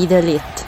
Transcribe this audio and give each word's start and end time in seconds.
Be 0.00 0.06
the. 0.06 0.59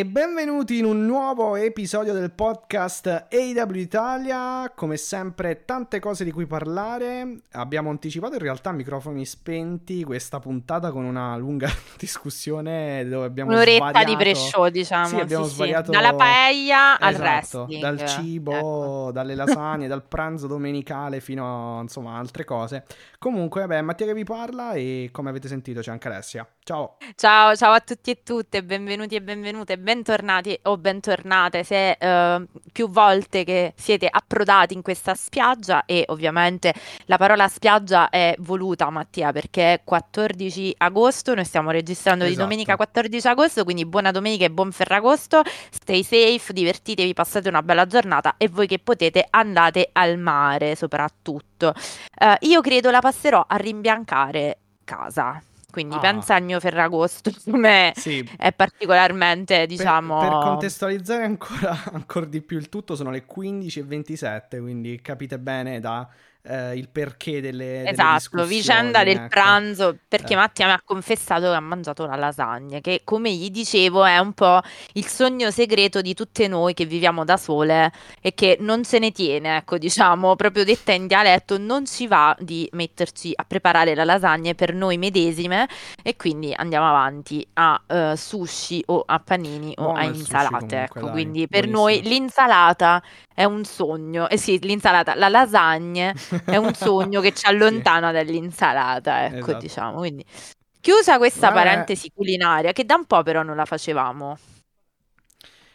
E 0.00 0.06
benvenuti 0.06 0.78
in 0.78 0.86
un 0.86 1.04
nuovo 1.04 1.56
episodio 1.56 2.14
del 2.14 2.30
podcast 2.30 3.26
AW 3.30 3.74
Italia. 3.74 4.72
Come 4.74 4.96
sempre, 4.96 5.66
tante 5.66 5.98
cose 6.00 6.24
di 6.24 6.32
cui 6.32 6.46
parlare. 6.46 7.40
Abbiamo 7.52 7.90
anticipato 7.90 8.32
in 8.32 8.40
realtà 8.40 8.72
microfoni 8.72 9.26
spenti 9.26 10.02
questa 10.02 10.40
puntata 10.40 10.90
con 10.90 11.04
una 11.04 11.36
lunga 11.36 11.68
discussione 12.00 13.06
dove 13.06 13.26
abbiamo 13.26 13.50
Un'oretta 13.50 13.90
svariato... 13.90 14.08
di 14.08 14.16
pre-show, 14.16 14.68
diciamo. 14.68 15.06
Sì, 15.06 15.16
abbiamo 15.16 15.44
sì, 15.44 15.50
sì. 15.50 15.56
svariato 15.56 15.90
Dalla 15.90 16.14
paella 16.14 16.98
al 16.98 17.12
Esatto, 17.12 17.64
wrestling. 17.64 17.82
dal 17.82 18.06
cibo, 18.06 18.52
Ecco. 18.54 19.10
dalle 19.12 19.34
lasagne, 19.34 19.86
dal 19.86 20.02
pranzo 20.02 20.46
domenicale 20.46 21.20
fino 21.20 21.76
a 21.76 21.82
insomma 21.82 22.16
altre 22.16 22.44
cose. 22.44 22.84
Comunque, 23.22 23.60
vabbè, 23.66 23.82
Mattia 23.82 24.06
che 24.06 24.14
vi 24.14 24.24
parla 24.24 24.72
e 24.72 25.10
come 25.12 25.28
avete 25.28 25.46
sentito 25.46 25.82
c'è 25.82 25.90
anche 25.90 26.08
Alessia. 26.08 26.48
Ciao. 26.64 26.96
Ciao, 27.16 27.54
ciao 27.54 27.72
a 27.72 27.80
tutti 27.80 28.10
e 28.10 28.22
tutte, 28.22 28.64
benvenuti 28.64 29.14
e 29.14 29.20
benvenute, 29.20 29.76
bentornati 29.76 30.58
o 30.62 30.78
bentornate 30.78 31.62
se 31.62 31.98
eh, 32.00 32.46
più 32.72 32.88
volte 32.88 33.44
che 33.44 33.74
siete 33.76 34.08
approdati 34.10 34.72
in 34.72 34.80
questa 34.80 35.14
spiaggia 35.14 35.84
e 35.84 36.04
ovviamente 36.08 36.72
la 37.04 37.18
parola 37.18 37.46
spiaggia 37.46 38.08
è 38.08 38.34
voluta 38.38 38.88
Mattia 38.88 39.32
perché 39.32 39.74
è 39.74 39.80
14 39.84 40.76
agosto, 40.78 41.34
noi 41.34 41.44
stiamo 41.44 41.70
registrando 41.72 42.24
di 42.24 42.30
Esatto. 42.30 42.46
domenica 42.46 42.76
14 42.76 43.28
agosto, 43.28 43.64
quindi 43.64 43.84
buona 43.84 44.12
domenica 44.12 44.46
e 44.46 44.50
buon 44.50 44.72
Ferragosto, 44.72 45.42
stay 45.68 46.02
safe, 46.02 46.54
divertitevi, 46.54 47.12
passate 47.12 47.50
una 47.50 47.62
bella 47.62 47.84
giornata 47.84 48.36
e 48.38 48.48
voi 48.48 48.66
che 48.66 48.78
potete 48.78 49.26
andate 49.28 49.90
al 49.92 50.16
mare 50.16 50.74
soprattutto. 50.74 51.49
Eh, 51.68 52.36
io 52.40 52.60
credo 52.60 52.90
la 52.90 53.00
passerò 53.00 53.44
a 53.46 53.56
rimbiancare 53.56 54.58
casa. 54.84 55.42
Quindi 55.70 55.94
Ah. 55.94 56.00
pensa 56.00 56.34
al 56.34 56.42
mio 56.42 56.58
Ferragosto, 56.58 57.30
come 57.48 57.92
Sì. 57.94 58.28
è 58.36 58.52
particolarmente, 58.52 59.54
Per- 59.58 59.66
diciamo... 59.68 60.18
Per, 60.18 60.28
contestualizzare 60.30 61.22
ancora, 61.24 61.76
ancora 61.92 62.26
di 62.26 62.40
più 62.42 62.58
il 62.58 62.68
tutto, 62.68 62.96
sono 62.96 63.10
le 63.10 63.24
15.27, 63.24 64.60
quindi 64.60 65.00
capite 65.00 65.38
bene 65.38 65.78
da 65.78 66.08
eh, 66.42 66.76
il 66.76 66.88
perché 66.90 67.40
delle, 67.40 67.66
delle 67.90 67.90
Esatto, 67.90 68.14
discussioni, 68.14 68.48
vicenda 68.48 69.04
del 69.04 69.16
ecco. 69.16 69.28
pranzo, 69.28 69.98
perché 70.08 70.32
Eh. 70.34 70.36
Mattia 70.36 70.66
mi 70.66 70.72
ha 70.72 70.80
confessato 70.84 71.48
che 71.50 71.54
ha 71.54 71.60
mangiato 71.60 72.06
la 72.06 72.16
lasagna, 72.16 72.80
che 72.80 73.02
come 73.04 73.32
gli 73.32 73.50
dicevo 73.50 74.04
è 74.04 74.18
un 74.18 74.32
po' 74.32 74.60
il 74.94 75.06
sogno 75.06 75.50
segreto 75.50 76.00
di 76.00 76.14
tutte 76.14 76.48
noi 76.48 76.74
che 76.74 76.84
viviamo 76.86 77.24
da 77.24 77.36
sole 77.36 77.92
e 78.20 78.34
che 78.34 78.56
non 78.60 78.84
se 78.84 78.98
ne 78.98 79.10
tiene, 79.12 79.56
ecco, 79.58 79.78
diciamo, 79.78 80.36
proprio 80.36 80.64
detta 80.64 80.92
in 80.92 81.06
dialetto, 81.06 81.58
non 81.58 81.86
ci 81.86 82.06
va 82.06 82.34
di 82.38 82.68
metterci 82.72 83.32
a 83.34 83.44
preparare 83.44 83.94
la 83.94 84.04
lasagna 84.04 84.54
per 84.54 84.74
noi 84.74 84.96
medesime 84.98 85.68
e 86.02 86.16
quindi 86.16 86.52
andiamo 86.54 86.88
avanti 86.88 87.46
a 87.54 87.80
eh, 87.86 88.14
sushi 88.16 88.82
o 88.86 89.02
a 89.06 89.18
panini 89.20 89.74
o 89.78 89.92
Buono 89.92 89.98
a 89.98 90.04
il 90.04 90.14
sushi 90.14 90.20
insalate, 90.20 90.48
comunque, 90.48 91.00
ecco, 91.00 91.10
dai, 91.10 91.10
quindi 91.10 91.48
per 91.48 91.66
noi 91.68 92.02
buonissimo. 92.02 92.08
l'insalata 92.08 93.02
è 93.34 93.44
un 93.44 93.64
sogno, 93.64 94.28
eh 94.28 94.36
sì, 94.36 94.58
l'insalata, 94.60 95.14
la 95.14 95.28
lasagna 95.28 96.12
è 96.44 96.56
un 96.56 96.74
sogno 96.74 97.20
che 97.20 97.32
ci 97.32 97.46
allontana 97.50 98.12
dall'insalata, 98.12 99.24
ecco, 99.26 99.36
Esatto. 99.36 99.58
diciamo. 99.58 99.96
Quindi, 99.98 100.24
chiusa 100.80 101.18
questa 101.18 101.48
Vabbè. 101.50 101.62
parentesi 101.64 102.10
culinaria, 102.14 102.72
che 102.72 102.84
da 102.84 102.94
un 102.96 103.04
po' 103.06 103.22
però 103.22 103.42
non 103.42 103.56
la 103.56 103.64
facevamo. 103.64 104.38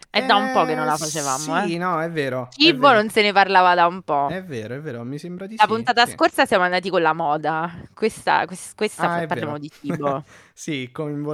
È 0.10 0.26
da 0.26 0.36
un 0.38 0.54
po' 0.54 0.64
che 0.64 0.76
non 0.76 0.86
la 0.86 0.94
Eh, 0.94 0.98
facevamo, 0.98 1.66
Sì, 1.68 1.74
eh. 1.74 1.78
no, 1.78 2.02
è 2.02 2.10
vero. 2.10 2.48
è 2.50 2.54
Cibo 2.54 2.88
vero. 2.88 3.00
non 3.02 3.10
se 3.10 3.22
ne 3.22 3.34
parlava 3.34 3.76
da 3.76 3.86
un 3.86 4.02
po'. 4.02 4.28
È 4.32 4.42
vero, 4.46 4.76
è 4.76 4.80
vero, 4.80 5.04
mi 5.04 5.18
sembra 5.20 5.46
di 5.46 5.58
La 5.58 5.64
sì, 5.64 5.68
puntata 5.68 6.06
sì. 6.06 6.14
scorsa 6.14 6.46
siamo 6.46 6.64
andati 6.64 6.90
con 6.90 7.02
la 7.02 7.12
moda. 7.12 7.70
Questa, 7.94 8.46
quest- 8.46 8.76
questa 8.78 9.10
Ah, 9.12 9.22
è 9.24 9.26
parliamo 9.28 9.52
vero. 9.54 9.62
di 9.62 9.70
cibo. 9.78 10.24
sì, 10.58 10.90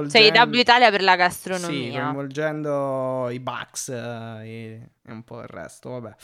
Cioè, 0.06 0.20
coinvolgendo... 0.20 0.22
IW 0.22 0.60
Italia 0.60 0.90
per 0.90 1.02
la 1.02 1.16
Sì, 1.48 1.90
gastronomia. 1.90 1.92
coinvolgendo 1.92 3.28
i 3.30 3.38
Bucks 3.40 3.88
eh, 3.88 4.40
e, 4.44 4.90
e 5.02 5.12
un 5.12 5.22
po' 5.24 5.40
il 5.40 5.46
resto, 5.48 5.90
vabbè. 5.90 6.14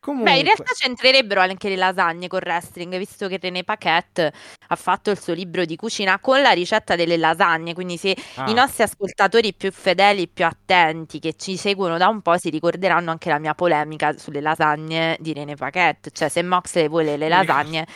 Comunque... 0.00 0.26
Beh, 0.32 0.36
in 0.38 0.42
realtà 0.44 0.72
c'entrerebbero 0.74 1.40
anche 1.40 1.68
le 1.68 1.76
lasagne 1.76 2.26
con 2.26 2.40
wrestling, 2.42 2.98
visto 2.98 3.28
che 3.28 3.38
René 3.40 3.62
Paquette 3.62 4.32
ha 4.66 4.74
fatto 4.76 5.10
il 5.12 5.18
suo 5.20 5.32
libro 5.32 5.64
di 5.64 5.76
cucina 5.76 6.18
con 6.18 6.42
la 6.42 6.50
ricetta 6.50 6.96
delle 6.96 7.16
lasagne. 7.16 7.72
Quindi, 7.72 7.96
se 7.96 8.16
Ah, 8.36 8.46
i 8.46 8.52
nostri 8.52 8.82
ascoltatori 8.82 9.54
più 9.54 9.70
fedeli, 9.70 10.26
più 10.28 10.44
attenti, 10.44 11.20
che 11.20 11.34
ci 11.36 11.56
seguono 11.56 11.98
da 11.98 12.08
un 12.08 12.20
po', 12.20 12.36
si 12.36 12.50
ricorderanno 12.50 13.12
anche 13.12 13.28
la 13.30 13.38
mia 13.38 13.54
polemica 13.54 14.18
sulle 14.18 14.40
lasagne 14.40 15.16
di 15.20 15.32
René 15.32 15.54
Paquette. 15.54 16.10
Cioè, 16.10 16.28
se 16.28 16.42
Moxley 16.42 16.88
vuole 16.88 17.16
le 17.16 17.28
lasagne, 17.28 17.86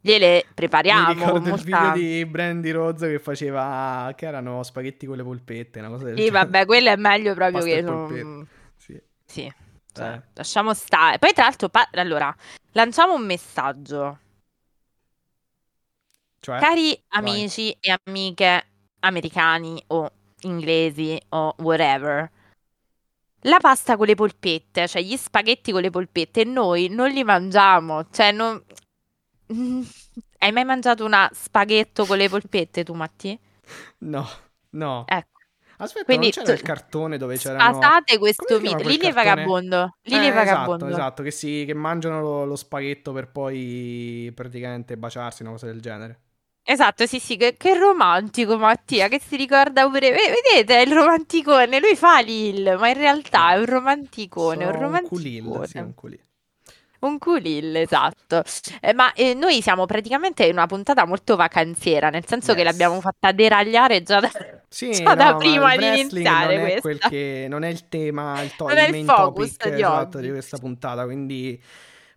gliele 0.00 0.44
Mi 0.46 0.54
prepariamo. 0.54 1.12
ricordo 1.12 1.50
con 1.50 1.58
il 1.58 1.64
video 1.64 1.92
di 1.92 2.26
Brandy 2.26 2.70
Rhodes 2.70 3.02
che 3.02 3.18
faceva, 3.18 4.12
che 4.16 4.26
erano 4.26 4.62
spaghetti 4.62 5.06
con 5.06 5.16
le 5.16 5.22
polpette, 5.22 5.78
una 5.78 5.88
cosa 5.88 6.04
del 6.04 6.16
Sì, 6.16 6.24
genere. 6.24 6.44
vabbè, 6.44 6.66
quello 6.66 6.88
è 6.90 6.96
meglio 6.96 7.34
proprio 7.34 7.58
Pasta 7.60 7.74
che 7.74 7.80
non... 7.82 8.46
Sì. 8.76 9.00
Sì, 9.26 9.52
cioè, 9.92 10.06
Eh. 10.14 10.22
lasciamo 10.34 10.74
stare. 10.74 11.18
Poi, 11.18 11.32
tra 11.32 11.44
l'altro, 11.44 11.68
pa- 11.68 11.88
allora, 11.92 12.34
lanciamo 12.72 13.14
un 13.14 13.24
messaggio. 13.26 14.18
Cioè, 16.40 16.58
Cari 16.58 16.98
amici 17.08 17.70
e 17.78 17.94
amiche 18.04 18.64
americani 19.00 19.82
o 19.88 20.10
inglesi 20.40 21.20
o 21.30 21.54
whatever, 21.58 22.30
la 23.44 23.58
pasta 23.60 23.96
con 23.98 24.06
le 24.06 24.14
polpette, 24.14 24.88
cioè 24.88 25.02
gli 25.02 25.16
spaghetti 25.16 25.70
con 25.70 25.82
le 25.82 25.90
polpette, 25.90 26.44
noi 26.44 26.88
non 26.88 27.10
li 27.10 27.22
mangiamo. 27.24 28.08
Cioè, 28.10 28.32
non... 28.32 28.62
Hai 30.38 30.52
mai 30.52 30.64
mangiato 30.64 31.04
una 31.04 31.30
spaghetto 31.32 32.06
con 32.06 32.16
le 32.16 32.28
polpette 32.28 32.84
tu, 32.84 32.94
Matti? 32.94 33.38
no, 34.00 34.26
no. 34.72 35.16
Ecco, 35.18 35.40
Aspetta, 35.78 36.04
quindi 36.04 36.30
c'era 36.30 36.52
il 36.52 36.62
tu- 36.62 36.62
cartone 36.62 37.18
dove 37.18 37.38
c'erano... 37.38 37.72
spasate 37.74 38.18
questo 38.18 38.58
quel 38.60 38.76
Linee 38.84 38.98
cartone? 38.98 39.42
Vagabondo. 39.44 39.96
Linee 40.02 40.30
Eh, 40.30 40.32
Vagabondo. 40.32 40.86
Esatto, 40.86 40.88
esatto, 40.88 41.22
che, 41.22 41.30
si, 41.30 41.64
che 41.66 41.74
mangiano 41.74 42.20
lo, 42.20 42.44
lo 42.44 42.56
spaghetto 42.56 43.12
per 43.12 43.30
poi 43.30 44.32
praticamente 44.34 44.96
baciarsi, 44.96 45.42
una 45.42 45.52
cosa 45.52 45.66
del 45.66 45.80
genere. 45.80 46.20
Esatto, 46.62 47.04
sì, 47.06 47.18
sì, 47.18 47.36
che, 47.36 47.54
che 47.58 47.76
romantico 47.76 48.56
Mattia, 48.56 49.08
che 49.08 49.20
si 49.20 49.36
ricorda 49.36 49.86
pure... 49.90 50.10
ve- 50.10 50.32
Vedete, 50.54 50.78
è 50.78 50.80
il 50.86 50.92
romanticone, 50.94 51.80
lui 51.80 51.96
fa 51.96 52.20
Lil, 52.20 52.76
ma 52.78 52.88
in 52.88 52.94
realtà 52.94 53.52
è 53.52 53.58
un 53.58 53.66
romanticone, 53.66 54.64
un 54.64 54.72
Sono 54.72 54.88
un 54.88 55.00
culil, 55.00 55.44
romanticone. 55.44 55.66
sì, 55.66 55.78
un 55.78 55.94
culil. 55.94 56.20
Un 57.00 57.18
culil, 57.18 57.76
esatto. 57.76 58.42
Eh, 58.80 58.92
ma 58.92 59.12
eh, 59.14 59.32
noi 59.34 59.62
siamo 59.62 59.86
praticamente 59.86 60.44
in 60.44 60.52
una 60.52 60.66
puntata 60.66 61.06
molto 61.06 61.34
vacanziera, 61.36 62.10
nel 62.10 62.26
senso 62.26 62.52
che 62.52 62.60
Yes. 62.60 62.70
l'abbiamo 62.70 63.00
fatta 63.00 63.32
deragliare 63.32 64.02
già 64.02 64.20
da, 64.20 64.30
Sì, 64.68 64.90
già 64.92 65.02
no, 65.04 65.14
da 65.14 65.30
ma 65.32 65.36
prima 65.36 65.74
il 65.74 65.80
di 65.80 66.00
iniziare 66.00 66.56
non 66.58 66.66
è 66.66 66.80
questa. 66.80 67.08
che 67.08 67.46
non 67.48 67.62
è 67.62 67.68
il 67.68 67.88
tema, 67.88 68.42
il, 68.42 68.54
to- 68.54 68.66
Non 68.68 68.76
il 68.76 68.90
main 68.90 69.06
focus 69.06 69.56
topic 69.56 69.74
di 69.74 69.80
esatto, 69.80 70.18
di 70.18 70.28
questa 70.28 70.58
puntata, 70.58 71.04
quindi 71.04 71.60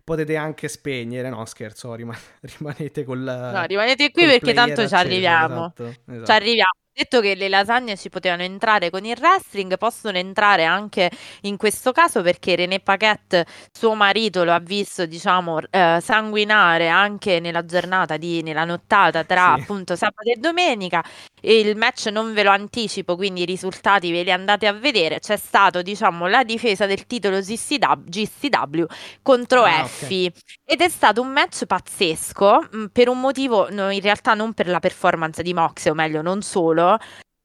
potete 0.04 0.36
anche 0.36 0.68
spegnere, 0.68 1.30
no 1.30 1.44
scherzo, 1.46 1.94
rima- 1.94 2.14
rimanete 2.42 3.04
col 3.04 3.20
No, 3.20 3.64
rimanete 3.64 4.10
qui 4.10 4.26
perché 4.26 4.52
tanto 4.52 4.86
ci 4.86 4.94
arriviamo. 4.94 5.72
esatto, 5.74 5.86
esatto. 6.06 6.24
Ci 6.26 6.30
arriviamo. 6.32 6.78
Detto 6.96 7.20
che 7.20 7.34
le 7.34 7.48
lasagne 7.48 7.96
ci 7.96 8.08
potevano 8.08 8.42
entrare 8.44 8.88
con 8.88 9.04
il 9.04 9.16
wrestling, 9.18 9.76
possono 9.78 10.16
entrare 10.16 10.62
anche 10.64 11.10
in 11.40 11.56
questo 11.56 11.90
caso 11.90 12.22
perché 12.22 12.54
René 12.54 12.78
Paquette, 12.78 13.44
suo 13.72 13.94
marito, 13.94 14.44
lo 14.44 14.52
ha 14.52 14.60
visto, 14.60 15.04
diciamo, 15.04 15.58
eh, 15.70 15.98
sanguinare 16.00 16.86
anche 16.86 17.40
nella 17.40 17.64
giornata 17.64 18.16
di, 18.16 18.42
nella 18.44 18.64
nottata 18.64 19.24
tra 19.24 19.54
Sì. 19.54 19.60
appunto 19.60 19.96
sabato 19.96 20.30
e 20.30 20.36
domenica. 20.38 21.02
E 21.46 21.58
il 21.58 21.76
match 21.76 22.06
non 22.06 22.32
ve 22.32 22.44
lo 22.44 22.50
anticipo, 22.50 23.16
quindi 23.16 23.42
i 23.42 23.44
risultati 23.44 24.12
ve 24.12 24.22
li 24.22 24.30
andate 24.30 24.68
a 24.68 24.72
vedere. 24.72 25.18
C'è 25.18 25.36
stato, 25.36 25.82
diciamo, 25.82 26.28
la 26.28 26.44
difesa 26.44 26.86
del 26.86 27.06
titolo 27.06 27.40
GCW, 27.40 28.04
GCW 28.04 28.84
contro 29.20 29.64
Ah, 29.64 29.84
ok. 29.84 30.02
Effie. 30.04 30.32
Ed 30.64 30.80
è 30.80 30.88
stato 30.88 31.20
un 31.20 31.28
match 31.32 31.66
pazzesco 31.66 32.68
mh, 32.70 32.84
per 32.92 33.08
un 33.08 33.20
motivo, 33.20 33.68
no, 33.70 33.90
in 33.90 34.00
realtà 34.00 34.32
non 34.34 34.54
per 34.54 34.68
la 34.68 34.78
performance 34.80 35.42
di 35.42 35.52
Mox, 35.52 35.86
o 35.86 35.94
meglio, 35.94 36.22
non 36.22 36.40
solo, 36.40 36.83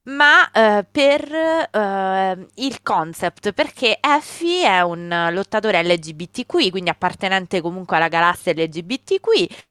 ma 0.09 0.49
eh, 0.51 0.85
per 0.89 1.31
eh, 1.31 2.47
il 2.55 2.81
concept, 2.81 3.53
perché 3.53 3.99
Effie 4.01 4.65
è 4.67 4.81
un 4.81 5.29
lottatore 5.31 5.83
LGBTQ, 5.83 6.69
quindi 6.69 6.89
appartenente 6.89 7.61
comunque 7.61 7.97
alla 7.97 8.07
galassia 8.07 8.53
LGBTQ, 8.53 9.67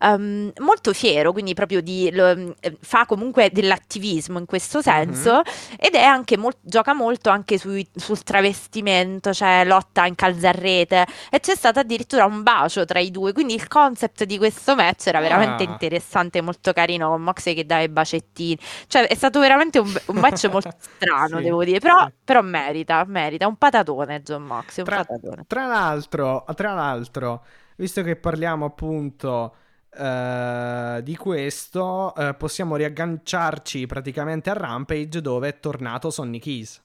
um, 0.00 0.52
molto 0.58 0.92
fiero, 0.92 1.32
quindi 1.32 1.54
proprio 1.54 1.80
di, 1.80 2.10
lo, 2.12 2.54
eh, 2.60 2.76
fa 2.80 3.06
comunque 3.06 3.50
dell'attivismo 3.52 4.38
in 4.38 4.46
questo 4.46 4.80
senso 4.80 5.34
mm-hmm. 5.34 5.76
ed 5.78 5.94
è 5.94 6.02
anche 6.02 6.36
molt, 6.36 6.58
gioca 6.62 6.94
molto 6.94 7.30
anche 7.30 7.58
sui, 7.58 7.86
sul 7.94 8.22
travestimento, 8.22 9.32
cioè 9.32 9.64
lotta 9.64 10.06
in 10.06 10.14
calzarrete 10.14 11.06
e 11.30 11.40
c'è 11.40 11.54
stato 11.54 11.80
addirittura 11.80 12.24
un 12.24 12.42
bacio 12.42 12.84
tra 12.84 12.98
i 12.98 13.10
due, 13.10 13.32
quindi 13.32 13.54
il 13.54 13.68
concept 13.68 14.24
di 14.24 14.38
questo 14.38 14.74
match 14.74 15.06
era 15.06 15.20
veramente 15.20 15.64
ah. 15.64 15.70
interessante, 15.70 16.40
molto 16.40 16.72
carino 16.72 17.08
con 17.08 17.22
Moxley 17.22 17.54
che 17.54 17.66
dava 17.66 17.82
i 17.82 17.88
bacettini, 17.88 18.58
cioè 18.86 19.06
è 19.06 19.14
stato 19.14 19.40
veramente 19.40 19.78
un, 19.78 19.92
un 20.06 20.16
match 20.16 20.46
molto 20.50 20.74
strano, 20.78 21.38
sì, 21.38 21.44
devo 21.44 21.64
dire, 21.64 21.78
però, 21.78 22.04
sì. 22.06 22.12
però, 22.24 22.42
merita, 22.42 23.04
merita, 23.06 23.46
un 23.46 23.56
patatone 23.56 24.22
John 24.22 24.42
Moxley, 24.42 24.84
un 24.84 24.84
tra, 24.84 25.04
patatone. 25.04 25.44
Tra 25.46 25.66
l'altro, 25.66 26.44
tra 26.54 26.72
l'altro 26.74 27.42
visto 27.76 28.02
che 28.02 28.16
parliamo 28.16 28.64
appunto 28.64 29.54
uh, 29.96 31.00
di 31.00 31.16
questo, 31.16 32.12
uh, 32.16 32.36
possiamo 32.36 32.76
riagganciarci 32.76 33.86
praticamente 33.86 34.50
a 34.50 34.54
Rampage 34.54 35.20
dove 35.20 35.48
è 35.48 35.60
tornato 35.60 36.10
Sonny 36.10 36.38
Keys. 36.38 36.82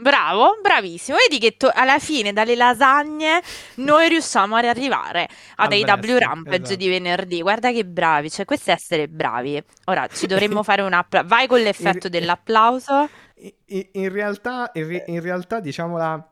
Bravo, 0.00 0.56
bravissimo. 0.62 1.18
Vedi 1.18 1.38
che 1.38 1.56
to- 1.58 1.70
alla 1.72 1.98
fine 1.98 2.32
dalle 2.32 2.56
lasagne 2.56 3.42
noi 3.76 4.08
riusciamo 4.08 4.56
ad 4.56 4.64
arrivare 4.64 5.28
ad 5.56 5.72
AW 5.72 6.16
Rampage 6.16 6.62
esatto. 6.62 6.76
di 6.76 6.88
venerdì. 6.88 7.42
Guarda 7.42 7.70
che 7.70 7.84
bravi, 7.84 8.30
cioè 8.30 8.46
questo 8.46 8.70
è 8.70 8.74
essere 8.74 9.08
bravi. 9.08 9.62
Ora 9.86 10.06
ci 10.06 10.26
dovremmo 10.26 10.62
fare 10.62 10.80
un 10.80 10.94
applauso. 10.94 11.28
Vai 11.28 11.46
con 11.46 11.60
l'effetto 11.60 12.06
in... 12.06 12.12
dell'applauso. 12.12 13.08
In, 13.66 13.88
in, 13.92 14.08
realtà, 14.10 14.70
in, 14.72 15.02
in 15.06 15.20
realtà 15.20 15.60
diciamola, 15.60 16.30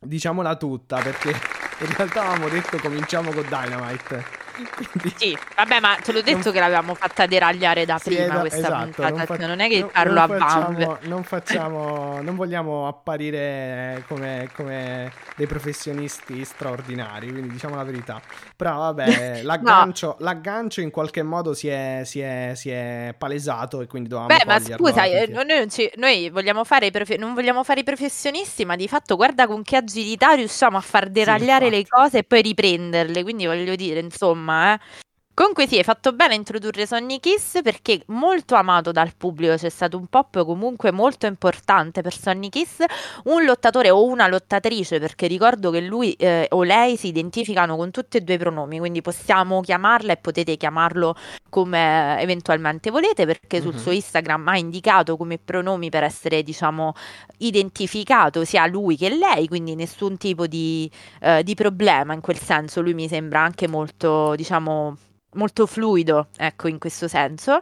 diciamola 0.00 0.56
tutta 0.56 1.00
perché 1.00 1.55
in 1.78 1.94
realtà 1.94 2.22
avevamo 2.22 2.48
detto 2.48 2.78
cominciamo 2.78 3.32
con 3.32 3.42
Dynamite. 3.42 4.45
Quindi... 4.56 5.14
Sì, 5.16 5.38
vabbè, 5.54 5.80
ma 5.80 5.96
te 6.02 6.12
l'ho 6.12 6.22
detto 6.22 6.44
non... 6.44 6.52
che 6.52 6.60
l'avevamo 6.60 6.94
fatta 6.94 7.26
deragliare 7.26 7.84
da 7.84 7.98
sì, 7.98 8.14
prima 8.14 8.40
questa 8.40 8.58
esatto, 8.58 8.84
puntata. 8.84 9.08
Non, 9.10 9.26
fa... 9.26 9.46
non, 9.46 9.60
è 9.60 9.68
che 9.68 9.80
non, 9.80 9.90
parlo 9.92 10.20
a 10.20 10.26
facciamo, 10.26 10.98
non 11.02 11.22
facciamo, 11.24 12.20
non 12.22 12.36
vogliamo 12.36 12.88
apparire 12.88 14.04
come, 14.08 14.48
come, 14.54 15.12
dei 15.36 15.46
professionisti 15.46 16.42
straordinari, 16.44 17.30
quindi 17.30 17.50
diciamo 17.50 17.76
la 17.76 17.84
verità. 17.84 18.20
Però 18.56 18.78
vabbè, 18.78 19.42
l'aggancio, 19.44 20.16
no. 20.18 20.24
l'aggancio 20.24 20.80
in 20.80 20.90
qualche 20.90 21.22
modo 21.22 21.52
si 21.52 21.68
è, 21.68 22.02
si, 22.04 22.20
è, 22.20 22.52
si 22.54 22.70
è, 22.70 23.14
palesato 23.18 23.82
e 23.82 23.86
quindi 23.86 24.08
dovevamo 24.08 24.34
Beh, 24.34 24.44
ma 24.46 24.58
scusa, 24.58 25.04
eh, 25.04 25.26
noi, 25.26 25.68
ci, 25.68 25.90
noi 25.96 26.30
vogliamo 26.30 26.64
fare 26.64 26.90
profe- 26.90 27.18
non 27.18 27.34
vogliamo 27.34 27.62
fare 27.62 27.80
i 27.80 27.84
professionisti, 27.84 28.64
ma 28.64 28.74
di 28.74 28.88
fatto 28.88 29.16
guarda 29.16 29.46
con 29.46 29.62
che 29.62 29.76
agilità 29.76 30.32
riusciamo 30.32 30.78
a 30.78 30.80
far 30.80 31.10
deragliare 31.10 31.66
sì, 31.66 31.70
le 31.70 31.84
cose 31.86 32.18
e 32.18 32.24
poi 32.24 32.40
riprenderle. 32.40 33.22
Quindi 33.22 33.44
voglio 33.44 33.74
dire, 33.74 34.00
insomma 34.00 34.45
insomma, 34.46 34.74
eh. 34.74 35.05
Comunque 35.36 35.68
sì, 35.68 35.76
hai 35.76 35.84
fatto 35.84 36.14
bene 36.14 36.32
a 36.32 36.36
introdurre 36.38 36.86
Sonny 36.86 37.20
Kiss 37.20 37.60
perché 37.62 38.02
molto 38.06 38.54
amato 38.54 38.90
dal 38.90 39.12
pubblico, 39.14 39.54
c'è 39.56 39.68
stato 39.68 39.98
un 39.98 40.06
pop 40.06 40.42
comunque 40.46 40.92
molto 40.92 41.26
importante 41.26 42.00
per 42.00 42.18
Sonny 42.18 42.48
Kiss, 42.48 42.82
un 43.24 43.44
lottatore 43.44 43.90
o 43.90 44.02
una 44.06 44.28
lottatrice 44.28 44.98
perché 44.98 45.26
ricordo 45.26 45.70
che 45.70 45.82
lui 45.82 46.14
eh, 46.14 46.46
o 46.52 46.62
lei 46.62 46.96
si 46.96 47.08
identificano 47.08 47.76
con 47.76 47.90
tutti 47.90 48.16
e 48.16 48.22
due 48.22 48.36
i 48.36 48.38
pronomi, 48.38 48.78
quindi 48.78 49.02
possiamo 49.02 49.60
chiamarla 49.60 50.14
e 50.14 50.16
potete 50.16 50.56
chiamarlo 50.56 51.14
come 51.50 52.18
eventualmente 52.18 52.90
volete 52.90 53.26
perché 53.26 53.60
sul 53.60 53.74
mm-hmm. 53.74 53.82
suo 53.82 53.90
Instagram 53.92 54.48
ha 54.48 54.56
indicato 54.56 55.18
come 55.18 55.36
pronomi 55.36 55.90
per 55.90 56.02
essere 56.02 56.42
diciamo 56.42 56.94
identificato 57.40 58.46
sia 58.46 58.66
lui 58.66 58.96
che 58.96 59.10
lei, 59.10 59.48
quindi 59.48 59.74
nessun 59.74 60.16
tipo 60.16 60.46
di, 60.46 60.90
eh, 61.20 61.42
di 61.42 61.54
problema 61.54 62.14
in 62.14 62.22
quel 62.22 62.38
senso, 62.38 62.80
lui 62.80 62.94
mi 62.94 63.06
sembra 63.06 63.40
anche 63.40 63.68
molto 63.68 64.34
diciamo 64.34 64.96
molto 65.36 65.66
fluido, 65.66 66.28
ecco, 66.36 66.68
in 66.68 66.78
questo 66.78 67.08
senso. 67.08 67.60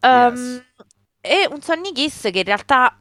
Um, 0.00 0.10
yes. 0.10 0.64
E 1.20 1.48
un 1.50 1.62
Sonny 1.62 1.92
Kiss 1.92 2.30
che 2.30 2.38
in 2.38 2.44
realtà 2.44 2.98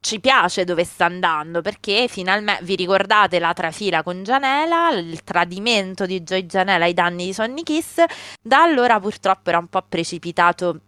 ci 0.00 0.20
piace 0.20 0.64
dove 0.64 0.84
sta 0.84 1.06
andando 1.06 1.60
perché 1.60 2.06
finalmente 2.08 2.64
vi 2.64 2.76
ricordate 2.76 3.38
la 3.38 3.52
trafila 3.52 4.02
con 4.02 4.22
Gianela, 4.22 4.90
il 4.90 5.22
tradimento 5.24 6.06
di 6.06 6.22
Joy 6.22 6.46
Gianela 6.46 6.84
ai 6.84 6.94
danni 6.94 7.26
di 7.26 7.32
Sonny 7.32 7.62
Kiss, 7.62 8.02
da 8.40 8.62
allora 8.62 9.00
purtroppo 9.00 9.48
era 9.48 9.58
un 9.58 9.68
po' 9.68 9.82
precipitato 9.88 10.80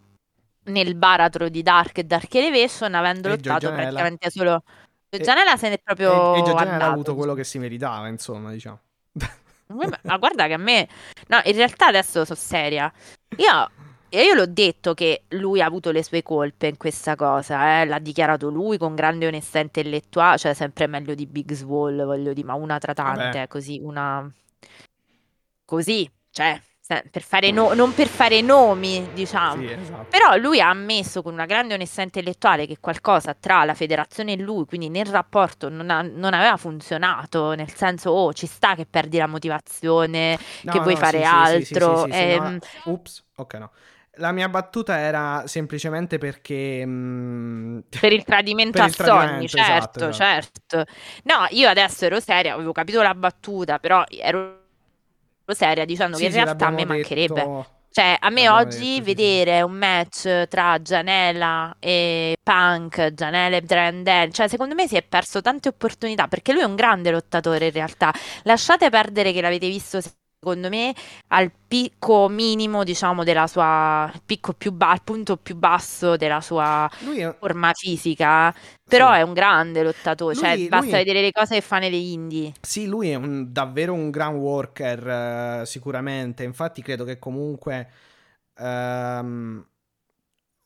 nel 0.65 0.95
baratro 0.95 1.49
di 1.49 1.61
Dark 1.61 1.97
e 1.97 2.03
Dark 2.03 2.33
Elevation 2.35 2.93
avendo 2.93 3.27
e 3.27 3.31
lottato 3.31 3.59
Gianella. 3.59 3.81
praticamente 3.81 4.29
solo 4.29 4.63
Gianela 5.09 5.57
se 5.57 5.69
ne 5.69 5.75
è 5.75 5.81
proprio 5.83 6.35
e, 6.35 6.39
e 6.39 6.43
Gianella 6.43 6.85
ha 6.85 6.91
avuto 6.91 7.15
quello 7.15 7.33
che 7.33 7.43
si 7.43 7.57
meritava 7.57 8.07
insomma 8.07 8.51
diciamo 8.51 8.79
ma 10.03 10.17
guarda 10.17 10.47
che 10.47 10.53
a 10.53 10.57
me... 10.57 10.87
No, 11.27 11.39
in 11.45 11.55
realtà 11.55 11.87
adesso 11.87 12.25
sono 12.25 12.39
seria. 12.39 12.91
Io, 13.37 13.71
io 14.09 14.33
l'ho 14.33 14.45
detto 14.45 14.93
che 14.93 15.23
lui 15.29 15.61
ha 15.61 15.65
avuto 15.65 15.91
le 15.91 16.03
sue 16.03 16.21
colpe 16.23 16.67
in 16.67 16.77
questa 16.77 17.15
cosa, 17.15 17.81
eh? 17.81 17.85
l'ha 17.85 17.99
dichiarato 17.99 18.49
lui 18.49 18.77
con 18.77 18.95
grande 18.95 19.27
onestà 19.27 19.59
intellettuale, 19.59 20.37
cioè 20.37 20.53
sempre 20.53 20.87
meglio 20.87 21.15
di 21.15 21.25
Big 21.25 21.53
Swall, 21.53 22.03
voglio 22.03 22.33
dire, 22.33 22.47
ma 22.47 22.53
una 22.53 22.77
tra 22.77 22.93
tante, 22.93 23.23
Vabbè. 23.23 23.47
così, 23.47 23.79
una... 23.81 24.29
Così, 25.65 26.09
cioè, 26.31 26.61
per 27.09 27.21
fare 27.21 27.51
no- 27.51 27.73
non 27.73 27.93
per 27.93 28.07
fare 28.07 28.41
nomi, 28.41 29.09
diciamo. 29.13 29.61
Sì, 29.61 29.71
esatto. 29.71 30.07
Però 30.09 30.35
lui 30.35 30.59
ha 30.59 30.69
ammesso 30.69 31.21
con 31.21 31.33
una 31.33 31.45
grande 31.45 31.73
onestà 31.73 32.01
intellettuale 32.01 32.67
che 32.67 32.77
qualcosa 32.79 33.33
tra 33.33 33.63
la 33.63 33.73
federazione 33.73 34.33
e 34.33 34.37
lui, 34.37 34.65
quindi 34.65 34.89
nel 34.89 35.05
rapporto, 35.05 35.69
non, 35.69 35.89
ha- 35.89 36.01
non 36.01 36.33
aveva 36.33 36.57
funzionato, 36.57 37.53
nel 37.53 37.73
senso, 37.73 38.11
oh, 38.11 38.33
ci 38.33 38.47
sta 38.47 38.75
che 38.75 38.85
perdi 38.85 39.17
la 39.17 39.27
motivazione, 39.27 40.37
no, 40.63 40.71
che 40.71 40.79
vuoi 40.79 40.93
no, 40.93 40.99
fare 40.99 41.19
sì, 41.19 41.25
altro. 41.25 42.03
Sì, 42.03 42.09
ehm... 42.11 42.59
no, 42.85 42.91
ups, 42.91 43.23
ok 43.35 43.53
no. 43.55 43.71
La 44.15 44.33
mia 44.33 44.49
battuta 44.49 44.99
era 44.99 45.43
semplicemente 45.47 46.17
perché... 46.17 46.85
Mh... 46.85 46.89
Mm, 46.91 47.79
per 47.99 48.11
il 48.11 48.23
tradimento 48.25 48.73
per 48.73 48.81
a 48.81 48.85
il 48.87 48.93
sogni, 48.93 49.47
certo, 49.47 50.09
esatto, 50.09 50.11
certo. 50.11 50.59
Esatto. 50.77 50.91
No, 51.23 51.47
io 51.51 51.69
adesso 51.69 52.05
ero 52.05 52.19
seria, 52.19 52.53
avevo 52.53 52.71
capito 52.71 53.01
la 53.01 53.15
battuta, 53.15 53.79
però 53.79 54.03
ero 54.09 54.60
seria 55.53 55.85
dicendo 55.85 56.15
sì, 56.17 56.23
che 56.23 56.27
in 56.27 56.33
sì, 56.33 56.43
realtà 56.43 56.67
a 56.67 56.71
me 56.71 56.85
mancherebbe. 56.85 57.33
Detto... 57.33 57.65
Cioè, 57.93 58.15
a 58.17 58.29
me 58.29 58.47
oggi 58.47 58.93
detto, 58.93 59.03
vedere 59.03 59.57
sì. 59.57 59.63
un 59.63 59.73
match 59.73 60.47
tra 60.47 60.81
Gianella 60.81 61.75
e 61.77 62.37
Punk, 62.41 63.13
Gianella 63.13 63.57
e 63.57 63.61
Brandel, 63.61 64.31
cioè 64.31 64.47
secondo 64.47 64.75
me 64.75 64.87
si 64.87 64.95
è 64.95 65.03
perso 65.03 65.41
tante 65.41 65.67
opportunità 65.67 66.29
perché 66.29 66.53
lui 66.53 66.61
è 66.61 66.65
un 66.65 66.75
grande 66.75 67.11
lottatore 67.11 67.65
in 67.65 67.71
realtà. 67.73 68.13
Lasciate 68.43 68.89
perdere 68.89 69.33
che 69.33 69.41
l'avete 69.41 69.67
visto 69.67 69.99
secondo 70.43 70.69
me 70.69 70.91
al 71.27 71.51
picco 71.67 72.27
minimo, 72.27 72.83
diciamo, 72.83 73.23
della 73.23 73.45
sua 73.45 74.11
picco 74.25 74.53
più 74.53 74.71
ba- 74.71 74.89
al 74.89 75.03
punto 75.03 75.37
più 75.37 75.55
basso 75.55 76.17
della 76.17 76.41
sua 76.41 76.89
è... 77.15 77.35
forma 77.37 77.71
fisica. 77.73 78.51
Però 78.83 79.13
sì. 79.13 79.19
è 79.19 79.21
un 79.21 79.33
grande 79.33 79.83
lottatore, 79.83 80.33
cioè 80.33 80.55
lui, 80.55 80.67
basta 80.67 80.95
lui... 80.95 80.95
vedere 80.95 81.21
le 81.21 81.31
cose 81.31 81.55
che 81.55 81.61
fa 81.61 81.77
nelle 81.77 81.95
indie. 81.95 82.53
Sì, 82.59 82.87
lui 82.87 83.11
è 83.11 83.15
un, 83.15 83.51
davvero 83.51 83.93
un 83.93 84.09
gran 84.09 84.33
worker, 84.33 85.61
uh, 85.61 85.65
sicuramente. 85.65 86.43
Infatti, 86.43 86.81
credo 86.81 87.03
che 87.03 87.19
comunque. 87.19 87.89
Um, 88.57 89.63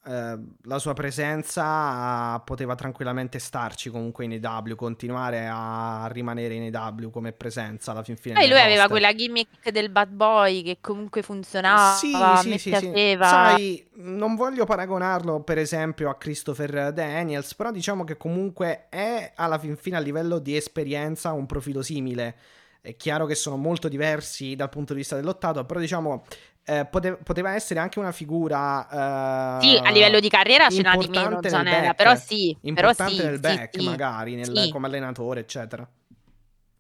eh, 0.08 0.38
la 0.64 0.78
sua 0.78 0.94
presenza 0.94 2.40
poteva 2.46 2.76
tranquillamente 2.76 3.40
starci 3.40 3.90
comunque 3.90 4.26
in 4.26 4.34
EW, 4.34 4.76
continuare 4.76 5.50
a 5.52 6.08
rimanere 6.12 6.54
in 6.54 6.64
EW 6.64 7.10
come 7.10 7.32
presenza 7.32 7.90
alla 7.90 8.04
fin 8.04 8.16
fine. 8.16 8.44
E 8.44 8.48
lui 8.48 8.60
aveva 8.60 8.88
quella 8.88 9.16
gimmick 9.16 9.70
del 9.72 9.90
bad 9.90 10.10
boy 10.10 10.62
che 10.62 10.78
comunque 10.80 11.24
funzionava, 11.24 11.96
sì, 11.96 12.14
sì, 12.42 12.58
sì, 12.60 12.76
sì. 12.76 13.18
Sai, 13.20 13.88
non 13.94 14.36
voglio 14.36 14.66
paragonarlo 14.66 15.42
per 15.42 15.58
esempio 15.58 16.10
a 16.10 16.16
Christopher 16.16 16.94
Daniels, 16.94 17.56
però 17.56 17.72
diciamo 17.72 18.04
che 18.04 18.16
comunque 18.16 18.86
è 18.90 19.32
alla 19.36 19.58
fin 19.58 19.76
fine 19.76 19.98
a 19.98 20.02
livello 20.02 20.38
di 20.38 20.56
esperienza 20.56 21.32
un 21.32 21.48
profilo 21.48 21.82
simile. 21.82 22.36
È 22.80 22.96
chiaro 22.96 23.26
che 23.26 23.34
sono 23.34 23.58
molto 23.58 23.88
diversi 23.88 24.56
dal 24.56 24.70
punto 24.70 24.94
di 24.94 25.00
vista 25.00 25.16
dell'ottato, 25.16 25.66
però 25.66 25.80
diciamo 25.80 26.24
eh, 26.68 26.86
pote- 26.86 27.18
poteva 27.24 27.54
essere 27.54 27.80
anche 27.80 28.00
una 28.00 28.12
figura. 28.12 29.58
Uh, 29.60 29.62
sì, 29.62 29.80
a 29.82 29.92
livello 29.92 30.20
di 30.20 30.30
carriera 30.30 30.68
n'ha 30.68 30.98
di 30.98 31.08
meno 31.08 31.40
Zanella, 31.44 31.94
però 31.94 32.16
sì. 32.16 32.56
Importante 32.62 33.14
però 33.14 33.24
sì, 33.24 33.30
nel 33.30 33.40
back, 33.40 33.80
sì, 33.80 33.86
magari, 33.86 34.36
nel, 34.36 34.52
sì. 34.58 34.70
come 34.70 34.88
allenatore, 34.88 35.42
eccetera. 35.42 35.88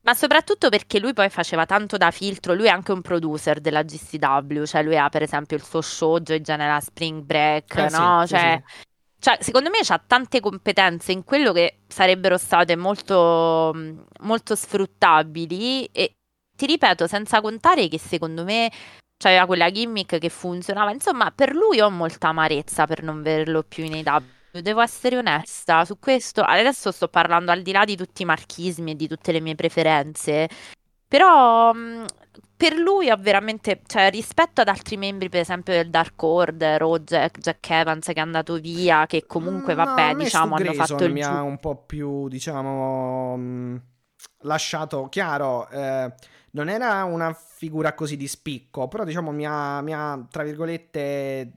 Ma 0.01 0.13
soprattutto 0.13 0.69
perché 0.69 0.99
lui 0.99 1.13
poi 1.13 1.29
faceva 1.29 1.65
tanto 1.65 1.97
da 1.97 2.11
filtro, 2.11 2.53
lui 2.53 2.65
è 2.65 2.69
anche 2.69 2.91
un 2.91 3.01
producer 3.01 3.59
della 3.59 3.83
GCW, 3.83 4.63
cioè 4.65 4.83
lui 4.83 4.97
ha 4.97 5.09
per 5.09 5.23
esempio 5.23 5.55
il 5.57 5.63
suo 5.63 5.81
show 5.81 6.19
Joy 6.19 6.41
General 6.41 6.81
Spring 6.81 7.23
Break, 7.23 7.75
eh, 7.75 7.89
no? 7.89 8.25
Cioè, 8.27 8.61
cioè, 9.19 9.37
secondo 9.41 9.69
me 9.71 9.79
ha 9.87 10.03
tante 10.05 10.39
competenze 10.39 11.11
in 11.11 11.23
quello 11.23 11.51
che 11.51 11.79
sarebbero 11.87 12.37
state 12.37 12.75
molto, 12.75 13.75
molto 14.21 14.55
sfruttabili 14.55 15.85
e 15.85 16.13
ti 16.55 16.67
ripeto, 16.67 17.07
senza 17.07 17.41
contare 17.41 17.87
che 17.87 17.97
secondo 17.97 18.43
me 18.43 18.71
c'aveva 19.17 19.45
quella 19.45 19.71
gimmick 19.71 20.17
che 20.19 20.29
funzionava. 20.29 20.91
Insomma, 20.91 21.31
per 21.31 21.53
lui 21.53 21.79
ho 21.81 21.89
molta 21.89 22.29
amarezza 22.29 22.85
per 22.85 23.03
non 23.03 23.21
vederlo 23.21 23.63
più 23.63 23.83
in 23.83 23.93
AEW. 23.93 24.61
Devo 24.61 24.81
essere 24.81 25.17
onesta 25.17 25.83
su 25.85 25.99
questo. 25.99 26.41
Adesso 26.41 26.91
sto 26.91 27.07
parlando 27.09 27.51
al 27.51 27.61
di 27.61 27.71
là 27.73 27.83
di 27.85 27.95
tutti 27.97 28.21
i 28.21 28.25
marchismi 28.25 28.91
e 28.91 28.95
di 28.95 29.07
tutte 29.07 29.31
le 29.31 29.41
mie 29.41 29.55
preferenze. 29.55 30.47
Però 31.07 31.73
mh, 31.73 32.05
per 32.55 32.73
lui 32.73 33.09
ho 33.09 33.17
veramente, 33.17 33.81
cioè 33.85 34.09
rispetto 34.09 34.61
ad 34.61 34.67
altri 34.69 34.97
membri, 34.97 35.29
per 35.29 35.41
esempio 35.41 35.73
del 35.73 35.89
Dark 35.89 36.21
Order 36.23 36.83
o 36.83 36.99
Jack, 36.99 37.39
Jack 37.39 37.69
Evans 37.69 38.05
che 38.07 38.13
è 38.13 38.19
andato 38.19 38.55
via, 38.55 39.05
che 39.05 39.25
comunque, 39.25 39.75
Mm, 39.75 39.77
No, 39.77 39.83
vabbè, 39.83 40.15
diciamo, 40.15 40.55
hanno 40.55 40.73
Grayson 40.73 40.73
fatto 40.73 41.03
il 41.05 41.13
mi 41.13 41.23
ha 41.23 41.41
un 41.41 41.59
po' 41.59 41.75
più, 41.85 42.27
diciamo, 42.27 43.37
mh, 43.37 43.81
lasciato 44.41 45.07
chiaro. 45.09 45.67
eh, 45.69 46.13
non 46.55 46.69
era 46.69 47.03
una 47.03 47.33
figura 47.33 47.93
così 47.93 48.15
di 48.15 48.27
spicco, 48.27 48.87
però 48.87 49.03
diciamo 49.03 49.31
mi 49.31 49.45
ha, 49.45 49.81
mi 49.81 49.93
ha, 49.93 50.25
tra 50.31 50.43
virgolette, 50.43 51.51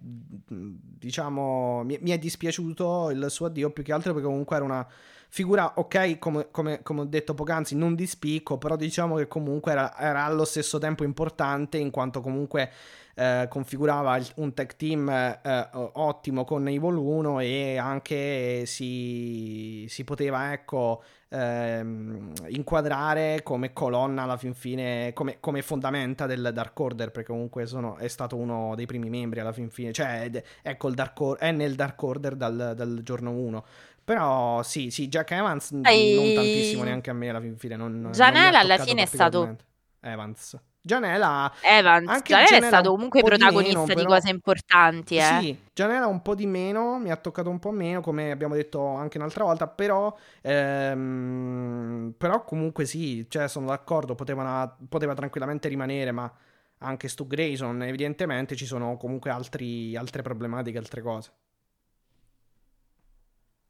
diciamo, 0.48 1.82
mi, 1.84 1.98
mi 2.00 2.10
è 2.10 2.18
dispiaciuto 2.18 3.10
il 3.10 3.26
suo 3.28 3.46
addio 3.46 3.70
più 3.70 3.84
che 3.84 3.92
altro 3.92 4.12
perché 4.12 4.26
comunque 4.26 4.56
era 4.56 4.64
una 4.64 4.86
figura, 5.28 5.74
ok, 5.76 6.18
come, 6.18 6.48
come- 6.50 6.82
come 6.82 7.02
ho 7.02 7.04
detto 7.04 7.34
poc'anzi, 7.34 7.76
non 7.76 7.94
di 7.94 8.06
spicco, 8.08 8.58
però 8.58 8.74
diciamo 8.74 9.16
che 9.16 9.28
comunque 9.28 9.70
era, 9.70 9.96
era 9.96 10.24
allo 10.24 10.44
stesso 10.44 10.78
tempo 10.78 11.04
importante 11.04 11.78
in 11.78 11.90
quanto 11.90 12.20
comunque 12.20 12.70
eh, 13.18 13.46
configurava 13.48 14.16
il- 14.16 14.30
un 14.36 14.54
tech 14.54 14.76
team 14.76 15.08
eh, 15.08 15.40
eh, 15.42 15.68
ottimo 15.72 16.44
con 16.44 16.68
Evil 16.68 16.94
1 16.94 17.40
e 17.40 17.76
anche 17.76 18.64
si, 18.66 19.86
si 19.88 20.04
poteva, 20.04 20.52
ecco, 20.52 21.02
ehm, 21.30 22.32
inquadrare 22.48 23.42
come 23.42 23.72
colonna 23.72 24.22
alla 24.22 24.36
fin 24.36 24.54
fine, 24.54 25.12
come, 25.14 25.38
come 25.40 25.62
fondamenta 25.62 26.26
del 26.26 26.50
Dark 26.52 26.78
Order, 26.78 27.10
perché 27.10 27.30
comunque 27.32 27.66
sono- 27.66 27.96
è 27.96 28.06
stato 28.08 28.36
uno 28.36 28.74
dei 28.76 28.86
primi 28.86 29.08
membri 29.10 29.40
alla 29.40 29.52
fin 29.52 29.68
fine, 29.70 29.92
cioè 29.92 30.30
ecco, 30.62 30.88
il 30.88 30.94
Dark 30.94 31.20
Or- 31.20 31.38
è 31.38 31.50
nel 31.50 31.74
Dark 31.74 32.00
Order 32.02 32.36
dal, 32.36 32.72
dal 32.76 33.00
giorno 33.02 33.32
1. 33.32 33.64
Però 34.04 34.62
sì, 34.62 34.90
sì, 34.90 35.08
Jack 35.08 35.32
Evans 35.32 35.70
Ehi. 35.82 36.14
non 36.14 36.34
tantissimo 36.34 36.82
neanche 36.82 37.10
a 37.10 37.12
me 37.12 37.28
alla 37.28 37.40
fin 37.40 37.56
fine. 37.58 37.76
Non, 37.76 38.00
non 38.00 38.12
Janela 38.12 38.60
alla 38.60 38.76
toccato 38.76 38.88
fine 38.88 39.02
è 39.02 39.06
stato-. 39.06 39.56
Evans. 40.00 40.58
Janela 40.80 41.52
Evans, 41.60 42.08
Anche 42.08 42.32
Janela 42.32 42.46
è 42.46 42.50
Janela 42.52 42.68
stato 42.68 42.88
un 42.90 42.94
comunque 42.94 43.20
po' 43.20 43.28
di 43.28 43.36
protagonista 43.36 43.78
meno, 43.80 43.86
di 43.86 43.94
però- 43.94 44.08
cose 44.08 44.30
importanti, 44.30 45.16
eh. 45.16 45.22
Sì, 45.40 45.58
Gianella 45.74 46.06
un 46.06 46.22
po' 46.22 46.34
di 46.34 46.46
meno, 46.46 46.98
mi 46.98 47.10
ha 47.10 47.16
toccato 47.16 47.50
un 47.50 47.58
po' 47.58 47.70
meno, 47.72 48.00
come 48.00 48.30
abbiamo 48.30 48.54
detto 48.54 48.86
anche 48.94 49.18
un'altra 49.18 49.44
volta, 49.44 49.66
però, 49.66 50.16
ehm, 50.40 52.14
però 52.16 52.42
comunque 52.44 52.84
sì, 52.86 53.26
cioè 53.28 53.48
sono 53.48 53.66
d'accordo, 53.66 54.14
potevano- 54.14 54.76
poteva 54.88 55.14
tranquillamente 55.14 55.68
rimanere, 55.68 56.10
ma 56.12 56.32
anche 56.78 57.08
Stu 57.08 57.26
Grayson, 57.26 57.82
evidentemente 57.82 58.54
ci 58.56 58.64
sono 58.64 58.96
comunque 58.96 59.30
altri- 59.30 59.96
altre 59.96 60.22
problematiche, 60.22 60.78
altre 60.78 61.02
cose. 61.02 61.30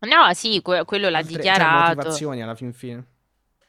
No, 0.01 0.33
sì, 0.35 0.63
que- 0.63 0.85
quello 0.85 1.09
l'ha 1.09 1.19
Altre- 1.19 1.33
cioè, 1.35 1.43
dichiarato. 1.43 1.95
motivazioni 1.97 2.43
alla 2.43 2.55
fin 2.55 2.73
fine. 2.73 3.05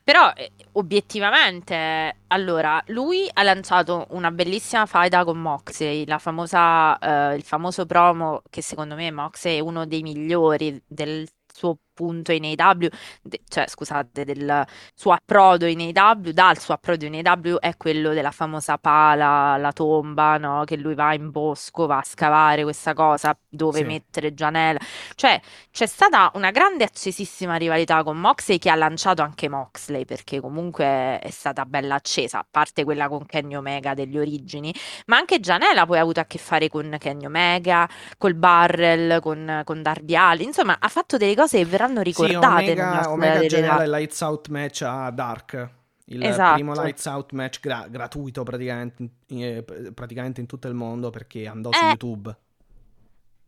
Però 0.10 0.34
eh, 0.36 0.52
obiettivamente, 0.72 2.22
allora, 2.30 2.82
lui 2.88 3.30
ha 3.32 3.44
lanciato 3.44 4.08
una 4.10 4.32
bellissima 4.32 4.88
faida 4.88 5.24
con 5.24 5.38
Moxley, 5.38 6.04
la 6.08 6.18
famosa, 6.18 6.98
eh, 6.98 7.36
il 7.36 7.44
famoso 7.44 7.86
promo 7.86 8.42
che 8.50 8.64
secondo 8.64 8.96
me 8.96 9.12
Moxley 9.12 9.58
è 9.58 9.60
uno 9.60 9.86
dei 9.86 10.02
migliori 10.02 10.82
del 10.88 11.30
suo 11.54 11.78
punto 12.00 12.32
in 12.32 12.46
AEW, 12.46 12.88
de- 13.22 13.42
cioè 13.50 13.68
scusate, 13.68 14.24
del 14.24 14.66
suo 14.96 15.12
approdo 15.12 15.66
in 15.66 15.82
AEW, 15.82 16.32
dal 16.32 16.58
suo 16.58 16.74
approdo 16.74 17.04
in 17.04 17.16
AEW 17.16 17.58
è 17.60 17.76
quello 17.76 18.14
della 18.14 18.32
famosa 18.32 18.78
pala, 18.78 19.58
la 19.58 19.74
tomba, 19.74 20.38
no? 20.38 20.64
Che 20.64 20.78
lui 20.78 20.96
va 20.96 21.14
in 21.14 21.30
bosco, 21.30 21.88
va 21.88 21.98
a 21.98 22.04
scavare 22.04 22.64
questa 22.64 22.94
cosa 22.94 23.38
dove 23.50 23.80
Sì. 23.80 23.84
mettere 23.84 24.34
Janela. 24.34 24.80
Cioè, 25.16 25.42
c'è 25.72 25.86
stata 25.88 26.32
una 26.36 26.52
grande 26.52 26.86
accesissima 26.86 27.58
rivalità 27.58 28.02
con 28.04 28.18
Moxley 28.18 28.58
che 28.60 28.70
ha 28.70 28.76
lanciato 28.76 29.22
anche 29.22 29.50
Moxley 29.50 30.06
perché 30.06 30.40
comunque 30.40 31.20
è 31.20 31.30
stata 31.32 31.66
bella 31.66 31.96
accesa, 31.96 32.40
a 32.40 32.46
parte 32.50 32.86
quella 32.86 33.10
con 33.10 33.26
Kenny 33.26 33.56
Omega 33.56 33.94
degli 33.94 34.18
origini, 34.18 34.74
ma 35.08 35.18
anche 35.18 35.40
Janela 35.42 35.86
poi 35.86 35.98
ha 35.98 36.02
avuto 36.02 36.22
a 36.22 36.26
che 36.26 36.38
fare 36.38 36.70
con 36.70 36.96
Kenny 36.98 37.26
Omega, 37.26 37.88
col 38.18 38.36
Barrel, 38.36 39.20
con, 39.22 39.62
con 39.66 39.82
Darby 39.82 40.16
Allin, 40.16 40.48
insomma 40.48 40.78
ha 40.80 40.88
fatto 40.88 41.18
delle 41.18 41.36
cose 41.36 41.58
che 41.58 41.66
verranno 41.90 42.04
Sì, 42.12 42.22
ricordate 42.22 42.74
nella 42.76 43.10
Omega, 43.10 43.12
Omega 43.12 43.38
delle 43.38 43.48
General 43.48 43.78
ra- 43.78 43.84
e 43.84 43.88
Lights 43.88 44.20
Out 44.22 44.48
match 44.50 44.82
a 44.84 45.10
Dark. 45.12 45.70
Il 46.06 46.24
Esatto. 46.24 46.54
primo 46.54 46.74
Lights 46.74 47.06
Out 47.06 47.32
match 47.34 47.60
gra- 47.60 47.88
gratuito 47.90 48.44
praticamente, 48.44 49.10
eh, 49.28 49.64
praticamente 49.94 50.42
in 50.42 50.48
tutto 50.48 50.68
il 50.68 50.74
mondo 50.74 51.10
perché 51.12 51.48
andò 51.48 51.72
su 51.72 51.86
Eh, 51.86 51.90
YouTube. 51.90 52.36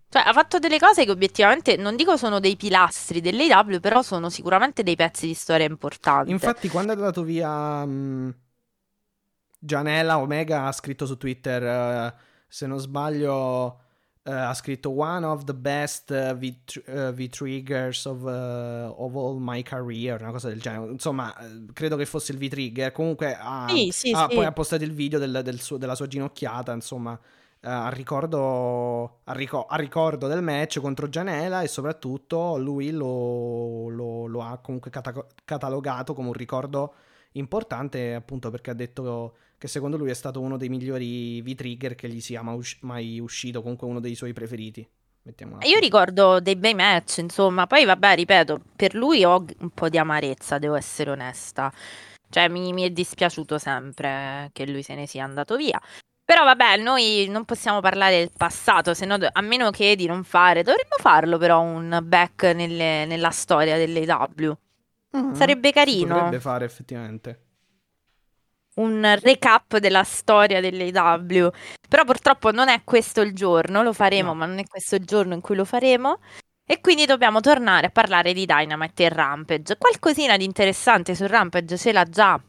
Cioè, 0.09 0.21
ha 0.27 0.31
fatto 0.33 0.59
delle 0.59 0.77
cose 0.77 1.05
che 1.05 1.11
obiettivamente 1.11 1.75
non 1.77 1.95
dico 1.95 2.15
sono 2.17 2.39
dei 2.39 2.55
pilastri 2.55 3.19
dell'AEW, 3.21 3.79
però 3.79 4.01
sono 4.03 4.29
sicuramente 4.29 4.83
dei 4.83 4.95
pezzi 4.95 5.25
di 5.25 5.33
storia 5.33 5.65
importanti. 5.65 6.29
Infatti, 6.29 6.67
quando 6.69 6.93
è 6.93 6.95
andato 6.95 7.23
via 7.23 7.85
mh, 7.85 8.35
Gianella, 9.59 10.19
Omega 10.19 10.65
ha 10.65 10.71
scritto 10.71 11.05
su 11.05 11.17
Twitter, 11.17 11.63
eh, 11.63 12.15
se 12.47 12.65
non 12.67 12.79
sbaglio, 12.79 13.79
eh, 14.23 14.31
ha 14.31 14.53
scritto 14.53 14.91
One 14.91 15.25
of 15.25 15.43
the 15.45 15.53
best 15.53 16.11
eh, 16.11 16.33
V-Triggers 16.35 18.05
of, 18.05 18.25
eh, 18.27 18.93
of 18.95 19.15
all 19.15 19.37
my 19.39 19.61
career, 19.63 20.21
una 20.21 20.31
cosa 20.31 20.47
del 20.49 20.61
genere. 20.61 20.91
Insomma, 20.91 21.33
credo 21.73 21.95
che 21.95 22.05
fosse 22.05 22.31
il 22.31 22.37
V-Trigger. 22.37 22.91
Comunque, 22.91 23.35
ha, 23.39 23.67
Sì, 23.69 23.89
sì, 23.91 24.11
ha- 24.11 24.27
sì. 24.29 24.35
poi 24.35 24.45
ha 24.45 24.51
postato 24.51 24.83
il 24.83 24.91
video 24.93 25.17
del- 25.19 25.41
del 25.43 25.59
suo- 25.59 25.77
della 25.77 25.95
sua 25.95 26.07
ginocchiata, 26.07 26.71
insomma. 26.73 27.19
eh, 27.63 27.69
a, 27.69 27.89
ricordo, 27.89 29.19
a, 29.25 29.33
rico- 29.33 29.67
a 29.67 29.75
ricordo 29.75 30.25
del 30.27 30.41
match 30.41 30.79
contro 30.79 31.07
Gianella 31.09 31.61
e 31.61 31.67
soprattutto 31.67 32.57
lui 32.57 32.89
lo, 32.89 33.87
lo- 33.89 34.25
lo 34.25 34.41
ha 34.41 34.57
comunque 34.57 34.89
cata- 34.89 35.25
catalogato 35.45 36.15
come 36.15 36.29
un 36.29 36.33
ricordo 36.33 36.93
importante 37.33 38.15
appunto 38.15 38.49
perché 38.49 38.71
ha 38.71 38.73
detto 38.73 39.35
che 39.61 39.67
secondo 39.67 39.95
lui 39.95 40.09
è 40.09 40.15
stato 40.15 40.41
uno 40.41 40.57
dei 40.57 40.69
migliori 40.69 41.39
V-Trigger 41.43 41.93
che 41.93 42.09
gli 42.09 42.19
sia 42.19 42.41
mai, 42.41 42.55
usci- 42.55 42.79
mai 42.81 43.19
uscito, 43.19 43.61
comunque 43.61 43.85
uno 43.85 43.99
dei 43.99 44.15
suoi 44.15 44.33
preferiti. 44.33 44.83
Mettiamola 45.21 45.63
Io 45.67 45.77
ricordo 45.77 46.39
dei 46.39 46.55
bei 46.55 46.73
match, 46.73 47.19
insomma, 47.19 47.67
poi 47.67 47.85
vabbè, 47.85 48.15
ripeto, 48.15 48.59
per 48.75 48.95
lui 48.95 49.23
ho 49.23 49.45
un 49.59 49.69
po' 49.69 49.87
di 49.87 49.99
amarezza, 49.99 50.57
devo 50.57 50.73
essere 50.73 51.11
onesta. 51.11 51.71
Cioè, 52.27 52.47
mi, 52.47 52.73
mi 52.73 52.81
è 52.81 52.89
dispiaciuto 52.89 53.59
sempre 53.59 54.49
che 54.51 54.65
lui 54.65 54.81
se 54.81 54.95
ne 54.95 55.05
sia 55.05 55.25
andato 55.25 55.55
via. 55.57 55.79
Però 56.25 56.43
vabbè, 56.43 56.77
noi 56.77 57.27
non 57.29 57.45
possiamo 57.45 57.81
parlare 57.81 58.17
del 58.17 58.31
passato, 58.35 58.95
se 58.95 59.05
no, 59.05 59.15
a 59.31 59.41
meno 59.41 59.69
che 59.69 59.95
di 59.95 60.07
non 60.07 60.23
fare, 60.23 60.63
dovremmo 60.63 60.95
farlo 60.97 61.37
però 61.37 61.61
un 61.61 61.99
back 62.03 62.45
nelle- 62.45 63.05
nella 63.05 63.29
storia 63.29 63.77
dell'AW. 63.77 64.57
Mhm, 65.11 65.35
Sarebbe 65.35 65.67
si 65.67 65.73
carino. 65.75 66.15
potrebbe 66.15 66.39
fare 66.39 66.65
effettivamente. 66.65 67.50
Un 68.75 69.17
recap 69.21 69.77
della 69.77 70.03
storia 70.03 70.61
dell'AW. 70.61 71.49
Però 71.89 72.03
purtroppo 72.05 72.51
non 72.51 72.69
è 72.69 72.81
questo 72.83 73.21
il 73.21 73.33
giorno, 73.33 73.83
lo 73.83 73.93
faremo, 73.93 74.29
No. 74.29 74.35
ma 74.35 74.45
non 74.45 74.59
è 74.59 74.65
questo 74.65 74.95
il 74.95 75.05
giorno 75.05 75.33
in 75.33 75.41
cui 75.41 75.55
lo 75.55 75.65
faremo. 75.65 76.19
E 76.65 76.79
quindi 76.79 77.05
dobbiamo 77.05 77.41
tornare 77.41 77.87
a 77.87 77.89
parlare 77.89 78.31
di 78.33 78.45
Dynamite 78.45 79.03
e 79.03 79.09
Rampage. 79.09 79.77
Qualcosina 79.77 80.37
di 80.37 80.45
interessante 80.45 81.15
su 81.15 81.25
Rampage 81.27 81.77
ce 81.77 81.91
l'ha 81.91 82.05
già 82.05 82.41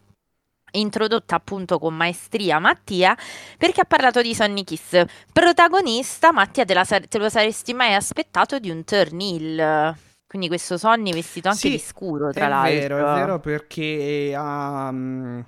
introdotta 0.75 1.35
appunto 1.37 1.79
con 1.79 1.95
maestria 1.95 2.59
Mattia 2.59 3.15
perché 3.59 3.83
ha 3.83 3.85
parlato 3.85 4.23
di 4.23 4.35
Sonny 4.35 4.65
Kiss 4.65 5.03
protagonista 5.31 6.33
Mattia 6.33 6.65
te, 6.65 6.83
sar- 6.85 7.07
te 7.09 7.19
lo 7.19 7.29
saresti 7.29 7.75
mai 7.75 7.93
aspettato 7.93 8.59
di 8.59 8.71
un 8.71 8.83
turn 8.85 9.21
heel 9.21 9.95
quindi 10.27 10.49
questo 10.49 10.79
Sonny 10.79 11.13
vestito 11.13 11.49
anche 11.49 11.61
Sì, 11.61 11.71
di 11.73 11.79
scuro 11.79 12.31
È 12.31 12.33
tra 12.33 12.49
l'altro 12.49 12.97
vero, 12.97 12.97
è 13.13 13.15
vero 13.17 13.39
perché 13.41 14.35
ha, 14.35 14.91
mm, 14.91 15.41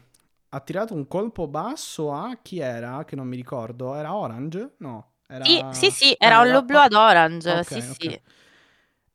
ha 0.54 0.60
tirato 0.60 0.94
un 0.94 1.06
colpo 1.08 1.48
basso 1.48 2.12
a 2.12 2.38
chi 2.42 2.58
era? 2.60 3.04
Che 3.04 3.16
non 3.16 3.26
mi 3.28 3.36
ricordo. 3.36 3.94
Era 3.94 4.14
Orange? 4.14 4.74
No. 4.78 5.12
Era... 5.26 5.46
Sì, 5.46 5.64
sì, 5.68 5.90
sì, 5.90 6.14
Ah, 6.20 6.32
era 6.32 6.40
un 6.40 6.64
blow 6.64 6.80
ad 6.82 6.92
orange, 6.94 7.62
ok, 7.62 7.64
sì, 7.64 7.80
ok. 7.90 8.18
sì, 8.18 8.20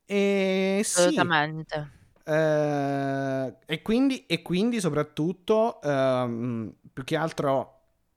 E 0.06 0.80
sì, 0.84 1.32
assolutamente. 1.32 1.92
eh, 2.24 3.56
e 3.66 3.82
quindi, 3.82 4.26
e 4.26 4.42
quindi 4.42 4.80
soprattutto, 4.80 5.80
ehm, 5.82 6.74
più 6.92 7.04
che 7.04 7.16
altro 7.16 7.76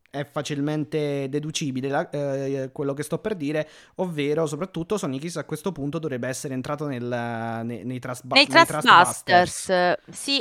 è 0.10 0.26
facilmente 0.26 1.28
deducibile 1.30 1.88
la- 1.90 2.10
eh, 2.10 2.70
quello 2.72 2.94
che 2.94 3.04
sto 3.04 3.18
per 3.20 3.36
dire, 3.36 3.68
ovvero 3.96 4.46
soprattutto 4.46 4.98
Sonic 4.98 5.22
Kiss 5.22 5.38
a 5.38 5.46
questo 5.46 5.72
punto 5.72 5.98
dovrebbe 6.00 6.28
essere 6.28 6.54
entrato 6.54 6.86
nel, 6.88 7.04
nei, 7.66 7.84
nei, 7.86 8.00
Trustbu- 8.00 8.36
Nei 8.36 8.48
nei 8.48 8.66
Trustbusters, 8.66 9.94
sì, 10.10 10.40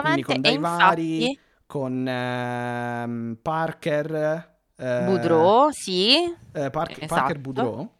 Quindi 0.00 0.22
assolutamente. 0.22 0.22
con 0.22 0.42
E 0.42 0.50
Daivari, 0.50 1.30
infatti, 1.30 1.38
con 1.66 2.06
ehm, 2.06 3.38
Parker, 3.42 4.58
eh, 4.76 5.02
Boudreaux, 5.04 5.70
sì, 5.70 6.14
eh, 6.52 6.70
Park- 6.70 7.02
esatto. 7.02 7.14
Parker 7.14 7.38
Boudreaux, 7.40 7.90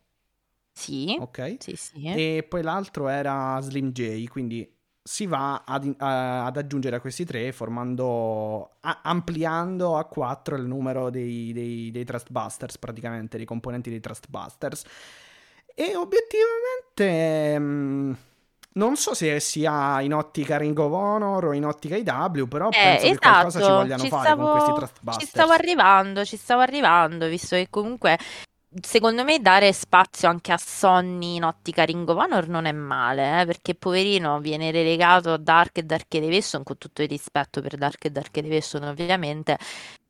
sì, 0.73 1.17
ok. 1.19 1.57
sì, 1.59 1.77
sì. 1.77 2.07
E 2.07 2.47
poi 2.49 2.63
l'altro 2.63 3.09
era 3.09 3.59
Slim 3.61 3.91
J, 3.91 4.27
quindi 4.29 4.73
si 5.03 5.27
va 5.27 5.63
ad, 5.65 5.95
a, 5.99 6.47
ad, 6.47 6.57
aggiungere 6.57 6.97
a 6.97 7.01
questi 7.01 7.25
tre 7.25 7.53
formando, 7.53 8.77
a, 8.81 9.01
ampliando 9.05 9.97
a 9.97 10.05
quattro 10.05 10.57
il 10.57 10.65
numero 10.65 11.11
dei, 11.11 11.53
dei, 11.53 11.91
dei 11.93 12.05
Trustbusters, 12.05 12.79
praticamente, 12.79 13.37
dei 13.37 13.47
componenti 13.47 13.89
dei 13.89 14.01
Trustbusters. 14.01 14.85
E 15.75 15.95
obiettivamente... 15.97 17.59
Mh, 17.59 17.65
mm, 17.65 18.13
non 18.77 18.97
so 18.97 19.15
se 19.15 19.41
sia 19.41 20.01
in 20.01 20.13
ottica 20.15 20.57
Ring 20.57 20.79
of 20.79 20.93
Honor 20.93 21.47
o 21.47 21.53
in 21.53 21.65
ottica 21.65 21.97
IW, 21.97 22.47
però 22.47 22.69
eh, 22.69 22.71
penso 22.71 23.07
esatto. 23.07 23.11
che 23.11 23.19
qualcosa 23.19 23.59
ci 23.59 23.65
esatto. 23.65 23.77
vogliano 23.77 24.03
ci 24.03 24.09
fare 24.09 24.25
stavo, 24.25 24.43
con 24.43 24.51
questi 24.53 24.73
Trustbusters. 24.73 25.25
Ci 25.25 25.27
stavo 25.27 25.53
arrivando, 25.53 26.25
ci 26.25 26.37
stavo 26.37 26.61
arrivando, 26.61 27.27
visto 27.29 27.57
che 27.57 27.67
comunque 27.71 28.19
secondo 28.83 29.25
me 29.25 29.41
dare 29.41 29.73
spazio 29.73 30.29
anche 30.29 30.53
a 30.53 30.59
Sonny 30.59 31.37
in 31.37 31.45
ottica 31.45 31.85
Ring 31.85 32.07
of 32.09 32.19
Honor 32.19 32.49
non 32.49 32.67
è 32.67 32.73
male, 32.73 33.41
eh, 33.41 33.47
perché 33.47 33.75
poverino 33.75 34.41
viene 34.41 34.71
relegato 34.71 35.33
a 35.33 35.39
Dark 35.39 35.79
e 35.79 35.83
Dark 35.83 36.13
Elevation 36.15 36.63
con 36.63 36.77
tutto 36.77 37.03
il 37.03 37.09
rispetto 37.09 37.61
per 37.61 37.77
Dark 37.77 38.05
e 38.05 38.11
Dark 38.11 38.37
Elevation 38.37 38.85
ovviamente, 38.85 39.59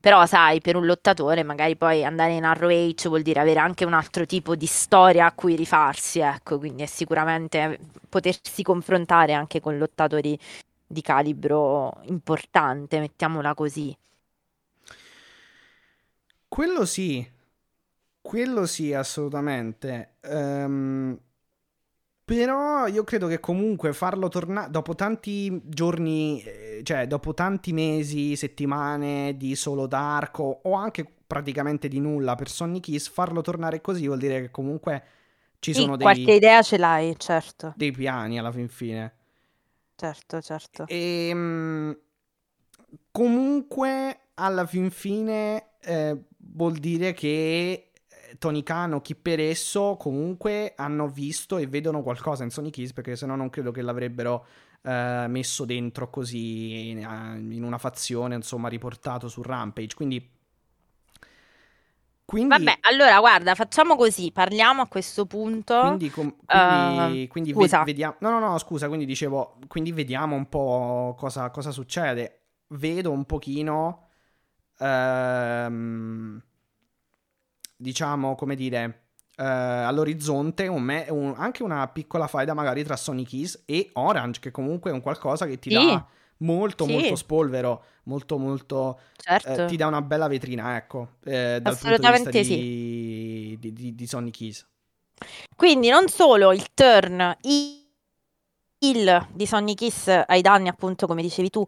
però 0.06 0.24
sai, 0.24 0.60
per 0.60 0.76
un 0.76 0.86
lottatore 0.86 1.42
magari 1.42 1.74
poi 1.74 2.04
andare 2.04 2.34
in 2.34 2.44
ROH 2.54 3.08
vuol 3.08 3.22
dire 3.22 3.40
avere 3.40 3.58
anche 3.58 3.84
un 3.84 3.92
altro 3.92 4.24
tipo 4.24 4.54
di 4.54 4.66
storia 4.66 5.26
a 5.26 5.32
cui 5.32 5.56
rifarsi, 5.56 6.20
ecco, 6.20 6.58
quindi 6.58 6.84
è 6.84 6.86
sicuramente 6.86 7.80
potersi 8.08 8.62
confrontare 8.62 9.32
anche 9.32 9.58
con 9.58 9.76
lottatori 9.76 10.38
di 10.86 11.02
calibro 11.02 12.02
importante, 12.02 13.00
mettiamola 13.00 13.52
così. 13.54 13.96
Quello 16.46 16.84
sì, 16.84 17.28
quello 18.20 18.66
sì, 18.66 18.92
assolutamente. 18.92 20.18
Um, 20.20 21.18
però 22.26 22.88
io 22.88 23.04
credo 23.04 23.28
che 23.28 23.38
comunque 23.38 23.92
farlo 23.92 24.26
tornare 24.26 24.68
dopo 24.68 24.96
tanti 24.96 25.62
giorni, 25.64 26.42
eh, 26.42 26.80
cioè 26.82 27.06
dopo 27.06 27.34
tanti 27.34 27.72
mesi, 27.72 28.34
settimane 28.34 29.36
di 29.36 29.54
solo 29.54 29.86
Dark 29.86 30.40
o, 30.40 30.58
o 30.64 30.72
anche 30.72 31.06
praticamente 31.24 31.86
di 31.86 32.00
nulla 32.00 32.34
per 32.34 32.48
Sonny 32.48 32.80
Kiss, 32.80 33.08
farlo 33.08 33.42
tornare 33.42 33.80
così 33.80 34.06
vuol 34.06 34.18
dire 34.18 34.40
che 34.40 34.50
comunque 34.50 35.04
ci 35.60 35.72
sì, 35.72 35.82
sono 35.82 35.94
dei, 35.94 36.04
qualche 36.04 36.32
idea 36.32 36.62
ce 36.62 36.78
l'hai, 36.78 37.14
certo. 37.16 37.74
Dei 37.76 37.92
piani 37.92 38.40
alla 38.40 38.50
fin 38.50 38.68
fine. 38.68 39.14
Certo, 39.94 40.40
certo. 40.40 40.84
E 40.88 41.30
um, 41.32 41.96
comunque 43.12 44.18
alla 44.34 44.66
fin 44.66 44.90
fine 44.90 45.74
eh, 45.80 46.16
vuol 46.38 46.72
dire 46.72 47.12
che 47.12 47.85
Tony 48.38 48.62
Khan 48.62 48.94
o 48.94 49.00
chi 49.00 49.14
per 49.14 49.40
esso 49.40 49.96
comunque 49.98 50.74
hanno 50.76 51.08
visto 51.08 51.58
e 51.58 51.66
vedono 51.66 52.02
qualcosa 52.02 52.44
in 52.44 52.50
Sonic 52.50 52.74
Kiss 52.74 52.92
perché 52.92 53.16
se 53.16 53.26
no 53.26 53.36
non 53.36 53.50
credo 53.50 53.70
che 53.70 53.82
l'avrebbero 53.82 54.46
eh, 54.82 55.26
messo 55.28 55.64
dentro 55.64 56.10
così 56.10 56.90
in, 56.90 56.98
in, 57.50 57.62
una 57.62 57.78
fazione, 57.78 58.34
insomma, 58.34 58.68
riportato 58.68 59.28
su 59.28 59.42
Rampage. 59.42 59.94
Quindi 59.94 60.34
quindi, 62.26 62.64
Vabbè, 62.64 62.78
allora 62.80 63.20
guarda, 63.20 63.54
facciamo 63.54 63.94
così, 63.94 64.32
parliamo 64.32 64.82
a 64.82 64.88
questo 64.88 65.26
punto. 65.26 65.78
Quindi, 65.80 66.10
com- 66.10 66.34
quindi, 66.44 67.22
uh, 67.22 67.28
quindi 67.28 67.52
ve- 67.52 67.82
vediamo. 67.84 68.16
No, 68.18 68.30
no, 68.30 68.40
no, 68.40 68.58
scusa, 68.58 68.88
quindi 68.88 69.06
dicevo, 69.06 69.58
quindi 69.68 69.92
vediamo 69.92 70.34
un 70.34 70.48
po' 70.48 71.14
cosa, 71.16 71.50
cosa 71.50 71.70
succede. 71.70 72.40
Vedo 72.70 73.12
un 73.12 73.24
pochino. 73.26 74.08
Ehm, 74.78 76.42
diciamo, 77.76 78.34
come 78.34 78.54
dire, 78.54 78.84
uh, 79.36 79.42
all'orizzonte 79.42 80.66
un 80.66 80.82
me- 80.82 81.06
un, 81.10 81.34
anche 81.36 81.62
una 81.62 81.86
piccola 81.88 82.26
faida 82.26 82.54
magari 82.54 82.82
tra 82.82 82.96
Sonic 82.96 83.28
Keys 83.28 83.62
e 83.66 83.90
Orange, 83.94 84.40
che 84.40 84.50
comunque 84.50 84.90
è 84.90 84.94
un 84.94 85.00
qualcosa 85.00 85.46
che 85.46 85.58
ti 85.58 85.70
sì. 85.70 85.76
dà 85.76 86.06
molto, 86.38 86.86
sì. 86.86 86.92
molto 86.92 87.16
spolvero, 87.16 87.84
molto, 88.04 88.38
molto... 88.38 89.00
Certo. 89.16 89.64
Eh, 89.64 89.66
ti 89.66 89.76
dà 89.76 89.86
una 89.86 90.02
bella 90.02 90.28
vetrina, 90.28 90.76
ecco, 90.76 91.16
eh, 91.24 91.58
dal 91.60 91.74
Assolutamente 91.74 92.30
punto 92.30 92.38
di 92.38 92.38
vista 92.38 92.54
sì. 92.54 93.56
di, 93.58 93.72
di, 93.72 93.94
di, 93.94 94.06
Sonic 94.06 94.36
Keys. 94.36 94.66
Quindi 95.54 95.88
non 95.88 96.08
solo 96.08 96.52
il 96.52 96.66
turn, 96.74 97.36
il 97.42 99.26
di 99.32 99.46
Sonic 99.46 99.76
Kiss 99.78 100.24
ai 100.26 100.42
danni, 100.42 100.68
appunto, 100.68 101.06
come 101.06 101.22
dicevi 101.22 101.50
tu, 101.50 101.64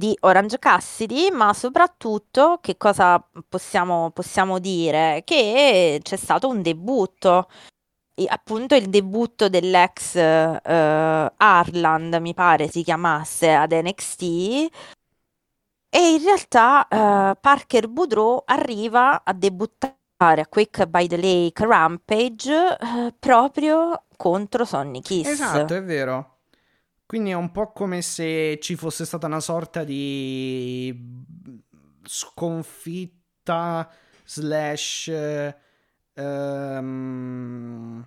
di 0.00 0.16
Orange 0.20 0.58
Cassidy, 0.58 1.30
ma 1.30 1.52
soprattutto 1.52 2.58
che 2.62 2.78
cosa 2.78 3.22
possiamo, 3.46 4.10
possiamo 4.12 4.58
dire? 4.58 5.20
Che 5.26 6.00
c'è 6.02 6.16
stato 6.16 6.48
un 6.48 6.62
debutto, 6.62 7.50
appunto 8.28 8.74
il 8.74 8.88
debutto 8.88 9.50
dell'ex 9.50 10.14
uh, 10.14 11.32
Arland, 11.36 12.14
mi 12.14 12.32
pare 12.32 12.68
si 12.68 12.82
chiamasse, 12.82 13.52
ad 13.52 13.72
NXT. 13.72 14.22
E 15.90 16.12
in 16.12 16.22
realtà 16.22 16.86
uh, 16.88 17.38
Parker 17.38 17.86
Boudreau 17.88 18.42
arriva 18.46 19.22
a 19.22 19.34
debuttare 19.34 20.40
a 20.40 20.46
Quick 20.48 20.86
by 20.86 21.06
the 21.08 21.16
Lake 21.18 21.66
Rampage 21.66 22.78
uh, 22.80 23.14
proprio 23.18 24.04
contro 24.16 24.64
Sonny 24.64 25.02
Kiss. 25.02 25.26
Esatto, 25.26 25.74
è 25.74 25.82
vero. 25.82 26.29
Quindi 27.10 27.30
è 27.30 27.34
un 27.34 27.50
po' 27.50 27.72
come 27.72 28.02
se 28.02 28.60
ci 28.62 28.76
fosse 28.76 29.04
stata 29.04 29.26
una 29.26 29.40
sorta 29.40 29.82
di 29.82 30.96
sconfitta 32.04 33.90
slash 34.24 35.10
um, 36.14 38.06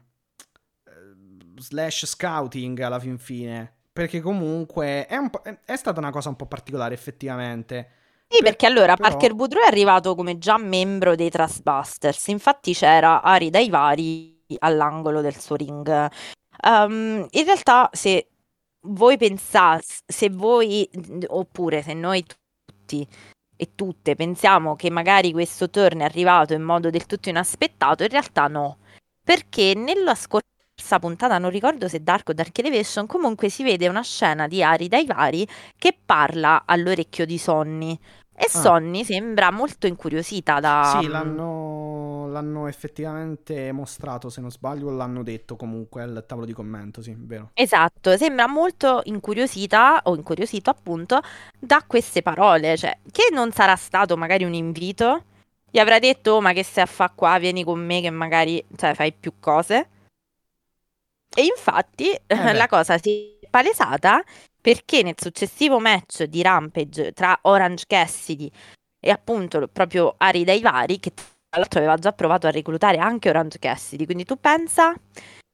slash 1.57 2.05
scouting 2.05 2.79
alla 2.79 2.99
fin 2.99 3.17
fine. 3.17 3.73
Perché 3.91 4.21
comunque 4.21 5.05
è, 5.05 5.19
è, 5.65 5.75
stata 5.75 5.99
una 5.99 6.11
cosa 6.11 6.29
un 6.29 6.37
po' 6.37 6.45
particolare 6.45 6.93
effettivamente. 6.93 7.89
Sì, 8.29 8.41
perché 8.41 8.67
allora 8.67 8.95
però... 8.95 9.09
Parker 9.09 9.33
Boudreau 9.33 9.65
è 9.65 9.67
arrivato 9.67 10.15
come 10.15 10.37
già 10.37 10.57
membro 10.57 11.15
dei 11.15 11.29
Trustbusters. 11.29 12.27
Infatti 12.27 12.73
c'era 12.73 13.21
Ari 13.21 13.49
Daivari 13.49 14.45
all'angolo 14.59 15.19
del 15.19 15.35
suo 15.35 15.57
ring. 15.57 16.09
Um, 16.65 17.27
in 17.29 17.43
realtà, 17.43 17.89
se 17.91 18.29
voi 18.86 19.17
pensate, 19.17 19.86
se 20.06 20.30
voi, 20.30 20.89
oppure 21.28 21.82
se 21.82 21.93
noi 21.93 22.24
tutti 22.26 23.08
e 23.56 23.69
tutte 23.76 24.15
pensiamo 24.15 24.76
che 24.76 24.89
magari 24.89 25.32
questo 25.32 25.69
turn 25.69 26.00
è 26.00 26.04
arrivato 26.04 26.54
in 26.54 26.63
modo 26.63 26.89
del 26.89 27.06
tutto 27.06 27.30
inaspettato, 27.30 28.04
in 28.04 28.10
realtà 28.10 28.48
no. 28.48 28.78
Perché 29.24 29.74
nella 29.74 30.15
scorsa 30.15 31.00
puntata, 31.00 31.38
non 31.38 31.50
ricordo 31.50 31.88
se 31.88 32.04
Dark 32.04 32.30
o 32.30 32.34
Dark 32.34 32.58
Elevation, 32.58 33.06
comunque 33.06 33.50
si 33.50 33.63
vede 33.63 33.88
una 33.88 34.02
scena 34.02 34.48
di 34.48 34.62
Ari 34.62 34.88
dai 34.88 35.06
vari 35.06 35.48
che 35.78 35.98
parla 36.04 36.63
all'orecchio 36.65 37.26
di 37.26 37.38
Sonny. 37.38 37.98
E 38.36 38.46
ah. 38.46 38.50
Sonny 38.50 39.06
sembra 39.06 39.52
molto 39.52 39.88
incuriosita 39.88 40.60
da... 40.60 40.98
Sì, 41.00 41.08
l'hanno, 41.08 41.83
l'hanno, 42.34 42.67
effettivamente 42.67 43.72
mostrato, 43.72 44.30
se 44.30 44.41
non 44.41 44.52
sbaglio, 44.52 44.89
l'hanno 44.89 45.24
detto 45.24 45.56
comunque 45.56 46.02
al 46.02 46.26
tavolo 46.28 46.46
di 46.46 46.52
commento, 46.52 47.02
sì, 47.02 47.15
vero. 47.17 47.52
Esatto, 47.54 48.17
sembra 48.17 48.48
molto 48.48 49.02
incuriosita, 49.06 50.02
o 50.04 50.15
incuriosito 50.15 50.69
appunto, 50.69 51.22
da 51.58 51.82
queste 51.88 52.22
parole, 52.22 52.76
cioè, 52.76 52.98
che 53.10 53.30
non 53.32 53.52
sarà 53.54 53.78
stato 53.78 54.17
magari 54.17 54.43
un 54.43 54.54
invito? 54.54 55.24
Gli 55.72 55.80
avrà 55.80 56.00
detto, 56.00 56.34
oh, 56.34 56.41
ma 56.41 56.52
che 56.52 56.63
stai 56.63 56.84
a 56.84 56.88
fa 56.88 57.10
qua, 57.15 57.39
vieni 57.39 57.63
con 57.63 57.80
me 57.80 58.02
che 58.02 58.10
magari, 58.10 58.63
cioè, 58.76 58.93
fai 58.93 59.13
più 59.13 59.36
cose? 59.39 59.88
E 61.36 61.46
infatti 61.46 62.12
eh 62.12 62.19
la 62.54 62.67
cosa 62.67 62.98
si 62.98 63.38
è 63.41 63.48
palesata 63.50 64.22
perché 64.62 65.04
nel 65.04 65.15
successivo 65.17 65.80
match 65.80 66.24
di 66.24 66.41
Rampage 66.41 67.12
tra 67.12 67.38
Orange 67.41 67.86
Cassidy 67.88 68.50
e 69.00 69.10
appunto 69.10 69.67
proprio 69.67 70.13
Ari 70.15 70.46
Daivari, 70.46 71.00
che 71.00 71.13
tra 71.13 71.26
l'altro 71.57 71.79
aveva 71.79 71.97
già 71.97 72.11
provato 72.11 72.47
a 72.47 72.51
reclutare 72.51 72.97
anche 72.97 73.29
Orange 73.29 73.59
Cassidy, 73.59 74.05
quindi 74.05 74.25
tu 74.25 74.39
pensa 74.39 74.93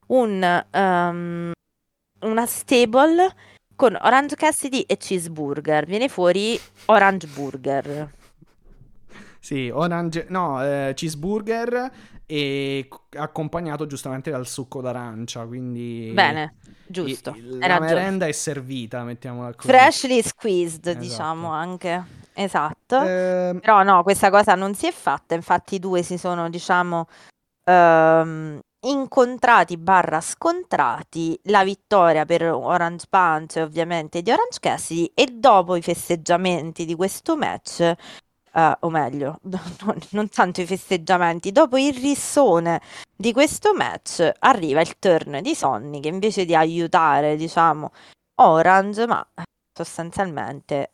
un, 0.08 0.66
um, 0.74 1.52
una 2.22 2.46
stable 2.46 3.36
con 3.76 3.98
Orange 4.02 4.36
Cassidy 4.36 4.82
e 4.82 4.98
Cheeseburger, 4.98 5.86
viene 5.86 6.10
fuori 6.10 6.60
Orange 6.86 7.28
Burger. 7.28 8.14
Sì, 9.40 9.70
Orange, 9.74 10.26
no, 10.30 10.62
eh, 10.64 10.92
Cheeseburger 10.96 11.90
e 12.26 12.88
accompagnato 13.16 13.88
giustamente 13.88 14.30
dal 14.30 14.46
succo 14.46 14.82
d'arancia, 14.82 15.46
quindi... 15.46 16.12
Bene, 16.14 16.56
giusto. 16.86 17.34
I, 17.36 17.58
la 17.58 17.80
merenda 17.80 18.28
è 18.28 18.32
servita, 18.34 19.04
mettiamola 19.04 19.54
così. 19.56 19.68
Freshly 19.68 20.22
squeezed, 20.22 20.86
esatto. 20.86 21.04
diciamo 21.04 21.52
anche. 21.52 22.19
Esatto. 22.40 23.02
Eh... 23.02 23.58
Però 23.60 23.84
no, 23.84 24.02
questa 24.04 24.30
cosa 24.30 24.56
non 24.56 24.74
si 24.74 24.88
è 24.88 24.92
fatta, 24.92 25.36
infatti 25.36 25.76
i 25.76 25.80
due 25.80 26.04
si 26.04 26.18
sono, 26.18 26.50
diciamo, 26.50 27.08
ehm, 27.66 28.60
incontrati 28.82 29.76
barra 29.76 30.22
scontrati 30.22 31.38
la 31.44 31.66
vittoria 31.66 32.24
per 32.24 32.44
Orange 32.44 33.08
Punch 33.10 33.58
ovviamente 33.58 34.22
di 34.22 34.32
Orange 34.32 34.60
Cassidy 34.62 35.12
e 35.14 35.26
dopo 35.34 35.76
i 35.76 35.82
festeggiamenti 35.82 36.86
di 36.86 36.96
questo 36.96 37.36
match 37.36 37.94
Uh, 38.52 38.74
o 38.80 38.90
meglio, 38.90 39.40
non, 39.46 39.96
non 40.10 40.28
tanto 40.28 40.62
i 40.62 40.66
festeggiamenti, 40.66 41.52
dopo 41.52 41.78
il 41.78 41.94
rissone 41.94 42.82
di 43.16 43.32
questo 43.32 43.76
match 43.76 44.28
arriva 44.40 44.82
il 44.82 44.98
turn 44.98 45.40
di 45.44 45.54
Sonny 45.54 46.00
che 46.00 46.08
invece 46.08 46.46
di 46.46 46.56
aiutare, 46.56 47.36
diciamo, 47.36 47.92
Orange, 48.42 49.06
ma 49.06 49.24
sostanzialmente 49.72 50.90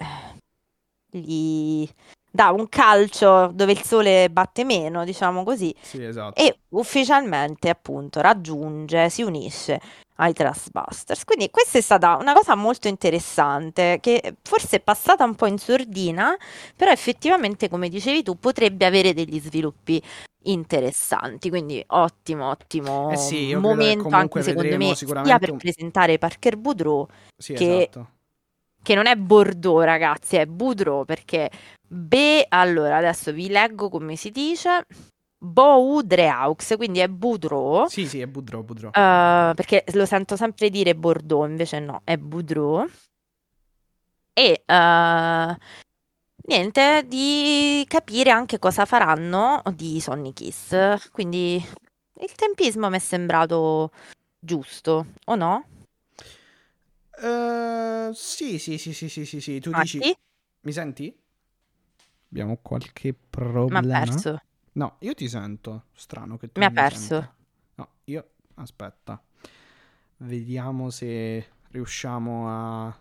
gli 1.17 1.87
dà 2.31 2.51
un 2.51 2.67
calcio 2.67 3.49
dove 3.53 3.71
il 3.71 3.81
sole 3.83 4.29
batte 4.29 4.65
meno, 4.65 5.05
diciamo 5.05 5.43
così, 5.43 5.73
Sì, 5.81 6.03
esatto. 6.03 6.41
e 6.41 6.59
ufficialmente 6.69 7.69
appunto 7.69 8.19
raggiunge, 8.21 9.09
si 9.09 9.21
unisce 9.23 9.79
ai 10.17 10.33
Trustbusters. 10.33 11.23
Quindi 11.25 11.49
questa 11.49 11.77
è 11.77 11.81
stata 11.81 12.17
una 12.17 12.33
cosa 12.33 12.55
molto 12.55 12.87
interessante 12.89 13.99
che 14.01 14.35
forse 14.43 14.77
è 14.77 14.79
passata 14.81 15.23
un 15.23 15.35
po' 15.35 15.45
in 15.47 15.57
sordina, 15.57 16.35
però 16.75 16.91
effettivamente, 16.91 17.69
come 17.69 17.87
dicevi 17.89 18.23
tu, 18.23 18.37
potrebbe 18.37 18.85
avere 18.85 19.13
degli 19.13 19.39
sviluppi 19.39 20.01
interessanti. 20.43 21.49
Quindi 21.49 21.83
ottimo, 21.87 22.49
ottimo 22.49 23.11
Eh 23.11 23.17
sì, 23.17 23.53
momento 23.55 24.09
anche 24.09 24.41
secondo 24.41 24.75
me 24.77 24.93
sia 24.95 25.37
per 25.39 25.55
presentare 25.55 26.17
Parker 26.17 26.57
Boudreau 26.57 27.07
Sì, 27.37 27.53
che 27.53 27.89
esatto. 27.89 28.09
Che 28.85 28.93
non 28.93 29.07
è 29.07 29.15
Bordeaux, 29.15 29.83
ragazzi, 29.83 30.35
è 30.35 30.45
Boudreau 30.45 31.05
perché 31.05 31.49
B, 31.87 32.43
allora 32.49 32.97
adesso 32.97 33.31
vi 33.31 33.49
leggo 33.49 33.89
come 33.89 34.15
si 34.15 34.29
dice, 34.29 34.85
Boudreaux, 35.39 36.75
quindi 36.77 36.99
è 36.99 37.07
Boudreau, 37.07 37.87
Sì, 37.87 38.05
sì, 38.05 38.19
è 38.21 38.27
Boudreau, 38.27 38.61
Boudreau. 38.61 38.91
eh, 38.93 39.53
perché 39.55 39.83
lo 39.93 40.05
sento 40.05 40.35
sempre 40.35 40.69
dire 40.69 40.93
Bordeaux, 40.93 41.49
invece 41.49 41.79
no, 41.79 42.01
è 42.03 42.15
Boudreau. 42.17 42.87
E 44.33 44.63
eh, 44.63 45.57
niente, 46.47 47.05
di 47.07 47.83
capire 47.87 48.29
anche 48.29 48.59
cosa 48.59 48.85
faranno 48.85 49.63
di 49.73 49.99
Sonny 49.99 50.31
Kiss. 50.31 51.09
Quindi 51.11 51.55
il 51.55 52.31
tempismo 52.35 52.87
mi 52.89 52.97
è 52.97 52.99
sembrato 52.99 53.89
giusto, 54.39 55.07
o 55.25 55.35
no? 55.35 55.65
Eh, 57.17 58.11
sì, 58.13 58.59
sì, 58.59 58.77
sì, 58.77 58.93
sì, 58.93 59.09
sì, 59.09 59.25
sì, 59.25 59.41
sì, 59.41 59.59
tu 59.59 59.71
dici... 59.73 59.97
Matti? 59.97 60.15
Mi 60.61 60.71
senti? 60.71 61.15
Abbiamo 62.29 62.57
qualche 62.61 63.13
Mi 63.67 63.77
ha 63.77 63.83
problema? 63.83 63.83
perso. 63.83 64.39
No, 64.73 64.97
io 64.99 65.13
ti 65.13 65.27
sento. 65.29 65.85
Strano 65.93 66.37
che 66.37 66.51
tu 66.51 66.61
Mi 66.61 66.65
ha 66.65 66.71
perso. 66.71 67.19
senta. 67.19 67.33
No, 67.75 67.89
io... 68.05 68.29
Aspetta. 68.55 69.21
Vediamo 70.17 70.89
se 70.89 71.45
riusciamo 71.71 72.49
a... 72.87 72.97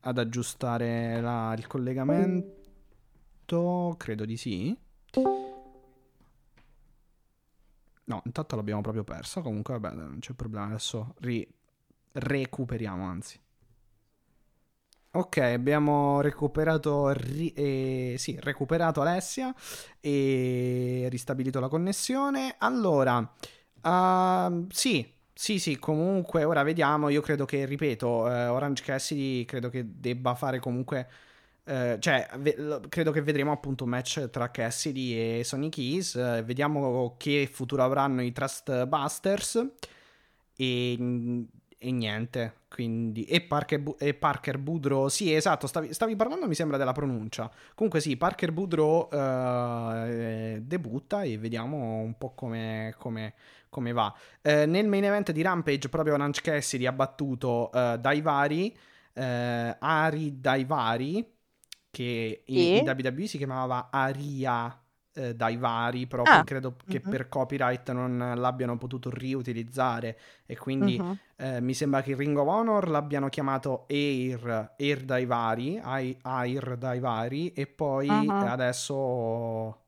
ad 0.00 0.18
aggiustare 0.18 1.20
la- 1.20 1.54
il 1.56 1.66
collegamento. 1.66 2.52
Credo 3.96 4.24
di 4.24 4.36
sì. 4.36 4.76
No, 8.06 8.20
intanto 8.26 8.56
l'abbiamo 8.56 8.82
proprio 8.82 9.04
perso. 9.04 9.40
Comunque, 9.40 9.78
vabbè, 9.78 9.94
non 9.94 10.18
c'è 10.20 10.32
problema. 10.34 10.66
Adesso 10.66 11.14
ri- 11.20 11.46
recuperiamo, 12.14 13.04
anzi. 13.04 13.38
Ok, 15.16 15.36
abbiamo 15.38 16.20
recuperato, 16.20 17.10
ri- 17.12 17.52
eh, 17.52 18.16
sì, 18.18 18.36
recuperato 18.40 19.00
Alessia 19.00 19.54
e 20.00 21.06
ristabilito 21.08 21.60
la 21.60 21.68
connessione. 21.68 22.56
Allora, 22.58 23.32
ehm, 23.82 24.66
sì, 24.70 25.08
sì, 25.32 25.60
sì, 25.60 25.78
comunque 25.78 26.42
ora 26.42 26.64
vediamo. 26.64 27.10
Io 27.10 27.20
credo 27.20 27.44
che, 27.44 27.64
ripeto, 27.64 28.28
eh, 28.28 28.46
Orange 28.48 28.82
Cassidy 28.82 29.44
credo 29.44 29.68
che 29.68 29.84
debba 30.00 30.34
fare 30.34 30.58
comunque. 30.58 31.08
eh, 31.66 31.96
cioè, 32.00 32.28
ve- 32.38 32.80
credo 32.88 33.10
che 33.12 33.22
vedremo 33.22 33.52
appunto 33.52 33.84
un 33.84 33.90
match 33.90 34.28
tra 34.30 34.50
Cassidy 34.50 35.38
e 35.40 35.44
Sonic 35.44 35.74
Keys. 35.74 36.14
eh, 36.16 36.42
vediamo 36.44 37.14
che 37.16 37.48
futuro 37.50 37.82
avranno 37.84 38.20
i 38.22 38.32
Trust 38.32 38.84
Busters. 38.86 39.64
E, 40.56 41.46
e 41.84 41.90
niente. 41.92 42.54
Quindi, 42.68 43.24
e 43.24 43.40
Parker, 43.42 43.80
Bu- 43.80 43.96
e 43.98 44.14
Parker 44.14 44.58
Boudreau. 44.58 45.08
Sì, 45.08 45.32
esatto. 45.32 45.66
Stavi, 45.66 45.92
stavi 45.92 46.16
parlando, 46.16 46.46
mi 46.48 46.54
sembra, 46.54 46.76
della 46.78 46.92
pronuncia. 46.92 47.50
Comunque, 47.74 48.00
sì, 48.00 48.16
Parker 48.16 48.52
Boudreau 48.52 49.08
eh, 49.12 50.60
debutta 50.62 51.22
e 51.22 51.38
vediamo 51.38 51.98
un 51.98 52.16
po' 52.16 52.34
come, 52.34 52.94
come- 52.98 53.34
come 53.68 53.92
va. 53.92 54.12
Eh, 54.40 54.66
nel 54.66 54.88
main 54.88 55.04
event 55.04 55.30
di 55.30 55.42
Rampage, 55.42 55.88
proprio 55.88 56.14
Orange 56.14 56.40
Cassidy 56.40 56.86
ha 56.86 56.92
battuto 56.92 57.70
eh, 57.72 57.98
Daivari, 58.00 58.76
eh, 59.12 59.76
Ari 59.78 60.40
Daivari, 60.40 61.32
che 61.90 62.42
in, 62.46 62.76
in 62.76 62.88
WWE 62.88 63.26
si 63.26 63.38
chiamava 63.38 63.88
Aria 63.90 64.83
eh, 65.14 65.34
Daivari, 65.34 66.06
però 66.06 66.24
qui 66.24 66.30
Ah, 66.30 66.44
credo 66.44 66.76
che 66.86 67.00
mhm. 67.00 67.10
per 67.10 67.28
copyright 67.28 67.90
non 67.92 68.18
l'abbiano 68.36 68.76
potuto 68.76 69.10
riutilizzare 69.10 70.18
e 70.46 70.56
quindi 70.56 70.96
Mhm. 70.98 71.18
eh, 71.36 71.60
mi 71.60 71.74
sembra 71.74 72.02
che 72.02 72.12
in 72.12 72.16
Ring 72.18 72.36
of 72.38 72.46
Honor 72.48 72.88
l'abbiano 72.88 73.28
chiamato 73.28 73.86
Air, 73.88 74.74
Air 74.78 75.04
Daivari, 75.04 75.78
Ai- 75.82 76.16
Air 76.22 76.76
Daivari 76.76 77.52
e 77.52 77.66
poi 77.66 78.10
Mhm. 78.28 78.46
adesso 78.46 79.78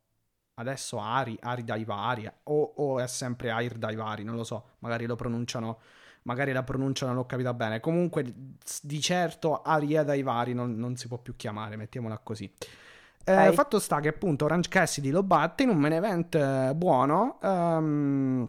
adesso 0.58 0.98
Ari, 0.98 1.36
Ari 1.40 1.64
Daivari 1.64 2.30
o, 2.44 2.72
o 2.76 3.00
è 3.00 3.06
sempre 3.06 3.50
Air 3.50 3.74
Daivari, 3.76 4.24
non 4.24 4.36
lo 4.36 4.44
so, 4.44 4.70
magari 4.80 5.06
lo 5.06 5.14
pronunciano 5.16 5.78
magari 6.22 6.52
la 6.52 6.64
pronuncia 6.64 7.06
non 7.06 7.14
l'ho 7.14 7.24
capita 7.26 7.54
bene. 7.54 7.78
Comunque 7.78 8.24
di 8.82 9.00
certo 9.00 9.62
Aria 9.62 10.02
Daivari 10.02 10.54
non, 10.54 10.74
non 10.76 10.96
si 10.96 11.06
può 11.06 11.18
più 11.18 11.36
chiamare, 11.36 11.76
mettiamola 11.76 12.18
così. 12.18 12.52
Eh, 13.28 13.48
Ok. 13.48 13.54
fatto 13.54 13.78
sta 13.80 13.98
che 14.00 14.08
appunto 14.08 14.44
Orange 14.44 14.68
Cassidy 14.68 15.10
lo 15.10 15.22
batte 15.24 15.64
in 15.64 15.70
un 15.70 15.78
main 15.78 15.94
event 15.94 16.34
eh, 16.36 16.72
buono. 16.76 17.38
ehm, 17.42 18.48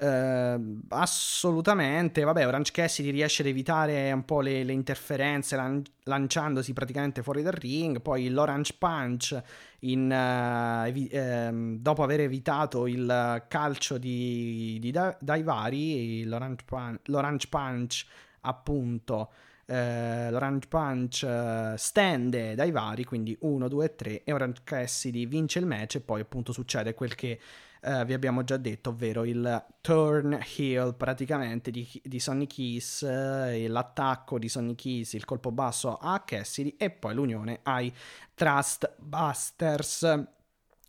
eh, 0.00 0.60
assolutamente, 0.90 2.22
vabbè, 2.22 2.46
Orange 2.46 2.70
Cassidy 2.72 3.10
riesce 3.10 3.42
ad 3.42 3.48
evitare 3.48 4.12
un 4.12 4.24
po' 4.24 4.40
le, 4.40 4.62
le 4.62 4.72
interferenze 4.72 5.56
lan- 5.56 5.82
lanciandosi 6.04 6.72
praticamente 6.72 7.22
fuori 7.22 7.42
dal 7.42 7.52
ring. 7.52 8.00
Poi 8.00 8.28
l'Orange 8.30 8.74
Punch, 8.78 9.42
in, 9.80 10.10
eh, 10.10 10.88
evi- 10.88 11.08
ehm, 11.10 11.78
dopo 11.78 12.02
aver 12.04 12.20
evitato 12.20 12.86
il 12.86 13.44
calcio 13.48 13.98
di, 13.98 14.78
di 14.80 14.90
Da- 14.92 15.16
Daivari, 15.20 16.24
l'Orange, 16.24 16.64
Pun- 16.64 16.98
l'Orange 17.06 17.48
Punch, 17.48 18.06
appunto. 18.42 19.30
Eh, 19.70 20.30
L'Orange 20.30 20.66
Punch 20.66 21.22
eh, 21.24 21.74
stende 21.76 22.54
dai 22.54 22.70
vari, 22.70 23.04
quindi 23.04 23.36
1, 23.38 23.68
2, 23.68 23.94
3 23.94 24.24
e 24.24 24.32
Orange 24.32 24.62
Cassidy 24.64 25.26
vince 25.26 25.58
il 25.58 25.66
match 25.66 25.96
e 25.96 26.00
poi 26.00 26.22
appunto 26.22 26.52
succede 26.52 26.94
quel 26.94 27.14
che 27.14 27.38
eh, 27.82 28.04
vi 28.06 28.14
abbiamo 28.14 28.44
già 28.44 28.56
detto, 28.56 28.90
ovvero 28.90 29.24
il 29.24 29.66
turn 29.82 30.38
heel 30.56 30.94
praticamente 30.94 31.70
di, 31.70 31.86
di 32.02 32.18
Sonny 32.18 32.46
Kiss, 32.46 33.02
eh, 33.02 33.68
l'attacco 33.68 34.38
di 34.38 34.48
Sonny 34.48 34.74
Kiss, 34.74 35.12
il 35.12 35.26
colpo 35.26 35.52
basso 35.52 35.96
a 35.96 36.18
Cassidy 36.20 36.74
e 36.78 36.90
poi 36.90 37.14
l'unione 37.14 37.60
ai 37.64 37.92
Trust 38.34 38.94
Busters. 38.98 40.24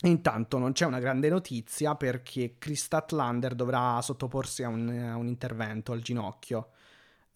Intanto 0.03 0.57
non 0.57 0.71
c'è 0.71 0.85
una 0.85 0.99
grande 0.99 1.27
notizia 1.27 1.95
perché 1.95 2.55
Chris 2.57 2.83
Statlander 2.83 3.53
dovrà 3.53 4.01
sottoporsi 4.01 4.63
a 4.63 4.69
un, 4.69 4.87
a 4.87 5.17
un 5.17 5.27
intervento 5.27 5.91
al 5.91 5.99
ginocchio, 5.99 6.69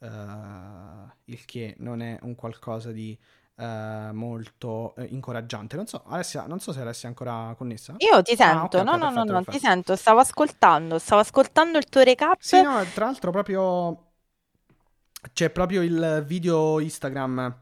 eh, 0.04 1.13
il 1.26 1.46
che 1.46 1.76
non 1.80 2.02
è 2.02 2.20
un 2.24 2.36
qualcosa 2.36 2.92
di 2.92 3.18
eh, 3.56 4.10
molto 4.13 4.96
eh, 4.96 5.06
incoraggiante. 5.06 5.76
Non 5.76 5.88
so, 5.88 6.04
Alessia, 6.06 6.46
non 6.48 6.60
so 6.60 6.72
se 6.72 6.82
Alessia 6.82 7.08
è 7.08 7.12
ancora 7.12 7.54
connessa. 7.58 7.94
Io 7.98 8.22
ti 8.22 8.34
Ah, 8.34 8.36
sento, 8.36 8.78
ok, 8.78 8.84
no, 8.84 8.96
ok, 8.96 8.98
no, 8.98 9.10
no, 9.10 9.26
perfetto, 9.26 9.34
no, 9.34 9.44
ti 9.46 9.60
sento, 9.60 9.96
stavo 9.96 10.20
ascoltando, 10.20 11.00
stavo 11.00 11.22
ascoltando 11.22 11.78
il 11.78 11.86
tuo 11.86 12.02
recap. 12.02 12.39
Sì, 12.39 12.62
no, 12.62 12.84
tra 12.94 13.06
l'altro 13.06 13.32
proprio 13.32 14.12
c'è 15.34 15.50
proprio 15.50 15.82
il 15.82 16.24
video 16.28 16.80
Instagram 16.80 17.62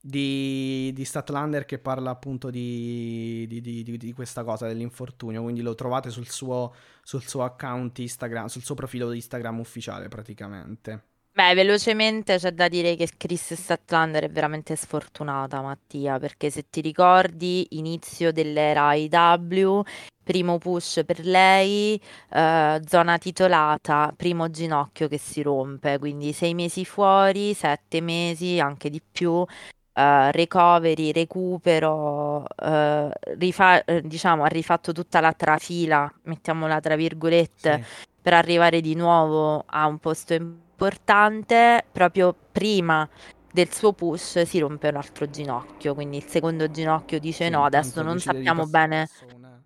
di, 0.00 0.92
di 0.94 1.04
Statlander 1.04 1.64
che 1.64 1.78
parla 1.78 2.10
appunto 2.10 2.50
di, 2.50 3.46
di- 3.48 3.60
di- 3.60 3.82
di- 3.82 3.96
di 3.96 4.12
questa 4.12 4.44
cosa 4.44 4.66
dell'infortunio, 4.66 5.42
quindi 5.42 5.60
lo 5.62 5.74
trovate 5.74 6.10
sul 6.10 6.28
suo, 6.28 6.74
sul 7.02 7.22
suo 7.26 7.44
account 7.44 7.98
Instagram, 7.98 8.46
sul 8.46 8.62
suo 8.64 8.74
profilo 8.74 9.10
di 9.10 9.16
Instagram 9.16 9.60
ufficiale 9.60 10.08
praticamente. 10.08 11.04
Beh, 11.38 11.54
velocemente 11.54 12.36
c'è 12.36 12.50
da 12.50 12.66
dire 12.66 12.96
che 12.96 13.08
Chris 13.16 13.54
Statlander 13.54 14.24
è 14.24 14.28
veramente 14.28 14.74
sfortunata, 14.74 15.60
Mattia, 15.60 16.18
perché 16.18 16.50
se 16.50 16.64
ti 16.68 16.80
ricordi, 16.80 17.64
inizio 17.78 18.32
dell'era 18.32 18.92
IW, 18.94 19.82
primo 20.24 20.58
push 20.58 21.02
per 21.06 21.20
lei, 21.24 21.94
eh, 22.32 22.80
zona 22.84 23.18
titolata, 23.18 24.12
primo 24.16 24.50
ginocchio 24.50 25.06
che 25.06 25.16
si 25.18 25.40
rompe, 25.40 26.00
quindi 26.00 26.32
sei 26.32 26.54
mesi 26.54 26.84
fuori, 26.84 27.54
sette 27.54 28.00
mesi, 28.00 28.58
anche 28.58 28.90
di 28.90 29.00
più, 29.00 29.44
eh, 29.92 30.32
recovery, 30.32 31.12
recupero, 31.12 32.46
eh, 32.48 33.10
rifa- 33.38 33.84
eh, 33.84 34.02
diciamo, 34.02 34.42
ha 34.42 34.48
rifatto 34.48 34.90
tutta 34.90 35.20
la 35.20 35.32
trafila, 35.32 36.12
mettiamola 36.24 36.80
tra 36.80 36.96
virgolette, 36.96 37.84
Sì. 37.84 38.06
per 38.20 38.32
arrivare 38.34 38.80
di 38.80 38.96
nuovo 38.96 39.62
a 39.66 39.86
un 39.86 39.98
posto 39.98 40.34
importante, 40.78 41.84
proprio 41.90 42.32
prima 42.52 43.08
del 43.50 43.72
suo 43.72 43.92
push 43.92 44.42
si 44.42 44.60
rompe 44.60 44.88
un 44.88 44.96
altro 44.96 45.28
ginocchio, 45.28 45.94
quindi 45.94 46.18
il 46.18 46.24
secondo 46.24 46.70
ginocchio 46.70 47.18
dice 47.18 47.46
Sì, 47.46 47.50
no, 47.50 47.64
adesso 47.64 48.02
non 48.02 48.20
sappiamo 48.20 48.64
bene. 48.66 49.08
una- 49.36 49.60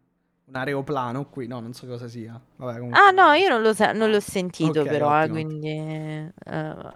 un 0.45 0.57
aeroplano 0.57 1.27
qui, 1.27 1.47
no, 1.47 1.61
non 1.61 1.75
so 1.75 1.87
cosa 1.87 2.09
sia. 2.09 2.41
Vabbè, 2.57 2.79
comunque... 2.79 3.01
Ah 3.01 3.11
no, 3.11 3.33
io 3.33 3.49
non, 3.49 3.61
lo 3.61 3.75
se- 3.75 3.93
non 3.93 4.11
l'ho 4.11 4.21
sentito 4.21 4.81
okay, 4.81 4.87
però, 4.87 5.23
eh, 5.23 5.29
quindi... 5.29 6.31
Uh, 6.47 6.91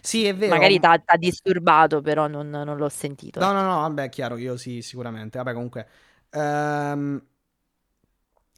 sì, 0.00 0.26
è 0.26 0.34
vero. 0.34 0.54
Magari 0.54 0.78
ti 0.78 0.86
ha 0.86 1.16
disturbato, 1.16 2.00
però 2.00 2.26
non, 2.26 2.48
non, 2.48 2.76
l'ho 2.76 2.88
sentito. 2.88 3.40
No, 3.40 3.52
no, 3.52 3.62
no, 3.62 3.80
vabbè, 3.80 4.08
chiaro, 4.10 4.36
io 4.36 4.56
sì, 4.56 4.82
sicuramente. 4.82 5.38
Vabbè, 5.38 5.52
comunque... 5.52 5.88
Um, 6.34 7.22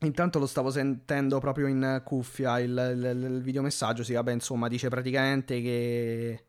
intanto 0.07 0.39
lo 0.39 0.47
stavo 0.47 0.71
sentendo 0.71 1.39
proprio 1.39 1.67
in 1.67 2.03
cuffia 2.05 2.59
il, 2.61 2.71
il, 2.71 3.33
il 3.33 3.43
videomessaggio, 3.43 4.03
sì, 4.03 4.15
vabbè, 4.15 4.33
insomma, 4.33 4.69
dice 4.69 4.89
praticamente 4.89 5.61
che 5.61 6.45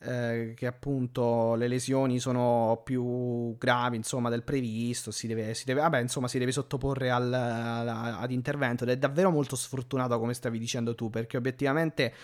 eh, 0.00 0.52
che 0.54 0.66
appunto 0.66 1.54
le 1.56 1.66
lesioni 1.66 2.20
sono 2.20 2.82
più 2.84 3.56
gravi 3.58 3.96
insomma 3.96 4.30
del 4.30 4.44
previsto 4.44 5.10
si 5.10 5.26
deve, 5.26 5.54
si 5.54 5.64
deve, 5.64 5.80
vabbè, 5.80 5.98
insomma, 6.00 6.28
si 6.28 6.38
deve 6.38 6.52
sottoporre 6.52 7.10
al, 7.10 7.32
al, 7.32 7.88
ad 7.88 8.30
intervento 8.30 8.84
ed 8.84 8.90
è 8.90 8.96
davvero 8.96 9.30
molto 9.30 9.56
sfortunato 9.56 10.18
come 10.18 10.34
stavi 10.34 10.58
dicendo 10.58 10.94
tu 10.94 11.10
perché 11.10 11.36
obiettivamente 11.36 12.14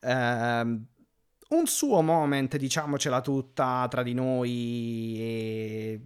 eh, 0.00 0.78
un 1.50 1.66
suo 1.66 2.00
moment, 2.00 2.56
diciamocela 2.56 3.20
tutta 3.20 3.86
tra 3.90 4.02
di 4.02 4.14
noi, 4.14 5.16
e 5.18 6.00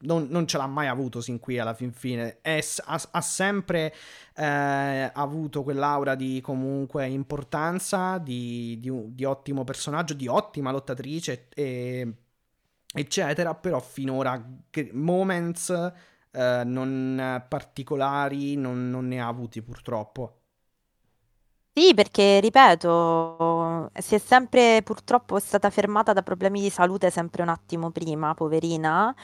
non, 0.00 0.26
non 0.30 0.46
ce 0.46 0.56
l'ha 0.56 0.66
mai 0.66 0.86
avuto 0.88 1.20
sin 1.20 1.38
qui 1.38 1.58
alla 1.58 1.74
fin 1.74 1.92
fine. 1.92 2.38
È, 2.40 2.58
ha, 2.86 3.02
ha, 3.10 3.20
sempre 3.20 3.94
eh, 4.34 5.10
avuto 5.12 5.62
quell'aura 5.62 6.14
di 6.14 6.40
comunque 6.40 7.06
importanza, 7.06 8.18
di, 8.18 8.78
di, 8.80 8.90
di, 9.14 9.24
ottimo 9.24 9.64
personaggio, 9.64 10.14
di 10.14 10.26
ottima 10.26 10.70
lottatrice, 10.70 11.48
e, 11.54 12.12
eccetera. 12.94 13.54
Però 13.54 13.78
finora 13.80 14.42
moments 14.92 15.70
eh, 16.30 16.62
non 16.64 17.44
particolari 17.48 18.56
non, 18.56 18.88
non 18.90 19.06
ne 19.06 19.20
ha 19.20 19.26
avuti 19.28 19.60
purtroppo. 19.62 20.41
Sì, 21.76 21.94
perché 21.94 22.38
ripeto, 22.40 23.90
si 23.94 24.14
è 24.14 24.18
sempre 24.18 24.82
purtroppo 24.82 25.38
stata 25.38 25.70
fermata 25.70 26.12
da 26.12 26.20
problemi 26.22 26.60
di 26.60 26.68
salute 26.68 27.08
sempre 27.08 27.40
un 27.40 27.48
attimo 27.48 27.90
prima, 27.90 28.34
poverina. 28.34 29.14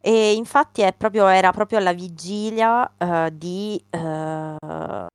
E 0.00 0.34
infatti 0.34 0.82
è 0.82 0.94
proprio, 0.94 1.26
era 1.28 1.52
proprio 1.52 1.78
alla 1.78 1.92
vigilia 1.94 2.90
uh, 2.98 3.30
di 3.32 3.84
uh, 3.90 5.06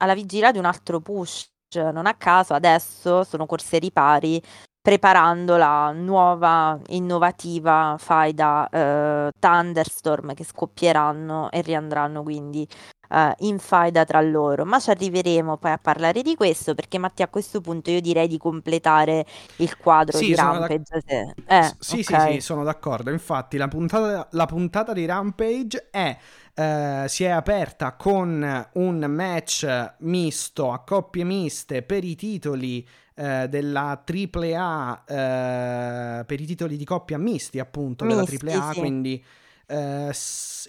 alla 0.00 0.14
vigilia 0.14 0.50
di 0.52 0.58
un 0.58 0.64
altro 0.64 1.00
push. 1.00 1.48
Non 1.74 2.06
a 2.06 2.14
caso 2.14 2.54
adesso 2.54 3.24
sono 3.24 3.46
corse 3.46 3.78
ripari 3.78 4.40
preparando 4.80 5.56
la 5.56 5.90
nuova 5.90 6.78
innovativa 6.88 7.96
faida 7.98 8.68
uh, 8.70 9.30
Thunderstorm 9.40 10.34
che 10.34 10.44
scoppieranno 10.44 11.50
e 11.50 11.62
riandranno 11.62 12.22
quindi 12.22 12.68
uh, 13.08 13.32
in 13.38 13.58
faida 13.58 14.04
tra 14.04 14.20
loro, 14.20 14.64
ma 14.64 14.78
ci 14.80 14.90
arriveremo 14.90 15.56
poi 15.56 15.72
a 15.72 15.78
parlare 15.78 16.22
di 16.22 16.34
questo 16.34 16.74
perché 16.74 16.98
Mattia 16.98 17.26
a 17.26 17.28
questo 17.28 17.60
punto 17.60 17.90
io 17.90 18.00
direi 18.00 18.28
di 18.28 18.38
completare 18.38 19.24
il 19.56 19.76
quadro 19.76 20.16
sì, 20.18 20.26
di 20.26 20.34
Rampage. 20.34 21.02
Da... 21.04 21.58
Eh, 21.58 21.74
sì, 21.78 22.00
okay. 22.00 22.32
sì, 22.32 22.32
sì, 22.34 22.40
sono 22.40 22.64
d'accordo. 22.64 23.10
Infatti 23.10 23.56
la 23.56 23.68
puntata, 23.68 24.28
la 24.30 24.46
puntata 24.46 24.92
di 24.92 25.04
Rampage 25.06 25.88
è... 25.90 26.16
Uh, 26.56 27.08
si 27.08 27.24
è 27.24 27.30
aperta 27.30 27.94
con 27.94 28.68
un 28.74 28.98
match 29.08 29.94
misto 30.02 30.70
a 30.70 30.84
coppie 30.84 31.24
miste 31.24 31.82
per 31.82 32.04
i 32.04 32.14
titoli 32.14 32.86
uh, 33.16 33.48
della 33.48 34.04
AAA, 34.06 35.02
uh, 35.04 36.24
per 36.24 36.40
i 36.40 36.46
titoli 36.46 36.76
di 36.76 36.84
coppia 36.84 37.18
misti 37.18 37.58
appunto 37.58 38.04
misti, 38.04 38.36
della 38.36 38.66
AAA, 38.66 38.72
sì. 38.72 38.78
quindi 38.78 39.24
eh, 39.66 40.12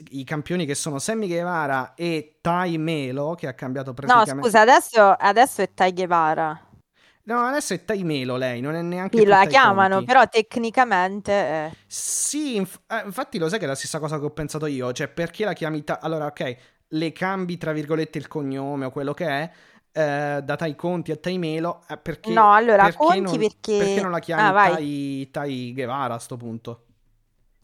i 0.09 0.23
campioni 0.23 0.65
che 0.65 0.75
sono 0.75 0.99
Sammy 0.99 1.27
Guevara 1.27 1.93
e 1.95 2.37
Tai 2.41 2.77
Melo, 2.77 3.35
che 3.35 3.47
ha 3.47 3.53
cambiato 3.53 3.93
praticamente... 3.93 4.33
No, 4.33 4.41
scusa, 4.41 4.61
adesso, 4.61 5.01
adesso 5.11 5.61
è 5.61 5.73
Tai 5.73 5.93
Guevara. 5.93 6.59
No, 7.23 7.39
adesso 7.39 7.73
è 7.73 7.83
Tai 7.83 8.03
Melo 8.03 8.37
lei, 8.37 8.61
non 8.61 8.75
è 8.75 8.81
neanche... 8.81 9.17
Sì, 9.17 9.25
la 9.25 9.45
chiamano, 9.45 9.95
conti. 9.95 10.05
però 10.05 10.27
tecnicamente... 10.27 11.31
È... 11.31 11.71
Sì, 11.87 12.55
inf- 12.57 12.81
eh, 12.87 13.01
infatti 13.05 13.39
lo 13.39 13.49
sai 13.49 13.57
che 13.59 13.65
è 13.65 13.67
la 13.67 13.75
stessa 13.75 13.99
cosa 13.99 14.19
che 14.19 14.25
ho 14.25 14.31
pensato 14.31 14.67
io, 14.67 14.91
cioè 14.91 15.07
perché 15.07 15.43
la 15.43 15.53
chiami... 15.53 15.83
Ta- 15.83 15.99
allora, 16.01 16.27
ok, 16.27 16.57
le 16.89 17.11
cambi 17.11 17.57
tra 17.57 17.71
virgolette 17.71 18.19
il 18.19 18.27
cognome 18.27 18.85
o 18.85 18.91
quello 18.91 19.13
che 19.13 19.27
è, 19.27 19.51
eh, 19.91 20.41
da 20.43 20.55
Tai 20.55 20.75
Conti 20.75 21.11
a 21.11 21.15
Tai 21.15 21.37
Melo, 21.39 21.83
eh, 21.87 21.97
perché... 21.97 22.31
No, 22.31 22.53
allora, 22.53 22.83
perché 22.83 22.97
Conti 22.97 23.21
non, 23.21 23.37
perché... 23.37 23.77
Perché 23.77 24.01
non 24.01 24.11
la 24.11 24.19
chiami 24.19 24.41
ah, 24.41 24.73
tai, 24.73 25.29
tai 25.31 25.73
Guevara 25.73 26.13
a 26.13 26.19
sto 26.19 26.37
punto? 26.37 26.84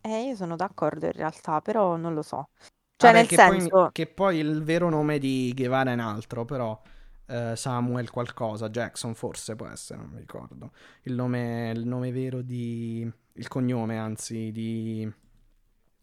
Eh, 0.01 0.23
io 0.23 0.35
sono 0.35 0.55
d'accordo 0.55 1.05
in 1.05 1.11
realtà, 1.11 1.61
però 1.61 1.95
non 1.95 2.13
lo 2.13 2.21
so. 2.21 2.49
Cioè, 2.95 3.11
Vabbè, 3.11 3.13
nel 3.13 3.27
che 3.27 3.35
senso... 3.35 3.69
Poi, 3.69 3.89
che 3.91 4.07
poi 4.07 4.37
il 4.37 4.63
vero 4.63 4.89
nome 4.89 5.19
di 5.19 5.51
Guevara 5.55 5.91
è 5.91 5.93
un 5.93 5.99
altro, 5.99 6.45
però 6.45 6.79
eh, 7.27 7.55
Samuel 7.55 8.09
qualcosa, 8.09 8.69
Jackson 8.69 9.15
forse 9.15 9.55
può 9.55 9.67
essere, 9.67 9.99
non 9.99 10.09
mi 10.09 10.19
ricordo. 10.19 10.71
Il 11.03 11.13
nome, 11.13 11.71
il 11.73 11.85
nome 11.85 12.11
vero 12.11 12.41
di... 12.41 13.09
il 13.33 13.47
cognome, 13.47 13.97
anzi, 13.97 14.51
di... 14.51 15.11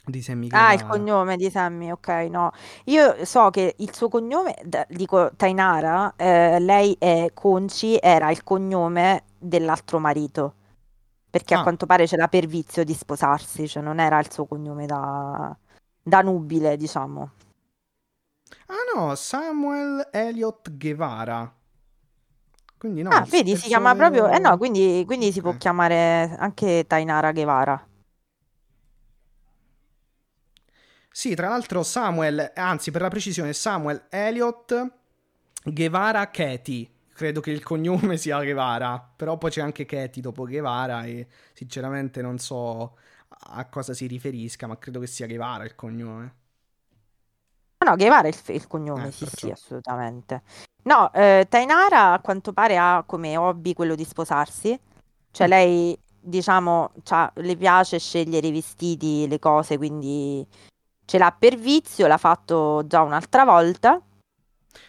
Di 0.09 0.23
Sammy 0.23 0.49
Ah, 0.53 0.73
il 0.73 0.87
cognome 0.87 1.37
di 1.37 1.51
Sammy, 1.51 1.91
ok, 1.91 2.09
no. 2.31 2.51
Io 2.85 3.25
so 3.27 3.51
che 3.51 3.75
il 3.77 3.95
suo 3.95 4.09
cognome, 4.09 4.55
dico 4.89 5.31
Tainara, 5.37 6.15
eh, 6.17 6.59
lei 6.61 6.97
è 6.99 7.31
Conci, 7.35 7.99
era 8.01 8.31
il 8.31 8.43
cognome 8.43 9.25
dell'altro 9.39 9.99
marito 9.99 10.55
perché 11.31 11.55
ah. 11.55 11.61
a 11.61 11.63
quanto 11.63 11.87
pare 11.87 12.07
c'era 12.07 12.29
per 12.29 12.47
vizio 12.47 12.85
di 12.85 12.95
sposarsi, 12.95 13.69
cioè 13.69 13.83
non 13.83 14.01
era 14.01 14.19
il 14.19 14.31
suo 14.31 14.47
cognome 14.47 14.87
da, 14.87 15.57
da 16.03 16.21
nubile, 16.23 16.77
diciamo. 16.77 17.33
Ah 18.67 18.95
no, 18.95 19.15
Samuel 19.15 20.09
Elliot 20.11 20.77
Guevara. 20.77 21.53
Quindi 22.79 23.03
no, 23.03 23.11
ah, 23.11 23.27
vedi, 23.29 23.57
si 23.57 23.67
chiama 23.67 23.93
vero... 23.93 24.11
proprio... 24.11 24.35
Eh 24.35 24.39
no, 24.39 24.57
quindi, 24.57 25.03
quindi 25.05 25.27
okay. 25.27 25.33
si 25.33 25.41
può 25.41 25.57
chiamare 25.57 26.37
anche 26.39 26.85
Tainara 26.87 27.33
Guevara. 27.33 27.87
Sì, 31.11 31.35
tra 31.35 31.49
l'altro 31.49 31.83
Samuel, 31.83 32.53
anzi 32.55 32.93
per 32.93 33.01
la 33.01 33.09
precisione, 33.09 33.53
Samuel 33.53 34.07
Elliot 34.09 34.93
Guevara 35.65 36.31
Katie 36.31 36.89
credo 37.19 37.41
che 37.41 37.51
il 37.51 37.65
cognome 37.65 38.17
sia 38.17 38.41
Guevara, 38.41 39.05
però 39.17 39.37
poi 39.39 39.51
c'è 39.51 39.61
anche 39.61 39.85
Katie 39.85 40.23
dopo 40.23 40.47
Guevara 40.47 41.03
e 41.03 41.27
sinceramente 41.53 42.23
non 42.23 42.39
so 42.39 42.97
a 43.27 43.65
cosa 43.65 43.93
si 43.93 44.07
riferisca, 44.07 44.69
ma 44.69 44.79
credo 44.79 45.01
che 45.01 45.09
sia 45.09 45.27
Guevara 45.27 45.65
il 45.65 45.75
cognome. 45.75 46.35
No, 47.85 47.97
Guevara 47.97 48.29
è 48.29 48.31
il, 48.31 48.55
il 48.55 48.69
cognome, 48.69 49.09
eh, 49.09 49.11
sì, 49.11 49.25
perciò. 49.25 49.47
sì, 49.47 49.51
assolutamente. 49.51 50.43
No, 50.85 51.13
eh, 51.13 51.47
Tainara 51.49 52.13
a 52.13 52.21
quanto 52.21 52.53
pare 52.53 52.79
ha 52.79 53.03
come 53.05 53.37
hobby 53.37 53.73
quello 53.73 53.97
di 53.97 54.05
sposarsi, 54.05 54.79
cioè 55.33 55.47
mm. 55.49 55.51
lei, 55.51 55.99
diciamo, 56.21 56.93
le 57.35 57.57
piace 57.57 57.99
scegliere 57.99 58.47
i 58.47 58.53
vestiti, 58.53 59.27
le 59.27 59.41
cose, 59.41 59.77
quindi 59.77 60.47
ce 61.05 61.19
l'ha 61.19 61.35
per 61.37 61.57
vizio, 61.57 62.07
l'ha 62.07 62.17
fatto 62.17 62.87
già 62.87 63.03
un'altra 63.03 63.45
volta 63.45 64.01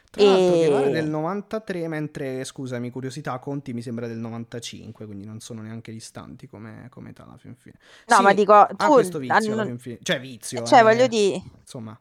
tra 0.10 0.24
l'altro 0.24 0.84
e... 0.86 0.90
È 0.90 0.92
del 0.92 1.10
93, 1.10 1.88
mentre, 1.88 2.44
scusami, 2.44 2.90
curiosità, 2.90 3.38
Conti 3.40 3.74
mi 3.74 3.82
sembra 3.82 4.08
del 4.08 4.18
95, 4.18 5.06
quindi 5.06 5.26
non 5.26 5.40
sono 5.40 5.62
neanche 5.62 5.92
distanti 5.92 6.48
come, 6.48 6.88
come 6.90 7.10
età 7.10 7.24
alla 7.24 7.38
fin 7.38 7.56
fine. 7.56 7.76
No, 8.08 8.16
sì, 8.16 8.22
ma 8.24 8.34
dico, 8.34 8.68
tu... 8.70 8.86
Ha 8.86 8.88
questo 8.88 9.20
vizio 9.20 9.64
fin 9.64 9.78
fine. 9.78 10.00
Cioè, 10.02 10.20
vizio. 10.20 10.64
Cioè, 10.64 10.80
eh, 10.80 10.84
voglio 10.84 11.08
dire... 11.08 11.42
Insomma. 11.60 12.00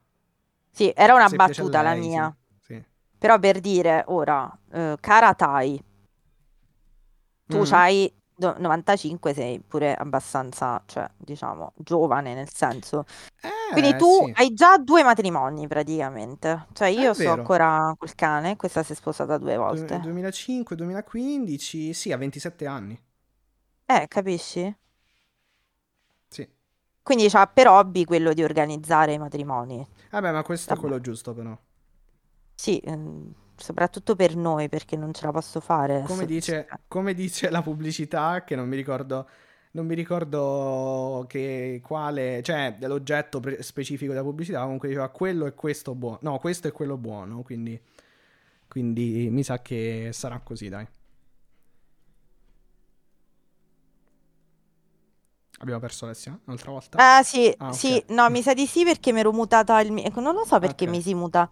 Sì, 0.71 0.93
era 0.95 1.15
una 1.15 1.29
battuta 1.29 1.83
lei, 1.83 1.95
la 1.95 2.07
mia. 2.07 2.37
Sì, 2.61 2.75
sì. 2.75 2.85
Però 3.19 3.39
per 3.39 3.61
dire, 3.61 4.05
ora, 4.07 4.59
uh, 4.71 4.95
cara 5.01 5.35
Tai, 5.35 5.85
tu 7.47 7.59
mm. 7.59 7.73
hai 7.73 8.13
95 8.39 9.35
sei 9.35 9.61
pure 9.61 9.95
abbastanza, 9.95 10.81
cioè, 10.87 11.09
diciamo, 11.17 11.73
giovane 11.77 12.35
nel 12.35 12.49
senso. 12.53 13.05
Eh, 13.41 13.73
Quindi 13.73 13.97
tu 13.97 14.25
sì. 14.25 14.33
hai 14.37 14.55
già 14.55 14.79
due 14.79 15.03
matrimoni 15.03 15.67
praticamente. 15.67 16.67
Cioè 16.73 16.89
io 16.89 17.15
sto 17.15 17.31
ancora 17.31 17.95
col 17.99 18.15
cane, 18.15 18.57
questa 18.57 18.83
si 18.83 18.93
è 18.93 18.95
sposata 18.95 19.39
due 19.39 19.57
volte. 19.57 19.99
2005, 20.01 20.77
2015, 20.77 21.93
sì, 21.93 22.13
a 22.13 22.17
27 22.17 22.67
anni. 22.67 23.01
Eh, 23.87 24.07
capisci? 24.07 24.77
Sì. 26.29 26.49
Quindi 27.03 27.29
c'ha 27.29 27.47
per 27.47 27.69
hobby 27.69 28.05
quello 28.05 28.33
di 28.33 28.43
organizzare 28.43 29.15
i 29.15 29.19
matrimoni. 29.19 29.87
Vabbè, 30.11 30.31
ma 30.33 30.43
questo 30.43 30.69
Vabbè. 30.69 30.79
è 30.79 30.83
quello 30.83 31.01
giusto 31.01 31.33
però. 31.33 31.57
Sì, 32.55 32.79
ehm, 32.79 33.33
soprattutto 33.59 34.17
per 34.17 34.37
noi 34.37 34.69
perché 34.69 34.97
non 34.97 35.13
ce 35.13 35.27
la 35.27 35.33
posso 35.33 35.61
fare. 35.61 36.03
Come 36.07 36.27
dice, 36.27 36.69
come 36.89 37.15
dice 37.15 37.51
la 37.51 37.63
pubblicità, 37.63 38.45
che 38.45 38.57
non 38.57 38.69
mi 38.69 38.77
ricordo, 38.77 39.29
non 39.73 39.87
mi 39.87 39.95
ricordo 39.95 41.25
che 41.29 41.81
quale, 41.85 42.43
cioè 42.43 42.77
l'oggetto 42.81 43.41
pre- 43.41 43.63
specifico 43.63 44.13
della 44.13 44.25
pubblicità, 44.25 44.63
comunque 44.63 44.89
diceva 44.89 45.09
quello 45.09 45.47
e 45.47 45.55
questo 45.55 45.95
buono, 45.95 46.19
no, 46.23 46.39
questo 46.39 46.69
è 46.69 46.73
quello 46.73 46.97
buono, 46.97 47.43
quindi, 47.43 47.81
quindi 48.69 49.29
mi 49.31 49.43
sa 49.43 49.61
che 49.61 50.11
sarà 50.13 50.41
così, 50.41 50.69
dai. 50.69 50.87
Abbiamo 55.61 55.81
perso 55.81 56.05
Alessia 56.05 56.39
un'altra 56.45 56.71
volta? 56.71 57.17
Ah, 57.17 57.23
sì, 57.25 57.53
Ah, 57.59 57.67
ok. 57.69 57.75
sì, 57.75 58.05
no, 58.11 58.31
mi 58.31 58.43
sa 58.43 58.55
di 58.55 58.65
sì 58.65 58.85
perché 58.85 59.13
mi 59.13 59.19
ero 59.21 59.33
mutata 59.33 59.81
il 59.81 59.91
microfono. 59.91 60.31
Non 60.31 60.41
lo 60.41 60.47
so 60.47 60.61
perché 60.61 60.85
Ok. 60.85 60.91
mi 60.91 61.03
si 61.03 61.15
muta. 61.15 61.51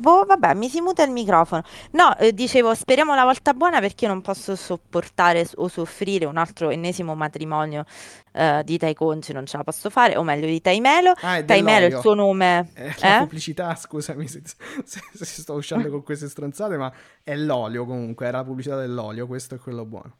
Boh, 0.00 0.24
vabbè, 0.24 0.54
mi 0.54 0.70
si 0.70 0.80
muta 0.80 1.02
il 1.02 1.10
microfono. 1.10 1.62
No, 1.92 2.16
eh, 2.16 2.32
dicevo, 2.32 2.74
speriamo 2.74 3.14
la 3.14 3.24
volta 3.24 3.52
buona 3.52 3.80
perché 3.80 4.06
io 4.06 4.10
non 4.10 4.22
posso 4.22 4.56
sopportare 4.56 5.46
o 5.56 5.68
soffrire 5.68 6.24
un 6.24 6.38
altro 6.38 6.70
ennesimo 6.70 7.14
matrimonio 7.14 7.84
eh, 8.32 8.62
di 8.64 8.78
Tai 8.78 8.94
Conci, 8.94 9.32
non 9.34 9.44
ce 9.44 9.58
la 9.58 9.62
posso 9.62 9.90
fare, 9.90 10.16
o 10.16 10.22
meglio 10.22 10.46
di 10.46 10.60
Tai 10.62 10.80
Melo. 10.80 11.12
Ah, 11.20 11.36
è 11.36 11.44
Tai 11.44 11.62
Melo, 11.62 11.86
il 11.86 11.96
suo 12.00 12.14
nome, 12.14 12.70
Eh, 12.74 12.94
la 13.00 13.12
eh? 13.16 13.18
pubblicità, 13.18 13.74
scusami 13.74 14.26
se, 14.26 14.42
se- 14.84 15.00
se 15.12 15.24
sto 15.42 15.52
uscendo 15.54 15.90
con 15.90 16.02
queste 16.02 16.28
stronzate, 16.28 16.78
ma 16.78 16.90
è 17.22 17.36
l'olio 17.36 17.84
comunque, 17.84 18.26
era 18.26 18.38
la 18.38 18.44
pubblicità 18.44 18.76
dell'olio, 18.76 19.26
questo 19.26 19.56
è 19.56 19.58
quello 19.58 19.84
buono. 19.84 20.16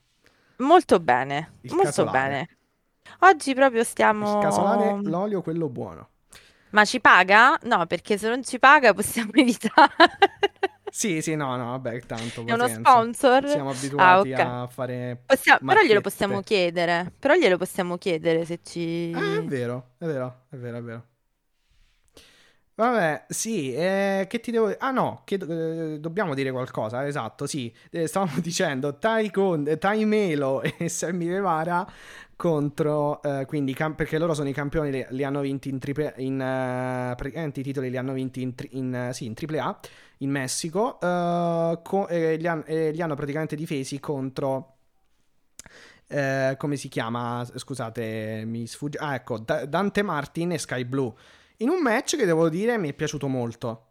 Molto 0.59 1.01
bene, 1.01 1.53
Il 1.62 1.71
molto 1.73 2.05
casolare. 2.05 2.29
bene. 2.29 2.49
Oggi 3.21 3.55
proprio 3.55 3.81
Il 3.81 3.87
stiamo... 3.87 4.38
casolare, 4.38 5.01
l'olio, 5.03 5.43
quello 5.43 5.69
buono. 5.69 6.10
Ma 6.70 6.85
ci 6.85 7.00
paga? 7.00 7.59
No, 7.62 7.87
perché 7.87 8.16
se 8.18 8.28
non 8.28 8.44
ci 8.44 8.59
paga 8.59 8.92
possiamo 8.94 9.30
evitare. 9.35 9.88
Sì, 10.92 11.22
sì, 11.22 11.37
no, 11.37 11.54
no, 11.56 11.70
vabbè, 11.70 12.00
tanto 12.00 12.44
È 12.44 12.52
uno 12.52 12.56
pazienza. 12.64 12.90
sponsor? 12.90 13.48
Siamo 13.48 13.70
abituati 13.70 14.33
Ah, 14.33 14.42
ok. 14.42 14.50
a 14.64 14.66
fare... 14.68 15.22
Possiamo- 15.24 15.59
però 15.64 15.83
glielo 15.83 16.00
possiamo 16.00 16.42
chiedere. 16.42 17.12
Però 17.18 17.35
glielo 17.35 17.56
possiamo 17.59 17.96
chiedere 17.96 18.44
se 18.44 18.61
ci. 18.64 19.12
Ah, 19.14 19.37
è 19.38 19.44
vero, 19.44 19.94
è 19.98 20.04
vero, 20.06 20.46
è 20.50 20.56
vero, 20.56 20.76
è 20.78 20.83
vero. 20.83 21.04
Vabbè, 22.81 23.27
sì, 23.29 23.75
eh, 23.75 24.25
che 24.27 24.40
ti 24.40 24.51
devo... 24.51 24.75
Ah 24.79 24.90
no, 24.90 25.21
che, 25.25 25.35
eh, 25.35 26.01
dobbiamo 26.01 26.33
dire 26.35 26.51
qualcosa, 26.51 27.07
esatto, 27.07 27.47
sì. 27.47 27.71
Eh, 27.90 28.07
stavamo 28.07 28.33
dicendo 28.40 28.97
Tai, 28.99 29.31
Con- 29.31 29.77
Tai 29.79 30.05
Melo 30.07 30.62
e 30.79 30.88
Sammy 30.88 31.27
Guevara 31.27 31.87
contro... 32.37 33.21
eh, 33.23 33.45
quindi, 33.47 33.75
cam- 33.75 33.95
perché 33.95 34.16
loro 34.16 34.33
sono 34.33 34.49
i 34.49 34.55
campioni, 34.55 34.90
li, 34.90 35.07
li 35.11 35.25
hanno 35.25 35.40
vinti 35.43 35.69
in 35.69 35.79
triple... 35.79 36.14
In, 36.19 36.40
eh, 36.40 37.14
praticamente 37.16 37.61
i 37.61 37.62
titoli 37.62 37.90
li 37.90 37.99
hanno 37.99 38.14
vinti 38.14 38.40
in, 38.40 38.55
tri- 38.55 38.71
in, 38.73 39.11
sì, 39.12 39.27
in 39.27 39.35
triple 39.35 39.59
A, 39.61 39.79
in 40.19 40.31
Messico, 40.31 40.97
co- 40.99 42.09
e 42.09 42.37
li, 42.37 42.47
han- 42.47 42.64
e 42.66 42.93
li 42.93 43.03
hanno 43.03 43.14
praticamente 43.14 43.57
difesi 43.57 44.01
contro... 44.01 44.77
eh, 46.09 46.55
come 46.59 46.77
si 46.77 46.88
chiama? 46.88 47.45
Scusate, 47.55 48.43
mi 48.47 48.66
sfugge. 48.66 48.99
Ah, 48.99 49.14
ecco, 49.14 49.38
Da- 49.38 49.64
Dante 49.66 50.03
Martin 50.03 50.53
e 50.53 50.59
Sky 50.59 50.85
Blue. 50.85 51.12
In 51.62 51.70
un 51.70 51.81
match 51.81 52.16
che 52.16 52.27
devo 52.27 52.51
dire 52.51 52.77
mi 52.77 52.90
è 52.90 52.92
piaciuto 52.92 53.27
molto. 53.27 53.87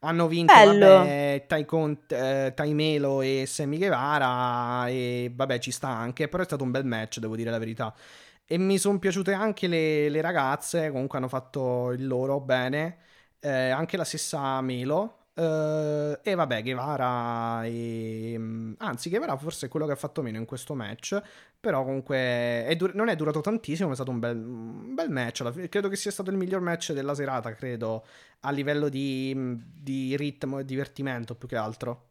Hanno 0.00 0.28
vinto, 0.28 0.60
vabbè, 0.62 1.44
Tai, 1.48 1.64
Con- 1.64 1.98
eh, 2.08 2.52
Tai 2.54 2.74
Melo 2.74 3.22
e 3.22 3.44
Sammy 3.46 3.78
Guevara 3.78 4.86
e 4.88 5.32
vabbè 5.34 5.58
ci 5.58 5.70
sta 5.70 5.88
anche, 5.88 6.28
però 6.28 6.42
è 6.42 6.46
stato 6.46 6.62
un 6.62 6.70
bel 6.70 6.84
match, 6.84 7.20
devo 7.20 7.36
dire 7.36 7.50
la 7.50 7.58
verità. 7.58 7.94
E 8.44 8.58
mi 8.58 8.76
sono 8.76 8.98
piaciute 8.98 9.32
anche 9.32 9.66
le, 9.66 10.10
le 10.10 10.20
ragazze, 10.20 10.90
comunque 10.90 11.16
hanno 11.18 11.28
fatto 11.28 11.90
il 11.92 12.06
loro 12.06 12.40
bene, 12.40 12.98
Eh, 13.40 13.70
anche 13.70 13.96
la 13.96 14.04
stessa 14.04 14.60
Melo. 14.62 15.23
Eh, 15.34 16.20
e 16.22 16.34
vabbè, 16.34 16.62
Guevara 16.62 17.64
e... 17.64 18.38
Anzi, 18.78 19.08
Guevara 19.10 19.36
forse 19.36 19.66
è 19.66 19.68
quello 19.68 19.86
che 19.86 19.92
ha 19.92 19.96
fatto 19.96 20.22
meno 20.22 20.38
in 20.38 20.44
questo 20.44 20.74
match, 20.74 21.20
però 21.58 21.84
comunque 21.84 22.16
è 22.64 22.74
dur- 22.76 22.94
non 22.94 23.08
è 23.08 23.16
durato 23.16 23.40
tantissimo, 23.40 23.90
è 23.90 23.94
stato 23.94 24.10
un 24.10 24.20
bel, 24.20 24.36
un 24.36 24.94
bel 24.94 25.10
match. 25.10 25.50
fine. 25.50 25.68
Credo 25.68 25.88
che 25.88 25.96
sia 25.96 26.10
stato 26.10 26.30
il 26.30 26.36
miglior 26.36 26.60
match 26.60 26.92
della 26.92 27.14
serata, 27.14 27.54
credo, 27.54 28.04
a 28.40 28.50
livello 28.50 28.88
di, 28.88 29.34
di 29.74 30.16
ritmo 30.16 30.60
e 30.60 30.64
divertimento 30.64 31.34
più 31.34 31.48
che 31.48 31.56
altro. 31.56 32.08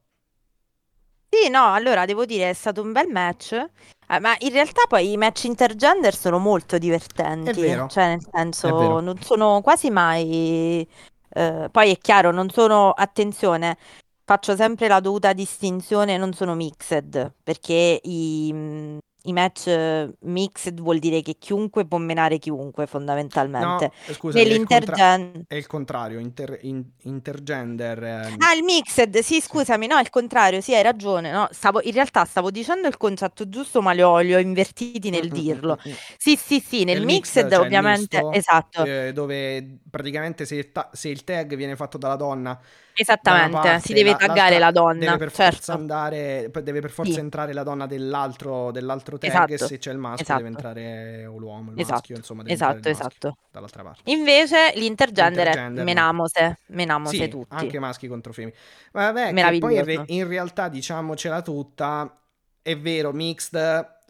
Sì, 1.29 1.49
no, 1.49 1.73
allora 1.73 2.05
devo 2.05 2.25
dire 2.25 2.49
è 2.49 2.53
stato 2.53 2.81
un 2.81 2.91
bel 2.91 3.07
match. 3.07 3.53
Eh, 3.53 4.19
ma 4.19 4.35
in 4.39 4.51
realtà 4.51 4.83
poi 4.87 5.13
i 5.13 5.17
match 5.17 5.45
intergender 5.45 6.13
sono 6.13 6.37
molto 6.37 6.77
divertenti. 6.77 7.61
Cioè, 7.89 8.07
nel 8.07 8.27
senso, 8.31 8.99
non 8.99 9.17
sono 9.21 9.61
quasi 9.61 9.89
mai. 9.89 10.87
Eh, 11.33 11.69
poi 11.71 11.91
è 11.91 11.97
chiaro, 11.97 12.31
non 12.31 12.49
sono. 12.49 12.91
Attenzione, 12.91 13.77
faccio 14.25 14.55
sempre 14.55 14.87
la 14.87 14.99
dovuta 14.99 15.33
distinzione, 15.33 16.17
non 16.17 16.33
sono 16.33 16.55
mixed, 16.55 17.33
perché 17.43 17.99
i, 18.03 18.49
mm, 18.53 18.97
i 19.23 19.33
match 19.33 19.67
eh, 19.67 20.13
mixed 20.21 20.79
vuol 20.81 20.99
dire 20.99 21.21
che 21.21 21.35
chiunque 21.39 21.85
può 21.85 21.97
menare 21.97 22.37
chiunque, 22.39 22.87
fondamentalmente. 22.87 23.91
No, 24.05 24.13
scusami, 24.13 24.49
è 24.51 24.53
il, 24.53 24.61
contra- 24.63 24.99
Nell'intergen. 24.99 25.45
è 25.47 25.55
il 25.55 25.67
contrario, 25.67 26.19
inter- 26.19 26.59
in- 26.63 26.83
intergender. 27.03 28.03
ehm, 28.03 28.49
Ah, 28.49 28.53
il 28.55 28.63
mixed, 28.63 29.17
sì, 29.19 29.41
scusami, 29.41 29.87
no, 29.87 29.97
è 29.97 30.01
il 30.01 30.09
contrario, 30.09 30.61
sì, 30.61 30.73
hai 30.75 30.83
ragione, 30.83 31.31
no, 31.31 31.47
stavo, 31.51 31.81
in 31.81 31.91
realtà 31.93 32.25
stavo 32.25 32.51
dicendo 32.51 32.87
il 32.87 32.97
concetto 32.97 33.47
giusto, 33.49 33.81
ma 33.81 33.91
li 33.91 34.01
ho, 34.01 34.19
li 34.19 34.33
ho 34.35 34.39
invertiti 34.39 35.09
nel 35.09 35.31
mm, 35.31 35.37
mm, 35.49 35.59
dirlo. 35.59 35.77
mm, 35.85 35.89
mm. 35.89 35.93
Sì, 36.17 36.35
sì, 36.35 36.59
sì, 36.59 36.83
nel 36.83 36.99
Nel 36.99 37.05
mixed 37.05 37.51
mixed, 37.51 37.51
cioè 37.51 37.59
ovviamente, 37.59 37.79
misto, 37.81 38.29
esatto, 38.29 38.89
eh, 39.07 39.11
dove 39.13 39.79
praticamente 39.89 40.45
se 40.45 40.55
il, 40.55 40.71
ta- 40.71 40.89
se 40.93 41.09
il 41.09 41.23
tag 41.23 41.55
viene 41.55 41.75
fatto 41.75 41.97
dalla 41.97 42.15
donna 42.15 42.59
esattamente, 42.95 43.49
parte, 43.49 43.79
si 43.79 43.93
deve 43.93 44.15
la- 44.15 44.15
taggare 44.15 44.57
l'altra 44.57 44.59
la 44.59 44.71
donna, 44.71 45.15
deve 45.15 45.17
per 45.17 45.31
forza 45.31 45.73
certo, 45.73 45.73
andare, 45.73 46.49
poi 46.51 46.63
deve 46.63 46.81
per 46.81 46.91
forza 46.91 47.19
Sì. 47.19 47.19
entrare 47.19 47.53
la 47.53 47.63
donna 47.63 47.87
dell'altro, 47.87 48.71
dell'altro 48.71 49.12
tag 49.17 49.49
e 49.49 49.53
esatto, 49.53 49.67
se 49.67 49.77
c'è 49.77 49.91
il 49.91 49.97
maschio 49.97 50.23
esatto, 50.23 50.41
deve 50.41 50.49
entrare 50.49 51.25
o 51.25 51.37
l'uomo, 51.37 51.71
il 51.71 51.79
esatto, 51.79 51.93
maschio, 51.93 52.15
insomma 52.15 52.41
deve 52.43 52.53
esatto, 52.53 52.89
esatto. 52.89 53.37
dall'altra 53.51 53.83
parte. 53.83 54.11
Invece 54.11 54.73
l'intergender 54.75 55.45
è 55.45 55.49
Intergender 55.49 55.79
no. 55.79 55.83
menamose, 55.83 56.59
menamose 56.67 57.15
Sì, 57.15 57.27
tutti, 57.27 57.55
anche 57.55 57.79
maschi 57.79 58.07
contro 58.07 58.33
femmine. 58.33 58.55
Vabbè, 58.91 59.57
poi 59.59 60.05
in 60.07 60.27
realtà 60.27 60.69
diciamocela 60.69 61.41
tutta, 61.41 62.19
è 62.61 62.77
vero, 62.77 63.11
mixed, 63.11 63.53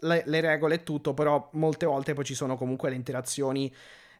le, 0.00 0.22
le 0.26 0.40
regole 0.40 0.76
e 0.76 0.82
tutto, 0.82 1.14
però 1.14 1.48
molte 1.52 1.86
volte 1.86 2.14
poi 2.14 2.24
ci 2.24 2.34
sono 2.34 2.56
comunque 2.56 2.90
le 2.90 2.96
interazioni 2.96 3.72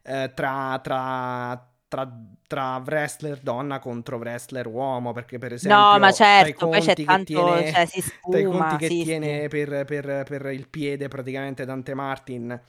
eh, 0.03 0.31
tra, 0.33 0.79
tra, 0.83 1.74
tra, 1.87 2.09
tra 2.47 2.77
wrestler 2.85 3.39
donna 3.41 3.79
contro 3.79 4.17
wrestler 4.17 4.67
uomo, 4.67 5.13
perché 5.13 5.37
per 5.37 5.53
No, 5.59 5.97
ma 5.99 6.11
esempio 6.11 6.13
certo, 6.13 6.67
poi 6.67 6.79
c'è 6.81 6.95
tanto, 7.01 7.63
tiene... 7.63 7.65
cioè 7.65 7.85
si 7.87 8.01
Tai 8.27 8.43
sfuma, 8.43 8.45
Conti 8.45 8.77
che 8.77 8.89
sì, 8.89 9.03
tiene 9.03 9.47
sì. 9.47 9.47
per, 9.47 9.85
per- 9.85 10.23
per 10.27 10.45
il 10.51 10.67
piede 10.67 11.07
praticamente 11.07 11.65
Dante 11.65 11.93
Martin, 11.93 12.59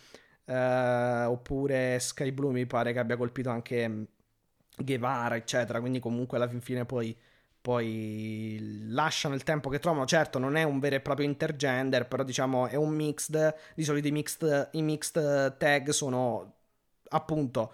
eh, 0.44 1.24
oppure 1.24 1.98
Sky 1.98 2.30
Blue 2.32 2.52
mi 2.52 2.66
pare 2.66 2.92
che 2.92 2.98
abbia 2.98 3.16
colpito 3.16 3.50
anche 3.50 4.06
Guevara, 4.78 5.36
eccetera. 5.36 5.80
Quindi 5.80 5.98
comunque 6.00 6.36
alla 6.36 6.48
fin 6.48 6.60
fine 6.60 6.84
poi, 6.84 7.16
poi 7.60 8.58
lasciano 8.88 9.34
il 9.34 9.42
tempo 9.44 9.68
che 9.70 9.78
trovano. 9.78 10.06
Certo, 10.06 10.38
non 10.38 10.56
è 10.56 10.62
un 10.62 10.78
vero 10.78 10.96
e 10.96 11.00
proprio 11.00 11.26
intergender, 11.26 12.06
però 12.08 12.22
diciamo 12.22 12.66
è 12.68 12.76
un 12.76 12.90
mixed. 12.94 13.54
Di 13.74 13.84
solito 13.84 14.08
i 14.08 14.12
mixed, 14.12 14.68
i 14.72 14.82
mixed 14.82 15.56
tag 15.56 15.90
sono 15.90 16.54
appunto 17.08 17.72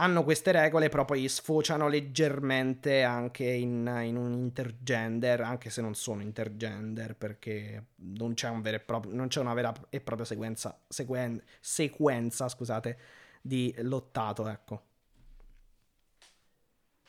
hanno 0.00 0.24
queste 0.24 0.50
regole, 0.50 0.88
però 0.88 1.04
poi 1.04 1.28
sfociano 1.28 1.86
leggermente 1.86 3.02
anche 3.02 3.44
in, 3.44 3.86
in 4.04 4.16
un 4.16 4.32
intergender, 4.32 5.42
anche 5.42 5.68
se 5.68 5.82
non 5.82 5.94
sono 5.94 6.22
intergender, 6.22 7.14
perché 7.14 7.84
non 7.96 8.32
c'è, 8.34 8.48
un 8.48 8.62
vero 8.62 8.76
e 8.76 8.80
proprio, 8.80 9.12
non 9.12 9.28
c'è 9.28 9.40
una 9.40 9.52
vera 9.52 9.72
e 9.90 10.00
propria 10.00 10.24
sequenza, 10.26 10.78
sequen- 10.88 11.42
sequenza 11.60 12.48
scusate, 12.48 12.98
di 13.42 13.74
lottato, 13.78 14.48
ecco. 14.48 14.82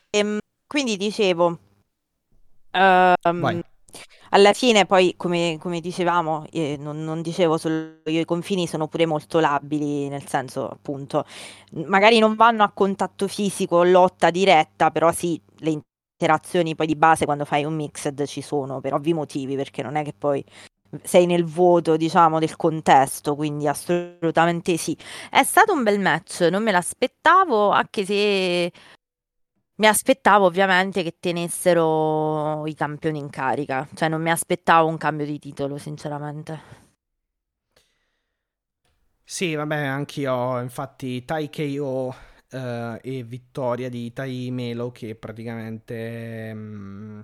Ehm, 0.09 0.39
quindi 0.67 0.97
dicevo, 0.97 1.59
Vai. 3.39 3.61
Alla 4.33 4.53
fine 4.53 4.85
poi 4.85 5.13
come, 5.17 5.57
come 5.59 5.79
dicevamo, 5.79 6.45
eh, 6.51 6.77
non, 6.79 7.03
non 7.03 7.21
dicevo 7.21 7.57
solo 7.57 8.01
io, 8.05 8.21
i 8.21 8.25
confini 8.25 8.67
sono 8.67 8.87
pure 8.87 9.05
molto 9.05 9.39
labili, 9.39 10.07
nel 10.09 10.27
senso 10.27 10.67
appunto, 10.67 11.25
magari 11.85 12.19
non 12.19 12.35
vanno 12.35 12.63
a 12.63 12.71
contatto 12.73 13.27
fisico, 13.27 13.83
lotta 13.83 14.29
diretta, 14.29 14.91
però 14.91 15.11
sì, 15.11 15.39
le 15.59 15.81
interazioni 16.17 16.75
poi 16.75 16.87
di 16.87 16.95
base 16.95 17.25
quando 17.25 17.45
fai 17.45 17.65
un 17.65 17.75
mixed 17.75 18.25
ci 18.25 18.41
sono 18.41 18.79
per 18.79 18.93
ovvi 18.93 19.13
motivi, 19.13 19.55
perché 19.55 19.81
non 19.83 19.95
è 19.95 20.03
che 20.03 20.13
poi 20.17 20.43
sei 21.03 21.25
nel 21.25 21.45
vuoto, 21.45 21.95
diciamo, 21.97 22.39
del 22.39 22.55
contesto, 22.55 23.35
quindi 23.35 23.67
assolutamente 23.67 24.75
sì. 24.77 24.95
È 25.29 25.43
stato 25.43 25.73
un 25.73 25.83
bel 25.83 25.99
match, 25.99 26.41
non 26.51 26.63
me 26.63 26.71
l'aspettavo, 26.71 27.69
anche 27.69 28.05
se 28.05 28.71
mi 29.81 29.87
aspettavo 29.87 30.45
ovviamente 30.45 31.01
che 31.01 31.15
tenessero 31.19 32.67
i 32.67 32.75
campioni 32.75 33.17
in 33.17 33.31
carica, 33.31 33.87
cioè 33.95 34.09
non 34.09 34.21
mi 34.21 34.29
aspettavo 34.29 34.87
un 34.87 34.97
cambio 34.97 35.25
di 35.25 35.39
titolo, 35.39 35.79
sinceramente. 35.79 36.59
Sì, 39.23 39.55
vabbè, 39.55 39.75
anch'io, 39.77 40.59
infatti, 40.61 41.23
Tai 41.25 41.49
KO 41.49 42.13
eh, 42.49 42.99
e 43.01 43.23
vittoria 43.23 43.89
di 43.89 44.11
Tai 44.13 44.51
Melo 44.51 44.91
che 44.91 45.15
praticamente 45.15 46.53
mm, 46.53 47.19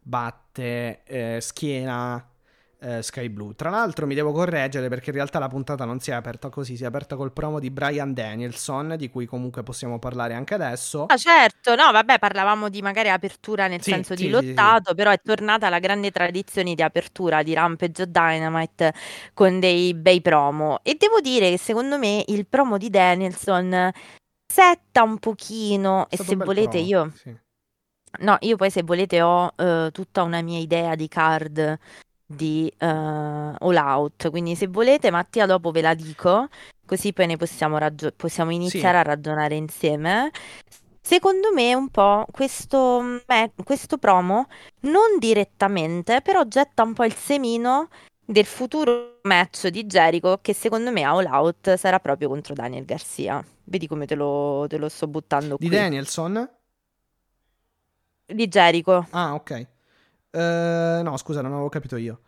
batte, 0.00 1.02
eh, 1.04 1.38
schiena 1.40 2.26
eh, 2.82 3.02
Sky 3.02 3.28
Blue. 3.28 3.54
Tra 3.54 3.70
l'altro 3.70 4.06
mi 4.06 4.14
devo 4.14 4.32
correggere 4.32 4.88
perché 4.88 5.10
in 5.10 5.16
realtà 5.16 5.38
la 5.38 5.48
puntata 5.48 5.84
non 5.84 6.00
si 6.00 6.10
è 6.10 6.14
aperta 6.14 6.48
così, 6.48 6.76
si 6.76 6.82
è 6.82 6.86
aperta 6.86 7.16
col 7.16 7.32
promo 7.32 7.60
di 7.60 7.70
Brian 7.70 8.12
Danielson, 8.12 8.96
di 8.98 9.08
cui 9.08 9.26
comunque 9.26 9.62
possiamo 9.62 9.98
parlare 9.98 10.34
anche 10.34 10.54
adesso. 10.54 11.06
Ah, 11.06 11.16
certo, 11.16 11.74
no, 11.74 11.90
vabbè, 11.92 12.18
parlavamo 12.18 12.68
di 12.68 12.82
magari 12.82 13.08
apertura 13.08 13.68
nel 13.68 13.82
Sì, 13.82 13.92
senso 13.92 14.16
sì, 14.16 14.24
di 14.26 14.32
sì, 14.32 14.38
sì, 14.38 14.46
lottato, 14.48 14.94
però 14.94 15.10
è 15.10 15.20
tornata 15.22 15.68
la 15.68 15.78
grande 15.78 16.10
tradizione 16.10 16.74
di 16.74 16.82
apertura 16.82 17.42
di 17.42 17.54
Rampage 17.54 18.02
o 18.02 18.06
Dynamite 18.06 18.94
con 19.32 19.60
dei 19.60 19.94
bei 19.94 20.20
promo. 20.20 20.80
E 20.82 20.96
devo 20.98 21.20
dire 21.20 21.50
che 21.50 21.58
secondo 21.58 21.98
me 21.98 22.24
il 22.26 22.46
promo 22.46 22.78
di 22.78 22.90
Danielson 22.90 23.90
setta 24.52 25.02
un 25.02 25.18
pochino, 25.18 26.06
e 26.10 26.16
se 26.16 26.36
volete 26.36 26.78
promo, 26.78 26.86
io... 26.86 27.12
No, 28.18 28.36
io 28.40 28.56
poi 28.56 28.68
se 28.68 28.82
volete 28.82 29.22
ho 29.22 29.54
eh, 29.56 29.88
tutta 29.90 30.22
una 30.22 30.42
mia 30.42 30.58
idea 30.58 30.94
di 30.94 31.08
card 31.08 31.78
di 32.34 32.72
eh, 32.78 32.86
All 32.86 33.76
Out, 33.76 34.30
quindi 34.30 34.54
se 34.56 34.66
volete 34.66 35.10
Mattia 35.10 35.46
dopo 35.46 35.70
ve 35.70 35.80
la 35.80 35.94
dico, 35.94 36.48
così 36.86 37.12
poi 37.12 37.26
ne 37.26 37.36
possiamo, 37.36 37.78
ragio- 37.78 38.12
possiamo 38.14 38.50
iniziare 38.50 38.98
a 38.98 39.02
ragionare 39.02 39.54
insieme. 39.54 40.30
Secondo 41.00 41.52
me 41.52 41.74
un 41.74 41.88
po' 41.88 42.26
questo, 42.30 43.00
me- 43.26 43.52
questo 43.64 43.98
promo, 43.98 44.46
non 44.80 45.18
direttamente, 45.18 46.20
però 46.22 46.44
getta 46.44 46.82
un 46.82 46.92
po' 46.94 47.04
il 47.04 47.14
semino 47.14 47.88
del 48.24 48.46
futuro 48.46 49.18
match 49.22 49.66
di 49.68 49.84
Jericho 49.84 50.38
che 50.40 50.54
secondo 50.54 50.90
me 50.90 51.02
a 51.02 51.10
All 51.10 51.26
Out 51.26 51.74
sarà 51.74 51.98
proprio 51.98 52.28
contro 52.28 52.54
Daniel 52.54 52.84
Garcia. 52.84 53.44
Vedi 53.64 53.86
come 53.86 54.06
te 54.06 54.14
lo, 54.14 54.66
te 54.68 54.78
lo 54.78 54.88
sto 54.88 55.06
buttando 55.08 55.56
Di 55.58 55.66
qui. 55.66 55.76
Danielson? 55.76 56.48
Di 58.26 58.48
Jericho. 58.48 59.06
Ah, 59.10 59.34
ok. 59.34 59.66
Eh, 60.32 61.00
no, 61.04 61.16
scusa, 61.18 61.42
non 61.42 61.52
avevo 61.52 61.68
capito 61.68 61.96
io. 61.96 62.20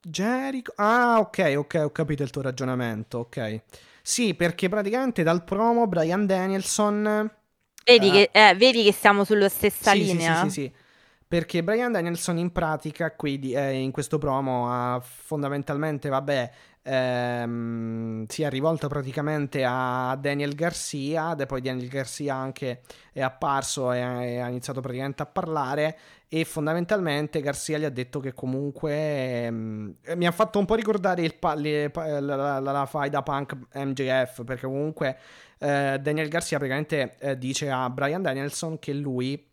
Jericho. 0.00 0.72
Ah, 0.76 1.18
ok, 1.20 1.54
ok, 1.56 1.80
ho 1.84 1.90
capito 1.90 2.22
il 2.22 2.30
tuo 2.30 2.42
ragionamento. 2.42 3.18
Ok. 3.18 3.62
Sì, 4.02 4.34
perché 4.34 4.68
praticamente 4.68 5.22
dal 5.22 5.44
promo 5.44 5.86
Brian 5.86 6.26
Danielson. 6.26 7.30
Vedi, 7.84 8.08
eh, 8.08 8.10
che, 8.10 8.30
eh, 8.32 8.54
vedi 8.56 8.82
che 8.82 8.92
siamo 8.92 9.22
sulla 9.22 9.48
stessa 9.48 9.92
sì, 9.92 10.04
sì, 10.04 10.12
linea? 10.12 10.42
Sì, 10.42 10.50
sì, 10.50 10.50
sì. 10.50 10.72
Perché 11.28 11.62
Brian 11.62 11.92
Danielson 11.92 12.36
in 12.36 12.52
pratica 12.52 13.14
qui 13.14 13.52
eh, 13.52 13.72
in 13.78 13.90
questo 13.90 14.18
promo 14.18 14.70
ha 14.70 15.00
fondamentalmente, 15.00 16.10
vabbè, 16.10 16.52
ehm, 16.82 18.26
si 18.26 18.42
è 18.42 18.50
rivolto 18.50 18.88
praticamente 18.88 19.64
a 19.66 20.16
Daniel 20.20 20.54
Garcia, 20.54 21.34
poi 21.46 21.60
Daniel 21.60 21.88
Garcia 21.88 22.34
anche 22.34 22.82
è 23.12 23.20
apparso 23.20 23.92
e 23.92 24.00
ha, 24.00 24.48
iniziato 24.48 24.80
praticamente 24.80 25.22
a 25.22 25.26
parlare 25.26 25.98
e 26.28 26.44
fondamentalmente 26.44 27.40
Garcia 27.40 27.78
gli 27.78 27.84
ha 27.84 27.90
detto 27.90 28.18
che 28.20 28.32
comunque 28.32 29.44
ehm, 29.46 29.94
mi 30.14 30.26
ha 30.26 30.32
fatto 30.32 30.58
un 30.58 30.64
po' 30.64 30.74
ricordare 30.74 31.28
pa- 31.30 31.54
le- 31.54 31.90
pa- 31.90 32.20
la, 32.20 32.36
la, 32.36 32.58
la, 32.58 32.72
la 32.72 32.86
faida 32.86 33.22
punk 33.22 33.56
MJF 33.74 34.44
perché 34.44 34.66
comunque 34.66 35.18
eh, 35.58 35.98
Daniel 36.00 36.28
Garcia 36.28 36.56
praticamente 36.56 37.16
eh, 37.18 37.38
dice 37.38 37.70
a 37.70 37.88
Brian 37.90 38.22
Danielson 38.22 38.78
che 38.78 38.92
lui 38.92 39.50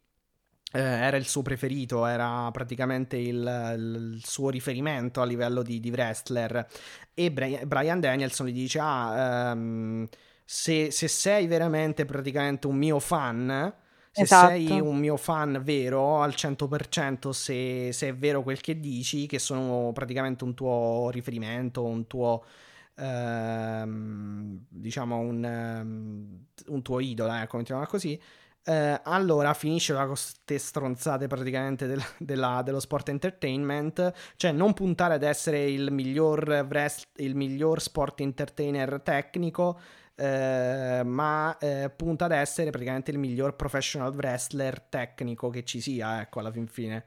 eh, 0.71 0.79
era 0.79 1.17
il 1.17 1.27
suo 1.27 1.41
preferito, 1.41 2.05
era 2.05 2.49
praticamente 2.51 3.17
il, 3.17 3.73
il 3.77 4.21
suo 4.23 4.49
riferimento 4.49 5.21
a 5.21 5.25
livello 5.25 5.61
di, 5.63 5.79
di 5.79 5.89
wrestler. 5.89 6.67
E 7.13 7.31
Bri- 7.31 7.65
Brian 7.65 7.99
Danielson 7.99 8.47
gli 8.47 8.53
dice: 8.53 8.79
Ah, 8.81 9.51
ehm, 9.51 10.07
se, 10.45 10.91
se 10.91 11.07
sei 11.07 11.47
veramente 11.47 12.05
praticamente 12.05 12.67
un 12.67 12.75
mio 12.77 12.99
fan. 12.99 13.73
Se 14.11 14.25
Esatto. 14.25 14.25
sei 14.25 14.79
un 14.79 14.97
mio 14.97 15.15
fan 15.17 15.61
vero 15.63 16.21
al 16.21 16.35
100%, 16.35 17.31
se, 17.31 17.91
se 17.93 18.07
è 18.09 18.15
vero 18.15 18.41
quel 18.43 18.59
che 18.59 18.79
dici, 18.79 19.27
che 19.27 19.39
sono 19.39 19.91
praticamente 19.93 20.43
un 20.43 20.55
tuo 20.55 21.09
riferimento, 21.11 21.85
un 21.85 22.05
tuo, 22.07 22.43
ehm, 22.95 24.65
diciamo, 24.67 25.17
un, 25.19 25.45
ehm, 25.45 26.45
un 26.67 26.81
tuo 26.81 26.99
idolo, 26.99 27.33
ecco, 27.33 27.57
mettiamola 27.57 27.87
così, 27.87 28.19
eh, 28.69 28.99
allora 29.03 29.53
finisce 29.55 29.93
con 29.93 30.05
queste 30.07 30.57
stronzate 30.59 31.27
praticamente 31.27 31.87
del- 31.87 32.03
della- 32.19 32.61
dello 32.63 32.79
sport 32.79 33.09
entertainment, 33.09 34.13
cioè 34.35 34.51
non 34.51 34.73
puntare 34.73 35.15
ad 35.15 35.23
essere 35.23 35.65
il 35.69 35.91
miglior, 35.91 36.47
wrest- 36.69 37.07
il 37.17 37.35
miglior 37.35 37.81
sport 37.81 38.19
entertainer 38.21 39.01
tecnico, 39.01 39.79
eh, 40.15 41.01
ma 41.03 41.57
eh, 41.57 41.89
punta 41.95 42.25
ad 42.25 42.31
essere 42.31 42.69
praticamente 42.69 43.09
il 43.11 43.17
miglior 43.17 43.55
professional 43.55 44.13
wrestler 44.13 44.79
tecnico 44.81 45.49
che 45.49 45.63
ci 45.63 45.81
sia, 45.81 46.21
ecco, 46.21 46.39
alla 46.39 46.51
fin 46.51 46.67
fine. 46.67 47.05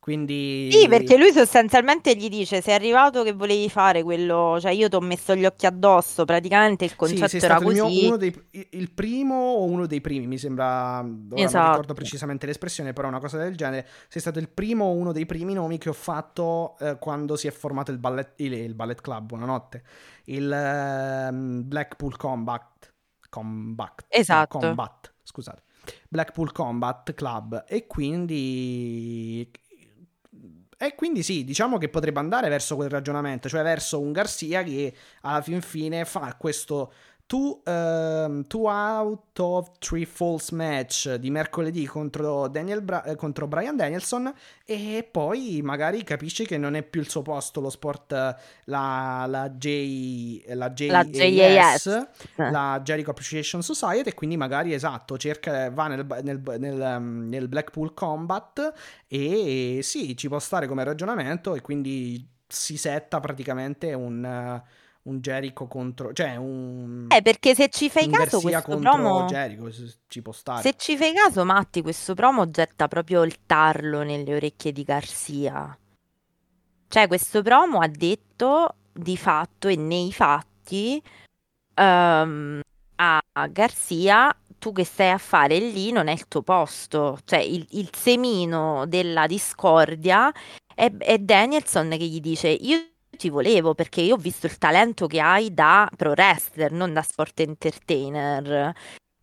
Quindi... 0.00 0.68
Sì, 0.72 0.88
perché 0.88 1.16
lui 1.18 1.32
sostanzialmente 1.32 2.14
gli 2.16 2.28
dice: 2.28 2.60
Sei 2.62 2.74
arrivato 2.74 3.22
che 3.24 3.32
volevi 3.32 3.68
fare 3.68 4.02
quello, 4.04 4.58
cioè 4.60 4.70
io 4.72 4.88
ti 4.88 4.94
ho 4.94 5.00
messo 5.00 5.34
gli 5.34 5.44
occhi 5.44 5.66
addosso. 5.66 6.24
Praticamente 6.24 6.84
il 6.84 6.94
Sì, 6.96 6.96
concetto 6.96 7.28
sei 7.28 7.40
era 7.40 7.54
stato 7.54 7.64
il, 7.64 7.70
mio- 7.70 7.86
così. 7.86 8.04
uno 8.04 8.16
dei, 8.18 8.32
il 8.70 8.90
primo 8.92 9.34
o 9.34 9.64
uno 9.64 9.86
dei 9.86 10.02
primi, 10.02 10.26
mi 10.26 10.36
sembra, 10.36 10.98
ora 10.98 11.48
non 11.48 11.48
Esatto. 11.48 11.62
ricordo 11.62 11.94
precisamente 11.94 12.44
l'espressione, 12.46 12.92
però 12.92 13.08
una 13.08 13.20
cosa 13.20 13.38
del 13.38 13.56
genere, 13.56 13.88
sei 14.08 14.20
stato 14.20 14.38
il 14.38 14.50
primo 14.50 14.84
o 14.84 14.92
uno 14.92 15.10
dei 15.12 15.24
primi 15.24 15.54
nomi 15.54 15.78
che 15.78 15.88
ho 15.88 15.94
fatto 15.94 16.76
eh, 16.78 16.98
quando 16.98 17.36
si 17.36 17.46
è 17.46 17.50
formato 17.50 17.90
il 17.90 17.98
ballet, 17.98 18.34
il, 18.36 18.52
il 18.52 18.74
ballet 18.74 19.00
club, 19.00 19.26
buonanotte, 19.26 19.82
il 20.26 20.52
ehm, 20.52 21.66
Blackpool 21.66 22.16
Combat, 22.18 22.92
Combat, 23.30 24.06
no, 24.26 24.46
Esatto. 24.46 24.58
Combat, 24.58 25.14
scusate, 25.22 25.62
Blackpool 26.08 26.52
Combat 26.52 27.14
Club 27.14 27.64
e 27.66 27.86
quindi... 27.86 29.50
E 30.82 30.94
quindi 30.94 31.22
sì, 31.22 31.44
diciamo 31.44 31.76
che 31.76 31.90
potrebbe 31.90 32.20
andare 32.20 32.48
verso 32.48 32.74
quel 32.74 32.88
ragionamento, 32.88 33.50
cioè 33.50 33.62
verso 33.62 34.00
un 34.00 34.12
Garcia 34.12 34.62
che 34.62 34.94
alla 35.20 35.42
fin 35.42 35.60
fine 35.60 36.06
fa 36.06 36.34
questo 36.38 36.94
two, 37.30 37.60
ehm, 37.64 38.44
two 38.48 38.66
out 38.68 39.38
of 39.38 39.70
three 39.78 40.04
false 40.04 40.52
match 40.52 41.14
di 41.14 41.30
mercoledì 41.30 41.86
contro, 41.86 42.48
Daniel 42.48 42.82
Bra- 42.82 43.04
eh, 43.04 43.14
contro 43.14 43.46
Brian 43.46 43.76
Danielson 43.76 44.34
e 44.64 45.08
poi 45.08 45.60
magari 45.62 46.02
capisce 46.02 46.44
che 46.44 46.58
non 46.58 46.74
è 46.74 46.82
più 46.82 47.00
il 47.00 47.08
suo 47.08 47.22
posto 47.22 47.60
lo 47.60 47.70
sport, 47.70 48.10
la, 48.64 49.26
la, 49.28 49.48
J, 49.48 50.42
la 50.54 50.72
La 50.88 51.04
JAS, 51.04 52.08
JAS. 52.34 52.50
la 52.50 52.80
Jericho 52.82 53.10
Appreciation 53.10 53.62
Society 53.62 54.08
e 54.08 54.14
quindi 54.14 54.36
magari 54.36 54.74
esatto 54.74 55.16
cerca 55.16 55.70
va 55.70 55.86
nel, 55.86 56.04
nel, 56.24 56.42
nel, 56.58 56.96
um, 56.96 57.28
nel 57.28 57.46
Blackpool 57.46 57.94
Combat 57.94 58.72
e 59.06 59.78
sì 59.84 60.16
ci 60.16 60.26
può 60.26 60.40
stare 60.40 60.66
come 60.66 60.82
ragionamento 60.82 61.54
e 61.54 61.60
quindi 61.60 62.28
si 62.48 62.76
setta 62.76 63.20
praticamente 63.20 63.92
un, 63.92 64.24
uh, 64.24 64.68
un 65.10 65.20
Jericho 65.20 65.66
contro 65.66 66.12
cioè 66.12 66.36
un, 66.36 67.06
Eh, 67.08 67.20
perché 67.22 67.54
se 67.54 67.68
ci 67.68 67.90
fai 67.90 68.08
caso, 68.08 68.38
Garcia 68.40 68.62
questo 68.62 68.80
promo. 68.80 69.26
Jericho 69.26 69.70
ci 70.08 70.22
può 70.22 70.32
stare 70.32 70.62
Se 70.62 70.74
ci 70.76 70.96
fai 70.96 71.12
caso, 71.12 71.44
Matti, 71.44 71.82
questo 71.82 72.14
promo 72.14 72.50
getta 72.50 72.88
proprio 72.88 73.22
il 73.24 73.36
tarlo 73.44 74.02
nelle 74.02 74.34
orecchie 74.34 74.72
di 74.72 74.82
Garcia. 74.82 75.76
Cioè, 76.88 77.06
questo 77.06 77.42
promo 77.42 77.80
ha 77.80 77.88
detto 77.88 78.74
di 78.92 79.16
fatto 79.16 79.68
e 79.68 79.76
nei 79.76 80.12
fatti 80.12 81.00
ehm, 81.74 82.60
a 82.96 83.46
Garcia, 83.48 84.36
tu 84.58 84.72
che 84.72 84.84
stai 84.84 85.10
a 85.10 85.18
fare 85.18 85.58
lì 85.58 85.92
non 85.92 86.08
è 86.08 86.12
il 86.12 86.26
tuo 86.28 86.42
posto. 86.42 87.18
Cioè, 87.24 87.38
il, 87.38 87.66
il 87.70 87.90
semino 87.94 88.86
della 88.86 89.26
discordia 89.26 90.32
è, 90.74 90.90
è 90.98 91.18
Danielson 91.18 91.90
che 91.90 92.06
gli 92.06 92.20
dice: 92.20 92.48
Io 92.48 92.78
ti 93.16 93.28
volevo 93.28 93.74
perché 93.74 94.00
io 94.00 94.14
ho 94.14 94.18
visto 94.18 94.46
il 94.46 94.58
talento 94.58 95.06
che 95.06 95.20
hai 95.20 95.52
da 95.52 95.88
pro 95.96 96.10
wrestler, 96.10 96.72
non 96.72 96.92
da 96.92 97.02
sport 97.02 97.40
entertainer. 97.40 98.72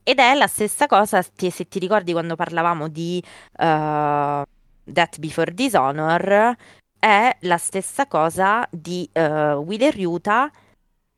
Ed 0.04 0.20
è 0.20 0.34
la 0.36 0.48
stessa 0.48 0.88
cosa, 0.88 1.22
se 1.22 1.68
ti 1.68 1.80
ricordi 1.80 2.14
quando 2.14 2.36
parlavamo 2.36 2.88
di 2.88 3.22
eh, 3.58 4.44
Death 4.84 5.20
Before 5.20 5.54
Dishonor, 5.54 6.56
è 7.00 7.38
la 7.42 7.58
stessa 7.58 8.08
cosa 8.08 8.68
di 8.72 9.08
eh, 9.12 9.54
Wheeler 9.54 9.98
Yuta 10.00 10.52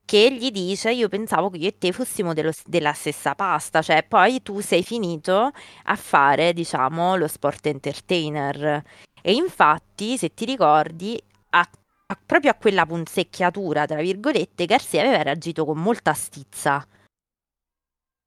che 0.06 0.34
gli 0.34 0.50
dice 0.50 0.92
io 0.92 1.08
pensavo 1.08 1.52
che 1.52 1.58
io 1.58 1.68
e 1.68 1.78
te 1.78 1.92
fossimo 1.92 2.34
dello- 2.34 2.52
della 2.66 2.94
stessa 2.94 3.36
pasta, 3.36 3.84
cioè 3.84 4.04
poi 4.04 4.42
tu 4.42 4.60
sei 4.60 4.82
finito 4.84 5.52
a 5.84 5.96
fare, 5.96 6.52
diciamo, 6.54 7.16
lo 7.16 7.28
sport 7.28 7.68
entertainer. 7.68 8.84
E 9.22 9.34
infatti, 9.34 10.18
se 10.18 10.34
ti 10.34 10.46
ricordi, 10.46 11.22
a- 11.52 11.70
a- 12.12 12.18
proprio 12.26 12.52
a 12.52 12.56
quella 12.56 12.86
punzecchiatura, 12.86 13.86
tra 13.86 14.02
virgolette, 14.02 14.66
Garcia 14.66 15.02
aveva 15.02 15.22
reagito 15.22 15.64
con 15.66 15.78
molta 15.80 16.14
stizza. 16.14 16.86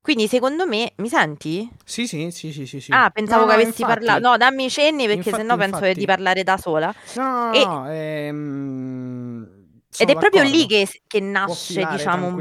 Quindi 0.01 0.27
secondo 0.27 0.67
me, 0.67 0.93
mi 0.97 1.09
senti? 1.09 1.69
sì 1.85 2.07
sì 2.09 2.31
sì 2.33 2.53
sì 2.53 2.67
sì. 2.81 2.91
Ah, 2.93 3.11
pensavo 3.11 3.43
No, 3.43 3.49
che 3.49 3.55
avessi 3.55 3.83
parlato. 3.83 4.21
No, 4.21 4.37
dammi 4.37 4.65
i 4.65 4.71
cenni 4.71 5.05
perché 5.07 5.29
infatti- 5.29 5.37
sennò 5.37 5.57
penso 5.57 5.77
infatti. 5.77 5.99
di 5.99 6.07
parlare 6.07 6.43
da 6.43 6.57
sola. 6.57 6.93
no 7.17 7.53
E- 7.53 7.65
no, 7.65 7.89
ehm, 7.91 9.49
Ed 9.97 10.09
è 10.11 10.17
proprio 10.17 10.43
lì 10.43 10.67
che, 10.67 10.89
che 11.07 11.21
nasce, 11.21 11.87
diciamo, 11.87 12.27
un 12.29 12.35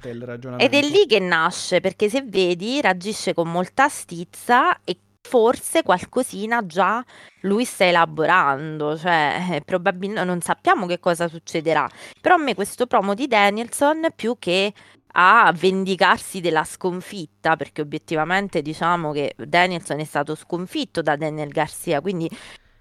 po'. 0.00 0.08
il 0.08 0.54
Ed 0.58 0.74
è 0.74 0.80
lì 0.82 1.06
che 1.06 1.18
nasce, 1.18 1.80
perché 1.80 2.08
se 2.08 2.22
vedi, 2.22 2.80
reagisce 2.80 3.34
con 3.34 3.50
molta 3.50 3.88
stizza 3.88 4.78
e 4.84 4.96
forse 5.28 5.82
qualcosina 5.82 6.64
già 6.64 7.04
lui 7.42 7.64
sta 7.64 7.84
elaborando, 7.84 8.96
cioè 8.96 9.36
eh, 9.52 9.60
probabilmente 9.60 10.24
non 10.24 10.40
sappiamo 10.40 10.86
che 10.86 10.98
cosa 10.98 11.28
succederà, 11.28 11.88
però 12.20 12.36
a 12.36 12.38
me 12.38 12.54
questo 12.54 12.86
promo 12.86 13.14
di 13.14 13.26
Danielson 13.26 14.08
più 14.16 14.36
che 14.38 14.72
a 15.12 15.52
vendicarsi 15.54 16.40
della 16.40 16.64
sconfitta, 16.64 17.56
perché 17.56 17.82
obiettivamente 17.82 18.62
diciamo 18.62 19.12
che 19.12 19.34
Danielson 19.36 20.00
è 20.00 20.04
stato 20.04 20.34
sconfitto 20.34 21.02
da 21.02 21.16
Daniel 21.16 21.50
Garcia, 21.50 22.00
quindi 22.00 22.28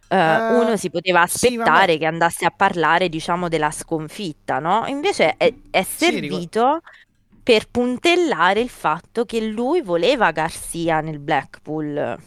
Uh, 0.10 0.62
uno 0.62 0.78
si 0.78 0.90
poteva 0.90 1.24
aspettare 1.24 1.92
sì, 1.92 1.98
che 1.98 2.06
andasse 2.06 2.46
a 2.46 2.54
parlare, 2.56 3.10
diciamo, 3.10 3.50
della 3.50 3.72
sconfitta, 3.72 4.60
no? 4.60 4.86
Invece 4.88 5.36
è, 5.36 5.54
è 5.70 5.84
servito 5.84 6.80
sì, 6.82 7.08
per 7.44 7.70
puntellare 7.70 8.62
il 8.62 8.70
fatto 8.70 9.26
che 9.26 9.42
lui 9.42 9.82
voleva 9.82 10.32
Garcia 10.32 11.02
nel 11.02 11.20
Blackpool. 11.20 12.18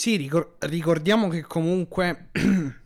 Sì, 0.00 0.16
ricor- 0.16 0.54
ricordiamo 0.60 1.28
che 1.28 1.42
comunque 1.42 2.30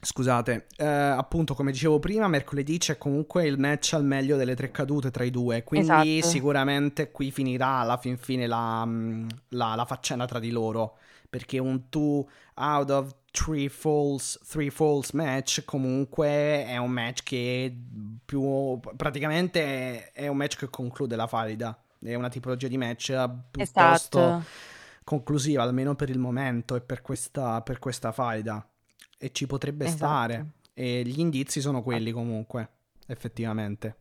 Scusate, 0.00 0.66
eh, 0.78 0.86
appunto 0.86 1.52
come 1.52 1.72
dicevo 1.72 1.98
prima, 1.98 2.26
mercoledì 2.26 2.78
c'è 2.78 2.96
comunque 2.96 3.46
il 3.46 3.58
match 3.58 3.92
al 3.92 4.04
meglio 4.04 4.38
delle 4.38 4.54
tre 4.56 4.70
cadute 4.70 5.10
tra 5.10 5.24
i 5.24 5.30
due, 5.30 5.62
quindi 5.62 6.16
esatto. 6.16 6.32
sicuramente 6.32 7.10
qui 7.10 7.30
finirà 7.30 7.80
alla 7.80 7.98
fin 7.98 8.16
fine 8.16 8.46
la, 8.46 8.86
mm, 8.86 9.28
la, 9.48 9.74
la 9.74 9.84
faccenda 9.84 10.24
tra 10.24 10.38
di 10.38 10.50
loro, 10.50 10.96
perché 11.28 11.58
un 11.58 11.82
2 11.86 12.24
out 12.54 12.90
of 12.90 13.14
3 13.30 13.68
falls, 13.68 14.40
three 14.48 14.70
falls 14.70 15.10
match 15.10 15.64
comunque 15.66 16.64
è 16.64 16.78
un 16.78 16.90
match 16.90 17.24
che 17.24 17.76
più 18.24 18.80
praticamente 18.96 20.12
è 20.12 20.28
un 20.28 20.36
match 20.38 20.56
che 20.56 20.70
conclude 20.70 21.14
la 21.14 21.26
faida, 21.26 21.78
è 22.02 22.14
una 22.14 22.30
tipologia 22.30 22.68
di 22.68 22.78
match 22.78 23.08
piuttosto 23.50 24.18
esatto. 24.18 24.76
Conclusiva, 25.08 25.62
almeno 25.62 25.94
per 25.94 26.10
il 26.10 26.18
momento 26.18 26.76
e 26.76 26.82
per 26.82 27.00
questa, 27.00 27.62
per 27.62 27.78
questa 27.78 28.12
faida 28.12 28.68
e 29.16 29.32
ci 29.32 29.46
potrebbe 29.46 29.86
esatto. 29.86 29.96
stare. 29.96 30.46
E 30.74 31.02
gli 31.02 31.18
indizi 31.18 31.62
sono 31.62 31.82
quelli 31.82 32.12
comunque, 32.12 32.68
effettivamente. 33.06 33.96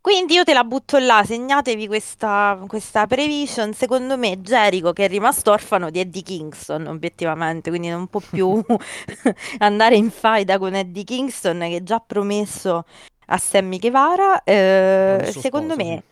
Quindi 0.00 0.34
io 0.34 0.42
te 0.42 0.52
la 0.52 0.64
butto 0.64 0.98
là, 0.98 1.22
segnatevi 1.24 1.86
questa, 1.86 2.60
questa 2.66 3.06
prevision. 3.06 3.72
Secondo 3.72 4.18
me 4.18 4.40
Jericho 4.40 4.92
che 4.92 5.04
è 5.04 5.08
rimasto 5.08 5.52
orfano 5.52 5.90
di 5.90 6.00
Eddie 6.00 6.22
Kingston, 6.22 6.88
obiettivamente, 6.88 7.70
quindi 7.70 7.88
non 7.88 8.08
può 8.08 8.18
più 8.18 8.60
andare 9.58 9.94
in 9.94 10.10
faida 10.10 10.58
con 10.58 10.74
Eddie 10.74 11.04
Kingston 11.04 11.60
che 11.60 11.84
già 11.84 12.00
promesso 12.00 12.84
a 13.26 13.38
Sammy 13.38 13.78
Guevara. 13.78 14.42
Eh, 14.42 15.32
secondo 15.38 15.74
sposo, 15.74 15.88
me... 15.88 16.02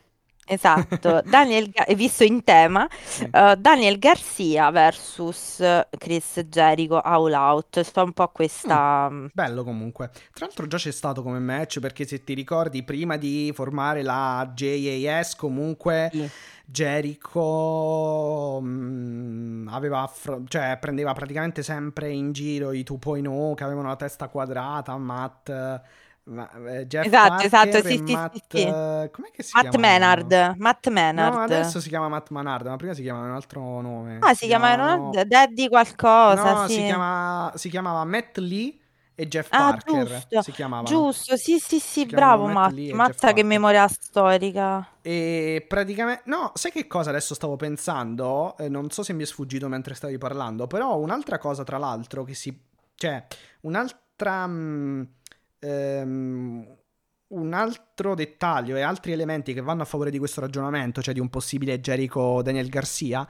Esatto, 0.48 1.22
Daniel, 1.26 1.68
visto 1.96 2.22
in 2.22 2.44
tema, 2.44 2.88
uh, 3.32 3.54
Daniel 3.56 3.98
Garcia 3.98 4.70
versus 4.70 5.60
Chris 5.98 6.40
Jericho 6.48 7.00
All 7.00 7.32
Out, 7.32 7.80
sto 7.80 8.04
un 8.04 8.12
po' 8.12 8.28
questa... 8.28 9.08
Mm, 9.10 9.26
bello 9.32 9.64
comunque. 9.64 10.10
Tra 10.32 10.46
l'altro 10.46 10.68
già 10.68 10.76
c'è 10.76 10.92
stato 10.92 11.24
come 11.24 11.40
match 11.40 11.80
perché 11.80 12.06
se 12.06 12.22
ti 12.22 12.34
ricordi 12.34 12.84
prima 12.84 13.16
di 13.16 13.50
formare 13.54 14.02
la 14.02 14.50
JAS 14.54 15.34
comunque... 15.34 16.10
Sì. 16.12 16.30
Jericho 16.68 18.60
mh, 18.60 19.68
aveva 19.70 20.00
affro- 20.00 20.42
cioè, 20.48 20.76
prendeva 20.80 21.12
praticamente 21.12 21.62
sempre 21.62 22.10
in 22.10 22.32
giro 22.32 22.72
i 22.72 22.84
2.0 22.84 23.54
che 23.54 23.62
avevano 23.62 23.86
la 23.86 23.94
testa 23.94 24.26
quadrata, 24.26 24.96
Matt 24.96 25.48
ma, 26.28 26.50
eh, 26.68 26.86
Jeff 26.86 27.06
esatto, 27.06 27.28
Parker 27.28 27.46
esatto, 27.46 27.88
sì, 27.88 28.12
Matt, 28.12 28.34
sì, 28.34 28.42
sì. 28.48 28.62
Uh, 28.64 29.10
com'è 29.10 29.30
che 29.32 29.42
si 29.42 29.50
Matt 29.54 29.68
chiama? 29.68 29.86
Menard, 29.86 30.54
Matt 30.56 30.88
Menard. 30.88 31.34
No, 31.34 31.40
adesso 31.42 31.80
si 31.80 31.88
chiama 31.88 32.08
Matt 32.08 32.30
Menard, 32.30 32.66
ma 32.66 32.76
prima 32.76 32.94
si 32.94 33.02
chiamava 33.02 33.26
un 33.26 33.34
altro 33.34 33.80
nome. 33.80 34.18
Ah, 34.20 34.30
si, 34.30 34.40
si 34.40 34.46
chiamava 34.46 34.96
no, 34.96 35.10
Daddy 35.24 35.68
qualcosa, 35.68 36.52
no, 36.52 36.66
sì. 36.66 36.74
si, 36.74 36.84
chiama, 36.84 37.52
si 37.54 37.68
chiamava 37.68 38.04
Matt 38.04 38.38
Lee 38.38 38.76
e 39.14 39.28
Jeff 39.28 39.46
ah, 39.50 39.70
Parker 39.70 40.06
giusto, 40.06 40.42
si 40.42 40.52
chiamava. 40.52 40.82
Giusto, 40.82 41.36
sì, 41.36 41.58
sì, 41.60 41.78
sì, 41.78 42.06
bravo 42.06 42.46
Matt. 42.48 42.76
Mazza 42.90 43.32
che 43.32 43.44
memoria 43.44 43.86
storica. 43.86 44.86
E 45.02 45.64
praticamente, 45.68 46.22
no, 46.26 46.50
sai 46.54 46.72
che 46.72 46.88
cosa 46.88 47.10
adesso 47.10 47.34
stavo 47.34 47.54
pensando? 47.54 48.56
Eh, 48.58 48.68
non 48.68 48.90
so 48.90 49.04
se 49.04 49.12
mi 49.12 49.22
è 49.22 49.26
sfuggito 49.26 49.68
mentre 49.68 49.94
stavi 49.94 50.18
parlando, 50.18 50.66
però 50.66 50.98
un'altra 50.98 51.38
cosa 51.38 51.62
tra 51.62 51.78
l'altro 51.78 52.24
che 52.24 52.34
si... 52.34 52.56
cioè, 52.96 53.24
un'altra... 53.60 54.46
Mh, 54.48 54.52
mm, 54.52 55.02
ehm, 55.58 56.76
un 57.28 57.52
altro 57.52 58.14
dettaglio 58.14 58.76
e 58.76 58.82
altri 58.82 59.12
elementi 59.12 59.52
che 59.52 59.60
vanno 59.60 59.82
a 59.82 59.86
favore 59.86 60.10
di 60.10 60.18
questo 60.18 60.40
ragionamento, 60.40 61.02
cioè 61.02 61.14
di 61.14 61.20
un 61.20 61.28
possibile 61.28 61.80
Jericho 61.80 62.42
Daniel 62.42 62.68
Garcia, 62.68 63.28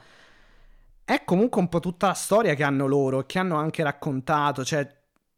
è 1.04 1.22
comunque 1.24 1.60
un 1.60 1.68
po' 1.68 1.80
tutta 1.80 2.08
la 2.08 2.14
storia 2.14 2.54
che 2.54 2.64
hanno 2.64 2.86
loro, 2.86 3.24
che 3.24 3.38
hanno 3.38 3.56
anche 3.56 3.82
raccontato, 3.82 4.64
cioè 4.64 4.86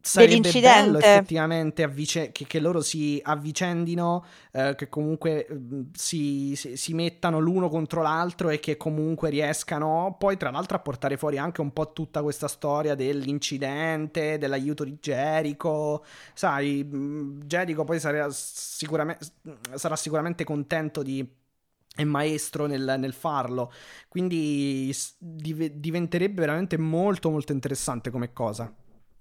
sarebbe 0.01 0.51
bello 0.59 0.97
effettivamente 0.97 1.83
avvice- 1.83 2.31
che, 2.31 2.45
che, 2.47 2.59
loro 2.59 2.81
si 2.81 3.19
avvicendino, 3.21 4.25
eh, 4.51 4.73
che 4.75 4.87
comunque 4.87 5.47
mm, 5.51 5.81
si, 5.93 6.55
si, 6.55 6.77
si, 6.77 6.93
mettano 6.93 7.39
l'uno 7.39 7.69
contro 7.69 8.01
l'altro 8.01 8.49
e 8.49 8.59
che 8.59 8.77
comunque 8.77 9.29
riescano 9.29 10.15
poi 10.17 10.37
tra 10.37 10.51
l'altro 10.51 10.77
a 10.77 10.79
portare 10.79 11.17
fuori 11.17 11.37
anche 11.37 11.61
un 11.61 11.71
po' 11.73 11.91
tutta 11.91 12.21
questa 12.21 12.47
storia 12.47 12.95
dell'incidente, 12.95 14.37
dell'aiuto 14.37 14.83
di 14.83 14.97
Jericho, 15.01 16.03
sai, 16.33 16.83
mm, 16.83 17.41
Jericho 17.41 17.83
poi 17.83 17.99
sarà 17.99 18.29
sicuramente, 18.31 19.25
sarà 19.75 19.95
sicuramente 19.95 20.43
contento 20.43 21.03
di 21.03 21.37
è 21.95 22.03
maestro 22.05 22.65
nel, 22.65 22.95
nel, 22.97 23.11
farlo. 23.13 23.73
Quindi 24.07 24.95
div- 25.17 25.73
diventerebbe 25.73 26.39
veramente 26.39 26.77
molto 26.77 27.29
molto 27.29 27.51
interessante 27.51 28.09
come 28.09 28.31
cosa. 28.31 28.73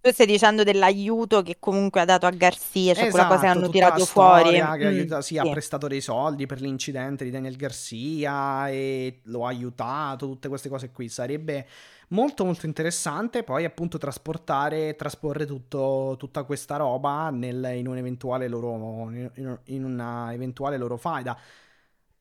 Tu 0.09 0.15
stai 0.15 0.27
dicendo 0.27 0.63
dell'aiuto 0.63 1.43
che 1.43 1.57
comunque 1.59 2.01
ha 2.01 2.07
dato 2.07 2.25
a 2.25 2.31
Garcia, 2.31 2.95
cioè 2.95 3.05
esatto, 3.05 3.11
quella 3.11 3.27
cosa 3.27 3.41
che 3.41 3.47
hanno 3.47 3.69
tirato 3.69 4.07
fuori. 4.07 4.53
Che 4.53 4.63
mm, 4.63 4.87
aiuta, 4.87 5.21
sì, 5.21 5.35
sì, 5.35 5.39
ha 5.39 5.51
prestato 5.51 5.87
dei 5.87 6.01
soldi 6.01 6.47
per 6.47 6.63
l'incidente 6.63 7.25
di 7.25 7.31
Daniel 7.31 7.57
Garcia 7.57 8.71
e 8.71 9.21
lo 9.25 9.45
ha 9.45 9.49
aiutato, 9.49 10.27
tutte 10.27 10.49
queste 10.49 10.71
cose 10.71 10.91
qui. 10.93 11.11
Sarebbe 11.11 11.67
molto 12.09 12.47
molto 12.47 12.65
interessante 12.65 13.43
poi 13.43 13.67
appunto 13.67 13.99
trasportare, 13.99 14.97
trasporre 14.97 15.45
tutto, 15.45 16.15
tutta 16.19 16.45
questa 16.45 16.77
roba 16.77 17.29
nel, 17.29 17.73
in 17.75 17.87
un 17.87 17.99
eventuale 17.99 18.49
loro, 18.49 19.11
in, 19.11 19.59
in 19.65 19.85
una 19.85 20.33
eventuale 20.33 20.79
loro 20.79 20.97
faida. 20.97 21.39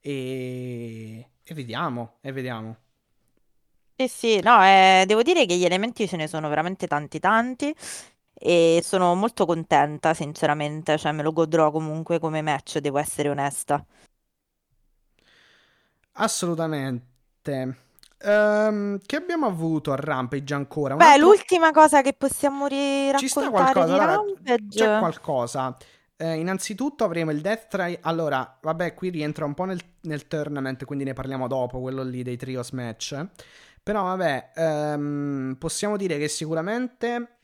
E, 0.01 1.29
e 1.41 1.53
vediamo, 1.53 2.17
e 2.19 2.33
vediamo. 2.33 2.77
Sì, 3.99 4.07
sì, 4.07 4.39
no, 4.41 4.63
eh, 4.63 5.05
devo 5.07 5.23
dire 5.23 5.45
che 5.47 5.55
gli 5.57 5.65
elementi 5.65 6.07
ce 6.07 6.17
ne 6.17 6.27
sono 6.27 6.49
veramente 6.49 6.85
tanti 6.85 7.17
tanti 7.19 7.73
e 8.33 8.79
sono 8.83 9.15
molto 9.15 9.45
contenta, 9.47 10.13
sinceramente, 10.13 10.97
cioè 10.99 11.11
me 11.13 11.23
lo 11.23 11.31
godrò 11.33 11.71
comunque 11.71 12.19
come 12.19 12.41
match, 12.43 12.77
devo 12.77 12.99
essere 12.99 13.29
onesta. 13.29 13.83
Assolutamente. 16.13 17.05
Ehm, 18.19 18.99
che 19.05 19.15
abbiamo 19.15 19.45
avuto 19.45 19.91
a 19.91 19.95
Rampage 19.95 20.53
ancora? 20.53 20.95
Un 20.95 21.01
Beh, 21.01 21.05
altro... 21.05 21.37
l'ultima 21.37 21.71
cosa 21.71 22.01
che 22.01 22.13
possiamo 22.13 22.67
Ci 23.13 23.27
sta 23.27 23.49
riraccontare 23.49 23.49
qualcosa, 23.49 23.93
di 23.93 23.97
allora, 23.97 24.15
Rampage. 24.15 24.57
c'è 24.67 24.93
qualcosa. 24.93 25.75
Eh, 26.15 26.35
innanzitutto 26.35 27.03
avremo 27.03 27.31
il 27.31 27.41
Death 27.41 27.67
Try. 27.69 27.97
Allora, 28.01 28.57
vabbè, 28.61 28.93
qui 28.93 29.09
rientra 29.09 29.45
un 29.45 29.53
po' 29.53 29.65
nel, 29.65 29.79
nel 30.01 30.27
tournament, 30.27 30.85
quindi 30.85 31.03
ne 31.03 31.13
parliamo 31.13 31.47
dopo, 31.47 31.79
quello 31.79 32.03
lì 32.03 32.21
dei 32.23 32.37
trios 32.37 32.71
match. 32.71 33.25
Però 33.87 34.03
vabbè, 34.03 34.51
ehm, 34.53 35.55
possiamo 35.57 35.95
dire 35.95 36.17
che 36.17 36.27
sicuramente... 36.27 37.37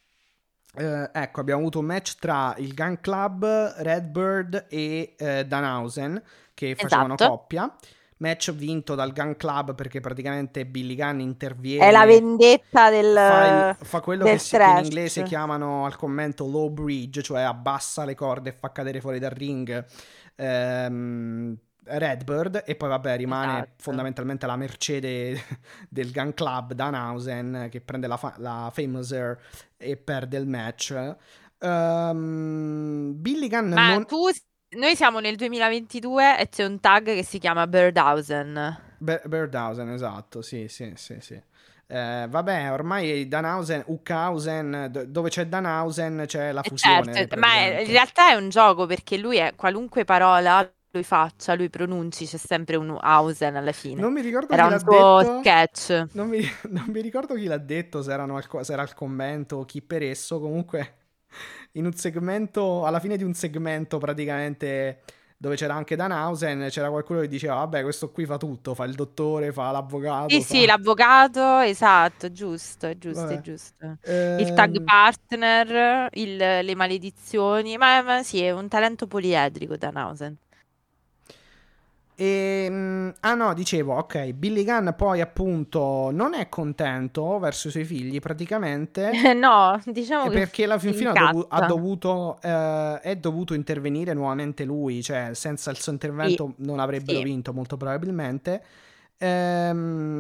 Eh, 0.76 1.10
ecco, 1.14 1.40
abbiamo 1.40 1.62
avuto 1.62 1.80
un 1.80 1.86
match 1.86 2.16
tra 2.20 2.54
il 2.58 2.74
Gun 2.74 3.00
Club, 3.00 3.46
Redbird 3.78 4.66
e 4.68 5.16
eh, 5.18 5.46
Danhausen 5.46 6.22
che 6.54 6.76
facevano 6.76 7.14
esatto. 7.14 7.30
coppia. 7.30 7.74
Match 8.18 8.52
vinto 8.54 8.94
dal 8.94 9.14
Gun 9.14 9.38
Club 9.38 9.74
perché 9.74 10.02
praticamente 10.02 10.66
Billy 10.66 10.96
Gunn 10.96 11.20
interviene. 11.22 11.88
È 11.88 11.92
la 11.92 12.06
vendetta 12.06 12.90
del. 12.90 13.16
Fa, 13.16 13.78
il, 13.80 13.86
fa 13.86 14.02
quello 14.02 14.26
che, 14.26 14.38
si, 14.38 14.58
che, 14.58 14.64
in 14.64 14.84
inglese 14.84 15.24
chiamano 15.24 15.86
al 15.86 15.96
commento 15.96 16.46
low 16.46 16.70
bridge, 16.70 17.22
cioè 17.22 17.42
abbassa 17.42 18.04
le 18.04 18.16
corde 18.16 18.50
e 18.50 18.54
fa 18.54 18.72
cadere 18.74 19.00
fuori 19.00 19.20
dal 19.20 19.32
ring. 19.32 19.86
Ehm, 20.36 21.58
Redbird 21.86 22.64
e 22.66 22.76
poi 22.76 22.90
vabbè 22.90 23.18
rimane 23.18 23.54
esatto. 23.54 23.72
fondamentalmente 23.78 24.46
la 24.46 24.56
mercede 24.56 25.42
del 25.90 26.12
Gun 26.12 26.34
Club 26.34 26.74
Danhausen 26.74 27.68
che 27.70 27.82
prende 27.82 28.08
la, 28.08 28.18
fa- 28.18 28.36
la 28.38 28.70
Famouser 28.74 29.40
e 29.78 29.98
perde 29.98 30.38
il 30.38 30.48
match. 30.48 31.16
Um, 31.60 33.14
Billy 33.16 33.48
Gunn 33.48 33.74
Ma 33.74 33.94
non... 33.94 34.06
tu, 34.06 34.30
noi 34.78 34.96
siamo 34.96 35.20
nel 35.20 35.36
2022 35.36 36.40
e 36.40 36.50
c'è 36.50 36.66
un 36.66 36.80
tag 36.80 37.06
che 37.06 37.24
si 37.24 37.40
chiama 37.40 37.68
Birdhausen. 37.68 38.96
Be- 38.98 39.22
Birdhausen, 39.26 39.90
esatto, 39.90 40.42
sì, 40.42 40.68
sì, 40.68 40.94
sì, 40.96 41.18
sì. 41.20 41.42
Eh, 41.86 42.26
vabbè, 42.28 42.72
ormai 42.72 43.28
Danhausen, 43.28 43.84
Uckhausen, 43.88 45.06
dove 45.08 45.30
c'è 45.30 45.46
Danhausen 45.46 46.24
c'è 46.26 46.52
la 46.52 46.62
eh, 46.62 46.70
fusione. 46.70 47.14
Certo, 47.14 47.38
ma 47.38 47.56
in 47.68 47.88
realtà 47.88 48.32
è 48.32 48.36
un 48.36 48.50
gioco 48.50 48.86
perché 48.86 49.18
lui 49.18 49.38
è 49.38 49.54
qualunque 49.56 50.06
parola 50.06 50.68
lui 50.94 51.04
faccia, 51.04 51.56
lui 51.56 51.70
pronunci, 51.70 52.26
c'è 52.26 52.38
sempre 52.38 52.76
un 52.76 52.96
Hausen 53.00 53.56
alla 53.56 53.72
fine. 53.72 54.02
Non 54.02 54.14
mi 54.14 54.22
ricordo 54.22 54.56
Era 54.56 54.58
chi 54.58 54.68
un 54.68 54.70
l'ha 54.70 54.80
detto. 54.80 55.24
sketch. 55.40 56.08
Non 56.12 56.30
mi, 56.30 56.40
non 56.70 56.86
mi 56.88 57.02
ricordo 57.02 57.36
chi 57.36 57.46
l'ha 57.46 57.58
detto, 57.58 58.02
se, 58.02 58.12
erano 58.12 58.38
al, 58.38 58.48
se 58.66 58.74
era 58.74 58.82
al 58.84 58.94
commento 58.94 59.58
o 59.58 59.66
chi 59.66 59.82
per 59.82 60.04
esso. 60.04 60.40
Comunque, 60.40 60.98
in 61.74 61.86
un 61.86 61.94
segmento, 61.94 62.86
alla 62.86 63.00
fine 63.00 63.18
di 63.18 63.24
un 63.24 63.34
segmento 63.34 63.98
praticamente 63.98 65.02
dove 65.38 65.56
c'era 65.56 65.76
anche 65.76 65.96
Danhausen, 65.96 66.68
c'era 66.70 66.90
qualcuno 66.90 67.20
che 67.22 67.28
diceva: 67.28 67.56
Vabbè, 67.56 67.84
questo 67.84 68.12
qui 68.12 68.26
fa 68.26 68.38
tutto, 68.38 68.74
fa 68.76 68.86
il 68.86 68.96
dottore, 68.96 69.52
fa 69.52 69.72
l'avvocato. 69.72 70.42
Sì, 70.42 70.42
fa... 70.42 70.56
sì, 70.56 70.66
l'avvocato, 70.66 71.60
esatto, 71.60 72.32
giusto, 72.32 72.88
è 72.88 72.98
giusto, 72.98 73.34
Vabbè. 73.34 73.34
è 73.34 73.40
giusto. 73.40 73.98
Il 74.36 74.52
tag 74.54 74.82
Ehm, 74.82 74.84
partner, 74.84 76.08
il- 76.14 76.36
le 76.38 76.76
maledizioni, 76.76 77.78
ma, 77.78 78.02
ma 78.02 78.24
sì, 78.24 78.42
è 78.42 78.52
un 78.52 78.68
talento 78.70 79.06
poliedrico 79.08 79.76
Danhausen. 79.78 80.36
E, 82.16 82.68
mm, 82.70 83.10
ah 83.22 83.34
no, 83.34 83.54
dicevo, 83.56 83.96
ok, 83.96 84.34
Billy 84.34 84.64
Gunn 84.64 84.90
poi 84.96 85.20
appunto 85.20 86.12
non 86.12 86.36
è 86.36 86.48
contento 86.48 87.40
verso 87.40 87.70
i 87.70 87.72
suoi 87.72 87.86
figli 87.86 88.20
praticamente 88.20 89.10
No, 89.34 89.82
diciamo 89.86 90.26
che 90.26 90.38
perché 90.38 90.66
alla 90.66 90.78
fin 90.78 90.94
fine 90.94 91.10
ha, 91.10 91.32
dovu- 91.32 91.48
ha 91.50 91.66
dovuto, 91.66 92.40
eh, 92.42 93.00
è 93.02 93.16
dovuto 93.16 93.56
intervenire 93.56 94.14
nuovamente 94.14 94.64
lui, 94.64 95.02
cioè 95.02 95.32
senza 95.34 95.72
il 95.72 95.78
suo 95.78 95.92
intervento 95.92 96.54
non 96.58 96.80
avrebbero 96.80 97.18
sì. 97.18 97.24
vinto 97.24 97.52
molto 97.52 97.78
probabilmente. 97.78 98.64
Ehm, 99.18 100.20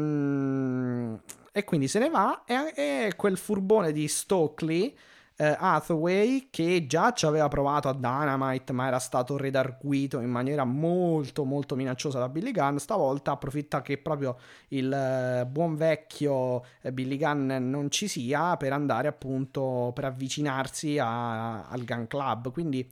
e 1.52 1.64
quindi 1.64 1.88
se 1.88 2.00
ne 2.00 2.10
va 2.10 2.44
e, 2.46 2.74
e 2.76 3.14
quel 3.16 3.38
furbone 3.38 3.91
di 3.91 4.08
Stokely 4.08 4.96
eh, 5.36 5.56
Hathaway 5.58 6.48
che 6.50 6.86
già 6.88 7.12
ci 7.14 7.26
aveva 7.26 7.48
provato 7.48 7.90
a 7.90 7.94
Dynamite 7.94 8.74
ma 8.74 8.88
era 8.88 9.00
stato 9.00 9.38
redarguito 9.38 10.20
in 10.20 10.30
maniera 10.30 10.64
molto 10.64 11.44
molto 11.44 11.76
minacciosa 11.76 12.20
da 12.20 12.30
Billy 12.30 12.52
Gunn. 12.52 12.78
Stavolta 12.78 13.32
approfitta 13.32 13.82
che 13.82 13.98
proprio 13.98 14.38
il 14.70 14.92
eh, 14.92 15.46
buon 15.46 15.76
vecchio 15.76 16.64
eh, 16.82 16.92
Billy 16.92 17.18
Gunn 17.18 17.52
non 17.70 17.90
ci 17.90 18.08
sia 18.08 18.58
per 18.58 18.74
andare 18.74 19.08
appunto 19.08 19.92
per 19.94 20.06
avvicinarsi 20.06 20.98
a- 21.00 21.68
al 21.68 21.84
Gun 21.84 22.08
Club. 22.08 22.52
Quindi 22.52 22.88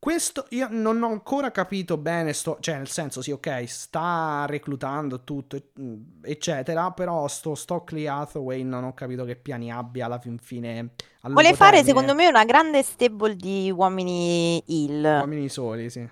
questo 0.00 0.46
io 0.50 0.66
non 0.70 1.02
ho 1.02 1.08
ancora 1.08 1.50
capito 1.52 1.96
bene, 1.98 2.32
sto, 2.32 2.56
cioè 2.60 2.76
nel 2.76 2.88
senso 2.88 3.20
sì 3.22 3.30
ok 3.32 3.64
sta 3.68 4.46
reclutando 4.48 5.22
tutto 5.24 5.58
mm, 5.80 6.22
eccetera 6.22 6.90
però 6.92 7.28
sto 7.28 7.54
Stockley 7.54 8.06
Hathaway 8.06 8.62
non 8.64 8.84
ho 8.84 8.94
capito 8.94 9.24
che 9.24 9.36
piani 9.36 9.70
abbia 9.70 10.06
alla 10.06 10.18
fin 10.18 10.38
fine 10.38 10.94
Vuole 11.32 11.52
fare, 11.54 11.82
termine. 11.82 11.84
secondo 11.84 12.14
me, 12.14 12.28
una 12.28 12.44
grande 12.44 12.82
stable 12.82 13.36
di 13.36 13.70
uomini 13.70 14.62
Hill, 14.66 15.04
Uomini 15.18 15.48
soli, 15.48 15.90
sì. 15.90 16.08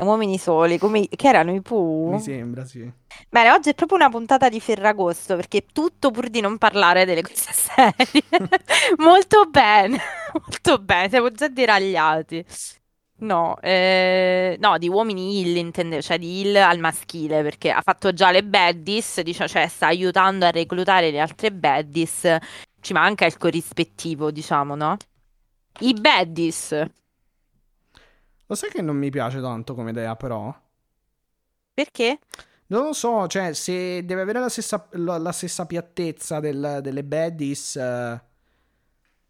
uomini 0.00 0.38
soli, 0.38 0.78
come 0.78 1.06
che 1.08 1.28
erano 1.28 1.52
i 1.54 1.60
Pooh. 1.62 2.10
Mi 2.10 2.20
sembra, 2.20 2.64
sì. 2.64 2.90
Bene, 3.28 3.50
oggi 3.52 3.70
è 3.70 3.74
proprio 3.74 3.98
una 3.98 4.08
puntata 4.08 4.48
di 4.48 4.60
Ferragosto 4.60 5.36
perché 5.36 5.66
tutto 5.72 6.10
pur 6.10 6.28
di 6.28 6.40
non 6.40 6.58
parlare 6.58 7.04
delle 7.04 7.22
cose 7.22 7.52
serie. 7.52 8.24
Molto 8.98 9.46
bene, 9.46 9.98
molto 10.32 10.78
bene, 10.78 11.08
siamo 11.08 11.30
già 11.30 11.48
deragliati. 11.48 12.44
No, 13.22 13.58
eh, 13.60 14.56
no, 14.60 14.78
di 14.78 14.88
uomini 14.88 15.40
Hill 15.40 15.56
intendevo, 15.56 16.00
cioè 16.00 16.18
di 16.18 16.40
Hill 16.40 16.56
al 16.56 16.78
maschile 16.78 17.42
perché 17.42 17.70
ha 17.70 17.82
fatto 17.82 18.14
già 18.14 18.30
le 18.30 18.42
baddies, 18.42 19.20
diciamo, 19.20 19.46
cioè 19.48 19.68
sta 19.68 19.86
aiutando 19.88 20.46
a 20.46 20.50
reclutare 20.50 21.10
le 21.10 21.20
altre 21.20 21.52
baddies. 21.52 22.36
Ci 22.80 22.92
manca 22.94 23.26
il 23.26 23.36
corrispettivo, 23.36 24.30
diciamo, 24.30 24.74
no? 24.74 24.96
I 25.80 25.92
baddies, 25.94 26.86
Lo 28.48 28.54
sai 28.54 28.68
che 28.70 28.82
non 28.82 28.96
mi 28.96 29.08
piace 29.08 29.40
tanto 29.40 29.74
come 29.74 29.90
idea, 29.92 30.14
però? 30.14 30.54
perché? 31.74 32.18
Non 32.66 32.84
lo 32.84 32.92
so, 32.92 33.26
cioè, 33.26 33.52
se 33.52 34.04
deve 34.04 34.20
avere 34.22 34.38
la 34.40 34.48
stessa, 34.48 34.88
la, 34.92 35.18
la 35.18 35.32
stessa 35.32 35.66
piattezza 35.66 36.38
del- 36.38 36.78
delle 36.82 37.02
baddies, 37.04 37.76
eh, 37.76 38.20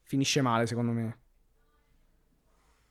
finisce 0.02 0.42
male, 0.42 0.66
secondo 0.66 0.92
me. 0.92 1.18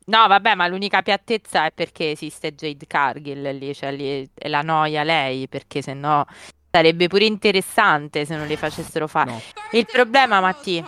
No, 0.09 0.27
vabbè, 0.27 0.55
ma 0.55 0.67
l'unica 0.67 1.03
piattezza 1.03 1.65
è 1.65 1.71
perché 1.71 2.11
esiste 2.11 2.55
Jade 2.55 2.87
Cargill 2.87 3.55
lì, 3.57 3.75
cioè 3.75 3.91
lì 3.91 4.27
è 4.33 4.47
la 4.47 4.61
noia 4.61 5.03
lei, 5.03 5.47
perché 5.47 5.83
se 5.83 5.93
no 5.93 6.25
sarebbe 6.71 7.07
pure 7.07 7.25
interessante 7.25 8.25
se 8.25 8.35
non 8.35 8.47
le 8.47 8.57
facessero 8.57 9.07
fare. 9.07 9.31
No. 9.31 9.41
Il 9.71 9.85
problema, 9.85 10.39
Matti, 10.39 10.83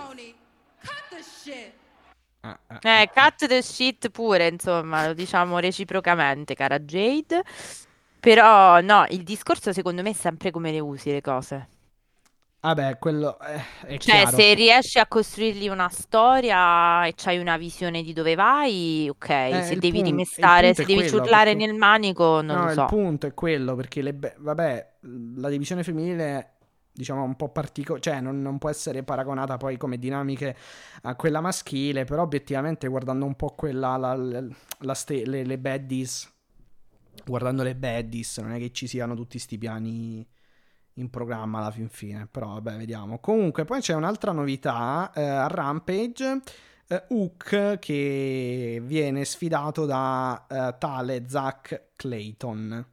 Ah, 2.43 2.57
ah, 2.65 2.79
eh, 2.81 3.09
cut 3.13 3.45
the 3.45 3.61
shit 3.61 4.09
pure, 4.09 4.47
insomma, 4.47 5.05
lo 5.05 5.13
diciamo 5.13 5.59
reciprocamente, 5.59 6.55
cara 6.55 6.79
Jade. 6.79 7.43
Però 8.19 8.81
no, 8.81 9.05
il 9.09 9.21
discorso 9.21 9.71
secondo 9.71 10.01
me 10.01 10.09
è 10.09 10.13
sempre 10.13 10.49
come 10.49 10.71
le 10.71 10.79
usi 10.79 11.11
le 11.11 11.21
cose. 11.21 11.67
Vabbè, 12.63 12.99
quello 12.99 13.39
eh, 13.39 13.55
è 13.87 13.97
Cioè, 13.97 14.21
chiaro. 14.21 14.35
se 14.37 14.53
riesci 14.53 14.99
a 14.99 15.07
costruirgli 15.07 15.67
una 15.67 15.89
storia 15.89 17.05
e 17.07 17.13
c'hai 17.15 17.39
una 17.39 17.57
visione 17.57 18.03
di 18.03 18.13
dove 18.13 18.35
vai, 18.35 19.07
ok. 19.09 19.29
Eh, 19.29 19.61
Se 19.63 19.73
il 19.73 19.79
devi 19.79 19.97
pun- 19.97 20.05
il 20.05 20.11
rimestare, 20.11 20.67
punto 20.67 20.75
se 20.75 20.83
è 20.83 20.85
devi 20.85 20.99
quello, 20.99 21.17
ciurlare 21.17 21.51
perché- 21.55 21.65
nel 21.65 21.75
manico, 21.75 22.41
non 22.41 22.55
No, 22.57 22.63
lo 22.65 22.69
il 22.69 22.75
so. 22.75 22.85
punto 22.85 23.25
è 23.25 23.33
quello, 23.33 23.75
perché 23.75 24.03
le 24.03 24.13
be- 24.13 24.35
vabbè, 24.37 24.93
la 25.37 25.49
divisione 25.49 25.81
femminile, 25.81 26.51
diciamo, 26.93 27.23
è 27.23 27.25
un 27.25 27.35
po' 27.35 27.49
particolare, 27.49 28.03
cioè 28.03 28.21
non, 28.21 28.39
non 28.43 28.59
può 28.59 28.69
essere 28.69 29.01
paragonata 29.01 29.57
poi 29.57 29.77
come 29.77 29.97
dinamiche 29.97 30.55
a 31.01 31.15
quella 31.15 31.41
maschile, 31.41 32.03
però 32.03 32.21
obiettivamente 32.21 32.87
guardando 32.87 33.25
un 33.25 33.33
po' 33.35 33.55
quella, 33.55 33.97
la, 33.97 34.13
la- 34.15 34.45
la 34.81 34.93
ste- 34.93 35.25
le, 35.25 35.43
le 35.45 35.57
baddies, 35.57 36.31
guardando 37.25 37.63
le 37.63 37.73
baddies, 37.75 38.37
non 38.37 38.51
è 38.51 38.59
che 38.59 38.71
ci 38.71 38.85
siano 38.85 39.15
tutti 39.15 39.39
sti 39.39 39.57
piani 39.57 40.27
in 41.01 41.09
programma 41.09 41.59
alla 41.59 41.71
fin 41.71 41.89
fine, 41.89 42.27
però 42.29 42.53
vabbè, 42.53 42.77
vediamo. 42.77 43.19
Comunque, 43.19 43.65
poi 43.65 43.81
c'è 43.81 43.93
un'altra 43.93 44.31
novità 44.31 45.11
eh, 45.13 45.21
a 45.23 45.47
Rampage. 45.47 46.41
eh, 46.87 47.03
Hook 47.09 47.79
che 47.79 48.81
viene 48.83 49.25
sfidato 49.25 49.85
da 49.85 50.45
eh, 50.49 50.75
tale 50.77 51.25
Zack 51.27 51.89
Clayton. 51.95 52.85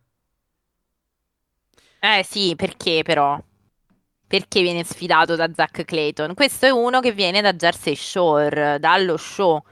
Eh 2.01 2.23
sì, 2.25 2.55
perché 2.57 3.03
però? 3.03 3.41
Perché 4.27 4.63
viene 4.63 4.85
sfidato 4.85 5.37
da 5.37 5.51
Zack 5.55 5.85
Clayton? 5.85 6.35
Questo 6.35 6.67
è 6.67 6.71
uno 6.71 7.01
che 7.01 7.13
viene 7.13 7.41
da 7.41 7.53
Jersey 7.55 7.95
Shore, 7.97 8.79
dallo 8.79 9.17
show. 9.17 9.63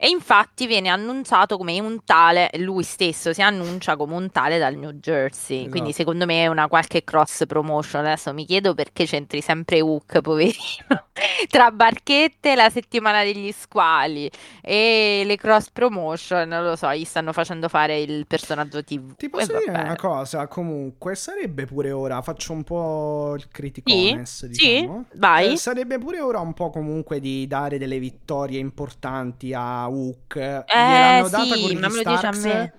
E 0.00 0.08
infatti 0.10 0.68
viene 0.68 0.88
annunciato 0.90 1.56
come 1.56 1.78
un 1.80 2.04
tale, 2.04 2.50
lui 2.58 2.84
stesso 2.84 3.32
si 3.32 3.42
annuncia 3.42 3.96
come 3.96 4.14
un 4.14 4.30
tale 4.30 4.56
dal 4.58 4.76
New 4.76 4.92
Jersey. 4.92 5.68
Quindi 5.68 5.90
Esatto. 5.90 5.92
secondo 5.92 6.24
me 6.24 6.44
è 6.44 6.46
una 6.46 6.68
qualche 6.68 7.02
cross 7.02 7.46
promotion. 7.46 8.04
Adesso 8.04 8.32
mi 8.32 8.44
chiedo 8.46 8.74
perché 8.74 9.06
c'entri 9.06 9.40
sempre 9.40 9.80
Hook, 9.80 10.20
poverino. 10.22 11.08
Tra 11.48 11.72
Barchette, 11.72 12.54
la 12.54 12.70
settimana 12.70 13.24
degli 13.24 13.50
squali 13.50 14.30
e 14.62 15.22
le 15.24 15.36
cross 15.36 15.70
promotion, 15.72 16.46
non 16.48 16.62
lo 16.62 16.76
so, 16.76 16.92
gli 16.94 17.04
stanno 17.04 17.32
facendo 17.32 17.68
fare 17.68 17.98
il 18.00 18.24
personaggio 18.28 18.84
TV. 18.84 19.16
Ti 19.16 19.28
posso 19.28 19.52
dire 19.56 19.72
bene. 19.72 19.82
una 19.82 19.96
cosa, 19.96 20.46
comunque, 20.46 21.16
sarebbe 21.16 21.66
pure 21.66 21.90
ora, 21.90 22.22
faccio 22.22 22.52
un 22.52 22.62
po' 22.62 23.34
il 23.34 23.42
Sì, 23.42 23.48
criticones, 23.50 24.46
sì, 24.48 24.48
diciamo. 24.48 25.06
vai. 25.14 25.52
Eh, 25.52 25.56
sarebbe 25.56 25.98
pure 25.98 26.20
ora 26.20 26.38
un 26.38 26.54
po' 26.54 26.70
comunque 26.70 27.18
di 27.18 27.46
dare 27.48 27.78
delle 27.78 27.98
vittorie 27.98 28.60
importanti 28.60 29.52
a 29.52 29.87
Hook. 29.88 30.34
Gliel'hanno 30.36 31.28
data 31.28 31.54
sì, 31.54 31.60
con 31.60 31.68
Ricky 31.68 31.80
ma 31.80 31.88
me 31.88 32.02
lo 32.02 32.10
dici 32.10 32.26
a 32.26 32.30
me. 32.32 32.72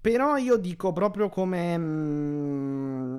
Però 0.00 0.36
io 0.36 0.56
dico 0.56 0.92
proprio 0.92 1.28
come, 1.28 1.76
mm, 1.76 3.18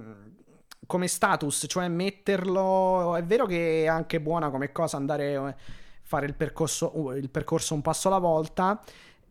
come 0.87 1.07
status, 1.07 1.65
cioè 1.67 1.87
metterlo. 1.87 3.15
È 3.15 3.23
vero 3.23 3.45
che 3.45 3.83
è 3.83 3.87
anche 3.87 4.21
buona 4.21 4.49
come 4.49 4.71
cosa 4.71 4.97
andare 4.97 5.35
a 5.35 5.55
fare 6.01 6.25
il 6.25 6.35
percorso, 6.35 6.97
uh, 6.97 7.11
il 7.11 7.29
percorso 7.29 7.73
un 7.73 7.81
passo 7.81 8.07
alla 8.07 8.19
volta. 8.19 8.81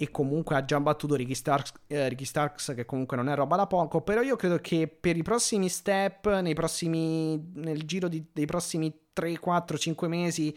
E 0.01 0.11
comunque 0.12 0.55
ha 0.55 0.64
già 0.64 0.78
battuto 0.78 1.16
Ricky 1.16 1.34
Starks, 1.34 1.72
eh, 1.88 2.09
Ricky 2.09 2.24
Starks, 2.24 2.72
che 2.76 2.84
comunque 2.84 3.16
non 3.16 3.28
è 3.28 3.34
roba 3.34 3.57
da 3.57 3.66
poco. 3.66 4.03
Però 4.03 4.20
io 4.20 4.36
credo 4.36 4.59
che 4.59 4.86
per 4.86 5.16
i 5.16 5.22
prossimi 5.22 5.68
step, 5.68 6.38
nei 6.38 6.55
prossimi, 6.55 7.51
nel 7.55 7.82
giro 7.84 8.07
di- 8.07 8.24
dei 8.32 8.46
prossimi 8.46 8.94
3, 9.12 9.40
4, 9.40 9.76
5 9.76 10.07
mesi, 10.07 10.57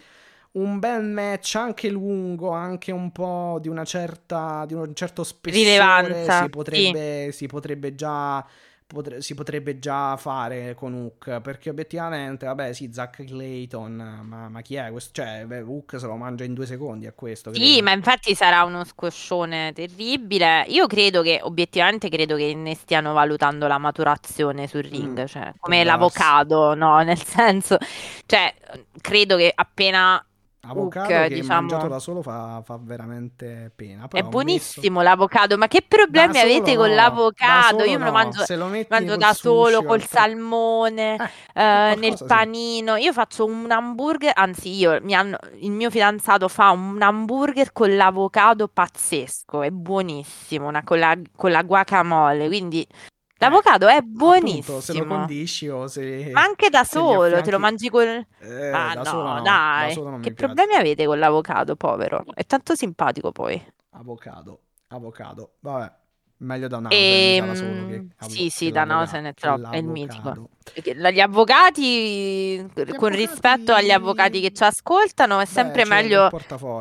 un 0.54 0.80
bel 0.80 1.04
match 1.06 1.56
anche 1.56 1.90
lungo, 1.90 2.50
anche 2.52 2.92
un 2.92 3.12
po' 3.12 3.58
di 3.62 3.68
una 3.70 3.86
certa, 3.86 4.66
di 4.66 4.74
un 4.74 4.94
certo 4.94 5.24
spessore 5.24 5.52
Rilevanza, 5.54 6.32
si 6.32 6.50
potrebbe, 6.50 7.30
si 7.32 7.48
potrebbe 7.48 7.96
già 7.96 8.46
potre- 8.86 9.22
si 9.22 9.34
potrebbe 9.34 9.80
già 9.80 10.18
fare 10.18 10.74
con 10.76 10.94
Hook 10.94 11.40
perché 11.42 11.70
obiettivamente 11.70 12.46
vabbè 12.46 12.74
sì 12.74 12.92
Zack 12.92 13.24
Clayton 13.24 13.94
ma, 14.26 14.50
ma 14.50 14.62
chi 14.62 14.76
è 14.76 14.92
questo 14.92 15.12
cioè 15.14 15.46
beh, 15.46 15.62
Hook 15.62 15.98
se 16.00 16.06
lo 16.08 16.18
mangia 16.18 16.44
in 16.44 16.54
due 16.54 16.66
secondi 16.66 17.08
a 17.08 17.14
questo 17.14 17.52
Sì, 17.54 17.82
credo. 17.82 17.82
ma 17.82 17.92
infatti 17.92 18.34
sarà 18.34 18.64
uno 18.64 18.86
squoscione 18.86 19.74
terribile. 19.74 20.64
Io 20.70 20.88
credo 20.88 21.22
che, 21.22 21.40
obiettivamente, 21.44 22.08
credo 22.08 22.38
che 22.38 22.54
ne 22.56 22.76
stiano 22.76 23.12
valutando 23.12 23.68
la 23.68 23.78
maturazione 23.78 24.68
sul 24.68 24.84
ring, 24.84 25.26
Mm, 25.26 25.26
cioè 25.26 25.54
come 25.60 25.84
l'avocado, 25.84 26.74
no? 26.76 27.00
Nel 27.04 27.22
senso, 27.22 27.78
cioè, 28.26 28.54
credo 29.02 29.36
che 29.36 29.52
appena 29.54 30.24
Avocado 30.64 31.12
Hook, 31.14 31.28
che 31.28 31.34
diciamo. 31.36 31.60
mangiato 31.62 31.88
da 31.88 31.98
solo 32.00 32.22
fa, 32.22 32.62
fa 32.64 32.78
veramente 32.80 33.72
pena. 33.76 34.06
È 34.06 34.08
Però 34.08 34.28
ho 34.28 34.30
buonissimo 34.30 35.02
l'avocado, 35.02 35.58
ma 35.58 35.68
che 35.68 35.86
messo- 35.90 36.06
problemi 36.06 36.38
avete 36.40 36.76
con 36.76 36.90
no, 36.90 36.96
l'avocado? 36.96 37.84
Io 37.84 37.98
me 37.98 38.06
lo 38.06 38.12
mangio, 38.12 38.44
lo 38.56 38.68
mangio 38.88 39.16
da 39.18 39.34
solo, 39.34 39.76
sushi 39.78 39.86
col 39.86 40.00
al- 40.02 40.08
salmone, 40.08 41.16
Eh, 41.54 41.62
eh, 41.92 41.96
nel 41.96 42.16
sì. 42.16 42.26
panino. 42.26 42.96
Io 42.96 43.12
faccio 43.12 43.46
un 43.46 43.72
hamburger, 43.72 44.34
anzi 44.36 44.70
io, 44.78 45.00
mi 45.02 45.16
hanno- 45.16 45.40
il 45.60 45.72
mio 45.72 45.90
fidanzato 45.90 46.48
fa 46.48 46.70
un 46.70 47.02
hamburger 47.02 47.72
con 47.72 47.96
l'avocado 47.96 48.68
pazzesco, 48.68 49.64
è 49.64 49.72
buonissimo, 49.72 50.68
una- 50.68 50.84
con 50.84 51.00
la, 51.00 51.18
con 51.36 51.50
la 51.50 51.64
guacamole, 51.64 52.46
quindi 52.48 52.88
l'avocado 53.50 53.88
è 53.88 53.96
Eh, 53.96 53.98
Appunto, 53.98 54.82
se 54.82 54.94
lo 54.94 55.06
buonissimo. 55.06 55.06
condisci 55.06 55.68
o 55.70 55.88
se... 55.88 56.30
Ma 56.32 56.42
anche 56.42 56.70
da 56.70 56.84
solo, 56.84 57.42
te 57.42 57.52
lo 57.52 57.58
affianchi- 57.58 57.60
mangi 57.60 57.90
con... 57.90 58.08
Eh, 58.40 58.70
Ah 58.72 58.94
da 58.96 59.04
solo 59.06 59.24
no, 59.24 59.34
no, 59.36 59.42
da 59.42 59.42
dai, 59.42 59.94
che 60.22 60.34
problemi 60.34 60.74
avete 60.76 61.06
con 61.06 61.20
l'avocado, 61.20 61.76
povero? 61.76 62.24
È 62.34 62.46
tanto 62.46 62.76
simpatico 62.76 63.32
poi. 63.32 63.62
Avocado, 63.92 64.60
avocado. 64.88 65.54
Vabbè, 65.60 65.92
meglio 66.42 66.68
da 66.68 66.80
Nausen 66.80 67.46
da 67.48 67.56
solo 67.56 67.70
Ehm, 67.70 67.88
che 67.90 68.06
avo- 68.18 68.30
sì, 68.32 68.50
sì, 68.50 68.66
che 68.66 68.72
da 68.72 68.84
l'avoca- 68.84 68.96
Nausen 68.96 69.26
è 69.26 69.34
troppo, 69.34 69.72
è 69.72 69.78
il 69.78 69.86
mitico. 69.86 70.50
Gli 70.74 71.20
avvocati, 71.20 72.58
con 72.74 72.84
avvocati- 72.84 73.16
rispetto 73.16 73.74
agli 73.74 73.92
avvocati 73.92 74.42
che 74.42 74.52
ci 74.54 74.64
ascoltano, 74.64 75.40
è 75.40 75.44
Beh, 75.44 75.50
sempre 75.50 75.82
il 75.84 75.88
meglio 75.88 76.30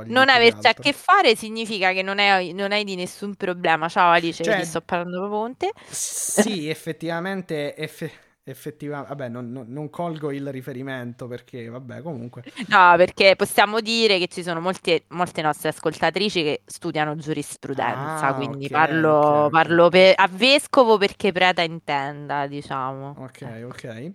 non 0.06 0.28
averci 0.28 0.66
a 0.66 0.74
che 0.74 0.92
fare, 0.92 1.34
significa 1.36 1.92
che 1.92 2.02
non 2.02 2.18
hai, 2.18 2.52
non 2.52 2.72
hai 2.72 2.84
di 2.84 2.94
nessun 2.96 3.34
problema. 3.34 3.88
Ciao 3.88 4.10
Alice, 4.12 4.42
Cioè- 4.44 4.58
ti 4.58 4.64
sto 4.64 4.80
parlando 4.80 5.18
proprio 5.18 5.40
con 5.40 5.56
te. 5.56 5.72
Sì, 5.88 6.68
effettivamente, 6.68 7.74
effe- 7.76 8.12
effettiva- 8.44 9.02
vabbè, 9.02 9.28
non, 9.28 9.50
non- 9.52 9.66
non 9.68 9.90
colgo 9.90 10.30
il 10.32 10.50
riferimento 10.52 11.26
perché, 11.28 11.68
vabbè, 11.68 12.02
comunque. 12.02 12.44
No, 12.68 12.94
perché 12.96 13.36
possiamo 13.36 13.80
dire 13.80 14.18
che 14.18 14.26
ci 14.28 14.42
sono 14.42 14.60
molte, 14.60 15.04
molte 15.08 15.42
nostre 15.42 15.68
ascoltatrici 15.68 16.42
che 16.42 16.62
studiano 16.64 17.14
giurisprudenza, 17.16 18.32
Ah, 18.32 18.34
quindi 18.34 18.68
ok, 18.70 18.70
parlo, 18.70 19.10
ok, 19.10 19.30
ok. 19.30 19.50
parlo 19.50 19.88
per- 19.88 20.14
a 20.16 20.26
vescovo 20.28 20.96
perché 20.98 21.32
preta 21.32 21.62
intenda, 21.62 22.46
diciamo. 22.46 23.14
Ok, 23.14 23.42
ok. 23.66 24.12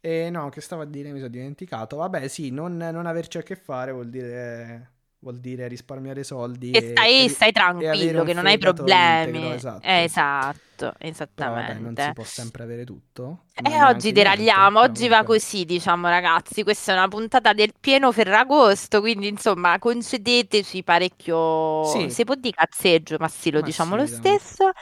E 0.00 0.30
no, 0.30 0.48
che 0.50 0.60
stavo 0.60 0.82
a 0.82 0.84
dire, 0.84 1.10
mi 1.12 1.18
sono 1.18 1.30
dimenticato. 1.30 1.96
Vabbè, 1.96 2.28
sì, 2.28 2.50
non, 2.50 2.76
non 2.76 3.06
averci 3.06 3.38
a 3.38 3.42
che 3.42 3.56
fare 3.56 3.90
vuol 3.92 4.08
dire, 4.10 4.92
vuol 5.24 5.38
dire 5.40 5.66
risparmiare 5.68 6.22
soldi 6.24 6.76
E 6.76 6.80
stai, 6.80 7.28
e- 7.28 7.28
stai 7.28 7.52
e 7.76 7.86
avere 7.88 8.18
tranquillo, 8.18 8.22
un 8.22 8.26
che 8.26 8.32
non 8.34 8.46
hai 8.46 8.58
problemi. 8.58 8.98
integro, 9.02 9.52
esatto. 9.52 9.80
Eh, 9.80 10.04
esatto, 10.04 10.92
Però 11.34 11.52
vabbè, 11.52 11.78
non 11.78 11.96
si 11.96 12.12
esattamente. 12.12 12.12
può 12.12 12.24
sempre 12.24 12.64
avere 12.64 12.84
tutto. 12.84 13.44
E 13.56 13.80
ma 13.80 13.84
oggi 13.84 14.10
niente, 14.10 14.12
deragliamo, 14.12 14.80
però 14.80 14.80
oggi 14.80 15.06
va 15.06 15.22
così, 15.22 15.64
diciamo 15.64 16.08
ragazzi, 16.08 16.64
questa 16.64 16.92
è 16.92 16.96
una 16.96 17.06
puntata 17.06 17.52
del 17.52 17.72
pieno 17.78 18.10
Ferragosto, 18.10 19.00
quindi 19.00 19.28
insomma 19.28 19.78
concedeteci 19.78 20.82
parecchio, 20.82 22.08
Sì. 22.08 22.08
si 22.08 22.24
può 22.24 22.34
dire 22.34 22.56
cazzeggio, 22.56 23.16
ma 23.20 23.28
sì, 23.28 23.50
lo 23.52 23.60
Ma 23.60 23.62
diciamo 23.62 23.94
sì, 23.96 23.96
lo 23.96 24.06
dai. 24.06 24.06
stesso. 24.06 24.72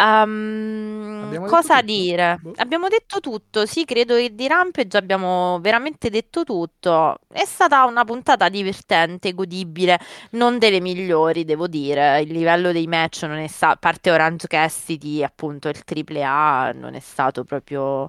Detto 0.00 1.44
cosa 1.44 1.82
dire? 1.82 2.38
Boh. 2.40 2.52
Abbiamo 2.56 2.88
detto 2.88 3.20
tutto, 3.20 3.66
sì, 3.66 3.84
credo 3.84 4.16
che 4.16 4.34
di 4.34 4.48
Rampage 4.48 4.96
abbiamo 4.96 5.58
veramente 5.60 6.08
detto 6.08 6.42
tutto. 6.44 7.18
È 7.28 7.44
stata 7.44 7.84
una 7.84 8.04
puntata 8.04 8.48
divertente, 8.48 9.34
godibile, 9.34 9.98
non 10.30 10.58
delle 10.58 10.80
migliori, 10.80 11.44
devo 11.44 11.66
dire. 11.66 12.20
Il 12.22 12.32
livello 12.32 12.72
dei 12.72 12.86
match 12.86 13.24
non 13.24 13.38
è 13.38 13.46
stato, 13.46 13.74
a 13.74 13.76
parte 13.76 14.10
Orange 14.10 14.46
Cassidy, 14.46 15.22
appunto 15.22 15.68
il 15.68 15.84
triple 15.84 16.24
A, 16.24 16.72
non 16.72 16.94
è 16.94 17.00
stato 17.00 17.44
proprio 17.44 18.08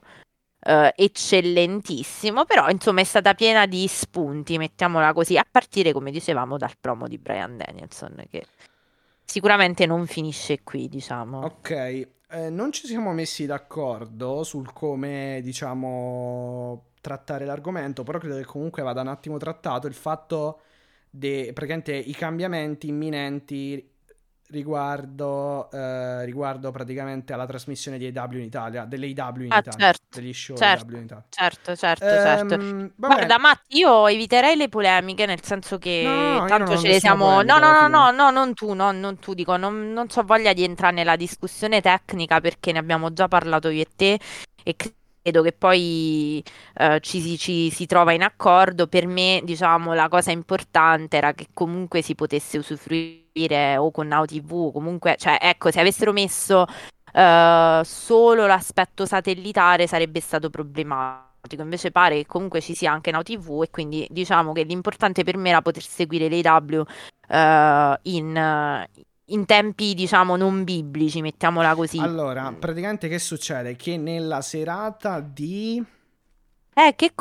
eh, 0.64 0.94
eccellentissimo, 0.96 2.46
però 2.46 2.70
insomma 2.70 3.02
è 3.02 3.04
stata 3.04 3.34
piena 3.34 3.66
di 3.66 3.88
spunti, 3.88 4.58
mettiamola 4.58 5.14
così, 5.14 5.38
a 5.38 5.46
partire, 5.50 5.92
come 5.92 6.12
dicevamo, 6.12 6.58
dal 6.58 6.74
promo 6.80 7.08
di 7.08 7.18
Brian 7.18 7.58
Danielson, 7.58 8.24
che 8.30 8.46
sicuramente 9.32 9.86
non 9.86 10.08
finisce 10.08 10.62
qui, 10.62 10.90
diciamo. 10.90 11.46
Ok, 11.46 11.70
eh, 11.70 12.50
non 12.50 12.74
ci 12.74 12.86
siamo 12.86 13.14
messi 13.14 13.46
d'accordo 13.46 14.44
sul 14.44 14.74
come, 14.74 15.40
diciamo, 15.42 16.90
trattare 17.00 17.46
l'argomento, 17.46 18.04
però 18.04 18.20
credo 18.20 18.36
che 18.36 18.44
comunque 18.44 18.84
vada 18.84 19.00
un 19.00 19.08
attimo 19.08 19.38
trattato 19.38 19.88
il 19.88 19.94
fatto 19.94 20.60
di 21.10 21.50
praticamente 21.54 21.94
i 21.96 22.14
cambiamenti 22.14 22.90
imminenti 22.90 23.91
riguardo, 24.52 25.70
eh, 25.72 26.26
riguardo 26.26 26.72
praticamente 26.72 27.34
alla 27.34 27.46
trasmissione 27.46 27.98
di 27.98 28.06
AW 28.08 28.38
in 28.38 28.44
Italia, 28.46 28.86
delle 28.86 29.08
AW 29.16 29.42
in 29.46 29.54
Ah, 29.54 29.62
Italia, 29.62 29.68
certo, 29.68 30.06
degli 30.10 30.34
show 30.34 30.54
certo. 30.54 30.98
In 30.98 31.04
Italia. 31.04 31.26
Certo, 31.30 31.76
certo, 31.76 32.18
certo. 32.18 32.58
Ehm, 32.58 32.94
vabbè, 32.96 33.32
Guarda, 33.32 33.38
Matti, 33.40 33.78
io 33.78 34.08
eviterei 34.08 34.56
le 34.56 34.70
polemiche, 34.70 35.26
nel 35.26 35.44
senso 35.44 35.78
che 35.78 36.42
No, 36.42 36.46
tanto 36.46 36.76
ce 36.76 36.88
le 36.88 37.00
siamo. 37.00 37.16
polemica 37.18 37.42
No, 37.42 37.58
no, 37.60 37.72
no, 37.74 37.88
no, 37.88 38.12
no, 38.12 38.32
non 38.32 38.54
tu, 38.54 38.74
no, 38.74 38.92
non 38.92 39.18
tu, 39.20 39.34
dico, 39.34 39.58
non, 39.58 39.92
non 39.94 40.08
ho 40.14 40.24
voglia 40.24 40.54
di 40.54 40.64
entrare 40.64 40.94
nella 40.94 41.16
discussione 41.16 41.82
tecnica 41.82 42.40
perché 42.42 42.72
ne 42.72 42.80
abbiamo 42.80 43.12
già 43.14 43.28
parlato 43.28 43.70
io 43.70 43.82
e 43.82 43.88
te 43.96 44.20
e 44.64 44.76
credo 44.76 45.42
che 45.42 45.52
poi 45.54 46.44
eh, 46.76 47.00
ci, 47.02 47.22
si- 47.22 47.38
ci 47.38 47.70
si 47.72 47.86
trova 47.86 48.12
in 48.14 48.24
accordo. 48.24 48.88
Per 48.88 49.08
me, 49.08 49.42
diciamo, 49.44 49.94
la 49.94 50.08
cosa 50.10 50.32
importante 50.32 51.18
era 51.18 51.34
che 51.34 51.48
comunque 51.54 52.02
si 52.02 52.14
potesse 52.16 52.58
usufruire 52.58 53.21
o 53.78 53.92
con 53.92 54.08
Now 54.08 54.26
TV 54.26 54.72
comunque, 54.72 55.16
cioè, 55.18 55.38
ecco, 55.40 55.72
se 55.72 55.80
avessero 55.80 56.12
messo 56.12 56.66
eh, 57.14 57.82
solo 57.84 58.46
l'aspetto 58.46 59.06
satellitare 59.06 59.88
sarebbe 59.88 60.20
stato 60.20 60.50
problematico. 60.50 61.30
Invece 61.64 61.92
pare 61.92 62.18
che 62.18 62.26
comunque 62.28 62.62
ci 62.62 62.76
sia 62.76 62.92
anche 62.92 63.10
Now 63.12 63.24
TV 63.24 63.64
e 63.64 63.70
quindi 63.72 64.08
diciamo 64.12 64.54
che 64.54 64.64
l'importante 64.64 65.24
per 65.24 65.38
me 65.38 65.50
era 65.50 65.62
poter 65.62 65.82
seguire 65.82 66.30
l'AW 66.30 66.84
eh, 67.28 68.00
in, 68.04 68.88
in 69.26 69.46
tempi, 69.46 69.94
diciamo, 69.94 70.36
non 70.36 70.64
biblici, 70.64 71.22
mettiamola 71.22 71.74
così. 71.74 71.98
allora, 71.98 72.54
praticamente 72.58 73.08
che 73.08 73.18
succede? 73.18 73.76
Che 73.76 73.98
nella 73.98 74.42
serata 74.42 75.20
di 75.20 75.84
Eh, 76.74 76.94
che 76.96 77.12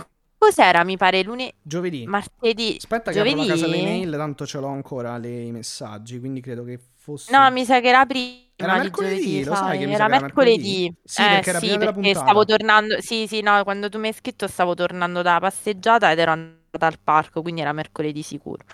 cos'era? 0.40 0.84
Mi 0.84 0.96
pare 0.96 1.22
lunedì, 1.22 1.54
giovedì, 1.62 2.10
martedì, 2.12 2.70
aspetta 2.76 3.12
che 3.12 3.20
apro 3.20 3.36
la 3.36 3.44
casa 3.46 3.66
giovedì? 3.66 3.68
delle 3.68 3.82
mail, 3.82 4.12
tanto 4.12 4.46
ce 4.46 4.58
l'ho 4.60 4.68
ancora 4.68 5.16
le, 5.18 5.42
i 5.42 5.52
messaggi, 5.52 6.18
quindi 6.18 6.40
credo 6.40 6.64
che 6.64 6.78
fosse... 6.96 7.32
No, 7.32 7.50
mi 7.50 7.64
sa 7.64 7.80
che 7.80 7.88
era 7.88 8.04
prima 8.06 8.48
Era 8.56 8.76
mercoledì, 8.76 9.22
giovedì, 9.22 9.44
lo 9.44 9.54
sai 9.56 9.78
che 9.78 9.86
mi 9.86 9.94
sa 9.96 10.04
Era 10.04 10.06
che 10.06 10.10
era 10.12 10.20
mercoledì? 10.20 10.78
mercoledì. 10.78 10.92
Sì, 11.04 11.22
Eh, 11.22 11.28
perché 11.28 11.50
era 11.50 11.58
sì, 11.58 11.66
prima 11.66 11.78
della 11.78 11.92
perché 11.92 11.92
puntata. 11.92 12.20
stavo 12.22 12.44
tornando. 12.44 13.00
Sì, 13.00 13.26
sì, 13.28 13.40
no, 13.40 13.62
quando 13.64 13.88
tu 13.88 13.98
mi 13.98 14.08
hai 14.08 14.12
scritto 14.14 14.46
stavo 14.48 14.74
tornando 14.74 15.22
dalla 15.22 15.38
passeggiata 15.40 16.10
ed 16.10 16.18
ero 16.18 16.32
andata 16.32 16.86
al 16.86 16.98
parco, 17.02 17.42
quindi 17.42 17.60
era 17.60 17.72
mercoledì 17.72 18.22
sicuro. 18.22 18.64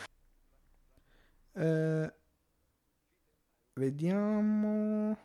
Eh, 1.55 2.11
vediamo. 3.81 5.17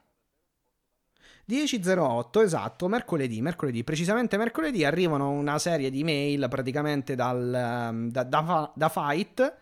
10.08, 1.45 2.41
esatto, 2.41 2.87
mercoledì, 2.87 3.41
mercoledì, 3.41 3.83
precisamente 3.83 4.37
mercoledì 4.37 4.85
arrivano 4.85 5.29
una 5.31 5.59
serie 5.59 5.89
di 5.89 6.03
mail 6.03 6.47
praticamente 6.49 7.15
dal, 7.15 7.53
ehm, 7.53 8.09
da, 8.11 8.23
da 8.23 8.71
da 8.75 8.89
Fight 8.89 9.55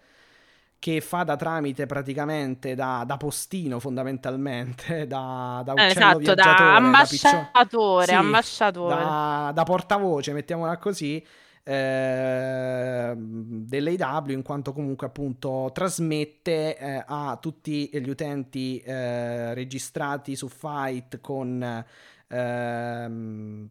che 0.79 1.01
fa 1.01 1.23
da 1.23 1.35
tramite 1.35 1.85
praticamente 1.85 2.73
da, 2.75 3.03
da 3.05 3.17
postino 3.17 3.79
fondamentalmente, 3.79 5.07
da, 5.07 5.61
da 5.65 5.73
Eh, 5.75 5.89
uccello 5.89 5.89
esatto, 5.89 6.15
viaggiatore, 6.17 6.73
da 6.75 6.95
da 6.95 7.07
piccio- 7.07 7.53
ambasciatore, 7.55 7.93
Sì, 7.97 8.13
ambasciatore. 8.13 9.17
da, 9.19 9.51
da 9.53 9.63
portavoce, 9.63 10.31
mettiamola 10.33 10.77
così, 10.77 11.23
eh, 11.69 13.13
dell'AW, 13.15 14.29
in 14.29 14.41
quanto 14.41 14.73
comunque 14.73 15.05
appunto 15.05 15.69
trasmette 15.71 16.75
eh, 16.75 17.03
a 17.05 17.37
tutti 17.39 17.91
gli 17.93 18.09
utenti 18.09 18.79
eh, 18.79 19.53
registrati 19.53 20.35
su 20.35 20.47
Fight 20.47 21.21
con, 21.21 21.85
ehm, 22.27 23.69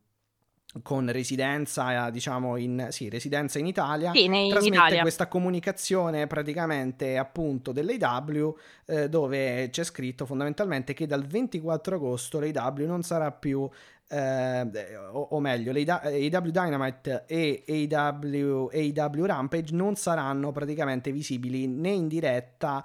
con 0.81 1.11
residenza, 1.11 2.09
diciamo, 2.11 2.57
in, 2.57 2.87
sì, 2.91 3.09
residenza 3.09 3.59
in 3.59 3.67
Italia. 3.67 4.13
Sì, 4.13 4.29
ne- 4.29 4.43
in 4.43 4.51
Trasmette 4.51 4.77
Italia. 4.77 5.01
questa 5.01 5.27
comunicazione 5.27 6.29
praticamente 6.29 7.19
appunto 7.19 7.73
dell'AW 7.73 8.57
eh, 8.87 9.09
dove 9.09 9.71
c'è 9.71 9.83
scritto 9.83 10.25
fondamentalmente 10.25 10.95
che 10.95 11.07
dal 11.07 11.27
24 11.27 11.97
agosto 11.97 12.39
l'AW 12.39 12.87
non 12.87 13.03
sarà 13.03 13.33
più 13.33 13.69
eh, 14.09 14.97
o, 15.13 15.29
o 15.31 15.41
meglio, 15.41 15.71
AW 15.71 16.51
Dynamite 16.51 17.25
e 17.27 17.89
AW, 17.91 18.71
AW 18.73 19.25
Rampage 19.27 19.75
non 19.75 19.97
saranno 19.97 20.51
praticamente 20.51 21.13
visibili 21.13 21.67
né 21.67 21.91
in 21.91 22.09
diretta 22.09 22.85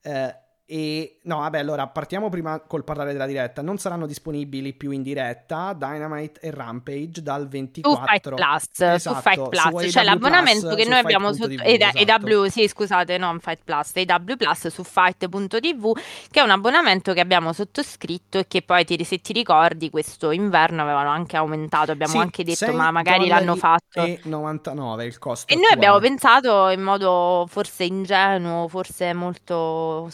eh, 0.00 0.36
E 0.72 1.18
no, 1.24 1.40
vabbè, 1.40 1.58
allora 1.58 1.86
partiamo 1.86 2.30
prima 2.30 2.58
col 2.60 2.82
parlare 2.82 3.12
della 3.12 3.26
diretta. 3.26 3.60
Non 3.60 3.76
saranno 3.76 4.06
disponibili 4.06 4.72
più 4.72 4.90
in 4.90 5.02
diretta 5.02 5.74
Dynamite 5.76 6.40
e 6.40 6.50
Rampage 6.50 7.20
dal 7.22 7.46
24 7.46 7.92
su 8.00 8.06
Fight 8.06 8.34
Plus, 8.34 8.80
esatto, 8.80 9.14
su 9.16 9.20
Fight 9.20 9.48
Plus, 9.50 9.84
su 9.84 9.90
cioè 9.90 10.02
AW 10.02 10.08
l'abbonamento 10.08 10.66
Plus, 10.68 10.76
che 10.82 10.88
noi 10.88 10.98
abbiamo 10.98 11.32
su 11.34 11.42
ed- 11.44 11.60
esatto. 11.62 12.26
EW, 12.26 12.46
sì, 12.46 12.66
scusate, 12.68 13.18
non 13.18 13.38
Fight 13.40 13.60
Plus, 13.62 13.90
EW 13.96 14.36
Plus 14.38 14.66
su 14.68 14.82
Fight.tv, 14.82 15.92
che 16.30 16.40
è 16.40 16.42
un 16.42 16.50
abbonamento 16.50 17.12
che 17.12 17.20
abbiamo 17.20 17.52
sottoscritto 17.52 18.38
e 18.38 18.46
che 18.48 18.62
poi 18.62 18.86
ti- 18.86 19.04
se 19.04 19.18
ti 19.18 19.34
ricordi 19.34 19.90
questo 19.90 20.30
inverno 20.30 20.80
avevano 20.80 21.10
anche 21.10 21.36
aumentato, 21.36 21.90
abbiamo 21.92 22.12
Sì, 22.14 22.18
anche 22.18 22.44
detto 22.44 22.64
6 22.64 22.74
ma 22.74 22.90
magari 22.90 23.28
l'hanno 23.28 23.56
fatto. 23.56 24.02
E 24.02 24.20
99 24.22 25.04
il 25.04 25.18
costo 25.18 25.52
E 25.52 25.56
noi 25.56 25.70
abbiamo 25.70 25.96
attuale. 25.96 26.08
pensato 26.16 26.68
in 26.70 26.80
modo 26.80 27.44
forse 27.46 27.84
ingenuo, 27.84 28.68
forse 28.68 29.12
molto 29.12 30.08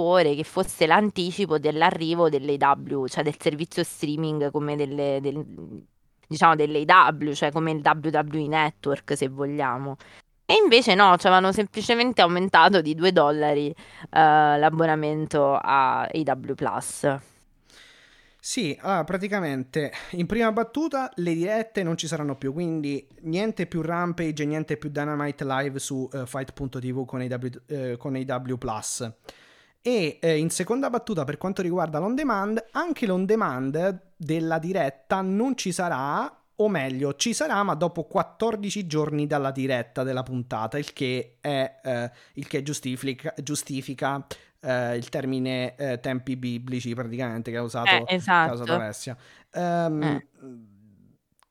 sognatore, 0.00 0.34
che 0.34 0.44
fosse 0.44 0.86
l'anticipo 0.86 1.58
dell'arrivo 1.58 2.28
dell'AW, 2.28 3.06
cioè 3.06 3.22
del 3.22 3.36
servizio 3.38 3.84
streaming 3.84 4.50
come 4.50 4.76
delle, 4.76 5.18
del- 5.20 5.84
diciamo 6.26 6.56
dell'AW, 6.56 7.32
cioè 7.32 7.52
come 7.52 7.72
il 7.72 7.82
WWE 7.84 8.46
Network 8.48 9.16
se 9.16 9.28
vogliamo. 9.28 9.96
E 10.46 10.54
invece 10.62 10.94
no, 10.96 11.16
ci 11.16 11.26
avevano 11.26 11.52
semplicemente 11.52 12.22
aumentato 12.22 12.80
di 12.80 12.94
2 12.96 13.12
dollari 13.12 13.68
eh, 13.68 13.74
l'abbonamento 14.10 15.54
a 15.54 16.02
AW 16.02 16.54
Plus. 16.54 17.18
Sì, 18.42 18.76
allora, 18.80 19.04
praticamente 19.04 19.92
in 20.12 20.24
prima 20.24 20.50
battuta 20.50 21.12
le 21.16 21.34
dirette 21.34 21.82
non 21.82 21.96
ci 21.98 22.06
saranno 22.06 22.36
più, 22.36 22.54
quindi 22.54 23.06
niente 23.20 23.66
più 23.66 23.82
Rampage 23.82 24.46
niente 24.46 24.78
più 24.78 24.88
Dynamite 24.88 25.44
Live 25.44 25.78
su 25.78 26.08
eh, 26.10 26.24
Fight.tv 26.24 27.04
con 27.04 27.20
AW, 27.20 27.50
eh, 27.66 27.96
con 27.98 28.16
AW. 28.16 28.56
E 29.82 30.18
eh, 30.20 30.36
in 30.36 30.50
seconda 30.50 30.90
battuta, 30.90 31.24
per 31.24 31.38
quanto 31.38 31.62
riguarda 31.62 31.98
l'on 31.98 32.14
demand, 32.14 32.62
anche 32.72 33.06
l'on 33.06 33.24
demand 33.24 34.12
della 34.16 34.58
diretta 34.58 35.22
non 35.22 35.56
ci 35.56 35.72
sarà, 35.72 36.30
o 36.56 36.68
meglio, 36.68 37.14
ci 37.14 37.32
sarà, 37.32 37.62
ma 37.62 37.74
dopo 37.74 38.04
14 38.04 38.86
giorni 38.86 39.26
dalla 39.26 39.50
diretta 39.50 40.02
della 40.02 40.22
puntata, 40.22 40.76
il 40.76 40.92
che, 40.92 41.38
è, 41.40 41.80
eh, 41.82 42.10
il 42.34 42.46
che 42.46 42.62
giustifica, 42.62 43.32
giustifica 43.42 44.26
eh, 44.60 44.96
il 44.96 45.08
termine 45.08 45.74
eh, 45.76 46.00
tempi 46.00 46.36
biblici 46.36 46.94
praticamente 46.94 47.50
che 47.50 47.56
ha 47.56 47.62
usato 47.62 47.88
Eh, 47.88 48.04
esatto. 48.06 48.62
Alessia. 48.64 49.16
Ehm, 49.52 50.02
Eh. 50.02 50.26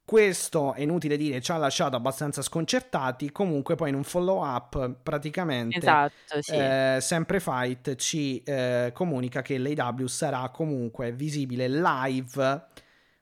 Questo 0.10 0.74
è 0.74 0.82
inutile 0.82 1.18
dire, 1.18 1.40
ci 1.40 1.52
ha 1.52 1.58
lasciato 1.58 1.96
abbastanza 1.96 2.42
sconcertati. 2.42 3.32
Comunque, 3.32 3.76
poi 3.76 3.90
in 3.90 3.96
un 3.96 4.04
follow 4.04 4.44
up, 4.44 4.96
praticamente 5.04 5.78
Esatto, 5.78 6.42
sì. 6.42 6.52
eh, 6.52 6.98
sempre 7.00 7.40
Fight 7.40 7.94
ci 7.94 8.42
eh, 8.42 8.90
comunica 8.92 9.44
che 9.44 9.60
l'AW 9.60 10.08
sarà 10.08 10.50
comunque 10.50 11.12
visibile 11.12 11.68
live 11.70 12.70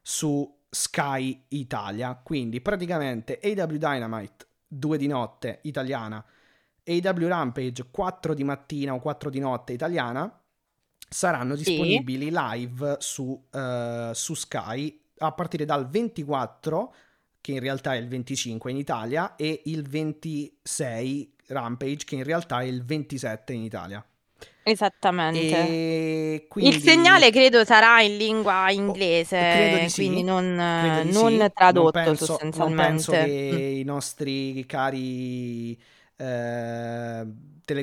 su 0.01 0.49
Sky 0.69 1.43
Italia. 1.49 2.17
Quindi 2.23 2.61
praticamente 2.61 3.37
AW 3.43 3.75
Dynamite 3.75 4.47
2 4.65 4.97
di 4.97 5.07
notte 5.07 5.59
italiana, 5.63 6.23
AW 6.85 7.27
Rampage 7.27 7.87
4 7.91 8.33
di 8.33 8.45
mattina 8.45 8.93
o 8.93 8.99
4 9.01 9.29
di 9.29 9.39
notte 9.39 9.73
italiana 9.73 10.41
saranno 11.09 11.57
Sì. 11.57 11.65
disponibili 11.65 12.29
live 12.31 12.95
su, 12.99 13.45
eh, 13.51 14.11
su 14.13 14.33
Sky 14.35 15.01
a 15.19 15.31
partire 15.33 15.65
dal 15.65 15.87
24 15.89 16.93
che 17.41 17.51
in 17.53 17.59
realtà 17.59 17.93
è 17.93 17.97
il 17.97 18.07
25 18.07 18.71
in 18.71 18.77
Italia 18.77 19.35
e 19.35 19.61
il 19.65 19.87
26 19.87 21.35
Rampage 21.47 22.03
che 22.05 22.15
in 22.15 22.23
realtà 22.23 22.61
è 22.61 22.65
il 22.65 22.83
27 22.85 23.53
in 23.53 23.63
Italia. 23.63 24.05
Esattamente. 24.63 26.45
Quindi 26.49 26.75
Il 26.75 26.81
segnale 26.81 27.31
credo 27.31 27.63
sarà 27.63 28.01
in 28.01 28.17
lingua 28.17 28.69
Oh, 28.69 28.69
inglese, 28.69 29.37
credo 29.47 29.77
di 29.77 29.89
sì, 29.89 30.01
quindi 30.05 30.23
non, 30.23 30.43
di 30.77 30.89
non 30.89 31.11
sì. 31.11 31.51
tradotto 31.53 31.99
non 32.01 32.15
penso, 32.15 32.39
non 32.41 32.51
sostanzialmente. 32.51 32.75
penso 32.75 33.15
che 33.17 33.75
Mm. 33.75 33.79
i 33.79 33.83
nostri 33.83 34.65
cari 34.65 35.79
eh, 36.17 37.25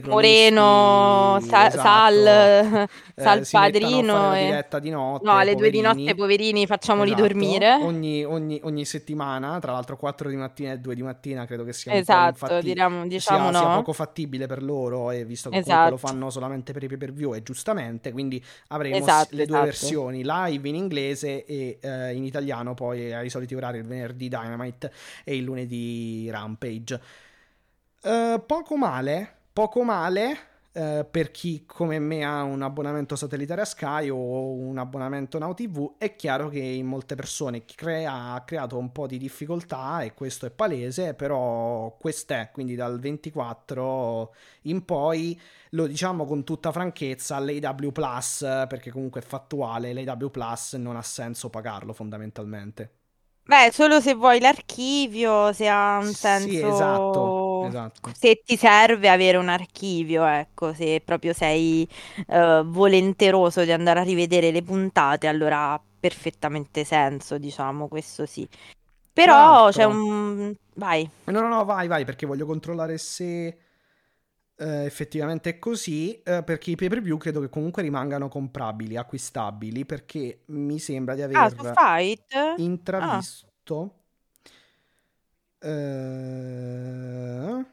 Moreno, 0.07 1.39
Sa- 1.41 1.67
esatto, 1.67 1.79
Sal, 1.79 2.27
eh, 2.27 2.89
Sal 3.15 3.45
fare 3.45 3.71
Padrino 3.71 4.35
e... 4.35 4.39
diretta 4.47 4.79
di 4.79 4.91
notte, 4.91 5.25
No, 5.27 5.37
alle 5.37 5.55
due 5.55 5.71
di 5.71 5.81
poverini. 5.81 5.83
notte, 5.83 6.15
poverini, 6.15 6.67
facciamoli 6.67 7.11
Esatto, 7.11 7.23
dormire. 7.23 7.75
ogni, 7.75 8.25
ogni- 8.25 8.61
ogni 8.63 8.85
settimana, 8.87 9.59
tra 9.59 9.73
l'altro 9.73 9.97
4 9.97 10.29
di 10.31 10.37
mattina 10.37 10.73
e 10.73 10.79
2 10.79 10.95
di 10.95 11.03
mattina 11.03 11.45
credo 11.47 11.65
che 11.65 11.73
sia 11.75 11.93
un 11.93 12.03
po' 12.03 12.03
Esatto, 12.03 12.29
infatti 12.29 12.73
diciamo, 12.73 13.01
sia, 13.01 13.09
diciamo 13.09 13.53
sia 13.53 13.69
no. 13.69 13.73
poco 13.77 13.93
fattibile 13.93 14.47
per 14.47 14.63
loro 14.63 15.11
e 15.11 15.25
visto 15.25 15.51
che 15.51 15.61
comunque 15.61 15.91
lo 15.91 15.97
Esatto, 15.97 16.07
fanno 16.07 16.31
solamente 16.31 16.73
per 16.73 16.83
i 16.83 16.89
pay 16.89 16.97
per 16.97 17.13
view 17.13 17.35
e 17.35 17.43
giustamente 17.43 18.13
quindi 18.13 18.43
avremo 18.69 18.97
esatto, 18.97 19.35
le 19.37 19.47
due 19.47 19.61
esatto. 19.63 19.65
versioni 19.65 20.23
live 20.25 20.69
in 20.69 20.75
inglese 20.77 21.45
e 21.45 21.79
eh, 21.81 22.15
in 22.15 22.25
italiano 22.25 22.75
poi 22.75 23.13
ai 23.13 23.29
soliti 23.31 23.55
orari 23.55 23.79
il 23.79 23.87
venerdì 23.87 24.29
Dynamite 24.29 24.93
e 25.25 25.37
il 25.37 25.45
lunedì 25.45 26.29
Rampage 26.31 27.01
Eh, 28.03 28.43
poco 28.47 28.77
male 28.77 29.39
poco 29.55 29.85
male 29.85 30.53
eh, 30.73 31.07
per 31.09 31.31
chi 31.31 31.65
come 31.65 32.01
me 32.01 32.25
ha 32.25 32.43
un 32.43 32.61
abbonamento 32.63 33.15
satellitare 33.15 33.61
a 33.61 33.65
Sky 33.65 34.09
o 34.09 34.51
un 34.55 34.77
abbonamento 34.79 35.39
Now 35.39 35.55
TV, 35.55 35.95
è 35.97 36.17
chiaro 36.17 36.49
che 36.49 36.59
in 36.59 36.87
molte 36.87 37.15
persone 37.15 37.65
crea- 37.65 38.33
ha 38.33 38.41
creato 38.43 38.77
un 38.77 38.91
po' 38.91 39.07
di 39.07 39.17
difficoltà 39.17 40.03
e 40.03 40.13
questo 40.15 40.47
è 40.47 40.51
palese, 40.51 41.15
però 41.15 41.97
quest'è, 42.01 42.51
quindi 42.53 42.75
dal 42.75 42.99
24 42.99 44.35
in 44.63 44.85
poi 44.85 45.41
lo 45.71 45.87
diciamo 45.87 46.25
con 46.27 46.43
tutta 46.43 46.73
franchezza, 46.73 47.39
l'AW 47.39 47.93
Plus, 47.93 48.41
perché 48.41 48.91
comunque 48.91 49.21
è 49.21 49.25
fattuale, 49.25 49.93
l'AW 49.93 50.31
Plus 50.31 50.73
non 50.75 50.97
ha 50.97 51.03
senso 51.03 51.49
pagarlo 51.51 51.93
fondamentalmente. 51.93 52.91
Beh, 53.47 53.71
solo 53.73 54.01
se 54.01 54.15
vuoi 54.15 54.41
l'archivio, 54.41 55.53
se 55.53 55.69
ha 55.69 55.99
un 55.99 56.13
Sì, 56.15 56.59
esatto, 56.59 57.44
esatto. 57.67 58.11
se 58.15 58.43
ti 58.45 58.57
serve 58.57 59.09
avere 59.09 59.37
un 59.37 59.49
archivio, 59.49 60.25
ecco, 60.25 60.73
se 60.75 61.01
proprio 61.05 61.33
sei 61.33 61.89
eh, 62.27 62.63
volenteroso 62.65 63.65
di 63.65 63.73
andare 63.73 64.01
a 64.01 64.03
rivedere 64.05 64.51
le 64.51 64.63
puntate, 64.63 65.27
allora 65.27 65.73
ha 65.73 65.83
perfettamente 66.01 66.85
senso, 66.85 67.39
diciamo, 67.39 67.89
questo 67.89 68.27
sì. 68.27 68.49
Però 69.13 69.71
c'è 69.71 69.85
un... 69.85 70.53
Vai. 70.75 71.09
No, 71.25 71.41
no, 71.41 71.49
no, 71.49 71.65
vai, 71.65 71.87
vai, 71.87 72.05
perché 72.05 72.27
voglio 72.27 72.47
controllare 72.47 72.99
se 72.99 73.47
eh, 74.57 74.85
effettivamente 74.85 75.51
è 75.51 75.59
così, 75.59 76.21
eh, 76.23 76.43
perché 76.43 76.73
i 76.73 76.77
pay 76.77 76.89
per 76.89 77.01
view 77.01 77.17
credo 77.17 77.41
che 77.41 77.49
comunque 77.49 77.83
rimangano 77.83 78.29
comprabili, 78.29 78.97
acquistabili, 78.97 79.85
perché 79.85 80.43
mi 80.47 80.79
sembra 80.79 81.15
di 81.15 81.23
Ah, 81.23 81.27
aver? 81.27 81.73
Ah, 81.77 82.55
intravisto... 82.57 84.04
eh, 85.65 87.65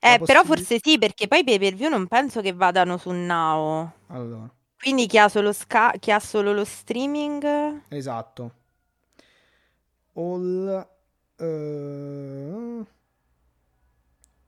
eh, 0.00 0.20
però 0.22 0.44
forse 0.44 0.78
sì, 0.82 0.98
perché 0.98 1.26
poi 1.28 1.40
i 1.40 1.44
pay 1.44 1.58
per 1.58 1.74
view 1.74 1.88
non 1.88 2.06
penso 2.06 2.40
che 2.42 2.52
vadano 2.52 2.98
su 2.98 3.10
Now. 3.10 3.90
Allora, 4.08 4.50
Quindi 4.76 5.06
chi 5.06 5.18
ha 5.18 5.28
solo, 5.28 5.52
sca- 5.52 5.94
chi 5.98 6.10
ha 6.12 6.20
solo 6.20 6.52
lo 6.52 6.64
streaming... 6.64 7.82
esatto. 7.90 8.52
All... 10.16 10.86
eh, 11.38 12.84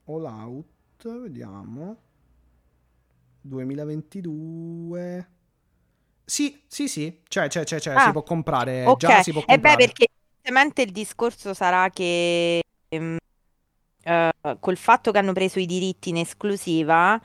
all 0.06 0.24
Out, 0.26 1.04
vediamo. 1.04 1.96
2022... 3.42 5.26
Sì, 6.24 6.62
sì, 6.68 6.88
sì, 6.88 7.22
cioè, 7.28 7.48
cioè, 7.48 7.64
cioè, 7.64 7.80
cioè, 7.80 8.00
si 8.00 8.02
Ah, 8.02 8.12
può 8.12 8.22
comprare, 8.22 8.86
ok. 8.94 8.96
già 8.96 9.20
si 9.20 9.32
può 9.32 9.42
E 9.52 9.58
beh, 9.58 9.60
comprare. 9.64 9.76
perché 9.76 10.06
evidentemente 10.46 10.82
il 10.82 10.92
discorso 10.92 11.54
sarà 11.54 11.90
che 11.90 12.62
ehm, 12.88 13.16
eh, 14.04 14.30
col 14.60 14.76
fatto 14.76 15.10
che 15.10 15.18
hanno 15.18 15.32
preso 15.32 15.58
i 15.58 15.66
diritti 15.66 16.10
in 16.10 16.18
esclusiva, 16.18 17.20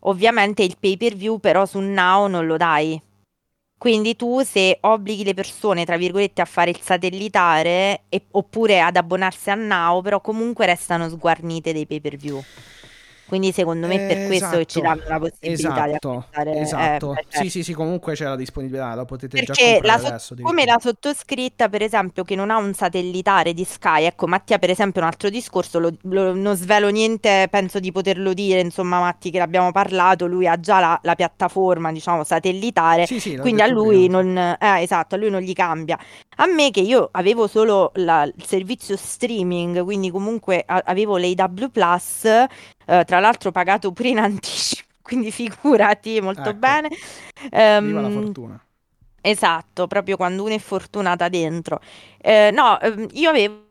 ovviamente 0.00 0.62
il 0.64 0.76
pay 0.78 0.96
per 0.96 1.14
view 1.14 1.38
però 1.38 1.64
su 1.64 1.78
Now 1.78 2.26
non 2.26 2.46
lo 2.46 2.56
dai. 2.56 3.00
Quindi 3.78 4.16
tu 4.16 4.40
se 4.42 4.78
obblighi 4.80 5.22
le 5.22 5.34
persone, 5.34 5.84
tra 5.84 5.96
virgolette, 5.96 6.40
a 6.40 6.46
fare 6.46 6.70
il 6.70 6.80
satellitare 6.80 8.04
e- 8.08 8.24
oppure 8.32 8.80
ad 8.80 8.96
abbonarsi 8.96 9.50
a 9.50 9.54
Now, 9.54 10.00
però 10.02 10.20
comunque 10.20 10.66
restano 10.66 11.08
sguarnite 11.08 11.72
dei 11.72 11.86
pay 11.86 12.00
per 12.00 12.16
view. 12.16 12.42
Quindi 13.26 13.52
secondo 13.52 13.86
me 13.88 13.96
è 13.96 14.06
per 14.06 14.22
Eh, 14.22 14.26
questo 14.26 14.56
che 14.56 14.66
ci 14.66 14.78
esatto, 14.78 14.80
danno 14.80 15.02
la 15.08 15.18
possibilità 15.18 15.86
di 15.86 15.92
esatto. 15.92 16.28
Eh, 16.32 16.60
esatto. 16.60 17.14
Sì, 17.28 17.50
sì, 17.50 17.62
sì, 17.64 17.72
comunque 17.72 18.14
c'è 18.14 18.24
la 18.24 18.36
disponibilità, 18.36 18.94
la 18.94 19.04
potete 19.04 19.36
già 19.42 19.54
Perché 19.54 19.80
la 19.82 19.98
comprare 19.98 20.00
so- 20.00 20.06
adesso 20.08 20.34
come 20.42 20.64
la 20.64 20.76
sottoscritta, 20.80 21.68
per 21.68 21.82
esempio, 21.82 22.22
che 22.24 22.34
non 22.36 22.50
ha 22.50 22.56
un 22.56 22.72
satellitare 22.72 23.52
di 23.52 23.64
Sky, 23.64 24.04
ecco, 24.04 24.26
Mattia, 24.28 24.58
per 24.58 24.70
esempio, 24.70 25.00
un 25.00 25.08
altro 25.08 25.28
discorso, 25.28 25.78
lo- 25.80 25.96
lo- 26.02 26.34
non 26.34 26.54
svelo 26.56 26.88
niente, 26.88 27.48
penso 27.50 27.80
di 27.80 27.90
poterlo 27.90 28.32
dire, 28.32 28.60
insomma, 28.60 29.00
Matti, 29.00 29.30
che 29.30 29.38
l'abbiamo 29.38 29.72
parlato, 29.72 30.26
lui 30.26 30.46
ha 30.46 30.58
già 30.60 30.78
la, 30.80 30.98
la 31.02 31.14
piattaforma, 31.16 31.90
diciamo, 31.92 32.22
satellitare, 32.24 33.06
Sì, 33.06 33.18
sì, 33.18 33.36
quindi 33.36 33.60
a 33.60 33.66
lui 33.66 34.06
non, 34.08 34.36
eh, 34.38 34.56
esatto, 34.82 35.16
a 35.16 35.18
lui 35.18 35.30
non 35.30 35.40
gli 35.40 35.52
cambia. 35.52 35.98
A 36.36 36.46
me 36.46 36.70
che 36.70 36.80
io 36.80 37.08
avevo 37.12 37.46
solo 37.46 37.90
la- 37.96 38.22
il 38.24 38.44
servizio 38.46 38.96
streaming, 38.96 39.82
quindi 39.82 40.10
comunque 40.10 40.62
a- 40.66 40.82
avevo 40.86 41.16
l'AW 41.16 41.68
Plus, 41.70 42.24
eh, 42.86 43.04
tra 43.04 43.20
l'altro 43.20 43.50
pagato 43.52 43.92
pure 43.92 44.08
in 44.10 44.18
anticipo. 44.18 44.84
quindi 45.06 45.30
figurati 45.30 46.20
molto 46.20 46.52
Ecco, 46.52 46.54
bene. 46.54 46.88
viva 47.78 48.00
la 48.02 48.10
Ehm, 48.10 48.10
fortuna. 48.10 48.62
esatto, 49.20 49.86
proprio 49.86 50.16
quando 50.16 50.44
uno 50.44 50.54
è 50.54 50.58
fortunata 50.58 51.28
dentro. 51.28 51.80
Eh, 52.18 52.50
no, 52.52 52.80
ehm, 52.80 53.08
io 53.12 53.30
avevo 53.30 53.64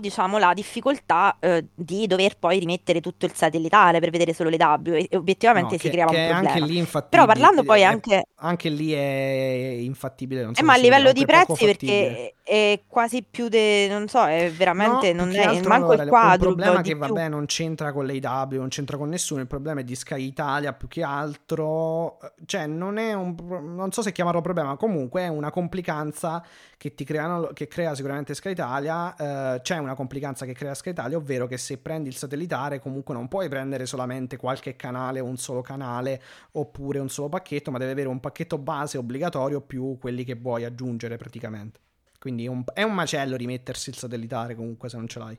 diciamo, 0.00 0.36
la 0.38 0.52
difficoltà 0.52 1.38
eh, 1.40 1.66
di 1.74 2.06
dover 2.06 2.36
poi 2.38 2.58
rimettere 2.58 3.00
tutto 3.00 3.24
il 3.24 3.32
satellitare 3.34 4.00
per 4.00 4.10
vedere 4.10 4.34
solo 4.34 4.50
le 4.50 4.56
W 4.58 4.92
e 4.94 5.06
e 5.10 5.16
No, 5.54 5.74
obiettivamente 5.74 5.78
si 5.78 5.88
che, 5.88 5.90
creava 5.90 6.10
un 6.12 6.20
che 6.20 6.20
problema. 6.20 6.58
lì 6.60 6.76
Però 7.08 7.24
infattibile, 7.24 7.26
parlando 7.26 7.64
poi 7.64 7.82
è- 7.84 7.84
anche... 7.84 8.24
anche 8.40 8.68
lì 8.68 8.92
è 8.92 9.76
infattibile, 9.80 10.42
non 10.44 10.54
Eh, 10.54 10.54
so 10.54 10.64
ma 10.64 10.74
se 10.74 10.78
a 10.80 10.82
livello 10.82 11.12
di 11.12 11.24
prezzi 11.24 11.64
perché 11.64 12.34
è 12.42 12.82
quasi 12.86 13.22
più 13.22 13.48
de... 13.48 13.86
non 13.88 14.08
so, 14.08 14.24
è 14.26 14.50
veramente, 14.50 15.12
No, 15.12 15.24
non 15.24 15.34
è 15.34 15.42
altro 15.42 15.68
manco 15.68 15.92
allora, 15.92 16.02
il 16.02 16.08
il- 16.08 16.14
un 16.22 16.38
quadruplo 16.38 16.38
problema 16.38 16.80
che 16.82 16.96
più. 16.96 17.14
vabbè 17.14 17.28
non 17.28 17.46
c'entra 17.46 17.92
con 17.92 18.06
l'AW, 18.06 18.58
non 18.58 18.68
c'entra 18.68 18.96
con 18.96 19.08
nessuno, 19.08 19.40
il 19.40 19.46
problema 19.48 19.80
è 19.80 19.84
di 19.84 19.94
Sky 19.94 20.24
Italia 20.26 20.72
più 20.72 20.88
che 20.88 21.02
altro, 21.02 22.20
eh, 22.22 22.32
cioè 22.46 22.66
non 22.66 22.96
è 22.98 23.12
un, 23.12 23.34
non 23.74 23.90
so 23.92 24.02
se 24.02 24.12
chiamarlo 24.12 24.40
problema, 24.40 24.76
comunque 24.76 25.22
è 25.22 25.28
una 25.28 25.50
complicanza 25.50 26.42
che 26.76 26.94
ti 26.94 27.04
creano, 27.04 27.48
che 27.52 27.66
crea 27.66 27.94
sicuramente 27.94 28.34
Sky 28.34 28.52
Italia, 28.52 29.14
eh, 29.56 29.60
c'è 29.62 29.78
una 29.78 29.94
complicanza 29.94 30.46
che 30.46 30.52
crea 30.54 30.74
Sky 30.74 30.90
Italia, 30.90 31.16
ovvero 31.16 31.46
che 31.48 31.58
se 31.58 31.78
prendi 31.78 32.08
il 32.08 32.16
satellitare 32.16 32.78
comunque 32.78 33.14
non 33.14 33.28
puoi 33.28 33.48
prendere 33.48 33.84
solamente 33.84 34.36
qualche 34.36 34.76
canale 34.76 35.20
o 35.20 35.24
un 35.24 35.36
solo 35.36 35.60
canale 35.60 36.22
oppure 36.52 37.00
un 37.00 37.08
solo 37.08 37.28
pacchetto, 37.28 37.70
ma 37.72 37.78
deve 37.78 37.90
avere 37.92 38.06
un 38.08 38.14
pacchetto 38.14 38.26
base 38.58 38.98
obbligatorio 38.98 39.60
più 39.60 39.96
quelli 39.98 40.24
che 40.24 40.34
vuoi 40.34 40.64
aggiungere 40.64 41.16
praticamente. 41.16 41.80
Quindi 42.18 42.44
è 42.44 42.48
un, 42.48 42.64
è 42.74 42.82
un 42.82 42.94
macello 42.94 43.36
rimettersi 43.36 43.90
il 43.90 43.96
satellitare 43.96 44.54
comunque 44.54 44.88
se 44.88 44.96
non 44.96 45.06
ce 45.06 45.18
l'hai. 45.18 45.38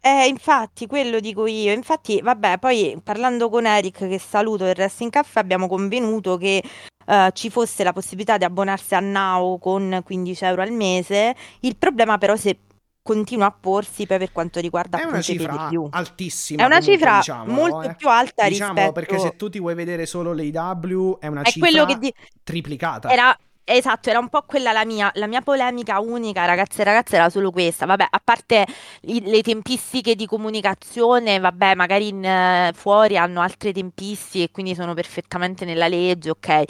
Eh, 0.00 0.26
infatti, 0.28 0.86
quello 0.86 1.18
dico 1.18 1.46
io. 1.46 1.72
Infatti, 1.72 2.20
vabbè, 2.20 2.58
poi 2.58 2.96
parlando 3.02 3.48
con 3.48 3.66
Eric, 3.66 4.06
che 4.06 4.20
saluto 4.20 4.64
del 4.64 4.76
Wrestling 4.76 5.10
Caffè, 5.10 5.40
abbiamo 5.40 5.66
convenuto 5.66 6.36
che 6.36 6.62
eh, 7.06 7.30
ci 7.32 7.50
fosse 7.50 7.82
la 7.82 7.92
possibilità 7.92 8.38
di 8.38 8.44
abbonarsi 8.44 8.94
a 8.94 9.00
Now 9.00 9.58
con 9.58 10.00
15 10.04 10.44
euro 10.44 10.62
al 10.62 10.70
mese. 10.70 11.34
Il 11.60 11.76
problema 11.76 12.18
però 12.18 12.36
se 12.36 12.58
continua 13.06 13.46
a 13.46 13.52
porsi 13.52 14.06
poi 14.06 14.18
per 14.18 14.32
quanto 14.32 14.60
riguarda 14.60 14.98
È 14.98 15.04
una 15.04 15.20
cifra 15.22 15.68
altissima 15.90 16.62
È 16.62 16.66
una 16.66 16.80
comunque, 16.80 16.94
cifra 16.98 17.16
diciamolo, 17.16 17.52
molto 17.52 17.88
eh. 17.90 17.94
più 17.94 18.08
alta 18.08 18.48
Diciamolo 18.48 18.92
perché 18.92 19.18
se 19.18 19.22
rispetto... 19.22 19.44
tu 19.44 19.50
ti 19.50 19.60
vuoi 19.60 19.74
vedere 19.74 20.06
solo 20.06 20.32
l'AW 20.32 21.18
è 21.20 21.26
una 21.28 21.42
È 21.42 21.52
quello 21.56 21.84
che 21.84 21.92
cifra 21.92 21.98
di... 21.98 22.14
triplicata. 22.42 23.08
Era, 23.10 23.36
esatto, 23.64 24.10
era 24.10 24.18
un 24.18 24.28
po' 24.28 24.42
quella 24.42 24.72
la 24.72 24.84
mia, 24.84 25.10
la 25.14 25.26
mia 25.26 25.40
polemica 25.42 26.00
unica, 26.00 26.44
ragazze 26.44 26.82
e 26.82 26.84
ragazze, 26.84 27.16
era 27.16 27.30
solo 27.30 27.50
questa. 27.50 27.86
Vabbè, 27.86 28.06
a 28.10 28.20
parte 28.22 28.66
i- 29.02 29.22
le 29.22 29.42
tempistiche 29.42 30.14
di 30.14 30.26
comunicazione, 30.26 31.38
vabbè, 31.38 31.74
magari 31.74 32.08
in, 32.08 32.24
eh, 32.24 32.72
fuori 32.74 33.16
hanno 33.16 33.40
altre 33.40 33.72
tempistiche 33.72 34.44
e 34.44 34.50
quindi 34.50 34.74
sono 34.74 34.94
perfettamente 34.94 35.64
nella 35.64 35.88
legge, 35.88 36.30
ok. 36.30 36.64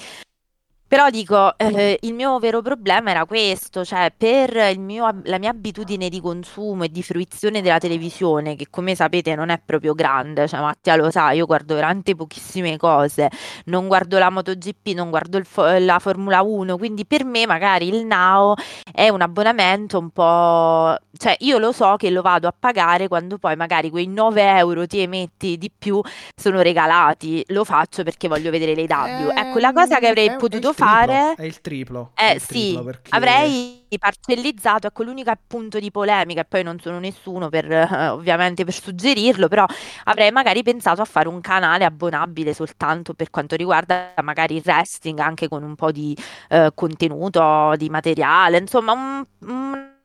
Però 0.96 1.10
dico, 1.10 1.58
eh, 1.58 1.98
il 2.00 2.14
mio 2.14 2.38
vero 2.38 2.62
problema 2.62 3.10
era 3.10 3.26
questo, 3.26 3.84
cioè 3.84 4.10
per 4.16 4.56
il 4.72 4.80
mio- 4.80 5.20
la 5.24 5.38
mia 5.38 5.50
abitudine 5.50 6.08
di 6.08 6.22
consumo 6.22 6.84
e 6.84 6.88
di 6.88 7.02
fruizione 7.02 7.60
della 7.60 7.76
televisione, 7.76 8.56
che 8.56 8.68
come 8.70 8.94
sapete 8.94 9.34
non 9.34 9.50
è 9.50 9.60
proprio 9.62 9.92
grande, 9.92 10.48
cioè 10.48 10.60
Mattia 10.60 10.96
lo 10.96 11.10
sa, 11.10 11.32
io 11.32 11.44
guardo 11.44 11.74
veramente 11.74 12.14
pochissime 12.14 12.78
cose, 12.78 13.28
non 13.66 13.88
guardo 13.88 14.18
la 14.18 14.30
MotoGP, 14.30 14.94
non 14.94 15.10
guardo 15.10 15.38
fo- 15.44 15.76
la 15.78 15.98
Formula 15.98 16.40
1, 16.40 16.78
quindi 16.78 17.04
per 17.04 17.26
me 17.26 17.44
magari 17.44 17.88
il 17.88 18.06
Now 18.06 18.54
è 18.90 19.10
un 19.10 19.20
abbonamento 19.20 19.98
un 19.98 20.08
po'... 20.08 20.96
cioè 21.18 21.36
io 21.40 21.58
lo 21.58 21.72
so 21.72 21.96
che 21.96 22.08
lo 22.08 22.22
vado 22.22 22.48
a 22.48 22.54
pagare 22.58 23.06
quando 23.06 23.36
poi 23.36 23.54
magari 23.54 23.90
quei 23.90 24.06
9 24.06 24.42
euro 24.56 24.86
ti 24.86 25.00
emetti 25.00 25.58
di 25.58 25.70
più 25.76 26.00
sono 26.34 26.62
regalati, 26.62 27.44
lo 27.48 27.64
faccio 27.64 28.02
perché 28.02 28.28
voglio 28.28 28.50
vedere 28.50 28.74
le 28.74 28.84
W. 28.84 29.30
Ecco, 29.34 29.58
la 29.58 29.72
cosa 29.74 29.98
che 29.98 30.06
avrei 30.08 30.30
potuto 30.36 30.72
triplo, 30.72 30.85
fare 30.86 31.34
È 31.34 31.42
il 31.42 31.60
triplo. 31.60 32.12
è 32.14 32.30
eh 32.30 32.34
il 32.34 32.44
triplo 32.46 32.82
sì, 32.82 32.84
perché... 32.84 33.10
avrei 33.10 33.86
parcellizzato, 33.98 34.86
ecco 34.88 35.02
l'unico 35.04 35.32
punto 35.46 35.78
di 35.78 35.90
polemica, 35.90 36.40
e 36.40 36.44
poi 36.44 36.62
non 36.62 36.78
sono 36.80 36.98
nessuno 36.98 37.48
per 37.48 37.70
eh, 37.70 38.08
ovviamente 38.08 38.64
per 38.64 38.74
suggerirlo, 38.74 39.48
però 39.48 39.64
avrei 40.04 40.30
magari 40.32 40.62
pensato 40.62 41.02
a 41.02 41.04
fare 41.04 41.28
un 41.28 41.40
canale 41.40 41.84
abbonabile 41.84 42.52
soltanto 42.54 43.14
per 43.14 43.30
quanto 43.30 43.56
riguarda 43.56 44.14
magari 44.22 44.56
il 44.56 44.62
wrestling, 44.64 45.18
anche 45.20 45.48
con 45.48 45.62
un 45.62 45.74
po' 45.76 45.92
di 45.92 46.16
eh, 46.48 46.70
contenuto, 46.74 47.74
di 47.76 47.88
materiale, 47.90 48.58
insomma, 48.58 48.92
un- 48.92 49.24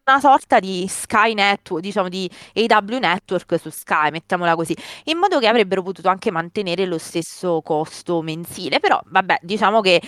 una 0.04 0.20
sorta 0.20 0.60
di 0.60 0.88
Sky 0.90 1.34
Network, 1.34 1.82
diciamo 1.84 2.10
di 2.10 2.30
AW 2.56 2.98
Network 3.00 3.60
su 3.60 3.70
Sky, 3.70 4.10
mettiamola 4.12 4.56
così, 4.56 4.76
in 5.06 5.18
modo 5.18 5.40
che 5.40 5.48
avrebbero 5.48 5.82
potuto 5.84 6.10
anche 6.10 6.32
mantenere 6.32 6.86
lo 6.86 6.98
stesso 6.98 7.62
costo 7.62 8.22
mensile, 8.22 8.80
però 8.80 9.00
vabbè, 9.06 9.40
diciamo 9.42 9.80
che 9.82 10.02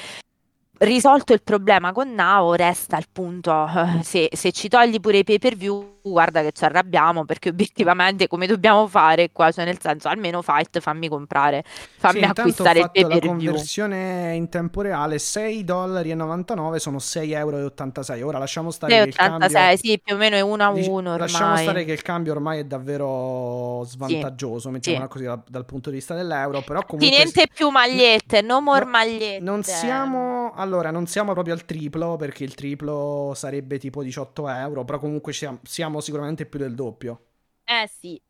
risolto 0.83 1.33
il 1.33 1.41
problema 1.43 1.91
con 1.91 2.13
Now, 2.13 2.53
resta 2.53 2.97
il 2.97 3.05
punto, 3.11 3.65
eh, 3.67 4.03
se, 4.03 4.29
se 4.31 4.51
ci 4.51 4.67
togli 4.67 4.99
pure 4.99 5.19
i 5.19 5.23
pay 5.23 5.39
per 5.39 5.55
view, 5.55 5.99
guarda 6.01 6.41
che 6.41 6.51
ci 6.51 6.63
arrabbiamo, 6.65 7.25
perché 7.25 7.49
obiettivamente 7.49 8.27
come 8.27 8.45
dobbiamo 8.47 8.87
fare 8.87 9.31
qua, 9.31 9.51
cioè 9.51 9.65
nel 9.65 9.79
senso 9.79 10.07
almeno 10.09 10.41
Fight 10.41 10.79
fammi 10.79 11.07
comprare, 11.07 11.63
Sì, 11.65 11.81
fammi 11.99 12.23
ho 12.23 12.27
acquistare 12.27 12.79
il 12.79 12.91
pay 12.91 13.03
la 13.03 13.07
per 13.07 13.19
view. 13.19 13.27
conversione 13.27 14.33
in 14.35 14.49
tempo 14.49 14.81
reale, 14.81 15.17
6,99 15.17 15.63
dollari 15.63 16.79
sono 16.79 16.97
6,86 16.99 18.17
euro. 18.17 18.27
Ora 18.27 18.37
lasciamo 18.39 18.71
stare 18.71 18.93
che 18.93 19.07
il 19.07 19.15
cambio 19.15 19.35
86, 19.47 19.77
sì, 19.77 19.99
più 20.03 20.15
o 20.15 20.17
meno 20.17 20.35
è 20.35 20.41
1 20.41 20.63
a 20.67 20.73
Dici- 20.73 20.89
1 20.89 21.17
lasciamo 21.17 21.55
stare 21.57 21.85
che 21.85 21.91
il 21.93 22.01
cambio 22.01 22.33
ormai 22.33 22.59
è 22.59 22.63
davvero 22.65 23.83
svantaggioso, 23.85 24.69
mettiamola 24.69 25.05
sì. 25.05 25.09
così 25.11 25.23
dal, 25.25 25.41
dal 25.47 25.65
punto 25.65 25.89
di 25.89 25.95
vista 25.97 26.13
dell'euro, 26.15 26.61
però 26.61 26.79
Sì, 26.81 26.85
comunque 26.87 27.15
niente 27.17 27.47
più 27.53 27.69
magliette, 27.69 28.41
no 28.41 28.59
more 28.61 28.83
no- 28.85 28.91
magliette. 28.91 29.43
non 29.43 29.63
siamo 29.63 30.51
allora 30.55 30.72
non 30.81 31.07
siamo 31.07 31.33
proprio 31.33 31.53
al 31.53 31.65
triplo 31.65 32.15
perché 32.15 32.43
il 32.43 32.53
triplo 32.55 33.33
sarebbe 33.35 33.77
tipo 33.79 34.01
18 34.03 34.47
euro, 34.49 34.83
però 34.85 34.99
comunque 34.99 35.33
siamo, 35.33 35.59
siamo 35.63 35.99
sicuramente 36.01 36.45
più 36.45 36.59
del 36.59 36.75
doppio. 36.75 37.25
Eh 37.65 37.87
sì, 37.87 38.21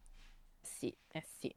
sì, 0.62 0.96
eh 1.10 1.24
sì. 1.40 1.54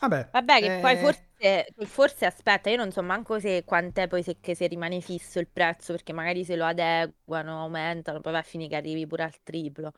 Vabbè, 0.00 0.28
Vabbè, 0.30 0.60
che 0.60 0.72
poi 0.78 0.96
eh, 0.96 0.96
forse, 0.96 1.74
forse 1.86 2.26
aspetta, 2.26 2.70
io 2.70 2.76
non 2.76 2.90
so 2.92 3.02
manco 3.02 3.38
se 3.38 3.64
quant'è 3.64 4.08
poi 4.08 4.22
se, 4.22 4.38
che 4.40 4.54
se 4.54 4.66
rimane 4.66 5.00
fisso 5.00 5.38
il 5.40 5.48
prezzo, 5.48 5.92
perché 5.92 6.12
magari 6.14 6.44
se 6.44 6.56
lo 6.56 6.64
adeguano, 6.64 7.60
aumentano, 7.62 8.20
poi 8.20 8.32
va 8.32 8.38
a 8.38 8.42
finire 8.42 8.70
che 8.70 8.76
arrivi 8.76 9.06
pure 9.06 9.24
al 9.24 9.42
triplo. 9.42 9.92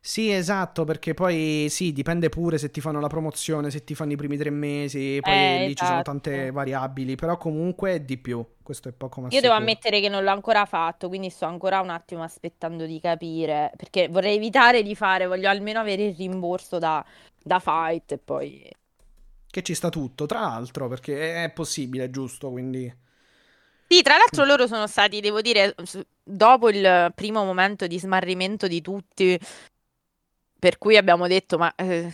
Sì, 0.00 0.30
esatto, 0.30 0.84
perché 0.84 1.12
poi 1.12 1.66
sì, 1.68 1.92
dipende 1.92 2.30
pure 2.30 2.56
se 2.56 2.70
ti 2.70 2.80
fanno 2.80 2.98
la 2.98 3.08
promozione, 3.08 3.70
se 3.70 3.84
ti 3.84 3.94
fanno 3.94 4.12
i 4.12 4.16
primi 4.16 4.38
tre 4.38 4.48
mesi, 4.48 5.18
poi 5.20 5.32
Eh, 5.32 5.66
lì 5.66 5.76
ci 5.76 5.84
sono 5.84 6.02
tante 6.02 6.34
esatto. 6.34 6.52
variabili, 6.52 7.14
però 7.14 7.36
comunque 7.36 7.92
è 7.94 8.00
di 8.00 8.16
più, 8.16 8.42
questo 8.62 8.88
è 8.88 8.92
poco 8.92 9.20
ma 9.20 9.28
Io 9.30 9.40
devo 9.42 9.52
ammettere 9.54 10.00
che 10.00 10.08
non 10.08 10.24
l'ho 10.24 10.30
ancora 10.30 10.64
fatto, 10.64 11.08
quindi 11.08 11.28
sto 11.28 11.44
ancora 11.44 11.80
un 11.80 11.90
attimo 11.90 12.22
aspettando 12.22 12.86
di 12.86 13.00
capire, 13.00 13.70
perché 13.76 14.08
vorrei 14.08 14.36
evitare 14.36 14.82
di 14.82 14.94
fare, 14.94 15.26
voglio 15.26 15.50
almeno 15.50 15.80
avere 15.80 16.04
il 16.04 16.16
rimborso 16.16 16.78
da, 16.78 17.04
da 17.42 17.58
Fight 17.58 18.12
e 18.12 18.18
poi... 18.18 18.70
Che 19.50 19.62
ci 19.62 19.74
sta 19.74 19.90
tutto, 19.90 20.24
tra 20.24 20.40
l'altro, 20.40 20.88
perché 20.88 21.44
è 21.44 21.50
possibile, 21.50 22.04
è 22.04 22.10
giusto, 22.10 22.50
quindi... 22.50 22.90
Sì, 23.88 24.02
tra 24.02 24.16
l'altro 24.16 24.44
loro 24.44 24.66
sono 24.66 24.86
stati, 24.86 25.20
devo 25.20 25.40
dire, 25.40 25.74
dopo 26.22 26.68
il 26.68 27.12
primo 27.14 27.44
momento 27.44 27.86
di 27.86 27.98
smarrimento 27.98 28.66
di 28.68 28.82
tutti, 28.82 29.38
per 30.58 30.78
cui 30.78 30.96
abbiamo 30.96 31.26
detto, 31.26 31.58
ma 31.58 31.72
eh, 31.74 32.12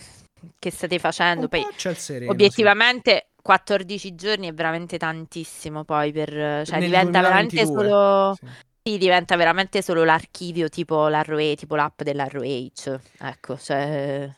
che 0.59 0.71
state 0.71 0.99
facendo? 0.99 1.47
Poi 1.47 1.61
po' 1.61 1.69
c'è 1.75 1.89
il 1.89 1.97
sereno, 1.97 2.25
sì. 2.25 2.31
obiettivamente 2.31 3.29
14 3.41 4.15
giorni 4.15 4.47
è 4.47 4.53
veramente 4.53 4.97
tantissimo 4.97 5.83
poi 5.83 6.11
per, 6.11 6.29
cioè 6.65 6.79
Nel 6.79 6.85
diventa 6.85 7.21
veramente 7.21 7.55
2022, 7.63 7.89
solo, 7.89 8.35
sì. 8.35 8.47
sì, 8.83 8.97
diventa 8.97 9.35
veramente 9.35 9.81
solo 9.81 10.03
l'archivio 10.03 10.69
tipo 10.69 11.07
l'ROH, 11.07 11.55
tipo 11.55 11.75
l'app 11.75 12.01
dell'ROH, 12.01 12.99
ecco, 13.19 13.57
cioè 13.57 14.29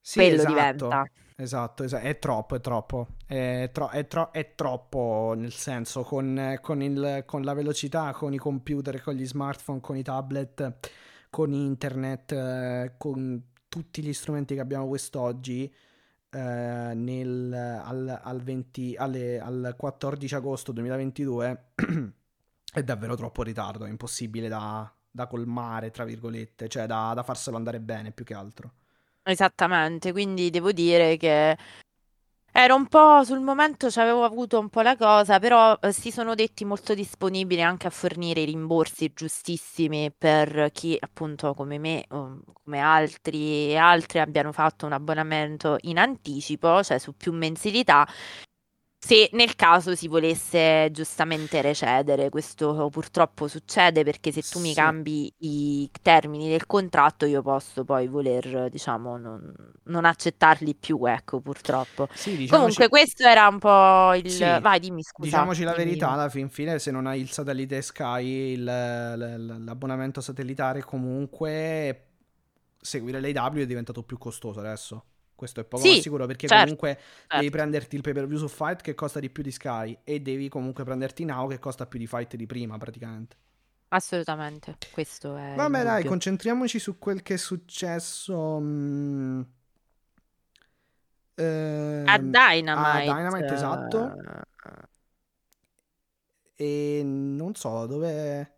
Sì, 0.00 0.18
quello 0.18 0.34
esatto. 0.36 0.48
diventa. 0.48 1.04
Esatto, 1.36 1.82
esa- 1.82 1.98
è 2.00 2.18
troppo, 2.20 2.54
è 2.54 2.60
troppo. 2.60 3.08
È, 3.26 3.68
tro- 3.72 3.88
è 3.88 4.06
tro- 4.06 4.30
è 4.30 4.54
troppo, 4.54 5.34
nel 5.36 5.52
senso, 5.52 6.02
con, 6.02 6.58
con 6.62 6.80
il- 6.80 7.24
con 7.26 7.42
la 7.42 7.54
velocità, 7.54 8.12
con 8.12 8.32
i 8.32 8.38
computer, 8.38 9.02
con 9.02 9.14
gli 9.14 9.26
smartphone, 9.26 9.80
con 9.80 9.96
i 9.96 10.02
tablet, 10.04 10.72
con 11.34 11.52
internet, 11.52 12.30
eh, 12.30 12.94
con 12.96 13.42
tutti 13.68 14.04
gli 14.04 14.12
strumenti 14.12 14.54
che 14.54 14.60
abbiamo 14.60 14.86
quest'oggi, 14.86 15.64
eh, 16.30 16.92
nel, 16.94 17.52
al, 17.52 18.20
al 18.22 18.40
20 18.40 18.94
alle- 18.94 19.40
al 19.40 19.74
14 19.76 20.32
agosto 20.36 20.70
2022 20.70 21.70
è 22.72 22.84
davvero 22.84 23.16
troppo 23.16 23.42
ritardo, 23.42 23.84
è 23.84 23.88
impossibile 23.88 24.46
da, 24.46 24.88
da 25.10 25.26
colmare, 25.26 25.90
tra 25.90 26.04
virgolette, 26.04 26.68
cioè 26.68 26.86
da, 26.86 27.10
da 27.16 27.24
farselo 27.24 27.56
andare 27.56 27.80
bene 27.80 28.12
più 28.12 28.24
che 28.24 28.34
altro. 28.34 28.72
Esattamente, 29.24 30.12
quindi 30.12 30.50
devo 30.50 30.70
dire 30.70 31.16
che 31.16 31.58
è 32.56 32.60
ero 32.60 32.76
un 32.76 32.86
po' 32.86 33.24
sul 33.24 33.40
momento, 33.40 33.90
ci 33.90 33.98
avevo 33.98 34.22
avuto 34.22 34.60
un 34.60 34.68
po' 34.68 34.80
la 34.80 34.96
cosa, 34.96 35.40
però 35.40 35.76
eh, 35.82 35.92
si 35.92 36.12
sono 36.12 36.36
detti 36.36 36.64
molto 36.64 36.94
disponibili 36.94 37.60
anche 37.60 37.88
a 37.88 37.90
fornire 37.90 38.42
i 38.42 38.44
rimborsi 38.44 39.12
giustissimi 39.12 40.12
per 40.16 40.70
chi 40.72 40.96
appunto 41.00 41.52
come 41.52 41.78
me, 41.78 42.04
o 42.10 42.42
come 42.52 42.78
altri 42.78 43.70
e 43.70 43.76
altri 43.76 44.20
abbiano 44.20 44.52
fatto 44.52 44.86
un 44.86 44.92
abbonamento 44.92 45.78
in 45.82 45.98
anticipo, 45.98 46.80
cioè 46.84 46.98
su 46.98 47.16
più 47.16 47.32
mensilità 47.32 48.06
se 49.06 49.28
nel 49.32 49.54
caso 49.54 49.94
si 49.94 50.08
volesse 50.08 50.88
giustamente 50.90 51.60
recedere, 51.60 52.30
questo 52.30 52.88
purtroppo 52.90 53.48
succede 53.48 54.02
perché 54.04 54.32
se 54.32 54.44
tu 54.48 54.58
mi 54.60 54.72
Sì. 54.72 54.74
cambi 54.74 55.32
i 55.38 55.90
termini 56.02 56.48
del 56.48 56.66
contratto 56.66 57.26
io 57.26 57.42
posso 57.42 57.84
poi 57.84 58.08
voler, 58.08 58.70
diciamo, 58.70 59.16
non, 59.18 59.52
non 59.84 60.04
accettarli 60.06 60.74
più, 60.74 61.04
ecco, 61.06 61.40
purtroppo. 61.40 62.08
Sì, 62.12 62.36
diciamoci, 62.36 62.48
Comunque 62.48 62.88
questo 62.88 63.26
era 63.26 63.46
un 63.48 63.58
po' 63.58 64.14
il... 64.14 64.30
sì, 64.30 64.44
Vai, 64.60 64.80
dimmi 64.80 65.02
scusa, 65.02 65.46
diciamoci 65.46 65.62
la 65.64 65.74
verità, 65.74 66.10
alla 66.10 66.28
fin 66.28 66.48
fine, 66.48 66.78
se 66.78 66.90
non 66.90 67.06
hai 67.06 67.20
il 67.20 67.30
satellite 67.30 67.82
Sky, 67.82 68.52
il- 68.52 68.64
l'abbonamento 68.64 70.20
satellitare, 70.20 70.82
comunque 70.82 72.08
seguire 72.80 73.20
l'AW 73.20 73.58
è 73.62 73.66
diventato 73.66 74.02
più 74.02 74.18
costoso 74.18 74.60
adesso. 74.60 75.04
Questo 75.34 75.60
è 75.60 75.64
poco 75.64 75.94
Sì, 75.94 76.00
sicuro 76.00 76.26
perché 76.26 76.46
certo, 76.46 76.60
comunque 76.62 76.98
devi 77.32 77.50
certo, 77.50 77.50
prenderti 77.50 77.96
il 77.96 78.02
pay 78.02 78.12
per 78.12 78.26
view 78.26 78.38
su 78.38 78.48
Fight 78.48 78.80
che 78.82 78.94
costa 78.94 79.20
di 79.20 79.30
più 79.30 79.42
di 79.42 79.50
Sky 79.50 79.98
e 80.04 80.20
devi 80.20 80.48
comunque 80.48 80.84
prenderti 80.84 81.24
Now 81.24 81.48
che 81.48 81.58
costa 81.58 81.86
più 81.86 81.98
di 81.98 82.06
Fight 82.06 82.36
di 82.36 82.46
prima 82.46 82.78
praticamente. 82.78 83.36
assolutamente, 83.88 84.76
questo 84.90 85.36
è 85.36 85.56
Vabbè, 85.56 85.82
dai, 85.84 86.04
concentriamoci 86.04 86.78
su 86.78 86.98
quel 86.98 87.22
che 87.22 87.34
è 87.34 87.36
successo. 87.36 88.58
mm, 88.60 89.40
ehm, 91.36 92.06
A 92.06 92.18
a 92.72 93.00
Dynamite, 93.00 93.02
Dynamite, 93.02 93.54
esatto. 93.54 94.16
E 96.58 97.02
non 97.04 97.54
so 97.54 97.86
dove. 97.86 98.53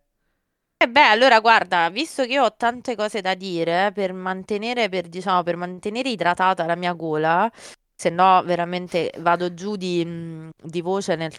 Eh 0.79 0.89
beh, 0.91 1.01
allora 1.09 1.41
guarda, 1.41 1.89
visto 1.89 2.24
che 2.24 2.33
io 2.35 2.45
ho 2.45 2.55
tante 2.55 2.95
cose 2.97 3.22
da 3.22 3.35
dire 3.35 3.93
per 3.95 4.12
mantenere, 4.12 4.91
per, 4.91 5.09
diciamo, 5.09 5.43
per 5.43 5.57
mantenere 5.57 6.11
idratata 6.11 6.66
la 6.66 6.74
mia 6.77 6.93
gola, 6.93 7.51
se 7.95 8.11
no 8.11 8.43
veramente 8.45 9.11
vado 9.20 9.55
giù 9.55 9.77
di, 9.77 10.05
mh, 10.05 10.51
di 10.62 10.83
voce 10.83 11.16
nel- 11.16 11.33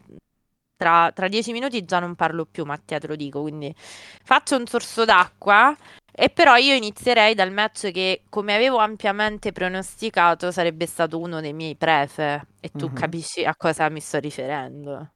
tra, 0.76 1.12
tra 1.14 1.28
dieci 1.28 1.52
minuti 1.52 1.86
già 1.86 2.00
non 2.00 2.16
parlo 2.16 2.46
più, 2.46 2.66
Mattia, 2.66 2.98
te 3.00 3.06
lo 3.08 3.16
dico, 3.16 3.42
quindi 3.42 3.72
faccio 4.24 4.56
un 4.58 4.66
sorso 4.66 5.06
d'acqua 5.06 5.76
e 6.12 6.30
però 6.32 6.56
io 6.58 6.74
inizierei 6.74 7.36
dal 7.36 7.52
match 7.52 7.92
che, 7.92 8.24
come 8.30 8.56
avevo 8.56 8.78
ampiamente 8.78 9.52
pronosticato, 9.52 10.52
sarebbe 10.52 10.88
stato 10.88 11.20
uno 11.20 11.42
dei 11.42 11.54
miei 11.54 11.76
prefe 11.76 12.48
e 12.60 12.72
tu 12.76 12.90
Mhm. 12.90 12.92
capisci 12.92 13.44
a 13.46 13.56
cosa 13.56 13.88
mi 13.90 14.00
sto 14.00 14.18
riferendo. 14.20 15.12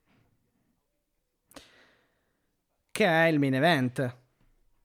Che 2.92 3.06
è 3.06 3.28
il 3.28 3.40
main 3.40 3.56
event. 3.56 4.18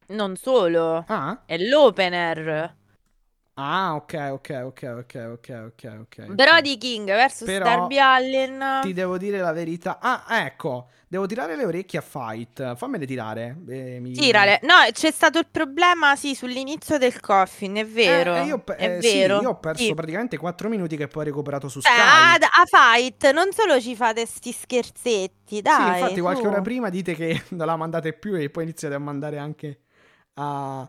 Non 0.09 0.37
solo, 0.37 1.05
Ah, 1.09 1.43
è 1.45 1.59
l'opener. 1.59 2.75
Ah, 3.59 3.95
ok, 3.95 4.29
ok, 4.33 4.63
ok, 4.65 4.83
ok, 4.99 5.15
ok, 5.33 5.49
ok, 5.67 5.97
ok. 6.01 6.27
Brody 6.35 6.79
King 6.79 7.07
versus 7.07 7.47
Però 7.47 7.65
Darby 7.65 7.99
Allin. 7.99 8.79
Ti 8.83 8.93
devo 8.93 9.17
dire 9.19 9.39
la 9.39 9.53
verità. 9.53 9.99
Ah, 10.01 10.25
ecco, 10.45 10.89
devo 11.09 11.27
tirare 11.27 11.57
le 11.57 11.65
orecchie 11.65 11.99
a 11.99 12.03
Fight. 12.03 12.75
Fammele 12.77 13.07
tirare. 13.07 13.57
eh, 13.69 13.99
mi- 14.01 14.13
Tirale. 14.13 14.61
No, 14.63 14.75
c'è 14.93 15.11
stato 15.11 15.39
il 15.39 15.47
problema, 15.51 16.17
sì, 16.17 16.35
sull'inizio 16.35 16.99
del 16.99 17.19
coffin, 17.21 17.77
è 17.77 17.87
vero. 17.87 18.35
Eh, 18.37 18.45
io, 18.45 18.59
pe- 18.59 18.77
è 18.77 18.99
eh, 18.99 19.03
sì, 19.03 19.19
vero. 19.19 19.41
io 19.41 19.51
ho 19.51 19.59
perso 19.59 19.85
Sì. 19.85 19.95
praticamente 19.95 20.37
4 20.37 20.69
minuti 20.69 20.97
che 20.97 21.09
poi 21.09 21.23
ho 21.23 21.27
recuperato 21.27 21.69
su 21.69 21.81
Sky. 21.81 21.93
a, 21.93 22.35
a 22.35 22.65
fight, 22.67 23.31
non 23.33 23.53
solo 23.53 23.81
ci 23.81 23.97
fate 23.97 24.27
sti 24.27 24.53
scherzetti, 24.53 25.33
Sì, 25.47 25.63
dai, 25.63 26.01
infatti 26.01 26.21
qualche 26.21 26.47
ora 26.47 26.61
prima 26.61 26.89
dite 26.91 27.15
che 27.15 27.43
non 27.51 27.67
la 27.67 27.77
mandate 27.77 28.13
più 28.13 28.35
e 28.37 28.51
poi 28.51 28.65
iniziate 28.65 28.95
a 28.95 28.99
mandare 28.99 29.39
anche 29.39 29.81
a, 30.35 30.89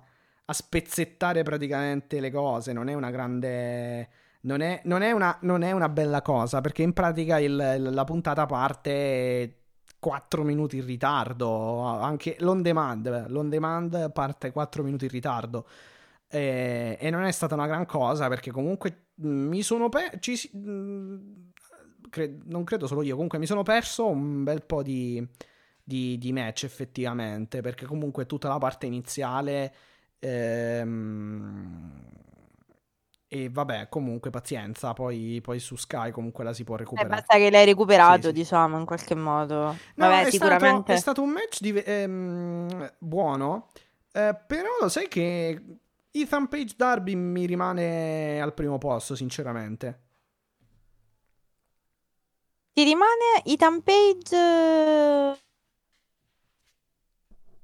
a 0.49 0.53
spezzettare 0.53 1.43
praticamente 1.43 2.19
le 2.19 2.31
cose. 2.31 2.73
Non 2.73 2.89
è 2.89 2.93
una 2.93 3.11
grande... 3.11 4.09
Non 4.41 4.61
è, 4.61 4.81
non 4.85 5.01
è 5.01 5.11
una, 5.11 5.37
non 5.41 5.61
è 5.63 5.71
una 5.71 5.89
bella 5.89 6.21
cosa 6.21 6.61
perché 6.61 6.81
in 6.83 6.93
pratica 6.93 7.37
il- 7.39 7.89
la 7.91 8.03
puntata 8.05 8.45
parte 8.45 9.55
4 9.99 10.43
minuti 10.43 10.77
in 10.77 10.85
ritardo. 10.85 11.79
Anche 11.81 12.37
l'on 12.39 12.61
demand, 12.61 13.25
l'on 13.29 13.49
demand 13.49 14.11
parte 14.13 14.51
4 14.51 14.83
minuti 14.83 15.05
in 15.05 15.11
ritardo. 15.11 15.67
E, 16.29 16.97
e 16.99 17.09
non 17.09 17.23
è 17.23 17.31
stata 17.31 17.55
una 17.55 17.67
gran 17.67 17.85
cosa 17.85 18.27
perché 18.27 18.51
comunque 18.51 19.07
mh, 19.15 19.27
mi 19.29 19.61
sono 19.63 19.89
pe- 19.89 20.17
ci 20.19 20.35
si- 20.37 20.55
mh, 20.55 21.51
cre- 22.09 22.37
non 22.45 22.63
credo 22.63 22.87
solo 22.87 23.01
io 23.01 23.13
comunque 23.15 23.39
mi 23.39 23.45
sono 23.45 23.63
perso 23.63 24.07
un 24.07 24.43
bel 24.43 24.63
po' 24.63 24.83
di, 24.83 25.25
di, 25.83 26.17
di 26.17 26.33
match 26.33 26.63
effettivamente 26.65 27.61
perché 27.61 27.85
comunque 27.85 28.25
tutta 28.25 28.47
la 28.49 28.57
parte 28.57 28.85
iniziale 28.85 29.73
ehm, 30.19 32.05
e 33.29 33.49
vabbè 33.49 33.89
comunque 33.89 34.29
pazienza 34.29 34.93
poi, 34.93 35.39
poi 35.41 35.59
su 35.59 35.75
Sky 35.75 36.11
comunque 36.11 36.43
la 36.45 36.53
si 36.53 36.63
può 36.63 36.75
Eh, 36.75 36.79
recuperare 36.79 37.15
basta 37.15 37.35
che 37.37 37.49
l'hai 37.51 37.65
recuperato, 37.65 38.21
Sì, 38.21 38.27
sì. 38.27 38.33
diciamo, 38.33 38.77
in 38.79 38.85
qualche 38.85 39.15
modo. 39.15 39.55
No, 39.55 39.75
Vabbè, 39.95 40.25
è 40.25 40.31
stato, 40.31 40.31
sicuramente. 40.31 40.93
è 40.93 40.95
stato 40.97 41.21
un 41.21 41.29
match 41.31 41.59
di- 41.59 41.77
ehm, 41.83 42.93
buono, 42.99 43.67
eh, 44.13 44.33
però 44.47 44.69
lo 44.79 44.87
sai 44.89 45.07
che 45.09 45.61
Ethan 46.11 46.47
Page 46.47 46.73
Darby 46.77 47.15
mi 47.15 47.45
rimane 47.45 48.39
al 48.41 48.53
primo 48.53 48.77
posto, 48.77 49.13
sinceramente. 49.15 50.01
Ti 52.73 52.83
rimane 52.83 53.41
Ethan 53.43 53.81
Page 53.81 54.35
eh, 54.35 55.37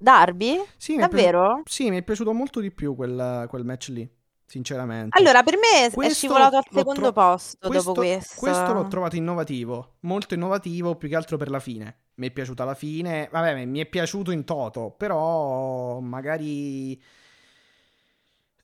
Darby? 0.03 0.61
Sì, 0.77 0.95
mi 0.97 1.03
è 1.03 1.07
piaciuto, 1.07 1.39
Davvero? 1.39 1.61
sì, 1.65 1.89
mi 1.89 1.97
è 1.97 2.03
piaciuto 2.03 2.33
molto 2.33 2.59
di 2.59 2.71
più 2.71 2.93
quel, 2.95 3.45
quel 3.47 3.63
match 3.63 3.87
lì, 3.87 4.09
sinceramente. 4.45 5.17
Allora, 5.17 5.43
per 5.43 5.55
me 5.55 5.85
è 5.85 5.91
Questo 5.91 6.13
scivolato 6.13 6.57
al 6.57 6.65
secondo 6.69 7.11
tro- 7.11 7.13
posto 7.13 7.69
dopo 7.69 7.93
questo. 7.93 8.35
questo 8.35 8.73
l'ho 8.73 8.87
trovato 8.87 9.15
innovativo, 9.15 9.95
molto 10.01 10.33
innovativo, 10.33 10.95
più 10.97 11.07
che 11.07 11.15
altro 11.15 11.37
per 11.37 11.49
la 11.49 11.59
fine. 11.59 11.99
Mi 12.15 12.27
è 12.27 12.31
piaciuta 12.31 12.63
la 12.65 12.75
fine, 12.75 13.29
vabbè, 13.31 13.65
mi 13.65 13.79
è 13.79 13.85
piaciuto 13.85 14.31
in 14.31 14.43
toto, 14.43 14.91
però 14.91 15.99
magari... 15.99 17.01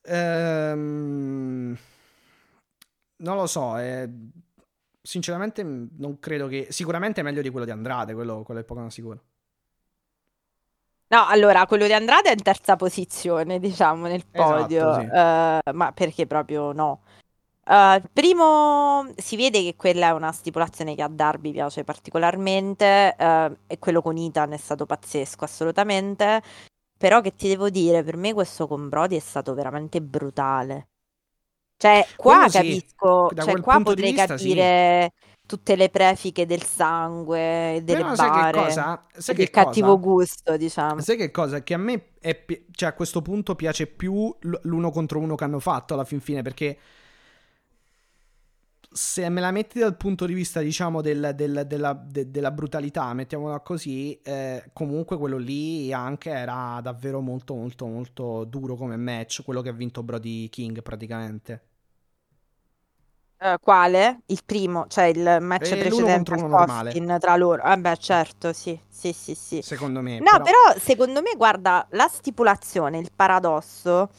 ehm, 0.04 1.78
non 3.18 3.36
lo 3.36 3.48
so, 3.48 3.78
eh, 3.78 4.10
sinceramente 5.02 5.64
non 5.64 6.20
credo 6.20 6.48
che... 6.48 6.68
Sicuramente 6.70 7.22
è 7.22 7.24
meglio 7.24 7.42
di 7.42 7.50
quello 7.50 7.66
di 7.66 7.72
Andrade, 7.72 8.14
quello, 8.14 8.44
quello 8.44 8.60
è 8.62 8.64
poco 8.64 8.90
sicuro. 8.90 9.24
No, 11.12 11.26
allora, 11.26 11.66
quello 11.66 11.88
di 11.88 11.94
Andrade 11.94 12.30
è 12.30 12.34
in 12.34 12.44
terza 12.44 12.76
posizione, 12.76 13.58
diciamo, 13.60 14.06
nel 14.06 14.24
Esatto, 14.32 14.60
podio, 14.62 14.94
sì. 14.94 15.08
eh, 15.12 15.62
ma 15.74 15.92
perché 15.92 16.28
proprio 16.28 16.72
no. 16.72 17.02
Eh, 17.66 18.04
primo, 18.14 19.12
si 19.16 19.36
vede 19.36 19.64
che 19.64 19.76
quella 19.76 20.10
è 20.10 20.12
una 20.12 20.32
stipulazione 20.32 20.94
che 20.94 21.02
a 21.02 21.08
Darby 21.08 21.52
piace 21.52 21.84
particolarmente, 21.84 23.16
eh, 23.18 23.58
e 23.66 23.80
quello 23.80 24.04
con 24.04 24.18
Ethan 24.18 24.54
è 24.54 24.58
stato 24.58 24.86
pazzesco, 24.86 25.44
assolutamente. 25.46 26.44
Però 26.96 27.22
che 27.22 27.34
ti 27.34 27.48
devo 27.48 27.70
dire, 27.70 28.04
per 28.04 28.16
me 28.18 28.34
questo 28.34 28.68
con 28.68 28.88
Brody 28.90 29.16
è 29.16 29.20
stato 29.20 29.56
veramente 29.56 30.02
brutale. 30.02 30.90
Cioè, 31.78 32.06
qua 32.16 32.36
Quello 32.36 32.50
sì, 32.50 32.58
capisco, 32.58 33.30
da 33.34 33.44
cioè 33.44 33.62
qua 33.62 33.82
potrei 33.82 34.12
vista 34.12 34.38
sì. 34.38 35.08
Tutte 35.50 35.76
le 35.76 35.90
prefiche 35.90 36.46
del 36.46 36.64
sangue, 36.64 37.82
delle 37.84 38.04
Però 38.04 38.14
sai 38.16 38.30
che 38.30 38.48
bare, 38.48 38.50
cosa? 38.50 39.04
Sai 39.18 39.34
del 39.34 39.50
che 39.50 39.50
cosa? 39.50 39.50
cattivo 39.50 40.00
gusto, 40.00 40.58
diciamo. 40.58 41.02
Sai 41.02 41.18
che 41.18 41.32
cosa? 41.32 41.64
Che 41.64 41.74
a 41.74 41.78
me 41.78 42.12
è 42.20 42.46
cioè 42.72 42.90
a 42.90 42.94
questo 42.94 43.22
punto 43.22 43.56
piace 43.56 43.88
più 43.88 44.36
l'uno 44.64 44.92
contro 44.92 45.20
uno 45.20 45.36
che 45.36 45.44
hanno 45.46 45.60
fatto 45.60 45.94
alla 45.94 46.04
fin 46.06 46.20
fine 46.20 46.42
perché 46.42 46.78
se 48.92 49.30
me 49.30 49.40
la 49.40 49.52
metti 49.52 49.78
dal 49.80 49.96
punto 49.98 50.26
di 50.26 50.34
vista 50.34 50.62
diciamo 50.62 51.02
del- 51.02 51.34
del- 51.36 51.64
della, 51.68 51.94
de- 51.94 52.30
della 52.32 52.52
brutalità, 52.52 53.14
mettiamola 53.14 53.60
così, 53.62 54.20
eh, 54.24 54.70
comunque 54.74 55.18
quello 55.18 55.38
lì 55.38 55.94
anche 55.94 56.32
era 56.32 56.80
davvero 56.82 57.20
molto 57.22 57.54
molto 57.56 57.86
molto 57.86 58.46
duro 58.46 58.76
come 58.76 58.98
match, 58.98 59.44
quello 59.44 59.62
che 59.62 59.70
ha 59.70 59.74
vinto 59.74 60.02
Brody 60.04 60.50
King 60.50 60.82
praticamente. 60.82 61.64
Eh, 63.42 63.58
quale? 63.62 64.22
Il 64.26 64.42
primo, 64.46 64.86
cioè 64.88 65.06
il 65.06 65.38
match 65.40 65.72
Eh, 65.72 65.78
precedente 65.78 66.34
al. 66.34 66.50
Coffin 66.50 67.18
tra 67.20 67.38
loro. 67.38 67.62
Vabbè, 67.64 67.96
certo, 67.96 68.52
sì, 68.52 68.78
sì, 68.88 69.14
sì, 69.14 69.34
sì. 69.34 69.62
Secondo 69.62 70.02
me, 70.02 70.18
No, 70.20 70.26
però 70.32 70.44
però 70.44 70.78
secondo 70.78 71.22
me, 71.22 71.34
guarda, 71.38 71.88
la 71.92 72.08
stipulazione, 72.10 72.98
il 73.00 73.12
paradosso 73.16 74.10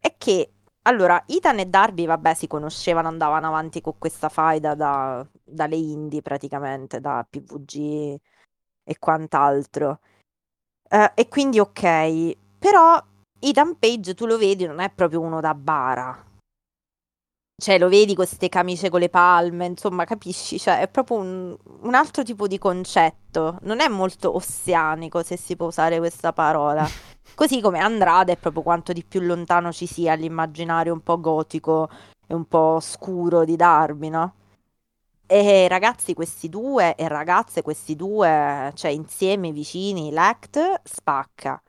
è 0.00 0.14
che, 0.16 0.52
allora, 0.82 1.22
Ethan 1.26 1.58
e 1.58 1.66
Darby, 1.66 2.06
vabbè, 2.06 2.32
si 2.32 2.46
conoscevano, 2.46 3.08
andavano 3.08 3.48
avanti 3.48 3.82
con 3.82 3.98
questa 3.98 4.30
faida 4.30 4.74
da- 4.74 5.26
dalle 5.44 5.76
indie 5.76 6.22
praticamente, 6.22 6.98
da 7.00 7.26
PVG 7.28 8.16
e 8.84 8.98
quant'altro. 8.98 10.00
Eh, 10.88 11.12
e 11.14 11.28
quindi 11.28 11.58
ok, 11.60 12.36
però 12.58 13.02
Ethan 13.38 13.78
Page, 13.78 14.14
tu 14.14 14.24
lo 14.24 14.38
vedi, 14.38 14.64
non 14.66 14.78
è 14.80 14.90
proprio 14.90 15.20
uno 15.20 15.40
da 15.40 15.54
bara. 15.54 16.25
Cioè 17.58 17.78
lo 17.78 17.88
vedi 17.88 18.14
queste 18.14 18.48
camicie 18.50 18.90
con 18.90 19.00
le 19.00 19.08
palme, 19.08 19.64
insomma, 19.66 20.04
capisci? 20.04 20.58
Cioè 20.58 20.80
è 20.80 20.88
proprio 20.88 21.18
un, 21.18 21.56
un 21.80 21.94
altro 21.94 22.22
tipo 22.22 22.46
di 22.46 22.58
concetto, 22.58 23.58
non 23.62 23.80
è 23.80 23.88
molto 23.88 24.34
ossianico 24.34 25.22
se 25.22 25.36
si 25.38 25.56
può 25.56 25.66
usare 25.66 25.98
questa 25.98 26.32
parola. 26.32 26.86
Così 27.34 27.60
come 27.60 27.78
Andrade 27.78 28.32
è 28.32 28.36
proprio 28.36 28.62
quanto 28.62 28.92
di 28.92 29.02
più 29.04 29.20
lontano 29.20 29.72
ci 29.72 29.86
sia 29.86 30.14
l'immaginario 30.14 30.92
un 30.92 31.00
po' 31.00 31.18
gotico 31.18 31.88
e 32.26 32.34
un 32.34 32.44
po' 32.46 32.78
scuro 32.80 33.44
di 33.44 33.56
Darby, 33.56 34.08
no? 34.10 34.34
E 35.26 35.66
ragazzi, 35.68 36.14
questi 36.14 36.48
due, 36.48 36.94
e 36.94 37.08
ragazze, 37.08 37.62
questi 37.62 37.96
due, 37.96 38.70
cioè 38.74 38.90
insieme 38.90 39.50
vicini, 39.50 40.12
l'Act 40.12 40.82
spacca. 40.84 41.60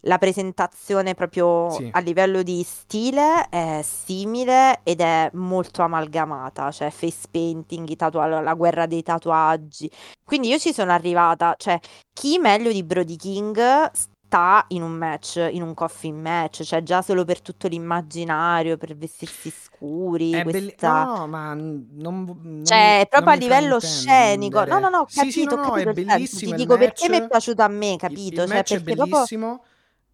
La 0.00 0.18
presentazione 0.18 1.14
proprio 1.14 1.70
Sì. 1.70 1.88
a 1.92 2.00
livello 2.00 2.42
di 2.42 2.62
stile 2.62 3.48
è 3.48 3.80
simile 3.82 4.80
ed 4.82 5.00
è 5.00 5.30
molto 5.34 5.82
amalgamata, 5.82 6.70
cioè 6.70 6.90
face 6.90 7.28
painting, 7.30 7.88
i 7.88 7.96
tatua- 7.96 8.40
la 8.40 8.54
guerra 8.54 8.86
dei 8.86 9.02
tatuaggi. 9.02 9.90
Quindi 10.24 10.48
io 10.48 10.58
ci 10.58 10.72
sono 10.72 10.92
arrivata, 10.92 11.54
cioè 11.56 11.78
chi 12.12 12.38
meglio 12.38 12.72
di 12.72 12.82
Brody 12.84 13.16
King 13.16 13.90
sta 13.92 14.64
in 14.68 14.82
un 14.82 14.92
match, 14.92 15.48
in 15.50 15.60
un 15.62 15.74
coffin 15.74 16.20
match, 16.20 16.62
cioè 16.62 16.82
già 16.84 17.02
solo 17.02 17.24
per 17.24 17.40
tutto 17.42 17.66
l'immaginario, 17.66 18.76
per 18.76 18.96
vestirsi 18.96 19.50
scuri, 19.50 20.30
È 20.30 20.42
questa... 20.44 21.02
No, 21.04 21.26
ma 21.26 21.52
non, 21.54 21.88
non 21.94 22.62
Cioè, 22.64 23.06
proprio 23.10 23.34
non 23.34 23.34
a 23.34 23.34
livello 23.44 23.80
scenico. 23.80 24.64
No, 24.64 24.78
no, 24.78 24.88
no, 24.88 24.98
ho 24.98 25.06
Sì, 25.08 25.32
sì, 25.32 25.44
capito, 25.44 25.56
no, 25.56 25.62
ho 25.62 25.64
no, 25.70 25.74
è 25.74 25.82
capito 25.82 25.90
il 25.90 25.96
senso. 25.96 26.12
bellissimo 26.14 26.40
Ti 26.40 26.48
il 26.50 26.54
dico 26.56 26.76
perché 26.76 27.08
mi 27.08 27.16
è 27.16 27.18
match. 27.18 27.30
piaciuto 27.30 27.62
a 27.62 27.68
me, 27.68 27.92
Il, 27.92 27.98
capito? 27.98 28.42
il 28.42 28.48
Cioè, 28.48 28.56
match 28.56 28.72
è 28.74 28.80
perché 28.82 28.94
proprio... 28.94 29.24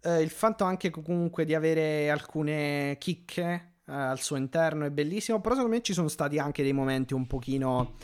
eh, 0.07 0.21
il 0.21 0.29
fatto 0.29 0.63
anche 0.63 0.89
comunque 0.89 1.43
di 1.43 1.53
avere 1.53 2.09
alcune 2.09 2.95
chicche 2.97 3.73
eh, 3.85 3.93
al 3.93 4.19
suo 4.19 4.37
interno 4.37 4.85
è 4.85 4.89
bellissimo. 4.89 5.41
Però 5.41 5.55
secondo 5.55 5.75
me 5.75 5.81
ci 5.81 5.93
sono 5.93 6.07
stati 6.07 6.39
anche 6.39 6.63
dei 6.63 6.73
momenti 6.73 7.13
un 7.13 7.27
pochino 7.27 7.95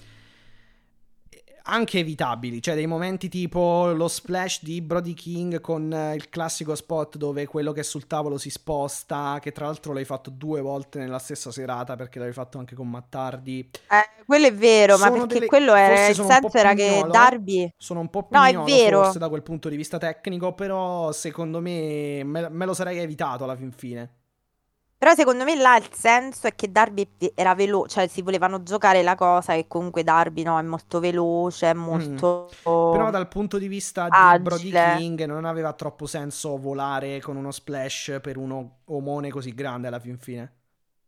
anche 1.66 2.00
evitabili, 2.00 2.62
cioè 2.62 2.76
dei 2.76 2.88
momenti 2.88 3.30
tipo 3.30 3.92
lo 3.94 4.08
splash 4.08 4.64
di 4.64 4.82
Brody 4.82 5.14
King 5.14 5.62
con 5.62 5.94
eh, 5.94 6.14
il 6.16 6.28
classico 6.30 6.76
spot 6.76 7.16
dove 7.18 7.46
quello 7.46 7.72
che 7.72 7.80
è 7.82 7.84
sul 7.84 8.06
tavolo 8.06 8.38
si 8.38 8.50
sposta, 8.50 9.38
che 9.42 9.52
tra 9.54 9.66
l'altro 9.66 9.94
l'hai 9.94 10.04
fatto 10.04 10.30
due 10.30 10.60
volte 10.62 11.00
nella 11.00 11.20
stessa 11.20 11.52
serata 11.52 11.96
perché 11.96 12.18
l'avevi 12.20 12.36
fatto 12.36 12.58
anche 12.58 12.76
con 12.76 12.90
Mattardi. 12.90 13.70
Eh, 13.90 14.24
quello 14.26 14.48
è 14.48 14.54
vero, 14.54 14.98
ma 14.98 15.06
Sono 15.06 15.20
perché 15.20 15.34
delle- 15.36 15.46
quello 15.46 15.74
era, 15.74 16.08
il 16.08 16.16
senso 16.16 16.50
era 16.52 16.74
che 16.74 16.88
pignolo. 16.90 17.12
Darby... 17.12 17.70
Sono 17.78 18.00
un 18.02 18.10
po' 18.10 18.28
No, 18.30 18.44
è 18.44 18.58
vero. 18.58 19.04
forse 19.04 19.20
da 19.20 19.30
quel 19.30 19.44
punto 19.44 19.70
di 19.70 19.78
vista 19.78 19.98
tecnico, 19.98 20.54
però 20.54 21.12
secondo 21.12 21.62
me 21.62 22.24
me, 22.24 22.50
me 22.50 22.66
lo 22.66 22.74
sarei 22.74 22.98
evitato 23.00 23.46
alla 23.46 23.56
fin 23.56 23.72
fine. 23.72 24.10
Però 25.04 25.16
secondo 25.16 25.44
me 25.44 25.54
là 25.56 25.76
il 25.76 25.90
senso 25.92 26.48
è 26.48 26.56
che 26.56 26.72
Darby 26.72 27.06
era 27.36 27.54
veloce, 27.56 27.90
cioè 27.90 28.08
si 28.08 28.22
volevano 28.22 28.64
giocare 28.64 29.04
la 29.04 29.16
cosa 29.16 29.52
che 29.52 29.66
comunque 29.68 30.02
Darby 30.02 30.44
no, 30.44 30.58
è 30.58 30.62
molto 30.62 31.02
veloce, 31.02 31.72
è 31.72 31.74
molto... 31.74 32.50
Mm. 32.50 32.92
Però 32.94 33.10
dal 33.10 33.28
punto 33.28 33.58
di 33.58 33.68
vista 33.68 34.04
di 34.04 34.12
Agile. 34.14 34.40
Brody 34.40 34.72
King 35.00 35.26
non 35.26 35.44
aveva 35.44 35.74
troppo 35.74 36.06
senso 36.06 36.58
volare 36.58 37.20
con 37.20 37.36
uno 37.36 37.52
splash 37.52 38.20
per 38.22 38.38
uno 38.38 38.78
omone 38.86 39.30
così 39.30 39.54
grande 39.54 39.90
alla 39.90 40.00
fin 40.00 40.18
fine. 40.18 40.54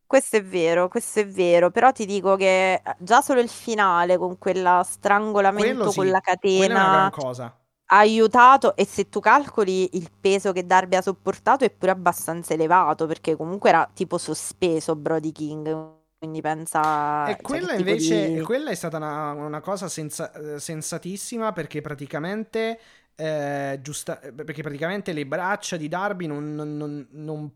Questo 0.05 0.35
è 0.35 0.43
vero, 0.43 0.89
questo 0.89 1.21
è 1.21 1.27
vero, 1.29 1.71
però 1.71 1.93
ti 1.93 2.05
dico 2.05 2.35
che 2.35 2.73
eh, 2.73 2.81
già 2.97 3.21
solo 3.21 3.39
il 3.39 3.47
finale 3.47 4.17
con 4.17 4.37
quella 4.37 4.83
strangolamento 4.85 5.89
sì, 5.91 5.99
con 5.99 6.09
la 6.09 6.19
quella 6.19 6.43
è 6.43 6.65
una 6.65 6.73
gran 6.73 7.11
catena 7.11 7.11
cosa. 7.11 7.59
Ha 7.87 7.97
aiutato 7.99 8.75
e 8.75 8.85
se 8.85 9.09
tu 9.09 9.19
calcoli 9.19 9.95
il 9.97 10.09
peso 10.19 10.51
che 10.51 10.65
Darby 10.65 10.95
ha 10.95 11.01
sopportato 11.01 11.63
è 11.65 11.69
pure 11.71 11.91
abbastanza 11.91 12.53
elevato 12.53 13.05
perché 13.07 13.35
comunque 13.35 13.69
era 13.69 13.89
tipo 13.93 14.17
sospeso 14.17 14.95
Brody 14.95 15.31
King, 15.31 15.93
quindi 16.17 16.41
pensa... 16.41 17.37
E 17.37 17.41
cioè, 17.41 17.41
quella 17.41 17.73
tipo 17.73 17.95
invece, 17.95 17.95
di- 17.95 18.39
quella 18.43 18.69
è 18.69 18.75
stata 18.75 18.97
una, 18.97 19.31
una 19.31 19.59
cosa 19.59 19.87
senza- 19.87 20.31
eh, 20.33 20.59
sensatissima 20.59 21.51
perché 21.53 21.81
praticamente, 21.81 22.79
eh, 23.15 23.79
giusta- 23.81 24.19
eh, 24.21 24.31
perché 24.31 24.61
praticamente 24.61 25.11
le 25.11 25.25
braccia 25.25 25.75
di 25.75 25.87
Darby 25.87 26.27
non, 26.27 26.53
non- 26.53 26.77
non- 26.77 27.07
non- 27.11 27.51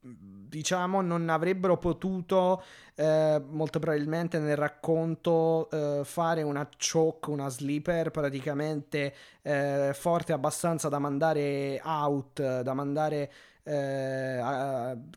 diciamo, 0.00 1.00
non 1.00 1.28
avrebbero 1.28 1.76
potuto 1.76 2.62
eh, 2.94 3.42
molto 3.48 3.78
probabilmente 3.78 4.38
nel 4.38 4.56
racconto 4.56 5.68
eh, 5.70 6.02
fare 6.04 6.42
una 6.42 6.68
choke, 6.76 7.30
una 7.30 7.48
sleeper 7.48 8.10
praticamente 8.10 9.14
eh, 9.42 9.90
forte 9.94 10.32
abbastanza 10.32 10.88
da 10.88 10.98
mandare 10.98 11.80
out, 11.82 12.62
da 12.62 12.74
mandare 12.74 13.32
eh, 13.64 14.40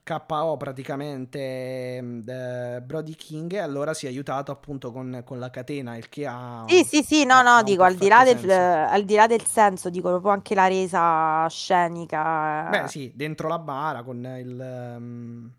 KO 0.03 0.57
praticamente 0.57 1.99
mm, 2.01 2.29
eh, 2.29 2.81
Brody 2.83 3.15
King 3.15 3.53
e 3.53 3.59
allora 3.59 3.93
si 3.93 4.05
è 4.05 4.09
aiutato 4.09 4.51
appunto 4.51 4.91
con, 4.91 5.21
con 5.25 5.39
la 5.39 5.49
catena 5.49 5.95
il 5.97 6.09
che 6.09 6.25
ha 6.27 6.65
Sì, 6.65 6.83
sì, 6.85 7.03
sì, 7.03 7.25
no, 7.25 7.41
no, 7.41 7.61
dico 7.63 7.83
al 7.83 7.97
di 7.97 8.07
del, 8.23 8.49
al 8.49 9.03
di 9.03 9.15
là 9.15 9.27
del 9.27 9.45
senso, 9.45 9.89
dico 9.89 10.07
proprio 10.09 10.31
anche 10.31 10.55
la 10.55 10.67
resa 10.67 11.45
scenica. 11.49 12.17
Beh, 12.63 12.87
sì, 12.87 13.11
dentro 13.15 13.47
la 13.47 13.59
bara 13.59 14.01
con 14.03 14.17
il... 14.25 14.59
ehm, 14.61 15.53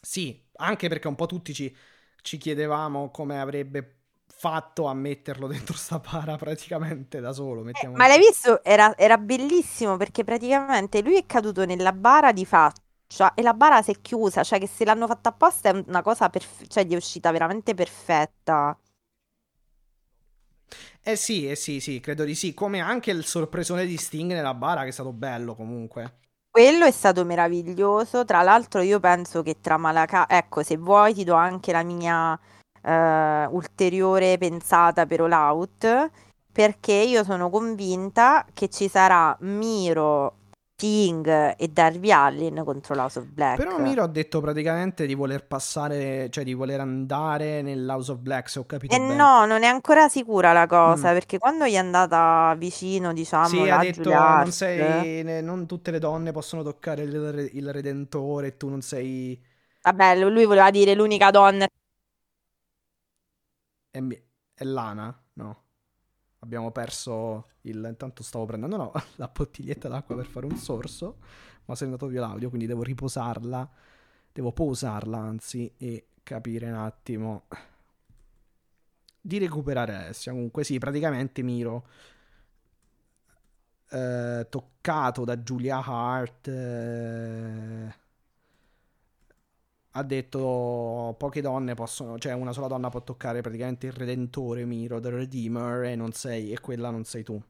Sì, 0.00 0.48
anche 0.56 0.88
perché 0.88 1.06
un 1.08 1.14
po' 1.14 1.26
tutti 1.26 1.54
ci, 1.54 1.74
ci 2.22 2.36
chiedevamo 2.38 3.10
come 3.10 3.40
avrebbe 3.40 4.01
fatto 4.42 4.86
a 4.86 4.94
metterlo 4.94 5.46
dentro 5.46 5.76
sta 5.76 6.00
bara 6.00 6.34
praticamente 6.34 7.20
da 7.20 7.32
solo. 7.32 7.64
Eh, 7.68 7.86
ma 7.86 8.08
l'hai 8.08 8.18
visto? 8.18 8.64
Era, 8.64 8.96
era 8.96 9.16
bellissimo 9.16 9.96
perché 9.96 10.24
praticamente 10.24 11.00
lui 11.00 11.16
è 11.16 11.24
caduto 11.26 11.64
nella 11.64 11.92
bara 11.92 12.32
di 12.32 12.44
faccia 12.44 13.34
e 13.34 13.42
la 13.42 13.54
bara 13.54 13.82
si 13.82 13.92
è 13.92 14.00
chiusa, 14.00 14.42
cioè 14.42 14.58
che 14.58 14.66
se 14.66 14.84
l'hanno 14.84 15.06
fatta 15.06 15.28
apposta 15.28 15.68
è 15.68 15.84
una 15.86 16.02
cosa 16.02 16.28
perf- 16.28 16.66
cioè 16.66 16.82
gli 16.82 16.92
è 16.92 16.96
uscita 16.96 17.30
veramente 17.30 17.74
perfetta. 17.74 18.76
Eh 21.04 21.14
sì, 21.14 21.48
eh 21.48 21.54
sì, 21.54 21.78
sì, 21.78 22.00
credo 22.00 22.24
di 22.24 22.34
sì. 22.34 22.52
Come 22.52 22.80
anche 22.80 23.12
il 23.12 23.24
sorpresone 23.24 23.86
di 23.86 23.96
Sting 23.96 24.32
nella 24.32 24.54
bara 24.54 24.82
che 24.82 24.88
è 24.88 24.92
stato 24.92 25.12
bello 25.12 25.54
comunque. 25.54 26.18
Quello 26.50 26.84
è 26.84 26.90
stato 26.90 27.24
meraviglioso. 27.24 28.24
Tra 28.24 28.42
l'altro, 28.42 28.80
io 28.80 28.98
penso 28.98 29.42
che 29.42 29.60
tra 29.60 29.76
Malakai, 29.76 30.24
ecco, 30.28 30.64
se 30.64 30.76
vuoi 30.76 31.14
ti 31.14 31.22
do 31.22 31.34
anche 31.34 31.70
la 31.70 31.84
mia 31.84 32.38
eh, 32.82 33.46
ulteriore 33.50 34.36
pensata 34.38 35.06
per 35.06 35.20
All 35.20 35.32
Out, 35.32 36.10
perché 36.52 36.92
io 36.92 37.24
sono 37.24 37.48
convinta 37.50 38.44
che 38.52 38.68
ci 38.68 38.88
sarà 38.88 39.36
Miro, 39.40 40.36
Sting 40.82 41.54
e 41.56 41.68
Darby 41.68 42.10
Allin 42.10 42.60
contro 42.64 42.94
l'House 42.96 43.20
of 43.20 43.26
Black. 43.26 43.56
Però 43.56 43.78
Miro 43.78 44.02
ha 44.02 44.08
detto 44.08 44.40
praticamente 44.40 45.06
di 45.06 45.14
voler 45.14 45.46
passare, 45.46 46.28
cioè 46.28 46.42
di 46.42 46.54
voler 46.54 46.80
andare 46.80 47.62
nell'House 47.62 48.10
of 48.10 48.18
Black, 48.18 48.48
se 48.50 48.58
ho 48.58 48.66
capito 48.66 48.92
E 48.92 48.98
bene. 48.98 49.14
no, 49.14 49.46
non 49.46 49.62
è 49.62 49.66
ancora 49.68 50.08
sicura 50.08 50.52
la 50.52 50.66
cosa, 50.66 51.10
Mm. 51.10 51.14
perché 51.14 51.38
quando 51.38 51.66
gli 51.66 51.74
è 51.74 51.76
andata 51.76 52.52
vicino, 52.58 53.12
diciamo, 53.12 53.46
Sì, 53.46 53.68
ha 53.70 53.78
detto 53.78 54.10
non 54.10 54.50
sei, 54.50 55.22
ne- 55.22 55.40
non 55.40 55.66
tutte 55.66 55.92
le 55.92 56.00
donne 56.00 56.32
possono 56.32 56.62
toccare 56.64 57.02
il, 57.02 57.48
il 57.52 57.72
Redentore 57.72 58.48
e 58.48 58.56
tu 58.56 58.68
non 58.68 58.80
sei... 58.82 59.40
vabbè, 59.82 60.16
lui 60.28 60.44
voleva 60.46 60.70
dire 60.72 60.94
l'unica 60.94 61.30
donna 61.30 61.64
È, 63.92 64.00
mi- 64.00 64.20
è 64.54 64.64
Lana? 64.64 65.16
No. 65.34 65.62
Abbiamo 66.40 66.72
perso 66.72 67.50
il... 67.62 67.84
Intanto 67.88 68.22
stavo 68.22 68.46
prendendo 68.46 68.76
no, 68.76 68.92
la 69.16 69.30
bottiglietta 69.32 69.88
d'acqua 69.88 70.16
per 70.16 70.26
fare 70.26 70.46
un 70.46 70.56
sorso, 70.56 71.18
ma 71.66 71.74
se 71.76 71.84
è 71.84 71.86
andato 71.86 72.06
via 72.06 72.20
l'audio, 72.22 72.48
quindi 72.48 72.66
devo 72.66 72.82
riposarla. 72.82 73.70
Devo 74.32 74.50
posarla, 74.52 75.18
anzi, 75.18 75.72
e 75.76 76.06
capire 76.22 76.70
un 76.70 76.76
attimo 76.78 77.44
di 79.20 79.38
recuperare 79.38 79.94
Alessia. 79.94 80.32
Comunque 80.32 80.64
sì, 80.64 80.78
praticamente 80.78 81.42
Miro 81.42 81.86
eh, 83.90 84.46
toccato 84.48 85.24
da 85.24 85.36
Julia 85.36 85.82
Hart 85.84 86.48
eh, 86.48 87.94
ha 89.92 90.02
detto 90.02 91.14
poche 91.18 91.40
donne 91.40 91.74
possono, 91.74 92.18
cioè 92.18 92.32
una 92.32 92.52
sola 92.52 92.66
donna 92.66 92.88
può 92.88 93.02
toccare 93.02 93.40
praticamente 93.42 93.86
il 93.86 93.92
Redentore 93.92 94.64
Miro, 94.64 95.00
The 95.00 95.10
Redeemer 95.10 95.84
e 95.84 95.96
non 95.96 96.12
sei, 96.12 96.52
e 96.52 96.60
quella 96.60 96.90
non 96.90 97.04
sei 97.04 97.22
tu. 97.22 97.42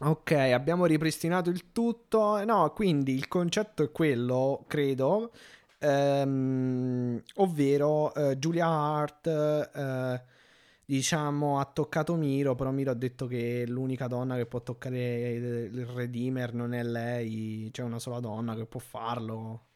Ok, 0.00 0.30
abbiamo 0.32 0.86
ripristinato 0.86 1.50
il 1.50 1.72
tutto. 1.72 2.42
No, 2.44 2.72
quindi 2.72 3.14
il 3.14 3.26
concetto 3.26 3.82
è 3.82 3.90
quello, 3.90 4.64
credo, 4.68 5.32
ehm, 5.78 7.20
ovvero 7.36 8.14
eh, 8.14 8.36
Julia 8.38 8.66
Hart, 8.68 9.26
eh, 9.26 10.22
diciamo, 10.84 11.58
ha 11.58 11.64
toccato 11.66 12.14
Miro, 12.14 12.54
però 12.54 12.70
Miro 12.70 12.92
ha 12.92 12.94
detto 12.94 13.26
che 13.26 13.64
l'unica 13.66 14.06
donna 14.06 14.36
che 14.36 14.46
può 14.46 14.62
toccare 14.62 15.32
il, 15.32 15.86
Redeemer 15.86 16.54
non 16.54 16.74
è 16.74 16.82
lei, 16.84 17.68
c'è 17.72 17.82
una 17.82 17.98
sola 17.98 18.20
donna 18.20 18.54
che 18.54 18.66
può 18.66 18.80
farlo. 18.80 19.67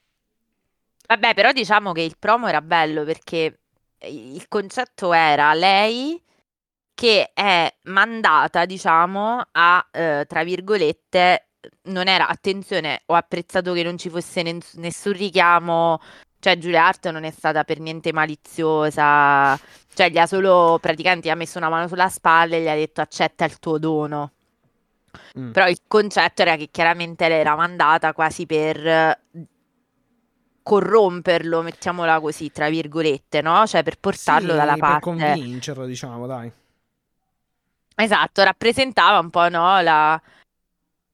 Vabbè, 1.07 1.35
però 1.35 1.53
diciamo 1.53 1.93
che 1.93 2.03
il 2.03 2.17
promo 2.19 2.49
era 2.49 2.61
bello 2.63 3.05
perché 3.05 3.61
il 4.09 4.47
concetto 4.49 5.13
era 5.13 5.53
lei 5.55 6.21
che 6.95 7.33
è 7.35 7.75
mandata, 7.85 8.65
diciamo, 8.65 9.43
a, 9.53 9.89
eh, 9.91 10.25
tra 10.29 10.45
virgolette, 10.45 11.49
non 11.85 12.09
era, 12.09 12.29
attenzione, 12.29 13.03
ho 13.07 13.15
apprezzato 13.15 13.73
che 13.73 13.83
non 13.83 13.99
ci 13.99 14.09
fosse 14.11 14.43
nen- 14.43 14.61
nessun 14.75 15.13
richiamo 15.13 16.01
Cioè, 16.41 16.59
Giulia 16.59 16.87
Hart 16.87 17.09
non 17.11 17.23
è 17.23 17.31
stata 17.31 17.63
per 17.63 17.79
niente 17.79 18.13
maliziosa, 18.13 19.57
cioè 19.95 20.11
gli 20.11 20.19
ha 20.19 20.27
solo 20.27 20.79
praticamente 20.81 21.29
gli 21.29 21.31
ha 21.31 21.37
messo 21.37 21.59
una 21.59 21.69
mano 21.69 21.87
sulla 21.87 22.09
spalla 22.09 22.57
e 22.57 22.63
gli 22.63 22.69
ha 22.69 22.75
detto 22.75 23.01
accetta 23.01 23.45
il 23.45 23.59
tuo 23.61 23.79
dono. 23.79 24.33
Mm. 25.39 25.53
Però 25.53 25.69
il 25.69 25.79
concetto 25.87 26.43
era 26.43 26.57
che 26.57 26.69
chiaramente 26.71 27.29
lei 27.29 27.41
era 27.41 27.55
mandata 27.55 28.13
quasi 28.13 28.47
per 28.47 29.21
corromperlo, 30.63 31.63
mettiamola 31.63 32.21
così, 32.21 32.51
tra 32.51 32.69
virgolette, 32.69 33.41
no? 33.41 33.67
Cioè 33.67 33.83
per 33.83 33.99
portarlo 33.99 34.51
sì, 34.51 34.57
dalla 34.57 34.77
parte... 34.77 35.11
per 35.11 35.19
convincerlo, 35.19 35.85
diciamo, 35.85 36.27
dai. 36.27 36.51
Esatto, 37.95 38.43
rappresentava 38.43 39.19
un 39.19 39.31
po', 39.31 39.49
no, 39.49 39.81
la 39.81 40.21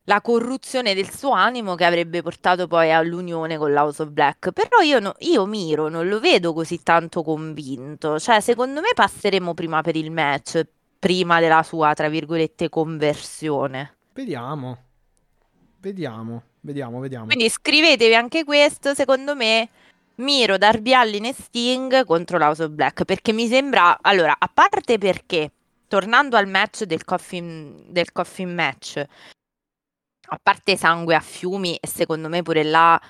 la 0.09 0.23
corruzione 0.23 0.95
del 0.95 1.11
suo 1.11 1.33
animo 1.33 1.75
che 1.75 1.85
avrebbe 1.85 2.23
portato 2.23 2.67
poi 2.67 2.91
all'unione 2.91 3.59
con 3.59 3.73
l'House 3.73 4.03
of 4.03 4.09
Black. 4.09 4.53
Però 4.53 4.81
io, 4.81 4.99
no, 4.99 5.15
io 5.19 5.45
Miro 5.45 5.89
non 5.89 6.09
lo 6.09 6.19
vedo 6.19 6.55
così 6.55 6.83
tanto 6.83 7.23
convinto. 7.23 8.19
Cioè, 8.19 8.41
secondo 8.41 8.81
me 8.81 8.89
passeremo 8.95 9.53
prima 9.53 9.83
per 9.83 9.97
il 9.97 10.11
match, 10.11 10.67
prima 10.99 11.41
della 11.41 11.63
sua, 11.63 11.93
tra 11.93 12.09
virgolette, 12.09 12.71
conversione. 12.71 13.97
Vediamo. 14.15 14.79
Vediamo, 15.81 16.43
vediamo, 16.61 17.01
vediamo. 17.01 17.27
Quindi 17.27 17.49
scrivetevi 17.49 18.15
anche 18.15 18.45
questo, 18.45 18.95
secondo 18.95 19.35
me. 19.35 19.69
Miro, 20.17 20.59
Darby 20.59 20.93
Allin 20.95 21.27
e 21.27 21.33
Sting 21.33 22.05
contro 22.05 22.39
l'House 22.39 22.65
of 22.65 22.71
Black 22.71 23.05
perché 23.05 23.33
mi 23.33 23.47
sembra 23.47 23.99
allora 24.01 24.35
a 24.37 24.51
parte 24.53 24.99
perché 24.99 25.53
tornando 25.87 26.37
al 26.37 26.49
match 26.49 26.83
del 26.83 27.05
coffin, 27.05 27.85
del 27.87 28.11
coffin 28.11 28.53
match 28.53 29.05
a 30.31 30.39
parte 30.43 30.77
sangue 30.77 31.15
a 31.15 31.21
fiumi 31.21 31.77
e 31.77 31.87
secondo 31.87 32.29
me 32.29 32.43
pure 32.43 32.63
là 32.63 33.01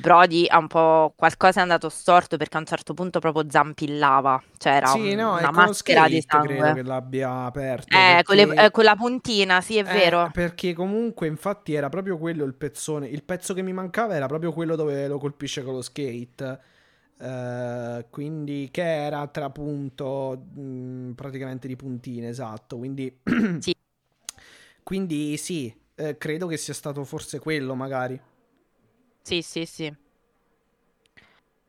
Brody 0.00 0.46
ha 0.46 0.58
un 0.58 0.66
po' 0.66 1.12
qualcosa 1.16 1.60
è 1.60 1.62
andato 1.62 1.88
storto 1.88 2.36
perché 2.36 2.56
a 2.56 2.60
un 2.60 2.66
certo 2.66 2.94
punto 2.94 3.18
proprio 3.18 3.44
zampillava, 3.48 4.42
cioè 4.58 4.74
era 4.74 4.86
sì, 4.86 5.12
un, 5.12 5.16
no, 5.16 5.36
una 5.36 5.50
maschera 5.50 6.06
di 6.06 6.22
sangue. 6.26 6.56
credo 6.56 6.74
che 6.74 6.82
l'abbia 6.82 7.44
aperto. 7.44 7.96
Eh, 7.96 8.22
perché... 8.22 8.22
con, 8.24 8.36
le, 8.36 8.64
eh, 8.64 8.70
con, 8.70 8.84
la 8.84 8.96
puntina, 8.96 9.60
sì, 9.60 9.76
è 9.76 9.80
eh, 9.80 9.92
vero. 9.92 10.30
Perché 10.32 10.74
comunque 10.74 11.26
infatti 11.26 11.74
era 11.74 11.88
proprio 11.88 12.18
quello 12.18 12.44
il 12.44 12.54
pezzone, 12.54 13.06
il 13.06 13.24
pezzo 13.24 13.54
che 13.54 13.62
mi 13.62 13.72
mancava 13.72 14.14
era 14.14 14.26
proprio 14.26 14.52
quello 14.52 14.76
dove 14.76 15.08
lo 15.08 15.18
colpisce 15.18 15.62
con 15.62 15.74
lo 15.74 15.82
skate. 15.82 16.60
Uh, 17.18 18.04
quindi 18.10 18.68
che 18.70 18.82
era 18.82 19.26
tra 19.28 19.46
appunto 19.46 20.38
mh, 20.54 21.12
praticamente 21.12 21.66
di 21.66 21.76
puntine, 21.76 22.28
esatto. 22.28 22.76
Quindi 22.76 23.20
sì. 23.58 23.74
quindi 24.82 25.36
sì, 25.38 25.74
eh, 25.94 26.18
credo 26.18 26.46
che 26.46 26.58
sia 26.58 26.74
stato 26.74 27.04
forse 27.04 27.38
quello, 27.38 27.74
magari. 27.74 28.20
Sì, 29.26 29.42
sì, 29.42 29.66
sì. 29.66 29.92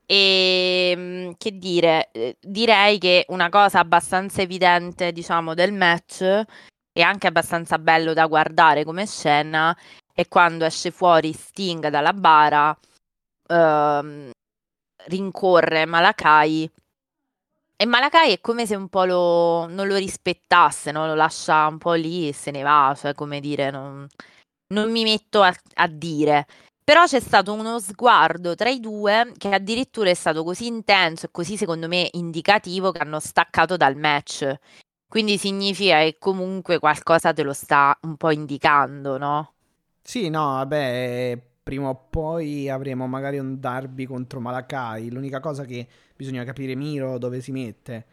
E 0.05 0.91
ehm, 0.95 1.35
che 1.37 1.57
dire, 1.57 2.09
eh, 2.11 2.37
direi 2.39 2.99
che 2.99 3.25
una 3.29 3.49
cosa 3.49 3.79
abbastanza 3.79 4.41
evidente, 4.43 5.11
diciamo, 5.11 5.55
del 5.55 5.73
match 5.73 6.21
e 6.21 7.01
anche 7.01 7.25
abbastanza 7.27 7.79
bello 7.79 8.13
da 8.13 8.27
guardare 8.27 8.83
come 8.85 9.05
scena 9.07 9.75
è 10.13 10.27
quando 10.27 10.65
esce 10.65 10.91
fuori 10.91 11.33
Sting 11.33 11.87
dalla 11.89 12.13
bara, 12.13 12.77
ehm, 13.47 14.31
rincorre 15.07 15.85
Malakai 15.85 16.71
e 17.79 17.85
Malakai 17.85 18.33
è 18.33 18.41
come 18.41 18.65
se 18.65 18.75
un 18.75 18.89
po' 18.89 19.05
lo, 19.05 19.67
non 19.67 19.87
lo 19.87 19.95
rispettasse, 19.97 20.91
no? 20.91 21.05
lo 21.05 21.13
lascia 21.13 21.67
un 21.67 21.77
po' 21.77 21.93
lì 21.93 22.27
e 22.27 22.33
se 22.33 22.49
ne 22.49 22.63
va, 22.63 22.95
cioè 22.97 23.13
come 23.13 23.39
dire, 23.39 23.69
non, 23.69 24.07
non 24.73 24.91
mi 24.91 25.03
metto 25.03 25.43
a, 25.43 25.53
a 25.75 25.87
dire. 25.87 26.47
Però 26.87 27.03
c'è 27.03 27.19
stato 27.19 27.51
uno 27.51 27.79
sguardo 27.79 28.55
tra 28.55 28.69
i 28.69 28.79
due 28.79 29.33
che 29.37 29.49
addirittura 29.49 30.09
è 30.09 30.13
stato 30.13 30.45
così 30.45 30.67
intenso 30.67 31.25
e 31.25 31.31
così 31.31 31.57
secondo 31.57 31.89
me 31.89 32.07
indicativo 32.13 32.93
che 32.93 32.99
hanno 32.99 33.19
staccato 33.19 33.75
dal 33.75 33.97
match. 33.97 34.55
Quindi 35.05 35.37
significa 35.37 35.99
che 35.99 36.15
comunque 36.17 36.79
qualcosa 36.79 37.33
te 37.33 37.43
lo 37.43 37.51
sta 37.51 37.97
un 38.03 38.15
po' 38.15 38.31
indicando, 38.31 39.17
no? 39.17 39.53
Sì, 40.01 40.29
no, 40.29 40.45
vabbè, 40.53 41.37
prima 41.61 41.89
o 41.89 41.95
poi 42.09 42.69
avremo 42.69 43.07
magari 43.07 43.37
un 43.39 43.59
derby 43.59 44.05
contro 44.05 44.39
Malakai. 44.39 45.11
L'unica 45.11 45.41
cosa 45.41 45.65
che 45.65 45.85
bisogna 46.15 46.45
capire 46.45 46.75
Miro 46.75 47.17
dove 47.17 47.41
si 47.41 47.51
mette. 47.51 48.05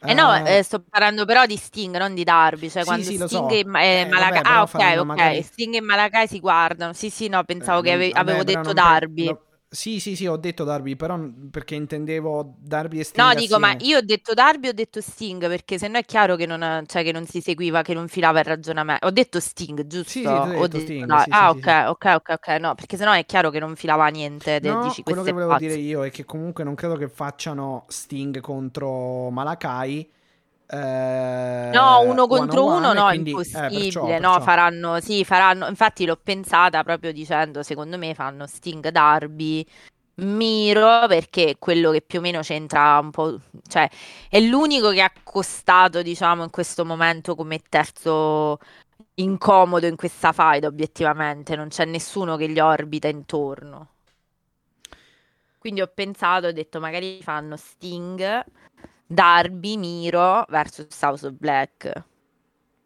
Eh 0.00 0.14
no, 0.14 0.44
eh, 0.46 0.62
sto 0.62 0.80
parlando 0.88 1.24
però 1.24 1.44
di 1.44 1.56
Sting, 1.56 1.96
non 1.96 2.14
di 2.14 2.22
Darby, 2.22 2.70
cioè 2.70 2.82
sì, 2.82 2.86
quando 2.88 3.04
sì, 3.04 3.16
Sting 3.16 3.28
so. 3.28 3.48
e 3.48 3.64
Ma- 3.64 3.82
eh, 3.82 4.06
Malakai... 4.08 4.42
ah, 4.44 4.62
ok, 4.62 4.74
ok, 4.74 5.04
magari... 5.04 5.42
Sting 5.42 5.74
e 5.74 5.80
Malakai 5.80 6.28
si 6.28 6.38
guardano. 6.38 6.92
Sì, 6.92 7.10
sì, 7.10 7.28
no, 7.28 7.42
pensavo 7.44 7.80
eh, 7.80 7.82
che 7.82 7.92
ave- 7.92 8.10
vabbè, 8.10 8.30
avevo 8.30 8.44
detto 8.44 8.72
Darby. 8.72 9.24
Lo... 9.24 9.42
Sì, 9.70 10.00
sì, 10.00 10.16
sì, 10.16 10.26
ho 10.26 10.36
detto 10.36 10.64
Darby, 10.64 10.96
però 10.96 11.20
perché 11.50 11.74
intendevo 11.74 12.54
Darby 12.58 13.00
e 13.00 13.04
Sting. 13.04 13.22
No, 13.22 13.34
dico, 13.34 13.58
ma 13.58 13.76
io 13.80 13.98
ho 13.98 14.00
detto 14.00 14.32
Darby, 14.32 14.68
ho 14.68 14.72
detto 14.72 15.02
Sting, 15.02 15.46
perché 15.46 15.76
se 15.76 15.88
no 15.88 15.98
è 15.98 16.04
chiaro 16.06 16.36
che 16.36 16.46
non, 16.46 16.84
cioè, 16.86 17.02
che 17.02 17.12
non 17.12 17.26
si 17.26 17.42
seguiva, 17.42 17.82
che 17.82 17.92
non 17.92 18.08
filava 18.08 18.38
il 18.38 18.46
ragionamento. 18.46 19.06
Ho 19.06 19.10
detto 19.10 19.40
Sting, 19.40 19.86
giusto? 19.86 20.08
Sì, 20.08 20.20
sì, 20.20 20.26
ho 20.26 20.66
detto, 20.66 20.80
Sting, 20.80 21.04
no. 21.04 21.20
sì, 21.20 21.28
ah, 21.30 21.50
sì, 21.52 21.58
ok, 21.58 21.84
ok, 21.88 22.04
ok, 22.14 22.28
ok, 22.30 22.48
no, 22.60 22.74
perché 22.74 22.96
se 22.96 23.04
no 23.04 23.12
è 23.12 23.26
chiaro 23.26 23.50
che 23.50 23.58
non 23.58 23.76
filava 23.76 24.06
niente. 24.08 24.58
De, 24.58 24.70
no, 24.70 24.84
dici, 24.84 25.02
quello 25.02 25.22
che 25.22 25.32
volevo 25.32 25.50
pazzi. 25.50 25.66
dire 25.66 25.78
io 25.78 26.02
è 26.02 26.10
che 26.10 26.24
comunque 26.24 26.64
non 26.64 26.74
credo 26.74 26.96
che 26.96 27.10
facciano 27.10 27.84
Sting 27.88 28.40
contro 28.40 29.28
Malakai 29.28 30.10
eh, 30.70 31.70
no, 31.72 32.00
uno 32.00 32.26
contro 32.26 32.66
uno, 32.66 32.92
no, 32.92 33.06
quindi, 33.06 33.30
impossibile. 33.30 33.66
Eh, 33.66 33.70
perciò, 33.70 34.04
perciò. 34.04 34.32
No, 34.32 34.40
faranno, 34.40 35.00
sì, 35.00 35.24
faranno. 35.24 35.66
Infatti, 35.66 36.04
l'ho 36.04 36.18
pensata 36.22 36.82
proprio 36.84 37.12
dicendo: 37.12 37.62
secondo 37.62 37.96
me 37.96 38.14
fanno 38.14 38.46
Sting 38.46 38.88
Darby. 38.88 39.64
Miro 40.20 41.06
perché 41.06 41.50
è 41.50 41.58
quello 41.60 41.92
che 41.92 42.00
più 42.02 42.18
o 42.18 42.22
meno 42.22 42.40
c'entra 42.40 42.98
un 42.98 43.12
po', 43.12 43.38
cioè 43.68 43.88
è 44.28 44.40
l'unico 44.40 44.90
che 44.90 45.00
ha 45.00 45.12
accostato, 45.14 46.02
diciamo, 46.02 46.42
in 46.42 46.50
questo 46.50 46.84
momento 46.84 47.36
come 47.36 47.60
terzo 47.68 48.58
incomodo 49.14 49.86
in 49.86 49.94
questa 49.94 50.32
fight, 50.32 50.64
obiettivamente, 50.64 51.54
non 51.54 51.68
c'è 51.68 51.84
nessuno 51.84 52.36
che 52.36 52.48
gli 52.48 52.58
orbita 52.58 53.06
intorno. 53.06 53.90
Quindi 55.58 55.82
ho 55.82 55.90
pensato, 55.92 56.48
ho 56.48 56.52
detto 56.52 56.80
magari 56.80 57.20
fanno 57.22 57.56
Sting 57.56 58.44
Darby, 59.08 59.76
Miro 59.78 60.44
versus 60.48 60.86
House 61.00 61.26
of 61.26 61.32
Black. 61.32 61.90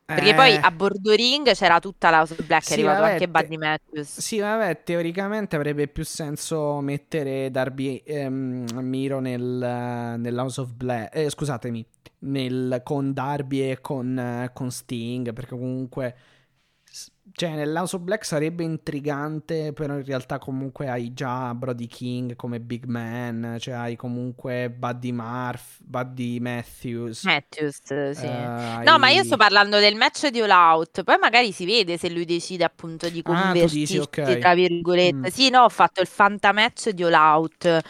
Perché 0.04 0.30
eh... 0.30 0.34
poi 0.34 0.56
a 0.56 0.70
Bordo 0.70 1.12
Ring 1.12 1.50
c'era 1.52 1.80
tutta 1.80 2.10
la 2.10 2.18
House 2.18 2.34
of 2.34 2.44
Black, 2.44 2.64
sì, 2.64 2.70
è 2.70 2.74
arrivato 2.74 3.00
vabbè, 3.00 3.12
anche 3.12 3.28
Buddy 3.28 3.56
Matthews. 3.56 4.20
Sì, 4.20 4.38
vabbè, 4.38 4.82
teoricamente 4.82 5.56
avrebbe 5.56 5.88
più 5.88 6.04
senso 6.04 6.80
mettere 6.80 7.50
Darby 7.50 8.02
ehm, 8.04 8.66
Miro 8.80 9.20
nel, 9.20 9.40
nell'House 9.40 10.60
of 10.60 10.72
Black. 10.72 11.14
Eh, 11.14 11.30
scusatemi, 11.30 11.84
nel, 12.20 12.80
con 12.84 13.12
Darby 13.12 13.70
e 13.70 13.80
con, 13.80 14.50
con 14.52 14.70
Sting, 14.70 15.32
perché 15.32 15.56
comunque 15.56 16.14
cioè, 17.34 17.54
nell'House 17.54 17.96
of 17.96 18.02
Black 18.02 18.24
sarebbe 18.24 18.62
intrigante, 18.62 19.72
però 19.72 19.94
in 19.94 20.04
realtà 20.04 20.38
comunque 20.38 20.88
hai 20.88 21.12
già 21.14 21.54
Brody 21.54 21.86
King 21.86 22.36
come 22.36 22.60
big 22.60 22.84
man, 22.84 23.56
cioè 23.59 23.74
hai 23.74 23.96
comunque 23.96 24.70
Buddy 24.70 25.12
Murph, 25.12 25.78
Buddy 25.80 26.38
Matthews. 26.38 27.24
Matthews, 27.24 27.80
sì. 28.12 28.26
Uh, 28.26 28.82
no, 28.84 28.92
hai... 28.92 28.98
ma 28.98 29.09
io 29.10 29.24
sto 29.24 29.36
parlando 29.36 29.78
del 29.78 29.94
match 29.94 30.28
di 30.28 30.40
All 30.40 30.50
Out, 30.50 31.02
poi 31.04 31.18
magari 31.18 31.52
si 31.52 31.64
vede 31.64 31.96
se 31.96 32.10
lui 32.10 32.24
decide 32.24 32.64
appunto 32.64 33.09
di 33.09 33.22
convertirsi, 33.22 33.98
ah, 33.98 34.02
okay. 34.02 34.38
tra 34.38 34.54
virgolette. 34.54 35.16
Mm. 35.16 35.24
Sì, 35.24 35.50
no, 35.50 35.62
ho 35.62 35.68
fatto 35.68 36.00
il 36.00 36.06
fanta 36.06 36.52
match 36.52 36.90
di 36.90 37.02
All 37.02 37.12
Out 37.12 37.80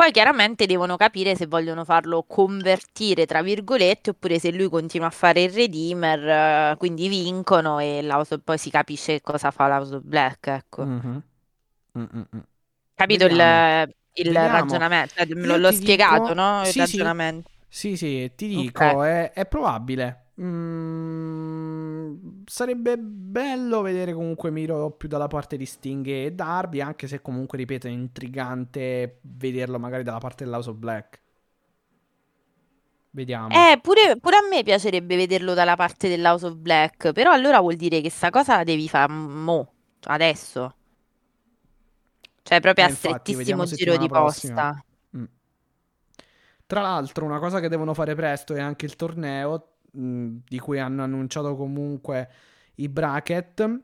poi 0.00 0.12
chiaramente 0.12 0.64
devono 0.64 0.96
capire 0.96 1.36
se 1.36 1.44
vogliono 1.44 1.84
farlo 1.84 2.24
convertire, 2.26 3.26
tra 3.26 3.42
virgolette, 3.42 4.08
oppure 4.08 4.38
se 4.38 4.50
lui 4.50 4.70
continua 4.70 5.08
a 5.08 5.10
fare 5.10 5.42
il 5.42 5.50
Redeemer, 5.50 6.72
eh, 6.72 6.76
quindi 6.78 7.06
vincono 7.06 7.78
e 7.80 8.02
poi 8.42 8.56
si 8.56 8.70
capisce 8.70 9.20
cosa 9.20 9.50
fa 9.50 9.68
l'House 9.68 9.96
of 9.96 10.02
Black, 10.02 10.46
ecco. 10.46 10.86
Mm-hmm. 10.86 11.18
Capito 12.94 13.26
il, 13.26 13.92
il 14.14 14.32
ragionamento? 14.32 15.12
Cioè, 15.16 15.26
l'ho 15.26 15.70
spiegato, 15.70 16.28
dico... 16.28 16.32
no? 16.32 16.62
Il 16.62 16.68
sì, 16.68 16.78
ragionamento. 16.78 17.50
Sì, 17.68 17.96
sì, 17.98 18.32
ti 18.34 18.48
dico, 18.48 18.82
okay. 18.82 19.24
è, 19.24 19.32
è 19.32 19.44
probabile. 19.44 20.28
Mm, 20.42 22.14
sarebbe 22.46 22.96
bello 22.96 23.82
vedere 23.82 24.14
comunque 24.14 24.50
Miro 24.50 24.90
più 24.92 25.06
dalla 25.06 25.26
parte 25.26 25.58
di 25.58 25.66
Sting 25.66 26.06
e 26.06 26.32
Darby, 26.32 26.80
anche 26.80 27.06
se 27.08 27.20
comunque, 27.20 27.58
ripeto, 27.58 27.86
è 27.86 27.90
intrigante 27.90 29.18
vederlo 29.22 29.78
magari 29.78 30.02
dalla 30.02 30.18
parte 30.18 30.44
dell'House 30.44 30.70
of 30.70 30.76
Black. 30.76 31.20
Vediamo. 33.10 33.48
Eh, 33.48 33.78
pure, 33.80 34.16
pure, 34.18 34.36
a 34.36 34.48
me 34.48 34.62
piacerebbe 34.62 35.16
vederlo 35.16 35.52
dalla 35.52 35.76
parte 35.76 36.08
dell'House 36.08 36.46
of 36.46 36.54
Black, 36.54 37.12
però 37.12 37.32
allora 37.32 37.60
vuol 37.60 37.76
dire 37.76 38.00
che 38.00 38.08
sta 38.08 38.30
cosa 38.30 38.56
la 38.56 38.64
devi 38.64 38.88
fare 38.88 39.12
mo, 39.12 39.72
adesso. 40.04 40.74
Cioè, 42.42 42.60
proprio 42.60 42.86
eh, 42.86 42.88
a 42.88 42.94
strettissimo 42.94 43.64
giro 43.64 43.96
di 43.98 44.08
prossima. 44.08 44.70
posta. 44.72 44.84
Mm. 45.18 45.24
Tra 46.66 46.80
l'altro, 46.80 47.26
una 47.26 47.38
cosa 47.38 47.60
che 47.60 47.68
devono 47.68 47.92
fare 47.92 48.14
presto 48.14 48.54
è 48.54 48.60
anche 48.60 48.86
il 48.86 48.96
torneo 48.96 49.70
di 49.92 50.58
cui 50.58 50.78
hanno 50.78 51.02
annunciato 51.02 51.54
comunque 51.56 52.30
i 52.76 52.88
bracket. 52.88 53.80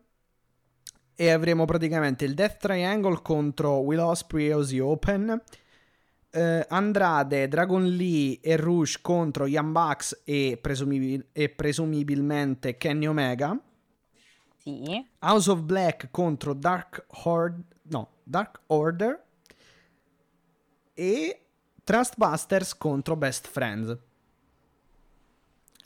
E 1.15 1.31
avremo 1.31 1.65
praticamente 1.65 2.25
il 2.25 2.35
Death 2.35 2.59
Triangle 2.59 3.23
contro 3.23 3.79
Will 3.79 4.01
Osprey 4.01 4.49
e 4.49 4.55
Ozzy 4.55 4.79
Open. 4.79 5.43
eh, 6.31 6.67
Andrade, 6.69 7.49
Dragon 7.49 7.87
Lee 7.87 8.39
e 8.43 8.57
Rouge 8.57 8.99
contro 9.01 9.47
Young 9.47 9.73
Bucks 9.73 10.21
e, 10.25 10.59
presumibil- 10.61 11.29
e 11.33 11.49
presumibilmente 11.49 12.77
Kenny 12.77 13.07
Omega. 13.07 13.59
Sì. 14.59 15.07
House 15.21 15.51
of 15.51 15.63
Black 15.63 16.09
contro 16.11 16.53
Dark 16.53 17.07
Horde, 17.25 17.63
no, 17.85 18.17
Dark 18.23 18.61
Order 18.67 19.25
e 20.93 21.47
Trustbusters 21.85 22.77
contro 22.77 23.17
Best 23.17 23.47
Friends. 23.47 23.97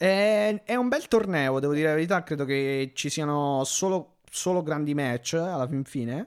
È, 0.03 0.63
è 0.65 0.75
un 0.77 0.89
bel 0.89 1.09
torneo, 1.09 1.61
devo 1.61 1.75
dire 1.75 1.89
la 1.89 1.95
verità, 1.95 2.23
credo 2.23 2.47
che 2.47 2.93
ci 2.95 3.11
siano 3.11 3.65
solo, 3.65 4.17
solo 4.31 4.63
grandi 4.63 4.95
match 4.95 5.35
alla 5.35 5.69
fin 5.69 5.85
fine. 5.85 6.27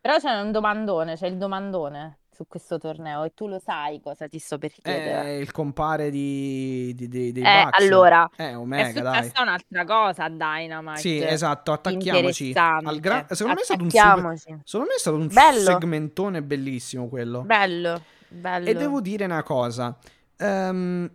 Però 0.00 0.18
c'è 0.18 0.38
un 0.40 0.52
domandone, 0.52 1.16
c'è 1.16 1.26
il 1.26 1.36
domandone 1.36 2.18
su 2.30 2.46
questo 2.46 2.78
torneo 2.78 3.24
e 3.24 3.32
tu 3.34 3.48
lo 3.48 3.58
sai 3.58 4.00
cosa 4.00 4.28
ti 4.28 4.38
sto 4.38 4.56
per 4.58 4.70
È 4.70 4.80
chiedere. 4.82 5.36
il 5.38 5.50
compare 5.50 6.10
di, 6.10 6.92
di- 6.94 7.08
di- 7.08 7.32
dei 7.32 7.42
Eh, 7.42 7.62
Bucks. 7.64 7.82
allora, 7.82 8.30
Eh, 8.36 8.50
È 8.50 8.56
Omega, 8.56 9.00
dai. 9.02 9.16
successa 9.24 9.42
un'altra 9.42 9.84
cosa 9.84 10.22
a 10.24 10.28
Dynamite. 10.28 11.00
Sì, 11.00 11.20
esatto, 11.24 11.72
attacchiamoci. 11.72 12.52
Al 12.54 13.00
gra- 13.00 13.26
secondo 13.30 13.54
me 13.54 13.60
è 13.62 13.64
stato 13.64 13.82
un 13.82 13.90
super- 13.90 14.06
Attacchiamoci. 14.06 14.58
Secondo 14.62 14.86
me 14.90 14.94
è 14.94 14.98
stato 15.00 15.16
un 15.16 15.26
Bello. 15.26 15.58
segmentone 15.60 16.40
bellissimo 16.44 17.08
quello. 17.08 17.42
Bello, 17.42 18.00
bello. 18.28 18.68
E 18.68 18.74
devo 18.74 19.00
dire 19.00 19.24
una 19.24 19.42
cosa. 19.42 19.98
Ehm, 20.36 21.10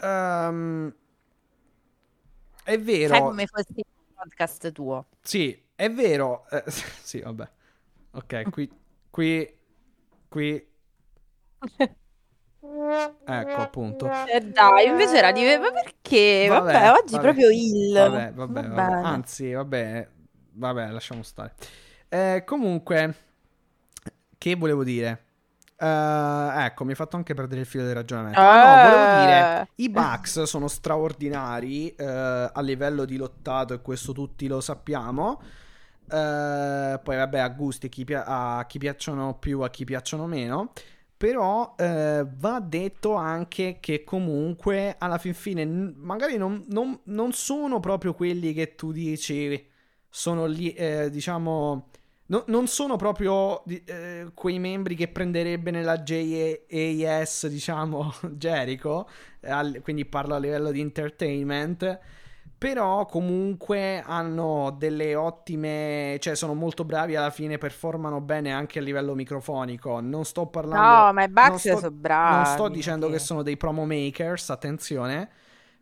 ehm, 0.00 0.94
è 2.64 2.78
vero. 2.78 3.14
Sai 3.14 3.20
come 3.20 3.46
fosse 3.46 3.72
il 3.74 3.84
podcast 4.14 4.72
tuo. 4.72 5.06
Sì, 5.22 5.60
è 5.74 5.90
vero. 5.90 6.48
eh, 6.50 6.64
sì, 6.70 7.20
vabbè. 7.20 7.48
Ok, 8.12 8.50
qui, 8.50 8.70
qui, 9.10 9.58
qui. 10.28 10.68
Ecco, 13.24 13.56
appunto. 13.60 14.10
Eh, 14.26 14.40
dai, 14.40 14.86
invece 14.88 15.16
era 15.16 15.32
di... 15.32 15.42
Ma 15.42 15.70
perché? 15.72 16.46
Vabbè, 16.48 16.72
Vabbè, 16.72 16.90
oggi 16.90 17.12
vabbè. 17.12 17.22
proprio 17.22 17.48
il... 17.50 17.92
Vabbè, 17.92 18.32
vabbè, 18.32 18.68
Va 18.68 18.68
vabbè. 18.68 19.06
Anzi, 19.06 19.52
vabbè, 19.52 20.08
vabbè, 20.52 20.90
lasciamo 20.90 21.22
stare. 21.22 21.54
Eh, 22.08 22.42
comunque, 22.44 23.14
che 24.36 24.54
volevo 24.56 24.84
dire? 24.84 25.24
Eh, 25.82 26.64
ecco, 26.64 26.84
mi 26.84 26.90
hai 26.90 26.96
fatto 26.96 27.16
anche 27.16 27.32
perdere 27.32 27.62
il 27.62 27.66
filo 27.66 27.84
del 27.84 27.94
ragionamento. 27.94 28.38
Ah, 28.38 28.82
no, 28.84 28.90
volevo 28.90 29.20
dire, 29.24 29.60
Eh. 29.62 29.68
i 29.76 29.88
Bucks 29.88 30.42
sono 30.42 30.68
straordinari 30.68 31.88
eh, 31.94 32.04
a 32.52 32.60
livello 32.60 33.04
di 33.06 33.16
lottato 33.16 33.72
e 33.72 33.80
questo 33.80 34.12
tutti 34.12 34.46
lo 34.46 34.60
sappiamo. 34.60 35.40
Eh, 36.10 37.00
poi 37.02 37.16
vabbè, 37.16 37.38
a 37.38 37.48
gusti, 37.48 37.88
chi 37.88 38.04
pia- 38.04 38.24
a 38.26 38.66
chi 38.66 38.78
piacciono 38.78 39.34
più, 39.38 39.60
a 39.60 39.70
chi 39.70 39.84
piacciono 39.84 40.26
meno. 40.26 40.72
Però 41.16 41.74
eh, 41.78 42.26
va 42.38 42.60
detto 42.60 43.14
anche 43.14 43.76
che 43.80 44.04
comunque 44.04 44.96
alla 44.98 45.18
fin 45.18 45.34
fine 45.34 45.64
n- 45.64 45.94
magari 45.96 46.36
non, 46.38 46.64
non- 46.68 46.98
non 47.04 47.32
sono 47.32 47.78
proprio 47.78 48.14
quelli 48.14 48.52
che 48.54 48.74
tu 48.74 48.90
dici 48.90 49.66
sono 50.08 50.46
lì, 50.46 50.72
eh, 50.72 51.08
diciamo, 51.10 51.88
no- 52.30 52.44
non 52.48 52.66
sono 52.66 52.96
proprio 52.96 53.62
eh, 53.66 54.30
quei 54.34 54.58
membri 54.58 54.94
che 54.96 55.08
prenderebbe 55.08 55.70
nella 55.70 55.98
JAS, 55.98 57.46
diciamo, 57.48 58.12
Jericho, 58.32 59.08
al- 59.42 59.80
quindi 59.82 60.04
parlo 60.06 60.34
a 60.34 60.38
livello 60.38 60.70
di 60.70 60.80
entertainment. 60.80 61.98
Però 62.58 63.06
comunque 63.06 64.02
hanno 64.04 64.74
delle 64.78 65.14
ottime, 65.14 66.18
cioè 66.20 66.34
sono 66.34 66.52
molto 66.52 66.84
bravi 66.84 67.16
alla 67.16 67.30
fine, 67.30 67.56
performano 67.56 68.20
bene 68.20 68.52
anche 68.52 68.78
a 68.80 68.82
livello 68.82 69.14
microfonico. 69.14 69.98
Non 70.00 70.26
sto 70.26 70.46
parlando 70.46 71.06
No, 71.06 71.12
ma 71.14 71.22
i 71.24 71.28
Bucks 71.28 71.48
non 71.48 71.58
sto- 71.58 71.76
sono 71.78 71.90
bravi. 71.90 72.34
non 72.36 72.44
sto 72.44 72.68
dicendo 72.68 73.06
sì. 73.06 73.12
che 73.12 73.18
sono 73.18 73.42
dei 73.42 73.56
promo 73.56 73.86
makers, 73.86 74.50
attenzione. 74.50 75.30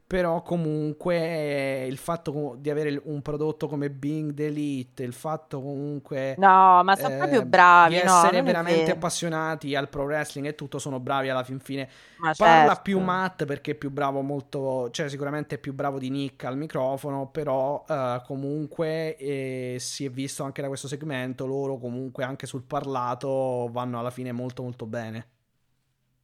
Però 0.09 0.41
comunque 0.41 1.17
eh, 1.17 1.87
il 1.87 1.99
fatto 1.99 2.57
di 2.59 2.71
avere 2.71 2.99
un 3.05 3.21
prodotto 3.21 3.69
come 3.69 3.91
Bing 3.91 4.33
Delete, 4.33 5.03
il 5.03 5.13
fatto 5.13 5.61
comunque 5.61 6.35
No, 6.39 6.83
ma 6.83 6.97
sono 6.97 7.13
eh, 7.13 7.19
proprio 7.19 7.45
bravi, 7.45 7.97
di 7.97 8.03
no, 8.03 8.17
essere 8.17 8.39
non 8.39 8.41
è 8.41 8.43
veramente 8.43 8.91
appassionati 8.93 9.75
al 9.77 9.91
pro 9.91 10.05
wrestling 10.05 10.47
e 10.47 10.55
tutto, 10.55 10.79
sono 10.79 10.99
bravi 10.99 11.29
alla 11.29 11.45
fin 11.45 11.61
fine. 11.61 11.91
Ma 12.21 12.33
Parla 12.35 12.69
certo. 12.69 12.83
più 12.85 13.01
Matt 13.01 13.45
perché 13.45 13.73
è 13.73 13.75
più 13.75 13.91
bravo 13.91 14.23
molto, 14.23 14.89
cioè 14.93 15.11
sicuramente 15.11 15.57
è 15.57 15.59
più 15.59 15.75
bravo 15.75 15.99
di 15.99 16.09
Nick 16.09 16.43
al 16.45 16.57
microfono, 16.57 17.29
però 17.29 17.85
eh, 17.87 18.23
comunque 18.25 19.15
eh, 19.17 19.77
si 19.79 20.07
è 20.07 20.11
visto 20.11 20.43
anche 20.43 20.63
da 20.63 20.69
questo 20.69 20.89
segmento, 20.89 21.45
loro 21.45 21.77
comunque 21.77 22.25
anche 22.25 22.47
sul 22.47 22.63
parlato 22.63 23.69
vanno 23.71 23.99
alla 23.99 24.11
fine 24.11 24.33
molto 24.33 24.63
molto 24.63 24.87
bene. 24.87 25.27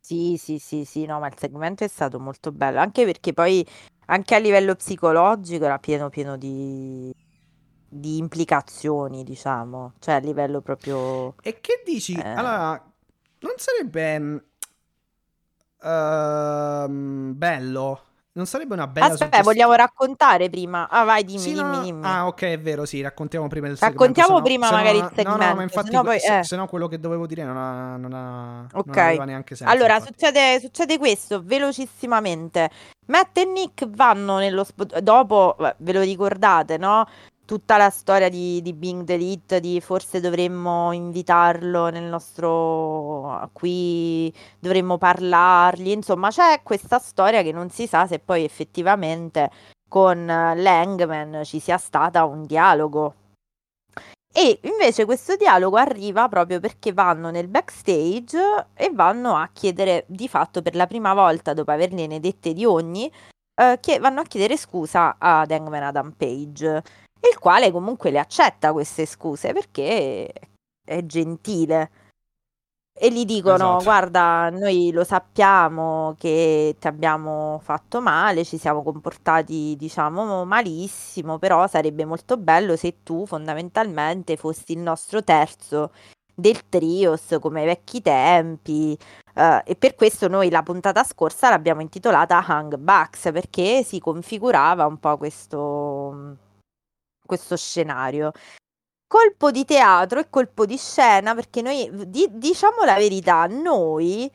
Sì, 0.05 0.37
sì, 0.39 0.59
sì, 0.59 0.85
sì, 0.85 1.07
no, 1.07 1.19
ma 1.19 1.29
il 1.29 1.35
segmento 1.39 1.83
è 1.83 1.89
stato 1.89 2.21
molto 2.21 2.53
bello, 2.53 2.79
anche 2.79 3.07
perché 3.07 3.33
poi 3.33 3.67
anche 4.05 4.35
a 4.35 4.39
livello 4.39 4.75
psicologico 4.75 5.65
era 5.65 5.79
pieno 5.79 6.11
pieno 6.11 6.37
di, 6.37 7.11
di 7.89 8.19
implicazioni, 8.19 9.25
diciamo, 9.25 9.95
cioè 10.01 10.17
a 10.17 10.19
livello 10.19 10.61
proprio... 10.61 11.37
E 11.41 11.59
che 11.59 11.81
dici? 11.87 12.13
Eh. 12.17 12.29
Allora, 12.29 12.73
non 13.39 13.53
sarebbe 13.57 14.45
ehm, 15.81 17.33
bello? 17.35 18.03
Non 18.37 18.47
sarebbe 18.47 18.75
una 18.75 18.89
bella 18.89 19.07
Aspetta, 19.07 19.25
suggestione? 19.27 19.45
vogliamo 19.45 19.73
raccontare 19.75 20.51
prima? 20.51 20.89
Ah, 20.89 21.05
vai, 21.05 21.23
dimmi, 21.23 21.39
Sì, 21.39 21.53
dimmi, 21.53 21.77
no. 21.77 21.83
dimmi. 21.83 22.05
Ah, 22.05 22.27
ok, 22.27 22.43
è 22.43 22.59
vero, 22.59 22.85
sì, 22.85 23.01
raccontiamo 23.01 23.47
prima 23.47 23.69
il 23.69 23.77
Raccontiamo 23.79 24.39
segmento. 24.39 24.43
prima 24.49 24.67
se 24.67 24.73
no- 24.73 24.77
magari 24.79 24.97
il 24.97 25.03
no- 25.03 25.09
No, 25.09 25.15
no, 25.15 25.31
segmento, 25.31 25.55
ma 25.55 25.63
infatti, 25.63 25.87
se 25.91 25.93
no 25.97 26.03
poi- 26.03 26.17
eh. 26.17 26.43
se 26.43 26.57
no 26.57 26.67
quello 26.67 26.89
che 26.89 26.99
dovevo 26.99 27.27
dire 27.29 27.45
non 27.45 27.57
ha, 27.57 27.97
non 27.97 28.13
ha, 28.13 28.45
non 28.59 28.69
Ok. 28.73 28.97
aveva 28.97 29.25
neanche 29.25 29.55
senso. 29.55 29.73
Allora, 29.73 30.01
succede, 30.01 30.59
succede 30.59 30.99
questo 30.99 31.43
velocissimamente. 31.45 32.71
Matt 33.07 33.39
e 33.39 33.45
Nick 33.45 33.87
vanno 33.89 34.39
nello 34.39 34.65
spot. 34.65 34.99
Dopo, 34.99 35.55
ve 35.77 35.93
lo 35.93 36.01
ricordate, 36.01 36.77
no? 36.77 37.07
Tutta 37.47 37.77
la 37.77 37.91
storia 37.91 38.31
di, 38.31 38.63
di 38.63 38.73
Bing 38.73 39.05
Delete, 39.05 39.61
di 39.61 39.79
forse 39.83 40.21
dovremmo 40.21 40.93
invitarlo 40.93 41.91
nel 41.91 42.05
nostro. 42.05 43.51
Qui 43.53 44.33
dovremmo 44.59 44.97
parlargli. 44.97 45.91
Insomma, 45.91 46.31
c'è 46.31 46.61
questa 46.63 46.99
storia 46.99 47.43
che 47.43 47.53
non 47.53 47.69
si 47.69 47.87
sa 47.87 48.07
se 48.07 48.19
poi 48.19 48.45
effettivamente 48.45 49.51
con 49.89 50.29
eh, 50.29 50.57
Langman 50.57 51.43
ci 51.45 51.61
sia 51.61 51.77
stata 51.77 52.25
un 52.25 52.47
dialogo. 52.47 53.15
E 54.33 54.59
invece 54.63 55.05
questo 55.05 55.37
dialogo 55.37 55.77
arriva 55.77 56.27
proprio 56.29 56.59
perché 56.59 56.93
vanno 56.93 57.31
nel 57.31 57.47
backstage 57.47 58.69
e 58.75 58.91
vanno 58.93 59.37
a 59.37 59.49
chiedere, 59.53 60.05
di 60.09 60.29
fatto 60.29 60.63
per 60.63 60.75
la 60.75 60.89
prima 60.89 61.15
volta 61.15 61.55
dopo 61.55 61.71
avergliene 61.71 62.19
dette 62.19 62.53
di 62.53 62.65
ogni, 62.65 63.09
eh, 63.55 63.79
che 63.81 63.99
vanno 64.01 64.21
a 64.21 64.25
chiedere 64.25 64.57
scusa 64.57 65.15
ad 65.19 65.53
Hangman 65.53 65.85
Adam 65.85 66.13
Page, 66.17 66.83
il 67.29 67.39
quale 67.39 67.71
comunque 67.71 68.11
le 68.11 68.19
accetta 68.19 68.73
queste 68.73 69.07
scuse 69.07 69.53
perché 69.53 70.33
è 70.85 71.05
gentile. 71.07 71.91
E 72.97 73.11
gli 73.13 73.25
dicono: 73.25 73.79
Esatto. 73.79 73.85
Guarda, 73.85 74.51
noi 74.51 74.93
lo 74.93 75.03
sappiamo 75.03 76.15
che 76.17 76.77
ti 76.79 76.87
abbiamo 76.87 77.59
fatto 77.63 78.01
male, 78.01 78.45
ci 78.45 78.57
siamo 78.57 78.83
comportati, 78.85 79.75
diciamo, 79.77 80.45
malissimo, 80.45 81.39
però 81.39 81.67
sarebbe 81.67 82.05
molto 82.05 82.37
bello 82.37 82.77
se 82.77 83.03
tu 83.03 83.27
fondamentalmente 83.27 84.37
fossi 84.37 84.73
il 84.73 84.79
nostro 84.79 85.25
terzo 85.25 85.91
del 86.37 86.69
trios 86.69 87.37
come 87.41 87.61
ai 87.61 87.67
vecchi 87.67 88.01
tempi. 88.01 88.97
eh, 89.35 89.63
e 89.65 89.77
per 89.77 89.95
questo 89.95 90.29
noi 90.29 90.51
la 90.51 90.63
puntata 90.63 91.03
scorsa 91.05 91.49
l'abbiamo 91.51 91.81
intitolata 91.81 92.45
Hang 92.47 92.77
Bucks 92.77 93.31
perché 93.33 93.83
si 93.83 93.99
configurava 93.99 94.87
un 94.87 94.99
po' 94.99 95.17
questo, 95.17 96.37
questo 97.25 97.57
scenario 97.57 98.33
colpo 99.15 99.53
di 99.53 99.65
teatro 99.65 100.19
e 100.19 100.29
colpo 100.29 100.67
di 100.67 100.77
scena, 100.77 101.37
perché 101.37 101.63
noi, 101.63 101.89
di- 102.09 102.29
diciamo 102.33 102.83
la 102.85 102.97
verità, 102.97 103.47
noi 103.47 104.29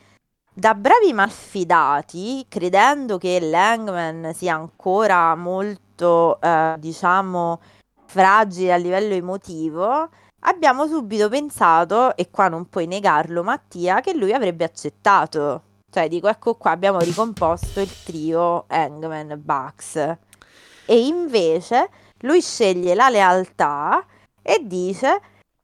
da 0.53 0.73
bravi 0.73 1.11
malfidati, 1.11 2.45
credendo 2.47 3.17
che 3.17 3.41
Langman 3.41 4.33
sia 4.33 4.55
ancora 4.55 5.35
molto, 5.35 6.39
eh, 6.39 6.75
diciamo, 6.79 7.59
fragile 8.05 8.71
a 8.73 8.77
livello 8.77 9.13
emotivo, 9.13 10.09
abbiamo 10.41 10.87
subito 10.87 11.27
pensato, 11.27 12.15
e 12.15 12.29
qua 12.29 12.47
non 12.47 12.69
puoi 12.69 12.87
negarlo 12.87 13.43
Mattia, 13.43 13.99
che 13.99 14.13
lui 14.13 14.33
avrebbe 14.33 14.63
accettato. 14.63 15.63
Cioè, 15.91 16.07
dico, 16.07 16.29
ecco 16.29 16.55
qua, 16.55 16.71
abbiamo 16.71 16.99
ricomposto 16.99 17.81
il 17.81 17.91
trio 18.03 18.63
Hangman 18.67 19.41
Bucks. 19.43 19.95
E 20.85 21.05
invece 21.05 21.89
lui 22.19 22.41
sceglie 22.41 22.95
la 22.95 23.09
lealtà 23.09 24.05
e 24.41 24.61
dice 24.63 25.21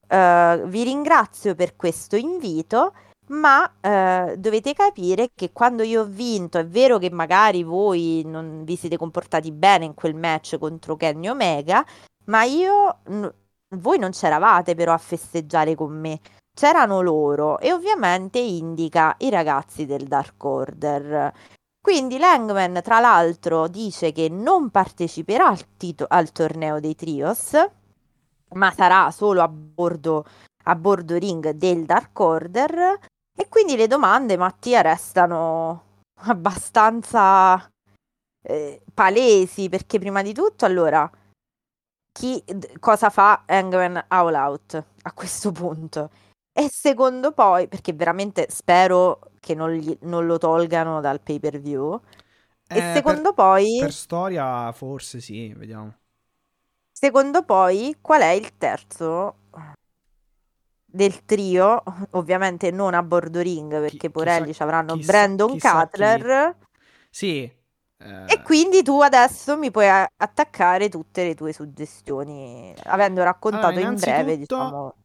eh, 0.08 0.62
vi 0.66 0.84
ringrazio 0.84 1.56
per 1.56 1.76
questo 1.76 2.16
invito, 2.16 2.94
ma 3.28 3.70
eh, 3.82 4.36
dovete 4.38 4.74
capire 4.74 5.30
che 5.34 5.52
quando 5.52 5.84
io 5.84 6.02
ho 6.02 6.06
vinto, 6.06 6.58
è 6.60 6.66
vero 6.68 6.98
che 7.00 7.10
magari 7.10 7.64
voi 7.64 8.22
non 8.26 8.64
vi 8.64 8.76
siete 8.76 8.98
comportati 8.98 9.52
bene 9.52 9.86
in 9.86 9.94
quel 9.96 10.16
match 10.16 10.58
contro 10.60 10.96
Kenny 10.96 11.28
Omega, 11.28 11.84
ma 12.26 12.44
io, 12.44 13.00
n- 13.10 13.34
voi 13.78 13.98
non 14.00 14.12
c'eravate 14.12 14.76
però 14.76 14.94
a 14.94 14.98
festeggiare 14.98 15.76
con 15.76 15.92
me. 16.00 16.20
c'erano 16.56 17.02
loro 17.02 17.60
e 17.60 17.74
ovviamente 17.74 18.40
indica 18.40 19.16
i 19.20 19.30
ragazzi 19.30 19.86
del 19.86 20.06
Dark 20.08 20.42
Order. 20.44 21.34
Quindi 21.86 22.18
Langman, 22.18 22.82
tra 22.82 23.00
l'altro, 23.00 23.68
dice 23.68 24.12
che 24.12 24.28
non 24.28 24.72
parteciperà 24.72 25.50
al, 25.50 25.78
tito- 25.78 26.08
al 26.10 26.32
torneo 26.32 26.80
dei 26.80 26.96
Trios, 26.96 27.54
ma 28.54 28.72
sarà 28.72 29.12
solo 29.12 29.44
a 29.44 29.48
bordo, 29.48 30.26
a 30.64 30.76
bordo 30.76 31.16
ring 31.16 31.52
del 31.52 31.86
Dark 31.86 32.20
Order. 32.20 32.98
E 33.38 33.48
quindi 33.50 33.76
le 33.76 33.86
domande, 33.86 34.36
Mattia, 34.36 34.82
restano 34.82 36.02
abbastanza 36.22 37.70
eh, 38.42 38.82
palesi, 38.92 39.70
perché 39.70 40.00
prima 40.00 40.24
di 40.24 40.34
tutto, 40.34 40.66
allora, 40.66 41.08
chi, 42.12 42.44
cosa 42.80 43.12
fa 43.12 43.44
Hangman 43.46 44.06
All 44.08 44.34
Out 44.34 44.84
a 45.04 45.14
questo 45.14 45.52
punto? 45.52 46.10
E 46.52 46.68
secondo 46.68 47.32
poi, 47.32 47.68
perché 47.68 47.94
veramente 47.94 48.48
spero 48.50 49.20
che 49.46 49.54
non, 49.54 49.74
gli, 49.74 49.96
non 50.02 50.26
lo 50.26 50.40
tolgano 50.40 51.02
dal 51.02 51.22
pay 51.22 51.40
per 51.40 51.60
view. 51.60 52.02
Eh, 52.68 52.80
e 52.80 52.94
secondo 52.96 53.32
per, 53.32 53.34
poi. 53.34 53.78
Per 53.80 53.94
storia, 53.94 54.72
forse 54.72 55.22
sì, 55.22 55.54
vediamo. 55.56 55.94
Secondo 56.92 57.44
poi, 57.44 57.96
qual 58.02 58.22
è 58.22 58.30
il 58.30 58.58
terzo 58.58 59.36
del 60.84 61.26
trio? 61.26 61.84
Ovviamente 62.12 62.72
non 62.72 62.96
a 62.96 63.04
bordo 63.04 63.40
ring, 63.40 63.70
perché 63.80 63.98
chi, 63.98 64.10
Porelli 64.10 64.52
ci 64.52 64.64
avranno 64.64 64.96
chissà, 64.96 65.12
Brandon 65.12 65.52
chissà 65.52 65.88
Cutler. 65.88 66.56
Chi... 66.58 66.68
Sì. 67.12 67.54
Eh... 67.98 68.26
E 68.28 68.42
quindi 68.42 68.82
tu 68.82 69.00
adesso 69.00 69.58
mi 69.58 69.70
puoi 69.70 69.88
attaccare 69.88 70.90
tutte 70.90 71.24
le 71.24 71.36
tue 71.36 71.54
suggestioni, 71.54 72.74
avendo 72.86 73.22
raccontato 73.22 73.68
allora, 73.68 73.88
in 73.90 73.96
breve, 73.96 74.38
diciamo 74.40 74.96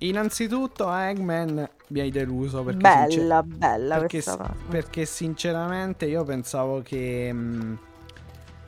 Innanzitutto 0.00 0.92
Eggman 0.92 1.68
mi 1.88 2.00
hai 2.00 2.10
deluso 2.10 2.62
perché 2.62 2.80
bella, 2.80 3.06
sincer- 3.08 3.44
bella 3.44 3.98
perché, 3.98 4.22
questa 4.22 4.54
perché 4.68 5.04
sinceramente 5.06 6.06
io 6.06 6.22
pensavo 6.22 6.82
che 6.82 7.32
mh, 7.32 7.38
mm, 7.38 7.74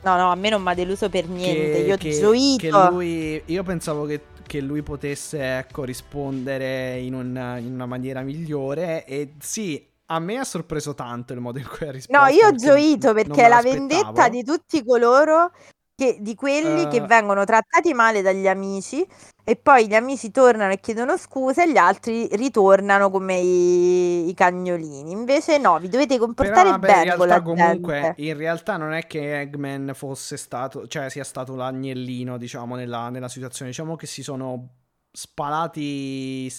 No, 0.03 0.17
no, 0.17 0.31
a 0.31 0.35
me 0.35 0.49
non 0.49 0.63
mi 0.63 0.69
ha 0.69 0.73
deluso 0.73 1.09
per 1.09 1.27
niente. 1.27 1.71
che, 1.71 1.77
io 1.79 1.93
ho 1.93 1.97
che, 1.97 2.11
gioito. 2.11 2.57
che 2.57 2.89
lui 2.89 3.41
io 3.45 3.63
pensavo 3.63 4.05
che, 4.05 4.21
che 4.47 4.59
lui 4.59 4.81
potesse 4.81 5.57
ecco 5.57 5.83
rispondere 5.83 6.97
in 6.97 7.13
una, 7.13 7.57
in 7.57 7.71
una 7.71 7.85
maniera 7.85 8.21
migliore 8.21 9.05
e 9.05 9.33
sì, 9.39 9.87
a 10.07 10.19
me 10.19 10.37
ha 10.37 10.43
sorpreso 10.43 10.95
tanto 10.95 11.33
il 11.33 11.39
modo 11.39 11.59
in 11.59 11.67
cui 11.67 11.87
ha 11.87 11.91
risposto. 11.91 12.19
No, 12.19 12.27
io 12.29 12.47
ho 12.47 12.55
gioito 12.55 13.13
perché 13.13 13.45
è 13.45 13.47
la 13.47 13.61
vendetta 13.61 14.27
di 14.27 14.43
tutti 14.43 14.83
coloro 14.83 15.51
che, 16.01 16.17
di 16.19 16.33
quelli 16.33 16.87
che 16.87 16.97
Eh. 16.97 17.05
vengono 17.05 17.45
trattati 17.45 17.93
male 17.93 18.23
dagli 18.23 18.47
amici 18.47 19.05
e 19.43 19.55
poi 19.55 19.87
gli 19.87 19.93
amici 19.93 20.31
tornano 20.31 20.71
e 20.71 20.79
chiedono 20.79 21.15
scusa 21.15 21.63
e 21.63 21.71
gli 21.71 21.77
altri 21.77 22.27
ritornano 22.31 23.11
come 23.11 23.37
i, 23.37 24.27
i 24.27 24.33
cagnolini. 24.33 25.11
Invece 25.11 25.59
no, 25.59 25.77
vi 25.77 25.89
dovete 25.89 26.15
Però 26.15 26.25
comportare 26.25 26.69
in 26.69 26.79
bene 26.79 27.15
con 27.15 27.27
la 27.27 27.35
realtà 27.35 27.41
comunque, 27.41 28.13
in 28.17 28.35
realtà 28.35 28.77
non 28.77 28.93
è 28.93 29.05
che 29.05 29.41
Eggman 29.41 29.91
fosse 29.93 30.37
stato, 30.37 30.87
cioè 30.87 31.09
sia 31.09 31.23
stato 31.23 31.53
l'agnellino, 31.55 32.37
diciamo, 32.37 32.75
nella, 32.75 33.09
nella 33.09 33.29
situazione. 33.29 33.69
Diciamo 33.69 33.95
che 33.95 34.07
si 34.07 34.23
sono 34.23 34.69
spalati 35.11 36.51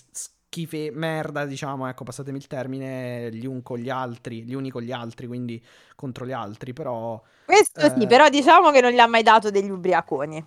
schife, 0.53 0.91
merda, 0.93 1.47
diciamo, 1.47 1.89
ecco, 1.89 2.05
passatemi 2.05 2.37
il 2.37 2.47
termine, 2.47 3.31
gli 3.33 3.47
un 3.47 3.63
con 3.63 3.79
gli 3.79 3.89
altri, 3.89 4.45
gli 4.45 4.53
uni 4.53 4.69
con 4.69 4.83
gli 4.83 4.93
altri, 4.93 5.27
quindi 5.27 5.63
contro 5.97 6.27
gli 6.27 6.33
altri, 6.33 6.75
però... 6.75 7.21
Questo 7.47 7.81
sì, 7.81 8.03
eh, 8.03 8.07
però 8.07 8.29
diciamo 8.29 8.71
che 8.71 8.83
non 8.83 8.93
gli 8.93 8.99
ha 8.99 9.07
mai 9.07 9.23
dato 9.23 9.51
degli 9.51 9.71
ubriaconi. 9.71 10.45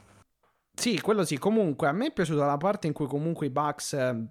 Sì, 0.76 1.02
quello 1.02 1.26
sì. 1.26 1.40
Comunque, 1.40 1.88
a 1.88 1.92
me 1.92 2.08
è 2.08 2.12
piaciuta 2.12 2.46
la 2.46 2.58
parte 2.58 2.86
in 2.86 2.94
cui 2.94 3.08
comunque 3.08 3.48
i 3.48 3.50
Bucks 3.50 3.94
eh, 3.94 4.26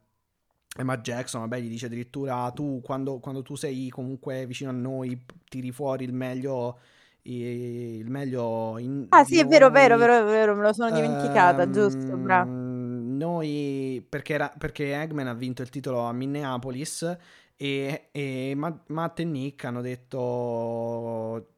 e 0.76 0.82
Matt 0.84 1.02
Jackson, 1.02 1.40
vabbè, 1.40 1.58
gli 1.58 1.68
dice 1.68 1.86
addirittura 1.86 2.50
tu, 2.52 2.80
quando, 2.80 3.18
quando 3.18 3.42
tu 3.42 3.56
sei 3.56 3.88
comunque 3.88 4.46
vicino 4.46 4.70
a 4.70 4.74
noi, 4.74 5.24
tiri 5.48 5.72
fuori 5.72 6.04
il 6.04 6.12
meglio, 6.12 6.78
il 7.22 8.08
meglio 8.08 8.78
in 8.78 9.06
Ah 9.08 9.24
sì, 9.24 9.38
è 9.38 9.46
vero, 9.46 9.70
vero, 9.70 9.96
vero, 9.96 10.24
vero, 10.24 10.54
me 10.54 10.62
lo 10.62 10.72
sono 10.72 10.90
dimenticata, 10.92 11.62
Ehm, 11.62 11.72
giusto, 11.72 12.16
bravo. 12.16 12.50
Noi, 13.16 14.04
perché, 14.08 14.34
era, 14.34 14.48
perché 14.56 15.00
Eggman 15.00 15.26
ha 15.28 15.34
vinto 15.34 15.62
il 15.62 15.70
titolo 15.70 16.00
a 16.00 16.12
Minneapolis 16.12 17.16
e, 17.56 18.08
e 18.12 18.52
Ma- 18.56 18.82
Matt 18.88 19.20
e 19.20 19.24
Nick 19.24 19.64
hanno 19.64 19.80
detto... 19.80 21.48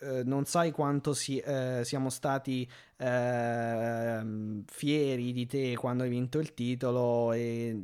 eh, 0.00 0.22
non 0.24 0.44
sai 0.44 0.70
quanto 0.72 1.14
si- 1.14 1.38
eh, 1.38 1.82
siamo 1.84 2.10
stati 2.10 2.68
ehm, 2.98 4.64
fieri 4.66 5.32
di 5.32 5.46
te 5.46 5.74
quando 5.76 6.02
hai 6.04 6.10
vinto 6.10 6.38
il 6.38 6.54
titolo 6.54 7.32
e 7.32 7.82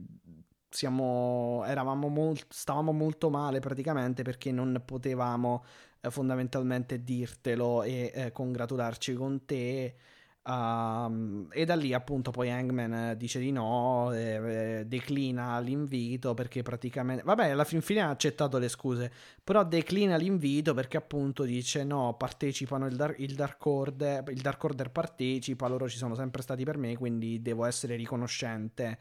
siamo, 0.68 1.62
eravamo 1.66 2.08
molt- 2.08 2.46
stavamo 2.52 2.92
molto 2.92 3.30
male 3.30 3.60
praticamente 3.60 4.22
perché 4.22 4.50
non 4.52 4.82
potevamo 4.84 5.64
eh, 6.00 6.10
fondamentalmente 6.10 7.02
dirtelo 7.04 7.82
e 7.82 8.10
eh, 8.14 8.32
congratularci 8.32 9.14
con 9.14 9.44
te. 9.44 9.96
Um, 10.44 11.46
e 11.52 11.64
da 11.64 11.76
lì 11.76 11.94
appunto 11.94 12.32
poi 12.32 12.50
Hangman 12.50 12.92
eh, 12.92 13.16
dice 13.16 13.38
di 13.38 13.52
no, 13.52 14.12
eh, 14.12 14.80
eh, 14.80 14.84
declina 14.86 15.60
l'invito 15.60 16.34
perché 16.34 16.62
praticamente, 16.62 17.22
vabbè, 17.22 17.50
alla 17.50 17.62
fin 17.62 17.80
fine 17.80 18.00
ha 18.00 18.08
accettato 18.08 18.58
le 18.58 18.68
scuse, 18.68 19.12
però 19.44 19.64
declina 19.64 20.16
l'invito 20.16 20.74
perché 20.74 20.96
appunto 20.96 21.44
dice 21.44 21.84
no, 21.84 22.16
partecipano 22.18 22.86
il, 22.86 22.96
Dar- 22.96 23.14
il 23.18 23.36
Dark 23.36 23.64
Order, 23.64 24.24
il 24.30 24.40
Dark 24.40 24.64
Order 24.64 24.90
partecipa, 24.90 25.68
loro 25.68 25.88
ci 25.88 25.96
sono 25.96 26.16
sempre 26.16 26.42
stati 26.42 26.64
per 26.64 26.76
me, 26.76 26.96
quindi 26.96 27.40
devo 27.40 27.64
essere 27.64 27.94
riconoscente. 27.94 28.98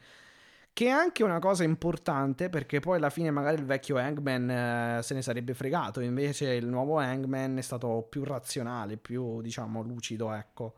Che 0.72 0.86
è 0.86 0.90
anche 0.90 1.22
una 1.24 1.38
cosa 1.40 1.64
importante 1.64 2.48
perché 2.48 2.80
poi 2.80 2.96
alla 2.96 3.10
fine 3.10 3.30
magari 3.30 3.56
il 3.58 3.66
vecchio 3.66 3.98
Hangman 3.98 4.50
eh, 4.98 5.02
se 5.02 5.12
ne 5.14 5.22
sarebbe 5.22 5.54
fregato, 5.54 6.00
invece 6.00 6.54
il 6.54 6.66
nuovo 6.66 6.98
Hangman 6.98 7.58
è 7.58 7.60
stato 7.62 8.06
più 8.08 8.22
razionale, 8.24 8.96
più 8.96 9.40
diciamo 9.42 9.82
lucido, 9.82 10.32
ecco. 10.32 10.74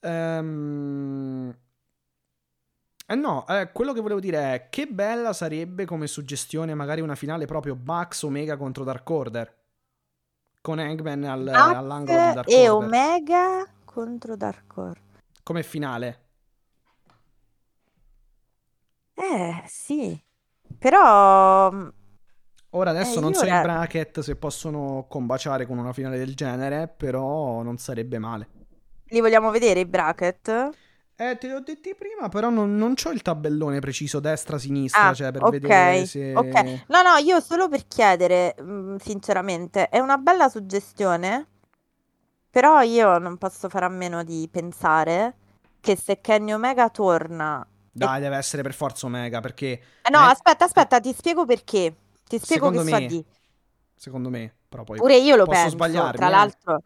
Ehm, 0.00 1.56
Eh 3.10 3.14
no, 3.14 3.46
eh, 3.48 3.70
quello 3.72 3.94
che 3.94 4.00
volevo 4.02 4.20
dire 4.20 4.52
è 4.54 4.68
che 4.68 4.86
bella 4.86 5.32
sarebbe 5.32 5.86
come 5.86 6.06
suggestione 6.06 6.74
magari 6.74 7.00
una 7.00 7.14
finale 7.14 7.46
proprio 7.46 7.74
Bucks 7.74 8.22
Omega 8.22 8.58
contro 8.58 8.84
Dark 8.84 9.08
Order. 9.08 9.56
Con 10.60 10.78
Hangman 10.78 11.24
al- 11.24 11.48
all'angolo 11.48 12.18
di 12.28 12.34
Dark 12.34 12.50
e 12.50 12.68
Order. 12.68 12.86
Omega 12.88 13.66
contro 13.86 14.36
Dark 14.36 14.76
Order. 14.76 15.02
Come 15.42 15.62
finale. 15.62 16.20
Eh, 19.14 19.62
sì. 19.66 20.22
Però 20.78 21.72
mm, 21.72 21.88
Ora 22.72 22.90
adesso 22.90 23.18
Eh, 23.18 23.22
non 23.22 23.32
so 23.32 23.46
i 23.46 23.48
ora- 23.48 23.62
bracket 23.62 24.20
se 24.20 24.36
possono 24.36 25.06
combaciare 25.08 25.64
con 25.64 25.78
una 25.78 25.94
finale 25.94 26.18
del 26.18 26.34
genere, 26.34 26.88
però 26.88 27.62
non 27.62 27.78
sarebbe 27.78 28.18
male. 28.18 28.48
Li 29.08 29.20
vogliamo 29.20 29.50
vedere 29.50 29.80
i 29.80 29.86
bracket? 29.86 30.76
Eh, 31.20 31.36
te 31.36 31.48
li 31.48 31.52
ho 31.52 31.60
detti 31.60 31.96
prima, 31.96 32.28
però 32.28 32.48
non, 32.48 32.76
non 32.76 32.94
c'ho 32.94 33.10
il 33.10 33.22
tabellone 33.22 33.80
preciso 33.80 34.20
destra-sinistra, 34.20 35.08
Ah, 35.08 35.14
cioè 35.14 35.32
per 35.32 35.42
ok, 35.42 35.50
vedere 35.50 36.06
se... 36.06 36.32
ok. 36.32 36.84
No, 36.86 37.02
no, 37.02 37.16
io 37.16 37.40
solo 37.40 37.68
per 37.68 37.88
chiedere, 37.88 38.54
mm, 38.62 38.96
sinceramente, 38.98 39.88
è 39.88 39.98
una 39.98 40.16
bella 40.16 40.48
suggestione, 40.48 41.46
però 42.48 42.82
io 42.82 43.18
non 43.18 43.36
posso 43.36 43.68
fare 43.68 43.84
a 43.84 43.88
meno 43.88 44.22
di 44.22 44.48
pensare 44.50 45.34
che 45.80 45.96
se 45.96 46.20
Kenny 46.20 46.52
Omega 46.52 46.88
torna... 46.88 47.66
Dai, 47.90 48.20
deve 48.20 48.36
essere 48.36 48.62
per 48.62 48.74
forza 48.74 49.06
Omega, 49.06 49.40
perché... 49.40 49.70
Eh, 50.02 50.10
no, 50.10 50.20
eh, 50.20 50.30
aspetta, 50.30 50.66
aspetta, 50.66 51.00
ti 51.00 51.12
spiego 51.12 51.44
perché. 51.44 51.96
Ti 52.28 52.38
spiego 52.38 52.70
Secondo 52.70 52.84
che 52.84 53.00
me, 53.00 53.06
di... 53.06 53.24
Secondo 53.96 54.30
me, 54.30 54.54
però 54.68 54.84
poi... 54.84 54.98
Pure 54.98 55.16
io 55.16 55.34
lo 55.34 55.46
posso 55.46 55.58
penso, 55.58 55.74
sbagliarmi, 55.74 56.16
tra 56.16 56.44
eh. 56.44 56.78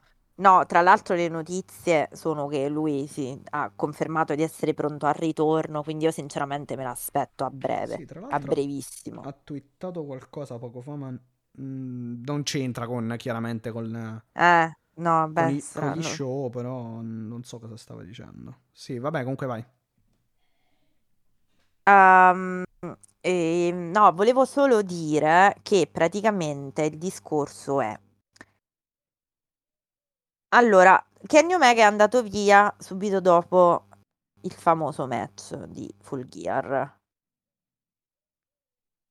No, 0.42 0.66
tra 0.66 0.80
l'altro 0.80 1.14
le 1.14 1.28
notizie 1.28 2.08
sono 2.12 2.48
che 2.48 2.68
lui 2.68 3.06
si 3.06 3.40
ha 3.50 3.70
confermato 3.74 4.34
di 4.34 4.42
essere 4.42 4.74
pronto 4.74 5.06
al 5.06 5.14
ritorno, 5.14 5.84
quindi 5.84 6.04
io 6.04 6.10
sinceramente 6.10 6.74
me 6.74 6.82
l'aspetto 6.82 7.44
a 7.44 7.50
breve, 7.50 7.94
Sì, 7.94 8.04
tra 8.04 8.26
a 8.26 8.38
brevissimo. 8.40 9.22
ha 9.22 9.32
twittato 9.32 10.04
qualcosa 10.04 10.58
poco 10.58 10.80
fa, 10.80 10.96
ma 10.96 11.10
mm, 11.60 12.22
non 12.24 12.42
c'entra 12.42 12.86
con, 12.88 13.14
chiaramente 13.18 13.70
con, 13.70 14.20
Eh, 14.34 14.72
no, 14.96 15.28
con 15.32 15.32
beh, 15.32 15.50
i- 15.50 15.62
con 15.72 15.90
gli 15.92 16.02
show, 16.02 16.50
però 16.50 17.00
non 17.00 17.44
so 17.44 17.60
cosa 17.60 17.76
stava 17.76 18.02
dicendo. 18.02 18.62
Sì, 18.72 18.98
vabbè, 18.98 19.20
comunque 19.20 19.46
vai. 19.46 19.64
Ehm, 21.84 22.62
e, 23.20 23.70
no, 23.72 24.12
volevo 24.12 24.44
solo 24.44 24.82
dire 24.82 25.56
che 25.62 25.88
praticamente 25.90 26.82
il 26.84 26.98
discorso 26.98 27.80
è... 27.80 27.98
Allora, 30.54 31.02
Kenny 31.26 31.54
Omega 31.54 31.82
è 31.82 31.84
andato 31.84 32.22
via 32.22 32.74
subito 32.78 33.20
dopo 33.20 33.86
il 34.42 34.52
famoso 34.52 35.06
match 35.06 35.56
di 35.64 35.92
Full 36.00 36.28
Gear. 36.28 36.98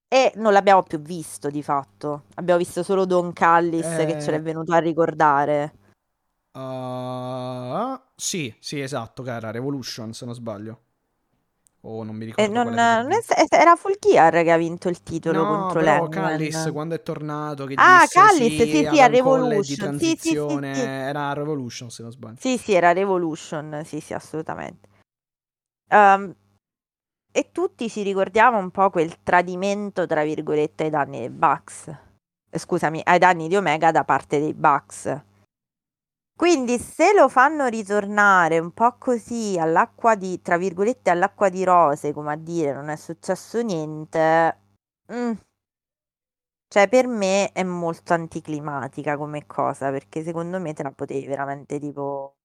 E 0.08 0.34
non 0.36 0.54
l'abbiamo 0.54 0.84
più 0.84 1.00
visto 1.00 1.50
di 1.50 1.64
fatto. 1.64 2.26
Abbiamo 2.36 2.60
visto 2.60 2.84
solo 2.84 3.06
Don 3.06 3.34
Callis 3.34 3.96
che 3.96 4.22
ce 4.22 4.32
l'è 4.32 4.38
Eh, 4.38 4.42
venuto 4.42 4.74
a 4.74 4.78
ricordare. 4.80 5.74
uh, 6.58 8.00
sì, 8.16 8.54
sì, 8.60 8.80
esatto, 8.82 9.24
che 9.24 9.32
era 9.32 9.52
Revolution, 9.52 10.14
se 10.14 10.26
non 10.26 10.34
sbaglio. 10.36 10.82
O 11.84 12.04
non 12.04 12.16
mi 12.16 12.26
E 12.26 12.28
ricordo 12.28 12.54
non, 12.54 12.74
non 12.74 13.12
è- 13.12 13.46
era 13.50 13.76
Full 13.76 13.96
Gear 14.00 14.44
che 14.44 14.52
ha 14.52 14.58
vinto 14.58 14.88
il 14.90 15.02
titolo 15.02 15.44
No, 15.44 15.48
contro 15.48 15.80
però 15.82 16.02
l'Hangman. 16.02 16.30
Callis 16.30 16.70
quando 16.72 16.96
è 16.96 17.02
tornato 17.04 17.66
che 17.66 17.76
Ah, 17.78 18.00
disse 18.02 18.20
Callis, 18.20 18.56
sì, 18.56 18.68
sì, 18.68 18.88
sì, 18.88 19.00
a 19.00 19.08
Revolution. 19.08 19.98
Sì, 20.00 20.16
sì, 20.18 20.36
sì, 20.36 20.38
era 20.80 21.34
Revolution 21.34 21.90
se 21.90 22.04
non 22.04 22.12
sbaglio. 22.12 22.38
Sì, 22.40 22.58
sì, 22.58 22.74
era 22.74 22.92
Revolution, 22.94 23.82
sì, 23.86 24.00
sì, 24.00 24.14
assolutamente. 24.14 24.90
Ehm, 25.90 26.34
e 27.34 27.50
tutti 27.52 27.90
ci 27.90 28.02
ricordiamo 28.04 28.58
un 28.58 28.72
po' 28.72 28.90
quel 28.90 29.22
tradimento, 29.24 30.06
tra 30.06 30.24
virgolette, 30.24 30.84
ai 30.84 30.90
danni 30.90 31.20
dei 31.20 31.30
Bucks. 31.30 31.88
Eh, 32.50 32.60
Scusami, 32.60 33.02
ai 33.04 33.20
danni 33.20 33.48
di 33.48 33.56
Omega 33.56 33.92
da 33.92 34.04
parte 34.04 34.40
dei 34.40 34.54
Bucks. 34.54 35.22
Quindi 36.42 36.80
se 36.80 37.14
lo 37.14 37.30
fanno 37.30 37.68
ritornare 37.68 38.58
un 38.58 38.72
po' 38.72 38.96
così 38.98 39.58
all'acqua 39.60 40.16
di, 40.16 40.42
tra 40.42 40.58
virgolette, 40.58 41.12
all'acqua 41.12 41.50
di 41.50 41.64
rose, 41.64 42.14
come 42.14 42.32
a 42.34 42.36
dire, 42.36 42.74
non 42.74 42.90
è 42.90 42.96
successo 42.96 43.62
niente, 43.62 44.58
mm, 45.14 45.32
cioè 46.70 46.90
per 46.90 47.06
me 47.06 47.52
è 47.52 47.62
molto 47.62 48.14
anticlimatica 48.14 49.16
come 49.16 49.46
cosa, 49.46 49.92
perché 49.92 50.24
secondo 50.24 50.60
me 50.60 50.74
te 50.74 50.82
la 50.82 50.92
potevi 50.92 51.28
veramente 51.28 51.78
tipo 51.80 52.38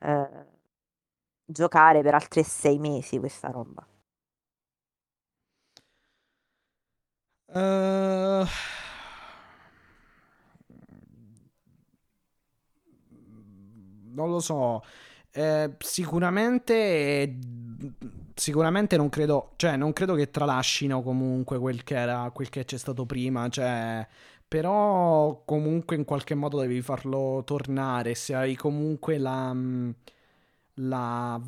eh, 0.00 0.46
giocare 1.44 2.00
per 2.02 2.14
altri 2.14 2.42
sei 2.44 2.78
mesi 2.78 3.18
questa 3.18 3.50
roba. 3.50 3.86
Eh, 7.54 8.44
non 14.18 14.30
lo 14.30 14.40
so. 14.40 14.82
Eh, 15.30 15.74
sicuramente, 15.78 17.36
sicuramente 18.34 18.96
non 18.96 19.08
credo, 19.08 19.52
cioè 19.56 19.76
non 19.76 19.92
credo 19.92 20.14
che 20.14 20.30
tralascino 20.30 21.02
comunque 21.02 21.58
quel 21.58 21.84
che 21.84 21.96
era, 21.96 22.30
quel 22.32 22.48
che 22.48 22.64
c'è 22.64 22.76
stato 22.76 23.06
prima, 23.06 23.48
cioè, 23.48 24.06
però 24.46 25.42
comunque 25.44 25.96
in 25.96 26.04
qualche 26.04 26.34
modo 26.34 26.60
devi 26.60 26.82
farlo 26.82 27.42
tornare, 27.44 28.14
se 28.14 28.34
hai 28.34 28.56
comunque 28.56 29.18
la, 29.18 29.52
mm, 29.54 29.90
la 30.74 31.40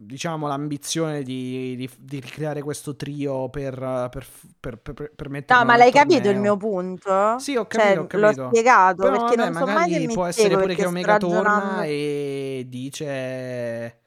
diciamo 0.00 0.46
l'ambizione 0.46 1.22
di, 1.22 1.74
di- 1.76 1.90
di 1.98 2.20
ricreare 2.20 2.62
questo 2.62 2.94
trio 2.96 3.48
per, 3.50 3.74
per, 4.10 4.26
per, 4.60 4.78
per, 4.78 4.94
per- 4.94 5.12
per 5.14 5.28
No, 5.50 5.64
ma 5.64 5.76
l'hai 5.76 5.92
capito 5.92 6.28
il 6.28 6.38
torneo. 6.38 6.38
mio 6.38 6.56
punto? 6.56 7.10
Sì, 7.34 7.56
ho 7.56 7.66
Cioè, 7.68 7.96
capito, 7.96 8.00
ho 8.00 8.06
l'ho 8.12 8.32
capito. 8.32 8.32
spiegato 8.32 8.96
Però 8.98 9.10
perché 9.10 9.36
vabbè, 9.36 9.50
non 9.50 9.52
so 9.52 9.66
mai 9.66 9.88
che 9.88 10.00
mi 10.00 10.08
può 10.10 10.24
essere 10.26 10.58
pure 10.58 10.74
che 10.76 10.84
Omega 10.84 11.16
torna 11.16 11.84
e 11.84 12.66
dice... 12.68 14.00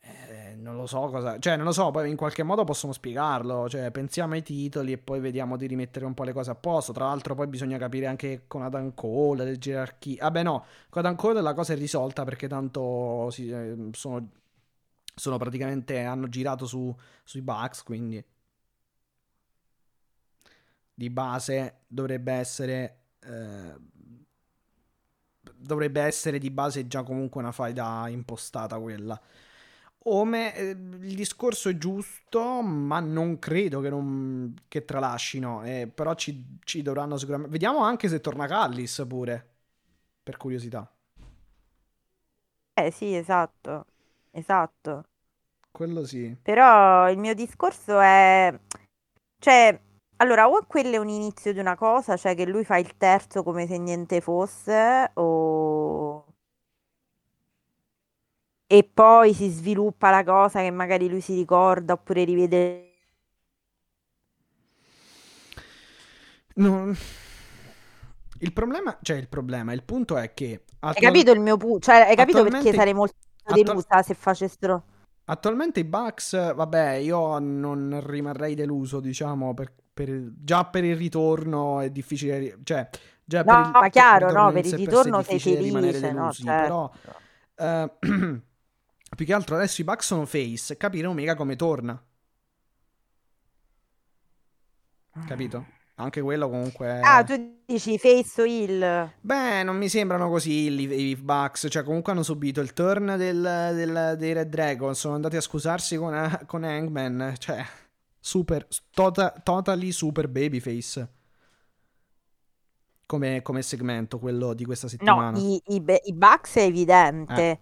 eh, 0.00 0.54
non 0.56 0.76
lo 0.76 0.86
so 0.86 1.08
cosa... 1.10 1.38
Cioè, 1.38 1.56
non 1.56 1.66
lo 1.66 1.72
so, 1.72 1.90
poi 1.90 2.10
in 2.10 2.16
qualche 2.16 2.42
modo 2.42 2.64
possono 2.64 2.92
spiegarlo. 2.92 3.68
Cioè, 3.68 3.90
pensiamo 3.90 4.34
ai 4.34 4.42
titoli 4.42 4.92
e 4.92 4.98
poi 4.98 5.20
vediamo 5.20 5.56
di 5.56 5.66
rimettere 5.66 6.04
un 6.04 6.14
po' 6.14 6.24
le 6.24 6.32
cose 6.32 6.50
a 6.50 6.54
posto. 6.54 6.92
Tra 6.92 7.06
l'altro 7.06 7.34
poi 7.34 7.46
bisogna 7.46 7.78
capire 7.78 8.06
anche 8.06 8.44
con 8.46 8.62
Adam 8.62 8.94
Cole, 8.94 9.44
le 9.44 9.58
gerarchie... 9.58 10.18
Vabbè 10.20 10.42
no, 10.42 10.64
con 10.88 11.02
Adam 11.04 11.16
Cole 11.16 11.40
la 11.40 11.54
cosa 11.54 11.72
è 11.74 11.76
risolta 11.76 12.24
perché 12.24 12.48
tanto 12.48 13.30
si- 13.30 13.48
eh, 13.50 13.76
sono, 13.92 14.28
sono 15.14 15.36
praticamente... 15.38 16.00
hanno 16.02 16.28
girato 16.28 16.66
su, 16.66 16.94
sui 17.24 17.42
Bucks, 17.42 17.82
quindi... 17.82 18.24
Di 20.94 21.10
base 21.10 21.84
dovrebbe 21.86 22.32
essere... 22.32 22.98
eh, 23.20 23.74
dovrebbe 25.54 26.00
essere 26.02 26.38
di 26.38 26.50
base 26.50 26.86
già 26.86 27.02
comunque 27.02 27.40
una 27.40 27.52
faida 27.52 28.08
impostata 28.08 28.78
quella. 28.78 29.20
Ome, 30.04 30.54
eh, 30.56 30.70
il 30.70 31.14
discorso 31.14 31.68
è 31.68 31.78
giusto, 31.78 32.60
ma 32.62 32.98
non 33.00 33.38
credo 33.38 33.80
che, 33.80 33.88
non, 33.90 34.54
che 34.68 34.84
tralascino. 34.84 35.62
eh, 35.64 35.88
però 35.92 36.14
ci, 36.14 36.58
ci 36.64 36.82
dovranno 36.82 37.16
sicuramente. 37.16 37.52
Vediamo 37.52 37.80
anche 37.84 38.08
se 38.08 38.20
torna 38.20 38.46
Callis 38.46 39.04
pure. 39.08 39.48
Per 40.22 40.36
curiosità. 40.36 40.90
Eh 42.74 42.90
sì, 42.90 43.14
esatto, 43.14 43.86
esatto. 44.32 45.04
Quello 45.72 46.04
sì. 46.04 46.36
Però 46.42 47.08
il 47.10 47.18
mio 47.18 47.34
discorso 47.34 47.98
è, 48.00 48.52
cioè, 49.38 49.80
allora, 50.16 50.48
o 50.48 50.64
quello 50.66 50.94
è 50.96 50.98
un 50.98 51.08
inizio 51.08 51.52
di 51.52 51.58
una 51.60 51.76
cosa, 51.76 52.16
cioè 52.16 52.34
che 52.34 52.46
lui 52.46 52.64
fa 52.64 52.78
il 52.78 52.96
terzo 52.96 53.42
come 53.42 53.66
se 53.66 53.78
niente 53.78 54.20
fosse, 54.20 55.10
o... 55.14 56.26
E 58.66 58.82
poi 58.82 59.34
si 59.34 59.48
sviluppa 59.50 60.10
la 60.10 60.24
cosa 60.24 60.60
che 60.62 60.70
magari 60.72 61.08
lui 61.08 61.20
si 61.20 61.34
ricorda, 61.36 61.92
oppure 61.92 62.24
rivede... 62.24 62.88
Non- 66.56 66.96
Il 68.40 68.52
problema, 68.52 68.98
cioè 69.02 69.16
il 69.16 69.28
problema, 69.28 69.72
il 69.72 69.82
punto 69.84 70.16
è 70.16 70.34
che 70.34 70.64
Hai 70.94 70.94
attual- 70.94 71.12
capito 71.12 71.32
il 71.32 71.40
mio 71.40 71.56
punto? 71.56 71.80
Cioè, 71.80 71.96
hai 72.08 72.16
capito 72.16 72.42
perché 72.42 72.70
attualmente, 72.70 72.72
sarei 72.72 72.94
molto 72.94 73.14
delusa 73.52 74.02
se 74.02 74.14
facessero... 74.14 74.84
attualmente 75.24 75.80
i 75.80 75.84
Bucks, 75.84 76.54
vabbè, 76.54 76.92
io 76.94 77.38
non 77.38 78.00
rimarrei 78.04 78.54
deluso, 78.54 79.00
diciamo, 79.00 79.54
per, 79.54 79.72
per 79.92 80.08
il- 80.08 80.32
già 80.38 80.64
per 80.66 80.84
il 80.84 80.96
ritorno 80.96 81.80
è 81.80 81.90
difficile, 81.90 82.58
cioè, 82.64 82.88
già 83.24 83.44
per 83.44 83.58
No, 83.58 83.60
il, 83.60 83.66
ma 83.70 83.84
per 83.88 83.92
il 83.92 83.92
chiaro, 83.92 84.26
ritorno 84.26 84.42
no, 84.44 84.52
per 84.52 84.66
il 84.66 84.74
ritorno 84.74 85.22
sei 85.22 85.38
felice, 85.40 86.12
no, 86.12 86.32
delusi, 86.32 86.54
però 86.54 86.90
certo. 86.92 87.20
eh, 87.56 87.92
più 89.16 89.26
che 89.26 89.32
altro 89.34 89.56
adesso 89.56 89.80
i 89.80 89.84
Bucks 89.84 90.06
sono 90.06 90.26
face, 90.26 90.76
capire 90.76 91.06
Omega 91.06 91.34
come 91.34 91.56
torna, 91.56 92.02
capito? 95.24 95.66
Anche 96.02 96.20
quello 96.20 96.48
comunque... 96.48 97.00
Ah, 97.00 97.22
tu 97.22 97.60
dici 97.64 97.96
face 97.98 98.42
o 98.42 98.44
heal? 98.44 99.12
Beh, 99.20 99.62
non 99.62 99.76
mi 99.76 99.88
sembrano 99.88 100.28
così 100.28 100.68
i, 100.70 101.10
i 101.10 101.16
Bucks. 101.16 101.66
Cioè, 101.70 101.84
comunque 101.84 102.12
hanno 102.12 102.22
subito 102.22 102.60
il 102.60 102.72
turn 102.72 103.14
del, 103.16 103.40
del- 103.74 104.14
dei 104.18 104.32
Red 104.32 104.48
Dragon. 104.48 104.94
Sono 104.94 105.14
andati 105.14 105.36
a 105.36 105.40
scusarsi 105.40 105.96
con, 105.96 106.40
con 106.46 106.64
Hangman. 106.64 107.34
Cioè, 107.38 107.64
super, 108.18 108.66
tota- 108.90 109.32
totally 109.42 109.92
super 109.92 110.28
babyface. 110.28 111.08
Come, 113.06 113.42
come 113.42 113.62
segmento, 113.62 114.18
quello 114.18 114.54
di 114.54 114.64
questa 114.64 114.86
No, 114.86 114.90
settimana. 114.90 115.38
i, 115.38 115.60
i, 115.66 115.80
be- 115.80 116.00
i 116.04 116.14
Bucks 116.14 116.56
è 116.56 116.60
Eh, 116.60 116.64
evidente. 116.66 117.60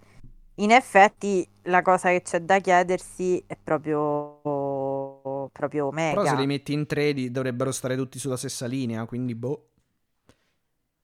In 0.57 0.71
effetti, 0.71 1.49
la 1.65 1.83
cosa 1.83 2.11
che 2.11 2.23
c'è 2.23 2.41
da 2.41 2.59
chiedersi 2.61 3.43
è 3.47 3.57
proprio, 3.57 4.41
proprio 5.53 5.91
però 5.91 6.25
se 6.25 6.37
li 6.37 6.47
metti 6.47 6.73
in 6.73 6.87
tre 6.87 7.13
dovrebbero 7.31 7.73
stare 7.73 7.97
tutti 7.97 8.19
sulla 8.19 8.37
stessa 8.37 8.67
linea. 8.67 9.05
Quindi, 9.07 9.35
boh. 9.35 9.69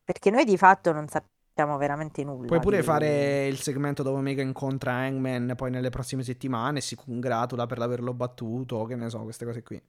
Perché 0.05 0.31
noi 0.31 0.45
di 0.45 0.57
fatto 0.57 0.93
non 0.93 1.09
sappiamo 1.09 1.77
veramente 1.77 2.23
Puoi 2.25 2.37
nulla 2.47 2.61
pure 2.61 2.77
di... 2.79 2.83
fare 2.83 3.47
il 3.47 3.59
segmento 3.59 4.03
dove 4.03 4.19
Omega 4.19 4.43
incontra 4.43 4.93
Hangman 4.93 5.55
poi 5.57 5.71
nelle 5.71 5.91
prossime 5.91 6.23
settimane 6.23 6.79
e 6.79 6.83
si 6.83 6.95
congratula 6.95 7.67
per 7.67 7.81
averlo 7.81 8.15
battuto, 8.15 8.85
che 8.85 8.95
ne 8.97 9.09
so, 9.11 9.23
queste 9.23 9.45
cose 9.45 9.63
qui. 9.63 9.83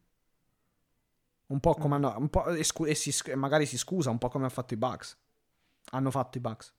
Un 1.48 1.60
po' 1.60 1.76
come 1.76 1.98
Mm. 1.98 2.04
hanno, 2.04 2.16
un 2.18 2.30
po' 2.30 2.48
e, 2.48 2.64
scu- 2.64 2.88
e 2.88 2.96
si 2.96 3.12
magari 3.36 3.66
si 3.66 3.78
scusa, 3.78 4.10
un 4.10 4.18
po' 4.18 4.28
come 4.30 4.46
ha 4.46 4.50
fatto 4.50 4.74
i 4.74 4.78
Bucks. 4.78 5.18
Hanno 5.92 6.12
fatto 6.12 6.38
i 6.38 6.42
Bucks. 6.42 6.74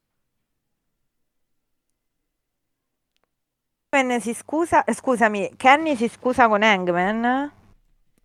Hangman 3.90 4.20
si 4.20 4.32
scusa... 4.35 4.85
eh, 4.85 4.94
Scusami, 4.94 5.52
Kenny 5.56 5.94
si 5.97 6.09
scusa 6.09 6.48
con 6.48 6.62
Hangman? 6.62 7.51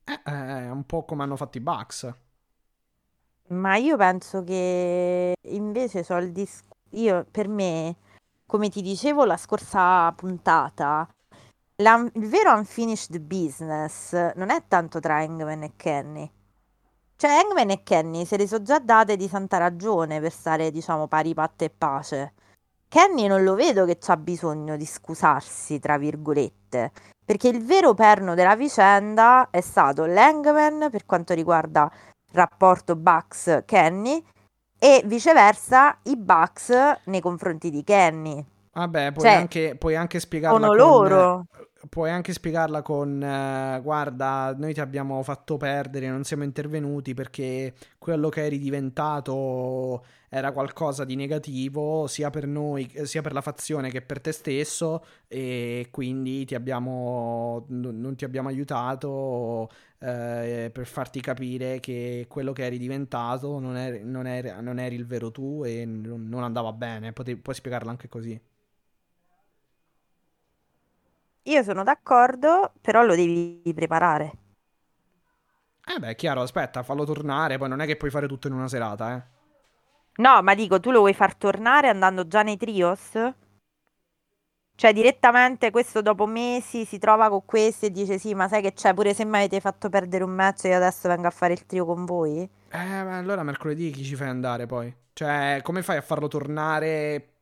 Eh, 0.06 0.22
eh, 0.26 0.70
un 0.70 0.86
po' 0.86 1.04
come 1.06 1.24
hanno 1.24 1.36
fatto 1.36 1.58
i 1.58 1.62
Bucks. 1.62 2.14
Ma 3.50 3.76
io 3.76 3.98
penso 3.98 4.44
che 4.44 5.34
invece 5.50 6.04
so 6.04 6.16
il 6.18 6.32
dis- 6.32 6.64
io 6.92 7.26
per 7.30 7.48
me, 7.48 7.96
come 8.46 8.70
ti 8.70 8.82
dicevo 8.82 9.26
la 9.26 9.38
scorsa 9.38 10.12
puntata, 10.14 11.08
la- 11.78 12.10
il 12.14 12.28
vero 12.28 12.54
unfinished 12.56 13.20
business 13.20 14.14
non 14.36 14.50
è 14.50 14.64
tanto 14.68 15.00
tra 15.00 15.18
Hangman 15.18 15.64
e 15.64 15.74
Kenny. 15.76 16.30
Cioè 17.16 17.32
Hangman 17.32 17.70
e 17.72 17.84
Kenny 17.84 18.26
se 18.26 18.38
le 18.38 18.48
sono 18.48 18.64
già 18.64 18.80
date 18.80 19.16
di 19.18 19.28
santa 19.28 19.58
ragione 19.58 20.20
per 20.22 20.32
stare, 20.32 20.72
diciamo, 20.72 21.08
pari 21.08 21.34
patte 21.34 21.66
e 21.66 21.70
pace. 21.72 22.34
Kenny 22.94 23.26
non 23.26 23.44
lo 23.44 23.56
vedo 23.56 23.86
che 23.86 23.98
c'ha 24.00 24.16
bisogno 24.18 24.78
di 24.78 24.86
scusarsi, 24.86 25.80
tra 25.80 25.98
virgolette, 25.98 26.92
perché 27.26 27.48
il 27.48 27.66
vero 27.66 27.96
perno 27.96 28.36
della 28.36 28.56
vicenda 28.56 29.48
è 29.50 29.62
stato 29.62 30.06
l'Hangman 30.06 30.90
per 30.92 31.08
quanto 31.08 31.34
riguarda 31.34 31.92
rapporto 32.34 32.96
Bucks-Kenny 32.96 34.24
e 34.78 35.02
viceversa 35.06 35.98
i 36.04 36.16
Bucks 36.16 36.72
nei 37.06 37.20
confronti 37.20 37.72
di 37.72 37.84
Kenny. 37.84 38.46
Vabbè, 38.74 39.12
puoi 39.12 39.26
Cioè, 39.26 39.36
anche, 39.38 39.76
puoi 39.76 39.96
anche 39.96 40.20
spiegarla 40.20 40.68
con... 40.68 40.76
loro. 40.78 41.46
puoi 41.90 42.12
anche 42.12 42.32
spiegarla 42.32 42.84
con 42.84 43.24
eh, 43.24 43.80
guarda, 43.82 44.54
noi 44.56 44.76
ti 44.76 44.82
abbiamo 44.82 45.24
fatto 45.24 45.58
perdere, 45.58 46.10
non 46.10 46.24
siamo 46.24 46.44
intervenuti 46.44 47.16
perché 47.16 47.74
quello 47.98 48.30
che 48.30 48.46
eri 48.46 48.60
diventato 48.60 50.04
era 50.36 50.52
qualcosa 50.52 51.06
di 51.06 51.16
negativo 51.16 52.08
sia 52.08 52.32
per 52.32 52.48
noi, 52.48 52.92
sia 53.04 53.22
per 53.22 53.34
la 53.34 53.42
fazione 53.42 53.92
che 53.92 54.02
per 54.02 54.20
te 54.20 54.32
stesso 54.32 55.06
e 55.28 55.90
quindi 55.92 56.44
ti 56.44 56.56
abbiamo, 56.56 57.66
non 57.68 58.16
ti 58.16 58.26
abbiamo 58.26 58.48
aiutato 58.48 59.70
eh, 60.00 60.72
per 60.74 60.88
farti 60.88 61.22
capire 61.22 61.80
che 61.80 62.26
quello 62.28 62.52
che 62.52 62.66
eri 62.66 62.80
diventato 62.80 63.60
non 63.60 63.78
eri, 63.78 64.02
non 64.04 64.26
eri, 64.26 64.52
non 64.60 64.80
eri 64.80 64.96
il 64.96 65.06
vero 65.06 65.30
tu 65.30 65.62
e 65.66 65.86
non 65.86 66.42
andava 66.44 66.74
bene. 66.74 67.14
Potevi, 67.14 67.40
puoi 67.40 67.54
spiegarla 67.54 67.92
anche 67.92 68.10
così. 68.10 68.42
Io 71.44 71.64
sono 71.64 71.84
d'accordo, 71.84 72.74
però 72.82 73.04
lo 73.04 73.16
devi 73.16 73.72
preparare. 73.76 74.38
Eh 75.86 76.00
beh, 76.00 76.16
chiaro, 76.16 76.42
aspetta, 76.42 76.82
fallo 76.84 77.04
tornare, 77.06 77.58
poi 77.58 77.70
non 77.70 77.82
è 77.82 77.86
che 77.86 77.98
puoi 77.98 78.10
fare 78.10 78.28
tutto 78.28 78.48
in 78.48 78.54
una 78.54 78.68
serata, 78.68 79.16
eh. 79.16 79.33
No, 80.16 80.42
ma 80.42 80.54
dico, 80.54 80.80
tu 80.80 80.92
lo 80.92 81.00
vuoi 81.00 81.14
far 81.14 81.36
tornare 81.36 81.88
andando 81.90 82.28
già 82.28 82.44
nei 82.44 82.58
trios? 82.58 83.12
Cioè, 84.76 84.94
direttamente 84.94 85.72
questo 85.72 86.02
dopo 86.02 86.26
mesi 86.26 86.86
si 86.86 86.98
trova 86.98 87.30
con 87.30 87.46
questi 87.46 87.88
e 87.88 87.92
dice 87.92 88.18
sì, 88.18 88.34
ma 88.34 88.48
sai 88.48 88.62
che 88.62 88.74
c'è, 88.74 88.94
pure 88.94 89.14
se 89.14 89.24
mi 89.26 89.38
avete 89.38 89.60
fatto 89.60 89.90
perdere 89.90 90.24
un 90.24 90.32
match 90.32 90.64
io 90.66 90.76
adesso 90.76 91.08
vengo 91.08 91.28
a 91.28 91.32
fare 91.32 91.54
il 91.54 91.66
trio 91.66 91.86
con 91.86 92.06
voi? 92.06 92.42
Eh, 92.70 93.04
ma 93.04 93.18
allora 93.18 93.44
mercoledì 93.44 93.92
chi 93.92 94.04
ci 94.04 94.16
fai 94.16 94.30
andare 94.30 94.66
poi? 94.66 94.94
Cioè, 95.14 95.60
come 95.64 95.84
fai 95.84 95.98
a 95.98 96.02
farlo 96.02 96.28
tornare 96.28 97.34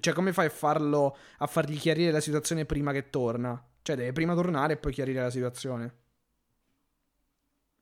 cioè, 0.00 0.12
come 0.12 0.32
fai 0.32 0.46
a 0.46 0.50
farlo 0.50 1.16
a 1.38 1.46
fargli 1.46 1.78
chiarire 1.78 2.10
la 2.10 2.20
situazione 2.20 2.64
prima 2.64 2.92
che 2.92 3.10
torna? 3.10 3.62
Cioè, 3.82 3.96
deve 3.96 4.12
prima 4.12 4.34
tornare 4.34 4.74
e 4.74 4.76
poi 4.76 4.92
chiarire 4.92 5.20
la 5.20 5.30
situazione. 5.30 5.94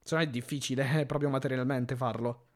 Se 0.03 0.15
no 0.15 0.21
è 0.21 0.27
difficile 0.27 1.01
eh, 1.01 1.07
proprio 1.07 1.31
materialmente 1.31 1.97
farlo. 1.97 2.47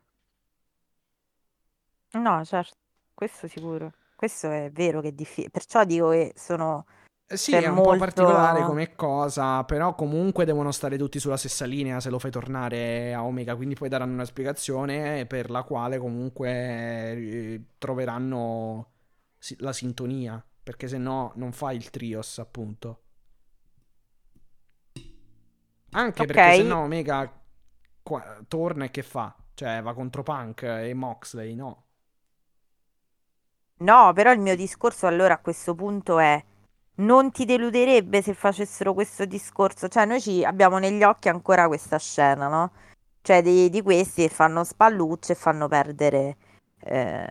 No, 2.13 2.45
certo, 2.45 2.77
questo 3.15 3.49
sicuro. 3.49 3.93
Questo 4.17 4.51
è 4.51 4.71
vero 4.73 5.03
che 5.03 5.09
è 5.09 5.13
difficile. 5.13 5.51
Perciò 5.51 5.85
dico 5.85 6.09
che 6.09 6.33
sono. 6.35 6.87
Eh 7.29 7.37
sì, 7.37 7.53
è 7.53 7.67
un 7.67 7.75
molto... 7.75 7.91
po' 7.91 7.99
particolare 7.99 8.63
come 8.63 8.95
cosa, 8.95 9.65
però 9.65 9.95
comunque 9.95 10.45
devono 10.45 10.71
stare 10.71 10.97
tutti 10.97 11.19
sulla 11.19 11.37
stessa 11.37 11.65
linea 11.65 12.01
se 12.01 12.09
lo 12.09 12.21
fai 12.21 12.31
tornare 12.31 13.13
a 13.13 13.25
Omega, 13.25 13.57
quindi 13.57 13.75
poi 13.75 13.89
daranno 13.89 14.13
una 14.13 14.25
spiegazione 14.25 15.27
per 15.27 15.51
la 15.51 15.65
quale 15.65 15.99
comunque 15.99 16.51
eh, 16.51 17.65
troveranno 17.79 18.93
la 19.59 19.73
sintonia, 19.73 20.43
perché 20.63 20.87
se 20.87 20.99
no 20.99 21.33
non 21.35 21.51
fai 21.51 21.77
il 21.77 21.91
trios, 21.91 22.39
appunto. 22.39 23.03
Anche 25.91 26.23
okay. 26.23 26.27
perché 26.27 26.55
se 26.57 26.63
no 26.63 26.83
Omega 26.83 27.43
qua, 28.03 28.39
torna 28.47 28.85
e 28.85 28.91
che 28.91 29.03
fa? 29.03 29.35
Cioè 29.53 29.83
va 29.83 29.95
contro 29.95 30.23
Punk 30.23 30.63
e 30.63 30.95
Moxley, 30.95 31.55
no? 31.57 31.86
No, 33.79 34.13
però 34.15 34.33
il 34.33 34.41
mio 34.41 34.57
discorso 34.57 35.07
allora 35.07 35.35
a 35.35 35.39
questo 35.39 35.75
punto 35.75 36.19
è 36.19 36.43
non 36.99 37.31
ti 37.31 37.45
deluderebbe 37.45 38.23
se 38.23 38.33
facessero 38.33 38.95
questo 38.95 39.25
discorso? 39.27 39.89
Cioè 39.89 40.07
noi 40.07 40.21
ci 40.21 40.45
abbiamo 40.45 40.79
negli 40.79 41.03
occhi 41.03 41.29
ancora 41.29 41.67
questa 41.67 41.99
scena, 41.99 42.49
no? 42.49 42.73
Cioè 43.21 43.43
di, 43.43 43.69
di 43.69 43.83
questi 43.83 44.23
che 44.23 44.29
fanno 44.29 44.65
spallucce 44.65 45.33
e 45.33 45.37
fanno 45.37 45.69
perdere 45.69 46.37
eh, 46.81 47.29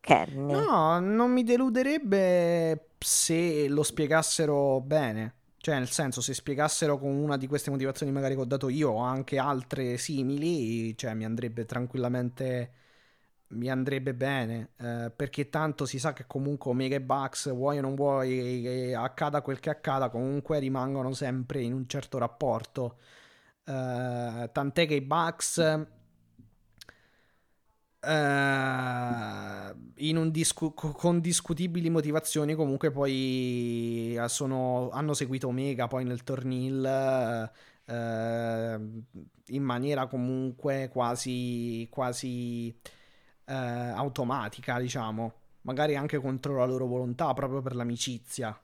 Kenny. 0.00 0.52
No, 0.52 0.98
non 1.00 1.30
mi 1.30 1.42
deluderebbe 1.42 2.88
se 2.98 3.68
lo 3.68 3.82
spiegassero 3.82 4.80
bene. 4.80 5.34
Cioè, 5.58 5.76
nel 5.76 5.90
senso, 5.90 6.20
se 6.20 6.34
spiegassero 6.34 6.98
con 6.98 7.10
una 7.10 7.36
di 7.36 7.46
queste 7.46 7.70
motivazioni 7.70 8.10
magari 8.10 8.34
che 8.34 8.40
ho 8.40 8.44
dato 8.44 8.68
io 8.68 8.90
o 8.90 8.98
anche 8.98 9.38
altre 9.38 9.96
simili, 9.96 10.96
cioè 10.96 11.14
mi 11.14 11.24
andrebbe 11.24 11.64
tranquillamente 11.66 12.70
mi 13.52 13.70
andrebbe 13.70 14.14
bene 14.14 14.70
eh, 14.78 15.12
perché 15.14 15.48
tanto 15.48 15.86
si 15.86 15.98
sa 15.98 16.12
che 16.12 16.24
comunque 16.26 16.70
Omega 16.70 16.96
e 16.96 17.00
Bucks 17.00 17.52
vuoi 17.52 17.78
o 17.78 17.80
non 17.80 17.94
vuoi 17.94 18.60
che 18.62 18.94
accada 18.94 19.42
quel 19.42 19.60
che 19.60 19.70
accada 19.70 20.08
comunque 20.10 20.58
rimangono 20.58 21.12
sempre 21.12 21.62
in 21.62 21.72
un 21.72 21.86
certo 21.88 22.18
rapporto. 22.18 22.98
Eh, 23.64 24.50
tant'è 24.52 24.86
che 24.86 24.94
i 24.94 25.00
Bucks 25.02 25.86
Uh, 28.04 29.72
discu- 30.30 30.74
con 30.74 31.20
discutibili 31.20 31.88
motivazioni 31.88 32.54
comunque 32.54 32.90
poi 32.90 34.16
eh, 34.16 34.28
sono, 34.28 34.90
hanno 34.90 35.14
seguito 35.14 35.46
Omega 35.46 35.86
poi 35.86 36.02
nel 36.04 36.24
tornil 36.24 37.50
uh, 37.86 39.04
in 39.46 39.62
maniera 39.62 40.08
comunque 40.08 40.88
quasi, 40.92 41.86
quasi 41.90 42.76
uh, 43.52 43.96
automatica 43.96 44.78
diciamo 44.78 45.32
magari 45.62 45.96
anche 45.96 46.18
contro 46.18 46.56
la 46.56 46.64
loro 46.64 46.86
volontà 46.86 47.32
proprio 47.34 47.60
per 47.60 47.74
l'amicizia 47.74 48.58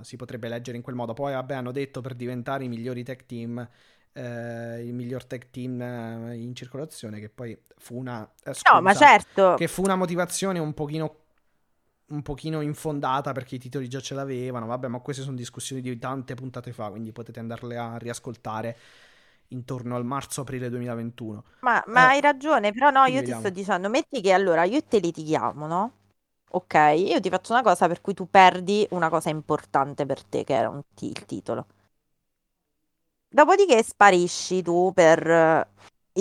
si 0.00 0.16
potrebbe 0.16 0.48
leggere 0.48 0.78
in 0.78 0.82
quel 0.82 0.96
modo 0.96 1.12
poi 1.12 1.34
vabbè 1.34 1.56
hanno 1.56 1.70
detto 1.70 2.00
per 2.00 2.14
diventare 2.14 2.64
i 2.64 2.68
migliori 2.68 3.04
tech 3.04 3.26
team 3.26 3.68
eh, 4.16 4.82
il 4.82 4.94
miglior 4.94 5.24
tag 5.24 5.50
team 5.50 5.80
eh, 5.80 6.36
in 6.36 6.54
circolazione, 6.54 7.20
che 7.20 7.28
poi 7.28 7.56
fu 7.76 7.98
una... 7.98 8.22
Eh, 8.42 8.54
scusa, 8.54 8.74
no, 8.74 8.80
ma 8.80 8.94
certo. 8.94 9.54
Che 9.56 9.68
fu 9.68 9.82
una 9.82 9.96
motivazione 9.96 10.58
un 10.58 10.72
pochino 10.72 11.20
un 12.08 12.22
pochino 12.22 12.60
infondata 12.60 13.32
perché 13.32 13.56
i 13.56 13.58
titoli 13.58 13.88
già 13.88 14.00
ce 14.00 14.14
l'avevano. 14.14 14.66
Vabbè, 14.66 14.86
ma 14.86 15.00
queste 15.00 15.22
sono 15.22 15.36
discussioni 15.36 15.82
di 15.82 15.98
tante 15.98 16.34
puntate 16.34 16.72
fa, 16.72 16.88
quindi 16.88 17.12
potete 17.12 17.40
andarle 17.40 17.76
a 17.76 17.98
riascoltare 17.98 18.76
intorno 19.48 19.96
al 19.96 20.04
marzo-aprile 20.04 20.68
2021. 20.70 21.44
Ma, 21.60 21.82
ma 21.88 22.08
eh, 22.08 22.10
hai 22.10 22.20
ragione, 22.22 22.72
però 22.72 22.88
no, 22.90 23.04
io 23.06 23.20
vediamo. 23.20 23.22
ti 23.22 23.32
sto 23.34 23.50
dicendo, 23.50 23.88
metti 23.90 24.20
che 24.22 24.32
allora 24.32 24.64
io 24.64 24.78
e 24.78 24.86
te 24.86 24.98
litighiamo, 24.98 25.66
no? 25.66 25.92
Ok, 26.50 26.74
io 26.96 27.20
ti 27.20 27.28
faccio 27.28 27.52
una 27.52 27.62
cosa 27.62 27.88
per 27.88 28.00
cui 28.00 28.14
tu 28.14 28.28
perdi 28.30 28.86
una 28.90 29.08
cosa 29.10 29.28
importante 29.30 30.06
per 30.06 30.22
te, 30.24 30.44
che 30.44 30.54
era 30.54 30.70
t- 30.94 31.02
il 31.02 31.24
titolo. 31.26 31.66
Dopodiché 33.28 33.82
sparisci 33.84 34.62
tu 34.62 34.90
per 34.94 35.24
eh, 35.30 35.68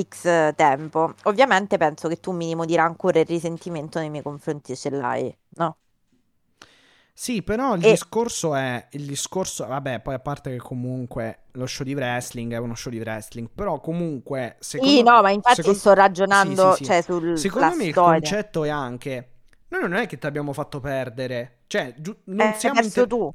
X 0.04 0.54
tempo. 0.56 1.14
Ovviamente 1.24 1.78
penso 1.78 2.08
che 2.08 2.20
tu 2.20 2.32
un 2.32 2.38
minimo 2.38 2.66
di 2.66 2.76
rancore 2.76 3.22
e 3.22 3.24
risentimento 3.24 4.00
nei 4.00 4.10
miei 4.10 4.24
confronti 4.24 4.76
ce 4.76 4.90
l'hai, 4.92 5.36
no? 5.58 5.78
Sì, 7.18 7.44
però 7.44 7.76
il 7.76 7.86
e... 7.86 7.92
discorso 7.92 8.56
è 8.56 8.88
il 8.92 9.06
discorso, 9.06 9.66
vabbè, 9.66 10.02
poi 10.02 10.16
a 10.16 10.20
parte 10.20 10.52
che 10.52 10.58
comunque 10.58 11.46
lo 11.54 11.66
show 11.66 11.86
di 11.86 11.94
wrestling 11.94 12.52
è 12.52 12.58
uno 12.58 12.76
show 12.76 12.92
di 12.92 13.00
wrestling, 13.00 13.50
però 13.56 13.80
comunque 13.80 14.58
secondo 14.60 14.94
Sì, 14.94 15.02
no, 15.02 15.22
ma 15.22 15.30
infatti 15.30 15.56
secondo... 15.56 15.80
sto 15.80 15.94
ragionando, 15.94 16.72
sì, 16.72 16.78
sì, 16.78 16.84
sì. 16.84 16.90
cioè 16.90 17.02
sul 17.02 17.38
Secondo 17.38 17.68
me 17.68 17.74
storia. 17.74 17.88
il 17.88 17.94
concetto 17.94 18.64
è 18.66 18.70
anche 18.70 19.30
noi 19.68 19.82
non 19.82 19.94
è 19.94 20.08
che 20.08 20.18
ti 20.18 20.26
abbiamo 20.26 20.54
fatto 20.54 20.80
perdere, 20.80 21.60
cioè 21.68 21.94
giu... 21.98 22.16
non 22.26 22.48
eh, 22.48 22.56
siamo 22.58 22.82
inter... 22.82 23.08
tu. 23.08 23.34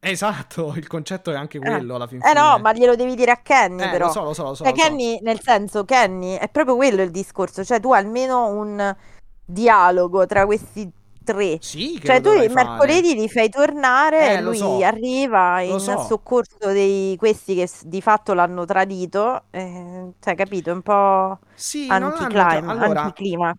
Esatto, 0.00 0.72
il 0.76 0.86
concetto 0.86 1.30
è 1.30 1.34
anche 1.34 1.58
eh. 1.58 1.60
quello 1.60 1.94
alla 1.94 2.06
fine. 2.06 2.28
Eh 2.28 2.32
no, 2.32 2.58
ma 2.58 2.72
glielo 2.72 2.96
devi 2.96 3.14
dire 3.14 3.30
a 3.30 3.40
Kenny 3.42 3.82
eh, 3.82 3.90
però. 3.90 4.06
Lo 4.06 4.12
so, 4.12 4.22
lo 4.22 4.32
so, 4.32 4.42
lo 4.44 4.54
so. 4.54 4.64
Cioè, 4.64 4.72
lo 4.72 4.80
Kenny, 4.80 5.16
so. 5.16 5.24
nel 5.24 5.40
senso, 5.40 5.84
Kenny, 5.84 6.34
è 6.34 6.48
proprio 6.48 6.76
quello 6.76 7.02
il 7.02 7.10
discorso. 7.10 7.64
Cioè, 7.64 7.78
tu 7.78 7.92
almeno 7.92 8.46
un 8.46 8.96
dialogo 9.44 10.26
tra 10.26 10.46
questi 10.46 10.90
tre. 11.22 11.58
Sì, 11.60 12.00
cioè, 12.02 12.20
tu 12.20 12.30
il 12.32 12.50
mercoledì 12.52 13.14
li 13.14 13.28
fai 13.28 13.48
tornare 13.48 14.30
eh, 14.30 14.34
e 14.34 14.42
lui 14.42 14.56
so. 14.56 14.82
arriva 14.82 15.60
in 15.60 15.78
so. 15.78 15.98
soccorso 15.98 16.70
di 16.72 17.14
questi 17.18 17.54
che 17.54 17.68
di 17.84 18.00
fatto 18.00 18.34
l'hanno 18.34 18.64
tradito. 18.64 19.44
Eh, 19.50 20.12
cioè, 20.20 20.34
capito? 20.34 20.70
È 20.70 20.72
un 20.72 20.82
po' 20.82 21.38
sì, 21.54 21.86
anticlimax. 21.88 22.62
Allora, 22.66 23.02
anticlimax 23.02 23.56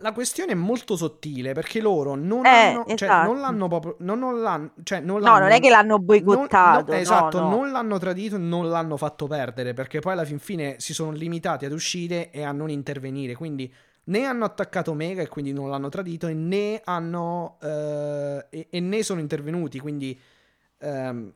la 0.00 0.12
questione 0.12 0.52
è 0.52 0.54
molto 0.54 0.94
sottile 0.94 1.54
perché 1.54 1.80
loro 1.80 2.14
non, 2.14 2.44
eh, 2.44 2.48
hanno, 2.48 2.84
cioè, 2.84 3.08
esatto. 3.08 3.32
non 3.32 3.40
l'hanno 3.40 3.68
proprio. 3.68 3.96
Non, 4.00 4.18
non 4.18 4.42
l'hanno, 4.42 4.70
cioè, 4.82 5.00
non 5.00 5.20
no, 5.22 5.38
non 5.38 5.50
è 5.50 5.58
che 5.58 5.70
l'hanno 5.70 5.98
boicottato. 5.98 6.92
Non, 6.92 7.00
esatto, 7.00 7.40
no, 7.40 7.48
no. 7.48 7.56
non 7.56 7.70
l'hanno 7.70 7.98
tradito 7.98 8.36
e 8.36 8.38
non 8.38 8.68
l'hanno 8.68 8.98
fatto 8.98 9.26
perdere 9.26 9.72
perché 9.72 10.00
poi 10.00 10.12
alla 10.12 10.24
fin 10.24 10.38
fine 10.38 10.76
si 10.78 10.92
sono 10.92 11.12
limitati 11.12 11.64
ad 11.64 11.72
uscire 11.72 12.30
e 12.30 12.42
a 12.42 12.52
non 12.52 12.68
intervenire. 12.68 13.34
Quindi 13.34 13.72
né 14.06 14.24
hanno 14.24 14.44
attaccato 14.44 14.94
Mega 14.94 15.22
e 15.22 15.28
quindi 15.28 15.52
non 15.52 15.70
l'hanno 15.70 15.88
tradito, 15.88 16.26
e 16.26 16.34
né 16.34 16.80
hanno. 16.84 17.58
Eh, 17.62 18.46
e, 18.50 18.66
e, 18.70 18.80
né 18.80 19.02
sono 19.02 19.20
intervenuti. 19.20 19.78
Quindi. 19.80 20.18
Ehm, 20.78 21.32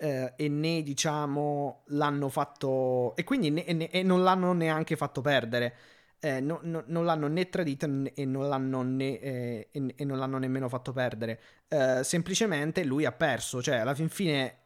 eh, 0.00 0.32
e 0.36 0.48
né 0.48 0.82
diciamo 0.82 1.82
l'hanno 1.86 2.28
fatto. 2.28 3.14
E 3.16 3.24
quindi 3.24 3.50
ne, 3.50 3.64
e, 3.64 3.88
e 3.92 4.02
non 4.02 4.22
l'hanno 4.22 4.52
neanche 4.52 4.96
fatto 4.96 5.20
perdere 5.20 5.74
eh, 6.20 6.40
no, 6.40 6.60
no, 6.62 6.82
non 6.86 7.04
l'hanno 7.04 7.28
né 7.28 7.48
tradito 7.48 7.86
e 8.14 8.24
non 8.24 8.48
l'hanno, 8.48 8.82
né, 8.82 9.18
eh, 9.20 9.68
e, 9.70 9.94
e 9.96 10.04
non 10.04 10.18
l'hanno 10.18 10.38
nemmeno 10.38 10.68
fatto 10.68 10.92
perdere. 10.92 11.40
Eh, 11.68 12.02
semplicemente 12.02 12.84
lui 12.84 13.04
ha 13.04 13.12
perso. 13.12 13.62
Cioè, 13.62 13.76
alla 13.76 13.94
fin 13.94 14.08
fine, 14.08 14.56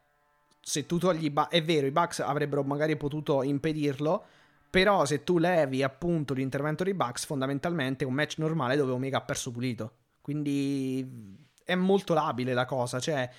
se 0.59 0.85
tu 0.85 0.97
togli. 0.97 1.29
Ba- 1.29 1.49
è 1.49 1.63
vero, 1.63 1.85
i 1.87 1.91
Bucks 1.91 2.19
avrebbero 2.19 2.63
magari 2.63 2.95
potuto 2.97 3.43
impedirlo. 3.43 4.25
Però, 4.73 5.05
se 5.05 5.23
tu 5.23 5.37
levi 5.37 5.83
appunto 5.83 6.33
l'intervento 6.33 6.83
dei 6.83 6.95
Bucks, 6.95 7.27
fondamentalmente 7.27 8.05
è 8.05 8.07
un 8.07 8.15
match 8.15 8.39
normale 8.39 8.75
dove 8.75 8.91
Omega 8.91 9.17
ha 9.17 9.21
perso 9.21 9.51
pulito. 9.51 9.97
Quindi 10.19 11.37
è 11.63 11.75
molto 11.75 12.15
labile 12.15 12.55
la 12.55 12.65
cosa. 12.65 12.99
Cioè. 12.99 13.29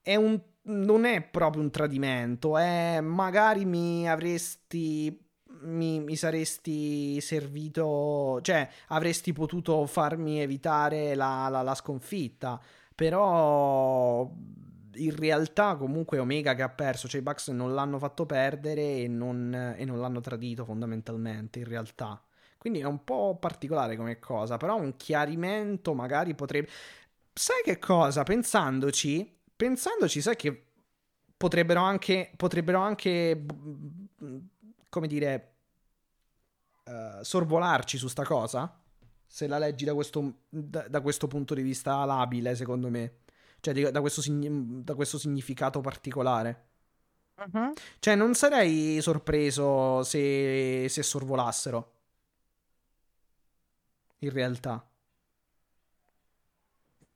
è 0.00 0.14
un, 0.14 0.40
non 0.62 1.04
è 1.04 1.20
proprio 1.20 1.62
un 1.62 1.70
tradimento, 1.70 2.56
è 2.56 3.02
magari 3.02 3.66
mi 3.66 4.08
avresti 4.08 5.14
mi, 5.60 6.00
mi, 6.00 6.16
saresti 6.16 7.20
servito, 7.20 8.40
cioè 8.40 8.66
avresti 8.88 9.34
potuto 9.34 9.84
farmi 9.84 10.40
evitare 10.40 11.14
la, 11.14 11.48
la, 11.50 11.60
la 11.60 11.74
sconfitta, 11.74 12.58
però 12.94 14.26
in 14.94 15.16
realtà 15.16 15.76
comunque 15.76 16.18
Omega 16.18 16.54
che 16.54 16.62
ha 16.62 16.68
perso, 16.68 17.08
cioè 17.08 17.20
i 17.20 17.24
Bucks 17.24 17.48
non 17.48 17.74
l'hanno 17.74 17.98
fatto 17.98 18.26
perdere 18.26 18.98
e 18.98 19.08
non, 19.08 19.74
e 19.76 19.84
non 19.84 20.00
l'hanno 20.00 20.20
tradito 20.20 20.64
fondamentalmente 20.64 21.60
in 21.60 21.66
realtà. 21.66 22.22
Quindi 22.58 22.80
è 22.80 22.84
un 22.84 23.02
po' 23.02 23.36
particolare 23.40 23.96
come 23.96 24.18
cosa, 24.18 24.56
però 24.56 24.76
un 24.76 24.96
chiarimento 24.96 25.94
magari 25.94 26.34
potrebbe... 26.34 26.68
Sai 27.32 27.62
che 27.64 27.78
cosa? 27.78 28.22
Pensandoci, 28.22 29.38
pensandoci, 29.56 30.20
sai 30.20 30.36
che 30.36 30.66
potrebbero 31.36 31.80
anche, 31.80 32.30
potrebbero 32.36 32.78
anche, 32.78 33.44
come 34.88 35.06
dire, 35.08 35.54
uh, 36.84 37.22
sorvolarci 37.22 37.98
su 37.98 38.06
sta 38.06 38.22
cosa? 38.22 38.80
Se 39.26 39.48
la 39.48 39.58
leggi 39.58 39.84
da 39.84 39.94
questo, 39.94 40.34
da, 40.48 40.86
da 40.86 41.00
questo 41.00 41.26
punto 41.26 41.54
di 41.54 41.62
vista 41.62 42.04
labile, 42.04 42.54
secondo 42.54 42.90
me. 42.90 43.21
Cioè, 43.62 43.90
da 43.92 44.00
questo, 44.00 44.20
da 44.26 44.94
questo 44.96 45.18
significato 45.18 45.80
particolare. 45.80 46.66
Uh-huh. 47.36 47.72
Cioè, 48.00 48.16
non 48.16 48.34
sarei 48.34 49.00
sorpreso 49.00 50.02
se, 50.02 50.88
se 50.88 51.02
sorvolassero. 51.04 51.92
In 54.18 54.30
realtà. 54.30 54.84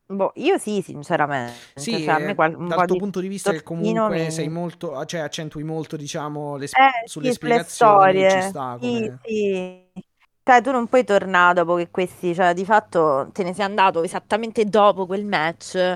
Boh, 0.06 0.31
io 0.36 0.56
sì, 0.56 0.82
sinceramente. 0.82 1.59
Sì, 1.74 2.05
cioè, 2.05 2.14
a 2.14 2.18
me 2.18 2.36
qual- 2.36 2.56
dal 2.56 2.86
tuo 2.86 2.94
di 2.94 2.98
punto 3.01 3.18
di 3.18 3.27
vista 3.27 3.51
che 3.51 3.64
comunque 3.64 4.27
mi... 4.27 4.31
sei 4.31 4.48
molto, 4.48 5.05
cioè 5.05 5.18
accentui 5.18 5.64
molto, 5.64 5.97
diciamo, 5.97 6.56
le 6.59 6.68
sp- 6.68 6.78
eh, 6.78 7.09
sulle 7.09 7.31
sì, 7.31 7.35
spiegazioni, 7.35 8.31
ci 8.31 8.40
sta 8.43 8.77
come... 8.81 9.18
Sì, 9.24 9.90
sì. 9.93 10.05
Cioè, 10.44 10.62
tu 10.62 10.70
non 10.70 10.86
puoi 10.86 11.02
tornare 11.02 11.55
dopo 11.55 11.74
che 11.74 11.90
questi, 11.90 12.32
cioè, 12.32 12.55
di 12.55 12.64
fatto 12.64 13.31
te 13.32 13.43
ne 13.43 13.52
sei 13.52 13.64
andato 13.64 14.05
esattamente 14.05 14.64
dopo 14.64 15.05
quel 15.05 15.24
match 15.24 15.94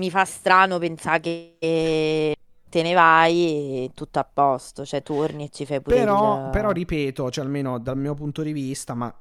mi 0.00 0.10
fa 0.10 0.24
strano 0.24 0.78
pensare 0.78 1.20
che 1.20 2.36
te 2.70 2.82
ne 2.82 2.94
vai 2.94 3.84
e 3.84 3.90
tutto 3.94 4.18
a 4.18 4.24
posto, 4.24 4.86
cioè 4.86 5.02
torni 5.02 5.44
e 5.44 5.48
ci 5.50 5.66
fai 5.66 5.82
pure 5.82 5.94
però, 5.94 6.46
il... 6.46 6.50
però 6.50 6.70
ripeto, 6.70 7.30
cioè 7.30 7.44
almeno 7.44 7.78
dal 7.78 7.98
mio 7.98 8.14
punto 8.14 8.40
di 8.42 8.52
vista, 8.52 8.94
ma 8.94 9.14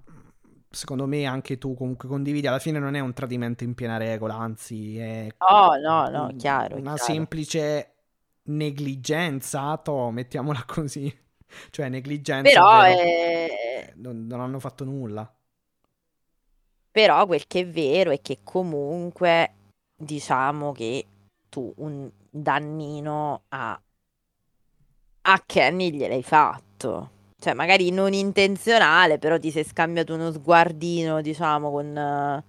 secondo 0.69 1.06
me 1.06 1.26
anche 1.26 1.57
tu 1.57 1.76
comunque 1.76 2.07
condividi, 2.07 2.47
alla 2.47 2.60
fine 2.60 2.80
non 2.80 2.95
è 2.95 3.01
un 3.01 3.11
tradimento 3.11 3.65
in 3.65 3.73
piena 3.73 3.97
regola, 3.97 4.35
anzi 4.35 4.97
è 4.97 5.27
oh, 5.38 5.76
no, 5.76 6.07
no, 6.07 6.34
chiaro, 6.38 6.77
una 6.77 6.93
chiaro. 6.93 7.11
semplice 7.11 7.93
negligenza, 8.43 9.76
to, 9.84 10.11
mettiamola 10.11 10.64
così, 10.65 11.14
cioè 11.72 11.89
negligenza, 11.89 12.49
però 12.49 12.81
è... 12.84 13.91
non, 13.95 14.26
non 14.27 14.39
hanno 14.39 14.60
fatto 14.60 14.85
nulla. 14.85 15.30
Però 16.91 17.26
quel 17.26 17.45
che 17.47 17.61
è 17.61 17.68
vero 17.68 18.11
è 18.11 18.22
che 18.22 18.39
comunque 18.43 19.56
diciamo 20.00 20.72
che 20.72 21.06
tu 21.50 21.72
un 21.78 22.10
dannino 22.32 23.44
a, 23.50 23.80
a 25.22 25.44
Kenny 25.46 25.92
gliel'hai 25.92 26.24
fatto. 26.24 27.12
Cioè, 27.40 27.54
magari 27.54 27.90
non 27.92 28.14
intenzionale, 28.14 29.18
però 29.18 29.38
ti 29.40 29.50
sei 29.52 29.64
scambiato 29.64 30.14
uno 30.14 30.32
sguardino, 30.32 31.22
diciamo, 31.22 31.72
con, 31.72 32.44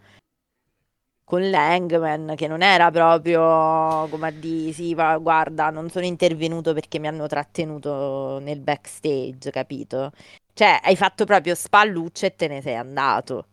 con 1.25 1.49
Langman, 1.49 2.35
che 2.37 2.49
non 2.49 2.61
era 2.63 2.91
proprio 2.91 4.09
come 4.09 4.27
a 4.29 4.31
dire, 4.33 4.73
sì, 4.73 4.95
va, 4.95 5.17
guarda, 5.19 5.71
non 5.71 5.89
sono 5.89 6.05
intervenuto 6.05 6.73
perché 6.75 6.99
mi 6.99 7.07
hanno 7.07 7.27
trattenuto 7.29 8.39
nel 8.41 8.61
backstage, 8.61 9.51
capito? 9.53 10.11
Cioè, 10.53 10.81
hai 10.83 10.97
fatto 10.97 11.25
proprio 11.25 11.55
spallucce 11.55 12.27
e 12.27 12.35
te 12.37 12.49
ne 12.49 12.61
sei 12.61 12.75
andato. 12.77 13.47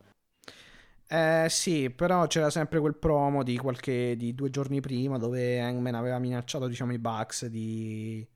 Eh 1.09 1.47
sì, 1.49 1.89
però 1.89 2.27
c'era 2.27 2.49
sempre 2.49 2.79
quel 2.81 2.95
promo 2.97 3.41
di 3.43 3.57
qualche 3.57 4.17
di 4.17 4.35
due 4.35 4.49
giorni 4.49 4.81
prima 4.81 5.17
dove 5.17 5.59
Hangman 5.61 5.95
aveva 5.95 6.19
minacciato, 6.19 6.67
diciamo, 6.67 6.91
i 6.93 6.99
Bucks 6.99 7.45
di 7.45 8.27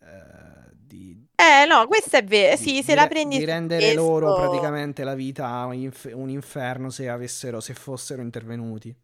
eh, 0.00 0.70
di 0.72 1.26
Eh 1.36 1.64
no, 1.66 1.86
questo 1.86 2.16
è 2.16 2.24
vero. 2.24 2.56
Sì, 2.56 2.82
se 2.82 2.92
di, 2.92 2.94
la 2.94 3.06
prendi 3.06 3.38
di 3.38 3.44
rendere 3.44 3.92
questo 3.92 4.02
loro 4.02 4.32
praticamente 4.32 5.04
la 5.04 5.14
vita 5.14 5.64
un, 5.66 5.74
inf- 5.74 6.12
un 6.14 6.28
inferno 6.30 6.90
se 6.90 7.08
avessero 7.08 7.60
se 7.60 7.74
fossero 7.74 8.22
intervenuti. 8.22 8.94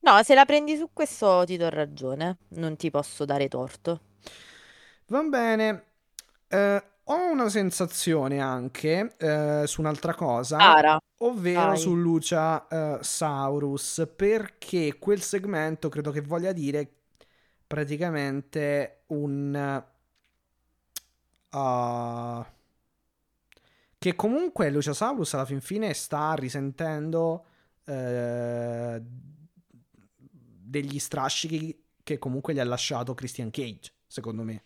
No, 0.00 0.22
se 0.24 0.34
la 0.34 0.44
prendi 0.44 0.76
su 0.76 0.90
questo 0.92 1.44
ti 1.44 1.56
do 1.56 1.68
ragione, 1.68 2.38
non 2.50 2.76
ti 2.76 2.90
posso 2.90 3.24
dare 3.24 3.48
torto. 3.48 4.00
Va 5.06 5.22
bene. 5.22 5.84
Eh, 6.48 6.82
ho 7.10 7.30
una 7.30 7.48
sensazione 7.48 8.40
anche 8.40 9.14
eh, 9.16 9.64
su 9.66 9.80
un'altra 9.80 10.14
cosa, 10.14 10.58
Ara, 10.58 11.00
ovvero 11.18 11.68
vai. 11.68 11.78
su 11.78 11.94
Lucia 11.94 12.66
eh, 12.68 12.98
Saurus, 13.00 14.06
perché 14.14 14.98
quel 14.98 15.22
segmento 15.22 15.88
credo 15.88 16.10
che 16.10 16.20
voglia 16.20 16.52
dire 16.52 16.90
praticamente 17.66 19.02
un... 19.08 19.84
Uh, 21.50 22.44
che 23.96 24.14
comunque 24.14 24.70
Lucia 24.70 24.92
Saurus 24.92 25.32
alla 25.32 25.46
fin 25.46 25.62
fine 25.62 25.94
sta 25.94 26.34
risentendo 26.34 27.44
uh, 27.84 29.02
degli 30.20 30.98
strascichi 30.98 31.84
che 32.02 32.18
comunque 32.18 32.52
gli 32.52 32.58
ha 32.60 32.64
lasciato 32.64 33.14
Christian 33.14 33.50
Cage, 33.50 33.92
secondo 34.06 34.42
me. 34.42 34.62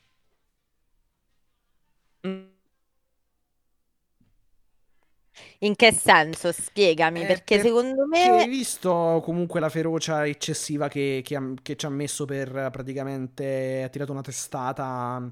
In 5.60 5.76
che 5.76 5.92
senso? 5.92 6.52
Spiegami, 6.52 7.24
Eh, 7.24 7.26
perché 7.26 7.58
secondo 7.58 8.06
perché 8.20 8.30
hai 8.30 8.48
me... 8.48 8.48
visto 8.48 9.20
comunque 9.22 9.60
la 9.60 9.68
ferocia 9.68 10.26
eccessiva 10.26 10.88
che, 10.88 11.20
che 11.24 11.36
ha- 11.36 11.52
che 11.60 11.76
ci 11.76 11.84
ha 11.86 11.90
messo 11.90 12.24
per 12.24 12.68
praticamente 12.72 13.82
ha 13.84 13.88
tirato 13.88 14.12
una 14.12 14.22
testata 14.22 15.30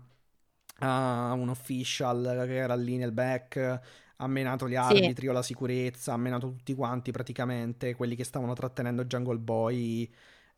a 0.83 1.33
un 1.35 1.49
official 1.49 2.45
che 2.47 2.57
era 2.57 2.75
lì 2.75 2.97
nel 2.97 3.12
back, 3.12 3.81
ha 4.17 4.27
menato 4.29 4.69
gli 4.69 4.75
Sì, 4.79 5.15
arbitri 5.15 5.29
o 5.29 5.33
la 5.33 5.43
sicurezza, 5.43 6.12
ha 6.15 6.17
menato 6.19 6.49
tutti 6.49 6.75
quanti 6.75 7.11
praticamente, 7.12 7.95
quelli 7.95 8.17
che 8.17 8.25
stavano 8.25 8.55
trattenendo 8.55 9.05
Jungle 9.05 9.39
Boy, 9.39 10.11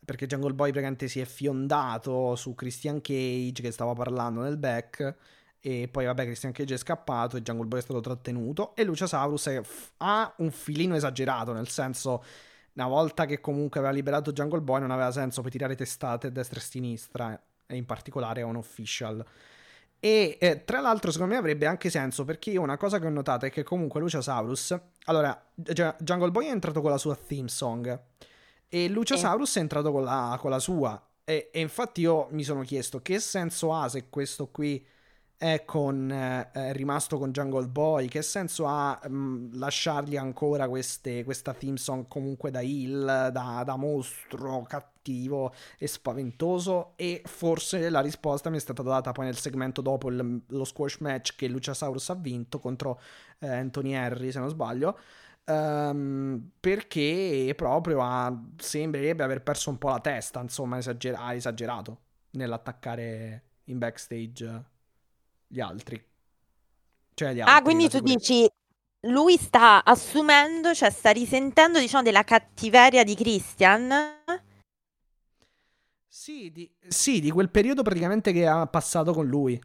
perché 0.04 0.26
Jungle 0.26 0.54
Boy 0.54 0.70
praticamente 0.70 1.08
si 1.08 1.20
è 1.20 1.24
fiondato 1.24 2.34
su 2.36 2.54
Christian 2.54 3.00
Cage 3.00 3.62
che 3.62 3.70
stava 3.72 3.92
parlando 3.94 4.42
nel 4.42 4.56
back 4.58 5.16
e 5.64 5.86
poi, 5.86 6.06
vabbè, 6.06 6.24
Christian 6.24 6.50
Cage 6.50 6.74
è 6.74 6.76
scappato 6.76 7.36
e 7.36 7.42
Jungle 7.42 7.66
Boy 7.66 7.78
è 7.78 7.82
stato 7.82 8.00
trattenuto. 8.00 8.74
E 8.74 8.82
Luciasaurus 8.82 9.46
è, 9.46 9.60
ha 9.98 10.34
un 10.38 10.50
filino 10.50 10.96
esagerato, 10.96 11.52
nel 11.52 11.68
senso, 11.68 12.24
una 12.72 12.88
volta 12.88 13.26
che 13.26 13.40
comunque 13.40 13.78
aveva 13.78 13.94
liberato 13.94 14.32
Jungle 14.32 14.60
Boy, 14.60 14.80
non 14.80 14.90
aveva 14.90 15.12
senso 15.12 15.40
per 15.40 15.52
tirare 15.52 15.76
testate 15.76 16.26
a 16.26 16.30
destra 16.30 16.58
e 16.58 16.62
a 16.62 16.64
sinistra, 16.66 17.42
e 17.64 17.76
in 17.76 17.86
particolare 17.86 18.40
a 18.40 18.46
un 18.46 18.56
official. 18.56 19.24
E 20.00 20.36
eh, 20.40 20.64
tra 20.64 20.80
l'altro, 20.80 21.12
secondo 21.12 21.34
me 21.34 21.38
avrebbe 21.38 21.66
anche 21.66 21.90
senso 21.90 22.24
perché 22.24 22.50
io 22.50 22.60
una 22.60 22.76
cosa 22.76 22.98
che 22.98 23.06
ho 23.06 23.10
notato 23.10 23.46
è 23.46 23.50
che 23.50 23.62
comunque 23.62 24.00
Luciasaurus. 24.00 24.76
Allora, 25.04 25.40
Jungle 25.54 26.32
Boy 26.32 26.46
è 26.46 26.50
entrato 26.50 26.80
con 26.80 26.90
la 26.90 26.98
sua 26.98 27.14
theme 27.14 27.48
song. 27.48 28.00
E 28.68 28.88
Luciasaurus 28.88 29.58
è 29.58 29.60
entrato 29.60 29.92
con 29.92 30.02
la, 30.02 30.36
con 30.40 30.50
la 30.50 30.58
sua. 30.58 31.00
E, 31.22 31.50
e 31.52 31.60
infatti 31.60 32.00
io 32.00 32.26
mi 32.32 32.42
sono 32.42 32.62
chiesto 32.62 33.00
che 33.00 33.20
senso 33.20 33.72
ha 33.72 33.88
se 33.88 34.08
questo 34.08 34.48
qui 34.48 34.84
è, 35.42 35.64
con, 35.64 36.08
eh, 36.08 36.72
rimasto 36.72 37.18
con 37.18 37.32
Jungle 37.32 37.66
Boy, 37.66 38.06
che 38.06 38.22
senso 38.22 38.64
ha 38.66 38.96
mh, 39.02 39.12
mm, 39.12 39.52
lasciargli 39.54 40.16
ancora 40.16 40.68
queste, 40.68 41.24
questa 41.24 41.52
theme 41.52 41.78
song 41.78 42.06
comunque 42.06 42.52
da 42.52 42.60
heel, 42.60 43.30
da, 43.32 43.64
da, 43.64 43.76
mostro 43.76 44.62
cattivo 44.68 45.52
e 45.78 45.88
spaventoso? 45.88 46.92
E 46.94 47.22
forse 47.24 47.90
la 47.90 48.00
risposta 48.00 48.50
mi 48.50 48.58
è 48.58 48.60
stata 48.60 48.82
data 48.82 49.10
poi 49.10 49.24
nel 49.24 49.36
segmento 49.36 49.80
dopo 49.80 50.10
il, 50.10 50.42
lo 50.46 50.64
squash 50.64 50.98
match 50.98 51.34
che 51.34 51.48
Luciasaurus 51.48 52.10
ha 52.10 52.14
vinto 52.14 52.60
contro 52.60 53.00
eh, 53.40 53.48
Anthony 53.48 53.94
Henry, 53.94 54.30
se 54.30 54.38
non 54.38 54.48
sbaglio. 54.48 54.96
Um, 55.44 56.52
perché 56.60 57.52
proprio 57.56 58.00
ha, 58.00 58.32
sembrerebbe 58.58 59.24
aver 59.24 59.42
perso 59.42 59.70
un 59.70 59.78
po' 59.78 59.88
la 59.88 59.98
testa, 59.98 60.40
insomma, 60.40 60.76
ha 60.76 61.34
esagerato 61.34 61.98
nell'attaccare 62.30 63.42
in 63.64 63.78
backstage 63.78 64.70
gli 65.52 65.60
altri. 65.60 66.02
Cioè 67.12 67.34
gli 67.34 67.40
ah, 67.40 67.44
altri. 67.44 67.58
Ah, 67.58 67.62
quindi 67.62 67.88
tu 67.90 68.00
dici 68.00 68.48
lui 69.08 69.36
sta 69.36 69.84
assumendo, 69.84 70.72
cioè 70.74 70.90
sta 70.90 71.10
risentendo, 71.10 71.78
diciamo, 71.78 72.02
della 72.02 72.24
cattiveria 72.24 73.04
di 73.04 73.14
Christian? 73.14 73.92
Sì 76.08 76.50
di, 76.50 76.70
sì, 76.88 77.20
di 77.20 77.30
quel 77.30 77.50
periodo 77.50 77.82
praticamente 77.82 78.32
che 78.32 78.46
ha 78.46 78.66
passato 78.66 79.12
con 79.12 79.26
lui. 79.26 79.60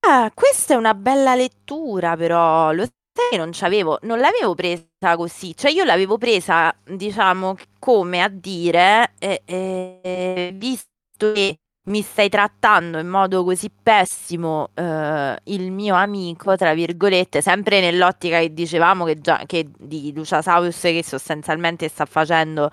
Ah, 0.00 0.32
questa 0.34 0.74
è 0.74 0.76
una 0.76 0.94
bella 0.94 1.36
lettura, 1.36 2.16
però. 2.16 2.72
Lo 2.72 2.84
sai 2.84 3.38
non 3.38 3.50
c'avevo, 3.52 3.98
non 4.02 4.18
l'avevo 4.18 4.54
presa 4.54 5.16
così, 5.16 5.54
cioè 5.54 5.70
io 5.70 5.84
l'avevo 5.84 6.18
presa, 6.18 6.74
diciamo, 6.82 7.56
come 7.78 8.22
a 8.22 8.28
dire, 8.28 9.14
eh, 9.18 9.42
eh, 9.44 10.50
visto 10.54 11.32
che 11.32 11.58
mi 11.84 12.00
stai 12.02 12.28
trattando 12.28 12.98
in 12.98 13.08
modo 13.08 13.42
così 13.42 13.68
pessimo 13.70 14.68
eh, 14.74 15.36
il 15.44 15.72
mio 15.72 15.96
amico, 15.96 16.54
tra 16.56 16.74
virgolette, 16.74 17.40
sempre 17.42 17.80
nell'ottica 17.80 18.38
che 18.38 18.52
dicevamo 18.54 19.04
che, 19.04 19.18
già, 19.20 19.42
che 19.46 19.68
di 19.78 20.12
Lucia 20.14 20.42
Saus 20.42 20.80
che 20.80 21.02
sostanzialmente 21.04 21.88
sta 21.88 22.04
facendo 22.06 22.70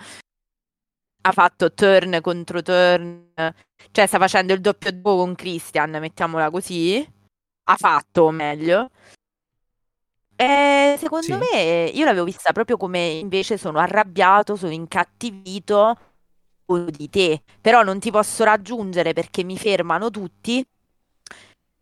ha 1.21 1.31
fatto 1.33 1.73
turn 1.73 2.19
contro 2.21 2.61
turn, 2.61 3.31
cioè 3.91 4.05
sta 4.05 4.17
facendo 4.17 4.53
il 4.53 4.61
doppio 4.61 4.91
duo 4.93 5.17
con 5.17 5.35
Christian, 5.35 5.91
mettiamola 5.99 6.49
così. 6.49 7.05
Ha 7.65 7.75
fatto 7.77 8.31
meglio. 8.31 8.89
E 10.35 10.95
secondo 10.97 11.25
Sì. 11.25 11.33
me 11.51 11.91
io 11.93 12.05
l'avevo 12.05 12.23
vista 12.23 12.53
proprio 12.53 12.77
come 12.77 12.99
invece 13.07 13.57
sono 13.57 13.79
arrabbiato, 13.79 14.55
sono 14.55 14.71
incattivito 14.71 15.97
di 16.77 17.09
te, 17.09 17.41
però 17.59 17.83
non 17.83 17.99
ti 17.99 18.11
posso 18.11 18.43
raggiungere 18.43 19.13
perché 19.13 19.43
mi 19.43 19.57
fermano 19.57 20.09
tutti, 20.11 20.63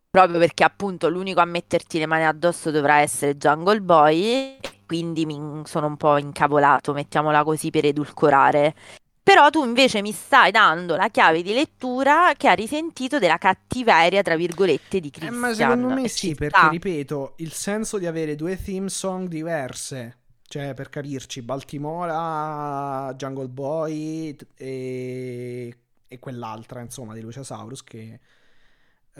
proprio 0.09 0.39
perché 0.39 0.63
appunto 0.63 1.09
l'unico 1.09 1.39
a 1.41 1.45
metterti 1.45 1.99
le 1.99 2.05
mani 2.05 2.25
addosso 2.25 2.71
dovrà 2.71 2.99
essere 2.99 3.35
Jungle 3.37 3.81
Boy, 3.81 4.57
quindi 4.85 5.25
mi 5.25 5.61
sono 5.65 5.87
un 5.87 5.97
po' 5.97 6.17
incavolato, 6.17 6.93
mettiamola 6.93 7.43
così 7.43 7.69
per 7.69 7.85
edulcorare. 7.85 8.73
Però 9.21 9.49
tu 9.49 9.63
invece 9.65 10.01
mi 10.01 10.13
stai 10.13 10.51
dando 10.51 10.95
la 10.95 11.09
chiave 11.09 11.41
di 11.43 11.53
lettura 11.53 12.33
che 12.37 12.47
ha 12.47 12.53
risentito 12.53 13.19
della 13.19 13.37
cattiveria, 13.37 14.21
tra 14.21 14.35
virgolette, 14.37 14.99
di 15.01 15.09
Eh, 15.19 15.19
Christian. 15.19 15.31
ma 15.31 15.53
secondo 15.53 15.89
me 15.89 16.07
sì, 16.07 16.35
perché 16.35 16.67
ripeto, 16.67 17.33
il 17.37 17.51
senso 17.51 17.97
di 17.97 18.05
avere 18.05 18.35
due 18.35 18.61
theme 18.61 18.89
song 18.89 19.27
diverse, 19.27 20.17
cioè 20.47 20.73
per 20.73 20.89
capirci, 20.89 21.41
Baltimora, 21.41 23.13
Jungle 23.15 23.49
Boy 23.49 24.35
e, 24.55 25.77
e 26.07 26.19
quell'altra, 26.19 26.81
insomma, 26.81 27.13
di 27.13 27.21
Luciasaurus 27.21 27.83
che 27.83 28.19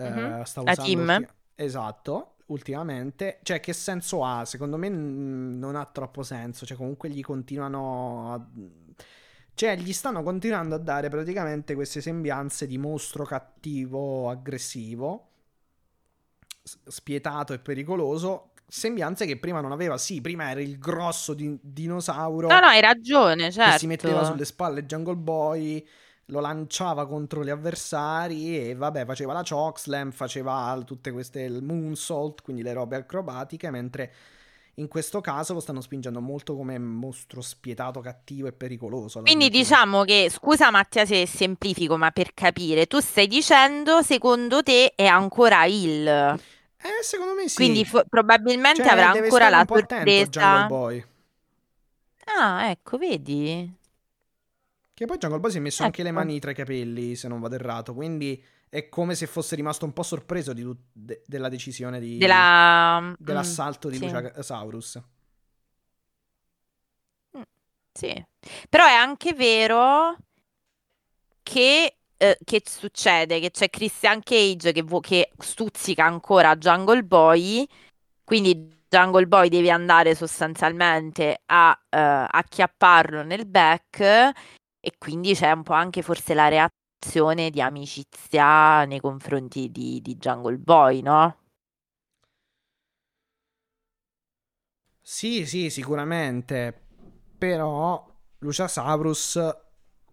Mhm. 0.04 0.36
sta 0.44 0.62
La 0.66 0.76
usando 0.76 1.00
team. 1.02 1.02
ulti- 1.02 1.28
esatto, 1.56 2.36
ultimamente. 2.48 3.40
Cioè, 3.44 3.60
che 3.60 3.74
senso 3.74 4.24
ha? 4.24 4.46
Secondo 4.46 4.78
me 4.78 4.90
mm, 4.90 5.58
non 5.60 5.76
ha 5.76 5.86
troppo 5.86 6.24
senso, 6.24 6.66
cioè 6.66 6.78
comunque 6.78 7.10
gli 7.10 7.22
continuano 7.22 8.34
a... 8.34 8.48
Cioè, 9.54 9.76
gli 9.78 9.92
stanno 9.94 10.22
continuando 10.24 10.76
a 10.76 10.78
dare 10.78 11.10
praticamente 11.10 11.74
queste 11.74 12.00
sembianze 12.02 12.68
di 12.68 12.78
mostro 12.78 13.26
cattivo, 13.26 14.30
aggressivo, 14.30 15.30
spietato 16.88 17.54
e 17.54 17.60
pericoloso. 17.60 18.52
Sembianze 18.70 19.26
che 19.26 19.38
prima 19.38 19.62
non 19.62 19.72
aveva. 19.72 19.98
Sì, 19.98 20.20
prima 20.20 20.50
era 20.50 20.62
il 20.62 20.78
grosso 20.78 21.34
di- 21.34 21.58
dinosauro 21.62 22.48
No, 22.48 22.60
no, 22.60 22.66
hai 22.68 22.82
ragione, 22.82 23.50
che 23.50 23.78
si 23.78 23.88
metteva 23.88 24.16
certo. 24.16 24.32
sulle 24.32 24.46
spalle 24.46 24.86
Jungle 24.86 25.16
Boy, 25.16 25.88
lo 26.26 26.42
lanciava 26.42 27.08
contro 27.08 27.46
gli 27.46 27.50
avversari 27.50 28.60
e 28.68 28.76
vabbè, 28.76 29.06
faceva 29.06 29.32
la 29.32 29.44
chokeslam, 29.48 30.12
faceva 30.12 30.78
tutte 30.86 31.12
queste 31.12 31.44
il 31.44 31.64
moonsault, 31.64 32.42
quindi 32.42 32.62
le 32.62 32.74
robe 32.74 32.98
acrobatiche, 32.98 33.70
mentre 33.70 34.14
in 34.76 34.88
questo 34.90 35.22
caso 35.22 35.54
lo 35.54 35.60
stanno 35.60 35.82
spingendo 35.82 36.22
molto 36.22 36.56
come 36.56 36.78
mostro 36.78 37.42
spietato, 37.42 38.00
cattivo 38.00 38.48
e 38.48 38.52
pericoloso. 38.52 39.22
Quindi 39.22 39.50
diciamo 39.50 40.04
che, 40.04 40.30
scusa 40.30 40.70
Mattia 40.70 41.06
se 41.06 41.26
semplifico, 41.26 41.98
ma 41.98 42.12
per 42.12 42.34
capire, 42.34 42.86
tu 42.86 43.00
stai 43.00 43.28
dicendo, 43.28 44.04
secondo 44.04 44.62
te 44.62 44.94
è 44.94 45.06
ancora 45.06 45.66
il... 45.66 46.40
Eh, 46.80 47.04
secondo 47.04 47.34
me 47.34 47.48
sì. 47.48 47.56
Quindi 47.56 47.86
fo- 47.86 48.06
probabilmente 48.08 48.84
Cioè, 48.84 48.92
avrà 48.94 49.10
ancora 49.12 49.50
la 49.50 49.66
sorpresa. 49.68 50.66
Boy. 50.68 51.06
Ah, 52.28 52.70
ecco, 52.70 52.98
vedi? 52.98 53.74
Che 54.94 55.06
poi 55.06 55.18
Jungle 55.18 55.40
Boy 55.40 55.52
si 55.52 55.58
è 55.58 55.60
messo 55.60 55.84
anche 55.84 56.02
le 56.02 56.10
Ecco. 56.10 56.18
mani 56.20 56.40
tra 56.40 56.52
i 56.52 56.56
capelli, 56.56 57.16
se 57.16 57.28
non 57.28 57.40
vado 57.40 57.56
errato, 57.56 57.94
quindi 57.94 58.44
è 58.68 58.90
come 58.90 59.14
se 59.16 59.28
fosse 59.28 59.56
rimasto 59.56 59.86
un 59.86 59.94
po' 59.94 60.04
sorpreso 60.04 60.54
di 60.54 60.64
tut- 60.64 60.82
de- 60.92 61.22
della 61.26 61.50
decisione 61.50 62.00
di... 62.00 62.18
Della... 62.18 63.00
mm, 63.00 63.14
dell'assalto 63.16 63.90
di 63.90 63.98
sì. 63.98 64.06
Luciasaurus. 64.06 65.02
Mm, 67.38 67.42
Sì, 67.94 68.26
però 68.70 68.86
è 68.86 68.94
anche 68.94 69.34
vero 69.34 70.18
che, 71.44 71.97
eh, 72.18 72.38
che 72.44 72.62
succede 72.66 73.40
che 73.40 73.52
c'è 73.52 73.70
Christian 73.70 74.22
Cage 74.24 74.72
che, 74.72 74.82
vo- 74.84 75.00
che 75.00 75.32
stuzzica 75.40 76.06
ancora 76.06 76.56
Jungle 76.56 77.04
Boy, 77.04 77.68
quindi 78.24 78.76
Jungle 78.90 79.28
Boy 79.28 79.50
deve 79.50 79.70
andare 79.72 80.16
sostanzialmente 80.16 81.42
a 81.48 81.78
eh, 81.90 81.98
acchiapparlo 82.30 83.24
nel 83.24 83.46
back 83.46 84.00
e 84.02 84.92
quindi 84.98 85.34
c'è 85.36 85.52
un 85.52 85.64
po' 85.64 85.74
anche 85.74 86.02
forse 86.02 86.34
la 86.34 86.48
reazione 86.48 87.50
di 87.50 87.62
amicizia 87.62 88.86
nei 88.86 89.00
confronti 89.00 89.70
di, 89.72 90.02
di 90.02 90.16
Jungle 90.18 90.58
Boy, 90.58 91.02
no? 91.02 91.38
Sì, 95.02 95.46
sì, 95.46 95.70
sicuramente. 95.70 96.82
Però 97.38 98.06
Luciasaurus, 98.40 99.40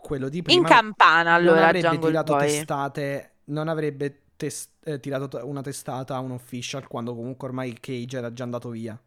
quello 0.04 0.28
di 0.28 0.42
In 0.46 0.64
prima, 0.64 0.70
campana 0.70 1.34
non 1.38 1.58
allora 1.58 1.58
avrebbe 1.58 1.98
Jungle 1.98 1.98
tirato 1.98 2.34
Boy. 2.34 2.66
testate, 2.74 3.38
non 3.46 3.68
avrebbe 3.68 4.22
tes- 4.36 4.70
eh, 4.84 5.00
tirato 5.00 5.40
una 5.46 5.62
testata 5.62 6.16
a 6.16 6.20
un 6.20 6.32
official 6.32 6.86
quando 6.86 7.14
comunque 7.14 7.48
ormai 7.48 7.74
Cage 7.80 8.16
era 8.18 8.32
già 8.32 8.44
andato 8.44 8.70
via. 8.70 9.00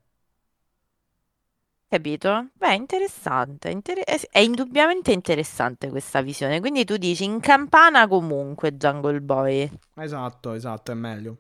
Capito? 1.89 2.47
Beh, 2.53 2.75
interessante, 2.75 3.69
inter- 3.69 3.99
è 4.05 4.17
è 4.31 4.39
indubbiamente 4.39 5.11
interessante 5.11 5.89
questa 5.89 6.21
visione. 6.21 6.61
Quindi 6.61 6.85
tu 6.85 6.95
dici 6.95 7.25
in 7.25 7.41
campana 7.41 8.07
comunque 8.07 8.77
Jungle 8.77 9.19
Boy. 9.19 9.69
Esatto, 9.95 10.53
esatto, 10.53 10.91
è 10.93 10.95
meglio. 10.95 11.37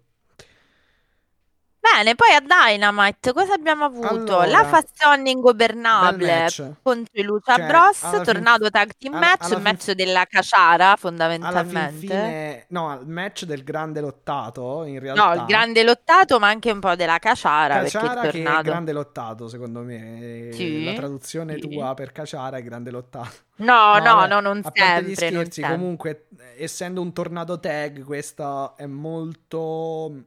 Bene, 1.95 2.15
poi 2.15 2.33
a 2.33 2.41
Dynamite 2.41 3.33
cosa 3.33 3.53
abbiamo 3.53 3.85
avuto? 3.85 4.37
La 4.37 4.43
Allora, 4.43 4.63
fazione 4.65 5.23
bel 5.23 5.31
ingobernabile 5.33 6.37
match. 6.39 6.71
contro 6.81 7.11
i 7.13 7.23
Lucha 7.23 7.55
Cioè, 7.55 7.65
Bros, 7.67 8.03
alla 8.03 8.13
fin- 8.15 8.23
tornato 8.33 8.69
tag 8.69 8.91
team 8.97 9.13
match, 9.13 9.41
alla 9.45 9.47
il 9.47 9.53
fin- 9.53 9.61
match 9.63 9.91
della 9.91 10.25
caciara 10.25 10.87
fin 10.89 10.97
fondamentalmente. 10.97 11.97
fine, 11.97 12.65
no, 12.69 12.99
il 13.01 13.07
match 13.07 13.45
del 13.45 13.63
grande 13.63 14.01
lottato, 14.01 14.83
in 14.83 14.91
No, 14.93 14.95
il 14.95 15.01
realtà. 15.01 15.43
grande 15.45 15.83
lottato, 15.83 16.39
ma 16.39 16.47
anche 16.47 16.71
un 16.71 16.79
po' 16.79 16.95
della 16.95 17.19
caciara, 17.19 17.75
perché 17.79 17.91
Caciara 17.97 18.21
è 18.21 18.29
che 18.31 18.39
è 18.39 18.43
tornato. 18.43 18.63
grande 18.63 18.91
lottato, 18.91 19.47
secondo 19.47 19.81
me. 19.81 20.49
Sì, 20.51 20.83
La 20.83 20.93
traduzione 20.93 21.53
sì. 21.55 21.59
tua 21.61 21.93
per 21.93 22.11
Caciara 22.11 22.57
è 22.57 22.63
grande 22.63 22.91
lottato. 22.91 23.29
No, 23.57 23.97
No, 23.97 23.99
no, 23.99 24.25
no, 24.27 24.39
non 24.39 24.61
a 24.63 24.71
sempre, 24.73 25.15
scherzi, 25.15 25.61
sempre. 25.61 25.75
comunque, 25.77 26.27
eh, 26.37 26.63
essendo 26.63 27.01
un 27.01 27.11
tornado 27.13 27.59
tag, 27.59 28.03
questo 28.03 28.75
è 28.77 28.85
molto... 28.85 30.23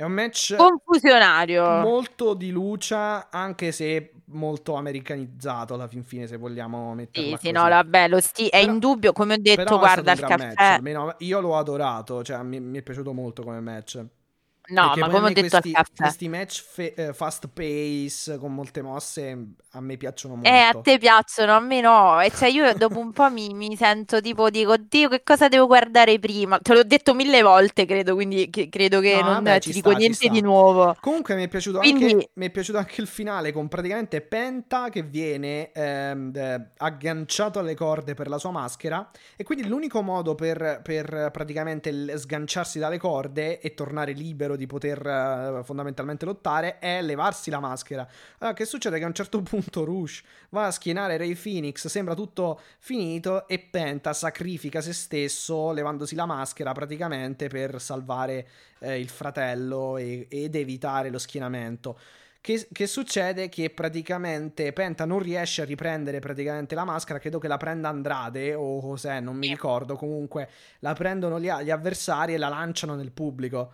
È 0.00 0.04
un 0.04 0.12
match 0.12 0.56
Confusionario. 0.56 1.62
molto 1.82 2.32
di 2.32 2.50
lucia, 2.50 3.28
anche 3.30 3.70
se 3.70 4.12
molto 4.32 4.74
americanizzato 4.76 5.74
alla 5.74 5.88
fin 5.88 6.04
fine, 6.04 6.26
se 6.26 6.38
vogliamo 6.38 6.90
Sì, 6.90 6.96
metterla 6.96 7.28
sì, 7.28 7.34
così. 7.34 7.50
no, 7.52 7.68
vabbè, 7.68 8.08
lo 8.08 8.18
sti- 8.18 8.46
è 8.46 8.60
Però- 8.60 8.72
indubbio, 8.72 9.12
come 9.12 9.34
ho 9.34 9.38
detto, 9.38 9.76
guarda 9.78 10.12
il 10.12 10.18
gran 10.18 10.38
match, 10.38 10.54
caffè. 10.54 10.74
almeno 10.76 11.14
io 11.18 11.40
l'ho 11.40 11.54
adorato, 11.58 12.24
cioè 12.24 12.42
mi, 12.42 12.60
mi 12.60 12.78
è 12.78 12.82
piaciuto 12.82 13.12
molto 13.12 13.42
come 13.42 13.60
match. 13.60 14.02
No, 14.70 14.82
Perché 14.86 15.00
ma 15.00 15.06
a 15.06 15.10
come 15.10 15.26
ho 15.26 15.32
detto 15.32 15.48
questi, 15.48 15.72
caffè. 15.72 15.92
questi 15.96 16.28
match 16.28 16.62
fe- 16.62 16.94
eh, 16.94 17.12
fast 17.12 17.48
pace 17.52 18.38
con 18.38 18.54
molte 18.54 18.82
mosse 18.82 19.36
a 19.72 19.80
me 19.80 19.96
piacciono 19.96 20.34
molto. 20.36 20.48
Eh, 20.48 20.58
a 20.58 20.72
te 20.80 20.98
piacciono, 20.98 21.52
a 21.54 21.60
me 21.60 21.80
no. 21.80 22.20
E 22.20 22.30
cioè 22.30 22.48
io 22.48 22.72
dopo 22.74 22.98
un 22.98 23.12
po' 23.12 23.30
mi, 23.30 23.52
mi 23.54 23.74
sento 23.76 24.20
tipo, 24.20 24.48
dico, 24.50 24.76
Dio, 24.76 25.08
che 25.08 25.22
cosa 25.24 25.48
devo 25.48 25.66
guardare 25.66 26.18
prima? 26.18 26.58
Te 26.60 26.74
l'ho 26.74 26.82
detto 26.84 27.14
mille 27.14 27.42
volte, 27.42 27.84
credo, 27.84 28.14
quindi 28.14 28.48
che- 28.50 28.68
credo 28.68 29.00
che 29.00 29.14
No, 29.16 29.22
non 29.32 29.42
vabbè, 29.42 29.60
ti 29.60 29.68
ci 29.68 29.72
dico 29.74 29.90
sta, 29.90 29.98
ci 29.98 30.06
niente 30.06 30.28
di 30.28 30.40
nuovo. 30.40 30.96
Comunque 31.00 31.34
mi 31.34 31.44
è 31.44 31.48
piaciuto 31.48 31.78
Quindi- 31.78 32.04
anche, 32.12 32.30
mi 32.34 32.46
è 32.46 32.50
piaciuto 32.50 32.78
anche 32.78 33.00
il 33.00 33.06
finale 33.06 33.52
con 33.52 33.68
praticamente 33.68 34.20
Penta 34.20 34.88
che 34.88 35.02
viene 35.02 35.72
ehm, 35.72 36.32
eh, 36.34 36.70
agganciato 36.78 37.58
alle 37.58 37.74
corde 37.74 38.14
per 38.14 38.28
la 38.28 38.38
sua 38.38 38.50
maschera 38.50 39.08
e 39.36 39.42
quindi 39.44 39.66
l'unico 39.66 40.02
modo 40.02 40.34
per, 40.34 40.80
per 40.82 41.30
praticamente 41.32 42.16
sganciarsi 42.18 42.78
dalle 42.78 42.98
corde 42.98 43.60
e 43.60 43.74
tornare 43.74 44.12
libero 44.12 44.56
di 44.60 44.66
poter 44.66 45.04
eh, 45.06 45.64
fondamentalmente 45.64 46.26
lottare 46.26 46.78
è 46.78 47.00
levarsi 47.00 47.48
la 47.48 47.60
maschera. 47.60 48.06
Allora, 48.38 48.54
che 48.54 48.66
succede? 48.66 48.98
Che 48.98 49.04
a 49.04 49.06
un 49.06 49.14
certo 49.14 49.40
punto 49.42 49.84
Rush 49.84 50.22
va 50.50 50.66
a 50.66 50.70
schienare 50.70 51.16
Ray 51.16 51.34
Phoenix, 51.34 51.86
sembra 51.86 52.14
tutto 52.14 52.60
finito 52.78 53.48
e 53.48 53.58
Penta 53.58 54.12
sacrifica 54.12 54.82
se 54.82 54.92
stesso 54.92 55.72
levandosi 55.72 56.14
la 56.14 56.26
maschera 56.26 56.72
praticamente 56.72 57.48
per 57.48 57.80
salvare 57.80 58.46
eh, 58.80 59.00
il 59.00 59.08
fratello 59.08 59.96
e- 59.96 60.26
ed 60.28 60.54
evitare 60.54 61.08
lo 61.08 61.18
schienamento. 61.18 61.98
Che, 62.42 62.68
che 62.72 62.86
succede? 62.86 63.50
Che 63.50 63.68
praticamente 63.68 64.72
Penta 64.72 65.04
non 65.04 65.18
riesce 65.18 65.60
a 65.60 65.66
riprendere 65.66 66.20
praticamente 66.20 66.74
la 66.74 66.84
maschera, 66.84 67.18
credo 67.18 67.38
che 67.38 67.48
la 67.48 67.58
prenda 67.58 67.90
Andrade 67.90 68.54
o 68.54 68.80
cos'è, 68.80 69.20
non 69.20 69.36
mi 69.36 69.48
ricordo, 69.48 69.94
comunque 69.94 70.48
la 70.78 70.94
prendono 70.94 71.38
gli, 71.38 71.50
gli 71.50 71.70
avversari 71.70 72.32
e 72.32 72.38
la 72.38 72.48
lanciano 72.48 72.94
nel 72.94 73.10
pubblico. 73.12 73.72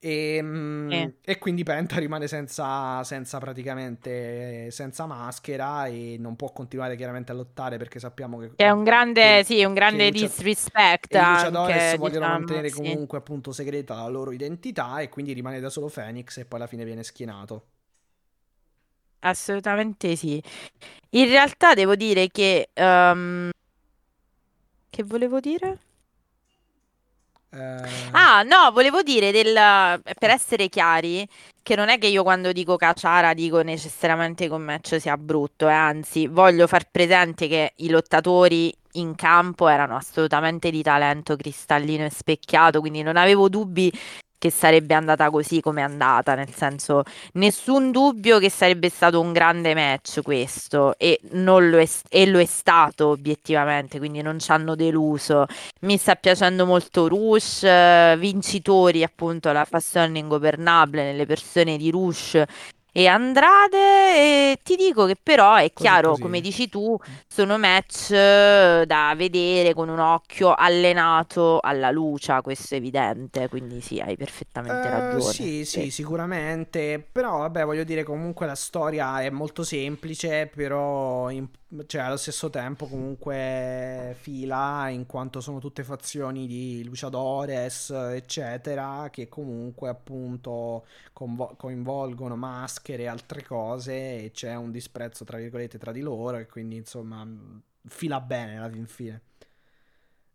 E, 0.00 0.40
Sì. 0.88 1.12
e 1.24 1.38
quindi 1.38 1.64
Penta 1.64 1.98
rimane 1.98 2.28
senza, 2.28 3.02
senza 3.04 3.38
praticamente 3.38 4.70
senza 4.70 5.06
maschera 5.06 5.86
e 5.86 6.16
non 6.18 6.36
può 6.36 6.52
continuare 6.52 6.96
chiaramente 6.96 7.32
a 7.32 7.34
lottare 7.34 7.78
perché 7.78 7.98
sappiamo 7.98 8.38
che, 8.38 8.50
Che 8.54 8.64
è 8.64 8.70
un 8.70 8.84
grande, 8.84 9.38
che- 9.38 9.44
sì, 9.44 9.64
un 9.64 9.74
grande 9.74 10.10
disrespect 10.10 11.14
i 11.14 11.24
luciadores 11.24 11.96
vogliono 11.96 12.26
diciamo, 12.26 12.32
mantenere 12.38 12.68
sì. 12.68 12.76
comunque 12.76 13.18
appunto 13.18 13.52
segreta 13.52 13.94
la 13.96 14.08
loro 14.08 14.30
identità 14.32 15.00
e 15.00 15.08
quindi 15.08 15.32
rimane 15.32 15.60
da 15.60 15.70
solo 15.70 15.88
Phoenix 15.88 16.36
e 16.38 16.44
poi 16.44 16.58
alla 16.60 16.68
fine 16.68 16.84
viene 16.84 17.02
schienato. 17.02 17.66
Assolutamente 19.20 20.14
sì. 20.16 20.40
In 21.10 21.26
realtà 21.28 21.74
devo 21.74 21.96
dire 21.96 22.28
che... 22.28 22.70
ehm, 22.72 23.50
Che 24.90 25.02
volevo 25.02 25.40
dire? 25.40 25.78
Eh, 27.50 28.10
Ah, 28.12 28.42
no, 28.42 28.70
volevo 28.72 29.02
dire 29.02 29.30
del, 29.30 29.54
per 30.18 30.30
essere 30.30 30.68
chiari, 30.68 31.26
che 31.62 31.76
non 31.76 31.88
è 31.88 31.98
che 31.98 32.06
io 32.06 32.22
quando 32.22 32.52
dico 32.52 32.76
Caciara 32.76 33.32
dico 33.34 33.62
necessariamente 33.62 34.46
che 34.48 34.52
un 34.52 34.62
match 34.62 35.00
sia 35.00 35.16
brutto, 35.16 35.68
eh, 35.68 35.72
anzi, 35.72 36.26
voglio 36.26 36.66
far 36.66 36.88
presente 36.90 37.48
che 37.48 37.72
i 37.76 37.88
lottatori 37.88 38.72
in 38.92 39.14
campo 39.14 39.68
erano 39.68 39.96
assolutamente 39.96 40.70
di 40.70 40.82
talento 40.82 41.36
cristallino 41.36 42.04
e 42.04 42.10
specchiato, 42.10 42.80
quindi 42.80 43.02
non 43.02 43.16
avevo 43.16 43.48
dubbi 43.48 43.90
che 44.38 44.50
sarebbe 44.50 44.94
andata 44.94 45.30
così 45.30 45.60
come 45.60 45.80
è 45.80 45.84
andata, 45.84 46.34
nel 46.34 46.52
senso, 46.54 47.02
nessun 47.34 47.90
dubbio 47.90 48.38
che 48.38 48.50
sarebbe 48.50 48.88
stato 48.88 49.20
un 49.20 49.32
grande 49.32 49.74
match 49.74 50.22
questo, 50.22 50.96
e, 50.96 51.18
non 51.32 51.68
lo 51.68 51.78
è, 51.78 51.88
e 52.08 52.26
lo 52.26 52.38
è 52.38 52.44
stato 52.44 53.08
obiettivamente, 53.08 53.98
quindi 53.98 54.22
non 54.22 54.38
ci 54.38 54.50
hanno 54.52 54.74
deluso. 54.76 55.46
Mi 55.80 55.96
sta 55.96 56.14
piacendo 56.14 56.66
molto 56.66 57.08
Rush, 57.08 57.64
eh, 57.64 58.16
vincitori 58.18 59.02
appunto 59.02 59.50
la 59.52 59.66
passione 59.68 60.18
ingovernabile 60.18 61.04
nelle 61.04 61.26
persone 61.26 61.76
di 61.76 61.90
Rush 61.90 62.42
e 63.00 63.06
Andrade. 63.06 63.76
E 64.52 64.58
ti 64.62 64.76
dico 64.76 65.06
che 65.06 65.16
però 65.20 65.54
è 65.56 65.72
Così, 65.72 65.74
chiaro, 65.74 66.08
così. 66.10 66.22
come 66.22 66.40
dici 66.40 66.68
tu, 66.68 66.96
sono 67.26 67.58
match 67.58 68.10
eh, 68.10 68.84
da 68.86 69.14
vedere 69.16 69.74
con 69.74 69.88
un 69.88 69.98
occhio 70.00 70.54
allenato 70.54 71.60
alla 71.60 71.90
luce, 71.90 72.38
questo 72.42 72.74
è 72.74 72.78
evidente, 72.78 73.48
quindi 73.48 73.80
sì, 73.80 74.00
hai 74.00 74.16
perfettamente 74.16 74.88
Eh, 74.88 74.90
ragione. 74.90 75.32
sì, 75.32 75.64
sì, 75.64 75.90
sicuramente. 75.90 76.98
Però, 77.12 77.38
vabbè, 77.38 77.64
voglio 77.64 77.84
dire, 77.84 78.02
comunque 78.02 78.46
la 78.46 78.54
storia 78.54 79.20
è 79.22 79.30
molto 79.30 79.62
semplice, 79.62 80.46
però 80.52 81.30
in- 81.30 81.48
cioè, 81.86 82.02
allo 82.02 82.16
stesso 82.16 82.50
tempo 82.50 82.86
comunque 82.86 84.16
fila, 84.20 84.88
in 84.88 85.06
quanto 85.06 85.40
sono 85.40 85.58
tutte 85.58 85.84
fazioni 85.84 86.46
di 86.46 86.82
luciadores, 86.84 87.90
eccetera, 87.90 89.08
che 89.10 89.28
comunque 89.28 89.88
appunto 89.88 90.84
convo- 91.12 91.54
coinvolgono 91.56 92.36
maschere 92.88 93.02
e 93.02 93.06
altre 93.06 93.44
cose 93.44 93.92
e 94.24 94.30
c'è 94.32 94.54
un 94.54 94.70
disprezzo, 94.70 95.24
tra 95.24 95.36
virgolette, 95.36 95.78
tra 95.78 95.92
di 95.92 96.00
loro 96.00 96.38
e 96.38 96.46
quindi, 96.46 96.76
insomma, 96.76 97.26
fila 97.86 98.20
bene 98.20 98.56
alla 98.56 98.70
fin 98.70 98.86
fine. 98.86 99.22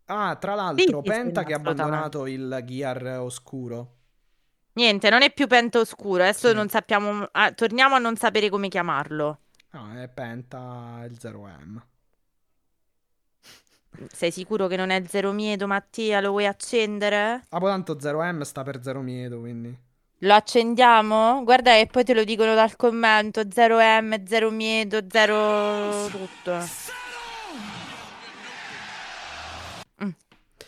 Ah, 0.05 0.35
tra 0.35 0.53
l'altro, 0.53 0.83
sì, 0.83 0.91
sì, 1.03 1.09
Penta 1.09 1.43
che 1.43 1.53
ha 1.53 1.57
abbandonato 1.57 2.27
il 2.27 2.61
Gear 2.65 3.19
oscuro. 3.19 3.95
Niente, 4.73 5.09
non 5.09 5.21
è 5.21 5.31
più 5.31 5.45
Pento 5.47 5.79
Oscuro, 5.79 6.23
adesso 6.23 6.49
Sì. 6.49 6.55
non 6.55 6.67
sappiamo, 6.67 7.27
ah, 7.31 7.51
torniamo 7.51 7.95
a 7.95 7.99
non 7.99 8.15
sapere 8.17 8.49
come 8.49 8.69
chiamarlo. 8.69 9.39
No, 9.71 9.93
è 9.93 10.07
Penta 10.09 11.03
il 11.07 11.17
0M. 11.19 11.79
Sei 14.11 14.31
sicuro 14.31 14.65
che 14.67 14.75
non 14.75 14.89
è 14.89 15.03
Zero 15.07 15.31
Miedo, 15.31 15.67
Mattia? 15.67 16.19
Lo 16.21 16.31
vuoi 16.31 16.47
accendere? 16.47 17.43
Ah, 17.49 17.59
poi 17.59 17.69
tanto 17.69 17.95
0M 17.95 18.41
sta 18.41 18.63
per 18.63 18.81
0 18.81 19.01
miedo, 19.01 19.39
quindi. 19.39 19.77
Lo 20.23 20.33
accendiamo? 20.35 21.43
Guarda 21.43 21.73
che 21.73 21.87
poi 21.91 22.05
te 22.05 22.13
lo 22.13 22.23
dicono 22.23 22.55
dal 22.55 22.75
commento. 22.77 23.41
0M, 23.41 24.25
0 24.25 24.49
Miedo, 24.51 24.99
0 25.09 26.07
tutto. 26.07 26.57
Mm, 30.01 30.09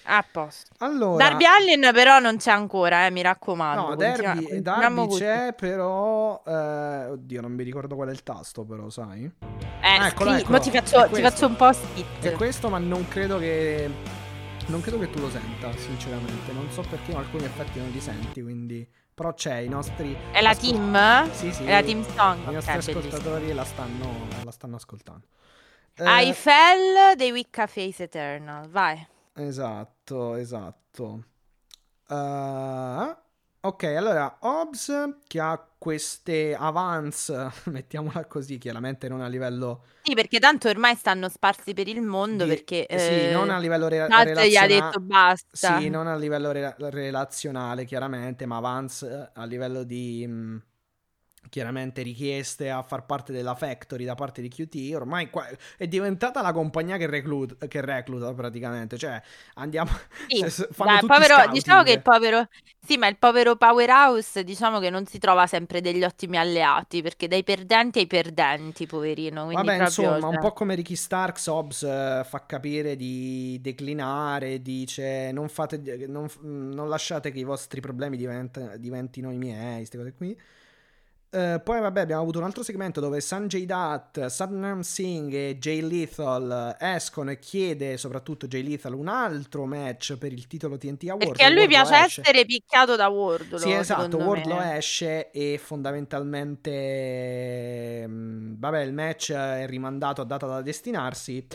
A 0.03 0.25
posto. 0.29 0.71
Allora, 0.79 1.23
Darby 1.29 1.45
Allin 1.45 1.89
però 1.93 2.19
non 2.19 2.35
c'è 2.35 2.51
ancora, 2.51 3.05
eh, 3.05 3.11
mi 3.11 3.21
raccomando. 3.21 3.87
no, 3.89 3.95
Derby, 3.95 4.61
Darby 4.61 5.07
c'è, 5.07 5.53
però... 5.57 6.43
eh, 6.45 7.05
oddio, 7.11 7.39
non 7.39 7.53
mi 7.53 7.63
ricordo 7.63 7.95
qual 7.95 8.09
è 8.09 8.11
il 8.11 8.23
tasto, 8.23 8.65
però, 8.65 8.89
sai? 8.89 9.23
Eh, 9.23 10.05
Eccolo, 10.07 10.31
scri- 10.31 10.41
eccolo. 10.41 10.59
ti 10.59 10.71
faccio, 10.71 11.09
ti 11.13 11.21
faccio 11.21 11.45
un 11.47 11.55
post-it. 11.55 12.19
È 12.25 12.31
questo, 12.33 12.67
ma 12.69 12.77
non 12.77 13.07
credo 13.07 13.39
che... 13.39 13.89
Non 14.67 14.81
credo 14.81 14.99
che 14.99 15.09
tu 15.11 15.19
lo 15.21 15.29
senta, 15.29 15.71
sinceramente. 15.77 16.51
Non 16.51 16.69
so 16.71 16.81
perché, 16.89 17.13
ma 17.13 17.19
alcuni 17.19 17.45
effetti 17.45 17.79
non 17.79 17.89
li 17.89 18.01
senti, 18.01 18.41
quindi... 18.41 18.85
Però 19.15 19.33
c'è, 19.33 19.59
i 19.59 19.69
nostri... 19.69 20.13
È 20.33 20.41
la 20.41 20.49
ascol- 20.49 20.71
team? 20.71 21.31
Sì, 21.31 21.53
sì. 21.53 21.63
È 21.63 21.71
la 21.71 21.81
team 21.81 22.03
song? 22.03 22.49
I 22.49 22.53
nostri 22.53 22.73
bellissimo. 22.73 22.99
ascoltatori 22.99 23.53
la 23.53 23.63
stanno, 23.63 24.27
la 24.43 24.51
stanno 24.51 24.75
ascoltando. 24.75 25.25
Eh, 25.95 26.27
I 26.27 26.33
fell 26.33 27.15
dei 27.15 27.31
Wicca 27.31 27.65
Face 27.65 28.03
Eternal, 28.03 28.67
vai. 28.67 29.07
Esatto, 29.35 30.35
esatto. 30.35 31.23
Uh, 32.09 33.15
ok, 33.67 33.83
allora 33.83 34.37
Hobbs 34.41 35.17
che 35.27 35.39
ha 35.39 35.57
queste 35.77 36.55
avance, 36.55 37.49
mettiamola 37.65 38.25
così, 38.25 38.57
chiaramente 38.57 39.07
non 39.07 39.21
a 39.21 39.27
livello 39.27 39.83
Sì, 40.01 40.13
perché 40.13 40.39
tanto 40.39 40.69
ormai 40.69 40.95
stanno 40.95 41.29
sparsi 41.29 41.73
per 41.73 41.87
il 41.87 42.01
mondo 42.01 42.45
di- 42.45 42.45
perché 42.45 42.85
sì, 42.93 43.27
eh, 43.27 43.27
non 43.27 43.49
a 43.49 43.57
livello 43.57 43.87
re- 43.87 44.09
Nat 44.09 44.39
gli 44.43 44.55
ha 44.55 44.67
relazionale. 44.67 44.67
detto 44.67 44.99
basta. 44.99 45.81
Sì, 45.81 45.89
non 45.89 46.07
a 46.07 46.15
livello 46.15 46.51
re- 46.51 46.75
relazionale, 46.77 47.85
chiaramente, 47.85 48.45
ma 48.45 48.57
avance 48.57 49.07
eh, 49.09 49.39
a 49.41 49.45
livello 49.45 49.83
di 49.83 50.25
mh, 50.27 50.63
chiaramente 51.49 52.01
richieste 52.01 52.69
a 52.69 52.81
far 52.81 53.05
parte 53.05 53.31
della 53.31 53.55
factory 53.55 54.05
da 54.05 54.15
parte 54.15 54.41
di 54.41 54.49
QT. 54.49 54.93
Ormai 54.95 55.29
qua- 55.29 55.47
è 55.77 55.87
diventata 55.87 56.41
la 56.41 56.51
compagnia 56.51 56.97
che, 56.97 57.07
reclut- 57.07 57.67
che 57.67 57.81
recluta 57.81 58.33
praticamente. 58.33 58.97
Cioè, 58.97 59.21
andiamo. 59.55 59.91
Sì, 60.27 60.39
dai, 60.77 60.99
povero- 61.05 61.35
scouting. 61.35 61.51
diciamo 61.51 61.83
che 61.83 61.91
il 61.91 62.01
povero, 62.01 62.47
sì, 62.85 62.97
ma 62.97 63.07
il 63.07 63.17
povero 63.17 63.55
Powerhouse 63.55 64.43
diciamo 64.43 64.79
che 64.79 64.89
non 64.89 65.05
si 65.05 65.17
trova 65.17 65.47
sempre 65.47 65.81
degli 65.81 66.03
ottimi 66.03 66.37
alleati 66.37 67.01
perché 67.01 67.27
dai 67.27 67.43
perdenti 67.43 67.99
ai 67.99 68.07
perdenti, 68.07 68.85
poverino. 68.85 69.45
Vabbè, 69.45 69.77
proprio, 69.77 69.85
insomma, 69.85 70.27
un 70.27 70.33
cioè, 70.33 70.41
po' 70.41 70.53
come 70.53 70.75
Ricky 70.75 70.95
Starks, 70.95 71.47
Hobbs 71.47 71.83
eh, 71.83 72.21
fa 72.25 72.45
capire 72.45 72.95
di 72.95 73.59
declinare, 73.61 74.61
dice 74.61 75.31
non, 75.31 75.49
fate, 75.49 76.05
non, 76.07 76.27
non 76.41 76.89
lasciate 76.89 77.31
che 77.31 77.39
i 77.39 77.43
vostri 77.43 77.81
problemi 77.81 78.17
diventino 78.17 79.31
i 79.31 79.37
miei, 79.37 79.77
queste 79.77 79.97
cose 79.97 80.13
qui. 80.13 80.37
Eh, 81.35 81.59
poi 81.59 81.81
vabbè 81.81 81.99
abbiamo 81.99 82.21
avuto 82.21 82.37
un 82.37 82.45
altro 82.45 82.63
segmento 82.63 83.01
dove 83.01 83.19
Sanjay 83.19 83.65
Dutt, 83.65 84.27
Satnam 84.27 84.79
Singh 84.79 85.33
e 85.33 85.57
Jay 85.59 85.81
Lethal 85.81 86.77
escono 86.79 87.29
e 87.29 87.39
chiede 87.39 87.97
soprattutto 87.97 88.47
Jay 88.47 88.63
Lethal 88.63 88.93
un 88.93 89.09
altro 89.09 89.65
match 89.65 90.15
per 90.15 90.31
il 90.31 90.47
titolo 90.47 90.77
TNT 90.77 91.09
Award. 91.09 91.27
perché 91.27 91.43
a 91.43 91.49
lui 91.49 91.67
piace 91.67 91.95
essere 91.95 92.45
picchiato 92.45 92.95
da 92.95 93.09
Wardlow, 93.09 93.59
Sì, 93.59 93.73
esatto, 93.73 94.15
Wardlow 94.15 94.61
esce 94.61 95.29
e 95.31 95.59
fondamentalmente, 95.61 98.05
mm, 98.07 98.53
vabbè, 98.57 98.81
il 98.83 98.93
match 98.93 99.33
è 99.33 99.65
rimandato 99.67 100.21
a 100.21 100.25
data 100.25 100.47
da 100.47 100.61
destinarsi 100.61 101.45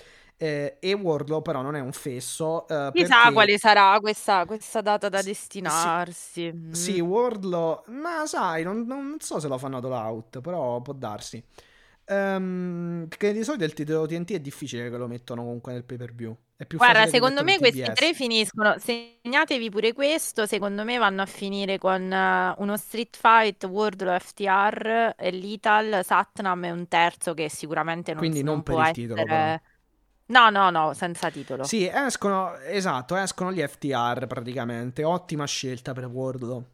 eh, 0.41 0.79
e 0.81 0.93
Wardlow 0.95 1.43
però 1.43 1.61
non 1.63 1.75
è 1.77 1.81
un 1.81 1.93
fesso 1.93 2.67
eh, 2.69 2.93
Chissà 2.93 3.31
perché- 3.31 3.33
quale 3.33 3.59
sarà 3.59 3.99
questa, 4.01 4.45
questa 4.47 4.81
data 4.81 5.09
da 5.09 5.23
Sì, 5.23 5.23
destinarsi. 5.23 6.53
Mm. 6.53 6.73
Sì, 6.73 7.01
Wardlow, 7.01 7.85
ma 7.89 8.27
sai, 8.27 8.63
non, 8.65 8.85
non 8.87 9.17
so 9.21 9.41
se 9.41 9.49
lo 9.49 9.59
fanno 9.59 9.79
all 9.79 9.93
out, 9.93 10.41
però 10.41 10.81
può 10.83 10.93
darsi. 10.95 11.43
Ehm, 12.07 13.09
che 13.09 13.33
di 13.33 13.45
solito 13.45 13.65
il 13.65 13.75
titolo 13.75 14.07
TNT 14.07 14.33
è 14.35 14.41
difficile 14.41 14.91
che 14.91 14.97
lo 14.97 15.09
mettono 15.09 15.43
comunque 15.43 15.73
nel 15.73 15.85
pay 15.85 15.97
per 15.99 16.15
view. 16.15 16.37
Guarda, 16.77 17.07
secondo 17.07 17.43
me 17.43 17.59
questi 17.59 17.83
TBS. 17.83 17.93
tre 17.93 18.15
finiscono. 18.15 18.77
Segnatevi 18.79 19.69
pure 19.71 19.93
questo. 19.93 20.47
Secondo 20.47 20.83
me 20.85 20.97
vanno 20.99 21.21
a 21.23 21.27
finire 21.27 21.79
con 21.79 22.11
eh, 22.13 22.55
uno 22.59 22.77
Street 22.79 23.17
Fight, 23.17 23.65
Wardlow 23.65 24.19
FTR 24.19 25.15
e 25.17 25.31
Lethal, 25.33 26.03
Satnam 26.05 26.65
e 26.65 26.71
un 26.71 26.89
terzo 26.89 27.35
che 27.35 27.49
sicuramente 27.51 28.15
non, 28.15 28.19
Quindi 28.19 28.43
non 28.43 28.55
non 28.55 28.63
per 28.63 28.75
può 28.75 28.81
il 28.81 28.91
titolo, 28.91 29.21
essere. 29.23 29.63
No, 30.31 30.49
no, 30.51 30.71
no, 30.71 30.93
senza 30.95 31.31
titolo. 31.31 31.65
Sì, 31.65 31.89
escono, 31.93 32.57
esatto, 32.59 33.17
escono 33.17 33.53
gli 33.53 33.61
FTR 33.61 34.27
praticamente. 34.27 35.03
Ottima 35.05 35.45
scelta 35.45 35.93
per 35.93 36.07
Wardlow. 36.07 36.65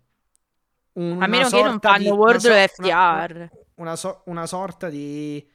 Un- 0.92 1.22
A 1.22 1.26
meno 1.26 1.46
una 1.48 1.56
che 1.56 1.62
non 1.62 1.78
fanno 1.80 1.98
di- 1.98 2.06
una 2.08 2.16
Wardlow 2.16 2.52
e 2.52 2.56
una- 2.56 2.66
FTR. 3.26 3.50
una, 3.76 3.96
so- 3.96 4.22
una 4.26 4.46
sorta 4.46 4.88
di 4.88 5.46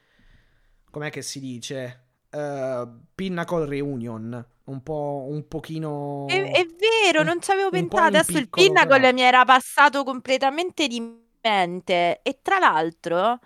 com'è 0.90 1.10
che 1.10 1.22
si 1.22 1.40
dice 1.40 2.06
Eh, 2.34 2.88
pinnacle 3.14 3.66
reunion 3.66 4.46
un 4.64 4.84
po' 4.84 5.26
un 5.28 5.50
pochino 5.50 6.28
È, 6.30 6.42
è 6.52 6.66
vero, 7.04 7.20
un- 7.20 7.26
non 7.26 7.42
ci 7.42 7.52
avevo 7.52 7.70
pensato. 7.70 8.04
Adesso 8.04 8.32
il 8.38 8.44
piccolo, 8.48 8.66
Pinnacle 8.68 9.00
però. 9.02 9.12
mi 9.14 9.22
era 9.22 9.44
passato 9.44 10.04
completamente 10.06 10.88
di 10.88 11.20
mente. 11.42 12.22
E 12.22 12.40
tra 12.42 12.58
l'altro, 12.58 13.40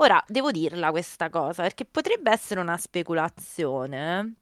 ora 0.00 0.22
devo 0.26 0.50
dirla 0.50 0.90
questa 0.90 1.28
cosa 1.30 1.62
perché 1.62 1.84
potrebbe 1.84 2.30
essere 2.30 2.60
una 2.60 2.76
speculazione, 2.76 4.34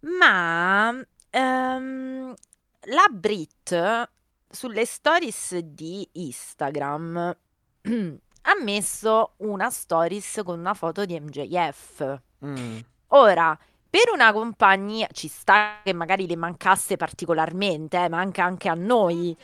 ma 0.00 0.94
ehm, 1.30 2.34
la 2.80 3.06
Brit 3.10 4.10
sulle 4.48 4.84
stories 4.86 5.58
di 5.58 6.08
Instagram 6.12 7.36
ha 8.48 8.62
messo 8.62 9.34
una 9.38 9.70
stories 9.70 10.40
con 10.44 10.58
una 10.58 10.74
foto 10.74 11.04
di 11.04 11.18
MJF. 11.18 12.20
Mm. 12.44 12.78
Ora, 13.08 13.58
per 13.88 14.10
una 14.12 14.32
compagnia 14.32 15.08
ci 15.12 15.28
sta 15.28 15.80
che 15.82 15.92
magari 15.92 16.26
le 16.26 16.36
mancasse 16.36 16.96
particolarmente, 16.96 18.02
eh, 18.02 18.08
manca 18.08 18.44
anche 18.44 18.68
a 18.68 18.74
noi. 18.74 19.36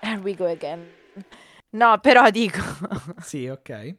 Here 0.00 0.20
we 0.20 0.34
go 0.34 0.46
again. 0.46 1.04
No, 1.70 1.98
però 2.00 2.30
dico, 2.30 2.58
Sì, 3.20 3.48
ok. 3.48 3.96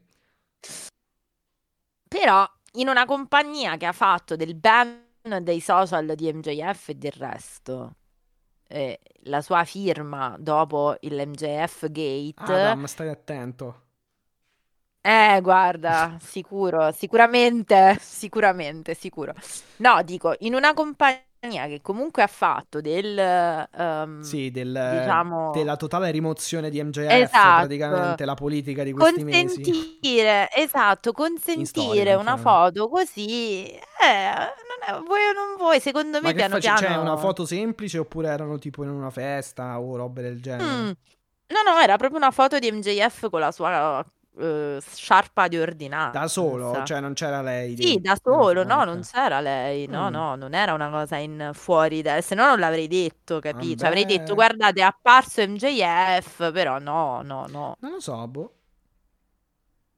però 2.07 2.48
in 2.73 2.88
una 2.88 3.06
compagnia 3.06 3.77
che 3.77 3.85
ha 3.85 3.91
fatto 3.91 4.35
del 4.35 4.56
ban 4.56 5.06
dei 5.41 5.60
social 5.60 6.15
di 6.15 6.31
MJF 6.31 6.89
e 6.89 6.95
del 6.95 7.11
resto, 7.11 7.95
eh, 8.68 8.99
la 9.23 9.41
sua 9.41 9.64
firma 9.65 10.35
dopo 10.39 10.95
il 11.02 11.15
MJF 11.27 11.89
Gate, 11.91 12.53
Adam, 12.53 12.85
stai 12.85 13.10
attento. 13.10 13.84
eh, 15.02 15.39
guarda, 15.41 16.18
sicuro, 16.19 16.91
sicuramente, 16.91 17.98
sicuramente, 18.02 18.94
sicuro. 18.94 19.34
No, 19.77 20.02
dico, 20.03 20.35
in 20.39 20.53
una 20.53 20.73
compagnia 20.73 21.23
che 21.68 21.80
comunque 21.82 22.24
ha 22.24 22.28
fatto 22.28 22.82
del, 22.82 23.18
ehm, 23.18 24.22
Sì, 24.22 24.52
del, 24.52 24.68
diciamo, 24.99 25.52
della 25.52 25.76
totale 25.76 26.11
rimozione 26.11 26.69
di 26.69 26.82
MJF, 26.84 27.10
esatto, 27.11 27.65
praticamente 27.65 28.26
la 28.26 28.34
politica 28.34 28.84
di 28.84 28.91
questi 28.91 29.24
mesi. 29.24 29.61
consentire, 29.61 30.49
esatto, 30.53 31.10
In 31.10 31.14
storia, 31.14 31.64
consentire 31.64 32.14
una 32.15 32.38
foto 32.38 32.90
così, 32.90 33.65
eh, 33.69 33.80
non 34.88 34.99
è- 34.99 35.03
vuoi 35.06 35.22
o 35.30 35.34
non 35.34 35.56
vuoi, 35.57 35.80
secondo 35.80 36.19
Ma 36.22 36.28
me 36.28 36.34
che 36.34 36.36
piano 36.36 36.56
face- 36.56 36.68
Cioè, 36.68 36.88
una 36.95 37.02
piano... 37.03 37.18
foto 37.18 37.45
semplice 37.45 37.98
oppure 37.98 38.28
erano 38.30 38.57
tipo 38.57 38.84
in 38.84 38.90
una 38.90 39.10
festa 39.10 39.80
o 39.80 39.95
robe 39.95 40.22
del 40.22 40.41
genere? 40.41 40.69
Mm. 40.69 40.91
No, 41.49 41.61
no, 41.74 41.80
era 41.80 41.95
proprio 41.95 42.19
una 42.19 42.32
foto 42.32 42.60
di 42.60 42.69
MJF 42.72 43.30
con 43.30 43.40
la 43.40 43.52
sua 43.53 44.06
eh, 44.39 44.80
sciarpa 44.81 45.47
di 45.47 45.57
Da 45.57 45.61
ordinanza. 45.64 46.27
solo? 46.27 46.84
Cioè, 46.84 46.99
non 46.99 47.14
c'era 47.14 47.41
lei 47.41 47.76
Sì, 47.76 47.99
da 47.99 48.15
solo, 48.22 48.64
no, 48.64 48.76
Ok. 48.80 48.85
non 48.85 49.01
c'era 49.01 49.39
lei, 49.39 49.88
no, 49.88 50.09
Mm. 50.09 50.11
no, 50.14 50.35
non 50.35 50.53
era 50.53 50.73
una 50.73 50.89
cosa 50.89 51.18
in 51.18 51.51
fuori, 51.53 52.01
da... 52.01 52.22
se 52.22 52.35
no 52.35 52.45
non 52.45 52.59
l'avrei 52.59 52.88
detto, 52.88 53.39
capito? 53.39 53.80
Cioè, 53.80 53.88
avrei 53.88 54.05
detto, 54.05 54.34
guardate, 54.35 54.80
è 54.81 54.84
apparso 54.84 55.41
MJF, 55.47 56.51
però 56.51 56.80
no, 56.80 57.22
no, 57.23 57.45
no. 57.47 57.76
Non 57.80 57.91
lo 57.91 57.99
so, 57.99 58.27
boh. 58.27 58.53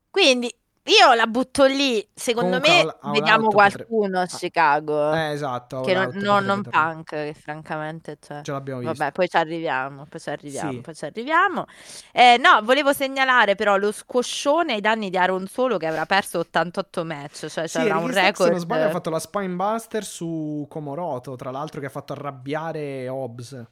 Quindi 0.10 0.54
io 0.86 1.14
la 1.14 1.28
butto 1.28 1.66
lì, 1.66 2.08
secondo 2.14 2.60
Comunque, 2.60 2.98
me 3.04 3.12
vediamo 3.12 3.46
Out 3.46 3.54
potrebbe- 3.54 3.86
qualcuno 3.86 4.20
a 4.22 4.26
Chicago, 4.26 5.14
Eh, 5.14 5.32
esatto. 5.32 5.82
che 5.82 5.94
non, 5.94 6.10
non 6.16 6.64
tornare. 6.64 6.94
punk, 6.94 7.10
che 7.10 7.34
francamente, 7.40 8.18
cioè... 8.20 8.42
Ce 8.42 8.52
l'abbiamo 8.52 8.80
visto. 8.80 8.96
Vabbè, 8.96 9.12
poi 9.12 9.28
ci 9.30 9.38
arriviamo, 9.38 10.06
poi 10.10 10.20
ci 10.20 10.30
arriviamo, 10.30 10.72
Sì. 10.72 10.82
poi 10.82 10.96
ci 10.96 11.06
arriviamo. 11.06 11.66
Eh, 12.12 12.38
no, 12.44 12.62
volevo 12.64 12.92
segnalare 12.94 13.54
però 13.56 13.78
lo 13.78 13.92
squoscione 13.92 14.74
ai 14.74 14.82
danni 14.82 15.10
di 15.12 15.18
Aaron 15.18 15.46
Solo 15.48 15.78
che 15.78 15.86
avrà 15.86 16.06
perso 16.08 16.40
88 16.40 17.06
match, 17.06 17.46
cioè 17.48 17.68
Sì, 17.68 17.78
avrà 17.78 17.98
un 17.98 18.10
Starks, 18.12 18.16
se 18.16 18.22
record. 18.26 18.50
non 18.52 18.60
sbaglio, 18.60 18.86
ha 18.86 18.90
fatto 18.90 19.10
la 19.12 19.20
Spinebuster 19.20 20.04
su 20.04 20.66
Komoroto, 20.68 21.36
tra 21.36 21.52
l'altro 21.52 21.80
che 21.82 21.86
ha 21.88 21.90
fatto 21.92 22.14
arrabbiare 22.14 23.08
Hobbs. 23.08 23.64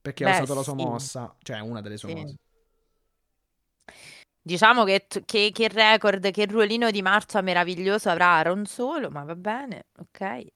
Perché 0.00 0.24
ha 0.24 0.28
Beh, 0.30 0.36
usato 0.36 0.54
la 0.54 0.62
sua 0.62 0.74
sì. 0.76 0.84
mossa, 0.84 1.34
cioè 1.42 1.60
una 1.60 1.80
delle 1.82 1.96
sue 1.98 2.08
mosse. 2.10 2.36
Diciamo 4.42 4.84
che, 4.84 5.06
che, 5.24 5.50
che 5.52 5.68
record, 5.68 6.30
che 6.30 6.46
ruolino 6.46 6.90
di 6.90 7.02
marcia 7.02 7.40
meraviglioso 7.42 8.08
avrà 8.10 8.28
Aaron 8.36 8.64
Solo, 8.66 9.10
ma 9.10 9.22
va 9.24 9.36
bene, 9.36 9.86
ok. 9.98 10.46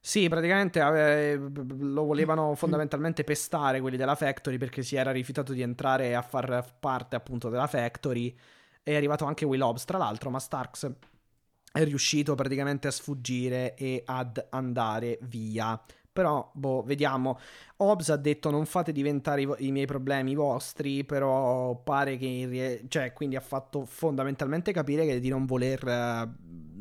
Sì, 0.00 0.28
praticamente 0.28 0.80
ave- 0.80 1.36
lo 1.36 2.04
volevano 2.04 2.54
fondamentalmente 2.54 3.24
pestare 3.24 3.80
quelli 3.80 3.96
della 3.96 4.14
Factory 4.14 4.56
perché 4.56 4.82
si 4.84 4.94
era 4.94 5.10
rifiutato 5.10 5.52
di 5.52 5.62
entrare 5.62 6.14
a 6.14 6.22
far 6.22 6.76
parte 6.78 7.16
appunto 7.16 7.48
della 7.48 7.66
Factory. 7.66 8.32
È 8.84 8.94
arrivato 8.94 9.24
anche 9.24 9.44
Will 9.44 9.60
Hobbs, 9.60 9.84
tra 9.84 9.98
l'altro, 9.98 10.30
ma 10.30 10.38
Starks 10.38 10.88
è 11.72 11.84
riuscito 11.84 12.36
praticamente 12.36 12.86
a 12.86 12.92
sfuggire 12.92 13.74
e 13.74 14.02
ad 14.06 14.46
andare 14.50 15.18
via. 15.22 15.80
Però, 16.16 16.50
boh, 16.54 16.82
vediamo. 16.82 17.38
Hobbs 17.76 18.08
ha 18.08 18.16
detto 18.16 18.48
non 18.50 18.64
fate 18.64 18.90
diventare 18.90 19.42
i, 19.42 19.44
vo- 19.44 19.56
i 19.58 19.70
miei 19.70 19.84
problemi 19.84 20.34
vostri, 20.34 21.04
però 21.04 21.74
pare 21.76 22.16
che 22.16 22.46
rie- 22.48 22.84
cioè, 22.88 23.12
quindi 23.12 23.36
ha 23.36 23.40
fatto 23.40 23.84
fondamentalmente 23.84 24.72
capire 24.72 25.04
che 25.04 25.20
di 25.20 25.28
non 25.28 25.44
voler 25.44 25.86
eh, 25.86 26.28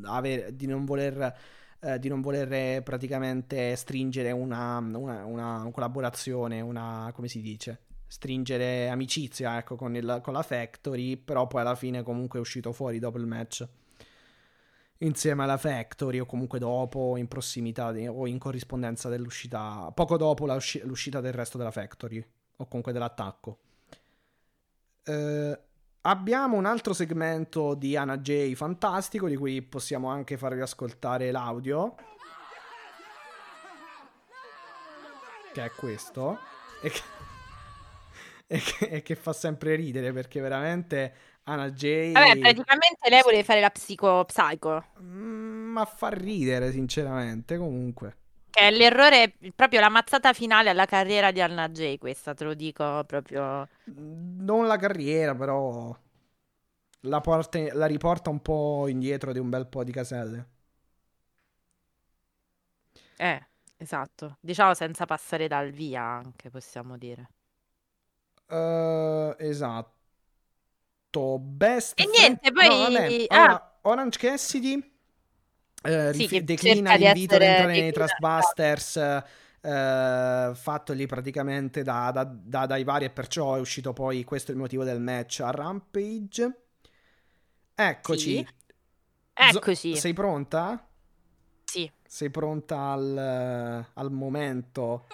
avere, 0.05 0.55
di 0.55 0.67
non 0.67 0.85
voler 0.85 1.35
eh, 1.81 1.99
di 1.99 2.07
non 2.07 2.21
voler 2.21 2.51
eh, 2.53 2.81
praticamente 2.81 3.75
stringere 3.75 4.31
una, 4.31 4.77
una- 4.77 5.25
una 5.25 5.69
collaborazione, 5.71 6.61
una, 6.61 7.11
come 7.13 7.27
si 7.27 7.41
dice? 7.41 7.79
Stringere 8.07 8.87
amicizia, 8.87 9.57
ecco, 9.57 9.75
con, 9.75 9.95
il- 9.97 10.19
con 10.23 10.31
la 10.33 10.43
Factory, 10.43 11.17
però 11.17 11.45
poi 11.47 11.59
alla 11.61 11.75
fine 11.75 12.03
comunque 12.03 12.39
è 12.39 12.41
uscito 12.41 12.71
fuori 12.71 12.99
dopo 12.99 13.17
il 13.17 13.25
match. 13.25 13.67
Insieme 14.99 15.43
alla 15.43 15.57
Factory 15.57 16.19
o 16.19 16.25
comunque 16.25 16.57
dopo, 16.57 17.17
in 17.17 17.27
prossimità 17.27 17.91
di- 17.91 18.07
o 18.07 18.27
in 18.27 18.39
corrispondenza 18.39 19.09
dell'uscita, 19.09 19.91
poco 19.93 20.15
dopo 20.17 20.45
usci- 20.45 20.81
l'uscita 20.85 21.19
del 21.19 21.33
resto 21.33 21.57
della 21.57 21.71
Factory 21.71 22.25
o 22.57 22.65
comunque 22.67 22.93
dell'attacco. 22.93 23.57
Eh, 25.03 25.59
abbiamo 26.01 26.55
un 26.57 26.65
altro 26.65 26.93
segmento 26.93 27.73
di 27.73 27.97
Anna 27.97 28.17
J 28.19 28.53
fantastico 28.53 29.27
di 29.27 29.35
cui 29.35 29.61
possiamo 29.61 30.07
anche 30.09 30.37
farvi 30.37 30.61
ascoltare 30.61 31.29
l'audio. 31.29 31.95
Che 35.53 35.63
è 35.63 35.71
questo. 35.71 36.39
E 36.81 36.89
che, 36.89 37.01
e 38.47 38.59
che- 38.59 38.85
e 38.87 39.01
che 39.01 39.15
fa 39.15 39.33
sempre 39.33 39.75
ridere 39.75 40.11
perché 40.13 40.39
veramente 40.41 41.13
Anna 41.45 41.71
J. 41.71 41.83
Vabbè, 42.11 42.37
praticamente 42.37 43.09
lei 43.09 43.21
voleva 43.21 43.43
fare 43.43 43.59
la 43.59 43.69
psico 43.69 44.23
psycho, 44.25 44.83
Mm, 45.01 45.71
Ma 45.71 45.85
fa 45.85 46.09
ridere, 46.09 46.71
sinceramente. 46.71 47.57
Comunque. 47.57 48.17
che 48.49 48.59
è 48.61 48.71
l'errore, 48.71 49.35
proprio 49.53 49.79
la 49.81 49.89
mazzata 49.89 50.33
finale 50.33 50.69
alla 50.71 50.85
carriera 50.85 51.31
di 51.31 51.41
Anna 51.41 51.69
J, 51.69 51.97
questa 51.99 52.33
te 52.33 52.43
lo 52.45 52.53
dico 52.55 53.03
proprio. 53.05 53.67
Non 54.47 54.67
la 54.67 54.77
carriera, 54.77 55.33
però. 55.35 55.97
La, 57.03 57.21
porta- 57.21 57.73
la 57.73 57.85
riporta 57.85 58.29
un 58.29 58.41
po' 58.41 58.89
indietro 58.89 59.31
di 59.31 59.39
un 59.39 59.49
bel 59.49 59.65
po' 59.67 59.85
di 59.85 59.93
caselle. 59.93 60.47
Eh, 63.17 63.45
esatto. 63.77 64.37
Diciamo 64.39 64.73
senza 64.73 65.05
passare 65.05 65.47
dal 65.47 65.71
via 65.71 66.01
anche, 66.03 66.49
possiamo 66.49 66.97
dire. 66.97 67.29
Eh, 68.49 69.35
esatto. 69.39 69.94
Best 71.39 71.99
E 71.99 72.05
niente, 72.07 72.51
poi- 72.51 72.67
No, 72.67 72.77
vabbè, 72.77 73.25
ah. 73.27 73.35
allora, 73.35 73.77
Orange 73.81 74.17
Cassidy 74.19 74.93
eh, 75.83 76.13
Sì, 76.13 76.27
rif- 76.27 76.39
declina 76.43 76.95
l'invito 76.95 77.35
ad 77.35 77.41
entrare 77.41 77.71
nei 77.79 77.91
Trustbusters 77.91 78.95
eh, 79.61 80.51
fattogli 80.53 81.05
praticamente 81.05 81.81
da, 81.83 82.11
da- 82.11 82.23
da- 82.23 82.65
dai 82.65 82.83
vari 82.83 83.05
e 83.05 83.09
perciò 83.09 83.55
è 83.55 83.59
uscito 83.59 83.93
poi 83.93 84.23
questo 84.23 84.51
è 84.51 84.53
il 84.53 84.59
motivo 84.59 84.83
del 84.83 84.99
match 84.99 85.39
a 85.41 85.51
Rampage. 85.51 86.61
Eccoci. 87.75 88.19
Sì. 88.37 88.47
Eccoci. 89.33 89.95
sei 89.97 90.13
pronta? 90.13 90.87
Sì, 91.65 91.91
Sei 92.07 92.29
pronta 92.29 92.91
al, 92.91 93.85
al 93.93 94.11
momento? 94.11 95.07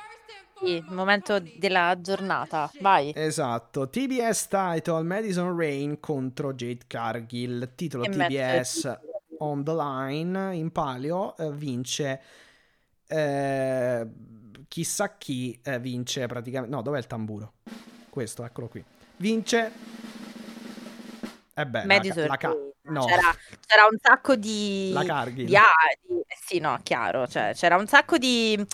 Il 0.64 0.84
momento 0.90 1.40
della 1.40 1.98
giornata. 2.00 2.72
Vai. 2.80 3.12
Esatto, 3.16 3.90
TBS 3.90 4.48
title 4.48 5.04
Madison 5.04 5.56
Rain 5.56 6.00
contro 6.00 6.54
Jade 6.54 6.86
Cargill, 6.88 7.72
titolo 7.76 8.04
Che 8.04 8.12
TBS 8.12 9.00
on 9.40 9.64
the 9.64 9.74
line 9.74 10.56
in 10.56 10.72
palio, 10.72 11.36
eh, 11.38 11.52
vince 11.52 12.22
eh, 13.08 14.08
chissà 14.68 15.18
chi 15.18 15.60
eh, 15.64 15.80
vince 15.80 16.28
praticamente, 16.28 16.76
no 16.76 16.82
dov'è 16.82 16.98
il 16.98 17.08
tamburo? 17.08 17.54
Questo, 18.10 18.44
eccolo 18.46 18.68
qui, 18.68 18.84
vince 19.18 19.72
eh 21.54 21.66
beh, 21.66 21.80
la, 21.80 21.86
Madison 21.86 22.28
la, 22.28 22.38
ca- 22.38 22.48
Rain. 22.50 22.72
no, 22.84 23.06
C'era, 23.06 23.36
c'era 23.66 23.88
un 23.90 23.98
sacco 24.02 24.36
di... 24.36 24.92
la 24.94 25.26
di, 25.34 25.56
ah, 25.56 25.64
di- 26.02 26.20
eh 26.20 26.38
sì, 26.42 26.60
no, 26.60 26.80
chiaro. 26.82 27.28
Cioè, 27.28 27.52
c'era 27.54 27.76
un 27.76 27.88
sacco 27.88 28.18
di... 28.18 28.66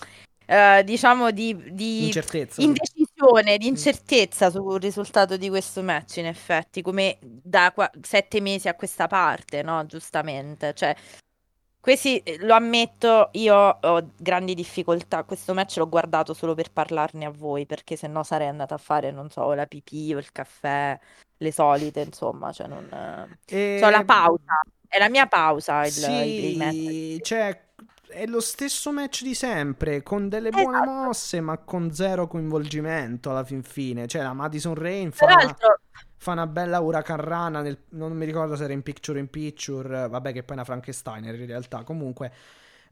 eh, 0.50 0.82
diciamo 0.82 1.30
di, 1.30 1.54
di 1.74 2.06
incertezza. 2.06 2.62
indecisione, 2.62 3.58
di 3.58 3.66
incertezza 3.66 4.48
sul 4.48 4.80
risultato 4.80 5.36
di 5.36 5.50
questo 5.50 5.82
match, 5.82 6.16
in 6.16 6.26
effetti, 6.26 6.80
come 6.80 7.18
da 7.20 7.70
qua- 7.72 7.90
sette 8.00 8.40
mesi 8.40 8.66
a 8.66 8.74
questa 8.74 9.06
parte, 9.06 9.62
no? 9.62 9.84
Giustamente. 9.84 10.72
Cioè, 10.72 10.96
questi, 11.78 12.18
eh, 12.20 12.38
lo 12.40 12.54
ammetto, 12.54 13.28
io 13.32 13.54
ho 13.54 14.10
grandi 14.16 14.54
difficoltà. 14.54 15.24
Questo 15.24 15.52
match 15.52 15.76
l'ho 15.76 15.88
guardato 15.88 16.32
solo 16.32 16.54
per 16.54 16.72
parlarne 16.72 17.26
a 17.26 17.30
voi, 17.30 17.66
perché 17.66 17.96
se 17.96 18.06
no 18.06 18.22
sarei 18.22 18.48
andata 18.48 18.74
a 18.74 18.78
fare, 18.78 19.10
non 19.10 19.28
so, 19.28 19.52
la 19.52 19.66
pipì 19.66 20.14
o 20.14 20.18
il 20.18 20.32
caffè, 20.32 20.98
le 21.36 21.52
solite, 21.52 22.00
insomma, 22.00 22.52
cioè 22.52 22.68
non... 22.68 23.36
E- 23.44 23.78
C'ho 23.78 23.90
la 23.90 24.02
pausa, 24.02 24.62
è 24.86 24.98
la 24.98 25.10
mia 25.10 25.26
pausa 25.26 25.84
il, 25.84 25.94
il, 26.24 26.44
il 26.44 26.56
match. 26.56 26.74
Sì, 26.74 27.20
cioè, 27.22 27.66
è 28.08 28.26
lo 28.26 28.40
stesso 28.40 28.92
match 28.92 29.22
di 29.22 29.34
sempre, 29.34 30.02
con 30.02 30.28
delle 30.28 30.50
buone 30.50 30.78
Esatto. 30.78 30.90
mosse, 30.90 31.40
ma 31.40 31.58
con 31.58 31.92
zero 31.92 32.26
coinvolgimento 32.26 33.30
alla 33.30 33.44
fin 33.44 33.62
fine. 33.62 34.06
Cioè, 34.06 34.22
la 34.22 34.32
Madison 34.32 34.74
Rain 34.74 35.12
fa, 35.12 35.26
Peraltro, 35.26 35.80
fa 36.16 36.32
una 36.32 36.46
bella 36.46 36.80
Huracan 36.80 37.20
Rana, 37.20 37.60
nel- 37.62 37.84
non 37.90 38.12
mi 38.16 38.24
ricordo 38.24 38.56
se 38.56 38.64
era 38.64 38.72
in 38.72 38.82
picture 38.82 39.18
in 39.18 39.28
picture, 39.28 40.08
vabbè 40.08 40.32
che 40.32 40.42
poi 40.42 40.50
è 40.50 40.58
una 40.58 40.64
Frankensteiner 40.64 41.34
in 41.38 41.46
realtà. 41.46 41.82
Comunque, 41.84 42.32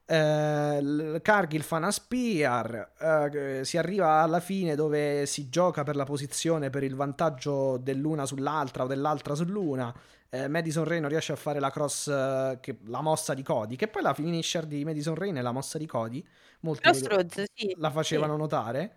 eh, 0.07 1.19
Cargill 1.23 1.63
fa 1.63 1.77
una 1.77 1.91
spear, 1.91 2.93
eh, 2.99 3.65
si 3.65 3.77
arriva 3.77 4.21
alla 4.23 4.41
fine 4.41 4.75
dove 4.77 5.27
si 5.27 5.49
gioca 5.49 5.83
per 5.83 5.97
la 5.97 6.05
posizione, 6.05 6.71
per 6.71 6.85
il 6.85 6.95
vantaggio 6.95 7.77
dell'una 7.79 8.25
sull'altra 8.27 8.85
o 8.85 8.87
dell'altra 8.87 9.35
sull'una. 9.35 9.95
Eh, 10.31 10.49
Madison 10.49 10.85
Rain 10.85 11.01
non 11.01 11.11
riesce 11.11 11.33
a 11.33 11.37
fare 11.37 11.61
la 11.61 11.71
cross, 11.71 12.09
eh, 12.09 12.59
che- 12.61 12.79
la 12.87 13.01
mossa 13.01 13.33
di 13.35 13.43
Cody, 13.43 13.77
che 13.77 13.89
poi 13.89 14.03
la 14.03 14.13
finisher 14.15 14.67
di 14.67 14.85
Madison 14.85 15.15
Rain 15.15 15.35
è 15.37 15.41
la 15.43 15.53
mossa 15.53 15.79
di 15.79 15.87
Cody. 15.87 16.25
Molti 16.61 16.93
strozzo, 16.95 17.45
sì. 17.55 17.75
la 17.79 17.89
sì. 17.89 17.95
facevano 17.95 18.37
notare. 18.37 18.97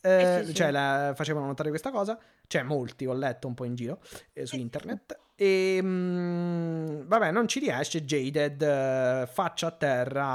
Eh, 0.00 0.38
Sì, 0.40 0.46
sì, 0.48 0.54
cioè, 0.54 0.66
sì. 0.66 0.72
la- 0.72 1.12
facevano 1.14 1.46
notare 1.46 1.68
questa 1.68 1.90
cosa. 1.90 2.18
Cioè, 2.46 2.62
molti 2.62 3.06
ho 3.06 3.12
letto 3.14 3.46
un 3.46 3.54
po' 3.54 3.64
in 3.64 3.74
giro 3.74 4.00
eh, 4.32 4.46
su 4.46 4.56
internet. 4.56 5.18
E 5.36 5.78
mm, 5.82 7.02
vabbè, 7.06 7.30
non 7.30 7.46
ci 7.48 7.60
riesce. 7.60 8.04
Jaded 8.04 8.62
eh, 8.62 9.26
faccia 9.30 9.68
a 9.68 9.70
terra 9.72 10.26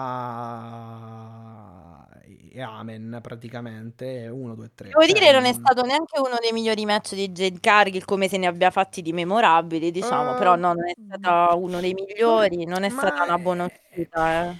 e 2.57 2.61
amen 2.61 3.19
praticamente. 3.21 4.27
1, 4.27 4.55
2, 4.55 4.71
3. 4.73 4.89
Devo 4.89 5.05
dire, 5.13 5.31
non 5.31 5.45
è 5.45 5.53
stato 5.53 5.81
neanche 5.83 6.19
uno 6.19 6.37
dei 6.39 6.51
migliori 6.51 6.85
match 6.85 7.13
di 7.13 7.29
Jade 7.29 7.59
Cargill, 7.59 8.03
come 8.05 8.27
se 8.27 8.37
ne 8.37 8.47
abbia 8.47 8.71
fatti 8.71 9.01
di 9.01 9.13
memorabili, 9.13 9.91
diciamo, 9.91 10.31
Eh, 10.31 10.35
però 10.35 10.55
no, 10.55 10.73
non 10.73 10.87
è 10.87 10.93
stato 11.05 11.57
uno 11.59 11.79
dei 11.79 11.93
migliori, 11.93 12.65
non 12.65 12.83
è 12.83 12.89
stata 12.89 13.23
una 13.23 13.37
buona 13.37 13.65
è- 13.65 13.71
uscita. 13.91 14.49
eh. 14.51 14.55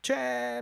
Cioè, 0.00 0.58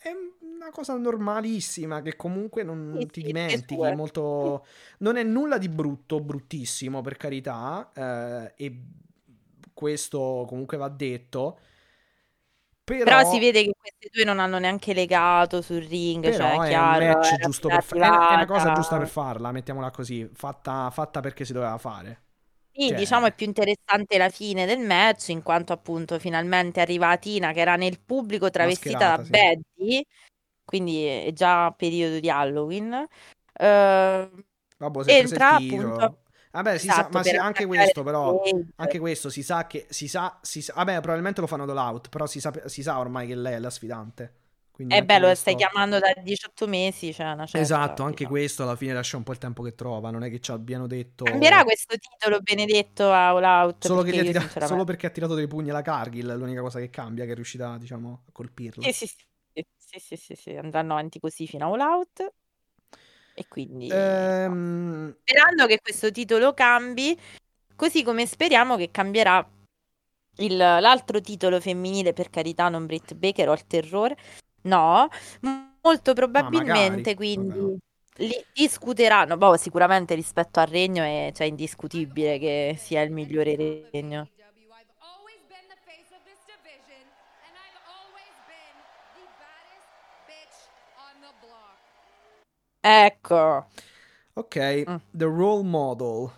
è 0.00 0.10
una 0.40 0.70
cosa 0.70 0.96
normalissima 0.96 2.00
che 2.02 2.16
comunque 2.16 2.62
non 2.62 2.96
Sì, 2.98 3.06
ti 3.10 3.20
sì, 3.20 3.26
dimentichi. 3.26 3.80
È 3.82 3.92
molto. 3.94 4.64
Non 4.98 5.16
è 5.16 5.22
nulla 5.22 5.58
di 5.58 5.68
brutto, 5.68 6.20
bruttissimo 6.20 7.00
per 7.02 7.16
carità. 7.16 7.90
eh, 7.94 8.52
e 8.56 8.82
questo 9.74 10.44
comunque 10.48 10.76
va 10.76 10.88
detto. 10.88 11.58
Però, 12.88 13.04
Però 13.04 13.30
si 13.30 13.38
vede 13.38 13.64
che 13.64 13.72
queste 13.78 14.08
due 14.10 14.24
non 14.24 14.38
hanno 14.38 14.58
neanche 14.58 14.94
legato 14.94 15.60
sul 15.60 15.82
ring, 15.82 16.22
però 16.22 16.36
cioè, 16.36 16.64
è 16.64 16.68
chiaro, 16.68 17.04
un 17.04 17.10
match 17.10 17.26
era 17.32 17.36
giusto 17.44 17.68
per 17.68 17.82
fa- 17.84 17.96
è 17.96 18.34
una- 18.34 18.46
cosa 18.46 18.72
giusta 18.72 18.98
per 18.98 19.08
farla, 19.08 19.52
mettiamola 19.52 19.90
così. 19.90 20.28
Fatta, 20.32 20.90
fatta 20.90 21.20
perché 21.20 21.44
si 21.44 21.52
doveva 21.52 21.76
fare. 21.78 22.22
Sì, 22.72 22.88
Cioè- 22.88 22.96
diciamo 22.96 23.26
è 23.26 23.34
più 23.34 23.46
interessante 23.46 24.16
la 24.18 24.28
fine 24.30 24.64
del 24.64 24.78
match, 24.78 25.28
in 25.28 25.42
quanto 25.42 25.72
appunto 25.72 26.18
finalmente 26.18 26.80
arriva 26.80 27.16
Tina 27.18 27.52
che 27.52 27.60
era 27.60 27.76
nel 27.76 28.00
pubblico 28.00 28.50
travestita 28.50 29.16
da 29.16 29.24
sì. 29.24 29.30
Betty, 29.30 30.02
quindi 30.64 31.04
è 31.04 31.32
già 31.32 31.70
periodo 31.72 32.20
di 32.20 32.30
Halloween. 32.30 33.06
Eh, 33.60 34.30
Vabbè, 34.76 35.12
entra 35.12 35.56
appunto 35.56 36.18
Vabbè, 36.50 36.78
si 36.78 36.86
sa, 36.86 36.92
esatto 36.92 37.16
ma 37.18 37.22
sì, 37.22 37.30
per 37.30 37.40
anche 37.40 37.66
questo 37.66 38.02
però. 38.02 38.40
Anche 38.76 38.98
questo 38.98 39.28
si 39.30 39.42
sa 39.42 39.66
che 39.66 39.86
si 39.90 40.08
sa, 40.08 40.38
si 40.42 40.62
sa- 40.62 40.72
vabbè, 40.74 41.00
probabilmente 41.00 41.40
lo 41.40 41.46
fanno 41.46 41.64
all 41.64 41.76
out, 41.76 42.08
però 42.08 42.26
si 42.26 42.40
sa, 42.40 42.52
si 42.66 42.82
sa 42.82 42.98
ormai 42.98 43.26
che 43.26 43.34
lei 43.34 43.54
è 43.54 43.58
la 43.58 43.70
sfidante. 43.70 44.34
Quindi 44.70 44.94
Eh 44.94 44.98
anche 44.98 45.12
beh, 45.14 45.18
lo 45.18 45.26
questo- 45.26 45.50
stai 45.50 45.54
chiamando 45.56 45.98
da 45.98 46.12
18 46.22 46.66
mesi, 46.68 47.12
cioè 47.12 47.26
una 47.32 47.44
certa, 47.46 47.58
Esatto, 47.58 48.02
anche 48.04 48.18
diciamo. 48.18 48.30
questo 48.30 48.62
alla 48.62 48.76
fine 48.76 48.92
lascia 48.94 49.16
un 49.16 49.24
po' 49.24 49.32
il 49.32 49.38
tempo 49.38 49.62
che 49.62 49.74
trova, 49.74 50.10
non 50.10 50.22
è 50.22 50.30
che 50.30 50.40
ci 50.40 50.50
abbiano 50.52 50.86
detto 50.86 51.24
Cambierà 51.24 51.64
questo 51.64 51.96
titolo 51.98 52.40
benedetto 52.40 53.10
a 53.10 53.28
All 53.30 53.42
Out 53.42 53.84
solo, 53.86 54.02
perché 54.02 54.22
tira- 54.22 54.40
sinceramente... 54.40 54.66
solo 54.66 54.84
perché 54.84 55.06
ha 55.06 55.10
tirato 55.10 55.34
dei 55.34 55.46
pugni 55.48 55.70
alla 55.70 55.82
Cargill, 55.82 56.30
è 56.30 56.36
l'unica 56.36 56.60
cosa 56.60 56.78
che 56.78 56.90
cambia, 56.90 57.24
che 57.24 57.32
è 57.32 57.34
riuscita, 57.34 57.76
diciamo, 57.76 58.22
a 58.28 58.30
colpirla. 58.32 58.82
Sì, 58.84 58.92
sì, 58.92 59.06
sì, 59.06 59.64
sì, 59.76 59.98
sì, 59.98 60.16
sì, 60.16 60.34
sì, 60.36 60.50
andranno 60.56 60.92
avanti 60.92 61.18
così 61.18 61.46
fino 61.46 61.66
a 61.66 61.72
All 61.72 61.80
Out 61.80 62.32
e 63.38 63.46
quindi 63.46 63.88
Ehm, 63.88 65.16
sperando 65.22 65.66
che 65.66 65.78
questo 65.80 66.10
titolo 66.10 66.52
cambi, 66.54 67.16
così 67.76 68.02
come 68.02 68.26
speriamo 68.26 68.76
che 68.76 68.90
cambierà 68.90 69.48
il- 70.38 70.56
l'altro 70.56 71.20
titolo 71.20 71.60
femminile, 71.60 72.12
per 72.12 72.30
carità, 72.30 72.68
non 72.68 72.86
Britt 72.86 73.14
Baker 73.14 73.48
o 73.48 73.52
il 73.52 73.64
terrore, 73.66 74.16
no, 74.62 75.08
molto 75.82 76.14
probabilmente 76.14 76.70
magari, 76.90 77.14
quindi 77.14 77.58
vabbè. 77.58 77.76
li 78.16 78.44
discuteranno, 78.52 79.36
boh, 79.36 79.56
sicuramente 79.56 80.16
rispetto 80.16 80.58
al 80.58 80.66
regno 80.66 81.04
è 81.04 81.30
cioè, 81.32 81.46
indiscutibile 81.46 82.38
che 82.38 82.74
sia 82.76 83.02
il 83.02 83.12
migliore 83.12 83.54
regno. 83.92 84.28
Ecco, 92.84 93.66
ok, 94.34 94.56
Mm. 94.86 95.00
The 95.12 95.26
Role 95.26 95.64
Model. 95.64 96.30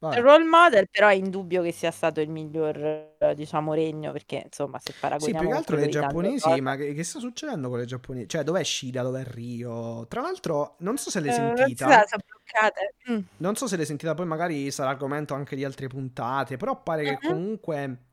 Vabbè. 0.00 0.18
il 0.18 0.22
role 0.22 0.44
model 0.44 0.88
però 0.90 1.08
è 1.08 1.14
indubbio 1.14 1.62
che 1.62 1.72
sia 1.72 1.90
stato 1.90 2.20
il 2.20 2.28
miglior, 2.30 3.16
diciamo, 3.34 3.74
regno, 3.74 4.12
perché 4.12 4.42
insomma 4.46 4.78
se 4.78 4.94
Sì, 5.18 5.34
paragoniamo 5.34 5.34
più 5.34 5.46
che 5.48 5.54
altro 5.54 5.76
le 5.76 5.88
giapponesi, 5.88 6.60
ma 6.60 6.76
che, 6.76 6.92
che 6.92 7.02
sta 7.02 7.18
succedendo 7.18 7.70
con 7.70 7.78
le 7.78 7.86
giapponesi? 7.86 8.28
Cioè, 8.28 8.42
dov'è 8.44 8.62
Shida, 8.62 9.02
dov'è 9.02 9.24
Rio? 9.24 10.06
Tra 10.08 10.20
l'altro, 10.20 10.76
non 10.80 10.98
so 10.98 11.08
se 11.10 11.20
l'hai 11.20 11.32
Eh, 11.32 11.32
sentita. 11.32 12.06
sono 12.06 12.22
bloccate. 12.26 12.94
Mm. 13.10 13.20
Non 13.38 13.54
so 13.54 13.66
se 13.66 13.76
l'hai 13.76 13.84
sentita, 13.84 14.14
poi 14.14 14.24
magari 14.26 14.70
sarà 14.70 14.90
argomento 14.90 15.34
anche 15.34 15.56
di 15.56 15.64
altre 15.64 15.88
puntate, 15.88 16.56
però 16.56 16.82
pare 16.82 17.04
che 17.04 17.20
Mhm. 17.22 17.22
comunque 17.22 18.06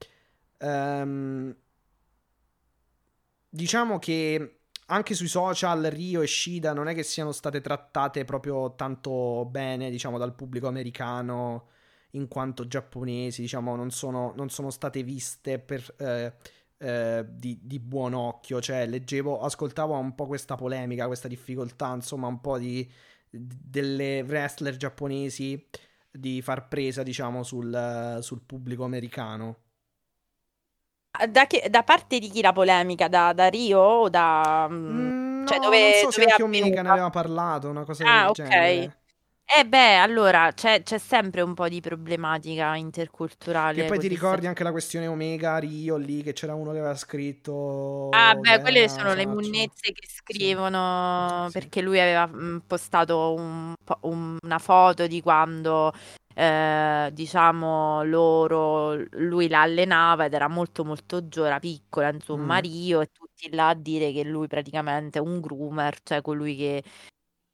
ehm, 0.58 1.56
diciamo 3.50 4.00
che 4.00 4.63
anche 4.94 5.16
sui 5.16 5.28
social 5.28 5.82
Rio 5.84 6.22
e 6.22 6.28
Shida 6.28 6.72
non 6.74 6.88
è 6.88 6.94
che 6.94 7.04
siano 7.04 7.32
state 7.32 7.62
trattate 7.62 8.26
proprio 8.26 8.76
tanto 8.76 9.46
bene, 9.50 9.90
diciamo, 9.90 10.20
dal 10.20 10.36
pubblico 10.36 10.68
americano 10.68 11.70
in 12.12 12.28
quanto 12.28 12.68
giapponesi, 12.68 13.42
diciamo, 13.42 13.76
non 13.76 13.90
sono, 13.90 14.34
non 14.36 14.50
sono 14.50 14.70
state 14.70 15.02
viste 15.02 15.58
per, 15.58 15.96
eh, 15.98 16.34
eh, 16.78 17.26
di, 17.28 17.60
di 17.64 17.80
buon 17.80 18.14
occhio, 18.14 18.62
cioè 18.62 18.86
leggevo, 18.86 19.40
ascoltavo 19.42 19.98
un 19.98 20.14
po' 20.14 20.28
questa 20.28 20.56
polemica, 20.56 21.08
questa 21.08 21.28
difficoltà, 21.28 21.92
insomma, 21.94 22.28
un 22.28 22.40
po' 22.40 22.60
di 22.60 22.88
delle 23.36 24.22
wrestler 24.22 24.78
giapponesi 24.78 25.68
di 26.12 26.40
far 26.44 26.68
presa, 26.68 27.02
diciamo, 27.02 27.42
sul, 27.42 28.20
sul 28.22 28.42
pubblico 28.46 28.84
americano. 28.84 29.63
Da, 31.30 31.46
che- 31.46 31.70
da 31.70 31.84
parte 31.84 32.18
di 32.20 32.28
chi 32.30 32.42
la 32.42 32.52
polemica? 32.54 33.08
Da, 33.08 33.34
da 33.34 33.48
Rio 33.48 33.80
o 33.80 34.10
da... 34.10 34.68
mm, 34.70 34.86
Mm, 34.90 35.10
cioè 35.44 35.60
no, 35.60 35.60
dove, 35.60 35.80
non 35.80 35.94
so 35.94 36.10
se 36.12 36.22
dove 36.22 36.26
è 36.26 36.32
anche 36.32 36.44
Omega 36.44 36.82
ne 36.82 36.90
aveva 36.90 37.10
parlato, 37.10 37.70
una 37.70 37.84
cosa 37.86 38.06
Ah, 38.06 38.06
del 38.06 38.30
ok. 38.30 38.40
genere. 38.42 39.02
Eh 39.46 39.66
beh, 39.68 39.98
allora 39.98 40.52
c'è 40.54 40.84
c'è 40.84 40.98
sempre 40.98 41.42
un 41.42 41.54
po' 41.54 41.68
di 41.70 41.82
problematica 41.82 42.76
interculturale 42.76 43.78
Che 43.78 43.86
poi 43.86 43.98
ti 44.00 44.08
ricordi 44.08 44.46
se- 44.46 44.48
anche 44.48 44.64
la 44.64 44.72
questione 44.72 45.08
Omega 45.08 45.58
Rio 45.58 45.96
lì, 45.98 46.22
che 46.22 46.34
c'era 46.34 46.54
uno 46.54 46.72
che 46.72 46.78
aveva 46.78 46.96
scritto 46.96 47.52
Ah, 48.16 48.36
beh, 48.36 48.60
quelle 48.60 48.88
sono 48.90 49.16
le 49.16 49.26
munnezze 49.26 49.92
che 49.92 50.08
scrivono 50.08 51.50
sì. 51.50 51.52
perché 51.52 51.82
lui 51.82 52.00
aveva 52.00 52.28
mm, 52.28 52.58
postato 52.68 53.34
un 53.34 53.74
un- 54.02 54.38
una 54.44 54.60
foto 54.60 55.08
di 55.08 55.20
quando, 55.22 55.92
eh, 56.34 57.10
diciamo, 57.14 58.04
loro, 58.04 58.96
lui 59.12 59.48
la 59.48 59.62
allenava 59.62 60.26
ed 60.26 60.34
era 60.34 60.48
molto 60.48 60.84
molto 60.86 61.28
giovane, 61.28 61.60
piccola, 61.60 62.10
insomma, 62.12 62.58
Mm. 62.58 62.60
Rio, 62.62 63.02
e 63.02 63.08
tutti 63.12 63.50
là 63.54 63.70
a 63.70 63.74
dire 63.76 64.12
che 64.12 64.24
lui 64.24 64.48
praticamente 64.48 65.20
è 65.20 65.22
un 65.22 65.40
groomer, 65.42 65.98
cioè 66.04 66.22
colui 66.22 66.56
che 66.56 66.84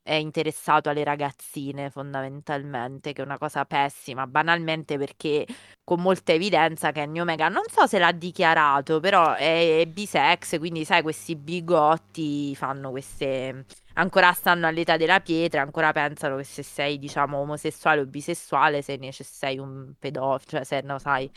è 0.01 0.13
interessato 0.15 0.89
alle 0.89 1.03
ragazzine 1.03 1.89
fondamentalmente, 1.91 3.13
che 3.13 3.21
è 3.21 3.25
una 3.25 3.37
cosa 3.37 3.65
pessima, 3.65 4.25
banalmente 4.27 4.97
perché 4.97 5.45
con 5.83 6.01
molta 6.01 6.31
evidenza 6.33 6.91
Kenny 6.91 7.19
Omega, 7.19 7.47
non 7.49 7.63
so 7.69 7.85
se 7.87 7.99
l'ha 7.99 8.11
dichiarato, 8.11 8.99
però 8.99 9.33
è, 9.35 9.81
è 9.81 9.85
bisex, 9.87 10.57
quindi 10.57 10.83
sai, 10.85 11.01
questi 11.03 11.35
bigotti 11.35 12.55
fanno 12.55 12.89
queste... 12.91 13.65
ancora 13.99 14.33
stanno 14.33 14.67
all'età 14.67 14.97
della 14.97 15.19
pietra, 15.21 15.61
ancora 15.61 15.91
pensano 15.91 16.37
che 16.37 16.43
se 16.43 16.63
sei, 16.63 16.97
diciamo, 16.99 17.37
omosessuale 17.39 18.01
o 18.01 18.05
bisessuale 18.05 18.81
sei, 18.81 18.97
ne- 18.97 19.11
sei 19.11 19.57
un 19.59 19.93
pedofilo, 19.99 20.63
cioè 20.63 20.63
se 20.63 20.81
no, 20.81 20.99
sai, 20.99 21.29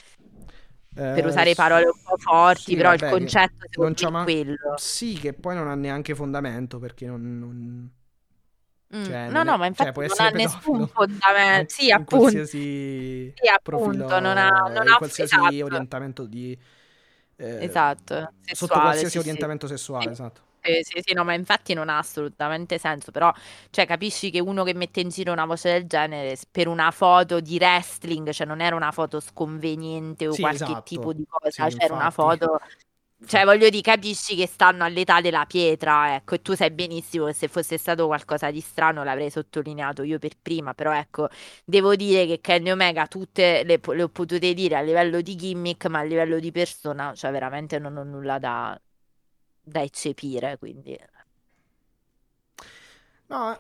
per 1.11 1.25
Eh, 1.25 1.27
usare 1.27 1.55
parole 1.55 1.87
un 1.87 2.01
po' 2.03 2.17
forti, 2.19 2.75
sì, 2.75 2.77
però 2.77 2.93
vabbè, 2.95 2.95
il 2.95 3.05
concetto 3.05 3.67
non 3.75 3.93
secondo 3.93 3.95
c'ha 3.95 4.09
me 4.09 4.11
è 4.11 4.13
ma- 4.13 4.23
quello. 4.23 4.57
Sì, 4.75 5.19
che 5.19 5.35
poi 5.35 5.55
non 5.55 5.69
ha 5.69 5.75
neanche 5.75 6.15
fondamento 6.15 6.79
perché 6.79 7.07
non... 7.07 7.39
non- 7.39 7.93
Mm, 8.95 9.01
Cioè, 9.01 9.29
No, 9.29 9.43
no, 9.45 9.57
ma 9.57 9.67
cioè, 9.73 9.93
infatti 9.93 9.93
può 9.93 10.03
non 10.07 10.21
ha 10.21 10.29
nessun 10.31 10.87
fondamento. 10.87 11.73
Sì, 11.75 11.91
appunto. 11.91 12.41
qualsiasi 12.45 13.35
Sì, 13.35 13.49
profilo, 13.63 14.07
appunto, 14.09 14.21
non 14.21 14.37
ha, 14.39 14.49
non 14.71 14.89
ha 14.89 14.97
qualsiasi 14.97 15.61
esatto, 15.61 15.63
orientamento 15.63 16.27
di... 16.27 16.59
eh, 17.37 17.79
esatto, 17.81 18.35
sotto 18.51 18.81
sessuale, 18.81 18.81
qualsiasi 18.81 19.19
sì, 19.19 19.21
sì. 19.21 19.21
orientamento 19.21 19.67
sessuale, 19.67 20.11
Sì. 20.11 20.13
esatto. 20.13 20.43
Sì, 20.65 20.79
sì, 20.83 21.01
sì, 21.05 21.13
no, 21.13 21.25
ma 21.25 21.35
infatti 21.35 21.75
non 21.75 21.89
ha 21.89 21.99
assolutamente 21.99 22.79
senso, 22.79 23.11
però, 23.11 23.33
cioè, 23.71 23.85
capisci 23.85 24.31
che 24.31 24.39
uno 24.39 24.63
che 24.63 24.75
mette 24.75 25.01
in 25.01 25.09
giro 25.09 25.33
una 25.33 25.45
voce 25.45 25.73
del 25.73 25.87
genere 25.89 26.37
s- 26.37 26.47
per 26.49 26.69
una 26.69 26.93
foto 26.93 27.41
di 27.41 27.57
wrestling, 27.57 28.31
cioè 28.31 28.47
non 28.47 28.61
era 28.61 28.77
una 28.77 28.93
foto 28.93 29.19
sconveniente 29.19 30.29
o 30.29 30.37
Sì, 30.37 30.39
qualche 30.39 30.81
esatto. 30.83 30.85
tipo 30.85 31.13
di 31.13 31.25
cosa, 31.29 31.49
Sì, 31.49 31.63
c'era 31.69 31.95
una 31.95 32.11
infatti. 32.11 32.13
foto 32.13 32.59
Cioè, 33.27 33.45
voglio 33.45 33.71
dire, 33.71 33.83
capisci 33.83 34.37
che 34.37 34.47
stanno 34.49 34.85
all'età 34.85 35.21
della 35.21 35.47
pietra, 35.47 36.15
ecco, 36.17 36.37
e 36.37 36.43
tu 36.43 36.55
sai 36.55 36.71
benissimo 36.73 37.27
che 37.27 37.35
se 37.35 37.49
fosse 37.49 37.79
stato 37.79 38.07
qualcosa 38.07 38.51
di 38.51 38.61
strano 38.61 39.05
l'avrei 39.05 39.31
sottolineato 39.31 40.03
io 40.05 40.19
per 40.19 40.33
prima, 40.41 40.75
però 40.75 40.93
ecco, 40.95 41.29
devo 41.65 41.97
dire 41.97 42.27
che 42.27 42.41
Kenny 42.41 42.71
Omega 42.71 43.07
tutte 43.09 43.65
le, 43.65 43.81
le 43.95 44.03
ho 44.05 44.09
potute 44.11 44.55
dire 44.55 44.77
a 44.77 44.83
livello 44.83 45.21
di 45.23 45.37
gimmick, 45.37 45.87
ma 45.87 46.01
a 46.01 46.03
livello 46.05 46.39
di 46.41 46.53
persona, 46.53 47.15
cioè 47.15 47.31
veramente 47.33 47.79
non 47.79 47.97
ho 47.97 48.05
nulla 48.05 48.39
da, 48.39 48.81
da 49.63 49.83
eccepire, 49.83 50.59
quindi... 50.59 50.99
No, 53.27 53.59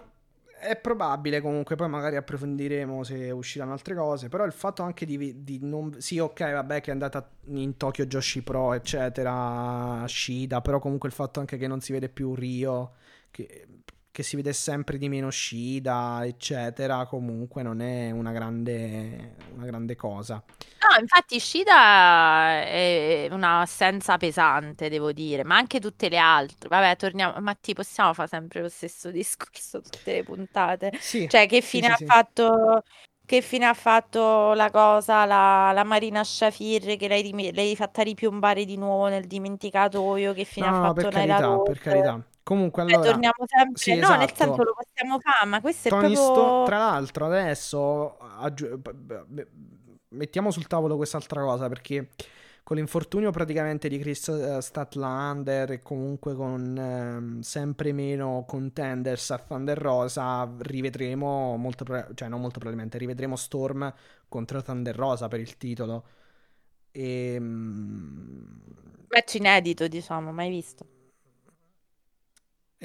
è 0.62 0.77
probabile 0.77 1.41
comunque, 1.41 1.74
poi 1.77 1.89
magari 1.89 2.16
approfondiremo 2.16 3.03
se 3.03 3.31
usciranno 3.31 3.73
altre 3.73 3.95
cose, 3.95 4.29
però 4.29 4.45
il 4.45 4.53
fatto 4.53 4.83
anche 4.83 5.05
di, 5.05 5.43
di 5.43 5.59
non... 5.62 6.01
Sì, 6.01 6.19
ok, 6.19 6.53
vabbè 6.53 6.81
che 6.81 6.91
è 6.91 6.93
andata 6.93 7.29
in 7.47 7.77
Tokyo 7.77 8.07
Joshi 8.07 8.43
Pro, 8.43 8.73
eccetera, 8.73 10.05
Shida, 10.07 10.61
però 10.61 10.79
comunque 10.79 11.09
il 11.09 11.15
fatto 11.15 11.41
anche 11.41 11.57
che 11.57 11.66
non 11.66 11.81
si 11.81 11.93
vede 11.93 12.09
più 12.09 12.35
Rio, 12.35 12.95
che, 13.31 13.66
che 14.13 14.23
si 14.23 14.37
vede 14.37 14.53
sempre 14.53 14.99
di 14.99 15.09
meno 15.09 15.31
Shida, 15.31 16.25
eccetera, 16.25 17.07
comunque 17.07 17.63
non 17.63 17.81
è 17.81 18.11
una 18.13 18.33
grande, 18.33 19.37
una 19.55 19.67
grande 19.67 19.97
cosa. 19.97 20.43
No, 20.83 20.99
infatti 21.01 21.39
Shida 21.39 22.63
è 22.65 23.29
una 23.31 23.61
assenza 23.61 24.17
pesante, 24.17 24.89
devo 24.89 25.13
dire, 25.13 25.45
ma 25.45 25.57
anche 25.57 25.79
tutte 25.79 26.09
le 26.09 26.19
altre. 26.19 26.69
Vabbè, 26.69 26.97
torniamo, 26.97 27.39
Matti, 27.41 27.73
possiamo 27.73 28.13
fare 28.15 28.29
sempre 28.29 28.61
lo 28.63 28.69
stesso 28.69 29.11
discorso 29.13 29.81
tutte 29.81 30.13
le 30.15 30.23
puntate? 30.25 30.93
Sì, 30.99 31.29
Cioè, 31.29 31.47
che 31.47 31.61
sì, 31.61 31.69
fine 31.69 31.87
sì, 31.87 31.93
ha 31.93 31.97
sì. 31.97 32.05
fatto, 32.05 32.83
che 33.25 33.41
fine 33.43 33.67
ha 33.67 33.75
fatto 33.75 34.55
la 34.55 34.71
cosa, 34.71 35.25
la, 35.25 35.71
la 35.73 35.85
Marina 35.85 36.25
Shafir, 36.25 36.97
che 36.97 37.07
l'hai 37.07 37.53
l'hai 37.55 37.77
fatta 37.77 38.03
ripiombare 38.03 38.65
di 38.65 38.77
nuovo 38.77 39.07
nel 39.07 39.27
dimenticatoio, 39.29 40.33
che 40.33 40.45
fine 40.45 40.67
No, 40.67 40.77
ha 40.77 40.81
fatto 40.81 40.95
per 40.95 41.09
carità, 41.09 41.59
per 41.61 41.79
carità. 41.79 42.27
Comunque, 42.43 42.82
Cioè, 42.82 42.94
allora, 42.94 43.10
torniamo 43.10 43.35
sempre... 43.47 43.81
sì, 43.81 43.94
No, 43.94 44.16
nel 44.16 44.32
senso 44.35 44.43
esatto. 44.44 44.62
lo 44.62 44.74
possiamo 44.74 45.19
fare, 45.20 45.47
ma 45.48 45.60
questo 45.60 45.89
è 45.89 45.90
Tony 45.90 46.14
Sto- 46.16 46.32
proprio... 46.32 46.64
tra 46.64 46.78
l'altro, 46.78 47.27
adesso 47.27 48.16
b- 48.51 49.47
mettiamo 50.09 50.51
sul 50.51 50.66
tavolo 50.66 50.97
quest'altra 50.97 51.43
cosa 51.43 51.69
perché 51.69 52.10
con 52.64 52.77
l'infortunio 52.77 53.31
praticamente 53.31 53.89
di 53.89 53.98
Chris 53.98 54.28
eh, 54.28 54.60
Statlander 54.60 55.73
e 55.73 55.82
comunque 55.82 56.35
con 56.35 56.77
ehm, 56.77 57.40
sempre 57.40 57.93
meno 57.93 58.44
contenders 58.47 59.31
a 59.31 59.39
Thunder 59.39 59.78
Rosa, 59.78 60.48
rivedremo 60.59 61.56
molto, 61.56 61.85
pro- 61.85 62.09
cioè 62.14 62.28
non 62.28 62.40
molto 62.40 62.59
probabilmente, 62.59 62.98
rivedremo 62.98 63.36
Storm 63.36 63.93
contro 64.28 64.62
Thunder 64.62 64.94
Rosa 64.97 65.28
per 65.28 65.40
il 65.40 65.56
titolo. 65.56 66.05
E, 66.93 67.39
Match 69.09 69.35
inedito, 69.35 69.86
diciamo, 69.89 70.32
mai 70.32 70.51
visto. 70.51 70.86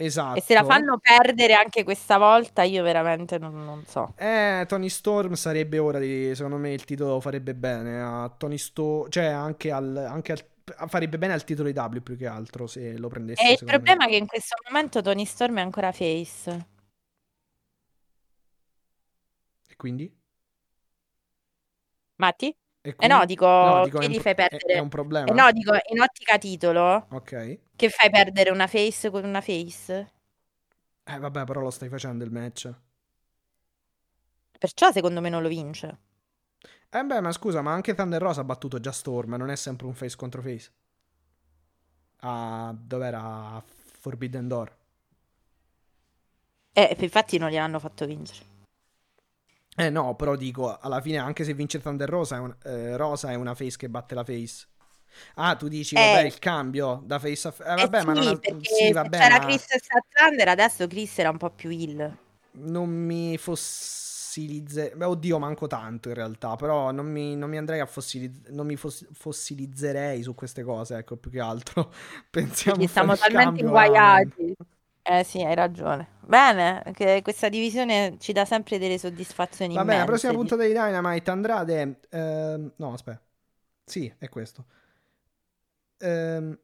Esatto. 0.06 0.38
E 0.40 0.42
se 0.42 0.54
la 0.54 0.64
fanno 0.64 1.00
perdere 1.00 1.54
anche 1.54 1.84
questa 1.84 2.18
volta, 2.18 2.64
io 2.64 2.84
veramente 2.84 3.38
non, 3.38 3.64
non 3.64 3.86
so. 3.86 4.14
Eh, 4.16 4.66
Tony 4.68 4.90
Storm 4.90 5.34
sarebbe 5.34 5.78
ora 5.80 6.00
di, 6.00 6.34
secondo 6.36 6.58
me 6.58 6.74
il 6.74 6.84
titolo 6.86 7.20
farebbe 7.20 7.54
bene 7.56 8.02
a 8.02 8.30
Tony 8.36 8.58
Storm, 8.58 9.10
cioè 9.10 9.26
anche 9.26 9.72
al, 9.72 9.96
anche 9.96 10.32
al- 10.32 10.46
farebbe 10.90 11.18
bene 11.18 11.34
al 11.34 11.44
titolo 11.44 11.70
IW 11.70 12.02
più 12.02 12.18
che 12.18 12.28
altro 12.28 12.68
se 12.68 12.98
lo 12.98 13.08
prendesse. 13.10 13.42
E 13.42 13.52
il 13.52 13.58
secondo 13.58 13.80
me. 13.82 13.96
problema 13.96 14.06
è 14.06 14.10
che 14.10 14.18
in 14.18 14.28
questo 14.28 14.56
momento 14.68 15.02
Tony 15.02 15.26
Storm 15.26 15.58
è 15.58 15.62
ancora 15.62 15.92
face. 15.92 16.68
E 19.70 19.76
quindi? 19.78 20.14
Matti? 22.18 22.56
E 22.88 22.96
Eh 23.00 23.08
no, 23.08 23.26
dico, 23.26 23.46
No, 23.60 23.80
dico, 23.80 24.00
che 24.00 24.06
è 24.06 24.10
gli 24.10 24.20
fai 24.20 24.34
è- 24.48 24.58
perdere? 24.58 24.74
È 24.74 24.80
un 24.80 24.90
problema? 24.90 25.34
Eh 25.34 25.34
no, 25.34 25.52
dico, 25.52 25.74
in 25.92 26.00
ottica 26.02 26.38
titolo, 26.38 27.08
Ok. 27.10 27.34
che 27.76 27.90
fai 27.90 28.10
perdere 28.10 28.50
una 28.52 28.68
face 28.68 29.10
con 29.12 29.24
una 29.26 29.42
face? 29.42 30.12
Eh 31.08 31.18
vabbè, 31.18 31.44
però 31.46 31.62
lo 31.62 31.72
stai 31.72 31.90
facendo 31.90 32.24
il 32.24 32.30
match. 32.32 32.72
Perciò 34.60 34.92
secondo 34.92 35.22
me 35.22 35.30
non 35.30 35.42
lo 35.42 35.48
vince. 35.48 35.98
Eh 36.90 37.04
beh, 37.06 37.22
ma 37.22 37.32
scusa, 37.32 37.62
ma 37.62 37.72
anche 37.72 37.96
Thunder 37.96 38.22
Rosa 38.22 38.42
ha 38.42 38.44
battuto 38.44 38.80
già 38.82 38.92
Storm, 38.92 39.36
non 39.36 39.50
è 39.50 39.56
sempre 39.56 39.86
un 39.88 39.94
face 39.94 40.18
contro 40.18 40.42
face. 40.42 40.70
Ah, 42.22 42.74
dov'era? 42.78 43.22
A 43.58 43.64
Forbidden 44.02 44.48
Door. 44.48 44.72
Eh, 46.72 46.96
infatti 47.00 47.38
non 47.38 47.50
gliel'hanno 47.50 47.78
fatto 47.78 48.06
vincere. 48.06 48.46
Eh 49.80 49.90
no, 49.92 50.16
però 50.16 50.36
dico, 50.36 50.76
alla 50.80 51.02
fine 51.02 51.18
anche 51.18 51.44
se 51.44 51.54
vince 51.54 51.80
Thunder 51.80 52.10
Rosa 52.10 52.38
è, 52.38 52.40
un- 52.40 52.56
eh, 52.64 52.98
Rosa 52.98 53.30
è 53.32 53.36
una 53.36 53.54
face 53.54 53.78
che 53.78 53.90
batte 53.90 54.16
la 54.16 54.24
face. 54.24 54.68
Ah, 55.36 55.56
tu 55.56 55.68
dici, 55.68 55.96
Eh. 55.96 56.00
vabbè, 56.00 56.22
il 56.24 56.40
cambio 56.40 57.02
da 57.06 57.20
face 57.20 57.48
a 57.48 57.52
face. 57.52 57.70
Eh, 57.72 57.76
vabbè, 57.76 58.02
eh 58.02 58.04
ma 58.04 58.14
sì, 58.14 58.16
non 58.16 58.28
ha- 58.28 58.38
perché 58.38 58.70
sì, 58.74 58.92
vabbè, 58.92 59.18
c'era 59.18 59.38
ma 59.38 59.40
Chris 59.40 59.66
Statlander, 59.76 60.48
adesso 60.48 60.88
Chris 60.88 61.18
era 61.20 61.30
un 61.30 61.38
po' 61.38 61.52
più 61.52 61.70
ill. 61.70 62.18
non 62.60 62.90
mi 62.90 63.38
fossilizze... 63.38 64.94
Beh, 64.96 65.06
oddio, 65.06 65.38
manco 65.40 65.68
tanto 65.68 66.10
in 66.10 66.16
realtà, 66.16 66.56
però 66.56 66.92
non 66.92 67.06
mi, 67.12 67.36
non 67.36 67.50
mi 67.50 67.58
andrei 67.58 67.80
a 67.80 67.86
fossilizzare, 67.86 68.52
non 68.54 68.66
mi 68.66 68.76
fos- 68.76 69.06
fossilizzerei 69.12 70.24
su 70.24 70.34
queste 70.36 70.64
cose, 70.64 70.98
ecco, 70.98 71.18
più 71.18 71.30
che 71.32 71.40
altro. 71.40 71.94
Pensiamo 72.30 72.78
Quindi 72.78 72.86
il 72.86 72.92
talmente 73.18 73.62
inguaiati. 73.62 74.56
Eh 75.10 75.24
sì, 75.24 75.42
hai 75.42 75.56
ragione. 75.56 76.16
Bene, 76.20 76.84
che 76.94 77.22
questa 77.24 77.48
divisione 77.48 78.18
ci 78.20 78.34
dà 78.34 78.44
sempre 78.44 78.78
delle 78.78 78.98
soddisfazioni 78.98 79.74
Va 79.74 79.86
bene, 79.86 80.00
la 80.00 80.06
prossima 80.06 80.34
puntata 80.34 80.64
di 80.64 80.70
Dynamite 80.74 81.32
Andrade. 81.32 82.00
ehm, 82.10 82.74
no, 82.76 82.94
aspetta. 82.94 83.22
Sì, 83.86 84.14
è 84.18 84.28
questo. 84.30 84.66
Ehm, 86.00 86.58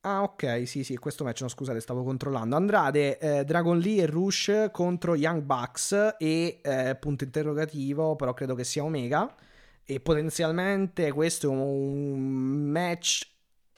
ah, 0.00 0.22
ok, 0.22 0.66
sì, 0.66 0.82
sì, 0.84 0.96
questo 0.96 1.24
match, 1.24 1.42
no, 1.42 1.48
scusate, 1.48 1.80
stavo 1.80 2.02
controllando. 2.02 2.56
Andrade, 2.56 3.18
eh, 3.18 3.44
Dragon 3.44 3.78
Lee 3.78 4.02
e 4.02 4.06
Rush 4.06 4.68
contro 4.72 5.14
Young 5.14 5.42
Bucks 5.42 6.16
e 6.18 6.60
eh, 6.62 6.96
punto 6.96 7.24
interrogativo, 7.24 8.16
però 8.16 8.34
credo 8.34 8.54
che 8.54 8.64
sia 8.64 8.82
Omega. 8.84 9.32
E 9.84 10.00
potenzialmente 10.00 11.12
questo 11.12 11.48
è 11.48 11.50
un 11.54 12.70
match 12.70 13.28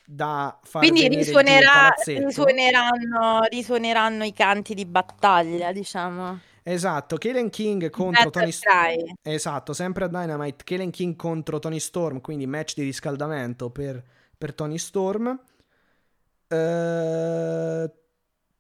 da 0.07 0.59
far 0.63 0.83
Quindi 0.83 1.09
risuonerà- 1.09 1.95
risuoneranno, 2.05 3.43
risuoneranno 3.49 4.25
i 4.25 4.33
canti 4.33 4.75
di 4.75 4.85
battaglia, 4.85 5.73
diciamo. 5.73 6.41
Esatto, 6.67 7.19
Kalen 7.19 7.51
King 7.51 7.91
contro 7.91 8.31
Tony 8.31 8.51
Storm. 8.51 9.15
Esatto, 9.23 9.73
sempre 9.75 10.05
a 10.05 10.09
Dynamite, 10.09 10.65
Kalen 10.65 10.91
King 10.91 11.15
contro 11.15 11.59
Tony 11.59 11.79
Storm, 11.79 12.21
quindi 12.21 12.47
match 12.47 12.75
di 12.75 12.83
riscaldamento 12.83 13.69
per, 13.71 14.03
per 14.37 14.55
Tony 14.55 14.79
Storm. 14.79 15.39
Eh, 16.49 17.91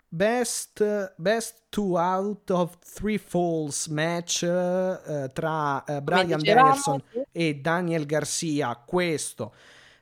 best, 0.06 1.14
best 1.16 1.62
two 1.70 1.96
out 1.96 2.50
of 2.50 2.76
three 2.78 3.18
falls 3.18 3.86
match 3.86 4.42
eh, 4.42 5.30
tra 5.32 5.82
eh, 5.84 5.84
Come 5.86 6.02
Brian 6.02 6.42
Danielson 6.42 7.02
e 7.32 7.54
Daniel 7.54 8.04
Garcia. 8.04 8.76
Questo 8.84 9.54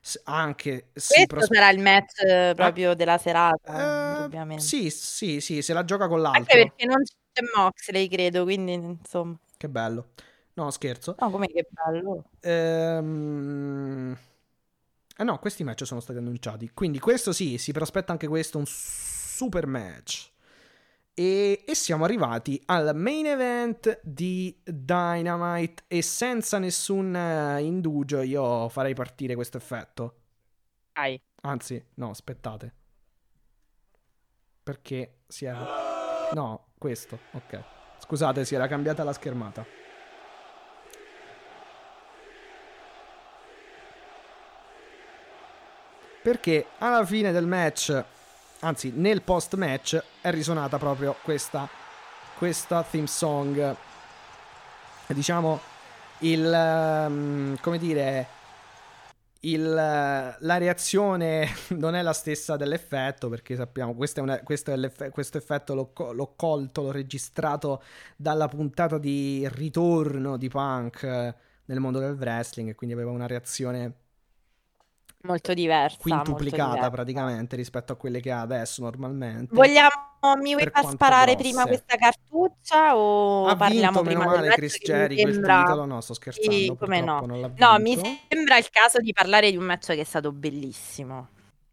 s- 0.05 0.19
anche 0.25 0.89
Questo 0.91 1.25
prospe- 1.27 1.55
sarà 1.55 1.69
il 1.69 1.79
match 1.79 2.21
eh, 2.23 2.51
proprio 2.55 2.93
della 2.93 3.17
serata, 3.17 4.27
Eh, 4.29 4.59
sì, 4.59 4.89
sì, 4.89 5.39
sì, 5.39 5.61
se 5.61 5.71
la 5.73 5.85
gioca 5.85 6.07
con 6.09 6.23
Anche 6.25 6.57
l'altro. 6.57 6.57
perché 6.57 6.85
non 6.85 7.01
c'è 7.03 7.41
Moxley, 7.55 8.07
credo, 8.09 8.43
quindi 8.43 8.73
insomma. 8.73 9.37
Che 9.55 9.69
bello. 9.69 10.09
No, 10.55 10.69
scherzo. 10.71 11.15
No, 11.19 11.29
come 11.31 11.47
che 11.47 11.65
bello. 11.69 12.25
Ehm... 12.41 14.17
Eh 15.15 15.23
no, 15.23 15.39
questi 15.39 15.63
match 15.63 15.85
sono 15.85 15.99
stati 16.01 16.19
annunciati. 16.19 16.71
Quindi 16.73 16.99
questo 16.99 17.31
sì, 17.31 17.57
si 17.57 17.71
prospetta 17.71 18.11
anche 18.11 18.27
questo 18.27 18.57
un 18.57 18.65
super 18.67 19.67
match. 19.67 20.31
E, 21.15 21.63
e 21.67 21.75
siamo 21.75 22.05
arrivati 22.05 22.59
al 22.65 22.95
main 22.95 23.27
event 23.27 23.99
di 24.01 24.59
Dynamite 24.63 25.83
e 25.87 26.01
senza 26.01 26.57
nessun 26.57 27.15
eh, 27.15 27.61
indugio 27.61 28.21
io 28.21 28.67
farei 28.69 28.95
partire 28.95 29.35
questo 29.35 29.57
effetto. 29.57 30.21
Dai. 30.91 31.21
Anzi, 31.41 31.83
no, 31.95 32.09
aspettate. 32.09 32.73
Perché 34.63 35.19
si 35.27 35.45
era... 35.45 36.31
No, 36.33 36.69
questo, 36.79 37.19
ok. 37.31 37.63
Scusate, 37.99 38.43
si 38.43 38.55
era 38.55 38.67
cambiata 38.67 39.03
la 39.03 39.13
schermata. 39.13 39.65
Perché 46.23 46.67
alla 46.79 47.05
fine 47.05 47.33
del 47.33 47.45
match, 47.45 48.03
anzi 48.63 48.91
nel 48.95 49.21
post 49.21 49.55
match, 49.55 50.01
è 50.21 50.31
risuonata 50.31 50.77
proprio 50.77 51.15
questa, 51.21 51.67
questa 52.37 52.83
theme 52.83 53.07
song. 53.07 53.75
Diciamo 55.07 55.59
il... 56.19 56.51
ehm, 56.51 57.59
come 57.59 57.77
dire 57.77 58.27
il- 59.41 59.73
la 59.73 60.57
reazione 60.57 61.47
non 61.77 61.95
è 61.95 62.01
la 62.01 62.13
stessa 62.13 62.55
dell'effetto 62.55 63.29
perché 63.29 63.55
sappiamo 63.55 63.93
questo, 63.93 64.19
è 64.21 64.23
una- 64.23 64.39
questo, 64.41 64.71
è 64.71 65.09
questo 65.11 65.37
effetto 65.37 65.73
l'ho, 65.75 65.91
l'ho 66.13 66.33
colto, 66.35 66.81
l'ho 66.83 66.91
registrato 66.91 67.83
dalla 68.15 68.47
puntata 68.47 68.97
di 68.97 69.47
ritorno 69.51 70.37
di 70.37 70.47
Punk 70.47 71.03
eh, 71.03 71.35
nel 71.65 71.79
mondo 71.79 71.99
del 71.99 72.15
wrestling 72.17 72.69
e 72.69 72.75
quindi 72.75 72.95
aveva 72.95 73.11
una 73.11 73.27
reazione 73.27 73.93
Molto 75.25 75.53
diversa, 75.53 75.99
molto 76.03 76.23
quintuplicata 76.33 76.71
diversa. 76.73 76.89
praticamente 76.89 77.55
rispetto 77.55 77.93
a 77.93 77.95
quelle 77.95 78.19
che 78.19 78.29
ha 78.29 78.41
adesso 78.41 78.81
normalmente. 78.81 79.55
Vogliamo, 79.55 79.89
mi 80.41 80.53
vuoi 80.53 80.69
far 80.69 80.85
sparare 80.89 81.35
prima 81.37 81.63
grosse. 81.63 81.81
questa 81.81 81.95
cartuccia 81.95 82.97
o 82.97 83.47
Ha 83.47 83.55
parliamo 83.55 84.01
vinto, 84.01 84.19
meno 84.19 84.19
prima 84.19 84.31
del 84.33 84.49
male, 84.49 84.55
Chris 84.55 84.77
il 84.81 85.17
sembra... 85.17 85.59
titolo. 85.63 85.85
No, 85.85 86.01
sto 86.01 86.13
scherzando, 86.13 86.51
Sì, 86.51 86.75
come 86.77 86.99
no. 86.99 87.25
No, 87.55 87.79
mi 87.79 87.97
sembra 88.27 88.57
il 88.57 88.69
caso 88.69 88.99
di 88.99 89.13
parlare 89.13 89.49
di 89.49 89.55
un 89.55 89.63
match 89.63 89.93
che 89.93 90.01
è 90.01 90.03
stato 90.03 90.33
bellissimo. 90.33 91.29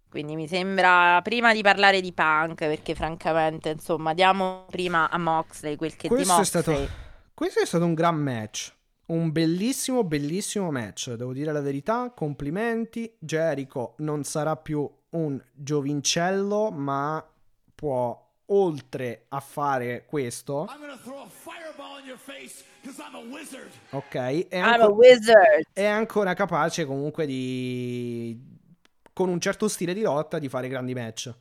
Quindi 0.09 0.37
mi 0.37 0.47
sembra 0.47 1.21
prima 1.23 1.53
di 1.53 1.63
parlare 1.63 2.01
di 2.01 2.13
Punk, 2.13 2.55
perché 2.55 2.95
francamente, 2.95 3.71
insomma, 3.71 4.15
diamo 4.15 4.67
prima 4.71 5.11
a 5.11 5.19
Moxley 5.19 5.75
quel 5.75 5.97
che 5.97 6.09
di 6.09 6.15
Questo 6.15 6.41
è 6.41 6.45
stato, 6.45 6.71
Moxley. 6.71 6.89
questo 7.35 7.61
è 7.61 7.67
stato 7.67 7.85
un 7.85 7.95
gran 7.95 8.15
match. 8.17 8.73
Un 9.11 9.33
bellissimo, 9.33 10.05
bellissimo 10.05 10.71
match. 10.71 11.15
Devo 11.15 11.33
dire 11.33 11.53
la 11.53 11.61
verità. 11.61 12.13
Complimenti. 12.15 13.13
Jericho 13.19 13.95
non 13.99 14.23
sarà 14.23 14.57
più 14.57 14.89
un 15.11 15.43
giovincello, 15.53 16.71
ma 16.71 17.25
può, 17.75 18.35
oltre 18.47 19.25
a 19.29 19.41
fare 19.41 20.05
questo, 20.07 20.69
ok, 23.91 24.15
è, 24.15 24.57
I'm 24.57 24.63
a 24.63 24.73
anco- 24.75 24.93
wizard. 24.93 25.67
è 25.73 25.85
ancora 25.85 26.35
capace 26.35 26.85
comunque 26.85 27.27
di, 27.27 28.41
con 29.13 29.29
un 29.29 29.41
certo 29.41 29.67
stile 29.67 29.93
di 29.93 30.03
lotta, 30.03 30.39
di 30.39 30.49
fare 30.49 30.69
grandi 30.69 30.95
match. 30.95 31.35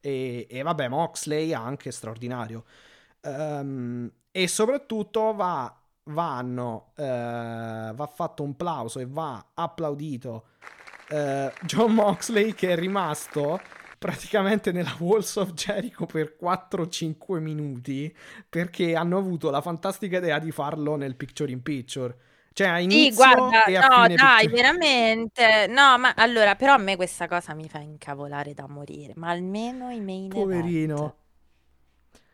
E, 0.00 0.46
e 0.48 0.62
vabbè, 0.62 0.88
Moxley 0.88 1.50
è 1.50 1.54
anche 1.54 1.90
straordinario. 1.90 2.64
Ehm, 3.20 4.10
e 4.30 4.48
soprattutto 4.48 5.34
va, 5.34 5.79
vanno, 6.04 6.92
eh, 6.96 7.02
va 7.04 8.06
fatto 8.12 8.42
un 8.42 8.56
plauso 8.56 8.98
e 9.00 9.06
va 9.06 9.50
applaudito 9.54 10.46
eh, 11.08 11.52
John 11.62 11.92
Moxley 11.94 12.54
che 12.54 12.70
è 12.70 12.76
rimasto 12.76 13.60
praticamente 13.98 14.72
nella 14.72 14.94
Walls 14.98 15.36
of 15.36 15.52
Jericho 15.52 16.06
per 16.06 16.36
4-5 16.36 17.40
minuti 17.40 18.14
perché 18.48 18.94
hanno 18.96 19.18
avuto 19.18 19.50
la 19.50 19.60
fantastica 19.60 20.18
idea 20.18 20.38
di 20.38 20.50
farlo 20.52 20.96
nel 20.96 21.16
picture 21.16 21.52
in 21.52 21.62
picture. 21.62 22.16
Cioè 22.52 22.68
a 22.68 22.78
Sì, 22.86 23.12
inizio 23.12 23.12
guarda, 23.12 23.62
e 23.62 23.76
a 23.76 23.84
no, 23.88 24.08
dai, 24.12 24.48
picture- 24.48 24.48
veramente. 24.48 25.66
No, 25.68 25.96
ma 25.96 26.12
allora, 26.16 26.56
però 26.56 26.74
a 26.74 26.78
me 26.78 26.96
questa 26.96 27.28
cosa 27.28 27.54
mi 27.54 27.68
fa 27.68 27.78
incavolare 27.78 28.52
da 28.52 28.66
morire. 28.66 29.12
Ma 29.16 29.28
almeno 29.30 29.90
i 29.90 30.00
main 30.00 30.34
Poverino. 30.34 31.02
event. 31.02 31.14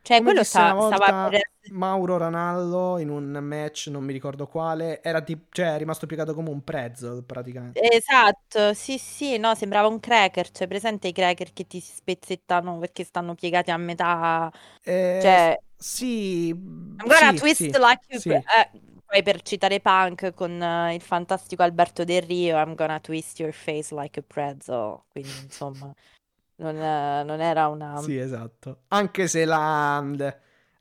Cioè, 0.06 0.22
Come 0.22 0.22
quello 0.22 0.42
sta- 0.44 0.72
stava 0.72 0.72
volta 0.74 1.28
per 1.28 1.50
Mauro 1.72 2.16
Ranallo 2.16 2.98
in 2.98 3.08
un 3.10 3.24
match, 3.42 3.88
non 3.88 4.04
mi 4.04 4.12
ricordo 4.12 4.46
quale, 4.46 5.02
era 5.02 5.20
tipo, 5.22 5.46
cioè, 5.50 5.74
è 5.74 5.78
rimasto 5.78 6.06
piegato 6.06 6.34
come 6.34 6.50
un 6.50 6.62
pretzel 6.62 7.22
praticamente. 7.24 7.78
Esatto, 7.78 8.72
sì, 8.72 8.96
sì, 8.96 9.36
no, 9.36 9.54
sembrava 9.54 9.86
un 9.88 10.00
cracker, 10.00 10.50
cioè 10.50 10.66
presente 10.66 11.08
i 11.08 11.12
cracker 11.12 11.52
che 11.52 11.66
ti 11.66 11.78
si 11.80 11.92
spezzettano 11.92 12.78
perché 12.78 13.04
stanno 13.04 13.34
piegati 13.34 13.70
a 13.70 13.76
metà, 13.76 14.50
Eh, 14.84 15.18
cioè, 15.18 15.58
sì, 15.76 16.48
I'm 16.98 17.08
gonna 17.08 17.32
sì, 17.32 17.34
twist 17.34 17.60
sì, 17.66 17.76
like 17.76 18.00
you, 18.08 18.20
sì. 18.20 18.30
eh, 18.30 18.70
poi 19.04 19.22
per 19.22 19.42
citare 19.42 19.80
Punk 19.80 20.32
con 20.34 20.60
eh, 20.62 20.94
il 20.94 21.02
fantastico 21.02 21.62
Alberto 21.62 22.04
Del 22.04 22.22
Rio, 22.22 22.56
I'm 22.58 22.74
gonna 22.74 23.00
twist 23.00 23.38
your 23.38 23.52
face 23.52 23.94
like 23.94 24.18
a 24.18 24.22
pretzel, 24.22 25.02
quindi 25.10 25.38
insomma, 25.42 25.92
non, 26.56 26.76
eh, 26.76 27.22
non 27.24 27.40
era 27.40 27.68
una... 27.68 27.96
Sì, 28.00 28.16
esatto. 28.16 28.82
Anche 28.88 29.28
se 29.28 29.44
la, 29.44 30.04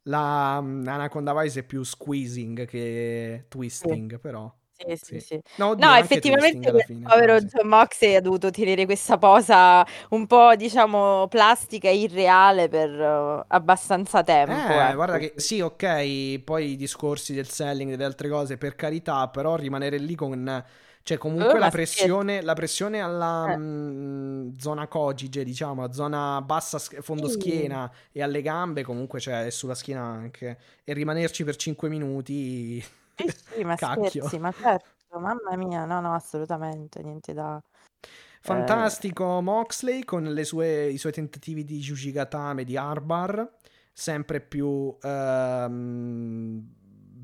la 0.03 0.55
Anaconda 0.57 1.33
Vice 1.39 1.61
è 1.61 1.63
più 1.63 1.83
squeezing 1.83 2.65
che 2.65 3.45
twisting, 3.47 4.19
però. 4.19 4.51
Sì, 4.77 4.95
sì, 4.97 5.05
Sì. 5.05 5.19
sì. 5.19 5.41
No, 5.55 5.69
oddio, 5.69 5.87
No, 5.87 5.95
effettivamente 5.95 6.67
il 6.67 7.01
povero 7.01 7.39
sì. 7.39 7.45
John 7.45 7.67
Moxley 7.69 8.15
ha 8.15 8.21
dovuto 8.21 8.51
tenere 8.51 8.83
questa 8.83 9.17
posa 9.17 9.85
un 10.09 10.27
po', 10.27 10.53
diciamo, 10.57 11.27
plastica 11.29 11.87
e 11.87 11.95
irreale 11.95 12.67
per 12.67 12.89
eh, 12.89 13.45
abbastanza 13.47 14.21
tempo. 14.21 14.51
Eh, 14.51 14.87
ecco. 14.87 14.95
guarda 14.95 15.17
che 15.17 15.33
sì, 15.37 15.61
ok, 15.61 16.39
poi 16.39 16.71
i 16.71 16.75
discorsi 16.75 17.33
del 17.33 17.47
selling 17.47 17.89
e 17.89 17.95
delle 17.95 18.03
altre 18.03 18.27
cose, 18.27 18.57
per 18.57 18.75
carità, 18.75 19.29
però 19.29 19.55
rimanere 19.55 19.97
lì 19.97 20.15
con 20.15 20.63
cioè 21.05 21.17
comunque 21.19 21.57
Eh, 21.57 21.59
la 21.59 21.69
pressione, 21.69 22.41
la 22.41 22.53
pressione 22.53 22.99
alla 22.99 23.53
Eh. 23.53 23.57
mm, 23.57 24.53
zona 24.57 24.87
cogige, 24.87 25.43
diciamo, 25.43 25.83
a 25.83 25.91
zona 25.91 26.41
bassa 26.41 26.79
sch- 26.79 26.99
fondo 27.01 27.27
Sì. 27.27 27.33
schiena 27.33 27.91
e 28.11 28.23
alle 28.23 28.41
gambe, 28.41 28.83
comunque 28.83 29.19
cioè 29.19 29.45
è 29.45 29.49
sulla 29.51 29.75
schiena 29.75 30.01
anche 30.01 30.57
e 30.83 30.93
rimanerci 30.93 31.43
per 31.43 31.57
5 31.57 31.89
minuti 31.89 32.83
Sì, 33.17 33.29
sì, 33.29 33.63
ma 33.63 33.75
cacchio. 33.75 34.27
scherzi, 34.27 34.39
ma 34.39 34.51
certo, 34.51 35.19
mamma 35.19 35.55
mia, 35.55 35.85
no, 35.85 36.01
no, 36.01 36.13
assolutamente, 36.15 37.01
niente 37.03 37.33
da... 37.33 37.57
eh, 37.57 37.61
Fantastico 38.41 39.41
Moxley 39.41 40.03
con 40.03 40.23
le 40.23 40.43
sue- 40.43 40.89
i 40.89 40.97
suoi 40.97 41.11
tentativi 41.11 41.63
di 41.63 41.79
Jujigatame 41.79 42.63
di 42.63 42.77
Arbar, 42.77 43.49
sempre 43.91 44.39
più 44.41 44.95
ehm, 45.01 46.74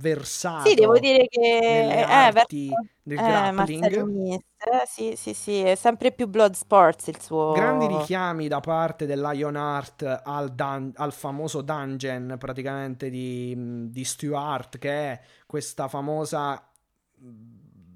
versato 0.01 0.69
Sì, 0.69 0.75
devo 0.75 0.99
dire 0.99 1.27
che 1.27 1.39
nelle 1.63 1.99
eh, 1.99 2.03
arti 2.03 2.67
verso 2.71 2.85
del 3.03 3.17
eh, 3.17 3.23
grappling. 3.23 3.93
eh, 4.31 4.83
sì, 4.85 5.15
sì, 5.15 5.33
sì, 5.33 5.59
è 5.61 5.75
sempre 5.75 6.11
più 6.11 6.27
Blood 6.27 6.53
Sports 6.53 7.07
il 7.07 7.21
suo... 7.21 7.53
Grandi 7.53 7.85
richiami 7.87 8.47
da 8.47 8.61
parte 8.61 9.05
del 9.05 9.19
Lionheart 9.19 10.21
al, 10.23 10.53
dun- 10.55 10.91
al 10.95 11.11
famoso 11.11 11.61
dungeon 11.61 12.35
praticamente 12.39 13.09
di, 13.09 13.89
di 13.89 14.03
Stuart, 14.05 14.77
che 14.77 14.89
è 15.11 15.21
questa 15.45 15.87
famosa 15.89 16.65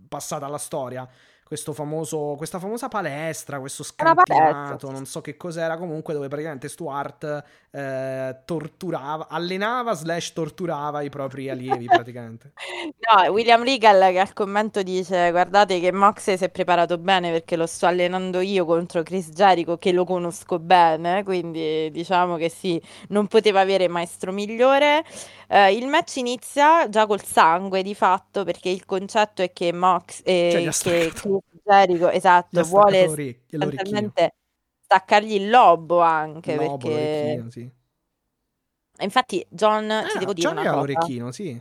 passata 0.07 0.45
alla 0.45 0.57
storia. 0.57 1.07
Questo 1.55 1.71
famoso, 1.71 2.33
questa 2.35 2.59
famosa 2.59 2.89
palestra, 2.89 3.59
questo 3.59 3.83
sì, 3.83 3.93
non 4.91 5.05
so 5.05 5.21
che 5.21 5.37
cos'era, 5.37 5.77
comunque 5.77 6.13
dove 6.13 6.27
praticamente 6.27 6.67
Stuart 6.67 7.43
eh, 7.71 8.35
torturava, 8.43 9.27
allenava 9.29 9.93
slash 9.93 10.33
torturava 10.33 11.01
i 11.01 11.09
propri 11.09 11.47
allievi 11.51 11.85
praticamente. 11.85 12.51
No, 12.83 13.31
William 13.31 13.63
Regal 13.63 14.11
che 14.11 14.19
al 14.19 14.33
commento 14.33 14.83
dice 14.83 15.31
guardate 15.31 15.79
che 15.79 15.93
Moxley 15.93 16.35
si 16.35 16.43
è 16.43 16.49
preparato 16.49 16.97
bene 16.97 17.31
perché 17.31 17.55
lo 17.55 17.67
sto 17.67 17.85
allenando 17.85 18.41
io 18.41 18.65
contro 18.65 19.01
Chris 19.01 19.29
Jericho 19.29 19.77
che 19.77 19.93
lo 19.93 20.03
conosco 20.03 20.59
bene, 20.59 21.23
quindi 21.23 21.89
diciamo 21.89 22.35
che 22.35 22.49
sì, 22.49 22.81
non 23.09 23.27
poteva 23.27 23.61
avere 23.61 23.87
maestro 23.87 24.33
migliore. 24.33 25.05
Eh, 25.47 25.73
il 25.75 25.87
match 25.87 26.17
inizia 26.17 26.89
già 26.89 27.05
col 27.05 27.23
sangue 27.23 27.83
di 27.83 27.93
fatto 27.93 28.43
perché 28.43 28.69
il 28.69 28.83
concetto 28.85 29.41
è 29.41 29.53
che 29.53 29.71
Mox 29.71 30.21
eh, 30.23 30.49
Cioè, 30.51 30.65
ha 30.65 30.71
che 30.71 31.43
Gli 32.49 32.59
esatto 32.59 32.63
vuole 32.65 33.07
sostanzialmente 33.47 34.35
staccargli 34.81 35.33
il 35.33 35.49
lobo 35.49 35.99
anche 35.99 36.57
Lobo, 36.57 36.91
perché 36.91 37.43
sì. 37.49 37.71
Infatti 38.99 39.45
John 39.49 40.05
ti 40.07 40.17
Ah, 40.17 40.17
devo 40.17 40.33
dire 40.33 40.49
una 40.51 40.65
c'aveva 40.65 40.77
cosa. 40.85 41.09
l'orecchino, 41.09 41.31
sì. 41.31 41.59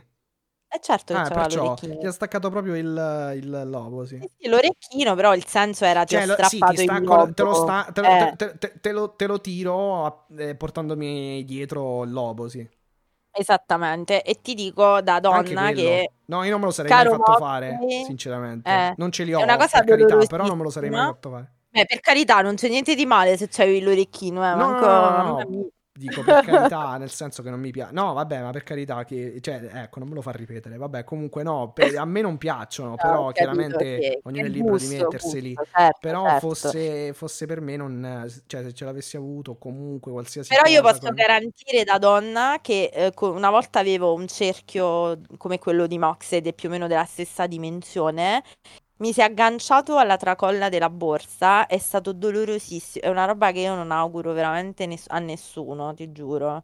Eh 0.71 0.79
certo 0.81 1.13
che 1.13 1.21
Ah, 1.21 1.21
c'aveva 1.21 1.47
perciò 1.47 1.47
l'orecchino. 1.47 1.95
gli 1.97 2.05
ha 2.05 2.11
staccato 2.11 2.49
proprio 2.49 2.75
il, 2.75 3.31
il 3.37 3.63
lobo, 3.69 4.05
sì. 4.05 4.21
Sì, 4.21 4.29
sì, 4.37 4.47
l'orecchino, 4.47 5.13
però 5.15 5.35
il 5.35 5.45
senso 5.45 5.83
era 5.83 6.05
ti 6.05 6.15
Cioè, 6.15 6.15
ho 6.15 6.21
lo- 6.27 6.37
sì, 6.43 6.63
strappato 6.63 6.63
ti 6.63 6.77
il 6.81 6.93
stacco, 6.93 7.33
te 7.33 7.41
lo, 7.43 7.53
lobo. 7.53 7.55
sta- 7.55 7.89
te 7.91 8.01
lo- 8.01 8.15
Eh, 8.19 8.35
te- 8.35 8.57
te- 8.79 8.91
lo- 8.91 9.15
te 9.15 9.25
lo 9.25 9.41
tiro 9.41 10.27
eh, 10.37 10.55
portandomi 10.55 11.43
dietro 11.45 12.03
il 12.03 12.11
lobo, 12.11 12.47
sì. 12.47 12.67
Esattamente. 13.35 14.23
E 14.23 14.41
ti 14.41 14.53
dico 14.53 15.01
da 15.01 15.19
donna 15.19 15.71
che 15.71 16.09
No, 16.27 16.43
io 16.43 16.51
non 16.51 16.59
me 16.59 16.65
lo 16.65 16.71
sarei 16.71 16.91
mai 16.91 17.05
fatto 17.05 17.31
Moxley, 17.31 17.37
fare, 17.39 17.77
sinceramente. 18.05 18.69
eh, 18.69 18.93
Non 18.97 19.11
ce 19.11 19.23
li 19.23 19.31
è 19.31 19.35
ho, 19.35 19.43
una 19.43 19.57
cosa 19.57 19.79
per 19.79 19.97
carità, 19.97 20.25
però 20.25 20.45
non 20.47 20.57
me 20.57 20.63
lo 20.63 20.69
sarei 20.69 20.89
mai 20.89 21.05
fatto 21.05 21.29
fare. 21.29 21.51
Beh, 21.69 21.85
per 21.85 21.99
carità, 21.99 22.41
non 22.41 22.55
c'è 22.55 22.69
niente 22.69 22.95
di 22.95 23.05
male 23.05 23.35
se 23.37 23.47
c'hai 23.49 23.81
l'orecchino, 23.81 24.43
eh, 24.45 24.55
No, 24.55 24.55
manco... 24.55 24.85
no, 24.85 25.11
no, 25.11 25.43
no. 25.47 25.67
Dico 25.97 26.21
per 26.23 26.43
carità, 26.43 26.97
nel 26.97 27.09
senso 27.09 27.41
che 27.41 27.49
non 27.49 27.59
mi 27.59 27.71
piace. 27.71 27.93
No, 27.93 28.13
vabbè, 28.13 28.41
ma 28.41 28.51
per 28.51 28.63
carità 28.63 29.03
che... 29.05 29.39
Cioè, 29.41 29.69
ecco, 29.71 29.99
non 29.99 30.09
me 30.09 30.15
lo 30.15 30.21
fa 30.21 30.31
ripetere. 30.31 30.77
Vabbè, 30.77 31.03
comunque 31.03 31.43
no, 31.43 31.71
per- 31.71 31.97
a 31.97 32.05
me 32.05 32.21
non 32.21 32.37
piacciono, 32.37 32.89
No, 32.95 32.95
però 32.95 33.31
chiaramente 33.31 34.01
sì, 34.01 34.19
ognuno 34.23 34.45
è 34.45 34.49
libero 34.49 34.77
di 34.77 34.85
gusto, 34.87 35.03
metterseli. 35.03 35.53
gusto, 35.53 35.69
certo, 35.71 35.97
Però 36.01 36.23
certo. 36.25 36.39
fosse, 36.47 37.13
fosse 37.13 37.45
per 37.45 37.61
me, 37.61 37.75
non, 37.77 38.27
cioè, 38.47 38.63
se 38.63 38.73
ce 38.73 38.85
l'avessi 38.85 39.15
avuto, 39.17 39.55
comunque 39.57 40.11
qualsiasi 40.11 40.49
Però 40.49 40.69
io 40.69 40.81
posso 40.81 40.99
con- 40.99 41.13
garantire 41.13 41.83
da 41.83 41.97
donna 41.97 42.59
che 42.61 42.89
eh, 42.93 43.11
una 43.19 43.49
volta 43.49 43.79
avevo 43.79 44.13
un 44.13 44.27
cerchio 44.27 45.19
come 45.37 45.59
quello 45.59 45.87
di 45.87 45.97
Mox 45.97 46.33
ed 46.33 46.47
è 46.47 46.53
più 46.53 46.69
o 46.69 46.71
meno 46.71 46.87
della 46.87 47.05
stessa 47.05 47.47
dimensione. 47.47 48.43
Mi 48.97 49.13
si 49.13 49.21
è 49.21 49.23
agganciato 49.23 49.97
alla 49.97 50.17
tracolla 50.17 50.67
della 50.67 50.89
borsa, 50.89 51.65
è 51.65 51.77
stato 51.77 52.11
dolorosissimo. 52.11 53.05
È 53.05 53.07
una 53.09 53.23
roba 53.25 53.51
che 53.53 53.59
io 53.59 53.73
non 53.75 53.91
auguro 53.91 54.33
veramente 54.33 54.85
ness- 54.85 55.07
a 55.09 55.19
nessuno, 55.19 55.93
ti 55.93 56.11
giuro. 56.11 56.63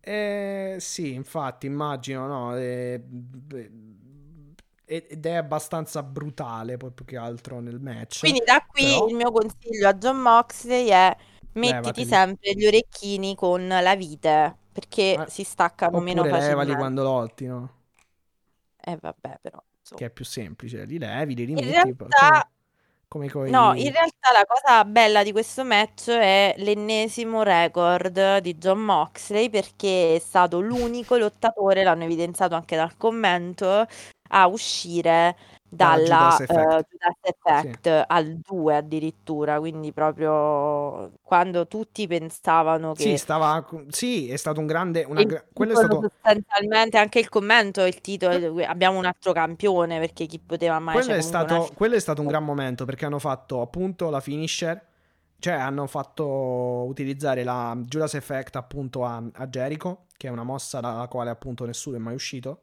Eh, 0.00 0.76
sì, 0.78 1.12
infatti, 1.14 1.66
immagino, 1.66 2.26
no? 2.28 2.56
eh, 2.56 3.02
ed 4.84 5.26
è 5.26 5.34
abbastanza 5.34 6.02
brutale, 6.02 6.76
poi 6.76 6.92
più 6.92 7.04
che 7.04 7.16
altro 7.16 7.60
nel 7.60 7.80
match. 7.80 8.18
Quindi 8.18 8.40
da 8.44 8.64
qui 8.66 8.82
Però- 8.82 9.08
il 9.08 9.14
mio 9.14 9.30
consiglio 9.30 9.88
a 9.88 9.94
John 9.94 10.16
Moxley 10.18 10.88
è 10.88 11.16
mettiti 11.52 12.04
Levateli. 12.04 12.06
sempre 12.06 12.52
gli 12.54 12.66
orecchini 12.66 13.34
con 13.34 13.66
la 13.68 13.94
vite, 13.96 14.56
perché 14.72 15.20
Eh, 15.20 15.26
si 15.26 15.44
staccano 15.44 16.00
meno 16.00 16.24
Oppure 16.24 16.48
levali 16.48 16.74
facilmente. 16.76 16.76
quando 16.76 17.02
lotti, 17.02 17.46
no? 17.46 17.70
Eh 18.78 18.96
vabbè, 18.96 19.38
però. 19.42 19.62
Che 19.94 20.04
è 20.06 20.10
più 20.10 20.24
semplice. 20.24 20.84
Li 20.84 20.98
levi, 20.98 21.34
li 21.34 21.42
In 21.42 21.56
rimetti. 21.58 21.94
poi- 21.94 22.08
realtà 22.08 22.50
come 23.08 23.28
coi... 23.30 23.50
No, 23.50 23.72
in 23.74 23.92
realtà 23.92 24.32
la 24.32 24.44
cosa 24.46 24.84
bella 24.84 25.22
di 25.22 25.30
questo 25.30 25.64
match 25.64 26.08
è 26.10 26.54
l'ennesimo 26.58 27.42
record 27.44 28.38
di 28.38 28.56
John 28.56 28.80
Moxley 28.80 29.48
perché 29.48 30.16
è 30.16 30.18
stato 30.18 30.60
l'unico 30.60 31.16
lottatore, 31.16 31.84
l'hanno 31.84 32.02
evidenziato 32.04 32.56
anche 32.56 32.74
dal 32.74 32.96
commento, 32.96 33.86
a 34.30 34.46
uscire 34.48 35.36
Dalla 35.76 36.36
Judas 36.38 36.40
Effect. 36.40 36.92
eh, 36.92 37.16
Effect 37.22 38.04
al 38.06 38.38
2 38.38 38.76
addirittura, 38.76 39.58
quindi 39.58 39.92
proprio 39.92 41.12
quando 41.22 41.66
tutti 41.66 42.06
pensavano 42.06 42.94
Sì, 42.94 43.10
che 43.10 43.18
stava... 43.18 43.64
Sì, 43.88 44.28
è 44.30 44.36
stato 44.36 44.60
un 44.60 44.66
grande... 44.66 45.04
Una... 45.06 45.22
Quello 45.52 45.72
è 45.72 45.76
stato... 45.76 46.00
sostanzialmente 46.02 46.98
anche 46.98 47.18
il 47.18 47.28
commento, 47.28 47.84
il 47.84 48.00
titolo, 48.00 48.64
abbiamo 48.64 48.98
un 48.98 49.04
altro 49.04 49.32
campione 49.32 49.98
perché 49.98 50.26
chi 50.26 50.38
poteva 50.38 50.78
mai, 50.78 50.94
Quello 50.94 51.10
è 51.10 51.14
una 51.14 51.22
stato, 51.22 51.70
quello 51.74 51.94
è 51.94 52.00
stato 52.00 52.20
un 52.20 52.26
gran 52.26 52.44
momento 52.44 52.84
perché 52.84 53.04
hanno 53.04 53.18
fatto 53.18 53.60
appunto 53.60 54.10
la 54.10 54.20
finisher, 54.20 54.80
cioè 55.38 55.54
hanno 55.54 55.86
fatto 55.86 56.24
utilizzare 56.86 57.44
la 57.44 57.76
Judas 57.84 58.14
Effect 58.14 58.56
appunto 58.56 59.04
a, 59.04 59.22
a 59.32 59.46
Jericho, 59.46 60.06
che 60.16 60.28
è 60.28 60.30
una 60.30 60.44
mossa 60.44 60.80
dalla 60.80 61.06
quale 61.08 61.30
appunto 61.30 61.64
nessuno 61.64 61.96
è 61.96 62.00
mai 62.00 62.14
uscito, 62.14 62.60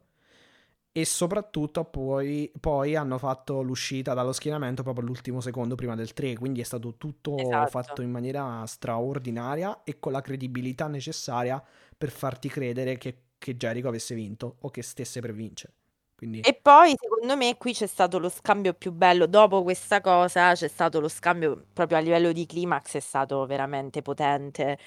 e 0.96 1.04
soprattutto 1.04 1.84
poi, 1.84 2.52
poi 2.60 2.94
hanno 2.94 3.18
fatto 3.18 3.62
l'uscita 3.62 4.14
dallo 4.14 4.32
schienamento 4.32 4.84
proprio 4.84 5.04
all'ultimo 5.04 5.40
secondo 5.40 5.74
prima 5.74 5.96
del 5.96 6.12
3, 6.12 6.36
quindi 6.36 6.60
è 6.60 6.64
stato 6.64 6.94
tutto 6.96 7.36
Esatto. 7.36 7.68
fatto 7.68 8.00
in 8.00 8.12
maniera 8.12 8.64
straordinaria 8.64 9.82
e 9.82 9.98
con 9.98 10.12
la 10.12 10.20
credibilità 10.20 10.86
necessaria 10.86 11.60
per 11.98 12.12
farti 12.12 12.48
credere 12.48 12.96
che, 12.96 13.30
che 13.38 13.56
Jericho 13.56 13.88
avesse 13.88 14.14
vinto 14.14 14.58
o 14.60 14.70
che 14.70 14.84
stesse 14.84 15.20
per 15.20 15.32
vincere. 15.32 15.74
Quindi... 16.14 16.38
E 16.38 16.54
poi 16.62 16.94
secondo 16.96 17.36
me 17.36 17.56
qui 17.56 17.72
c'è 17.72 17.88
stato 17.88 18.20
lo 18.20 18.28
scambio 18.28 18.72
più 18.74 18.92
bello, 18.92 19.26
dopo 19.26 19.64
questa 19.64 20.00
cosa 20.00 20.54
c'è 20.54 20.68
stato 20.68 21.00
lo 21.00 21.08
scambio 21.08 21.66
proprio 21.72 21.98
a 21.98 22.00
livello 22.00 22.30
di 22.30 22.46
climax, 22.46 22.94
è 22.94 23.00
stato 23.00 23.44
veramente 23.46 24.00
potente, 24.00 24.78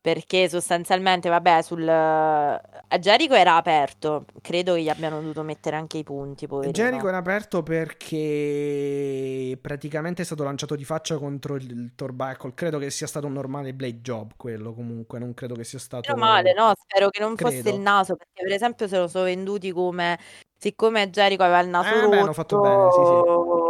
perché 0.00 0.48
sostanzialmente, 0.48 1.28
vabbè, 1.28 1.60
sul... 1.62 1.86
a 1.86 2.98
Jericho 2.98 3.34
era 3.34 3.56
aperto, 3.56 4.24
credo 4.40 4.74
che 4.74 4.82
gli 4.82 4.88
abbiano 4.88 5.20
dovuto 5.20 5.42
mettere 5.42 5.76
anche 5.76 5.98
i 5.98 6.04
punti, 6.04 6.46
poverino. 6.46 6.72
Jericho 6.72 7.08
era 7.08 7.16
aperto 7.18 7.62
perché 7.62 9.58
praticamente 9.60 10.22
è 10.22 10.24
stato 10.24 10.44
lanciato 10.44 10.76
di 10.76 10.84
faccia 10.84 11.18
contro 11.18 11.56
il, 11.56 11.70
il 11.70 11.90
Torbackle. 11.94 12.54
Credo 12.54 12.78
che 12.78 12.90
sia 12.90 13.06
stato 13.06 13.26
un 13.26 13.32
normale 13.32 13.74
blade 13.74 14.00
job 14.00 14.32
quello 14.36 14.72
comunque, 14.72 15.18
non 15.18 15.34
credo 15.34 15.54
che 15.54 15.64
sia 15.64 15.78
stato... 15.78 16.12
Meno 16.14 16.24
male, 16.24 16.54
no? 16.54 16.72
Spero 16.80 17.10
che 17.10 17.20
non 17.20 17.36
fosse 17.36 17.60
Credo. 17.60 17.76
il 17.76 17.80
naso, 17.82 18.16
perché 18.16 18.42
per 18.44 18.52
esempio 18.52 18.88
se 18.88 18.98
lo 18.98 19.08
sono 19.08 19.24
venduti 19.24 19.72
come, 19.72 20.18
siccome 20.56 21.10
Jericho 21.10 21.42
aveva 21.42 21.60
il 21.60 21.68
naso 21.68 21.88
Eh, 21.88 22.08
beh, 22.08 22.20
hanno 22.20 22.32
fatto 22.32 22.60
bene, 22.60 22.90
sì, 22.92 22.98
rotto, 22.98 23.67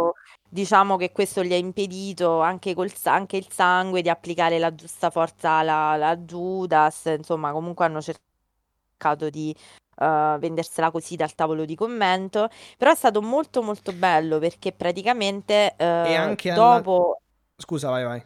diciamo 0.49 0.97
che 0.97 1.11
questo 1.11 1.43
gli 1.43 1.53
ha 1.53 1.55
impedito 1.57 2.39
anche, 2.41 2.73
col, 2.73 2.91
anche 3.05 3.37
il 3.37 3.47
sangue 3.51 4.01
di 4.01 4.09
applicare 4.09 4.59
la 4.59 4.73
giusta 4.75 5.09
forza 5.09 5.51
alla, 5.51 5.89
alla 5.91 6.15
Judas, 6.17 7.05
insomma 7.17 7.51
comunque 7.51 7.85
hanno 7.85 8.01
cercato 8.01 9.29
di 9.29 9.55
eh, 9.97 10.37
vendersela 10.39 10.91
così 10.91 11.15
dal 11.15 11.33
tavolo 11.35 11.65
di 11.65 11.75
commento, 11.75 12.49
però 12.77 12.91
è 12.91 12.95
stato 12.95 13.21
molto 13.21 13.61
molto 13.61 13.91
bello 13.93 14.39
perché 14.39 14.71
praticamente 14.71 15.75
E 15.75 16.11
eh, 16.11 16.15
anche 16.15 16.49
alla- 16.51 16.81
dopo... 16.81 17.21
Scusa, 17.57 17.89
vai, 17.89 18.03
vai. 18.05 18.25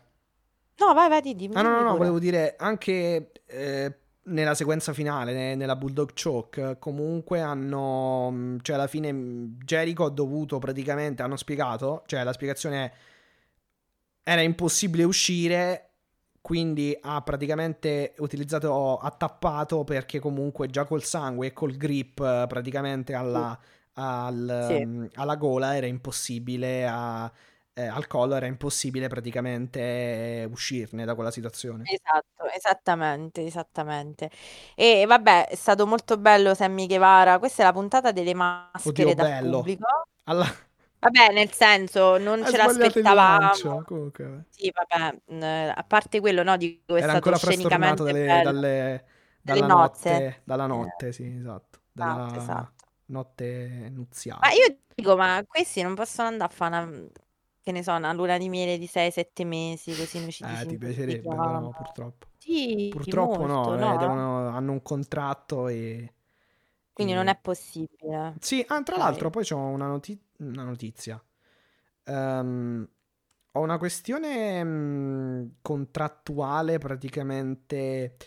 No, 0.79 0.93
vai, 0.93 1.09
vai, 1.09 1.21
di- 1.21 1.35
dimmi, 1.35 1.55
Ah, 1.55 1.61
no, 1.61 1.69
no, 1.69 1.81
no, 1.83 1.87
pure. 1.89 1.97
volevo 1.97 2.19
dire 2.19 2.55
anche 2.57 3.31
eh, 3.45 3.99
nella 4.25 4.53
sequenza 4.55 4.93
finale, 4.93 5.33
ne- 5.33 5.55
nella 5.55 5.75
Bulldog 5.75 6.11
Choke, 6.13 6.77
comunque 6.79 7.41
hanno, 7.41 8.29
mh, 8.31 8.59
cioè 8.61 8.75
alla 8.75 8.87
fine 8.87 9.11
mh, 9.11 9.57
Jericho 9.63 10.05
ha 10.05 10.09
dovuto 10.09 10.59
praticamente, 10.59 11.21
hanno 11.23 11.35
spiegato, 11.37 12.03
cioè 12.05 12.23
la 12.23 12.33
spiegazione 12.33 12.85
è, 12.85 12.91
era 14.23 14.41
impossibile 14.41 15.03
uscire, 15.03 15.89
quindi 16.41 16.97
ha 17.01 17.21
praticamente 17.21 18.13
utilizzato, 18.19 18.97
ha 18.97 19.11
tappato 19.11 19.83
perché 19.83 20.19
comunque 20.19 20.67
già 20.67 20.85
col 20.85 21.03
sangue 21.03 21.47
e 21.47 21.53
col 21.53 21.75
grip 21.75 22.19
eh, 22.19 22.45
praticamente 22.47 23.13
alla, 23.13 23.57
al, 23.93 24.67
Sì. 24.67 24.85
mh, 24.85 25.09
alla 25.15 25.35
gola 25.35 25.75
era 25.75 25.85
impossibile 25.87 26.85
a 26.87 27.31
eh, 27.73 27.85
al 27.87 28.07
collo 28.07 28.35
era 28.35 28.45
impossibile 28.45 29.07
praticamente 29.07 29.79
eh, 30.41 30.45
uscirne 30.45 31.05
da 31.05 31.15
quella 31.15 31.31
situazione. 31.31 31.83
Esatto, 31.85 32.45
esattamente, 32.55 33.45
esattamente. 33.45 34.29
E 34.75 35.05
vabbè, 35.05 35.47
è 35.49 35.55
stato 35.55 35.85
molto 35.85 36.17
bello 36.17 36.53
Sammy 36.53 36.87
Guevara. 36.87 37.39
Questa 37.39 37.61
è 37.61 37.65
la 37.65 37.73
puntata 37.73 38.11
delle 38.11 38.33
maschere 38.33 38.89
Oddio, 38.89 39.15
dal 39.15 39.25
bello. 39.27 39.61
pubblico. 39.61 39.85
Alla... 40.23 40.45
Vabbè, 40.99 41.33
nel 41.33 41.51
senso, 41.51 42.17
non 42.17 42.41
Hai 42.41 42.45
ce 42.45 42.57
l'aspettavamo. 42.57 43.83
comunque. 43.85 44.45
Sì, 44.49 44.71
vabbè, 44.71 45.17
mh, 45.35 45.73
a 45.75 45.83
parte 45.83 46.19
quello, 46.21 46.43
no, 46.43 46.55
dico, 46.57 46.95
è 46.95 47.01
Era 47.01 47.11
stato 47.19 47.33
scenicamente 47.33 48.03
dalle, 48.03 48.23
bello. 48.25 48.51
dalle- 48.51 49.05
Dalle 49.41 49.59
dalla 49.59 49.67
nozze. 49.67 50.09
notte, 50.09 50.41
dalla 50.45 50.65
notte, 50.67 51.11
sì, 51.11 51.25
esatto, 51.35 51.81
dalla 51.91 52.27
Esatto, 52.27 52.35
esatto. 52.37 52.85
notte 53.07 53.89
nuziale. 53.91 54.41
Ma 54.41 54.51
io 54.51 54.77
dico, 54.93 55.15
ma 55.15 55.43
questi 55.47 55.81
non 55.81 55.95
possono 55.95 56.27
andare 56.27 56.51
a 56.51 56.55
fare 56.55 56.75
una, 56.77 57.07
che 57.63 57.71
ne 57.71 57.83
so, 57.83 57.93
una 57.93 58.13
luna 58.13 58.37
di 58.37 58.49
miele 58.49 58.77
di 58.77 58.87
6-7 58.87 59.43
mesi, 59.45 59.95
così 59.95 60.19
noi 60.19 60.31
ci 60.31 60.43
Eh, 60.45 60.65
ti 60.65 60.77
piacerebbe, 60.77 61.39
però 61.39 61.59
no, 61.59 61.73
purtroppo. 61.73 62.27
Sì, 62.37 62.89
Purtroppo 62.89 63.45
no, 63.45 63.73
molto, 63.73 63.77
eh, 63.77 63.97
no? 63.97 63.97
devono- 63.97 64.49
hanno 64.49 64.71
un 64.73 64.81
contratto 64.81 65.67
e... 65.67 66.13
Quindi 66.93 67.13
e- 67.13 67.15
non 67.15 67.27
è 67.27 67.37
possibile. 67.39 68.37
Sì, 68.39 68.63
ah, 68.67 68.83
tra 68.83 68.97
Ok. 68.97 69.03
l'altro 69.03 69.29
poi 69.29 69.45
c'ho 69.45 69.57
una, 69.57 69.87
noti- 69.87 70.19
una 70.39 70.63
notizia. 70.63 71.23
Ehm, 72.05 72.87
ho 73.51 73.59
una 73.61 73.77
questione 73.77 74.63
mh, 74.63 75.55
contrattuale 75.61 76.77
praticamente 76.79 78.17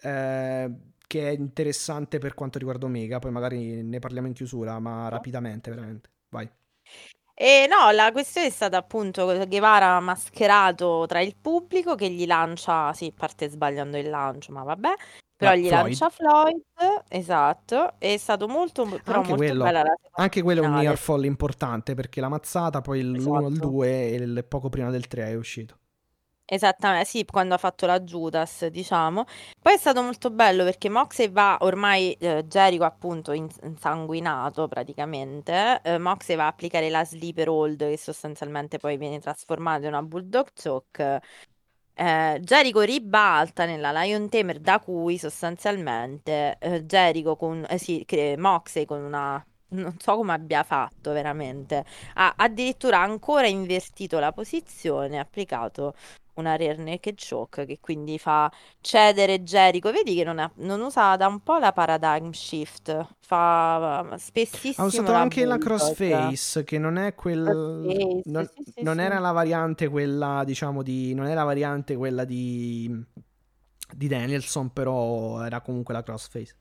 eh, 0.00 0.76
che 1.06 1.28
è 1.28 1.32
interessante 1.32 2.18
per 2.18 2.34
quanto 2.34 2.58
riguarda 2.58 2.86
Omega, 2.86 3.18
poi 3.20 3.30
magari 3.30 3.82
ne 3.82 3.98
parliamo 4.00 4.26
in 4.28 4.34
chiusura, 4.34 4.78
ma 4.80 5.08
rapidamente, 5.08 5.70
veramente. 5.70 6.10
Vai. 6.30 6.50
E 7.40 7.68
no, 7.68 7.92
la 7.92 8.10
questione 8.10 8.48
è 8.48 8.50
stata 8.50 8.76
appunto 8.78 9.24
Guevara 9.46 10.00
mascherato 10.00 11.04
tra 11.06 11.20
il 11.20 11.36
pubblico 11.40 11.94
che 11.94 12.10
gli 12.10 12.26
lancia, 12.26 12.92
sì, 12.94 13.12
parte 13.12 13.48
sbagliando 13.48 13.96
il 13.96 14.08
lancio, 14.10 14.50
ma 14.52 14.64
vabbè, 14.64 14.88
però 15.36 15.52
Ma 15.52 15.54
gli 15.54 15.68
Floyd. 15.68 15.70
lancia 15.70 16.10
Floyd, 16.10 16.60
esatto, 17.06 17.94
è 17.98 18.16
stato 18.16 18.48
molto, 18.48 18.84
però 19.04 19.22
Anche 19.22 19.28
molto 19.28 19.36
quello, 19.36 19.54
bella 19.54 19.82
la 19.84 19.94
sequenza 20.00 20.10
anche 20.10 20.42
quello 20.42 20.62
è 20.62 20.64
un 20.64 20.74
near 20.74 20.96
fall 20.98 21.24
importante 21.24 21.94
perché 21.94 22.20
la 22.20 22.28
mazzata, 22.28 22.80
poi 22.80 23.02
l'1 23.02 23.46
il 23.48 23.54
Esatto. 23.54 23.60
2 23.60 23.88
e 24.10 24.14
il 24.16 24.44
poco 24.46 24.68
prima 24.68 24.90
del 24.90 25.06
3 25.06 25.26
è 25.28 25.34
uscito. 25.34 25.78
Esattamente, 26.50 27.04
sì, 27.06 27.24
quando 27.26 27.54
ha 27.54 27.58
fatto 27.58 27.84
la 27.84 28.00
Judas, 28.00 28.64
diciamo. 28.68 29.24
Poi 29.60 29.74
è 29.74 29.76
stato 29.76 30.00
molto 30.02 30.30
bello 30.30 30.64
perché 30.64 30.88
Moxley 30.88 31.30
va 31.30 31.58
ormai, 31.60 32.14
eh, 32.14 32.44
Jericho 32.46 32.84
appunto 32.84 33.32
in- 33.32 33.48
insanguinato 33.64 34.66
praticamente, 34.66 35.80
eh, 35.84 35.98
Moxley 35.98 36.36
va 36.38 36.44
a 36.44 36.46
applicare 36.48 36.88
la 36.88 37.04
sleeper 37.04 37.48
hold 37.50 37.80
che 37.80 37.98
sostanzialmente 37.98 38.78
poi 38.78 38.96
viene 38.96 39.20
trasformata 39.20 39.82
in 39.82 39.88
una 39.88 40.02
bulldog 40.02 40.48
choke. 40.54 41.20
Eh, 41.94 42.38
Jericho 42.42 42.80
ribalta 42.82 43.66
nella 43.66 43.92
Lion 44.02 44.28
Tamer 44.30 44.60
da 44.60 44.80
cui 44.80 45.18
sostanzialmente 45.18 46.56
eh, 46.60 46.84
Jericho 46.86 47.36
con, 47.36 47.66
eh, 47.68 47.78
sì, 47.78 48.06
Moxley 48.38 48.84
con 48.86 49.02
una... 49.02 49.44
Non 49.70 49.96
so 49.98 50.16
come 50.16 50.32
abbia 50.32 50.62
fatto 50.62 51.12
veramente. 51.12 51.84
Ha 52.14 52.34
addirittura 52.36 53.00
ancora 53.00 53.46
invertito 53.46 54.18
la 54.18 54.32
posizione, 54.32 55.18
ha 55.18 55.22
applicato 55.22 55.94
una 56.34 56.56
rear 56.56 56.78
naked 56.78 57.16
choke 57.18 57.66
che 57.66 57.78
quindi 57.80 58.18
fa 58.18 58.50
cedere 58.80 59.42
Jericho. 59.42 59.90
Vedi 59.92 60.14
che 60.14 60.24
non, 60.24 60.38
ha- 60.38 60.50
non 60.56 60.80
usa 60.80 61.16
da 61.16 61.26
un 61.26 61.40
po' 61.42 61.58
la 61.58 61.72
paradigm 61.72 62.30
shift, 62.30 63.06
fa 63.20 64.14
spessissimo 64.18 64.86
Ha 64.86 64.86
usato 64.86 65.12
la 65.12 65.20
anche 65.20 65.44
la 65.44 65.58
bulldog. 65.58 65.58
crossface, 65.58 66.64
che 66.64 66.78
non 66.78 66.96
è 66.96 67.14
quel... 67.14 67.42
Crossface, 67.42 68.22
Non, 68.24 68.48
sì, 68.54 68.62
sì, 68.72 68.82
non 68.82 68.98
sì. 68.98 69.00
era 69.00 69.18
la 69.18 69.32
variante 69.32 69.88
quella, 69.88 70.44
diciamo, 70.44 70.82
di... 70.82 71.14
Non 71.14 71.26
è 71.26 71.34
la 71.34 71.44
variante 71.44 71.96
quella 71.96 72.24
di... 72.24 73.04
Di 73.90 74.06
Danielson, 74.06 74.72
però 74.72 75.42
era 75.44 75.60
comunque 75.62 75.94
la 75.94 76.02
crossface. 76.02 76.54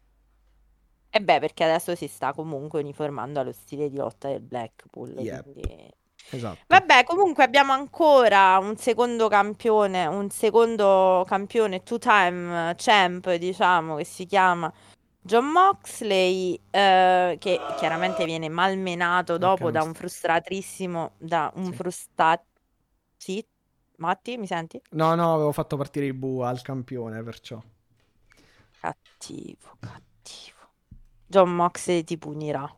E 1.09 1.21
beh, 1.21 1.39
perché 1.39 1.63
adesso 1.63 1.95
si 1.95 2.07
sta 2.07 2.33
comunque 2.33 2.79
uniformando 2.79 3.39
allo 3.39 3.51
stile 3.51 3.89
di 3.89 3.97
lotta 3.97 4.27
del 4.27 4.41
Blackpool, 4.41 5.11
Yep. 5.11 5.43
quindi... 5.51 5.95
Esatto. 6.29 6.59
Vabbè, 6.67 7.05
comunque 7.05 7.45
abbiamo 7.45 7.71
ancora 7.71 8.57
un 8.57 8.75
secondo 8.75 9.29
campione, 9.29 10.05
un 10.07 10.29
secondo 10.29 11.23
campione 11.25 11.83
two-time 11.83 12.73
champ, 12.75 13.33
diciamo, 13.35 13.95
che 13.95 14.03
si 14.03 14.25
chiama 14.25 14.71
John 15.21 15.45
Moxley, 15.45 16.59
eh, 16.69 17.37
che 17.39 17.59
chiaramente 17.77 18.25
viene 18.25 18.49
malmenato 18.49 19.37
dopo 19.37 19.71
da 19.71 19.83
un 19.83 19.93
frustratissimo, 19.93 21.11
da 21.17 21.49
un 21.55 21.67
Sì. 21.67 21.73
frustrato... 21.73 22.43
Sì? 23.15 23.45
Matti, 23.97 24.37
mi 24.37 24.47
senti? 24.47 24.81
No, 24.91 25.15
no, 25.15 25.33
avevo 25.33 25.51
fatto 25.53 25.77
partire 25.77 26.05
il 26.07 26.13
bu 26.13 26.41
al 26.41 26.61
campione, 26.61 27.23
perciò. 27.23 27.61
Cattivo, 28.81 29.77
cattivo. 29.79 30.56
John 31.27 31.53
Moxley 31.53 32.03
ti 32.03 32.17
punirà. 32.17 32.73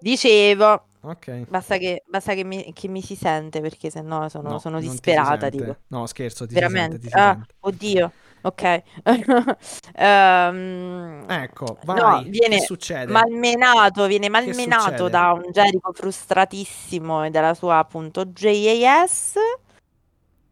Dicevo, 0.00 0.86
Ok. 1.00 1.44
basta 1.48 1.76
che, 1.76 2.02
basta 2.06 2.34
che 2.34 2.44
mi, 2.44 2.72
che 2.72 2.88
mi 2.88 3.02
si 3.02 3.14
sente 3.16 3.60
perché 3.60 3.90
sennò 3.90 4.28
sono, 4.28 4.50
No, 4.50 4.58
sono 4.58 4.80
disperata. 4.80 5.48
No, 5.88 6.06
scherzo, 6.06 6.46
ti 6.46 6.54
si 6.54 6.60
sente, 6.60 6.70
Veramente? 6.70 6.98
ti 6.98 7.08
Ah, 7.12 7.32
sente. 7.32 7.54
oddio. 7.60 8.12
Ok. 8.42 8.82
Ehm, 10.00 11.24
Ecco, 11.28 11.78
no, 11.82 11.94
vai, 11.94 12.22
che 12.24 12.30
viene 12.30 12.60
succede? 12.60 13.12
malmenato, 13.12 14.06
viene 14.06 14.28
malmenato 14.28 15.08
da 15.08 15.32
un 15.32 15.50
Jericho 15.50 15.92
frustratissimo 15.92 17.24
e 17.24 17.30
dalla 17.30 17.54
sua 17.54 17.78
appunto 17.78 18.24
JAS. 18.26 19.34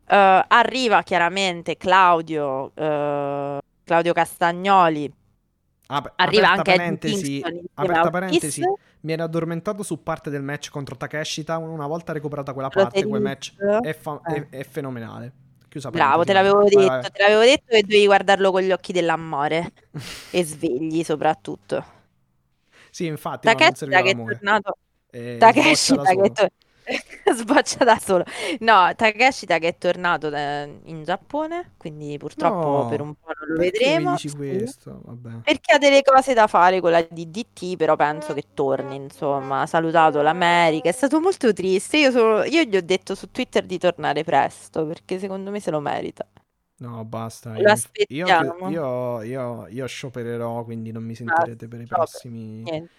Eh, 0.08 0.44
arriva 0.49 1.02
chiaramente 1.02 1.76
Claudio, 1.76 2.73
eh, 2.75 3.58
Claudio 3.86 4.12
Castagnoli, 4.12 5.12
Ap- 5.89 6.12
arriva 6.16 6.50
anche 6.50 6.74
parentesi, 6.74 7.40
aperta 7.74 8.10
parentesi, 8.10 8.60
mi 9.02 9.12
ero 9.12 9.23
addormentato 9.23 9.84
su 9.84 10.02
parte 10.02 10.28
del 10.28 10.42
match 10.42 10.70
contro 10.70 10.97
Takeshita, 10.97 11.56
una 11.58 11.86
volta 11.86 12.12
recuperata 12.12 12.52
quella 12.52 12.68
parte, 12.68 13.06
quel 13.06 13.23
match 13.23 13.55
è, 13.56 13.94
fa- 13.94 14.20
Eh. 14.26 14.48
è- 14.50 14.58
è 14.58 14.65
fenomenale. 14.65 15.32
Chiusa 15.68 15.90
Bravo, 15.90 16.24
te 16.24 16.32
l'avevo 16.32 16.65
detto, 16.65 16.84
vai. 16.84 17.02
te 17.02 17.23
l'avevo 17.23 17.42
detto 17.42 17.65
che 17.68 17.82
dovevi 17.82 18.06
guardarlo 18.06 18.50
con 18.50 18.62
gli 18.62 18.73
occhi 18.73 18.92
dell'amore 18.92 19.73
e 20.32 20.44
svegli 20.44 21.05
soprattutto. 21.05 21.84
Sì, 22.90 23.06
infatti, 23.06 23.47
no, 23.47 23.52
non 23.52 23.60
Takeshita 23.60 23.76
serviva 23.76 24.02
che 24.02 24.10
è 24.10 24.36
tornato 24.36 24.76
Eh, 25.10 25.36
Takeshita 25.39 26.02
che 26.02 26.31
to- 26.32 26.48
sboccia 27.34 27.84
da 27.84 27.98
solo. 27.98 28.24
No, 28.60 28.92
Takeshita 28.94 29.58
che 29.58 29.68
è 29.68 29.78
tornato 29.78 30.28
da- 30.28 30.62
in 30.65 31.02
Giappone, 31.05 31.74
quindi 31.76 32.16
purtroppo 32.18 32.84
No, 32.84 32.86
per 32.86 33.00
un 33.00 33.15
po' 33.15 33.32
non 33.39 33.48
lo 33.50 33.56
perché 33.56 33.92
mi 33.92 34.05
vedremo. 34.05 34.06
dici 34.06 34.31
questo? 34.31 35.00
Vabbè. 35.05 35.42
Perché 35.42 35.73
ha 35.74 35.78
delle 35.78 36.02
cose 36.02 36.34
da 36.34 36.47
fare 36.47 36.81
con 36.81 36.90
la 36.90 37.00
DDT, 37.02 37.76
però 37.76 37.94
penso 37.97 38.34
che 38.34 38.48
torni, 38.52 38.97
insomma, 38.97 39.62
ha 39.62 39.66
salutato 39.66 40.20
l'America, 40.20 40.89
è 40.89 40.92
stato 40.92 41.20
molto 41.20 41.52
triste. 41.55 41.97
Io, 41.98 42.10
sono- 42.10 42.42
io 42.44 42.62
gli 42.65 42.76
ho 42.76 42.82
detto 42.82 43.15
su 43.15 43.31
Twitter 43.31 43.65
di 43.65 43.78
tornare 43.78 44.24
presto, 44.24 44.84
perché 44.86 45.18
secondo 45.20 45.50
me 45.52 45.60
se 45.60 45.70
lo 45.70 45.81
merita. 45.81 46.26
No, 46.78 47.05
basta. 47.06 47.56
Lo 47.58 47.70
Io, 47.70 47.82
io, 48.08 48.26
aspettiamo. 48.26 48.55
io, 48.60 49.23
io, 49.23 49.66
io 49.68 49.86
sciopererò, 49.86 50.62
quindi 50.65 50.92
non 50.92 51.05
mi 51.05 51.15
sentirete 51.15 51.68
per 51.68 51.81
i 51.81 51.86
prossimi... 51.86 52.70
Niente. 52.70 52.90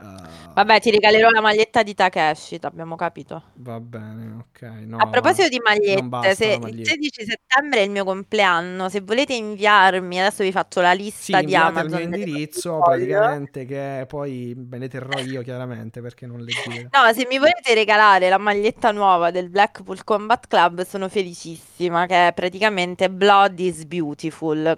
Eh, 0.00 0.52
Vabbè, 0.54 0.80
ti 0.80 0.90
regalerò 0.90 1.30
la 1.30 1.40
maglietta 1.40 1.82
di 1.82 1.94
Takeshi, 1.94 2.58
abbiamo 2.62 2.96
capito. 2.96 3.42
va 3.54 3.80
bene, 3.80 4.36
ok. 4.50 4.62
No, 4.86 4.96
A 4.98 5.06
proposito 5.08 5.48
di 5.48 5.58
magliette, 5.62 6.34
se 6.34 6.52
il 6.52 6.60
maglietta. 6.60 6.90
16 6.90 7.24
settembre 7.24 7.80
è 7.80 7.82
il 7.84 7.90
mio 7.90 8.04
compleanno, 8.04 8.88
se 8.88 9.00
volete 9.00 9.34
inviarmi, 9.34 10.20
adesso 10.20 10.42
vi 10.42 10.52
faccio 10.52 10.80
la 10.80 10.92
Sì, 10.92 10.98
lista 11.02 11.42
di 11.42 11.54
inviate 11.54 11.80
al 11.80 11.86
Amazon 11.86 11.98
mio 12.00 12.08
delle 12.10 12.26
cose 12.26 12.30
indirizzo, 12.30 12.78
praticamente, 12.82 13.64
che 13.64 14.04
poi 14.08 14.54
me 14.56 14.78
ne 14.78 14.88
terrò 14.88 15.20
io, 15.20 15.42
chiaramente, 15.42 16.00
perché 16.00 16.26
non 16.26 16.40
le 16.40 16.52
dire. 16.66 16.88
No, 16.92 17.12
se 17.12 17.26
mi 17.28 17.38
volete 17.38 17.74
regalare 17.74 18.28
la 18.28 18.38
maglietta 18.38 18.90
nuova 18.92 19.30
del 19.30 19.48
Blackpool 19.50 20.04
Combat 20.04 20.46
Club, 20.46 20.84
sono 20.84 21.08
felicissima, 21.08 22.06
che 22.06 22.28
è 22.28 22.32
praticamente 22.32 23.10
Blood 23.10 23.58
is 23.58 23.84
Beautiful. 23.84 24.74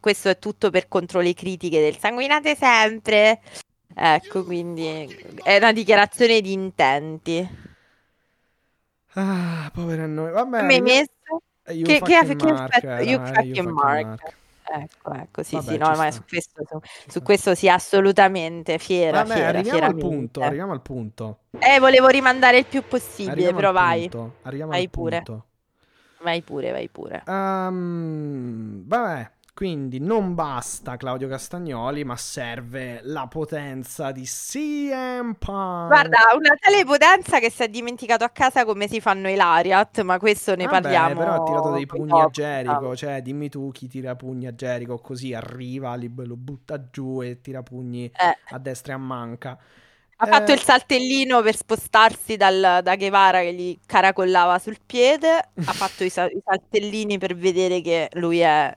Questo 0.00 0.28
è 0.28 0.38
tutto 0.38 0.70
per 0.70 0.88
contro 0.88 1.20
le 1.20 1.34
critiche 1.34 1.80
del 1.80 1.96
sanguinate 1.98 2.54
sempre. 2.54 3.40
Ecco, 3.98 4.44
quindi 4.44 4.86
è 5.42 5.56
una 5.56 5.72
dichiarazione 5.72 6.40
di 6.42 6.52
intenti. 6.52 7.48
Ah, 9.14 9.70
povera 9.72 10.06
noi. 10.06 10.30
Vabbè, 10.32 10.58
Come 10.60 10.74
hai 10.74 10.80
messo? 10.82 11.42
Eh, 11.64 11.82
Che, 11.82 12.00
che, 12.00 12.00
che 12.02 12.18
effetto? 12.18 12.46
You 13.02 13.18
dai, 13.18 13.34
fucking 13.34 13.68
mark. 13.70 14.04
mark. 14.04 14.34
Ecco, 14.68 15.12
ecco, 15.14 15.42
sì, 15.44 15.54
Vabbè, 15.54 15.72
sì, 15.72 15.76
no, 15.78 15.94
ma 15.94 16.10
su 16.10 16.22
questo, 16.28 16.62
su, 16.66 16.80
su 17.06 17.22
questo 17.22 17.54
sì, 17.54 17.68
assolutamente 17.68 18.78
fiera, 18.78 19.22
Vabbè, 19.22 19.32
fiera, 19.34 19.48
arriviamo 19.48 19.86
al 19.86 19.94
punto, 19.96 20.40
arriviamo 20.42 20.72
al 20.72 20.82
punto. 20.82 21.38
Eh, 21.58 21.78
volevo 21.78 22.08
rimandare 22.08 22.58
il 22.58 22.66
più 22.66 22.82
possibile, 22.86 23.30
Arriviamo 23.30 23.56
però 23.56 23.72
vai, 23.72 24.08
punto. 24.08 24.34
Arriviamo 24.42 24.72
vai 24.72 24.88
pure, 24.88 25.22
punto. 25.22 25.46
vai 26.22 26.42
pure, 26.42 26.72
vai 26.72 26.88
pure. 26.88 27.22
Ehm, 27.26 28.82
vabbè, 28.86 29.30
quindi 29.56 29.98
non 29.98 30.34
basta 30.34 30.96
Claudio 30.96 31.26
Castagnoli, 31.28 32.04
ma 32.04 32.16
serve 32.16 33.00
la 33.02 33.26
potenza 33.26 34.12
di 34.12 34.22
CM 34.24 35.34
Punk. 35.34 35.88
Guarda, 35.88 36.18
una 36.36 36.54
tale 36.60 36.84
potenza 36.84 37.38
che 37.38 37.50
si 37.50 37.62
è 37.62 37.68
dimenticato 37.68 38.24
a 38.24 38.30
casa 38.30 38.64
come 38.64 38.88
si 38.88 39.00
fanno 39.00 39.28
i 39.28 39.34
Lariat, 39.36 40.00
ma 40.02 40.18
questo 40.18 40.54
ne 40.56 40.66
Vabbè, 40.66 40.68
parliamo 40.68 41.14
però 41.14 41.34
ha 41.34 41.40
tirato 41.40 41.70
dei 41.70 41.86
pugni 41.86 42.20
a 42.20 42.28
diciamo. 42.30 42.94
cioè 42.94 43.20
dimmi 43.22 43.48
tu 43.50 43.70
chi 43.72 43.88
tira 43.88 44.16
pugni 44.16 44.46
a 44.46 44.52
Jericho 44.52 44.98
così 44.98 45.34
arriva, 45.34 45.94
lo 45.96 46.36
butta 46.36 46.88
giù 46.90 47.22
e 47.22 47.40
tira 47.42 47.62
pugni 47.62 48.10
Eh, 48.18 48.34
a 48.48 48.58
destra 48.58 48.92
e 48.94 48.96
a 48.96 48.98
manca. 48.98 49.58
ha 50.18 50.26
fatto 50.26 50.52
Eh, 50.52 50.52
il 50.52 50.60
saltellino 50.62 51.42
per 51.42 51.56
spostarsi 51.56 52.36
dal, 52.36 52.80
da 52.82 52.96
Guevara 52.96 53.40
che 53.40 53.52
gli 53.54 53.78
caracollava 53.84 54.58
sul 54.58 54.78
piede, 54.84 55.28
ha 55.64 55.72
fatto 55.74 56.04
i, 56.04 56.10
sa- 56.10 56.26
i 56.26 56.40
saltellini 56.44 57.18
per 57.18 57.36
vedere 57.36 57.80
che 57.82 58.08
lui 58.14 58.38
è, 58.40 58.74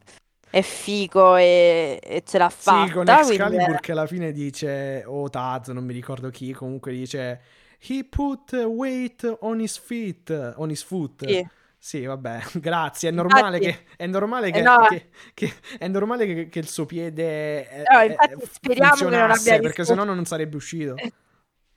è 0.50 0.62
fico 0.62 1.36
e, 1.36 2.00
e 2.02 2.24
ce 2.26 2.38
l'ha 2.38 2.50
Sì, 2.62 2.90
fatta, 2.90 2.90
con 2.90 3.10
quindi 3.26 3.56
Excalibur 3.56 3.80
era- 3.80 3.80
che 3.80 3.92
alla 3.94 4.06
fine 4.06 4.32
dice, 4.32 5.04
o 5.06 5.30
Taz, 5.30 5.70
non 5.70 5.86
mi 5.86 5.94
ricordo 5.94 6.30
chi, 6.30 6.52
comunque 6.52 6.92
dice, 6.92 7.42
he 7.80 8.04
put 8.04 8.52
weight 8.54 9.38
on 9.42 9.60
his 9.62 9.78
feet, 9.78 10.30
on 10.58 10.70
his 10.70 10.84
foot. 10.84 11.24
sì. 11.26 11.44
Sì, 11.78 12.04
vabbè, 12.04 12.40
grazie. 12.60 13.10
È 13.10 13.12
normale 13.14 13.60
Infatti, 13.60 13.62
che, 13.62 13.86
è 13.96 14.06
normale 14.08 14.52
eh 14.52 14.60
che, 14.60 14.62
no, 14.62 14.78
che- 14.82 15.10
che- 15.34 15.54
è 15.78 15.88
normale 15.88 16.26
che, 16.26 16.50
che 16.50 16.60
il 16.60 16.68
suo 16.68 16.86
piede 16.86 17.70
eh, 17.70 17.90
no, 17.92 18.02
eh, 18.04 18.06
infatti 18.06 18.34
eh, 18.34 18.46
speriamo 18.46 19.10
che 19.10 19.16
non 19.18 19.32
abbia 19.32 19.60
perché 19.60 19.86
sennò 19.86 20.04
non 20.04 20.26
sarebbe 20.26 20.56
uscito. 20.58 21.06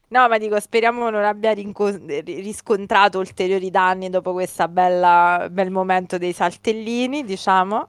No, 0.08 0.28
ma 0.28 0.36
dico, 0.38 0.60
speriamo 0.60 1.08
non 1.08 1.24
abbia 1.24 1.52
rinco- 1.52 1.88
ri- 1.96 2.20
riscontrato 2.42 3.18
ulteriori 3.18 3.70
danni 3.70 4.10
dopo 4.10 4.32
questo 4.32 4.68
bel 4.68 5.70
momento 5.70 6.18
dei 6.18 6.32
saltellini, 6.34 7.24
diciamo. 7.24 7.88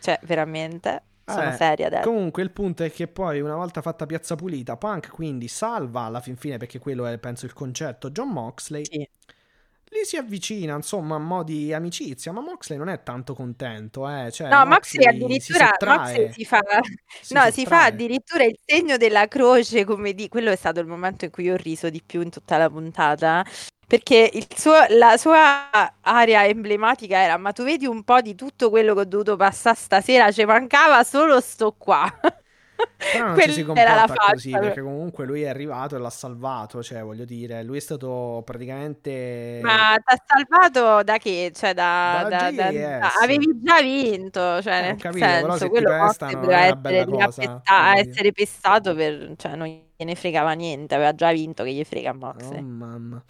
Cioè, 0.00 0.18
veramente, 0.22 1.02
sono 1.24 1.50
Vabbè, 1.50 1.56
seria 1.56 1.86
adesso. 1.88 2.08
comunque 2.08 2.42
il 2.42 2.50
punto 2.50 2.84
è 2.84 2.90
che 2.90 3.08
poi 3.08 3.40
una 3.40 3.56
volta 3.56 3.82
fatta 3.82 4.06
piazza 4.06 4.34
pulita, 4.36 4.76
Punk 4.76 5.10
quindi 5.10 5.48
salva 5.48 6.02
alla 6.02 6.20
fin 6.20 6.36
fine, 6.36 6.56
perché 6.56 6.78
quello 6.78 7.06
è 7.06 7.18
penso 7.18 7.46
il 7.46 7.52
concetto, 7.52 8.10
John 8.10 8.30
Moxley. 8.30 8.84
Sì. 8.84 9.08
Lì 9.90 10.04
si 10.04 10.16
avvicina, 10.18 10.74
insomma, 10.74 11.14
a 11.16 11.18
mo' 11.18 11.42
di 11.42 11.72
amicizia, 11.72 12.30
ma 12.30 12.42
Moxley 12.42 12.76
non 12.76 12.88
è 12.90 13.02
tanto 13.02 13.34
contento, 13.34 14.06
eh. 14.06 14.30
Cioè, 14.30 14.48
No, 14.48 14.66
Moxley 14.66 14.66
Moxley 14.66 15.02
si 15.02 15.08
addirittura 15.08 15.66
sottrae, 15.68 15.96
Moxley 15.96 16.32
si 16.32 16.44
fa, 16.44 16.60
si 17.22 17.34
no, 17.34 17.50
si 17.50 17.66
fa 17.66 17.84
addirittura 17.84 18.44
il 18.44 18.58
segno 18.64 18.96
della 18.98 19.26
croce, 19.28 19.84
come 19.84 20.12
di 20.12 20.28
quello 20.28 20.50
è 20.50 20.56
stato 20.56 20.80
il 20.80 20.86
momento 20.86 21.24
in 21.24 21.30
cui 21.30 21.48
ho 21.50 21.56
riso 21.56 21.88
di 21.88 22.02
più 22.04 22.20
in 22.20 22.28
tutta 22.30 22.58
la 22.58 22.68
puntata. 22.68 23.42
Perché 23.88 24.28
il 24.34 24.46
suo- 24.54 24.84
la 24.90 25.16
sua 25.16 25.70
area 26.02 26.46
emblematica 26.46 27.16
era: 27.16 27.38
Ma 27.38 27.52
tu 27.52 27.64
vedi 27.64 27.86
un 27.86 28.04
po' 28.04 28.20
di 28.20 28.34
tutto 28.34 28.68
quello 28.68 28.92
che 28.94 29.00
ho 29.00 29.04
dovuto 29.06 29.36
passare 29.36 29.76
stasera? 29.76 30.30
Ci 30.30 30.44
mancava 30.44 31.02
solo 31.04 31.40
sto 31.40 31.72
qua. 31.72 32.04
Però 33.10 33.26
non 33.28 33.40
ci 33.40 33.50
si 33.52 33.64
Quella 33.64 33.80
era 33.80 33.94
la 33.94 34.04
comporta 34.06 34.32
così, 34.32 34.50
perché 34.58 34.82
comunque 34.82 35.24
lui 35.24 35.42
è 35.42 35.48
arrivato 35.48 35.96
e 35.96 35.98
l'ha 35.98 36.10
salvato, 36.10 36.82
cioè, 36.82 37.02
voglio 37.02 37.24
dire, 37.24 37.62
lui 37.62 37.78
è 37.78 37.80
stato 37.80 38.42
praticamente... 38.44 39.60
Ma 39.62 39.96
ti 39.96 40.14
ha 40.14 40.22
salvato 40.24 41.02
da 41.02 41.16
che? 41.18 41.50
Cioè, 41.54 41.74
da, 41.74 42.24
da- 42.28 42.50
da- 42.52 42.70
da- 42.70 43.12
avevi 43.22 43.58
già 43.60 43.80
vinto, 43.80 44.62
cioè, 44.62 44.78
Eh, 44.78 44.82
nel 44.92 44.96
capito, 44.96 45.24
però 45.26 45.56
senso, 45.56 45.68
quello 45.70 45.90
pestano 46.00 46.40
doveva 46.40 46.58
è 46.58 46.68
una 46.68 46.78
essere 46.90 47.04
cosa, 47.06 47.60
pesta- 47.64 47.96
essere 47.96 48.32
pestato 48.32 48.94
per, 48.94 49.32
cioè, 49.36 49.56
non 49.56 49.66
gliene 49.96 50.14
fregava 50.14 50.52
niente, 50.52 50.94
aveva 50.94 51.14
già 51.14 51.32
vinto, 51.32 51.64
che 51.64 51.72
gli 51.72 51.84
frega 51.84 52.10
a 52.10 52.14
Moxley. 52.14 52.60
Oh 52.60 52.62
mamma. 52.62 53.24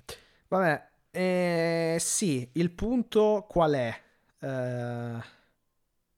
Vabbè, 0.48 0.88
eh, 1.10 1.96
sì, 2.00 2.48
il 2.54 2.70
punto 2.70 3.46
qual 3.48 3.72
è? 3.74 4.02
Eh, 4.40 5.22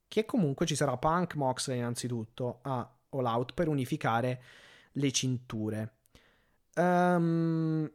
che 0.07 0.25
comunque 0.25 0.65
ci 0.65 0.75
sarà 0.75 0.97
Punk 0.97 1.35
Moxley 1.35 1.77
innanzitutto 1.77 2.59
a 2.63 2.87
All 3.09 3.25
Out 3.25 3.53
per 3.53 3.67
unificare 3.67 4.41
le 4.93 5.11
cinture. 5.11 5.95
Ehm, 6.75 7.91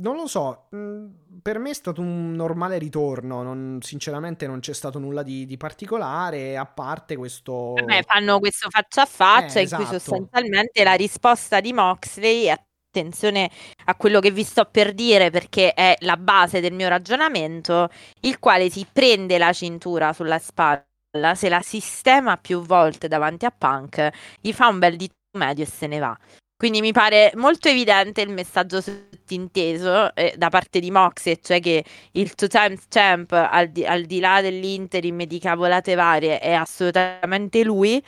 non 0.00 0.14
lo 0.16 0.26
so, 0.28 0.68
mh, 0.70 1.40
per 1.42 1.58
me 1.58 1.70
è 1.70 1.74
stato 1.74 2.00
un 2.00 2.32
normale 2.32 2.78
ritorno, 2.78 3.42
non- 3.42 3.78
sinceramente 3.82 4.46
non 4.46 4.60
c'è 4.60 4.72
stato 4.72 4.98
nulla 5.00 5.22
di, 5.24 5.44
di 5.44 5.56
particolare, 5.56 6.56
a 6.56 6.66
parte 6.66 7.16
questo... 7.16 7.52
Vabbè, 7.72 8.02
fanno 8.04 8.38
questo 8.40 8.68
faccia 8.70 9.02
a 9.02 9.06
faccia 9.06 9.60
Eh, 9.60 9.62
in 9.62 9.70
cui 9.70 9.84
esatto. 9.84 9.86
sostanzialmente 9.86 10.82
la 10.82 10.94
risposta 10.94 11.60
di 11.60 11.72
Moxley 11.72 12.44
è 12.46 12.60
attenzione 12.88 13.50
a 13.84 13.94
quello 13.94 14.20
che 14.20 14.30
vi 14.30 14.42
sto 14.42 14.66
per 14.70 14.94
dire 14.94 15.30
perché 15.30 15.72
è 15.74 15.96
la 16.00 16.16
base 16.16 16.60
del 16.60 16.72
mio 16.72 16.88
ragionamento, 16.88 17.88
il 18.20 18.38
quale 18.38 18.70
si 18.70 18.86
prende 18.90 19.38
la 19.38 19.52
cintura 19.52 20.12
sulla 20.12 20.38
spalla, 20.38 21.34
se 21.34 21.48
la 21.48 21.60
sistema 21.60 22.36
più 22.36 22.60
volte 22.60 23.08
davanti 23.08 23.44
a 23.44 23.54
Punk, 23.56 24.08
gli 24.40 24.52
fa 24.52 24.68
un 24.68 24.78
bel 24.78 24.96
dito 24.96 25.14
medio 25.38 25.64
e 25.64 25.68
se 25.68 25.86
ne 25.86 25.98
va. 25.98 26.18
Quindi 26.56 26.80
mi 26.80 26.90
pare 26.90 27.30
molto 27.36 27.68
evidente 27.68 28.20
il 28.20 28.30
messaggio 28.30 28.80
sottinteso 28.80 30.12
eh, 30.16 30.34
da 30.36 30.48
parte 30.48 30.80
di 30.80 30.90
Moxley, 30.90 31.38
cioè 31.40 31.60
che 31.60 31.84
il 32.12 32.34
two 32.34 32.48
times 32.48 32.86
champ 32.88 33.30
al 33.30 33.68
di, 33.68 33.86
al 33.86 34.02
di 34.02 34.18
là 34.18 34.40
dell'interim 34.40 35.22
di 35.22 35.38
cavolate 35.38 35.94
varie 35.94 36.40
è 36.40 36.52
assolutamente 36.52 37.62
lui 37.62 38.02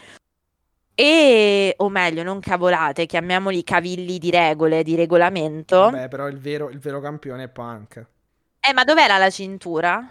E, 1.01 1.73
o 1.79 1.89
meglio, 1.89 2.23
non 2.23 2.41
cavolate, 2.41 3.07
chiamiamoli 3.07 3.65
cavilli 3.65 4.19
di 4.19 4.31
regole, 4.31 4.83
di 4.83 4.97
regolamento. 4.97 5.79
Vabbè, 5.79 6.09
però 6.09 6.29
il 6.29 6.39
vero, 6.39 6.69
il 6.69 6.79
vero 6.79 7.01
campione 7.01 7.45
è 7.45 7.49
Punk. 7.49 8.07
Eh, 8.61 8.75
ma 8.75 8.85
dov'era 8.85 9.17
la 9.17 9.31
cintura? 9.31 10.11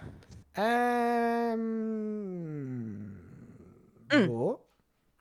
Ehm... 0.53 1.59
Mm. 4.15 4.25
boh. 4.25 4.65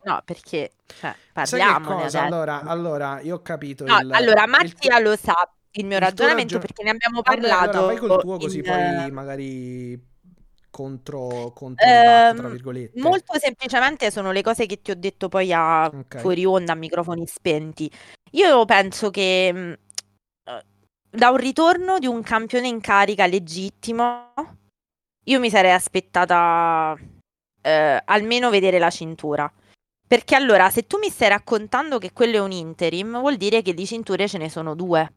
No, 0.04 0.22
perché, 0.24 0.70
cioè, 0.86 1.14
parliamone 1.34 2.04
cosa? 2.04 2.20
adesso. 2.22 2.34
Allora, 2.34 2.62
allora, 2.62 3.20
io 3.20 3.34
ho 3.34 3.42
capito 3.42 3.84
No, 3.84 3.98
il, 3.98 4.10
allora, 4.14 4.44
il 4.44 4.48
Mattia 4.48 4.98
lo 5.00 5.16
sa 5.16 5.34
il 5.72 5.84
mio 5.84 5.96
il 5.96 6.02
ragionamento 6.02 6.54
ragion- 6.54 6.60
perché 6.62 6.82
ne 6.82 6.90
abbiamo 6.90 7.20
Vabbè, 7.20 7.36
allora 7.36 7.56
parlato 7.58 7.86
vai 7.86 7.96
col 7.98 8.20
tuo 8.22 8.38
così 8.38 8.56
in, 8.56 8.62
poi 8.62 9.10
magari 9.10 10.02
contro, 10.70 11.52
contro 11.54 11.86
ribatto, 11.86 12.36
tra 12.36 12.48
virgolette. 12.48 13.00
molto 13.00 13.38
semplicemente 13.38 14.10
sono 14.10 14.32
le 14.32 14.42
cose 14.42 14.66
che 14.66 14.80
ti 14.80 14.90
ho 14.90 14.96
detto 14.96 15.28
poi 15.28 15.52
a 15.52 15.86
Ok. 15.86 16.18
fuori 16.18 16.44
onda 16.44 16.72
a 16.72 16.76
microfoni 16.76 17.26
spenti. 17.26 17.90
Io 18.32 18.64
penso 18.64 19.10
che 19.10 19.52
mh, 19.52 19.78
eh, 20.50 20.64
da 21.10 21.30
un 21.30 21.36
ritorno 21.36 21.98
di 21.98 22.06
un 22.06 22.22
campione 22.22 22.68
in 22.68 22.80
carica 22.80 23.26
legittimo, 23.26 24.32
io 25.24 25.40
mi 25.40 25.50
sarei 25.50 25.72
aspettata 25.72 26.96
eh, 27.62 28.02
almeno 28.04 28.50
vedere 28.50 28.78
la 28.78 28.90
cintura. 28.90 29.50
Perché 30.06 30.34
allora, 30.34 30.70
se 30.70 30.86
tu 30.86 30.98
mi 30.98 31.10
stai 31.10 31.28
raccontando 31.28 31.98
che 31.98 32.12
quello 32.14 32.36
è 32.36 32.40
un 32.40 32.52
interim, 32.52 33.20
vuol 33.20 33.36
dire 33.36 33.60
che 33.60 33.74
di 33.74 33.84
cinture 33.84 34.26
ce 34.26 34.38
ne 34.38 34.48
sono 34.48 34.74
due. 34.74 35.12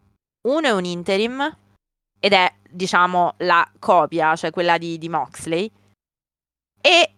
Uno 0.47 0.67
è 0.67 0.71
un 0.71 0.83
interim 0.83 1.57
ed 2.19 2.33
è, 2.33 2.53
diciamo, 2.71 3.35
la 3.37 3.69
copia, 3.79 4.35
cioè 4.35 4.51
quella 4.51 4.77
di, 4.77 4.97
di 4.97 5.09
Moxley, 5.09 5.71
e 6.81 7.13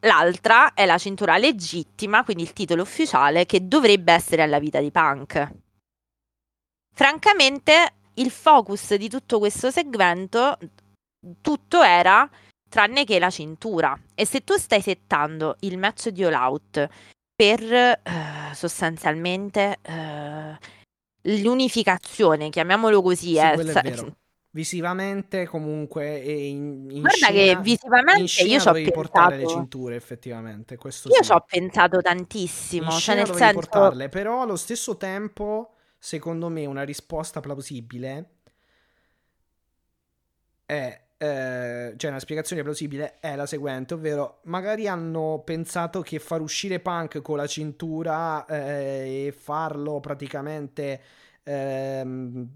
l'altra 0.00 0.74
è 0.74 0.84
la 0.86 0.98
cintura 0.98 1.36
legittima, 1.36 2.24
quindi 2.24 2.42
il 2.42 2.52
titolo 2.52 2.82
ufficiale 2.82 3.46
che 3.46 3.66
dovrebbe 3.66 4.12
essere 4.12 4.42
alla 4.42 4.58
vita 4.58 4.80
di 4.80 4.90
Punk. 4.90 5.54
Francamente, 6.94 7.94
il 8.14 8.30
focus 8.30 8.94
di 8.94 9.08
tutto 9.08 9.38
questo 9.38 9.70
segmento, 9.70 10.58
tutto 11.40 11.82
era 11.82 12.28
tranne 12.68 13.04
che 13.04 13.18
la 13.18 13.30
cintura. 13.30 13.98
E 14.14 14.26
se 14.26 14.42
tu 14.42 14.56
stai 14.56 14.80
settando 14.80 15.56
il 15.60 15.78
match 15.78 16.08
di 16.08 16.24
All 16.24 16.32
Out 16.32 16.88
per 17.34 17.62
eh, 17.62 18.00
sostanzialmente 18.54 19.78
eh, 19.82 20.58
l'unificazione, 21.22 22.48
chiamiamolo 22.48 23.02
così, 23.02 23.34
Sì, 23.34 23.38
eh, 23.38 23.56
Visivamente 24.56 25.44
comunque 25.46 26.16
in, 26.16 26.88
in 26.90 27.00
Guarda 27.02 27.28
scena, 27.28 27.30
che 27.30 27.50
in 27.50 27.60
visivamente 27.60 28.26
scena 28.26 28.48
io 28.48 28.58
ci 28.58 28.68
ho 28.68 28.70
dovevi 28.70 28.90
portare 28.90 29.36
le 29.36 29.42
pensato. 29.42 29.60
cinture, 29.60 29.96
effettivamente, 29.96 30.78
questo 30.78 31.10
Io 31.10 31.16
sì. 31.16 31.24
ci 31.24 31.32
ho 31.32 31.44
pensato 31.46 32.00
In 32.00 32.02
tantissimo, 32.02 32.90
cioè 32.90 33.00
scena 33.00 33.22
nel 33.22 33.34
senso, 33.34 33.52
portarle, 33.52 34.08
però 34.08 34.40
allo 34.40 34.56
stesso 34.56 34.96
tempo, 34.96 35.74
secondo 35.98 36.48
me, 36.48 36.64
una 36.64 36.84
risposta 36.84 37.40
plausibile 37.40 38.30
è, 40.64 41.00
eh, 41.18 41.94
cioè 41.96 42.10
una 42.10 42.18
spiegazione 42.18 42.62
plausibile 42.62 43.18
è 43.20 43.36
la 43.36 43.46
seguente, 43.46 43.92
ovvero 43.92 44.40
magari 44.44 44.88
hanno 44.88 45.42
pensato 45.44 46.00
che 46.00 46.18
far 46.18 46.40
uscire 46.40 46.80
Punk 46.80 47.20
con 47.20 47.36
la 47.36 47.46
cintura 47.46 48.46
eh, 48.46 49.26
e 49.26 49.32
farlo 49.32 50.00
praticamente... 50.00 51.00
ehm, 51.42 52.48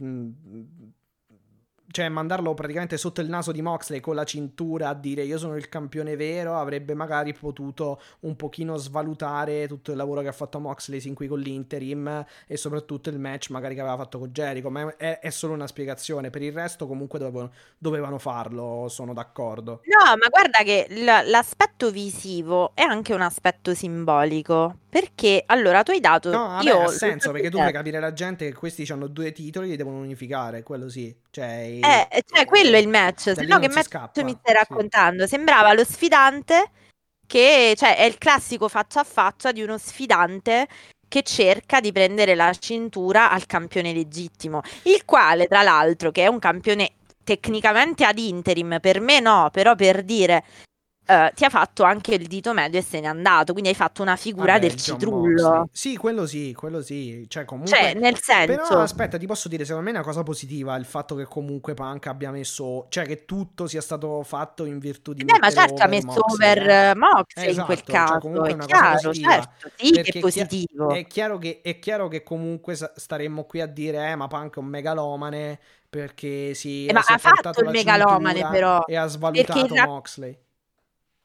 cioè 1.91 2.09
mandarlo 2.09 2.55
praticamente 2.55 2.97
sotto 2.97 3.21
il 3.21 3.29
naso 3.29 3.53
di 3.53 3.63
Moxley 3.63 4.01
con 4.01 4.15
la 4.15 4.25
cintura 4.25 4.89
a 4.89 4.95
dire 4.95 5.23
io 5.23 5.39
sono 5.39 5.57
il 5.57 5.69
campione 5.69 6.17
vero 6.17 6.57
avrebbe 6.57 6.95
magari 6.95 7.33
potuto 7.35 8.01
un 8.21 8.37
pochino 8.37 8.77
svalutare 8.77 9.67
tutto 9.67 9.91
il 9.91 9.97
lavoro 9.97 10.21
che 10.21 10.29
ha 10.29 10.33
fatto 10.33 10.61
Moxley 10.61 11.01
sin 11.01 11.15
qui 11.15 11.27
con 11.27 11.41
l'Interim 11.41 12.25
e 12.47 12.57
soprattutto 12.57 13.11
il 13.11 13.19
match 13.19 13.51
magari 13.51 13.75
che 13.75 13.81
aveva 13.81 13.97
fatto 13.97 14.19
con 14.19 14.29
Jericho 14.29 14.71
ma 14.71 14.95
è, 14.97 15.19
è 15.19 15.31
solo 15.31 15.53
una 15.55 15.67
spiegazione 15.67 16.31
per 16.31 16.43
il 16.43 16.53
resto 16.53 16.87
comunque 16.87 17.19
dovevano, 17.19 17.51
dovevano 17.79 18.19
farlo 18.19 18.87
sono 18.89 19.13
d'accordo 19.13 19.83
No, 19.85 20.17
ma 20.17 20.29
guarda 20.29 20.63
che 20.63 20.87
l- 20.89 21.29
l'aspetto 21.31 21.91
visivo 21.91 22.73
è 22.75 22.83
anche 22.83 23.13
un 23.15 23.21
aspetto 23.23 23.75
simbolico. 23.75 24.77
Perché 24.91 25.45
allora 25.47 25.83
tu 25.85 25.93
hai 25.93 26.01
dato. 26.01 26.31
no 26.31 26.47
vabbè 26.49 26.65
io 26.65 26.83
ha 26.83 26.89
senso 26.89 27.29
so 27.29 27.33
perché 27.33 27.49
tu 27.49 27.59
fai 27.59 27.73
capire 27.73 27.99
alla 27.99 28.13
gente 28.13 28.47
che 28.47 28.55
questi 28.55 28.85
hanno 28.91 29.07
due 29.07 29.31
titoli 29.31 29.69
li 29.69 29.77
devono 29.77 29.99
unificare 29.99 30.65
quello 30.65 30.89
sì 30.89 31.15
cioè 31.31 31.79
Eh, 31.81 32.23
cioè, 32.27 32.45
quello 32.45 32.77
è 32.77 32.79
il 32.79 32.89
match. 32.89 33.33
Se 33.35 33.45
no, 33.45 33.59
che 33.59 33.69
match 33.69 33.87
scappa, 33.87 34.23
mi 34.23 34.37
stai 34.39 34.55
sì. 34.55 34.69
raccontando? 34.69 35.27
Sembrava 35.27 35.73
lo 35.73 35.85
sfidante 35.85 36.71
che, 37.27 37.75
cioè, 37.77 37.97
è 37.97 38.05
il 38.05 38.19
classico 38.19 38.69
faccia 38.69 39.01
a 39.01 39.05
faccia 39.05 39.53
di 39.53 39.63
uno 39.63 39.79
sfidante 39.79 40.67
che 41.09 41.23
cerca 41.23 41.81
di 41.81 41.93
prendere 41.93 42.35
la 42.35 42.53
cintura 42.53 43.31
al 43.31 43.47
campione 43.47 43.93
legittimo, 43.93 44.63
il 44.85 45.05
quale, 45.05 45.47
tra 45.47 45.63
l'altro, 45.63 46.11
che 46.13 46.25
è 46.25 46.27
un 46.29 46.39
campione 46.39 46.93
tecnicamente 47.25 48.05
ad 48.05 48.19
interim, 48.19 48.79
per 48.81 49.01
me 49.01 49.21
no, 49.21 49.49
però 49.53 49.75
per 49.75 50.03
dire. 50.03 50.45
Eh, 51.11 51.33
ti 51.35 51.45
ha 51.45 51.49
fatto 51.51 51.83
anche 51.85 52.15
il 52.15 52.27
dito 52.27 52.53
medio 52.55 52.79
e 52.79 52.83
se 52.83 53.01
n'è 53.01 53.07
andato, 53.07 53.53
quindi 53.53 53.71
hai 53.71 53.75
fatto 53.77 54.03
una 54.03 54.17
figura 54.17 54.59
Vabbè, 54.59 54.59
del 54.59 54.75
John 54.77 55.01
citrullo. 55.01 55.11
Moxley. 55.11 55.69
Sì, 55.71 55.97
quello 55.97 56.27
sì, 56.27 56.53
quello 56.55 56.83
sì. 56.83 57.27
Cioè, 57.29 57.45
comunque. 57.45 57.77
Cioè, 57.77 57.95
nel 57.95 58.19
Però 58.45 58.65
senso, 58.65 58.81
aspetta, 58.81 59.19
ti 59.19 59.27
posso 59.27 59.49
dire, 59.49 59.65
secondo 59.65 59.85
me 59.87 59.93
è 59.93 59.99
una 59.99 60.05
cosa 60.05 60.23
positiva 60.23 60.77
il 60.77 60.85
fatto 60.85 61.15
che 61.15 61.25
comunque 61.27 61.75
Punk 61.75 62.07
abbia 62.07 62.31
messo. 62.31 62.87
Cioè, 62.89 63.05
che 63.07 63.25
tutto 63.25 63.67
sia 63.67 63.81
stato 63.81 64.23
fatto 64.25 64.65
in 64.65 64.79
virtù 64.79 65.13
di 65.13 65.25
Eh, 65.27 65.39
ma 65.39 65.49
mettere 65.49 65.51
certo 65.51 65.83
ha 65.83 65.87
messo 65.87 66.21
Moxley, 66.27 66.27
over 66.27 66.69
eh. 66.69 66.91
eh, 66.91 66.95
Moxley 66.97 67.55
in 67.55 67.61
Esatto, 67.61 67.65
quel 67.65 67.83
cioè, 67.85 67.97
caso, 67.97 68.19
comunque 68.19 68.53
è 68.53 68.55
è 68.55 68.57
chiaro, 68.57 69.13
positiva. 69.13 69.31
certo, 69.33 69.71
sì 69.77 70.01
che 70.01 70.13
è 70.13 70.19
positivo. 70.19 70.89
È 70.91 71.07
chiaro 71.07 71.39
che, 71.39 71.61
è 71.63 71.79
chiaro 71.79 72.09
che 72.09 72.23
comunque 72.23 72.75
staremmo 72.77 73.45
qui 73.45 73.61
a 73.61 73.67
dire, 73.67 74.11
eh, 74.11 74.17
ma 74.17 74.27
Punk 74.27 74.57
è 74.57 74.59
un 74.59 74.67
megalomane 74.67 75.59
perché 75.89 76.55
si, 76.55 76.87
Eh, 76.87 76.93
ma 76.93 77.01
ha 77.05 77.19
fatto 77.19 77.61
il 77.63 77.69
megalomane 77.71 78.47
però, 78.49 78.83
e 78.85 78.97
ha 78.97 79.07
svalutato 79.07 79.75
in 79.75 79.75
ra- 79.77 79.85
Moxley. 79.85 80.37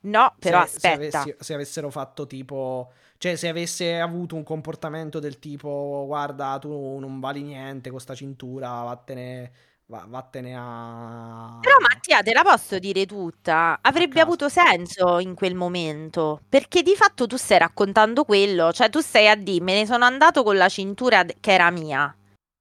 No, 0.05 0.35
però 0.39 0.65
se, 0.65 0.79
se 0.79 0.87
aspetta. 0.87 1.19
avessi- 1.21 1.35
se 1.39 1.53
avessero 1.53 1.89
fatto 1.89 2.27
tipo, 2.27 2.91
cioè 3.17 3.35
se 3.35 3.47
avesse 3.47 3.99
avuto 3.99 4.35
un 4.35 4.43
comportamento 4.43 5.19
del 5.19 5.39
tipo, 5.39 6.03
guarda, 6.05 6.59
tu 6.59 6.97
non 6.99 7.19
vali 7.19 7.41
niente 7.41 7.89
con 7.89 7.99
sta 7.99 8.13
cintura, 8.13 8.69
vattene, 8.83 9.51
va- 9.87 10.05
vattene 10.07 10.55
a... 10.55 11.57
Però 11.59 11.75
Mattia, 11.79 12.21
te 12.21 12.33
la 12.33 12.43
posso 12.43 12.77
dire 12.77 13.05
tutta, 13.07 13.79
avrebbe 13.81 14.21
avuto 14.21 14.47
senso 14.47 15.17
in 15.19 15.33
quel 15.33 15.55
momento, 15.55 16.41
perché 16.47 16.83
di 16.83 16.95
fatto 16.95 17.25
tu 17.25 17.35
stai 17.37 17.57
raccontando 17.59 18.23
quello, 18.25 18.71
cioè 18.71 18.89
tu 18.89 18.99
stai 18.99 19.27
a 19.27 19.35
dire, 19.35 19.63
me 19.63 19.73
ne 19.73 19.85
sono 19.87 20.05
andato 20.05 20.43
con 20.43 20.55
la 20.55 20.69
cintura 20.69 21.23
che 21.25 21.51
era 21.51 21.71
mia. 21.71 22.15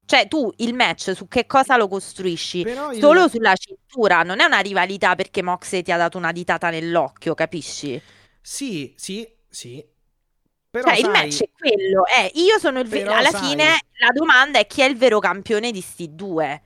Cioè 0.07 0.29
tu 0.29 0.53
il 0.59 0.75
match 0.75 1.13
su 1.15 1.27
che 1.29 1.47
cosa 1.47 1.77
lo 1.77 1.89
costruisci? 1.89 2.63
Però 2.63 2.93
il- 2.93 3.01
Solo 3.01 3.29
sulla 3.29 3.55
cintura, 3.57 4.23
non 4.23 4.41
è 4.41 4.45
una 4.45 4.61
rivalità 4.61 5.15
perché 5.15 5.43
Moxley 5.43 5.83
ti 5.83 5.93
ha 5.93 5.97
dato 5.97 6.19
una 6.19 6.31
ditata 6.33 6.69
nell'occhio, 6.71 7.35
capisci? 7.35 8.01
Sì, 8.41 8.93
sì, 8.97 9.27
sì. 9.49 9.83
Però 10.71 10.89
Cioè, 10.89 10.99
il 10.99 11.05
sai, 11.05 11.13
match 11.13 11.41
è 11.43 11.49
quello, 11.57 12.05
è 12.07 12.31
io 12.35 12.59
sono 12.59 12.81
il 12.81 12.89
ve- 12.89 12.99
Però 12.99 13.15
alla 13.15 13.31
sai- 13.31 13.49
fine 13.49 13.65
la 13.99 14.11
domanda 14.13 14.59
è 14.59 14.67
chi 14.67 14.83
è 14.83 14.85
il 14.87 14.97
vero 14.97 15.21
campione 15.21 15.71
di 15.71 15.81
sti 15.81 16.15
due? 16.15 16.63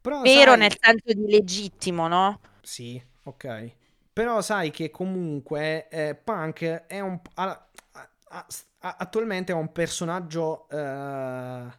però 0.00 0.20
Vero 0.22 0.50
sai- 0.52 0.58
nel 0.60 0.76
senso 0.78 1.12
di 1.12 1.30
legittimo, 1.30 2.08
no? 2.08 2.40
Sì, 2.62 3.02
ok. 3.24 3.72
Però 4.12 4.40
sai 4.42 4.70
che 4.70 4.90
comunque 4.90 5.88
eh, 5.88 6.14
Punk 6.14 6.62
è 6.86 7.00
un... 7.00 7.18
a- 7.34 7.44
a- 7.44 7.68
a- 7.92 8.08
a- 8.28 8.46
attualmente 8.96 9.52
è 9.52 9.54
un 9.54 9.72
personaggio 9.72 10.68
eh, 10.68 11.78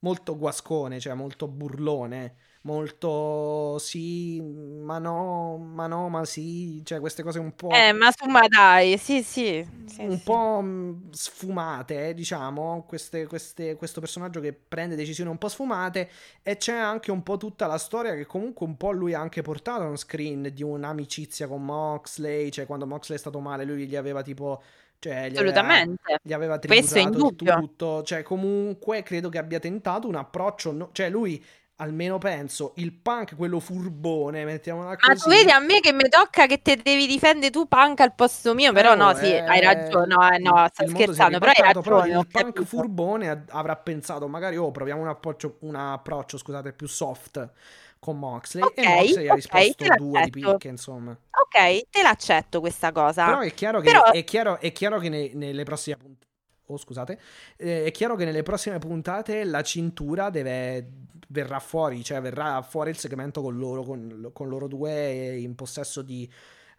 molto 0.00 0.36
guascone, 0.38 1.00
cioè 1.00 1.14
molto 1.14 1.48
burlone, 1.48 2.36
molto 2.62 3.78
sì, 3.78 4.40
ma 4.40 4.98
no, 4.98 5.58
ma 5.58 5.86
no, 5.86 6.08
ma 6.08 6.24
sì, 6.24 6.82
cioè 6.84 7.00
queste 7.00 7.22
cose 7.22 7.38
un 7.38 7.54
po'... 7.54 7.84
Eh, 7.84 7.92
ma 7.92 8.10
su, 8.12 8.26
ma 8.28 8.46
dai, 8.48 8.98
sì, 8.98 9.22
sì. 9.22 9.66
sì, 9.84 10.08
un 10.08 10.22
sì. 10.22 10.22
po' 10.22 10.60
mh, 10.62 11.10
sfumate, 11.12 12.08
eh, 12.08 12.14
diciamo, 12.14 12.84
queste- 12.86 13.26
queste- 13.26 13.76
questo 13.76 14.00
personaggio 14.00 14.40
che 14.40 14.52
prende 14.54 14.96
decisioni 14.96 15.28
un 15.30 15.36
po' 15.38 15.48
sfumate 15.48 16.08
e 16.42 16.56
c'è 16.56 16.74
anche 16.74 17.10
un 17.10 17.22
po' 17.22 17.36
tutta 17.36 17.66
la 17.66 17.76
storia 17.78 18.14
che 18.14 18.24
comunque 18.24 18.66
un 18.66 18.76
po' 18.78 18.92
lui 18.92 19.12
ha 19.14 19.20
anche 19.20 19.42
portato 19.42 19.82
on 19.84 19.96
screen 19.98 20.50
di 20.54 20.62
un'amicizia 20.62 21.46
con 21.48 21.62
Moxley, 21.64 22.50
cioè 22.50 22.64
quando 22.66 22.86
Moxley 22.86 23.16
è 23.18 23.20
stato 23.20 23.40
male 23.40 23.64
lui 23.64 23.86
gli 23.86 23.96
aveva 23.96 24.22
tipo... 24.22 24.62
Cioè, 25.00 25.30
gli 25.30 25.38
aveva, 25.38 25.82
Assolutamente. 25.82 26.20
gli 26.22 26.32
aveva 26.32 26.58
Questo 26.64 26.98
è 26.98 27.08
tributato 27.08 27.48
tutto, 27.54 28.02
cioè 28.04 28.22
comunque 28.22 29.02
credo 29.02 29.28
che 29.28 29.38
abbia 29.38 29.58
tentato 29.58 30.06
un 30.08 30.14
approccio, 30.16 30.72
no- 30.72 30.90
cioè 30.92 31.10
lui 31.10 31.42
almeno 31.76 32.18
penso, 32.18 32.74
il 32.76 32.92
punk, 32.92 33.34
quello 33.36 33.60
furbone, 33.60 34.44
mettiamola 34.44 34.98
Ma 35.06 35.14
così. 35.14 35.24
tu 35.24 35.28
vedi 35.30 35.50
a 35.50 35.58
me 35.60 35.80
che 35.80 35.92
mi 35.92 36.08
tocca 36.08 36.46
che 36.46 36.60
te 36.62 36.76
devi 36.76 37.06
difendere 37.06 37.50
tu 37.50 37.66
punk 37.66 38.00
al 38.00 38.14
posto 38.14 38.54
mio, 38.54 38.72
però 38.72 38.94
no, 38.94 39.12
Oh, 39.12 39.14
sì, 39.14 39.32
eh, 39.34 39.42
hai 39.46 39.60
ragione, 39.60 40.06
no, 40.14 40.30
eh, 40.30 40.38
no, 40.38 40.64
è 40.74 40.86
scherzando, 40.86 41.38
però 41.38 41.52
hai 41.52 41.62
però 41.80 42.02
ragione, 42.02 42.16
ho 42.16 42.20
il 42.20 42.28
punk 42.30 42.62
capito. 42.62 42.64
furbone 42.64 43.44
avrà 43.48 43.76
pensato, 43.76 44.28
magari, 44.28 44.56
oh, 44.56 44.70
proviamo 44.70 45.00
un 45.02 45.08
approccio, 45.08 45.56
un 45.60 45.74
approccio, 45.76 46.36
scusate, 46.38 46.72
più 46.72 46.86
soft 46.86 47.50
con 48.00 48.18
Moxley, 48.18 48.72
e 48.74 48.82
Ok, 48.82 48.88
Moxley 48.88 49.28
ha 49.28 49.34
ok, 49.34 49.36
risposto 49.36 49.88
due 49.90 50.22
di 50.22 50.30
picche, 50.30 50.68
insomma. 50.68 51.16
Ok, 51.30 51.88
te 51.90 52.02
l'accetto 52.02 52.60
questa 52.60 52.90
cosa. 52.92 53.24
Però 53.26 53.40
è 53.40 53.52
chiaro 53.54 53.80
che, 53.80 53.90
Però- 53.90 54.10
è 54.10 54.24
chiaro, 54.24 54.58
è 54.58 54.72
chiaro 54.72 54.98
che 54.98 55.08
ne- 55.08 55.30
nelle 55.34 55.64
prossime 55.64 55.96
puntate. 55.96 56.26
Oh, 56.66 56.76
scusate, 56.76 57.20
Eh, 57.56 57.84
è 57.84 57.90
chiaro 57.90 58.14
che 58.16 58.24
nelle 58.24 58.42
prossime 58.42 58.78
puntate 58.78 59.44
la 59.44 59.62
cintura 59.62 60.30
deve, 60.30 60.88
verrà 61.28 61.58
fuori, 61.58 62.02
cioè 62.04 62.20
verrà 62.20 62.62
fuori 62.62 62.90
il 62.90 62.96
segmento 62.98 63.42
con 63.42 63.56
loro, 63.58 63.82
con, 63.82 64.30
con 64.32 64.48
loro 64.48 64.68
due 64.68 65.36
in 65.36 65.54
possesso 65.56 66.02
di 66.02 66.30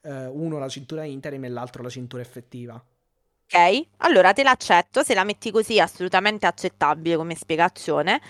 eh, 0.03 0.25
uno 0.27 0.58
la 0.59 0.69
cintura 0.69 1.03
interim 1.03 1.43
e 1.45 1.50
l'altro 1.50 1.83
la 1.83 1.90
cintura 1.90 2.22
effettiva. 2.22 2.82
Ok, 3.53 3.88
allora 3.98 4.32
te 4.32 4.43
l'accetto, 4.43 5.03
se 5.03 5.14
la 5.14 5.25
metti 5.25 5.51
così 5.51 5.75
è 5.75 5.82
assolutamente 5.82 6.45
accettabile 6.45 7.17
come 7.17 7.35
spiegazione, 7.35 8.22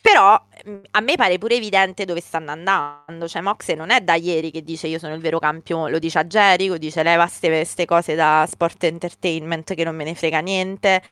però 0.00 0.40
mm, 0.68 0.78
a 0.92 1.00
me 1.00 1.16
pare 1.16 1.38
pure 1.38 1.56
evidente 1.56 2.04
dove 2.04 2.20
stanno 2.20 2.50
andando, 2.50 3.28
cioè 3.28 3.42
Moxe 3.42 3.74
non 3.74 3.90
è 3.90 4.00
da 4.00 4.14
ieri 4.14 4.50
che 4.50 4.62
dice 4.62 4.86
io 4.86 4.98
sono 4.98 5.14
il 5.14 5.20
vero 5.20 5.38
campione, 5.38 5.90
lo 5.90 5.98
dice 5.98 6.18
a 6.18 6.24
Jericho, 6.24 6.78
dice 6.78 7.02
leva 7.02 7.28
queste 7.40 7.84
cose 7.86 8.14
da 8.14 8.46
sport 8.48 8.84
entertainment 8.84 9.74
che 9.74 9.84
non 9.84 9.96
me 9.96 10.04
ne 10.04 10.14
frega 10.14 10.40
niente, 10.40 11.02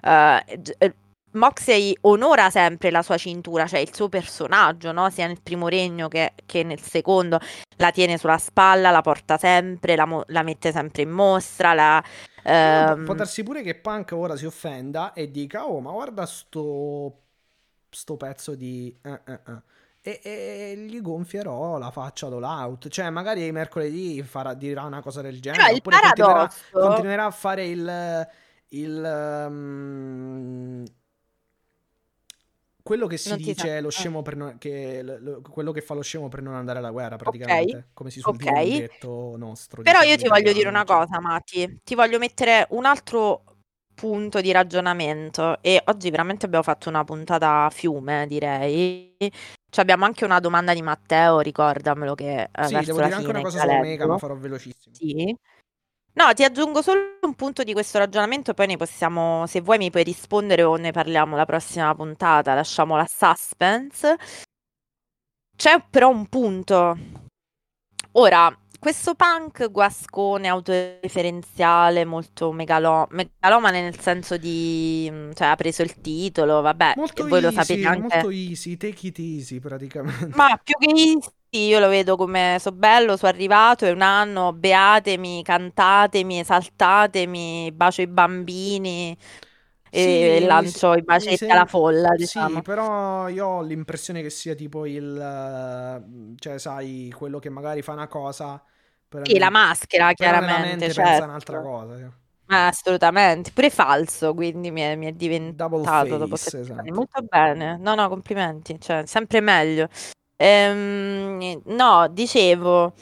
Eh, 0.00 0.44
G- 0.58 0.74
eh, 0.78 0.94
Moxley 1.32 1.94
onora 2.02 2.50
sempre 2.50 2.90
la 2.90 3.02
sua 3.02 3.18
cintura, 3.18 3.66
cioè 3.66 3.80
il 3.80 3.94
suo 3.94 4.08
personaggio, 4.08 4.92
no? 4.92 5.10
sia 5.10 5.26
nel 5.26 5.40
primo 5.42 5.68
regno 5.68 6.08
che, 6.08 6.32
che 6.46 6.62
nel 6.62 6.80
secondo, 6.80 7.38
la 7.76 7.90
tiene 7.90 8.16
sulla 8.18 8.38
spalla, 8.38 8.90
la 8.90 9.02
porta 9.02 9.36
sempre, 9.36 9.94
la, 9.94 10.06
mo- 10.06 10.24
la 10.28 10.42
mette 10.42 10.72
sempre 10.72 11.02
in 11.02 11.10
mostra, 11.10 11.74
la... 11.74 12.02
Ehm, 12.44 13.04
Può 13.04 13.14
darsi 13.14 13.42
pure 13.42 13.62
che 13.62 13.74
Punk 13.76 14.12
ora 14.12 14.36
si 14.36 14.44
offenda 14.44 15.12
e 15.12 15.30
dica: 15.30 15.66
Oh, 15.66 15.80
ma 15.80 15.90
guarda 15.92 16.26
sto, 16.26 17.27
sto 17.90 18.16
pezzo 18.16 18.54
di. 18.54 18.96
eh, 19.02 19.20
eh, 19.26 19.40
eh." 19.46 19.62
E, 20.00 20.20
e 20.22 20.76
gli 20.88 21.00
gonfierò 21.02 21.76
la 21.76 21.90
faccia 21.90 22.26
all 22.26 22.42
out. 22.42 22.88
Cioè, 22.88 23.10
magari 23.10 23.50
mercoledì 23.52 24.22
farà, 24.22 24.54
dirà 24.54 24.84
una 24.84 25.02
cosa 25.02 25.20
del 25.20 25.40
genere. 25.40 25.72
Il 25.72 25.76
oppure 25.78 25.98
continuerà, 26.00 26.52
continuerà 26.70 27.24
a 27.26 27.30
fare 27.30 27.66
il. 27.66 28.28
il 28.68 29.04
ehm, 29.04 30.84
quello 32.88 33.06
che 33.06 33.18
si 33.18 33.28
Non 33.28 33.36
dice 33.36 33.82
lo 33.82 33.88
eh. 33.88 33.90
scemo 33.90 34.22
per 34.22 34.34
non, 34.34 34.56
che, 34.56 35.02
lo- 35.02 35.18
lo- 35.20 35.42
quello 35.42 35.72
che 35.72 35.82
fa 35.82 35.92
lo 35.92 36.00
scemo 36.00 36.28
per 36.28 36.40
non 36.40 36.54
andare 36.54 36.78
alla 36.78 36.90
guerra, 36.90 37.16
praticamente. 37.16 37.88
Come 37.92 38.08
si 38.10 38.20
suol 38.20 38.36
dire 38.36 38.50
ok. 38.50 38.56
un 38.56 38.70
detto 38.78 39.34
nostro. 39.36 39.82
Però 39.82 39.98
diciamo, 40.00 40.16
io 40.16 40.22
ti 40.22 40.28
voglio 40.28 40.52
dire 40.54 40.68
una 40.70 40.84
cioè. 40.86 40.96
cosa, 40.96 41.20
Matti, 41.20 41.80
ti 41.84 41.94
voglio 41.94 42.18
mettere 42.18 42.66
un 42.70 42.86
altro 42.86 43.42
punto 43.98 44.40
di 44.40 44.52
ragionamento 44.52 45.58
e 45.60 45.82
oggi 45.86 46.10
veramente 46.10 46.46
abbiamo 46.46 46.62
fatto 46.64 46.88
una 46.88 47.02
puntata 47.04 47.64
a 47.64 47.70
fiume, 47.70 48.26
direi. 48.28 49.16
Cioè 49.18 49.82
abbiamo 49.82 50.04
anche 50.04 50.24
una 50.24 50.38
domanda 50.40 50.72
di 50.72 50.82
Matteo, 50.82 51.40
ricordamelo 51.40 52.14
che 52.14 52.48
eh, 52.52 52.64
Sì, 52.64 52.72
verso 52.74 52.86
devo 52.92 53.00
la 53.00 53.04
dire 53.06 53.16
anche 53.16 53.30
una 53.30 53.38
fine 53.40 53.42
cosa 53.42 53.60
su 53.60 53.66
leggo. 53.66 54.06
ma 54.06 54.18
farò 54.18 54.36
velocissimo. 54.36 54.94
Sì. 54.94 55.36
No, 56.14 56.32
ti 56.34 56.42
aggiungo 56.44 56.82
solo 56.82 57.00
un 57.22 57.34
punto 57.34 57.62
di 57.62 57.72
questo 57.72 57.98
ragionamento, 57.98 58.52
poi 58.54 58.66
ne 58.66 58.76
possiamo, 58.76 59.46
se 59.46 59.60
vuoi 59.60 59.78
mi 59.78 59.90
puoi 59.90 60.02
rispondere 60.04 60.62
o 60.64 60.76
ne 60.76 60.90
parliamo 60.90 61.36
la 61.36 61.44
prossima 61.44 61.94
puntata, 61.94 62.54
lasciamo 62.54 62.96
la 62.96 63.06
suspense. 63.06 64.16
C'è 65.56 65.84
però 65.90 66.08
un 66.08 66.26
punto. 66.28 66.96
Ora, 68.12 68.56
questo 68.78 69.14
punk 69.14 69.70
guascone 69.70 70.48
autoreferenziale, 70.48 72.04
molto 72.04 72.52
megalo- 72.52 73.06
megalomane 73.10 73.82
nel 73.82 73.98
senso 73.98 74.36
di, 74.36 75.08
mm, 75.10 75.32
cioè 75.34 75.48
ha 75.48 75.56
preso 75.56 75.82
il 75.82 76.00
titolo, 76.00 76.60
vabbè, 76.60 76.94
Molto 76.96 77.26
voi 77.26 77.40
lo 77.40 77.48
easy, 77.48 77.56
sapete 77.64 77.86
anche. 77.86 78.00
molto 78.00 78.30
easy, 78.30 78.76
take 78.76 79.06
it 79.08 79.18
easy 79.18 79.58
praticamente. 79.58 80.30
Ma 80.36 80.58
più 80.62 80.74
che 80.78 80.90
easy, 80.90 81.28
io 81.50 81.78
lo 81.80 81.88
vedo 81.88 82.16
come 82.16 82.56
so 82.60 82.72
bello, 82.72 83.16
sono 83.16 83.32
arrivato, 83.32 83.84
è 83.84 83.90
un 83.90 84.02
anno, 84.02 84.52
beatemi, 84.52 85.42
cantatemi, 85.42 86.38
esaltatemi, 86.40 87.72
bacio 87.72 88.02
i 88.02 88.06
bambini 88.06 89.16
e 89.90 90.40
Sì, 90.40 90.40
lancio 90.40 90.94
i 90.94 91.02
bacetti 91.02 91.50
mi 91.52 91.52
alla 91.52 91.66
folla, 91.66 92.14
Sì, 92.14 92.16
diciamo. 92.16 92.62
però 92.62 93.28
io 93.28 93.46
ho 93.46 93.62
l'impressione 93.62 94.22
che 94.22 94.30
sia 94.30 94.54
tipo 94.54 94.86
il... 94.86 95.16
eh, 95.18 96.34
cioè, 96.38 96.58
sai, 96.58 97.12
quello 97.16 97.38
che 97.38 97.48
magari 97.50 97.82
fa 97.82 97.92
una 97.92 98.08
cosa... 98.08 98.62
Però 99.08 99.24
Sì, 99.24 99.38
la 99.38 99.50
nel- 99.50 99.50
maschera, 99.50 100.12
chiaramente, 100.14 100.88
mente 100.88 100.94
pensa 100.94 101.24
certo. 101.24 101.24
un'altra 101.24 101.60
cosa. 101.60 101.96
sì. 101.96 102.04
Assolutamente, 102.50 103.50
pure 103.52 103.68
falso, 103.70 104.32
quindi 104.34 104.70
mi 104.70 104.80
è, 104.80 104.96
mi 104.96 105.06
è 105.06 105.12
diventato 105.12 106.16
dopo 106.16 106.36
face, 106.36 106.58
anni. 106.76 106.90
esatto. 106.90 106.92
Molto 106.92 107.22
bene, 107.22 107.76
no, 107.78 107.94
no, 107.94 108.08
complimenti, 108.08 108.80
cioè, 108.80 109.04
sempre 109.06 109.40
meglio. 109.42 109.88
Ehm, 110.36 111.60
no, 111.66 112.08
dicevo, 112.10 112.94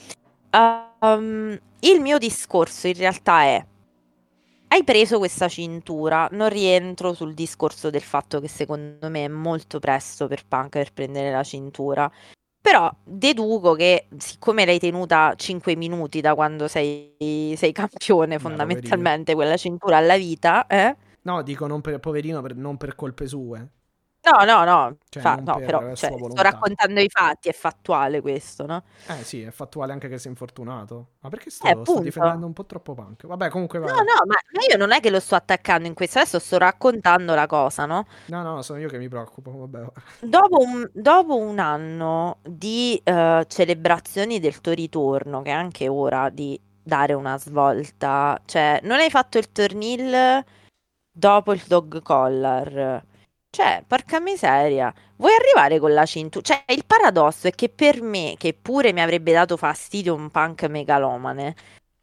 ehm, 0.50 1.60
il 1.80 2.00
mio 2.00 2.18
discorso 2.18 2.88
in 2.88 2.94
realtà 2.94 3.42
è, 3.42 3.64
hai 4.68 4.84
preso 4.84 5.18
questa 5.18 5.48
cintura, 5.48 6.28
non 6.32 6.48
rientro 6.48 7.14
sul 7.14 7.34
discorso 7.34 7.90
del 7.90 8.02
fatto 8.02 8.40
che 8.40 8.48
secondo 8.48 9.08
me 9.08 9.24
è 9.24 9.28
molto 9.28 9.78
presto 9.78 10.26
per 10.26 10.46
Punk 10.46 10.70
per 10.70 10.92
prendere 10.92 11.30
la 11.30 11.42
cintura, 11.42 12.10
però 12.60 12.90
deduco 13.04 13.74
che 13.74 14.08
siccome 14.18 14.64
l'hai 14.64 14.78
tenuta 14.78 15.34
5 15.36 15.76
minuti 15.76 16.20
da 16.20 16.34
quando 16.34 16.66
sei, 16.68 17.54
sei 17.56 17.72
campione 17.72 18.38
fondamentalmente, 18.38 19.34
quella 19.34 19.56
cintura 19.56 19.98
alla 19.98 20.16
vita, 20.16 20.66
eh? 20.66 20.96
No, 21.22 21.42
dico 21.42 21.66
non 21.66 21.80
per 21.80 21.98
poverino, 21.98 22.42
per- 22.42 22.56
non 22.56 22.76
per 22.76 22.94
colpe 22.94 23.26
sue. 23.26 23.68
No, 24.26 24.44
no, 24.44 24.64
no, 24.64 24.96
Cioè, 25.08 25.22
fa- 25.22 25.36
no, 25.36 25.54
per 25.54 25.64
però 25.64 25.94
cioè, 25.94 26.12
sto 26.12 26.42
raccontando 26.42 26.98
i 26.98 27.08
fatti, 27.08 27.48
è 27.48 27.52
fattuale 27.52 28.20
questo, 28.20 28.66
no? 28.66 28.82
Eh 29.06 29.22
sì, 29.22 29.42
è 29.42 29.52
fattuale 29.52 29.92
anche 29.92 30.08
che 30.08 30.18
sei 30.18 30.32
infortunato. 30.32 31.10
Ma 31.20 31.28
perché 31.28 31.50
sto, 31.50 31.68
Eh, 31.68 31.78
sto 31.84 32.00
difendendo 32.00 32.44
un 32.44 32.52
po' 32.52 32.66
troppo 32.66 32.94
Punk? 32.94 33.24
Vabbè, 33.24 33.48
comunque 33.50 33.78
va. 33.78 33.86
No, 33.86 33.98
no, 33.98 34.24
ma, 34.26 34.34
io 34.68 34.76
non 34.76 34.90
è 34.90 34.98
che 34.98 35.10
lo 35.10 35.20
sto 35.20 35.36
attaccando 35.36 35.86
in 35.86 35.94
questo, 35.94 36.18
adesso 36.18 36.40
sto 36.40 36.58
raccontando 36.58 37.36
la 37.36 37.46
cosa, 37.46 37.86
no? 37.86 38.06
No, 38.26 38.42
no, 38.42 38.62
sono 38.62 38.80
io 38.80 38.88
che 38.88 38.98
mi 38.98 39.08
preoccupo. 39.08 39.52
Vabbè. 39.52 39.86
Dopo 40.22 40.58
un, 40.58 40.90
dopo 40.92 41.36
un 41.36 41.60
anno 41.60 42.38
di 42.42 43.00
eh, 43.04 43.44
celebrazioni 43.46 44.40
del 44.40 44.60
tuo 44.60 44.72
ritorno, 44.72 45.42
che 45.42 45.50
è 45.50 45.54
anche 45.54 45.86
ora 45.86 46.30
di 46.30 46.60
dare 46.82 47.12
una 47.12 47.38
svolta, 47.38 48.40
cioè 48.44 48.80
non 48.82 48.98
hai 48.98 49.10
fatto 49.10 49.38
il 49.38 49.52
turnil 49.52 50.44
dopo 51.12 51.52
il 51.52 51.62
dog 51.64 52.02
collar. 52.02 53.04
Cioè, 53.56 53.82
porca 53.86 54.20
miseria, 54.20 54.92
vuoi 55.16 55.32
arrivare 55.34 55.78
con 55.78 55.94
la 55.94 56.04
cintura? 56.04 56.44
Cioè, 56.44 56.64
il 56.74 56.84
paradosso 56.86 57.46
è 57.48 57.52
che 57.52 57.70
per 57.70 58.02
me, 58.02 58.34
che 58.36 58.52
pure 58.52 58.92
mi 58.92 59.00
avrebbe 59.00 59.32
dato 59.32 59.56
fastidio 59.56 60.14
un 60.14 60.30
punk 60.30 60.64
megalomane, 60.64 61.54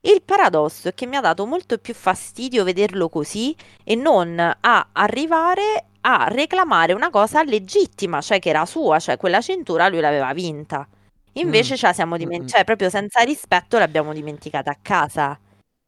il 0.01 0.23
paradosso 0.23 0.87
è 0.89 0.93
che 0.95 1.05
mi 1.05 1.15
ha 1.15 1.21
dato 1.21 1.45
molto 1.45 1.77
più 1.77 1.93
fastidio 1.93 2.63
vederlo 2.63 3.07
così 3.09 3.55
e 3.83 3.95
non 3.95 4.39
a 4.39 4.89
arrivare 4.93 5.85
a 6.01 6.27
reclamare 6.29 6.93
una 6.93 7.09
cosa 7.11 7.43
legittima, 7.43 8.19
cioè 8.21 8.39
che 8.39 8.49
era 8.49 8.65
sua, 8.65 8.99
cioè 8.99 9.17
quella 9.17 9.39
cintura 9.41 9.87
lui 9.89 9.99
l'aveva 9.99 10.33
vinta. 10.33 10.87
Invece 11.33 11.73
Mm. 11.75 11.77
ce 11.77 11.85
la 11.87 11.93
siamo 11.93 12.15
Mm, 12.15 12.17
mm. 12.17 12.19
dimenticata, 12.19 12.55
cioè 12.57 12.65
proprio 12.65 12.89
senza 12.89 13.21
rispetto 13.23 13.77
l'abbiamo 13.77 14.11
dimenticata 14.13 14.71
a 14.71 14.77
casa. 14.81 15.39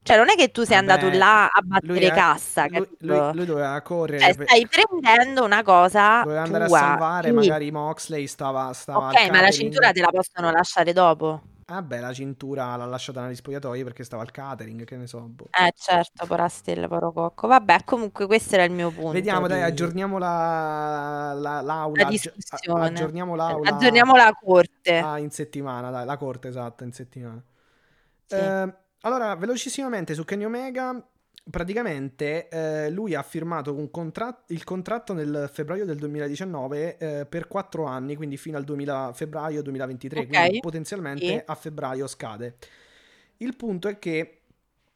Cioè 0.06 0.18
non 0.18 0.30
è 0.30 0.36
che 0.36 0.52
tu 0.52 0.64
sei 0.64 0.76
Vabbè, 0.86 0.92
andato 0.92 1.18
là 1.18 1.46
a 1.48 1.62
battere 1.64 2.08
è- 2.10 2.12
cassa, 2.14 2.68
lui, 2.70 2.88
lui- 3.00 3.34
lui 3.34 3.46
doveva 3.46 3.82
correre. 3.82 4.20
Cioè 4.20 4.36
per- 4.36 4.48
stai 4.48 4.68
prendendo 4.68 5.44
una 5.44 5.64
cosa 5.64 6.22
Doveva 6.22 6.44
andare 6.44 6.68
tua. 6.68 6.78
a 6.78 6.82
salvare 6.82 7.28
Sì. 7.30 7.34
magari 7.34 7.72
Moxley 7.72 8.28
stava, 8.28 8.72
stava 8.74 9.08
Ok, 9.08 9.30
ma 9.32 9.42
la 9.42 9.50
cintura 9.50 9.92
te 9.92 10.02
la 10.02 10.10
possono 10.12 10.52
lasciare 10.52 10.94
dopo. 10.94 11.42
Vabbè, 11.66 12.00
la 12.00 12.14
cintura 12.14 12.76
l'ha 12.76 12.86
lasciata 12.86 13.26
negli 13.26 13.34
spogliatoi 13.34 13.84
perché 13.84 14.04
stava 14.04 14.22
al 14.22 14.30
catering, 14.30 14.84
che 14.84 14.96
ne 14.96 15.08
so. 15.08 15.22
boh. 15.22 15.46
Eh 15.50 15.74
certo, 15.76 16.28
pora 16.28 16.48
stella, 16.50 16.88
poro 16.88 17.12
cocco. 17.12 17.48
Vabbè, 17.48 17.78
comunque 17.86 18.28
questo 18.28 18.54
era 18.54 18.64
il 18.64 18.72
mio 18.72 18.92
punto 18.92 19.10
Vediamo, 19.14 19.48
dai, 19.48 19.58
di- 19.58 19.64
aggiorniamo 19.64 20.20
la, 20.20 21.34
la- 21.36 21.62
l'aula. 21.62 22.04
la 22.04 22.10
discussione. 22.10 22.86
aggiorniamo 22.86 23.34
l'aula. 23.36 23.72
Aggiorniamo 23.72 24.16
la 24.16 24.32
corte. 24.40 24.98
Ah, 25.00 25.18
in 25.18 25.32
settimana, 25.32 25.90
dai, 25.90 26.06
la 26.06 26.18
corte, 26.18 26.50
esatto, 26.50 26.84
in 26.84 26.92
settimana. 26.94 27.42
Sì. 28.28 28.36
Eh, 28.36 28.74
allora, 29.06 29.36
velocissimamente 29.36 30.14
su 30.16 30.26
Kenny 30.26 30.46
Omega, 30.46 31.00
praticamente 31.50 32.48
eh, 32.50 32.90
lui 32.90 33.14
ha 33.14 33.22
firmato 33.22 33.74
un 33.74 33.92
contratto, 33.92 34.52
il 34.52 34.64
contratto 34.64 35.14
nel 35.14 35.48
febbraio 35.52 35.86
del 35.86 35.98
2019 35.98 36.98
eh, 36.98 37.26
per 37.28 37.48
quattro 37.48 37.86
anni, 37.86 38.16
quindi 38.16 38.36
fino 38.36 38.58
al 38.58 38.64
2000 38.64 39.12
febbraio 39.14 39.62
2023, 39.62 40.20
Ok, 40.20 40.28
quindi 40.28 40.60
potenzialmente 40.60 41.26
sì. 41.26 41.42
a 41.46 41.56
febbraio 41.56 42.08
scade. 42.08 42.56
Il 43.38 43.56
punto 43.56 43.88
è 43.88 44.00
che 44.00 44.42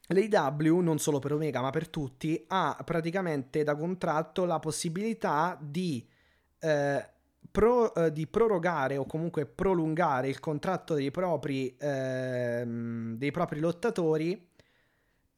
l'AEW, 0.08 0.80
non 0.80 0.98
solo 0.98 1.20
per 1.20 1.34
Omega 1.34 1.62
ma 1.62 1.70
per 1.70 1.88
tutti, 1.88 2.44
ha 2.48 2.82
praticamente 2.84 3.64
da 3.64 3.76
contratto 3.76 4.46
la 4.46 4.58
possibilità 4.58 5.56
di 5.62 6.04
eh, 6.60 7.10
pro- 7.52 7.94
eh, 7.96 8.12
di 8.12 8.28
prorogare 8.28 8.98
o 8.98 9.06
comunque 9.06 9.46
prolungare 9.46 10.30
il 10.30 10.40
contratto 10.40 10.94
dei 10.94 11.12
propri, 11.12 11.76
ehm, 11.78 13.16
dei 13.16 13.32
propri 13.32 13.60
lottatori 13.60 14.48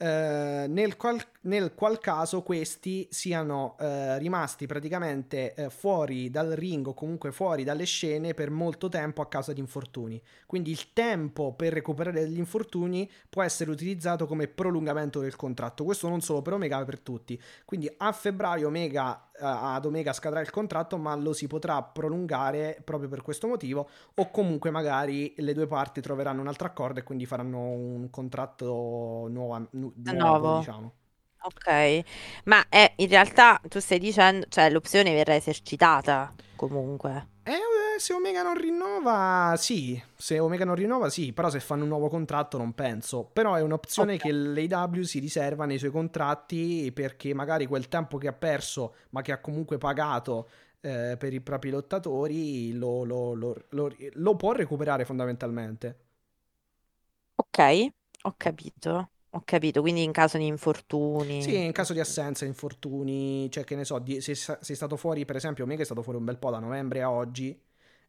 eh, 0.02 0.66
nel, 0.68 0.98
qual, 0.98 1.22
nel 1.42 1.76
qual 1.76 2.00
caso 2.00 2.42
questi 2.42 3.08
siano 3.12 3.76
eh, 3.80 4.18
rimasti 4.18 4.66
praticamente 4.66 5.54
eh, 5.54 5.70
fuori 5.70 6.32
dal 6.32 6.50
ring 6.54 6.88
o 6.88 6.96
comunque 6.96 7.32
fuori 7.32 7.64
dalle 7.64 7.84
scene 7.84 8.34
per 8.34 8.50
molto 8.50 8.90
tempo 8.90 9.22
a 9.22 9.28
causa 9.28 9.54
di 9.54 9.60
infortuni. 9.60 10.20
Quindi 10.48 10.72
il 10.72 10.92
tempo 10.94 11.54
per 11.54 11.74
recuperare 11.74 12.22
degli 12.22 12.40
infortuni 12.40 13.08
può 13.30 13.44
essere 13.44 13.70
utilizzato 13.70 14.26
come 14.26 14.48
prolungamento 14.48 15.20
del 15.20 15.36
contratto. 15.36 15.84
Questo 15.84 16.10
non 16.10 16.22
solo 16.22 16.42
per 16.42 16.54
Omega, 16.54 16.80
ma 16.80 16.86
per 16.86 17.00
tutti. 17.00 17.40
Quindi 17.64 17.88
a 17.98 18.12
febbraio 18.12 18.70
Omega, 18.70 19.30
ad 19.42 19.86
Omega 19.86 20.14
scadrà 20.14 20.40
il 20.42 20.50
contratto, 20.50 20.98
ma 20.98 21.16
lo 21.16 21.34
si 21.34 21.48
potrà 21.48 21.82
prolungare 21.82 22.82
proprio 22.84 23.10
per 23.10 23.22
questo 23.22 23.48
motivo. 23.48 23.90
O 24.16 24.30
comunque 24.32 24.70
magari 24.72 25.34
le 25.38 25.54
due 25.54 25.68
parti 25.68 26.02
troveranno 26.02 26.42
un 26.42 26.48
altro 26.48 26.68
accordo 26.68 27.00
e 27.00 27.04
quindi 27.04 27.26
faranno 27.26 27.60
un 27.60 28.10
contratto 28.10 29.28
nuova- 29.30 29.66
nu- 29.72 29.94
nuovo, 29.96 30.20
Nuovo. 30.38 30.58
diciamo. 30.60 30.92
Ok, 31.44 32.04
ma 32.46 32.68
è, 32.70 32.94
in 32.98 33.08
realtà 33.08 33.60
tu 33.68 33.80
stai 33.80 33.98
dicendo, 34.00 34.46
cioè 34.50 34.70
l'opzione 34.70 35.14
verrà 35.14 35.34
esercitata 35.36 36.34
comunque. 36.56 37.30
Eh, 37.44 37.52
eh, 37.54 38.00
se 38.00 38.14
Omega 38.14 38.44
non 38.44 38.56
rinnova, 38.56 39.56
sì. 39.58 40.02
Se 40.16 40.38
Omega 40.40 40.64
non 40.66 40.76
rinnova, 40.76 41.10
sì. 41.10 41.34
Però 41.34 41.50
se 41.50 41.60
fanno 41.60 41.84
un 41.84 41.90
nuovo 41.90 42.08
contratto, 42.08 42.58
non 42.58 42.74
penso. 42.74 43.24
Però 43.26 43.56
è 43.56 43.62
un'opzione 43.62 44.18
che 44.18 44.32
l'AW 44.32 45.02
si 45.04 45.20
riserva 45.20 45.66
nei 45.66 45.80
suoi 45.80 45.90
contratti 45.92 46.92
perché 46.94 47.34
magari 47.34 47.66
quel 47.66 47.88
tempo 47.88 48.18
che 48.18 48.28
ha 48.28 48.34
perso, 48.34 48.96
ma 49.10 49.22
che 49.22 49.32
ha 49.32 49.40
comunque 49.40 49.78
pagato 49.80 50.50
eh, 50.82 51.16
per 51.18 51.34
i 51.34 51.42
propri 51.42 51.70
lottatori, 51.72 52.74
lo, 52.74 53.04
lo- 53.04 53.34
lo- 53.34 53.66
lo- 53.70 53.96
lo 54.14 54.36
può 54.36 54.52
recuperare 54.54 55.04
fondamentalmente. 55.06 55.98
Ok, 57.36 57.58
ho 58.24 58.34
capito, 58.38 59.12
ho 59.34 59.42
capito, 59.46 59.82
quindi 59.82 60.04
in 60.04 60.12
caso 60.12 60.38
di 60.38 60.46
infortuni. 60.46 61.42
Sì, 61.42 61.64
in 61.64 61.72
caso 61.72 61.94
di 61.94 62.00
assenza, 62.00 62.46
infortuni, 62.46 63.50
cioè 63.50 63.64
che 63.64 63.76
ne 63.76 63.86
so, 63.86 63.98
di- 64.00 64.20
se 64.22 64.36
sei 64.36 64.76
stato 64.76 64.98
fuori, 64.98 65.24
per 65.26 65.38
esempio, 65.38 65.64
Omega 65.64 65.82
è 65.82 65.86
stato 65.86 66.02
fuori 66.02 66.18
un 66.18 66.26
bel 66.26 66.38
po' 66.38 66.52
da 66.52 66.60
novembre 66.60 67.02
a 67.02 67.10
oggi, 67.10 67.58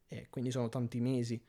e 0.09 0.27
quindi 0.31 0.51
sono 0.51 0.69
tanti 0.69 1.01
mesi. 1.01 1.41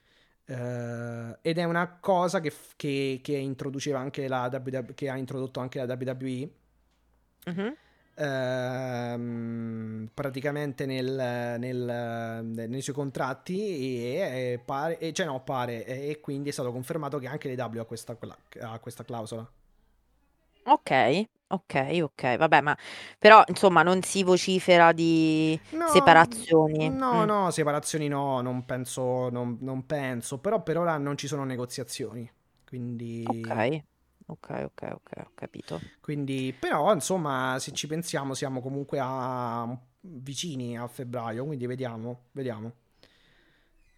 Eh, 0.46 1.38
ed 1.42 1.58
è 1.58 1.64
una 1.64 1.98
cosa 2.00 2.40
che, 2.40 2.52
che- 2.76 3.20
che 3.24 3.36
introduceva 3.36 4.00
anche 4.00 4.28
la 4.28 4.48
WWE, 4.52 4.94
che 4.94 5.10
ha 5.10 5.18
introdotto 5.18 5.60
anche 5.60 5.80
la 5.84 5.86
WWE. 5.86 6.50
Mhm. 7.46 7.76
ehm, 8.16 10.10
praticamente 10.14 10.86
nel- 10.86 11.56
nel- 11.60 12.44
nei 12.70 12.82
suoi 12.82 12.96
contratti 12.96 13.60
e, 14.16 14.52
e 14.54 14.60
pare, 14.64 15.00
e, 15.00 15.12
cioè 15.14 15.26
no, 15.26 15.42
pare 15.44 15.84
e, 15.86 16.10
e 16.12 16.20
quindi 16.20 16.50
è 16.50 16.52
stato 16.52 16.72
confermato 16.72 17.18
che 17.18 17.26
anche 17.28 17.54
l'AW 17.56 17.80
ha 17.80 17.86
questa, 17.86 18.16
ha 18.62 18.80
questa 18.80 19.04
clausola. 19.04 19.50
Ok, 20.66 20.92
ok, 21.48 21.74
ok, 22.04 22.38
vabbè, 22.38 22.62
ma 22.62 22.78
però 23.20 23.44
insomma 23.48 23.84
non 23.84 24.02
si 24.02 24.24
vocifera 24.24 24.92
di 24.94 25.60
No, 25.72 25.84
separazioni. 25.84 26.98
No, 27.00 27.10
Mm. 27.14 27.26
no, 27.26 27.50
separazioni 27.52 28.08
no, 28.08 28.42
non 28.42 28.66
penso, 28.66 29.30
non, 29.30 29.58
non 29.62 29.86
penso, 29.86 30.40
però 30.40 30.62
per 30.64 30.78
ora 30.78 30.98
non 30.98 31.18
ci 31.18 31.28
sono 31.28 31.44
negoziazioni, 31.46 32.30
quindi, 32.66 33.32
Ok, 33.32 33.84
ok, 34.28 34.48
ok, 34.66 34.82
ok, 34.94 35.12
ho 35.26 35.32
capito. 35.36 35.84
quindi, 36.00 36.54
però 36.58 36.94
insomma, 36.94 37.58
se 37.60 37.72
ci 37.72 37.88
pensiamo 37.88 38.34
siamo 38.34 38.62
comunque 38.62 39.00
a, 39.02 39.68
vicini 40.02 40.78
a 40.78 40.88
febbraio, 40.88 41.46
quindi 41.46 41.66
vediamo, 41.66 42.26
vediamo. 42.32 42.74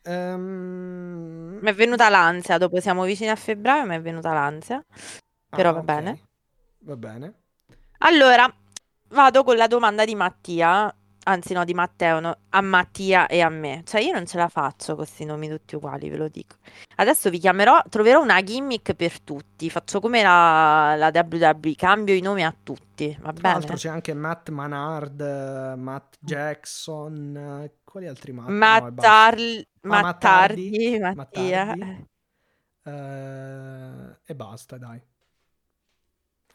Ehm, 0.06 1.60
Mi 1.60 1.70
è 1.70 1.74
venuta 1.74 2.08
l'ansia, 2.10 2.58
dopo 2.58 2.80
siamo 2.80 3.04
vicini 3.04 3.30
a 3.30 3.36
febbraio, 3.36 3.86
mi 3.86 3.96
è 3.96 4.02
venuta 4.02 4.32
l'ansia, 4.34 4.84
però 5.54 5.72
ah, 5.72 5.74
va 5.74 5.82
ok, 5.82 5.96
bene. 5.96 6.22
Va 6.86 6.96
bene. 6.96 7.34
Allora, 8.00 8.52
vado 9.10 9.44
con 9.44 9.56
la 9.58 9.68
domanda 9.68 10.06
di 10.06 10.14
Mattia, 10.16 10.94
anzi 11.28 11.54
no, 11.54 11.64
di 11.66 11.74
Matteo, 11.74 12.20
no, 12.20 12.38
a 12.50 12.62
Mattia 12.62 13.26
e 13.28 13.42
a 13.42 13.50
me. 13.50 13.82
Cioè 13.86 14.02
io 14.02 14.14
non 14.14 14.28
ce 14.28 14.38
la 14.38 14.48
faccio 14.50 14.96
con 14.96 15.04
questi 15.06 15.26
nomi 15.26 15.50
tutti 15.50 15.76
uguali, 15.76 16.10
ve 16.10 16.18
lo 16.18 16.28
dico. 16.28 16.58
Adesso 16.98 17.30
vi 17.32 17.40
chiamerò, 17.40 17.82
troverò 17.90 18.22
una 18.22 18.42
gimmick 18.44 18.94
per 18.94 19.20
tutti, 19.22 19.70
faccio 19.72 20.00
come 20.00 20.22
la, 20.22 20.96
la 20.96 21.12
WWE, 21.14 21.74
cambio 21.76 22.14
i 22.14 22.22
nomi 22.22 22.44
a 22.46 22.56
tutti, 22.64 23.18
va 23.20 23.34
Tra 23.34 23.50
l'altro 23.50 23.68
bene? 23.70 23.80
c'è 23.80 23.90
anche 23.90 24.14
Matt 24.14 24.50
Manard, 24.50 25.74
Matt 25.78 26.16
Jackson, 26.20 27.72
quali 27.84 28.08
altri 28.08 28.32
Matt? 28.32 28.50
No, 28.50 28.56
Matt, 28.58 28.92
basta. 28.92 29.12
Harl- 29.12 29.68
Ah, 29.86 29.88
Matt 29.88 30.04
Matt 30.04 30.24
Hardy, 30.26 30.72
Hardy, 30.76 31.00
Matt 31.00 31.16
Mattia. 31.16 31.66
Hardy. 31.68 32.06
Eh, 32.88 34.20
e 34.26 34.36
basta, 34.36 34.78
dai. 34.78 35.02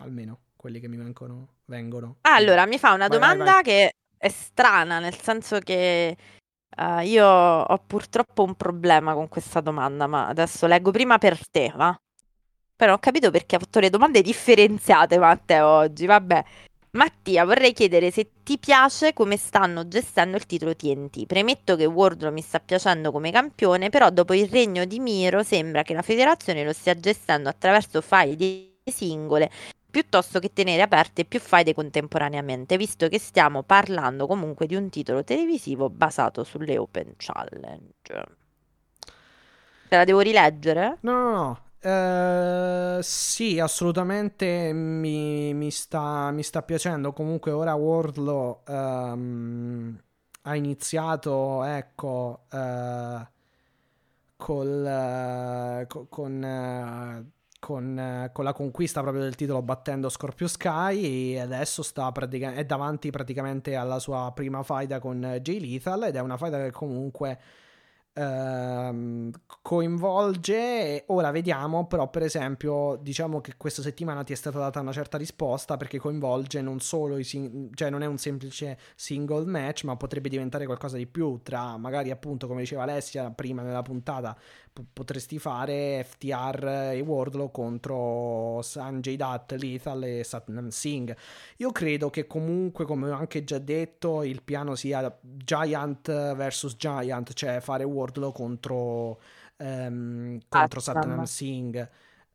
Almeno 0.00 0.38
quelli 0.56 0.80
che 0.80 0.88
mi 0.88 0.96
vengono. 0.96 1.48
vengono. 1.66 2.16
Allora, 2.22 2.66
mi 2.66 2.78
fa 2.78 2.92
una 2.92 3.08
Vai, 3.08 3.18
vai, 3.18 3.28
domanda 3.28 3.52
vai. 3.52 3.62
che 3.62 3.92
è 4.16 4.28
strana, 4.28 4.98
nel 4.98 5.18
senso 5.18 5.58
che 5.60 6.16
eh, 6.76 7.06
io 7.06 7.26
ho 7.26 7.78
purtroppo 7.86 8.42
un 8.42 8.54
problema 8.54 9.14
con 9.14 9.28
questa 9.28 9.60
domanda, 9.60 10.06
ma 10.06 10.26
adesso 10.28 10.66
leggo 10.66 10.90
prima 10.90 11.18
per 11.18 11.38
te, 11.48 11.72
va? 11.74 11.96
Però 12.76 12.94
ho 12.94 12.98
capito 12.98 13.30
perché 13.30 13.56
ha 13.56 13.58
fatto 13.58 13.80
le 13.80 13.90
domande 13.90 14.22
differenziate, 14.22 15.18
Matteo, 15.18 15.66
oggi. 15.66 16.06
Vabbè. 16.06 16.44
Mattia, 16.92 17.44
vorrei 17.44 17.72
chiedere 17.72 18.10
se 18.10 18.30
ti 18.42 18.58
piace 18.58 19.12
come 19.12 19.36
stanno 19.36 19.86
gestendo 19.86 20.36
il 20.36 20.44
titolo 20.44 20.74
TNT. 20.74 21.24
Premetto 21.26 21.76
che 21.76 21.84
Wardlow 21.84 22.32
mi 22.32 22.40
sta 22.40 22.58
piacendo 22.58 23.12
come 23.12 23.30
campione, 23.30 23.90
però 23.90 24.10
dopo 24.10 24.34
il 24.34 24.48
regno 24.48 24.84
di 24.86 24.98
Miro 24.98 25.42
sembra 25.44 25.82
che 25.82 25.94
la 25.94 26.02
federazione 26.02 26.64
lo 26.64 26.72
stia 26.72 26.94
gestendo 26.98 27.48
attraverso 27.48 28.00
faide 28.00 28.68
singole 28.90 29.50
piuttosto 29.90 30.38
che 30.38 30.52
tenere 30.52 30.82
aperte 30.82 31.24
più 31.24 31.40
faide 31.40 31.74
contemporaneamente, 31.74 32.76
visto 32.76 33.08
che 33.08 33.18
stiamo 33.18 33.62
parlando 33.62 34.26
comunque 34.26 34.66
di 34.66 34.74
un 34.76 34.88
titolo 34.90 35.24
televisivo 35.24 35.90
basato 35.90 36.44
sulle 36.44 36.78
Open 36.78 37.14
Challenge. 37.16 38.38
Te 39.88 39.96
la 39.96 40.04
devo 40.04 40.20
rileggere? 40.20 40.98
No, 41.02 41.12
no, 41.12 41.32
no. 41.32 41.64
Eh, 42.98 43.02
sì, 43.02 43.58
assolutamente 43.58 44.72
mi, 44.74 45.54
mi 45.54 45.70
sta, 45.70 46.30
mi 46.30 46.42
sta 46.42 46.62
piacendo. 46.62 47.12
Comunque 47.12 47.52
ora 47.52 47.74
Wardlow 47.74 48.62
ehm, 48.66 50.02
ha 50.42 50.56
iniziato, 50.56 51.64
ecco, 51.64 52.44
eh, 52.52 53.26
col, 54.36 54.86
eh, 54.86 55.86
co- 55.88 56.06
con, 56.08 56.42
con, 57.60 57.96
eh, 57.96 58.30
con 58.32 58.44
la 58.44 58.52
conquista 58.52 59.02
proprio 59.02 59.22
del 59.22 59.36
titolo 59.36 59.62
battendo 59.62 60.08
Scorpio 60.08 60.48
Sky 60.48 61.34
e 61.34 61.40
adesso 61.40 61.84
pratica- 62.12 62.54
è 62.54 62.64
davanti 62.64 63.10
praticamente 63.10 63.76
alla 63.76 64.00
sua 64.00 64.32
prima 64.34 64.64
faida 64.64 64.98
con 64.98 65.22
eh, 65.24 65.40
Jay 65.40 65.60
Lethal 65.60 66.04
ed 66.04 66.16
è 66.16 66.20
una 66.20 66.36
faida 66.36 66.58
che 66.60 66.72
comunque 66.72 67.38
ehm, 68.12 69.30
coinvolge. 69.62 71.04
Ora 71.08 71.30
vediamo, 71.30 71.86
però, 71.86 72.08
per 72.08 72.22
esempio, 72.22 72.98
diciamo 73.00 73.40
che 73.40 73.54
questa 73.56 73.82
settimana 73.82 74.22
ti 74.24 74.32
è 74.32 74.36
stata 74.36 74.58
data 74.58 74.80
una 74.80 74.92
certa 74.92 75.18
risposta 75.18 75.76
perché 75.76 75.98
coinvolge 75.98 76.60
non 76.60 76.80
solo 76.80 77.18
i 77.18 77.24
sing- 77.24 77.74
cioè 77.74 77.90
non 77.90 78.02
è 78.02 78.06
un 78.06 78.18
semplice 78.18 78.78
single 78.96 79.44
match, 79.46 79.84
ma 79.84 79.96
potrebbe 79.96 80.28
diventare 80.28 80.66
qualcosa 80.66 80.96
di 80.96 81.06
più 81.06 81.40
tra 81.42 81.76
magari 81.76 82.10
appunto, 82.10 82.46
come 82.46 82.60
diceva 82.60 82.82
Alessia 82.82 83.30
prima 83.30 83.62
nella 83.62 83.82
puntata, 83.82 84.36
p- 84.72 84.84
potresti 84.92 85.38
fare 85.38 86.04
FTR 86.04 86.92
e 86.94 87.00
Wardlow 87.00 87.50
contro 87.50 88.60
Sanjay 88.62 89.16
Dutt, 89.16 89.52
Lethal 89.52 90.02
e 90.04 90.24
Satnam 90.24 90.68
Singh. 90.68 91.14
Io 91.58 91.72
credo 91.72 92.10
che 92.10 92.26
comunque, 92.26 92.84
come 92.84 93.10
ho 93.10 93.14
anche 93.14 93.44
già 93.44 93.58
detto, 93.58 94.22
il 94.22 94.42
piano 94.42 94.74
sia 94.74 95.16
Giant 95.20 96.34
vs 96.34 96.76
Giant, 96.76 97.32
cioè 97.32 97.60
fare 97.60 97.84
Wardlow 97.84 98.32
contro, 98.32 99.20
ehm, 99.56 100.38
contro 100.48 100.80
Satnam. 100.80 101.02
Satnam 101.02 101.24
Singh. 101.24 101.90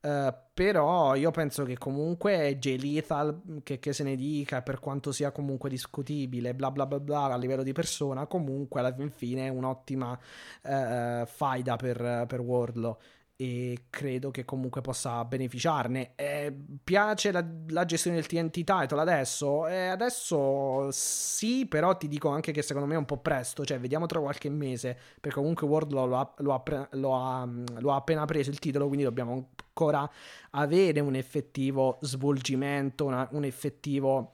Eh, 0.05 0.33
però 0.53 1.15
io 1.15 1.31
penso 1.31 1.63
che 1.63 1.79
comunque 1.79 2.57
Jay 2.59 2.77
Lethal, 2.77 3.61
che, 3.63 3.79
che 3.79 3.91
se 3.91 4.03
ne 4.03 4.15
dica, 4.15 4.61
per 4.61 4.79
quanto 4.79 5.11
sia 5.11 5.31
comunque 5.31 5.67
discutibile, 5.67 6.53
bla 6.53 6.69
bla 6.69 6.85
bla 6.85 6.99
bla 6.99 7.23
a 7.23 7.37
livello 7.37 7.63
di 7.63 7.73
persona, 7.73 8.27
comunque 8.27 8.81
alla 8.81 8.93
fin 8.93 9.09
fine 9.09 9.47
è 9.47 9.49
un'ottima 9.49 10.17
eh, 10.61 11.23
faida 11.25 11.75
per, 11.75 12.25
per 12.27 12.39
Wardlow 12.39 12.97
e 13.37 13.87
credo 13.89 14.31
che 14.31 14.45
comunque 14.45 14.81
possa 14.81 15.23
beneficiarne. 15.25 16.13
Eh, 16.15 16.55
piace 16.83 17.31
la, 17.31 17.45
la 17.69 17.83
gestione 17.85 18.15
del 18.17 18.27
TNT 18.27 18.63
title 18.63 18.99
adesso? 19.01 19.67
Eh, 19.67 19.87
adesso 19.87 20.89
sì, 20.91 21.65
però 21.65 21.97
ti 21.97 22.07
dico 22.07 22.29
anche 22.29 22.51
che 22.53 22.61
secondo 22.61 22.87
me 22.87 22.95
è 22.95 22.97
un 22.97 23.05
po' 23.05 23.17
presto, 23.17 23.65
cioè 23.65 23.79
vediamo 23.79 24.05
tra 24.05 24.19
qualche 24.21 24.49
mese, 24.49 24.97
perché 25.19 25.37
comunque 25.39 25.67
Wardlow 25.67 26.07
lo 26.07 26.17
ha, 26.17 26.33
lo 26.37 26.53
ha 26.53 26.87
lo 26.91 27.15
ha- 27.15 27.49
lo 27.79 27.91
ha 27.91 27.95
appena 27.95 28.25
preso 28.25 28.49
il 28.49 28.59
titolo, 28.59 28.85
quindi 28.87 29.03
dobbiamo 29.03 29.33
ancora 29.33 30.09
avere 30.51 30.99
un 31.01 31.15
effettivo 31.15 31.97
svolgimento, 32.01 33.05
una- 33.05 33.27
un 33.31 33.43
effettivo 33.43 34.31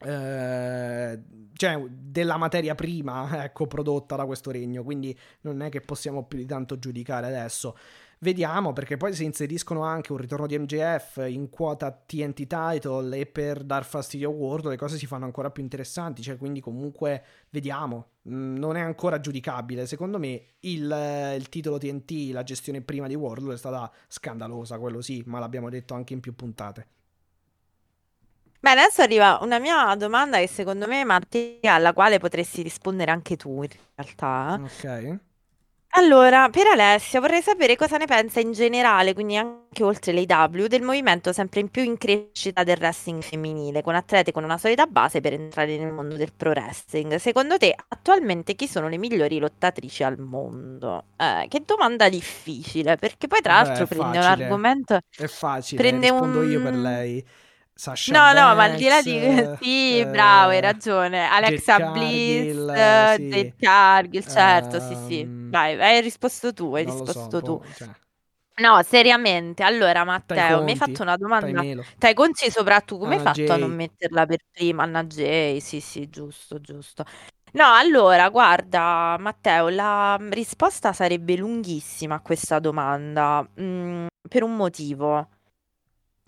eh, 0.00 1.22
cioè 1.54 1.78
della 1.88 2.36
materia 2.36 2.74
prima, 2.74 3.42
ecco, 3.44 3.66
prodotta 3.66 4.16
da 4.16 4.26
questo 4.26 4.50
regno, 4.50 4.82
quindi 4.84 5.16
non 5.42 5.62
è 5.62 5.68
che 5.70 5.80
possiamo 5.80 6.24
più 6.24 6.38
di 6.38 6.46
tanto 6.46 6.78
giudicare 6.78 7.26
adesso. 7.26 7.76
Vediamo 8.18 8.72
perché 8.72 8.96
poi 8.96 9.14
si 9.14 9.24
inseriscono 9.24 9.82
anche 9.82 10.12
un 10.12 10.18
ritorno 10.18 10.46
di 10.46 10.58
MJF 10.58 11.26
in 11.28 11.50
quota 11.50 11.92
TNT 11.92 12.46
title 12.46 13.16
e 13.18 13.26
per 13.26 13.62
dar 13.62 13.84
fastidio 13.84 14.30
a 14.30 14.32
Ward 14.32 14.66
le 14.68 14.76
cose 14.76 14.96
si 14.96 15.06
fanno 15.06 15.26
ancora 15.26 15.50
più 15.50 15.62
interessanti, 15.62 16.22
cioè 16.22 16.36
quindi 16.38 16.60
comunque 16.60 17.22
vediamo, 17.50 18.16
Mm, 18.28 18.56
non 18.56 18.76
è 18.76 18.80
ancora 18.80 19.20
giudicabile. 19.20 19.86
Secondo 19.86 20.18
me 20.18 20.56
il, 20.60 21.34
il 21.36 21.48
titolo 21.48 21.78
TNT, 21.78 22.30
la 22.32 22.42
gestione 22.42 22.80
prima 22.80 23.06
di 23.06 23.14
Wardlow 23.14 23.52
è 23.52 23.56
stata 23.56 23.90
scandalosa, 24.08 24.78
quello 24.78 25.00
sì, 25.00 25.22
ma 25.26 25.38
l'abbiamo 25.38 25.70
detto 25.70 25.94
anche 25.94 26.12
in 26.12 26.20
più 26.20 26.34
puntate. 26.34 26.88
Bene, 28.58 28.80
adesso 28.80 29.02
arriva 29.02 29.38
una 29.42 29.58
mia 29.60 29.94
domanda 29.94 30.38
che 30.38 30.48
secondo 30.48 30.88
me, 30.88 31.04
Mattia, 31.04 31.74
alla 31.74 31.92
quale 31.92 32.18
potresti 32.18 32.62
rispondere 32.62 33.12
anche 33.12 33.36
tu 33.36 33.62
in 33.62 33.68
realtà. 33.94 34.60
Ok. 34.60 35.18
Allora, 35.98 36.50
per 36.50 36.66
Alessia 36.66 37.20
vorrei 37.20 37.40
sapere 37.40 37.74
cosa 37.74 37.96
ne 37.96 38.04
pensa 38.04 38.38
in 38.38 38.52
generale, 38.52 39.14
quindi 39.14 39.36
anche 39.38 39.82
oltre 39.82 40.12
l'AW, 40.12 40.66
del 40.66 40.82
movimento 40.82 41.32
sempre 41.32 41.60
in 41.60 41.70
più 41.70 41.82
in 41.82 41.96
crescita 41.96 42.64
del 42.64 42.76
wrestling 42.78 43.22
femminile, 43.22 43.80
con 43.82 43.94
atlete 43.94 44.30
con 44.30 44.44
una 44.44 44.58
solida 44.58 44.84
base 44.86 45.22
per 45.22 45.32
entrare 45.32 45.78
nel 45.78 45.92
mondo 45.92 46.16
del 46.16 46.34
pro 46.34 46.50
wrestling. 46.50 47.14
Secondo 47.16 47.56
te, 47.56 47.74
attualmente 47.88 48.54
chi 48.54 48.68
sono 48.68 48.88
le 48.88 48.98
migliori 48.98 49.38
lottatrici 49.38 50.02
al 50.02 50.18
mondo? 50.18 51.12
Eh, 51.16 51.46
che 51.48 51.62
domanda 51.64 52.10
difficile, 52.10 52.96
perché 52.96 53.26
poi 53.26 53.40
tra 53.40 53.54
Vabbè, 53.54 53.62
l'altro 53.62 53.86
prende 53.86 54.18
un 54.18 54.24
facile. 54.24 54.32
argomento... 54.44 54.98
È 55.14 55.26
facile, 55.26 55.82
Prende 55.82 56.10
rispondo 56.10 56.42
io 56.42 56.60
per 56.60 56.74
un- 56.74 56.82
lei. 56.82 57.26
Sasha 57.76 58.12
No, 58.12 58.32
no, 58.32 58.54
ma 58.54 58.64
al 58.64 58.74
di 58.76 58.88
là 58.88 59.02
di... 59.02 59.18
Banks, 59.18 59.56
Sì, 59.60 59.98
eh, 60.00 60.06
bravo, 60.06 60.50
hai 60.50 60.60
ragione. 60.60 61.26
Alexa 61.28 61.78
Jade 61.78 61.90
Bliss, 61.90 62.70
Cargill, 62.70 62.70
eh, 62.70 63.06
sì. 63.06 63.54
Cargill, 63.58 64.22
certo, 64.26 64.80
sì, 64.80 64.94
sì. 64.94 65.20
Ehm, 65.20 65.50
Vai, 65.50 65.80
hai 65.80 66.00
risposto 66.00 66.52
tu, 66.52 66.74
hai 66.74 66.84
lo 66.84 67.04
so, 67.06 67.34
risposto 67.34 67.42
tu. 67.42 67.58
boh, 67.58 67.72
cioè, 67.72 67.88
No, 68.58 68.82
seriamente. 68.82 69.62
Allora, 69.62 70.04
Matteo, 70.04 70.62
mi 70.62 70.70
hai 70.70 70.76
Conti, 70.76 70.76
fatto 70.76 71.02
una 71.02 71.16
domanda. 71.16 71.62
Tai 71.98 72.14
Conci 72.14 72.50
soprattutto, 72.50 73.00
come 73.00 73.14
hai 73.16 73.20
Anna 73.20 73.30
fatto 73.30 73.52
a 73.52 73.56
non 73.56 73.70
Jay. 73.70 73.76
metterla 73.76 74.26
per 74.26 74.38
prima? 74.50 74.82
Anna 74.84 75.04
Jay, 75.04 75.60
sì, 75.60 75.80
sì, 75.80 76.08
giusto, 76.08 76.60
giusto. 76.60 77.04
No, 77.52 77.64
allora, 77.74 78.28
guarda, 78.30 79.16
Matteo, 79.18 79.68
la 79.68 80.16
risposta 80.30 80.92
sarebbe 80.92 81.36
lunghissima 81.36 82.16
a 82.16 82.20
questa 82.20 82.58
domanda, 82.58 83.46
mm, 83.60 84.06
per 84.28 84.42
un 84.42 84.56
motivo. 84.56 85.28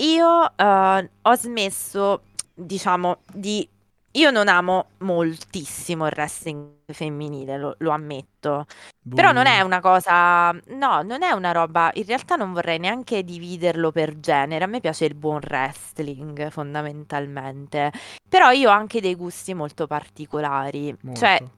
Io 0.00 0.56
eh, 0.56 1.10
ho 1.22 1.34
smesso, 1.34 2.22
diciamo, 2.54 3.18
di... 3.32 3.68
Io 4.12 4.30
non 4.30 4.48
amo 4.48 4.90
moltissimo 4.98 6.06
il 6.06 6.12
wrestling 6.14 6.70
femminile, 6.92 7.58
lo, 7.58 7.74
lo 7.78 7.90
ammetto. 7.90 8.66
Però 9.14 9.32
non 9.32 9.46
è 9.46 9.60
una 9.60 9.80
cosa, 9.80 10.52
no, 10.52 11.02
non 11.02 11.22
è 11.22 11.30
una 11.32 11.52
roba, 11.52 11.90
in 11.94 12.04
realtà 12.04 12.36
non 12.36 12.52
vorrei 12.52 12.78
neanche 12.78 13.22
dividerlo 13.22 13.90
per 13.90 14.18
genere, 14.20 14.64
a 14.64 14.66
me 14.66 14.80
piace 14.80 15.06
il 15.06 15.14
buon 15.14 15.40
wrestling 15.42 16.50
fondamentalmente, 16.50 17.90
però 18.28 18.50
io 18.50 18.68
ho 18.70 18.72
anche 18.72 19.00
dei 19.00 19.14
gusti 19.14 19.54
molto 19.54 19.86
particolari, 19.86 20.94
cioè 21.12 21.38
Molto. 21.40 21.56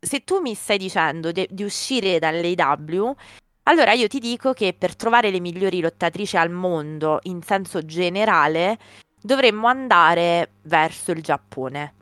se 0.00 0.24
tu 0.24 0.40
mi 0.40 0.54
stai 0.54 0.78
dicendo 0.78 1.32
de- 1.32 1.48
di 1.50 1.64
uscire 1.64 2.18
dall'AW, 2.18 3.14
allora 3.64 3.92
io 3.92 4.08
ti 4.08 4.18
dico 4.18 4.52
che 4.52 4.74
per 4.76 4.96
trovare 4.96 5.30
le 5.30 5.40
migliori 5.40 5.80
lottatrici 5.80 6.36
al 6.36 6.50
mondo 6.50 7.20
in 7.24 7.42
senso 7.42 7.84
generale 7.84 8.78
dovremmo 9.20 9.68
andare 9.68 10.54
verso 10.62 11.12
il 11.12 11.22
Giappone, 11.22 11.94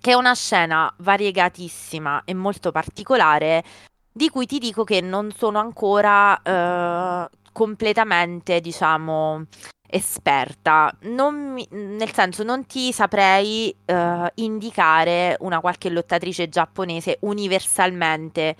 che 0.00 0.12
è 0.12 0.14
una 0.14 0.34
scena 0.34 0.92
variegatissima 0.98 2.22
e 2.24 2.34
molto 2.34 2.72
particolare, 2.72 3.62
di 4.10 4.30
cui 4.30 4.46
ti 4.46 4.58
dico 4.58 4.84
che 4.84 5.00
non 5.00 5.32
sono 5.36 5.58
ancora 5.58 6.40
eh, 6.42 7.28
completamente, 7.52 8.60
diciamo, 8.60 9.44
esperta. 9.86 10.96
Mi- 11.00 11.68
nel 11.70 12.12
senso, 12.12 12.42
non 12.42 12.64
ti 12.66 12.92
saprei 12.92 13.74
eh, 13.84 14.32
indicare 14.36 15.36
una 15.40 15.60
qualche 15.60 15.90
lottatrice 15.90 16.48
giapponese 16.48 17.18
universalmente 17.20 18.56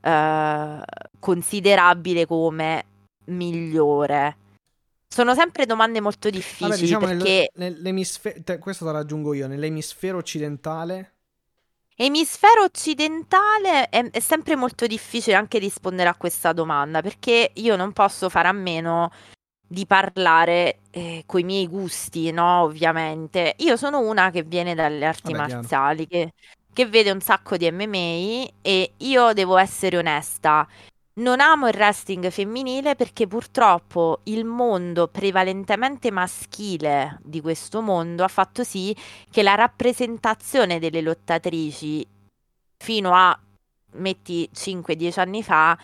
eh, 0.00 0.80
considerabile 1.18 2.26
come 2.26 2.84
migliore. 3.26 4.36
Sono 5.08 5.34
sempre 5.34 5.66
domande 5.66 6.00
molto 6.00 6.30
difficili 6.30 6.70
Vabbè, 6.70 6.80
diciamo 6.80 7.06
perché 7.06 7.50
nell'emisfero, 7.54 8.40
te- 8.44 8.58
questo 8.58 8.84
te 8.84 8.92
lo 8.92 8.98
aggiungo 8.98 9.34
io, 9.34 9.48
nell'emisfero 9.48 10.18
occidentale 10.18 11.14
Emisfero 12.02 12.62
occidentale 12.62 13.90
è, 13.90 14.10
è 14.10 14.20
sempre 14.20 14.56
molto 14.56 14.86
difficile 14.86 15.36
anche 15.36 15.58
rispondere 15.58 16.08
a 16.08 16.14
questa 16.14 16.54
domanda 16.54 17.02
perché 17.02 17.50
io 17.52 17.76
non 17.76 17.92
posso 17.92 18.30
fare 18.30 18.48
a 18.48 18.52
meno 18.52 19.10
di 19.60 19.84
parlare 19.84 20.78
eh, 20.90 21.24
coi 21.26 21.44
miei 21.44 21.68
gusti, 21.68 22.30
no? 22.30 22.62
Ovviamente. 22.62 23.54
Io 23.58 23.76
sono 23.76 24.00
una 24.00 24.30
che 24.30 24.44
viene 24.44 24.74
dalle 24.74 25.04
arti 25.04 25.34
Vabbè, 25.34 25.52
marziali, 25.52 26.06
che, 26.06 26.32
che 26.72 26.86
vede 26.86 27.10
un 27.10 27.20
sacco 27.20 27.56
di 27.56 27.70
MMA 27.70 28.48
e 28.62 28.92
io 28.96 29.32
devo 29.32 29.56
essere 29.56 29.98
onesta. 29.98 30.66
Non 31.12 31.40
amo 31.40 31.68
il 31.68 31.74
wrestling 31.74 32.30
femminile 32.30 32.94
perché 32.94 33.26
purtroppo 33.26 34.20
il 34.24 34.44
mondo 34.44 35.08
prevalentemente 35.08 36.10
maschile 36.10 37.18
di 37.22 37.40
questo 37.40 37.82
mondo 37.82 38.24
ha 38.24 38.28
fatto 38.28 38.64
sì 38.64 38.96
che 39.30 39.42
la 39.42 39.54
rappresentazione 39.54 40.78
delle 40.78 41.02
lottatrici 41.02 42.06
fino 42.78 43.12
a, 43.12 43.38
metti, 43.94 44.48
5-10 44.54 45.20
anni 45.20 45.42
fa, 45.42 45.76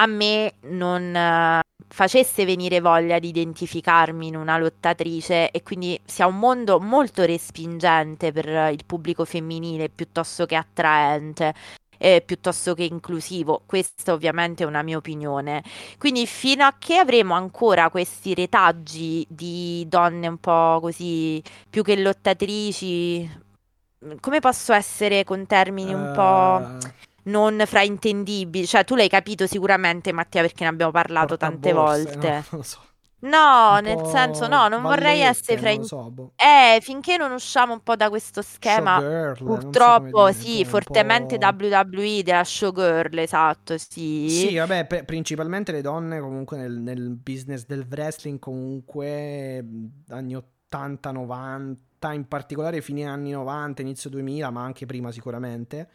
a 0.00 0.06
me 0.06 0.54
non 0.60 1.14
eh, 1.14 1.60
facesse 1.88 2.44
venire 2.44 2.80
voglia 2.80 3.18
di 3.18 3.28
identificarmi 3.28 4.28
in 4.28 4.36
una 4.36 4.58
lottatrice 4.58 5.50
e 5.50 5.62
quindi 5.62 5.98
sia 6.04 6.26
un 6.26 6.38
mondo 6.38 6.78
molto 6.80 7.24
respingente 7.24 8.32
per 8.32 8.72
il 8.72 8.84
pubblico 8.86 9.24
femminile 9.24 9.88
piuttosto 9.88 10.46
che 10.46 10.56
attraente. 10.56 11.54
eh, 11.98 12.22
piuttosto 12.24 12.74
che 12.74 12.84
inclusivo, 12.84 13.62
questa 13.66 14.12
ovviamente 14.12 14.62
è 14.64 14.66
una 14.66 14.82
mia 14.82 14.96
opinione. 14.96 15.62
Quindi 15.98 16.26
fino 16.26 16.64
a 16.64 16.74
che 16.78 16.96
avremo 16.96 17.34
ancora 17.34 17.90
questi 17.90 18.34
retaggi 18.34 19.26
di 19.28 19.84
donne 19.88 20.28
un 20.28 20.38
po' 20.38 20.78
così 20.80 21.42
più 21.68 21.82
che 21.82 21.96
lottatrici, 21.96 23.28
come 24.20 24.40
posso 24.40 24.72
essere 24.72 25.24
con 25.24 25.46
termini 25.46 25.92
un 25.92 26.10
po' 26.12 26.86
eh, 26.86 27.07
non 27.28 27.62
fraintendibili? 27.66 28.66
Cioè, 28.66 28.84
tu 28.84 28.94
l'hai 28.94 29.08
capito 29.08 29.46
sicuramente, 29.46 30.12
Mattia, 30.12 30.42
perché 30.42 30.64
ne 30.64 30.70
abbiamo 30.70 30.92
parlato 30.92 31.36
tante 31.36 31.72
portaborse, 31.72 32.04
volte. 32.04 32.28
no, 32.28 32.32
non 32.32 32.44
lo 32.50 32.62
so. 32.62 32.78
No, 33.20 33.80
nel 33.80 34.06
senso, 34.06 34.46
no, 34.46 34.68
non 34.68 34.82
vorrei 34.82 35.18
vallette, 35.18 35.52
essere 35.52 35.74
lo 35.74 35.82
so, 35.82 36.10
boh. 36.10 36.32
Eh, 36.36 36.78
finché 36.80 37.16
non 37.16 37.32
usciamo 37.32 37.72
un 37.72 37.82
po' 37.82 37.96
da 37.96 38.08
questo 38.10 38.42
schema, 38.42 39.00
Showgirl, 39.00 39.36
so 39.36 39.44
purtroppo, 39.44 40.30
dire, 40.30 40.38
sì, 40.38 40.64
fortemente 40.64 41.36
WWE 41.36 42.22
della 42.22 42.44
showgirl, 42.44 43.18
esatto, 43.18 43.76
sì. 43.76 44.28
Sì, 44.28 44.54
vabbè, 44.54 44.86
pe- 44.86 45.04
principalmente 45.04 45.72
le 45.72 45.80
donne 45.80 46.20
comunque 46.20 46.58
nel, 46.58 46.72
nel 46.78 47.16
business 47.16 47.66
del 47.66 47.86
wrestling 47.90 48.38
comunque 48.38 49.64
anni 50.10 50.36
80, 50.36 51.10
90, 51.10 52.12
in 52.12 52.28
particolare 52.28 52.80
fine 52.80 53.04
anni 53.04 53.30
90, 53.32 53.82
inizio 53.82 54.10
2000, 54.10 54.50
ma 54.50 54.62
anche 54.62 54.86
prima 54.86 55.10
sicuramente, 55.10 55.88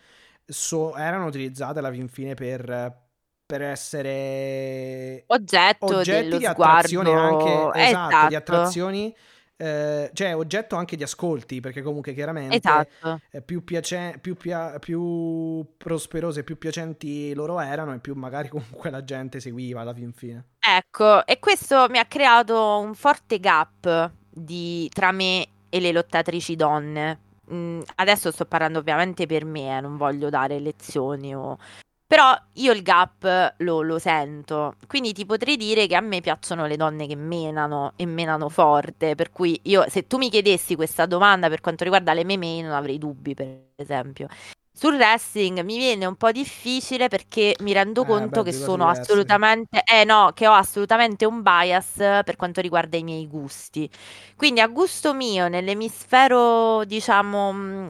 so- 0.45 0.95
erano 0.95 1.25
utilizzate 1.25 1.79
alla 1.79 1.91
fin 1.91 2.07
fine 2.07 2.33
per, 2.33 3.01
per 3.45 3.61
essere 3.61 5.23
Oggetto 5.27 5.85
oggetti 5.97 6.37
di 6.37 6.45
attrazione 6.45 7.09
sguardo. 7.09 7.37
anche, 7.71 7.79
esatto, 7.87 8.27
di 8.27 8.35
Esatto, 8.35 8.51
attrazioni, 8.51 9.15
eh, 9.55 10.09
cioè 10.13 10.35
oggetto 10.35 10.75
anche 10.75 10.95
di 10.95 11.03
ascolti, 11.03 11.59
perché 11.59 11.81
comunque 11.81 12.13
chiaramente 12.13 12.55
esatto. 12.57 13.19
eh, 13.31 13.41
più, 13.41 13.63
piace- 13.63 14.17
più, 14.21 14.35
pia- 14.35 14.79
più 14.79 15.65
prosperose, 15.77 16.43
più 16.43 16.57
piacenti 16.57 17.33
loro 17.33 17.59
erano 17.59 17.93
e 17.93 17.99
più 17.99 18.13
magari 18.15 18.49
comunque 18.49 18.89
la 18.89 19.03
gente 19.03 19.39
seguiva 19.39 19.81
alla 19.81 19.93
fin 19.93 20.11
fine. 20.13 20.45
Ecco, 20.59 21.25
e 21.25 21.39
questo 21.39 21.87
mi 21.89 21.99
ha 21.99 22.05
creato 22.05 22.79
un 22.79 22.95
forte 22.95 23.39
gap 23.39 24.11
di- 24.29 24.89
tra 24.93 25.11
me 25.11 25.47
e 25.69 25.79
le 25.79 25.91
lottatrici 25.91 26.55
donne. 26.55 27.19
Mm, 27.51 27.81
adesso 27.95 28.31
sto 28.31 28.45
parlando 28.45 28.79
ovviamente 28.79 29.25
per 29.25 29.43
me, 29.45 29.77
eh, 29.77 29.81
non 29.81 29.97
voglio 29.97 30.29
dare 30.29 30.59
lezioni 30.59 31.35
o... 31.35 31.57
Però 32.05 32.35
io 32.53 32.71
il 32.73 32.83
gap 32.83 33.55
lo, 33.57 33.81
lo 33.81 33.97
sento, 33.97 34.75
quindi 34.87 35.13
ti 35.13 35.25
potrei 35.25 35.57
dire 35.57 35.87
che 35.87 35.95
a 35.95 36.01
me 36.01 36.21
piacciono 36.21 36.67
le 36.67 36.77
donne 36.77 37.07
che 37.07 37.15
menano 37.15 37.93
e 37.95 38.05
menano 38.05 38.49
forte, 38.49 39.15
per 39.15 39.31
cui 39.31 39.59
io, 39.63 39.89
se 39.89 40.05
tu 40.05 40.17
mi 40.17 40.29
chiedessi 40.29 40.75
questa 40.75 41.07
domanda 41.07 41.49
per 41.49 41.59
quanto 41.61 41.83
riguarda 41.83 42.13
le 42.13 42.23
MMA 42.23 42.61
non 42.61 42.71
avrei 42.71 42.99
dubbi, 42.99 43.33
per 43.33 43.71
esempio. 43.77 44.27
Sul 44.75 44.95
wrestling 44.95 45.61
mi 45.61 45.77
viene 45.77 46.05
un 46.05 46.15
po' 46.15 46.31
difficile 46.31 47.07
perché 47.07 47.55
mi 47.59 47.73
rendo 47.73 48.01
Eh, 48.01 48.05
conto 48.05 48.41
beh, 48.41 48.43
che 48.43 48.51
sono 48.53 48.87
assolutamente, 48.87 49.83
eh 49.83 50.03
no, 50.03 50.31
che 50.33 50.47
ho 50.47 50.53
assolutamente 50.53 51.25
un 51.25 51.41
bias 51.43 51.93
per 51.95 52.35
quanto 52.35 52.59
riguarda 52.59 52.97
i 52.97 53.03
miei 53.03 53.27
gusti. 53.27 53.89
Quindi 54.35 54.59
a 54.61 54.67
gusto 54.67 55.13
mio, 55.13 55.47
nell'emisfero, 55.47 56.83
diciamo, 56.85 57.51
mh, 57.53 57.87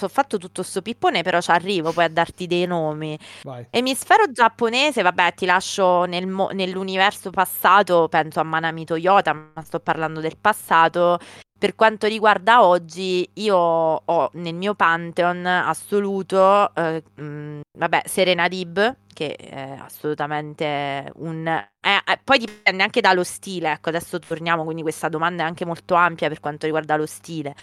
ho 0.00 0.08
fatto 0.08 0.38
tutto 0.38 0.62
sto 0.62 0.82
pippone, 0.82 1.22
però 1.22 1.40
ci 1.40 1.50
arrivo 1.50 1.92
poi 1.92 2.04
a 2.04 2.08
darti 2.08 2.46
dei 2.46 2.66
nomi. 2.66 3.16
Vai. 3.42 3.66
Emisfero 3.70 4.30
giapponese, 4.32 5.02
vabbè, 5.02 5.34
ti 5.34 5.46
lascio 5.46 6.04
nel 6.04 6.26
mo- 6.26 6.48
nell'universo 6.52 7.30
passato, 7.30 8.08
penso 8.08 8.40
a 8.40 8.42
Manami 8.42 8.84
Toyota, 8.84 9.32
ma 9.32 9.62
sto 9.62 9.80
parlando 9.80 10.20
del 10.20 10.36
passato. 10.40 11.18
Per 11.62 11.76
quanto 11.76 12.08
riguarda 12.08 12.64
oggi, 12.64 13.30
io 13.34 13.56
ho 13.56 14.30
nel 14.32 14.52
mio 14.52 14.74
pantheon 14.74 15.46
assoluto, 15.46 16.74
eh, 16.74 17.04
mh, 17.14 17.60
vabbè, 17.78 18.02
Serena 18.04 18.48
Dib, 18.48 18.96
che 19.14 19.36
è 19.36 19.76
assolutamente 19.78 21.12
un... 21.18 21.46
eh, 21.46 22.02
eh, 22.04 22.20
poi 22.24 22.38
dipende 22.38 22.82
anche 22.82 23.00
dallo 23.00 23.22
stile, 23.22 23.70
ecco, 23.70 23.90
adesso 23.90 24.18
torniamo, 24.18 24.64
quindi 24.64 24.82
questa 24.82 25.08
domanda 25.08 25.44
è 25.44 25.46
anche 25.46 25.64
molto 25.64 25.94
ampia 25.94 26.26
per 26.26 26.40
quanto 26.40 26.66
riguarda 26.66 26.96
lo 26.96 27.06
stile. 27.06 27.54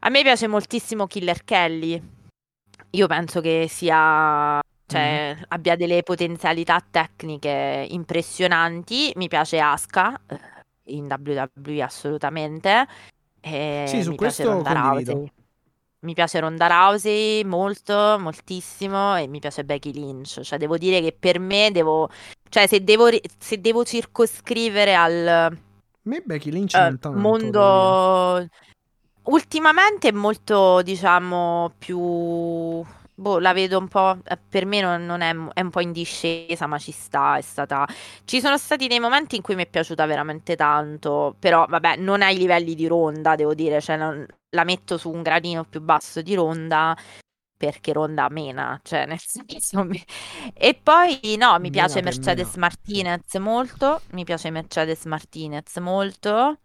A 0.00 0.10
me 0.10 0.20
piace 0.20 0.46
moltissimo 0.46 1.06
Killer 1.06 1.42
Kelly, 1.42 2.02
io 2.90 3.06
penso 3.06 3.40
che 3.40 3.66
sia... 3.66 4.60
Cioè, 4.84 5.38
abbia 5.48 5.76
delle 5.76 6.02
potenzialità 6.02 6.84
tecniche 6.90 7.86
impressionanti. 7.90 9.12
Mi 9.14 9.28
piace 9.28 9.60
Asuka 9.60 10.20
eh, 10.26 10.59
in 10.94 11.06
WWE 11.06 11.82
assolutamente. 11.82 12.86
E 13.40 13.84
Sì, 13.86 14.02
su 14.02 14.10
mi 14.10 14.16
piace 14.16 14.42
questo 14.42 14.52
Ronda 14.52 14.72
condivido. 14.72 15.12
Rousey. 15.12 15.32
Mi 16.02 16.14
piace 16.14 16.40
Ronda 16.40 16.66
Rousey 16.66 17.44
molto, 17.44 18.16
moltissimo 18.18 19.16
e 19.16 19.26
mi 19.26 19.38
piace 19.38 19.64
Becky 19.64 19.92
Lynch. 19.92 20.40
Cioè, 20.40 20.58
devo 20.58 20.78
dire 20.78 21.00
che 21.00 21.14
per 21.18 21.38
me 21.38 21.70
devo... 21.72 22.08
Cioè, 22.48 22.66
se 22.66 22.82
devo, 22.82 23.08
se 23.38 23.60
devo 23.60 23.84
circoscrivere 23.84 24.94
al 24.94 25.58
me 26.02 26.22
Becky 26.24 26.50
Lynch 26.50 26.74
non 26.74 26.98
tanto, 26.98 27.18
mondo... 27.18 28.48
Ultimamente 29.24 30.08
è 30.08 30.12
molto, 30.12 30.80
diciamo, 30.82 31.72
più... 31.78 32.82
Boh, 33.20 33.38
la 33.38 33.52
vedo 33.52 33.78
un 33.78 33.86
po'... 33.88 34.16
eh, 34.24 34.38
Per 34.48 34.64
me 34.64 34.80
non, 34.80 35.04
non 35.04 35.20
è, 35.20 35.34
è 35.52 35.60
un 35.60 35.70
po' 35.70 35.80
in 35.80 35.92
discesa, 35.92 36.66
ma 36.66 36.78
ci 36.78 36.90
sta, 36.92 37.36
è 37.36 37.42
stata... 37.42 37.86
Ci 38.24 38.40
sono 38.40 38.56
stati 38.56 38.86
dei 38.88 38.98
momenti 39.00 39.36
in 39.36 39.42
cui 39.42 39.54
mi 39.54 39.64
è 39.64 39.66
piaciuta 39.68 40.06
veramente 40.06 40.56
tanto, 40.56 41.36
però 41.38 41.66
vabbè, 41.66 41.96
non 41.96 42.22
ai 42.22 42.36
livelli 42.38 42.74
di 42.74 42.86
Ronda, 42.86 43.34
devo 43.36 43.52
dire, 43.54 43.80
cioè 43.80 43.96
non- 43.96 44.26
la 44.50 44.64
metto 44.64 44.96
su 44.98 45.10
un 45.10 45.22
gradino 45.22 45.64
più 45.64 45.80
basso 45.82 46.22
di 46.22 46.34
Ronda, 46.34 46.96
perché 47.56 47.92
Ronda 47.92 48.28
mena, 48.30 48.80
cioè 48.82 49.04
nel 49.06 49.18
senso... 49.20 49.84
mi- 49.84 50.02
E 50.54 50.74
poi 50.82 51.20
no, 51.38 51.58
mi 51.60 51.68
Mena 51.68 51.70
piace 51.70 52.00
Mercedes 52.02 52.54
mena. 52.54 52.56
Martinez 52.56 53.34
molto, 53.34 54.00
mi 54.12 54.24
piace 54.24 54.50
Mercedes 54.50 55.04
Martinez 55.04 55.76
molto, 55.76 56.58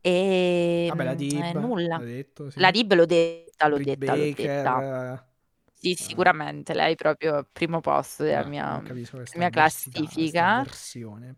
e... 0.00 0.90
Vabbè, 0.90 1.04
la 1.04 1.14
mm, 1.14 1.14
Dib, 1.14 1.50
eh, 1.50 1.52
nulla. 1.54 2.04
detto, 2.04 2.50
sì. 2.50 2.60
La 2.60 2.70
Dib 2.70 2.92
l'ho 2.94 3.06
detta, 3.06 3.68
l'ho 3.68 3.78
Britt 3.78 3.88
detta, 3.88 4.14
l'ho 4.16 4.26
Baker, 4.26 4.34
detta. 4.34 5.25
Eh, 5.90 5.94
Sì, 5.94 5.94
sicuramente, 5.94 6.74
lei 6.74 6.94
proprio 6.96 7.36
al 7.36 7.46
primo 7.50 7.80
posto 7.80 8.22
della 8.24 8.42
eh, 8.42 8.44
mia, 8.44 8.82
mia 9.36 9.50
classifica. 9.50 10.64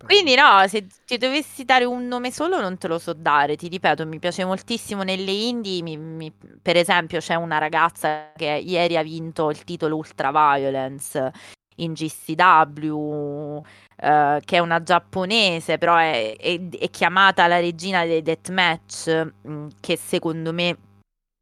Quindi 0.05 0.35
no, 0.37 0.67
se 0.69 0.87
ti 1.05 1.19
dovessi 1.19 1.65
dare 1.65 1.85
un 1.85 2.07
nome 2.09 2.31
solo 2.33 2.61
non 2.61 2.79
te 2.79 2.89
lo 2.89 2.99
so 2.99 3.13
dare, 3.13 3.57
ti 3.57 3.69
ripeto, 3.69 4.07
mi 4.07 4.19
piace 4.19 4.45
moltissimo 4.45 5.03
nelle 5.03 5.31
indie, 5.33 5.83
mi- 5.83 5.99
mi- 5.99 6.33
per 6.63 6.77
esempio 6.77 7.19
c'è 7.21 7.35
una 7.35 7.59
ragazza 7.59 8.33
che 8.35 8.47
ieri 8.47 8.97
ha 8.97 9.03
vinto 9.03 9.51
il 9.51 9.65
titolo 9.65 9.97
Ultra 9.97 10.31
Violence 10.31 11.31
in 11.77 11.93
GCW, 11.93 13.61
eh, 13.97 14.41
che 14.45 14.57
è 14.57 14.59
una 14.61 14.83
giapponese, 14.83 15.79
però 15.79 15.97
è, 15.97 16.37
è- 16.39 16.69
è 16.69 16.91
chiamata 16.91 17.47
la 17.47 17.61
regina 17.61 18.05
dei 18.05 18.23
deathmatch, 18.23 19.31
mh, 19.43 19.67
che 19.81 19.97
secondo 19.97 20.53
me 20.53 20.77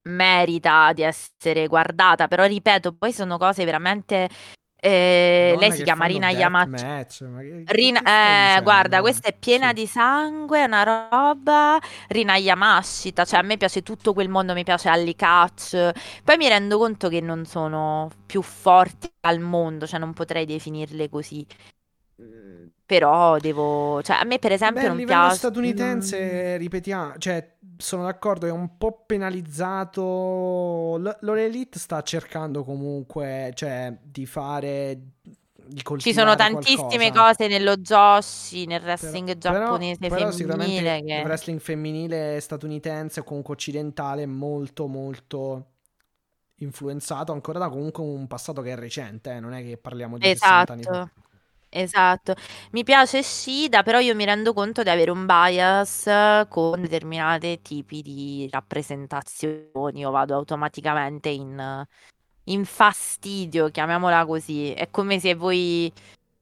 merita 0.07 0.93
di 0.93 1.02
essere 1.02 1.67
guardata, 1.68 2.28
però 2.28 2.44
ripeto, 2.47 2.94
poi 2.94 3.12
sono 3.12 3.39
cose 3.39 3.65
veramente... 3.65 4.28
eh, 4.76 5.57
lei 5.59 5.73
si 5.73 5.83
chiama 5.83 6.07
Rina 6.07 6.28
che 6.31 6.36
Rina, 7.67 8.01
eh, 8.57 8.62
guarda, 8.62 9.01
questa 9.01 9.28
è 9.28 9.36
piena 9.36 9.68
Sì. 9.68 9.75
di 9.75 9.86
sangue, 9.86 10.60
è 10.60 10.65
una 10.65 10.83
roba. 11.10 11.78
Rina 12.09 12.36
Yamashita, 12.36 13.25
cioè 13.25 13.41
a 13.41 13.43
me 13.43 13.57
piace 13.57 13.83
tutto 13.83 14.12
quel 14.12 14.28
mondo, 14.28 14.52
mi 14.55 14.65
piace 14.65 14.89
Allie 14.89 15.17
Catch. 15.17 15.91
Poi 16.23 16.36
mi 16.36 16.49
rendo 16.49 16.78
conto 16.78 17.09
che 17.09 17.20
non 17.20 17.44
sono 17.47 18.10
più 18.26 18.43
forti 18.43 19.10
al 19.23 19.41
mondo, 19.41 19.86
cioè 19.86 19.99
non 19.99 20.12
potrei 20.12 20.44
definirle 20.47 21.09
così. 21.09 21.44
Però 22.86 23.39
devo, 23.39 24.01
cioè 24.03 24.17
a 24.17 24.25
me 24.25 24.39
per 24.39 24.53
esempio 24.53 24.81
Beh, 24.81 24.86
a 24.89 24.91
non 24.91 24.97
livello 24.97 25.28
piace. 25.28 25.35
statunitense, 25.35 26.57
ripetiamo, 26.57 27.17
cioè, 27.19 27.57
sono 27.77 28.03
d'accordo, 28.05 28.47
è 28.47 28.51
un 28.51 28.77
po' 28.77 29.05
penalizzato. 29.07 30.97
L- 30.99 31.17
L'All 31.20 31.39
Elite 31.39 31.78
sta 31.78 32.03
cercando 32.03 32.65
comunque, 32.65 33.53
cioè, 33.55 33.97
di 34.03 34.27
fare, 34.27 34.99
di 35.55 35.83
Ci 35.97 36.12
sono 36.15 36.35
tantissime 36.36 37.11
qualcosa. 37.11 37.12
cose 37.12 37.49
nello 37.49 37.77
Joshi, 37.77 38.67
nel 38.67 38.81
Però, 38.99 39.11
wrestling 39.11 39.36
però, 39.39 39.39
giapponese 39.39 40.09
però 40.09 40.31
femminile 40.31 40.33
sicuramente 40.33 41.05
il 41.12 41.23
che... 41.23 41.23
wrestling 41.23 41.61
femminile 41.61 42.41
statunitense 42.41 43.20
o 43.20 43.25
comunque 43.25 43.55
occidentale 43.55 44.23
è 44.23 44.27
molto, 44.27 44.86
molto 44.86 45.73
influenzato 46.61 47.33
ancora 47.33 47.59
da 47.59 47.69
comunque 47.69 48.03
un 48.05 48.27
passato 48.27 48.62
che 48.62 48.73
è 48.73 48.77
recente, 48.77 49.33
eh, 49.35 49.41
non 49.41 49.53
è 49.53 49.62
che 49.62 49.77
parliamo 49.78 50.19
di 50.19 50.27
60 50.27 50.73
anni 50.75 50.86
fa. 50.86 51.11
Esatto. 51.73 52.35
Mi 52.73 52.85
piace 52.85 53.23
Shida, 53.23 53.83
però 53.83 53.99
io 53.99 54.15
mi 54.15 54.25
rendo 54.25 54.53
conto 54.53 54.83
di 54.83 54.89
avere 54.89 55.11
un 55.11 55.27
bias 55.27 56.09
con 56.49 56.81
determinati 56.81 57.61
tipi 57.61 58.03
di 58.03 58.49
rappresentazioni. 58.51 60.01
Io 60.01 60.11
vado 60.11 60.35
automaticamente 60.35 61.28
in, 61.28 61.85
in 62.45 62.65
fastidio, 62.65 63.70
chiamiamola 63.70 64.25
così. 64.27 64.73
È 64.73 64.91
come 64.91 65.19
se 65.20 65.35
voi 65.35 65.93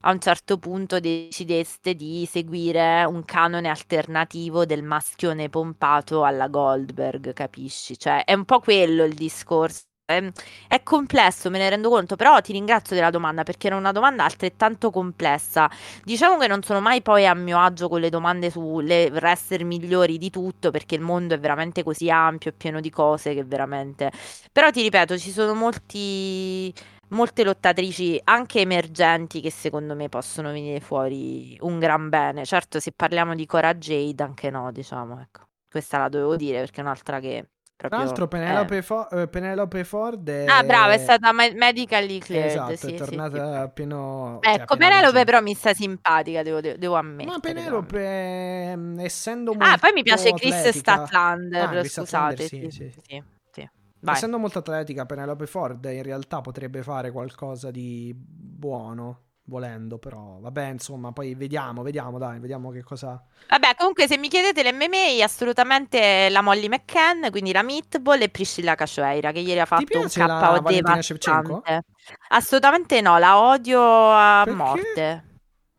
a 0.03 0.13
un 0.13 0.21
certo 0.21 0.59
punto 0.59 1.01
decideste 1.01 1.95
di 1.95 2.27
seguire 2.31 3.05
un 3.05 3.25
canone 3.25 3.69
alternativo 3.69 4.67
del 4.67 4.83
maschione 4.85 5.49
pompato 5.49 6.25
alla 6.25 6.49
Goldberg, 6.49 7.33
capisci? 7.33 7.99
Cioè, 7.99 8.25
è 8.25 8.35
un 8.35 8.45
po' 8.45 8.61
quello 8.61 9.05
il 9.05 9.15
discorso. 9.15 9.85
È, 10.07 10.23
è 10.69 10.83
complesso, 10.83 11.49
me 11.49 11.57
ne 11.57 11.71
rendo 11.71 11.89
conto, 11.89 12.15
però 12.15 12.39
ti 12.43 12.53
ringrazio 12.53 12.95
della 12.95 13.09
domanda 13.09 13.43
perché 13.43 13.69
era 13.69 13.77
una 13.77 13.91
domanda 13.91 14.25
altrettanto 14.25 14.91
complessa. 14.91 15.71
Diciamo 16.03 16.37
che 16.37 16.47
non 16.47 16.63
sono 16.63 16.81
mai 16.83 17.01
poi 17.01 17.27
a 17.27 17.33
mio 17.35 17.59
agio 17.59 17.89
con 17.89 18.01
le 18.01 18.11
domande 18.11 18.51
sulle 18.51 19.09
wrestler 19.11 19.65
migliori 19.65 20.19
di 20.19 20.29
tutto, 20.29 20.71
perché 20.71 20.95
il 20.95 21.01
mondo 21.01 21.33
è 21.33 21.39
veramente 21.39 21.83
così 21.83 22.11
ampio 22.11 22.51
e 22.51 22.53
pieno 22.53 22.81
di 22.81 22.91
cose 22.91 23.33
che 23.33 23.45
veramente... 23.45 24.11
Però 24.53 24.71
ti 24.71 24.83
ripeto, 24.83 25.17
ci 25.17 25.31
sono 25.31 25.55
molti, 25.55 26.71
molte 27.09 27.43
lottatrici 27.43 28.21
anche 28.25 28.61
emergenti 28.61 29.41
che 29.41 29.51
secondo 29.51 29.95
me 29.95 30.11
possono 30.11 30.53
venire 30.53 30.81
fuori 30.81 31.57
un 31.63 31.79
gran 31.79 32.11
bene. 32.11 32.45
Certo, 32.45 32.79
se 32.79 32.93
parliamo 32.93 33.35
di 33.35 33.47
Cora 33.47 33.73
Jade, 33.75 34.23
anche 34.23 34.51
no, 34.51 34.71
diciamo, 34.71 35.19
ecco. 35.23 35.45
Questa 35.71 35.97
la 35.99 36.09
dovevo 36.11 36.37
dire 36.37 36.61
perché 36.61 36.81
è 36.81 36.85
un'altra 36.85 37.21
che 37.21 37.49
Tra 37.77 37.89
proprio... 37.89 38.07
l'altro 38.07 38.25
eh. 38.25 38.29
Penelope, 38.29 38.83
Fo- 38.83 39.11
eh, 39.11 39.27
Penelope 39.29 39.85
Ford 39.85 40.29
è... 40.29 40.47
Ah, 40.47 40.63
brava, 40.63 40.93
è 40.93 40.99
stata 40.99 41.33
me- 41.33 41.53
medically 41.55 42.19
cleared, 42.19 42.51
Esatto, 42.51 42.77
sì, 42.77 42.87
è 42.87 42.89
sì, 42.91 42.95
tornata 42.97 43.65
sì. 43.65 43.71
pieno... 43.75 44.39
cioè, 44.43 44.53
Ecco, 44.55 44.75
appena 44.75 44.91
Penelope 44.97 45.25
però 45.25 45.41
mi 45.41 45.55
sta 45.55 45.75
simpatica, 45.75 46.43
devo, 46.43 46.61
devo- 46.61 46.95
ammettere. 46.95 47.31
Ma 47.31 47.39
Penelope, 47.41 48.71
ehm, 48.71 48.99
essendo 49.01 49.51
Ah, 49.53 49.57
molto 49.57 49.79
poi 49.81 49.93
mi 49.93 50.03
piace 50.03 50.33
Chris 50.33 50.55
atletica- 50.55 51.07
Statlander, 51.07 51.63
Ah, 51.65 51.69
Chris 51.71 51.91
Statlander, 51.91 52.37
scusate, 52.37 52.49
sì, 52.49 52.71
sì, 52.71 52.71
sì. 52.71 52.91
sì, 53.03 53.23
sì. 53.51 53.69
Essendo 54.07 54.39
molto 54.39 54.59
atletica, 54.59 55.07
Penelope 55.07 55.47
Ford 55.47 55.85
in 55.87 56.03
realtà 56.03 56.41
potrebbe 56.43 56.83
fare 56.83 57.11
qualcosa 57.11 57.71
di 57.71 58.15
buono, 58.15 59.21
volendo, 59.47 59.99
però 59.99 60.39
vabbè, 60.41 60.69
insomma, 60.71 61.13
poi 61.13 61.35
vediamo, 61.35 61.83
vediamo, 61.83 62.19
dai, 62.19 62.39
vediamo 62.39 62.71
che 62.71 62.83
cosa... 62.83 63.23
Vabbè, 63.49 63.75
comunque 63.77 64.07
se 64.07 64.17
mi 64.17 64.29
chiedete 64.29 64.63
l'MMA, 64.63 65.23
assolutamente 65.23 66.29
la 66.31 66.41
Molly 66.41 66.69
McCann, 66.69 67.29
quindi 67.31 67.53
la 67.53 67.63
Meatball 67.63 68.23
e 68.23 68.29
Priscilla 68.31 68.75
Cachoeira, 68.75 69.33
che 69.33 69.41
ieri 69.41 69.61
ha 69.61 69.67
fatto 69.67 70.01
un 70.01 70.09
la 70.27 70.61
KO 70.61 70.71
devastante. 70.71 71.85
Assolutamente 72.29 73.01
no, 73.01 73.19
la 73.19 73.39
odio 73.39 73.83
a 73.83 74.43
Perché? 74.45 74.57
morte. 74.57 75.25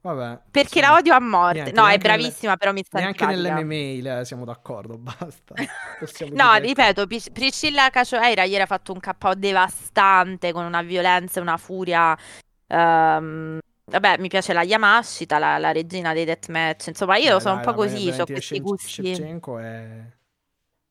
Vabbè. 0.02 0.40
Perché 0.52 0.78
insomma, 0.78 0.94
la 0.94 1.00
odio 1.00 1.16
a 1.16 1.20
morte. 1.20 1.62
niente, 1.62 1.82
no, 1.82 1.88
è 1.88 1.98
bravissima, 1.98 2.58
però 2.58 2.72
mi 2.72 2.84
sta 2.84 3.00
Neanche 3.00 3.26
nell'MMA 3.26 4.18
le- 4.18 4.26
siamo 4.26 4.46
d'accordo, 4.46 4.98
basta. 5.00 5.56
No, 6.34 6.54
ripeto, 6.54 7.08
Pris- 7.08 7.32
Priscilla 7.32 7.90
Cachoeira 7.90 8.44
ieri 8.44 8.62
ha 8.62 8.68
fatto 8.68 8.94
un 8.94 9.00
KO 9.00 9.34
devastante 9.34 10.52
con 10.52 10.64
una 10.66 10.84
violenza 10.84 11.40
e 11.40 11.42
una 11.42 11.58
furia. 11.58 12.16
Ehm, 12.68 13.60
vabbè, 13.86 14.18
mi 14.20 14.28
piace 14.28 14.54
la 14.54 14.64
Yamashita, 14.64 15.38
la, 15.38 15.58
la 15.58 15.72
regina 15.72 16.14
dei 16.14 16.26
deathmatch. 16.26 16.88
Insomma, 16.88 17.18
io 17.18 17.32
Dai, 17.32 17.42
sono 17.42 17.56
dai, 17.56 17.66
un 17.66 17.74
po' 17.74 17.82
la 17.82 17.88
così, 17.88 18.10
ho 18.10 18.26
questi 18.26 18.60
gusti. 18.60 19.12
È... 19.12 20.14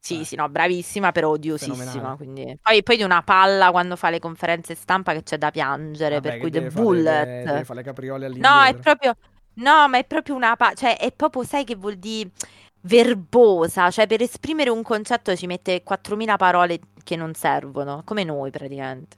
Sì, 0.00 0.20
Eh. 0.20 0.24
sì, 0.24 0.36
no, 0.36 0.48
bravissima, 0.50 1.12
però 1.12 1.30
odiosissima. 1.30 2.16
Quindi... 2.16 2.58
Poi, 2.60 2.82
poi 2.82 2.96
di 2.98 3.02
una 3.02 3.22
palla 3.22 3.70
quando 3.70 3.96
fa 3.96 4.10
le 4.10 4.18
conferenze 4.18 4.74
stampa 4.74 5.12
che 5.14 5.22
c'è 5.22 5.38
da 5.38 5.50
piangere, 5.50 6.16
Vabbè, 6.16 6.28
per 6.28 6.38
cui 6.40 6.50
The 6.50 6.60
Bullet. 6.70 7.24
deve- 7.26 7.42
deve 7.44 7.64
fare 7.64 7.78
le 7.78 7.84
capriole 7.84 8.28
No, 8.28 8.62
è 8.62 8.74
proprio. 8.74 9.14
No, 9.54 9.88
ma 9.88 9.98
è 9.98 10.04
proprio 10.04 10.34
una. 10.34 10.56
pa- 10.56 10.74
cioè, 10.74 10.98
è 10.98 11.10
proprio, 11.12 11.42
sai 11.44 11.64
che 11.64 11.74
vuol 11.76 11.96
dire 11.96 12.30
verbosa. 12.82 13.90
Cioè, 13.90 14.06
per 14.06 14.20
esprimere 14.20 14.68
un 14.68 14.82
concetto 14.82 15.34
ci 15.36 15.46
mette 15.46 15.82
4.000 15.82 16.36
parole 16.36 16.80
che 17.02 17.16
non 17.16 17.32
servono, 17.34 18.02
come 18.04 18.24
noi 18.24 18.50
praticamente. 18.50 19.16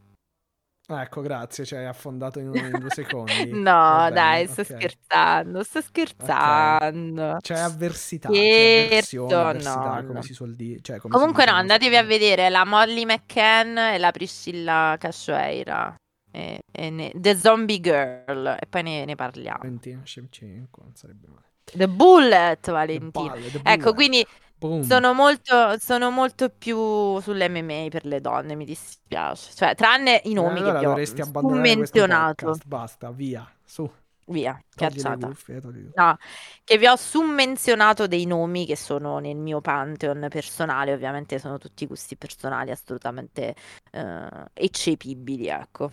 Ah, 0.88 1.02
Ecco, 1.02 1.20
grazie, 1.20 1.64
ci 1.64 1.74
hai 1.74 1.84
affondato 1.86 2.38
in, 2.38 2.54
in 2.54 2.78
due 2.78 2.90
secondi. 2.90 3.50
No, 3.50 4.10
dai, 4.10 4.46
sto 4.46 4.62
ok. 4.62 4.64
scherzando, 4.64 5.62
sto 5.62 5.80
scherzando. 5.80 7.38
C'è 7.40 7.54
avversità, 7.58 8.28
Scherzo, 8.28 9.16
c'è 9.26 9.36
avversione, 9.36 9.60
no, 9.62 10.00
avversità, 10.00 10.04
come 10.04 10.18
no. 10.18 10.22
si 10.22 10.34
suol 10.34 10.54
dire. 10.54 10.80
Cioè, 10.80 10.98
Comunque, 11.06 11.44
no, 11.44 11.52
andatevi 11.52 11.96
a 11.96 12.02
vedere 12.02 12.48
la 12.50 12.64
Molly 12.64 13.04
McCann 13.04 13.76
e 13.78 13.98
la 13.98 14.10
Priscilla 14.10 14.96
Cachoeira. 14.98 15.94
E, 16.32 16.60
e 16.72 16.90
ne- 16.90 17.12
The 17.14 17.36
Zombie 17.36 17.80
Girl. 17.80 18.56
E 18.60 18.66
poi 18.68 18.82
ne, 18.82 19.04
ne 19.04 19.14
parliamo. 19.14 19.58
Valentina 19.58 20.04
Shevchenko, 20.04 20.82
non 20.82 20.94
sarebbe 20.94 21.26
male. 21.28 21.52
The 21.74 21.88
Bullet, 21.88 22.70
The 22.90 23.00
Valentina. 23.00 23.12
Bullet, 23.12 23.52
the 23.52 23.60
Ecco, 23.62 23.92
Bullet. 23.92 23.94
quindi 23.94 24.24
Boom. 24.58 24.82
sono 24.82 25.12
molto, 25.12 25.78
sono 25.78 26.10
molto 26.10 26.48
più 26.50 27.20
sull'MMA 27.20 27.88
per 27.90 28.06
le 28.06 28.20
donne, 28.20 28.54
mi 28.54 28.64
dispiace. 28.64 29.52
Cioè, 29.54 29.74
tranne 29.74 30.20
i 30.24 30.32
nomi 30.32 30.60
allora 30.60 30.78
che 30.78 30.80
dovresti 30.80 31.22
summenzionato. 31.22 32.46
podcast, 32.46 32.66
basta, 32.66 33.10
via, 33.10 33.46
su, 33.64 33.90
Via, 34.28 34.60
togli 34.74 35.02
cacciata. 35.02 35.28
cuffie. 35.28 35.60
No, 35.94 36.16
che 36.64 36.78
vi 36.78 36.86
ho 36.86 36.96
summenzionato 36.96 38.08
dei 38.08 38.24
nomi 38.26 38.66
che 38.66 38.74
sono 38.74 39.18
nel 39.18 39.36
mio 39.36 39.60
pantheon 39.60 40.26
personale, 40.28 40.92
ovviamente 40.92 41.38
sono 41.38 41.58
tutti 41.58 41.86
gusti 41.86 42.16
personali 42.16 42.72
assolutamente 42.72 43.54
eh, 43.92 44.28
eccepibili, 44.52 45.46
ecco. 45.46 45.92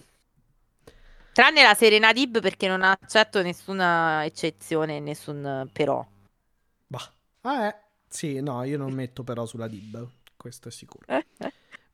Tranne 1.31 1.63
la 1.63 1.73
Serena 1.75 2.11
Dib 2.11 2.39
perché 2.41 2.67
non 2.67 2.81
accetto 2.83 3.41
nessuna 3.41 4.23
eccezione, 4.25 4.99
nessun 4.99 5.69
però. 5.71 6.05
Bah. 6.87 7.11
Ah, 7.41 7.67
eh. 7.67 7.82
Sì, 8.13 8.39
no, 8.41 8.63
io 8.63 8.77
non 8.77 8.93
metto 8.93 9.23
però 9.23 9.47
sulla 9.47 9.67
Dib, 9.67 10.07
questo 10.37 10.67
è 10.67 10.71
sicuro. 10.71 11.03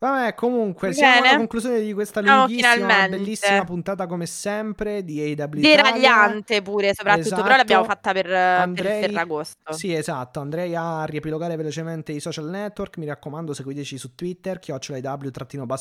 Vabbè, 0.01 0.33
comunque, 0.33 0.93
siamo 0.93 1.14
alla 1.14 1.22
Bene. 1.23 1.38
conclusione 1.38 1.81
di 1.81 1.91
questa 1.93 2.22
Siamo 2.22 2.39
lunghissima, 2.45 2.72
finalmente. 2.73 3.17
bellissima 3.17 3.64
puntata 3.65 4.07
come 4.07 4.25
sempre 4.25 5.03
di 5.03 5.19
AW 5.22 5.30
Italia. 5.31 5.61
Deragliante 5.75 6.61
pure, 6.61 6.93
soprattutto, 6.93 7.41
però 7.41 7.57
l'abbiamo 7.57 7.83
Esatto. 7.83 7.99
fatta 8.01 8.11
per, 8.14 8.23
per 8.25 8.33
Andrei- 8.35 9.01
Ferragosto. 9.01 9.73
Sì, 9.73 9.93
esatto, 9.93 10.39
andrei 10.39 10.73
a 10.73 11.03
riepilogare 11.03 11.57
velocemente 11.57 12.14
i 12.14 12.22
social 12.22 12.49
network, 12.49 12.98
mi 12.98 13.06
raccomando 13.07 13.53
seguiteci 13.53 13.98
su 13.98 14.15
Twitter, 14.15 14.59
chiocciolaw 14.59 15.19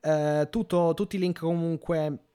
eh, 0.00 0.46
tutto- 0.50 0.94
tutti 0.94 1.16
i 1.16 1.18
link 1.18 1.38
comunque 1.40 2.27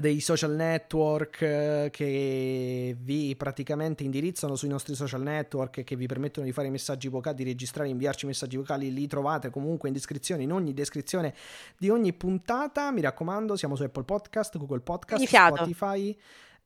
dei 0.00 0.20
social 0.20 0.52
network 0.52 1.42
eh, 1.42 1.88
che 1.90 2.96
vi 2.98 3.34
praticamente 3.36 4.04
indirizzano 4.04 4.56
sui 4.56 4.68
nostri 4.68 4.94
social 4.94 5.22
network 5.22 5.78
e 5.78 5.84
che 5.84 5.96
vi 5.96 6.06
permettono 6.06 6.46
di 6.46 6.52
fare 6.52 6.70
messaggi 6.70 7.08
vocali, 7.08 7.36
di 7.36 7.44
registrare 7.44 7.88
e 7.88 7.92
inviarci 7.92 8.26
messaggi 8.26 8.56
vocali, 8.56 8.92
li 8.92 9.06
trovate 9.06 9.50
comunque 9.50 9.88
in 9.88 9.94
descrizione, 9.94 10.42
in 10.42 10.52
ogni 10.52 10.74
descrizione 10.74 11.34
di 11.76 11.88
ogni 11.88 12.12
puntata. 12.12 12.90
Mi 12.92 13.00
raccomando, 13.00 13.56
siamo 13.56 13.76
su 13.76 13.82
Apple 13.82 14.04
Podcast, 14.04 14.56
Google 14.58 14.80
Podcast. 14.80 15.22
Spotify 15.24 16.16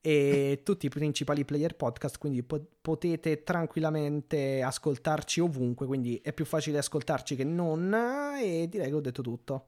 e 0.00 0.60
tutti 0.64 0.86
i 0.86 0.90
principali 0.90 1.44
player 1.44 1.76
podcast, 1.76 2.18
quindi 2.18 2.42
po- 2.42 2.66
potete 2.80 3.44
tranquillamente 3.44 4.62
ascoltarci 4.62 5.40
ovunque, 5.40 5.86
quindi 5.86 6.20
è 6.22 6.32
più 6.32 6.44
facile 6.44 6.78
ascoltarci 6.78 7.36
che 7.36 7.44
non 7.44 7.94
e 8.40 8.68
direi 8.68 8.88
che 8.88 8.94
ho 8.94 9.00
detto 9.00 9.22
tutto. 9.22 9.66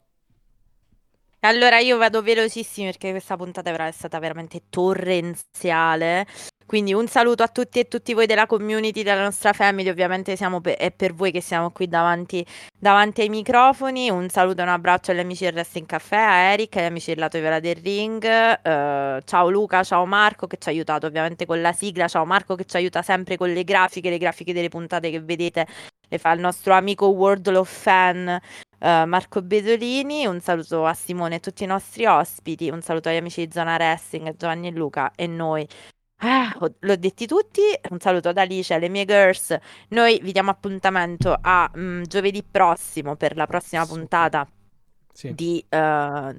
Allora 1.44 1.78
io 1.78 1.98
vado 1.98 2.22
velocissimo 2.22 2.86
perché 2.86 3.10
questa 3.10 3.36
puntata 3.36 3.70
è 3.70 3.90
stata 3.90 4.18
veramente 4.18 4.62
torrenziale. 4.70 6.26
Quindi 6.64 6.94
un 6.94 7.06
saluto 7.06 7.42
a 7.42 7.48
tutti 7.48 7.78
e 7.78 7.86
tutti 7.86 8.14
voi 8.14 8.24
della 8.24 8.46
community, 8.46 9.02
della 9.02 9.22
nostra 9.22 9.52
family, 9.52 9.90
ovviamente 9.90 10.36
siamo 10.36 10.62
pe- 10.62 10.76
è 10.76 10.90
per 10.90 11.12
voi 11.12 11.30
che 11.32 11.42
siamo 11.42 11.70
qui 11.70 11.86
davanti, 11.86 12.42
davanti 12.78 13.20
ai 13.20 13.28
microfoni. 13.28 14.08
Un 14.08 14.30
saluto 14.30 14.60
e 14.60 14.62
un 14.62 14.70
abbraccio 14.70 15.10
agli 15.10 15.18
amici 15.18 15.44
del 15.44 15.52
Wrestling 15.52 15.86
Caffè, 15.86 16.16
a 16.16 16.34
Eric, 16.52 16.76
agli 16.76 16.84
amici 16.84 17.10
del 17.10 17.18
Lato 17.18 17.38
Viola 17.38 17.60
del 17.60 17.76
Ring. 17.76 18.24
eh, 18.24 19.20
ciao 19.22 19.50
Luca, 19.50 19.84
ciao 19.84 20.06
Marco 20.06 20.46
che 20.46 20.56
ci 20.56 20.68
ha 20.68 20.72
aiutato 20.72 21.06
ovviamente 21.06 21.44
con 21.44 21.60
la 21.60 21.74
sigla, 21.74 22.08
ciao 22.08 22.24
Marco 22.24 22.54
che 22.54 22.64
ci 22.64 22.76
aiuta 22.76 23.02
sempre 23.02 23.36
con 23.36 23.52
le 23.52 23.64
grafiche, 23.64 24.08
le 24.08 24.16
grafiche 24.16 24.54
delle 24.54 24.70
puntate 24.70 25.10
che 25.10 25.20
vedete 25.20 25.66
le 26.08 26.18
fa 26.18 26.32
il 26.32 26.40
nostro 26.40 26.74
amico 26.74 27.06
World 27.08 27.46
of 27.48 27.68
Fan 27.68 28.40
eh, 28.84 29.04
Marco 29.06 29.40
Bedolini, 29.40 30.26
un 30.26 30.40
saluto 30.40 30.84
a 30.84 30.92
Simone 30.92 31.34
e 31.34 31.36
a 31.38 31.40
tutti 31.40 31.64
i 31.64 31.66
nostri 31.66 32.04
ospiti, 32.04 32.68
un 32.68 32.82
saluto 32.82 33.08
agli 33.08 33.16
amici 33.16 33.46
di 33.46 33.50
Zona 33.52 33.76
Wrestling, 33.76 34.36
Giovanni 34.36 34.68
e 34.68 34.70
Luca 34.72 35.12
e 35.14 35.26
noi. 35.26 35.66
Ah, 36.18 36.54
ho- 36.60 36.74
l'ho 36.80 36.96
detti 36.96 37.26
tutti, 37.26 37.60
un 37.90 37.98
saluto 37.98 38.28
ad 38.28 38.38
Alice, 38.38 38.72
alle 38.74 38.88
mie 38.88 39.04
girls. 39.04 39.56
Noi 39.88 40.20
vi 40.22 40.32
diamo 40.32 40.50
appuntamento 40.50 41.36
a 41.40 41.70
mm, 41.76 42.02
giovedì 42.04 42.42
prossimo 42.42 43.16
per 43.16 43.36
la 43.36 43.46
prossima 43.46 43.84
puntata 43.86 44.46
Sì. 45.12 45.34
di, 45.34 45.64
eh, 45.68 46.34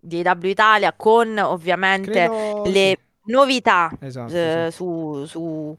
di 0.00 0.20
AW 0.20 0.44
Italia 0.46 0.92
con 0.94 1.36
ovviamente 1.38 2.10
Credo 2.10 2.62
le 2.66 2.98
novità. 3.26 3.90
Esatto, 4.00 4.34
eh, 4.34 4.66
sì. 4.70 4.76
su, 4.76 5.24
su- 5.26 5.76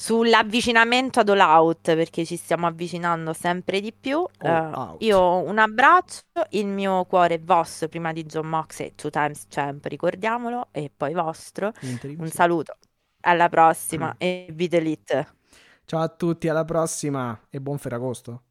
sull'avvicinamento 0.00 1.20
ad 1.20 1.28
All 1.28 1.40
Out 1.40 1.94
perché 1.94 2.24
ci 2.24 2.36
stiamo 2.36 2.66
avvicinando 2.66 3.34
sempre 3.34 3.80
di 3.80 3.92
più. 3.92 4.24
Out. 4.42 5.02
io 5.02 5.42
un 5.42 5.58
abbraccio, 5.58 6.22
il 6.50 6.66
mio 6.66 7.04
cuore 7.04 7.34
è 7.34 7.40
vostro 7.40 7.88
prima 7.88 8.10
di 8.12 8.24
John 8.24 8.46
Moxley, 8.48 8.94
two 8.94 9.10
times 9.10 9.44
champ, 9.48 9.84
ricordiamolo, 9.84 10.68
e 10.72 10.90
poi 10.94 11.12
vostro. 11.12 11.72
Un 12.16 12.30
saluto, 12.30 12.76
alla 13.20 13.48
prossima 13.50 14.08
Mm. 14.14 14.16
e 14.18 14.48
Vita 14.52 14.76
Elite. 14.76 15.34
Ciao 15.84 16.00
a 16.00 16.08
tutti, 16.08 16.48
alla 16.48 16.64
prossima 16.64 17.38
e 17.50 17.60
buon 17.60 17.76
Ferragosto. 17.78 18.44